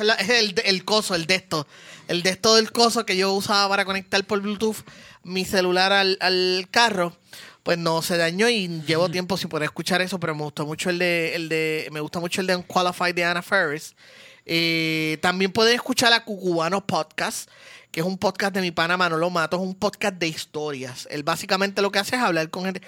el 0.64 0.84
coso, 0.84 1.14
el 1.14 1.26
de 1.26 1.34
esto. 1.36 1.66
El 2.08 2.22
de 2.22 2.30
esto 2.30 2.56
del 2.56 2.72
coso 2.72 3.04
que 3.06 3.16
yo 3.16 3.32
usaba 3.32 3.68
para 3.68 3.84
conectar 3.84 4.24
por 4.24 4.40
Bluetooth 4.40 4.78
mi 5.22 5.44
celular 5.44 5.92
al, 5.92 6.16
al 6.20 6.66
carro. 6.70 7.16
Pues 7.62 7.78
no 7.78 8.02
se 8.02 8.16
dañó 8.16 8.48
y 8.48 8.66
llevo 8.88 9.08
tiempo 9.08 9.36
sin 9.36 9.48
poder 9.48 9.66
escuchar 9.66 10.02
eso, 10.02 10.18
pero 10.18 10.34
me 10.34 10.42
gustó 10.42 10.66
mucho 10.66 10.90
el 10.90 10.98
de, 10.98 11.36
el 11.36 11.48
de, 11.48 11.88
me 11.92 12.00
gusta 12.00 12.18
mucho 12.18 12.40
el 12.40 12.48
de 12.48 12.56
Unqualified 12.56 13.14
de 13.14 13.22
Anna 13.24 13.40
Ferris. 13.42 13.94
Eh, 14.46 15.18
también 15.22 15.52
pueden 15.52 15.74
escuchar 15.74 16.12
a 16.12 16.24
Cucubano 16.24 16.86
Podcast, 16.86 17.48
que 17.90 18.00
es 18.00 18.06
un 18.06 18.18
podcast 18.18 18.54
de 18.54 18.60
mi 18.60 18.70
pana 18.70 18.96
Manolo 18.96 19.30
Mato, 19.30 19.56
es 19.56 19.62
un 19.62 19.74
podcast 19.74 20.16
de 20.16 20.28
historias. 20.28 21.06
Él 21.10 21.22
básicamente 21.22 21.82
lo 21.82 21.92
que 21.92 21.98
hace 21.98 22.16
es 22.16 22.22
hablar 22.22 22.50
con 22.50 22.64
gente. 22.64 22.82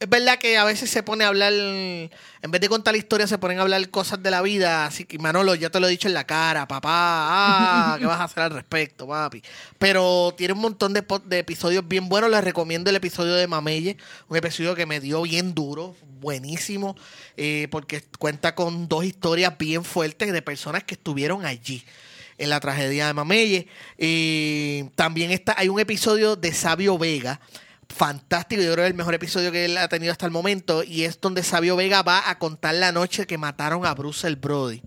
Es 0.00 0.08
verdad 0.08 0.38
que 0.38 0.56
a 0.56 0.64
veces 0.64 0.88
se 0.88 1.02
pone 1.02 1.24
a 1.24 1.28
hablar, 1.28 1.52
en 1.52 2.10
vez 2.48 2.60
de 2.62 2.70
contar 2.70 2.94
la 2.94 2.98
historia, 2.98 3.26
se 3.26 3.36
ponen 3.36 3.58
a 3.58 3.62
hablar 3.62 3.86
cosas 3.90 4.22
de 4.22 4.30
la 4.30 4.40
vida. 4.40 4.86
Así 4.86 5.04
que, 5.04 5.18
Manolo, 5.18 5.54
ya 5.54 5.68
te 5.68 5.78
lo 5.78 5.88
he 5.88 5.90
dicho 5.90 6.08
en 6.08 6.14
la 6.14 6.24
cara, 6.24 6.66
papá. 6.66 6.88
Ah, 6.90 7.96
¿qué 7.98 8.06
vas 8.06 8.18
a 8.18 8.24
hacer 8.24 8.44
al 8.44 8.50
respecto, 8.52 9.06
papi? 9.06 9.42
Pero 9.78 10.34
tiene 10.38 10.54
un 10.54 10.60
montón 10.60 10.94
de, 10.94 11.04
episodios 11.32 11.86
bien 11.86 12.08
buenos. 12.08 12.30
Les 12.30 12.42
recomiendo 12.42 12.88
el 12.88 12.96
episodio 12.96 13.34
de 13.34 13.46
Mameye, 13.46 13.98
un 14.28 14.38
episodio 14.38 14.74
que 14.74 14.86
me 14.86 15.00
dio 15.00 15.20
bien 15.20 15.52
duro, 15.52 15.94
buenísimo, 16.18 16.96
eh, 17.36 17.68
porque 17.70 18.02
cuenta 18.18 18.54
con 18.54 18.88
dos 18.88 19.04
historias 19.04 19.58
bien 19.58 19.84
fuertes 19.84 20.32
de 20.32 20.40
personas 20.40 20.82
que 20.82 20.94
estuvieron 20.94 21.44
allí 21.44 21.84
en 22.38 22.48
la 22.48 22.58
tragedia 22.58 23.06
de 23.06 23.12
Mameye. 23.12 23.68
Eh, 23.98 24.88
también 24.94 25.30
está, 25.30 25.54
hay 25.58 25.68
un 25.68 25.78
episodio 25.78 26.36
de 26.36 26.54
Sabio 26.54 26.96
Vega 26.96 27.38
fantástico. 27.94 28.62
Yo 28.62 28.72
creo 28.72 28.76
que 28.84 28.88
es 28.88 28.90
el 28.92 28.96
mejor 28.96 29.14
episodio 29.14 29.52
que 29.52 29.64
él 29.66 29.76
ha 29.76 29.88
tenido 29.88 30.12
hasta 30.12 30.24
el 30.26 30.32
momento. 30.32 30.82
Y 30.82 31.04
es 31.04 31.20
donde 31.20 31.42
Sabio 31.42 31.76
Vega 31.76 32.02
va 32.02 32.28
a 32.30 32.38
contar 32.38 32.74
la 32.74 32.92
noche 32.92 33.26
que 33.26 33.36
mataron 33.38 33.84
a 33.84 33.94
Bruce 33.94 34.26
el 34.26 34.36
Brody. 34.36 34.82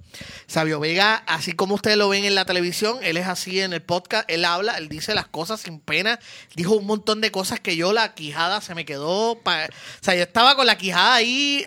Sabio 0.48 0.80
Vega, 0.80 1.16
así 1.28 1.54
como 1.54 1.76
ustedes 1.76 1.98
lo 1.98 2.10
ven 2.10 2.26
en 2.26 2.36
la 2.36 2.46
televisión, 2.46 2.98
él 3.02 3.18
es 3.18 3.28
así 3.28 3.60
en 3.60 3.74
el 3.74 3.82
podcast. 3.82 4.30
Él 4.30 4.46
habla, 4.46 4.78
él 4.78 4.90
dice 4.90 5.14
las 5.16 5.28
cosas 5.28 5.62
sin 5.62 5.80
pena. 5.80 6.20
Dijo 6.56 6.74
un 6.76 6.86
montón 6.86 7.22
de 7.22 7.32
cosas 7.32 7.60
que 7.60 7.76
yo, 7.76 7.94
la 7.94 8.14
quijada 8.16 8.62
se 8.62 8.74
me 8.76 8.86
quedó. 8.86 9.40
pa- 9.44 9.66
O 9.66 10.04
sea, 10.04 10.16
yo 10.16 10.24
estaba 10.24 10.56
con 10.56 10.66
la 10.66 10.78
quijada 10.78 11.16
ahí. 11.16 11.66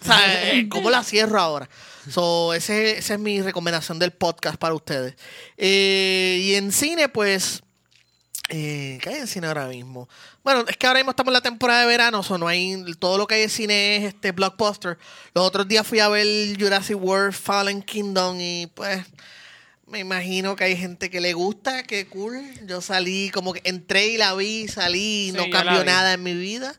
O 0.00 0.04
sea, 0.04 0.18
¿cómo 0.70 0.90
la 0.90 1.04
cierro 1.04 1.40
ahora? 1.40 1.68
So, 2.10 2.54
ese, 2.54 2.98
esa 2.98 3.14
es 3.14 3.20
mi 3.20 3.42
recomendación 3.42 3.98
del 3.98 4.10
podcast 4.12 4.56
para 4.56 4.74
ustedes. 4.74 5.14
Eh, 5.56 6.38
y 6.42 6.54
en 6.54 6.72
cine, 6.72 7.08
pues. 7.08 7.62
Eh, 8.52 8.98
¿Qué 9.00 9.10
hay 9.10 9.16
en 9.20 9.28
cine 9.28 9.46
ahora 9.46 9.68
mismo? 9.68 10.08
Bueno, 10.42 10.64
es 10.66 10.76
que 10.76 10.86
ahora 10.88 10.98
mismo 10.98 11.10
estamos 11.10 11.30
en 11.30 11.34
la 11.34 11.40
temporada 11.40 11.82
de 11.82 11.86
verano, 11.86 12.24
so 12.24 12.36
no 12.36 12.48
hay, 12.48 12.82
todo 12.98 13.16
lo 13.16 13.28
que 13.28 13.36
hay 13.36 13.42
en 13.44 13.50
cine 13.50 13.96
es 13.96 14.14
este 14.14 14.32
blockbuster. 14.32 14.98
Los 15.34 15.46
otros 15.46 15.68
días 15.68 15.86
fui 15.86 16.00
a 16.00 16.08
ver 16.08 16.26
Jurassic 16.58 17.00
World 17.00 17.32
Fallen 17.32 17.80
Kingdom 17.80 18.40
y 18.40 18.66
pues 18.74 19.06
me 19.86 20.00
imagino 20.00 20.56
que 20.56 20.64
hay 20.64 20.76
gente 20.76 21.10
que 21.10 21.20
le 21.20 21.32
gusta, 21.32 21.84
que 21.84 22.08
cool. 22.08 22.42
Yo 22.66 22.80
salí, 22.80 23.30
como 23.30 23.52
que 23.52 23.60
entré 23.64 24.08
y 24.08 24.16
la 24.16 24.34
vi, 24.34 24.66
salí 24.66 25.28
y 25.28 25.30
Sí, 25.30 25.36
no 25.36 25.48
cambió 25.50 25.84
nada 25.84 26.14
en 26.14 26.22
mi 26.22 26.34
vida. 26.34 26.74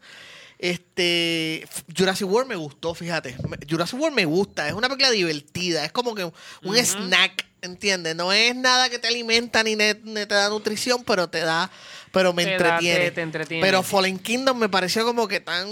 Este 0.60 1.68
Jurassic 1.98 2.30
World 2.30 2.50
me 2.50 2.56
gustó, 2.56 2.94
fíjate. 2.94 3.36
Jurassic 3.70 4.00
World 4.00 4.16
me 4.16 4.26
gusta, 4.26 4.68
es 4.68 4.74
una 4.74 4.90
película 4.90 5.10
divertida, 5.10 5.86
es 5.86 5.92
como 5.94 6.16
que 6.16 6.26
un 6.26 6.78
snack, 6.78 7.46
¿entiendes? 7.62 8.16
No 8.16 8.32
es 8.34 8.56
nada 8.56 8.90
que 8.90 9.00
te 9.00 9.08
alimenta 9.08 9.64
ni, 9.64 9.76
ne- 9.76 10.00
ni 10.04 10.26
te 10.26 10.36
da 10.36 10.50
nutrición, 10.50 11.04
pero 11.04 11.28
te 11.30 11.40
da, 11.40 11.70
pero 12.12 12.34
me 12.34 12.44
Te 12.46 12.52
da- 12.52 12.56
entretiene. 12.58 13.00
te- 13.06 13.12
te 13.12 13.22
entretiene. 13.22 13.64
Pero 13.66 13.84
Fallen 13.84 14.20
Kingdom 14.20 14.58
me 14.58 14.70
pareció 14.70 15.06
como 15.06 15.28
que 15.28 15.40
tan 15.40 15.68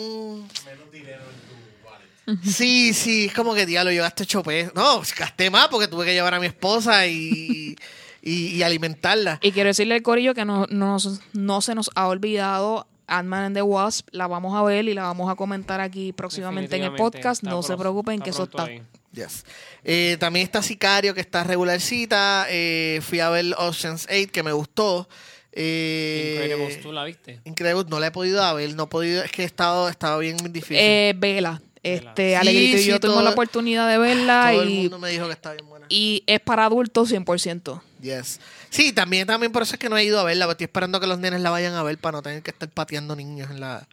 Sí, 2.45 2.93
sí, 2.93 3.25
es 3.25 3.33
como 3.33 3.55
que 3.55 3.65
diablo, 3.65 3.91
yo 3.91 4.03
gasté 4.03 4.21
ocho 4.23 4.43
pesos. 4.43 4.71
No, 4.75 5.01
gasté 5.17 5.49
más 5.49 5.67
porque 5.69 5.87
tuve 5.87 6.05
que 6.05 6.13
llevar 6.13 6.35
a 6.35 6.39
mi 6.39 6.45
esposa 6.45 7.07
y, 7.07 7.75
y, 8.21 8.33
y 8.55 8.61
alimentarla. 8.61 9.39
Y 9.41 9.51
quiero 9.51 9.69
decirle 9.69 9.95
al 9.95 10.03
corillo 10.03 10.35
que 10.35 10.45
no, 10.45 10.67
nos- 10.69 11.21
no 11.33 11.61
se 11.61 11.73
nos 11.73 11.89
ha 11.95 12.07
olvidado 12.07 12.85
Ant-Man 13.09 13.43
and 13.45 13.55
the 13.55 13.61
Wasp. 13.61 14.07
La 14.11 14.27
vamos 14.27 14.55
a 14.55 14.63
ver 14.63 14.87
y 14.87 14.93
la 14.93 15.03
vamos 15.03 15.29
a 15.31 15.35
comentar 15.35 15.81
aquí 15.81 16.13
próximamente 16.13 16.75
en 16.77 16.83
el 16.83 16.93
podcast. 16.95 17.43
No 17.43 17.63
se 17.63 17.75
preocupen 17.77 18.21
que 18.21 18.29
eso 18.29 18.43
está. 18.43 18.67
Yes. 19.11 19.43
Eh, 19.83 20.17
también 20.19 20.43
está 20.45 20.61
Sicario, 20.61 21.13
que 21.15 21.21
está 21.21 21.43
regularcita. 21.43 22.45
Eh, 22.49 22.99
fui 23.01 23.19
a 23.19 23.29
ver 23.29 23.45
Ocean's 23.57 24.07
8, 24.09 24.31
que 24.31 24.43
me 24.43 24.51
gustó. 24.51 25.09
Eh, 25.51 26.41
Incredibles, 26.43 26.81
¿tú 26.81 26.91
la 26.91 27.03
viste? 27.05 27.41
Incredibles, 27.43 27.87
no 27.87 27.99
la 27.99 28.07
he 28.07 28.11
podido 28.11 28.53
ver, 28.55 28.75
no 28.75 28.83
he 28.83 28.87
podido, 28.87 29.23
es 29.23 29.31
que 29.31 29.41
he 29.41 29.45
estado, 29.45 29.89
estaba 29.89 30.17
bien 30.19 30.37
difícil. 30.37 30.77
Eh, 30.79 31.13
vela. 31.17 31.59
Este, 31.81 32.29
Sí, 32.31 32.35
Alegrito 32.35 32.77
y 32.77 32.81
sí, 32.81 32.89
yo 32.89 32.99
tuvimos 32.99 33.23
la 33.23 33.29
oportunidad 33.31 33.89
de 33.89 33.97
verla 33.97 34.49
Todo 34.51 34.63
el 34.63 34.69
y, 34.69 34.77
mundo 34.81 34.99
me 34.99 35.09
dijo 35.11 35.25
que 35.27 35.31
está 35.33 35.53
bien 35.53 35.67
buena. 35.67 35.85
y 35.89 36.23
es 36.27 36.39
para 36.41 36.65
adultos 36.65 37.11
100%. 37.11 37.81
Yes. 38.01 38.39
Sí, 38.69 38.93
también, 38.93 39.25
también 39.25 39.51
por 39.51 39.63
eso 39.63 39.73
es 39.73 39.79
que 39.79 39.89
no 39.89 39.97
he 39.97 40.03
ido 40.03 40.19
a 40.19 40.23
verla, 40.23 40.49
estoy 40.49 40.65
esperando 40.65 40.99
que 40.99 41.07
los 41.07 41.19
nenes 41.19 41.41
la 41.41 41.49
vayan 41.49 41.73
a 41.73 41.83
ver 41.83 41.97
para 41.97 42.17
no 42.17 42.21
tener 42.21 42.43
que 42.43 42.51
estar 42.51 42.69
pateando 42.69 43.15
niños 43.15 43.49
en 43.49 43.59
la, 43.59 43.87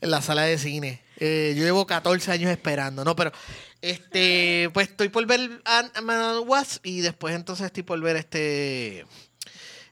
en 0.00 0.10
la 0.10 0.20
sala 0.20 0.42
de 0.42 0.58
cine. 0.58 1.00
Eh, 1.18 1.54
yo 1.56 1.64
llevo 1.64 1.86
14 1.86 2.32
años 2.32 2.50
esperando, 2.50 3.04
¿no? 3.04 3.16
Pero, 3.16 3.32
este, 3.80 4.70
pues 4.74 4.88
estoy 4.88 5.08
por 5.08 5.24
ver 5.26 5.62
Ant-Man 5.64 6.42
Wasp 6.46 6.84
y 6.84 7.00
después 7.00 7.34
entonces 7.34 7.66
estoy 7.66 7.82
por 7.82 8.00
ver 8.00 8.16
este 8.16 9.06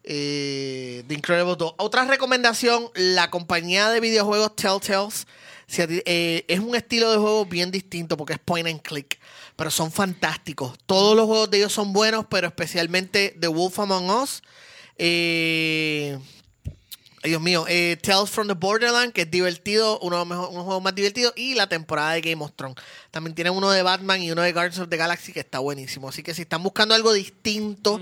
eh, 0.05 1.05
The 1.07 1.15
Incredibles 1.15 1.59
2. 1.59 1.75
Otra 1.79 2.05
recomendación, 2.05 2.91
la 2.95 3.31
compañía 3.31 3.91
de 3.91 4.01
videojuegos 4.01 4.57
Telltales. 4.57 5.27
Eh, 5.79 6.45
es 6.49 6.59
un 6.59 6.75
estilo 6.75 7.13
de 7.13 7.19
juego 7.19 7.47
bien 7.47 7.71
distinto 7.71 8.17
porque 8.17 8.33
es 8.33 8.39
point 8.41 8.67
and 8.67 8.83
click, 8.83 9.20
pero 9.61 9.71
son 9.71 9.93
fantásticos. 9.93 10.79
Todos 10.87 11.15
los 11.15 11.27
juegos 11.27 11.51
de 11.51 11.59
ellos 11.59 11.71
son 11.75 11.93
buenos, 11.93 12.25
pero 12.31 12.47
especialmente 12.47 13.37
The 13.39 13.49
Wolf 13.49 13.79
Among 13.79 14.09
Us. 14.09 14.43
Eh, 14.97 16.19
Dios 17.23 17.43
mío, 17.43 17.67
eh, 17.69 17.99
Tales 18.03 18.31
from 18.31 18.49
the 18.49 18.55
Borderland, 18.55 19.13
que 19.13 19.21
es 19.23 19.31
divertido, 19.31 19.99
uno 20.01 20.17
de 20.17 20.21
los 20.21 20.29
mejor- 20.29 20.49
unos 20.49 20.65
juegos 20.65 20.83
más 20.83 20.95
divertidos, 20.95 21.35
y 21.37 21.55
la 21.55 21.69
temporada 21.69 22.13
de 22.13 22.23
Game 22.23 22.43
of 22.43 22.53
Thrones. 22.57 22.77
También 23.11 23.35
tienen 23.35 23.53
uno 23.53 23.71
de 23.71 23.83
Batman 23.83 24.23
y 24.23 24.31
uno 24.33 24.41
de 24.41 24.51
Guardians 24.55 24.79
of 24.79 24.89
the 24.89 24.97
Galaxy 24.97 25.31
que 25.35 25.41
está 25.41 25.59
buenísimo. 25.59 26.09
Así 26.09 26.23
que 26.23 26.33
si 26.33 26.41
están 26.41 26.63
buscando 26.63 26.95
algo 26.95 27.13
distinto, 27.13 28.01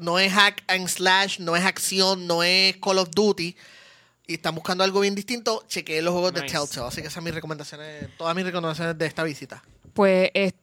no 0.00 0.18
es 0.18 0.32
hack 0.32 0.64
and 0.68 0.88
slash, 0.88 1.38
no 1.38 1.54
es 1.54 1.64
acción, 1.66 2.26
no 2.26 2.42
es 2.42 2.78
Call 2.78 2.96
of 2.96 3.10
Duty, 3.14 3.54
y 4.26 4.32
están 4.32 4.54
buscando 4.54 4.82
algo 4.82 5.00
bien 5.00 5.14
distinto, 5.14 5.62
chequeen 5.68 6.02
los 6.02 6.12
juegos 6.12 6.32
de. 6.32 6.40
Telltale. 6.62 6.88
Así 6.88 6.96
que 6.96 7.08
esas 7.08 7.12
son 7.12 7.24
mis 7.24 7.34
recomendaciones, 7.34 8.08
todas 8.16 8.34
mis 8.34 8.46
recomendaciones 8.46 8.96
de 8.96 9.04
esta 9.04 9.22
visita. 9.22 9.62
Pues, 9.94 10.30
este, 10.34 10.58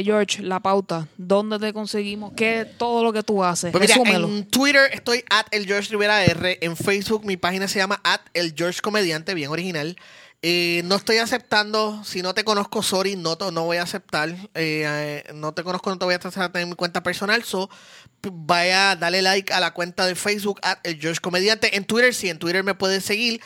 Buenísimo. 0.00 0.04
George, 0.04 0.42
la 0.42 0.60
pauta. 0.60 1.08
¿Dónde 1.16 1.58
te 1.58 1.72
conseguimos? 1.72 2.32
¿Qué 2.36 2.66
todo 2.76 3.02
lo 3.04 3.12
que 3.12 3.22
tú 3.22 3.42
haces? 3.44 3.70
Pues 3.72 3.82
mira, 3.82 3.94
Resúmelo. 3.94 4.26
en 4.28 4.44
Twitter 4.48 4.90
estoy 4.92 5.24
at 5.30 5.46
el 5.52 5.66
George 5.66 5.88
Rivera 5.90 6.24
R. 6.24 6.58
En 6.60 6.76
Facebook 6.76 7.24
mi 7.24 7.36
página 7.36 7.68
se 7.68 7.78
llama 7.78 8.00
at 8.04 8.20
el 8.34 8.54
George 8.56 8.80
Comediante, 8.82 9.34
bien 9.34 9.50
original. 9.50 9.96
Eh, 10.44 10.82
no 10.86 10.96
estoy 10.96 11.18
aceptando, 11.18 12.02
si 12.02 12.20
no 12.20 12.34
te 12.34 12.42
conozco, 12.42 12.82
sorry, 12.82 13.14
no, 13.14 13.38
te- 13.38 13.52
no 13.52 13.62
voy 13.64 13.76
a 13.76 13.84
aceptar. 13.84 14.30
Eh, 14.30 14.82
eh, 14.84 15.24
no 15.34 15.54
te 15.54 15.62
conozco, 15.62 15.88
no 15.90 15.98
te 15.98 16.04
voy 16.04 16.14
a 16.14 16.16
aceptar 16.16 16.50
en 16.56 16.70
mi 16.70 16.74
cuenta 16.74 17.00
personal. 17.04 17.44
So, 17.44 17.70
vaya, 18.32 18.96
dale 18.96 19.22
like 19.22 19.52
a 19.52 19.60
la 19.60 19.72
cuenta 19.72 20.04
de 20.06 20.16
Facebook 20.16 20.58
at 20.62 20.78
el 20.84 20.98
George 21.00 21.20
Comediante. 21.20 21.76
En 21.76 21.84
Twitter, 21.84 22.12
sí, 22.12 22.28
en 22.28 22.38
Twitter 22.40 22.64
me 22.64 22.74
puedes 22.74 23.04
seguir 23.04 23.40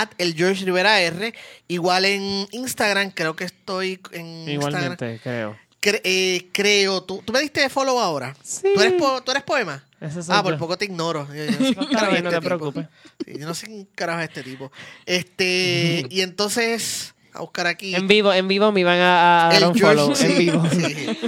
at 0.00 0.08
el 0.18 0.34
George 0.34 0.64
Rivera 0.64 1.00
R. 1.00 1.32
Igual 1.68 2.04
en 2.06 2.48
Instagram, 2.52 3.10
creo 3.10 3.36
que 3.36 3.44
estoy 3.44 4.00
en 4.12 4.48
Instagram. 4.48 4.50
Igualmente, 4.94 5.20
creo. 5.22 5.56
Cre- 5.80 6.00
eh, 6.04 6.46
creo, 6.52 7.02
¿tú, 7.02 7.22
¿tú 7.24 7.32
me 7.32 7.40
diste 7.40 7.68
follow 7.68 7.98
ahora? 7.98 8.36
Sí. 8.42 8.68
¿Tú 8.74 8.80
eres, 8.80 8.92
po- 8.94 9.20
¿tú 9.22 9.32
eres 9.32 9.42
poema? 9.42 9.84
Ah, 10.28 10.42
por 10.42 10.56
poco 10.58 10.76
te 10.78 10.84
ignoro. 10.84 11.26
Yo, 11.34 11.44
yo 11.44 11.50
no 11.82 12.10
bien, 12.10 12.24
no 12.24 12.30
este 12.30 12.30
te 12.30 12.36
tipo. 12.36 12.40
preocupes. 12.40 12.86
Sí, 13.24 13.38
yo 13.38 13.46
no 13.46 13.54
sé 13.54 13.66
quién 13.66 13.88
carajo 13.94 14.20
es 14.20 14.28
este 14.28 14.42
tipo. 14.42 14.70
Este, 15.06 16.06
y 16.08 16.20
entonces, 16.22 17.14
a 17.32 17.40
buscar 17.40 17.66
aquí. 17.66 17.94
En 17.94 18.06
vivo, 18.08 18.32
en 18.32 18.46
vivo 18.48 18.70
me 18.72 18.80
iban 18.80 18.98
a, 18.98 19.46
a 19.48 19.52
dar 19.52 19.62
el 19.62 19.68
un 19.68 19.74
George, 19.74 19.96
follow. 20.00 20.16
sí, 20.16 20.26
En 20.26 20.38
vivo. 20.38 20.64
sí. 20.70 21.18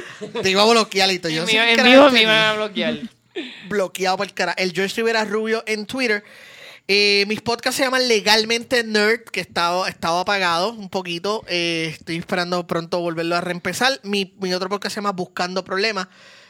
Te 0.42 0.50
iba 0.50 0.62
a 0.62 0.66
bloquear 0.66 1.10
y 1.10 1.18
todo. 1.18 1.30
Yo 1.32 1.42
En 1.42 1.46
vivo, 1.46 1.58
quién 1.60 1.68
en 1.70 1.76
carajo 1.76 1.92
vivo 1.92 2.06
es 2.06 2.12
me 2.12 2.18
este 2.20 2.30
iban 2.32 2.42
a 2.44 2.52
bloquear. 2.54 2.98
bloqueado 3.68 4.16
por 4.16 4.26
el 4.26 4.34
cara. 4.34 4.52
El 4.52 4.72
George 4.72 4.94
Rivera 4.96 5.24
Rubio 5.24 5.62
en 5.66 5.86
Twitter. 5.86 6.22
Eh, 6.86 7.24
mis 7.28 7.40
podcasts 7.40 7.78
se 7.78 7.84
llaman 7.84 8.08
Legalmente 8.08 8.84
Nerd, 8.84 9.24
que 9.24 9.40
estaba, 9.40 9.88
estaba 9.88 10.20
apagado 10.20 10.70
un 10.72 10.90
poquito. 10.90 11.42
Eh, 11.48 11.88
estoy 11.92 12.16
esperando 12.16 12.66
pronto 12.66 13.00
volverlo 13.00 13.36
a 13.36 13.40
reempezar. 13.40 14.00
Mi, 14.02 14.34
mi 14.38 14.52
otro 14.52 14.68
podcast 14.68 14.94
se 14.94 14.98
llama 15.00 15.12
Buscando 15.12 15.64
Problemas, 15.64 16.08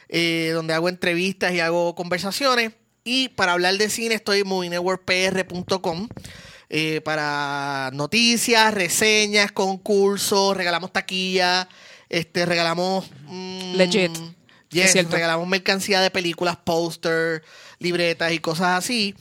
eh, 0.09 0.51
donde 0.53 0.73
hago 0.73 0.89
entrevistas 0.89 1.53
y 1.53 1.61
hago 1.61 1.95
conversaciones. 1.95 2.73
Y 3.05 3.29
para 3.29 3.53
hablar 3.53 3.77
de 3.77 3.89
cine 3.89 4.15
estoy 4.15 4.39
en 4.39 4.47
movienetworkpr.com 4.47 6.09
eh, 6.69 7.01
para 7.01 7.91
noticias, 7.93 8.73
reseñas, 8.73 9.51
concursos, 9.51 10.57
regalamos 10.57 10.91
taquillas, 10.91 11.67
este, 12.09 12.45
regalamos... 12.45 13.05
mm, 13.27 13.75
Legit. 13.75 14.11
yes, 14.69 14.93
regalamos 15.09 15.47
mercancía 15.47 16.01
de 16.01 16.09
películas, 16.09 16.57
póster, 16.57 17.43
libretas 17.79 18.33
y 18.33 18.39
cosas 18.39 18.79
así. 18.79 19.15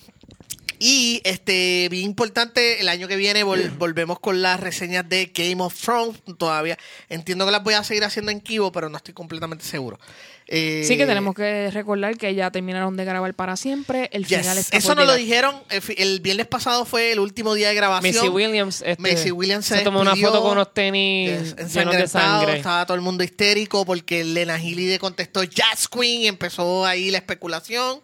Y 0.87 1.23
este, 1.25 1.89
bien 1.91 2.05
importante, 2.05 2.79
el 2.83 2.91
año 2.91 3.09
que 3.09 3.17
viene 3.17 3.43
vol- 3.43 3.75
volvemos 3.79 4.21
con 4.21 4.43
las 4.43 4.61
reseñas 4.61 5.09
de 5.09 5.33
Game 5.35 5.63
of 5.63 5.75
Thrones. 5.81 6.19
Todavía 6.37 6.77
entiendo 7.09 7.47
que 7.47 7.53
las 7.53 7.63
voy 7.65 7.73
a 7.73 7.83
seguir 7.83 8.05
haciendo 8.05 8.31
en 8.31 8.43
Kibo, 8.43 8.71
pero 8.71 8.91
no 8.91 8.99
estoy 8.99 9.15
completamente 9.15 9.65
seguro. 9.65 9.99
Eh, 10.47 10.85
Sí 10.87 10.99
que 10.99 11.07
tenemos 11.07 11.35
que 11.35 11.71
recordar 11.71 12.19
que 12.19 12.35
ya 12.35 12.51
terminaron 12.51 12.99
de 12.99 13.07
grabar 13.07 13.33
para 13.33 13.57
siempre. 13.57 14.11
El 14.13 14.27
yes, 14.27 14.41
final 14.41 14.59
está 14.59 14.77
Eso 14.77 14.89
por 14.89 14.97
nos 14.99 15.07
lo 15.07 15.15
dijeron. 15.15 15.55
El, 15.71 15.83
el 15.97 16.21
viernes 16.21 16.47
pasado 16.49 16.85
fue 16.85 17.13
el 17.13 17.19
último 17.19 17.55
día 17.55 17.69
de 17.71 17.75
grabación. 17.77 18.15
Macy 18.15 18.29
Williams, 18.29 18.83
este, 18.85 19.03
Macy 19.03 19.31
Williams 19.31 19.65
se 19.65 19.79
se 19.79 19.85
tomó 19.85 20.03
una 20.03 20.15
foto 20.15 20.43
con 20.43 20.53
unos 20.53 20.75
tenis 20.75 21.31
Yes, 21.31 21.41
llenos 21.41 21.57
de 21.57 21.63
ensangrentado, 21.63 22.41
sangre. 22.41 22.57
Estaba 22.59 22.85
todo 22.85 22.95
el 22.97 23.01
mundo 23.01 23.25
histérico 23.25 23.87
porque 23.87 24.23
Lena 24.23 24.59
Healy 24.61 24.99
contestó 24.99 25.45
Jazz 25.45 25.89
Queen 25.89 26.21
y 26.21 26.27
empezó 26.27 26.85
ahí 26.85 27.11
la 27.11 27.17
especulación. 27.19 28.03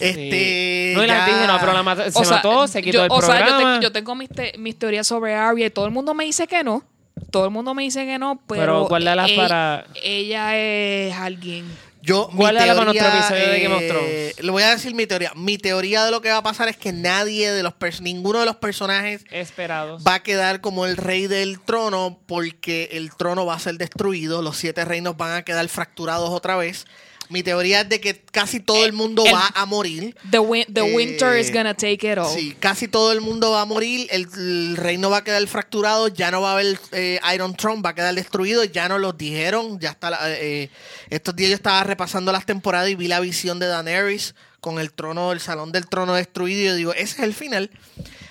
Este, 0.00 0.92
no, 0.96 1.04
y 1.04 1.06
la 1.06 1.26
ya- 1.28 1.46
no, 1.46 1.58
pero 1.60 1.72
la 1.72 1.82
mata- 1.82 2.10
se 2.10 2.18
O 2.18 2.24
sea, 2.24 2.36
mató, 2.36 2.66
se 2.66 2.82
quitó 2.82 2.98
yo- 2.98 3.04
el 3.04 3.10
o 3.12 3.20
sea, 3.22 3.38
yo 3.40 3.44
te- 3.44 3.50
programa. 3.50 3.80
yo, 3.80 3.92
tengo 3.92 4.14
mis, 4.14 4.28
te- 4.28 4.54
mis 4.58 4.78
teorías 4.78 5.06
sobre 5.06 5.34
Arya 5.34 5.66
y 5.66 5.70
todo 5.70 5.84
el 5.86 5.90
mundo 5.92 6.14
me 6.14 6.24
dice 6.24 6.46
que 6.46 6.64
no. 6.64 6.84
Todo 7.30 7.44
el 7.44 7.50
mundo 7.50 7.74
me 7.74 7.82
dice 7.82 8.06
que 8.06 8.18
no, 8.18 8.40
pero, 8.48 8.60
Pero 8.60 8.88
guárdalas 8.88 9.30
e- 9.30 9.36
para- 9.36 9.84
ella 10.02 10.56
es 10.56 11.14
alguien. 11.14 11.66
Yo, 12.02 12.30
mi 12.32 12.38
Guárdala 12.38 12.74
para 12.74 12.92
teoría, 12.92 13.02
nuestro 13.02 13.18
episodio 13.36 13.52
de 13.52 13.60
Game 13.60 13.74
of 13.74 13.82
eh, 13.82 13.88
Thrones. 13.88 14.42
Le 14.44 14.50
voy 14.50 14.62
a 14.62 14.70
decir 14.70 14.94
mi 14.94 15.06
teoría. 15.06 15.32
Mi 15.36 15.58
teoría 15.58 16.02
de 16.06 16.10
lo 16.10 16.22
que 16.22 16.30
va 16.30 16.38
a 16.38 16.42
pasar 16.42 16.66
es 16.68 16.78
que 16.78 16.92
nadie 16.94 17.50
de 17.52 17.62
los 17.62 17.74
pers- 17.74 18.00
ninguno 18.00 18.40
de 18.40 18.46
los 18.46 18.56
personajes 18.56 19.26
Esperados. 19.30 20.02
va 20.02 20.14
a 20.14 20.22
quedar 20.22 20.62
como 20.62 20.86
el 20.86 20.96
rey 20.96 21.26
del 21.26 21.60
trono 21.60 22.18
porque 22.26 22.88
el 22.92 23.14
trono 23.14 23.44
va 23.44 23.54
a 23.54 23.58
ser 23.58 23.74
destruido. 23.76 24.40
Los 24.40 24.56
siete 24.56 24.82
reinos 24.86 25.18
van 25.18 25.32
a 25.34 25.42
quedar 25.42 25.68
fracturados 25.68 26.30
otra 26.30 26.56
vez. 26.56 26.86
Mi 27.30 27.42
teoría 27.42 27.82
es 27.82 27.88
de 27.88 28.00
que 28.00 28.20
casi 28.32 28.60
todo 28.60 28.84
el 28.84 28.92
mundo 28.92 29.24
el- 29.24 29.32
va 29.32 29.50
a 29.54 29.64
morir. 29.64 30.16
The, 30.30 30.38
win- 30.40 30.66
the 30.72 30.80
Eh, 30.80 30.94
winter 30.94 31.38
is 31.38 31.52
gonna 31.52 31.74
take 31.74 32.10
it 32.10 32.18
all. 32.18 32.26
Sí, 32.28 32.56
casi 32.58 32.88
todo 32.88 33.12
el 33.12 33.20
mundo 33.20 33.52
va 33.52 33.62
a 33.62 33.64
morir, 33.64 34.08
el, 34.10 34.26
el 34.36 34.76
reino 34.76 35.08
va 35.10 35.18
a 35.18 35.24
quedar 35.24 35.46
fracturado, 35.46 36.08
ya 36.08 36.30
no 36.32 36.42
va 36.42 36.50
a 36.50 36.52
haber 36.54 36.78
eh, 36.92 37.20
Iron 37.34 37.54
Throne, 37.56 37.82
va 37.82 37.90
a 37.90 37.94
quedar 37.94 38.14
destruido, 38.14 38.64
ya 38.64 38.88
nos 38.88 39.00
lo 39.00 39.12
dijeron, 39.12 39.78
ya 39.78 39.90
está, 39.90 40.10
la- 40.10 40.18
eh, 40.28 40.70
estos 41.08 41.34
días 41.36 41.50
yo 41.50 41.56
estaba 41.56 41.84
repasando 41.84 42.32
las 42.32 42.44
temporadas 42.46 42.90
y 42.90 42.96
vi 42.96 43.06
la 43.08 43.20
visión 43.20 43.58
de 43.60 43.66
Daenerys 43.68 44.34
con 44.60 44.78
el 44.80 44.92
trono, 44.92 45.32
el 45.32 45.40
salón 45.40 45.72
del 45.72 45.86
trono 45.88 46.14
destruido 46.14 46.60
y 46.60 46.66
yo 46.66 46.74
digo, 46.74 46.92
ese 46.94 47.14
es 47.14 47.18
el 47.20 47.32
final. 47.34 47.70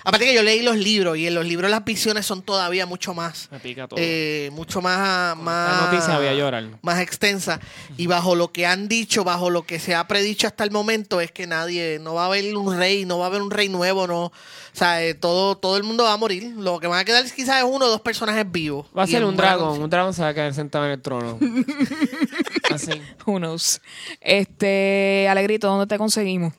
Aparte 0.04 0.24
que 0.26 0.34
yo 0.34 0.42
leí 0.42 0.62
los 0.62 0.76
libros 0.76 1.18
y 1.18 1.26
en 1.26 1.34
los 1.34 1.44
libros 1.44 1.70
las 1.70 1.84
visiones 1.84 2.24
son 2.24 2.42
todavía 2.42 2.86
mucho 2.86 3.12
más, 3.14 3.48
Me 3.50 3.60
pica 3.60 3.86
todo. 3.86 4.00
eh, 4.00 4.48
mucho 4.52 4.80
más, 4.80 5.36
más, 5.36 5.90
noticia 5.90 6.16
voy 6.16 6.26
a 6.26 6.34
llorar. 6.34 6.64
más 6.82 7.00
extensa 7.00 7.60
y 7.96 8.06
bajo 8.06 8.34
lo 8.34 8.50
que 8.50 8.66
han 8.66 8.88
dicho, 8.88 9.24
bajo 9.24 9.50
lo 9.50 9.62
que 9.62 9.78
se 9.78 9.94
ha 9.94 10.06
predicho 10.08 10.46
hasta 10.46 10.64
el 10.64 10.70
momento 10.70 11.20
es 11.20 11.32
que 11.32 11.46
nadie, 11.46 11.98
no 12.00 12.14
va 12.14 12.22
a 12.22 12.26
haber 12.26 12.56
un 12.56 12.76
rey, 12.78 13.04
no 13.04 13.18
va 13.18 13.26
a 13.26 13.28
haber 13.28 13.42
un 13.42 13.50
rey 13.50 13.68
nuevo, 13.68 14.06
no, 14.06 14.24
o 14.26 14.32
sea, 14.72 15.02
eh, 15.04 15.14
todo, 15.14 15.56
todo 15.56 15.76
el 15.76 15.82
mundo 15.82 16.04
va 16.04 16.12
a 16.14 16.16
morir, 16.16 16.54
lo 16.56 16.78
que 16.80 16.86
van 16.86 17.00
a 17.00 17.04
quedar 17.04 17.24
quizás 17.30 17.58
es 17.58 17.64
uno 17.64 17.84
o 17.86 17.88
dos 17.88 18.00
personajes 18.00 18.50
vivos. 18.50 18.86
Va 18.96 19.02
a 19.02 19.06
ser 19.06 19.24
un 19.24 19.36
dragón. 19.36 19.82
Un 19.82 19.90
dragón 19.90 20.14
se 20.14 20.22
va 20.22 20.28
a 20.28 20.34
quedar 20.34 20.54
sentado 20.54 20.86
en 20.86 20.92
el 20.92 21.02
trono. 21.02 21.38
Así. 22.70 22.92
Who 23.26 23.38
knows? 23.38 23.80
Este, 24.20 25.26
Alegrito, 25.28 25.66
¿dónde 25.68 25.86
te 25.86 25.98
conseguimos? 25.98 26.54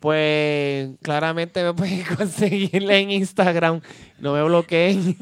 Pues 0.00 0.90
claramente 1.02 1.62
me 1.62 1.74
pueden 1.74 2.04
conseguir 2.16 2.90
en 2.90 3.10
Instagram. 3.10 3.80
No 4.18 4.32
me 4.32 4.42
bloqueen. 4.42 5.16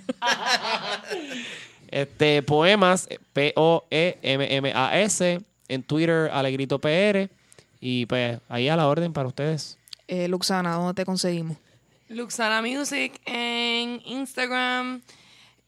este, 1.89 2.43
poemas, 2.43 3.07
E 3.11 3.19
P-O-E-M-M-A-S. 3.33 4.31
En 5.69 5.83
Twitter, 5.83 6.31
Alegrito 6.33 6.79
PR. 6.79 7.29
Y 7.81 8.07
pues 8.07 8.39
ahí 8.49 8.69
a 8.69 8.77
la 8.77 8.89
orden 8.89 9.13
para 9.13 9.29
ustedes. 9.29 9.79
Eh, 10.07 10.29
Luxana, 10.29 10.73
¿dónde 10.75 10.95
te 10.95 11.05
conseguimos? 11.05 11.59
Luxana 12.09 12.63
Music 12.63 13.21
en 13.27 14.01
Instagram 14.07 15.03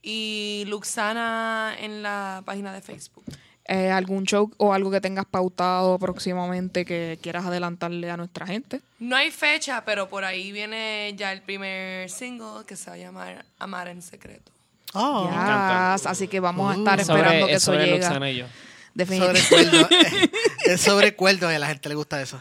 y 0.03 0.65
Luxana 0.67 1.77
en 1.79 2.03
la 2.03 2.43
página 2.47 2.73
de 2.73 2.81
Facebook. 2.81 3.25
Eh, 3.73 3.89
¿Algún 3.89 4.25
show 4.25 4.51
o 4.57 4.75
algo 4.75 4.91
que 4.91 5.01
tengas 5.01 5.27
pautado 5.27 5.97
próximamente 6.01 6.85
que 6.85 7.21
quieras 7.23 7.47
adelantarle 7.47 8.11
a 8.11 8.17
nuestra 8.17 8.45
gente? 8.45 8.81
No 8.99 9.15
hay 9.15 9.31
fecha, 9.31 9.85
pero 9.85 10.09
por 10.09 10.25
ahí 10.25 10.51
viene 10.51 11.15
ya 11.17 11.31
el 11.31 11.41
primer 11.41 12.11
single 12.11 12.65
que 12.67 12.75
se 12.75 12.91
va 12.91 12.97
a 12.97 12.99
llamar 12.99 13.45
Amar 13.61 13.87
en 13.87 14.03
Secreto. 14.03 14.51
Oh, 14.93 15.23
Yes, 15.27 15.33
encanta. 15.35 15.95
así 15.95 16.27
que 16.27 16.41
vamos 16.41 16.75
a 16.75 16.79
estar 16.79 17.05
Sobre- 17.05 17.21
esperando 17.21 17.47
que 17.47 17.53
es 17.53 17.57
eso 17.63 17.67
sobre 17.73 17.85
llegue. 17.85 17.99
Luxana 17.99 18.31
y 18.33 18.37
yo. 18.39 18.47
sobre 18.47 18.59
Definitivamente. 18.95 19.49
cuerdo. 19.49 19.89
es 20.65 20.81
sobre 20.81 21.15
cuerdo, 21.15 21.47
a 21.49 21.57
la 21.57 21.69
gente 21.69 21.89
le 21.89 21.95
gusta 21.95 22.21
eso. 22.21 22.41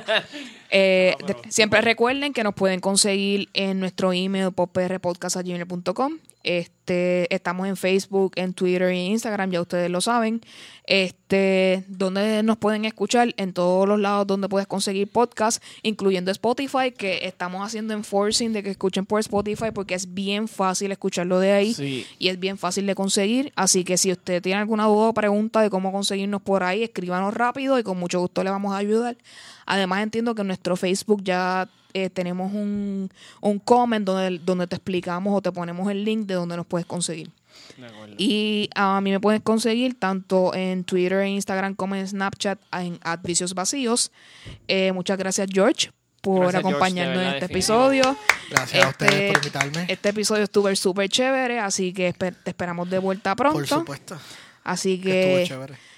Eh, 0.74 1.16
de- 1.28 1.36
siempre 1.52 1.82
recuerden 1.82 2.32
que 2.34 2.44
nos 2.46 2.54
pueden 2.56 2.80
conseguir 2.80 3.50
en 3.54 3.80
nuestro 3.82 4.14
email 4.14 4.52
poprpodcast.gmail.com 4.54 6.14
Este, 6.44 7.34
estamos 7.34 7.68
en 7.68 7.78
Facebook, 7.78 8.34
en 8.36 8.54
Twitter 8.54 8.92
y 8.94 8.98
Instagram, 9.08 9.52
ya 9.52 9.62
ustedes 9.62 9.90
lo 9.90 10.02
saben. 10.02 10.42
Este, 10.86 11.86
donde 11.88 12.44
nos 12.44 12.58
pueden 12.58 12.84
escuchar 12.86 13.34
en 13.38 13.54
todos 13.54 13.88
los 13.88 14.00
lados 14.00 14.28
donde 14.28 14.50
puedes 14.50 14.68
conseguir 14.68 15.08
podcast, 15.08 15.64
incluyendo 15.84 16.32
Spotify, 16.32 16.92
que 16.92 17.26
estamos 17.28 17.66
haciendo 17.66 17.94
enforcing 17.94 18.52
de 18.52 18.62
que 18.62 18.72
escuchen 18.72 19.06
por 19.06 19.20
Spotify 19.22 19.72
porque 19.74 19.94
es 19.96 20.14
bien 20.14 20.48
fácil 20.48 20.92
escucharlo 20.92 21.40
de 21.40 21.52
ahí 21.54 21.74
Sí. 21.74 22.06
y 22.20 22.28
es 22.28 22.40
bien 22.40 22.58
fácil 22.58 22.86
de 22.88 22.96
conseguir. 22.96 23.54
Así 23.56 23.84
que 23.84 23.98
si 23.98 24.12
usted 24.12 24.42
tiene 24.42 24.60
alguna 24.60 24.86
duda 24.86 25.10
o 25.10 25.14
pregunta 25.14 25.62
de 25.62 25.70
cómo 25.70 25.92
conseguirnos 25.92 26.42
por 26.42 26.64
ahí, 26.64 26.84
escríbanos 26.84 27.34
rápido 27.34 27.80
y 27.80 27.84
con 27.84 27.98
mucho 27.98 28.20
gusto 28.20 28.44
le 28.44 28.50
vamos 28.50 28.74
a 28.74 28.78
ayudar. 28.78 29.18
Además 29.66 30.04
entiendo 30.04 30.36
que 30.36 30.44
nuestro 30.44 30.76
Facebook 30.76 31.24
ya 31.24 31.70
eh, 31.94 32.10
tenemos 32.10 32.52
un, 32.54 33.10
un 33.42 33.60
comment 33.60 34.06
donde, 34.06 34.40
donde 34.40 34.68
te 34.68 34.76
explicamos 34.76 35.34
o 35.36 35.42
te 35.42 35.52
ponemos 35.52 35.90
el 35.92 36.04
link 36.04 36.26
de 36.28 36.34
donde 36.36 36.58
nos 36.58 36.66
puedes 36.66 36.86
conseguir. 36.86 37.30
Y 38.18 38.70
a 38.76 39.00
mí 39.02 39.12
me 39.12 39.20
pueden 39.20 39.42
conseguir 39.42 39.98
tanto 40.00 40.54
en 40.54 40.84
Twitter 40.84 41.20
e 41.20 41.30
Instagram 41.30 41.76
como 41.76 41.96
en 41.96 42.08
Snapchat 42.08 42.60
en 42.74 43.00
Advicios 43.04 43.54
Vacíos. 43.54 44.12
Eh, 44.68 44.92
muchas 44.92 45.18
gracias 45.18 45.48
George 45.52 45.92
por 46.22 46.42
Gracias, 46.42 46.62
George, 46.62 46.76
acompañarnos 46.78 47.18
en 47.24 47.28
este 47.30 47.48
definitivo. 47.48 47.86
episodio. 47.92 48.18
Gracias 48.52 48.86
a 48.86 48.90
ustedes 48.90 49.14
Este- 49.14 49.28
por 49.28 49.38
invitarme. 49.38 49.86
Este 49.88 50.10
episodio 50.10 50.44
estuvo 50.44 50.76
súper 50.76 51.10
chévere, 51.10 51.60
así 51.60 51.94
que 51.94 52.14
esper- 52.14 52.36
te 52.44 52.52
esperamos 52.52 52.90
de 52.90 53.00
vuelta 53.00 53.36
pronto. 53.36 53.58
por 53.58 53.68
supuesto. 53.68 54.18
Así 54.64 55.00
Que 55.02 55.42
estuvo 55.44 55.56
chévere. 55.58 55.91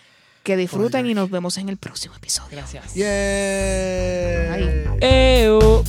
Que 0.44 0.58
disfruten 0.58 1.06
y 1.08 1.14
nos 1.14 1.30
vemos 1.30 1.58
en 1.58 1.70
el 1.70 1.78
próximo 1.78 2.16
episodio. 2.16 2.50
Gracias. 2.52 2.94
Yeah. 2.94 4.54
Ay. 4.54 4.84
Eo. 5.02 5.84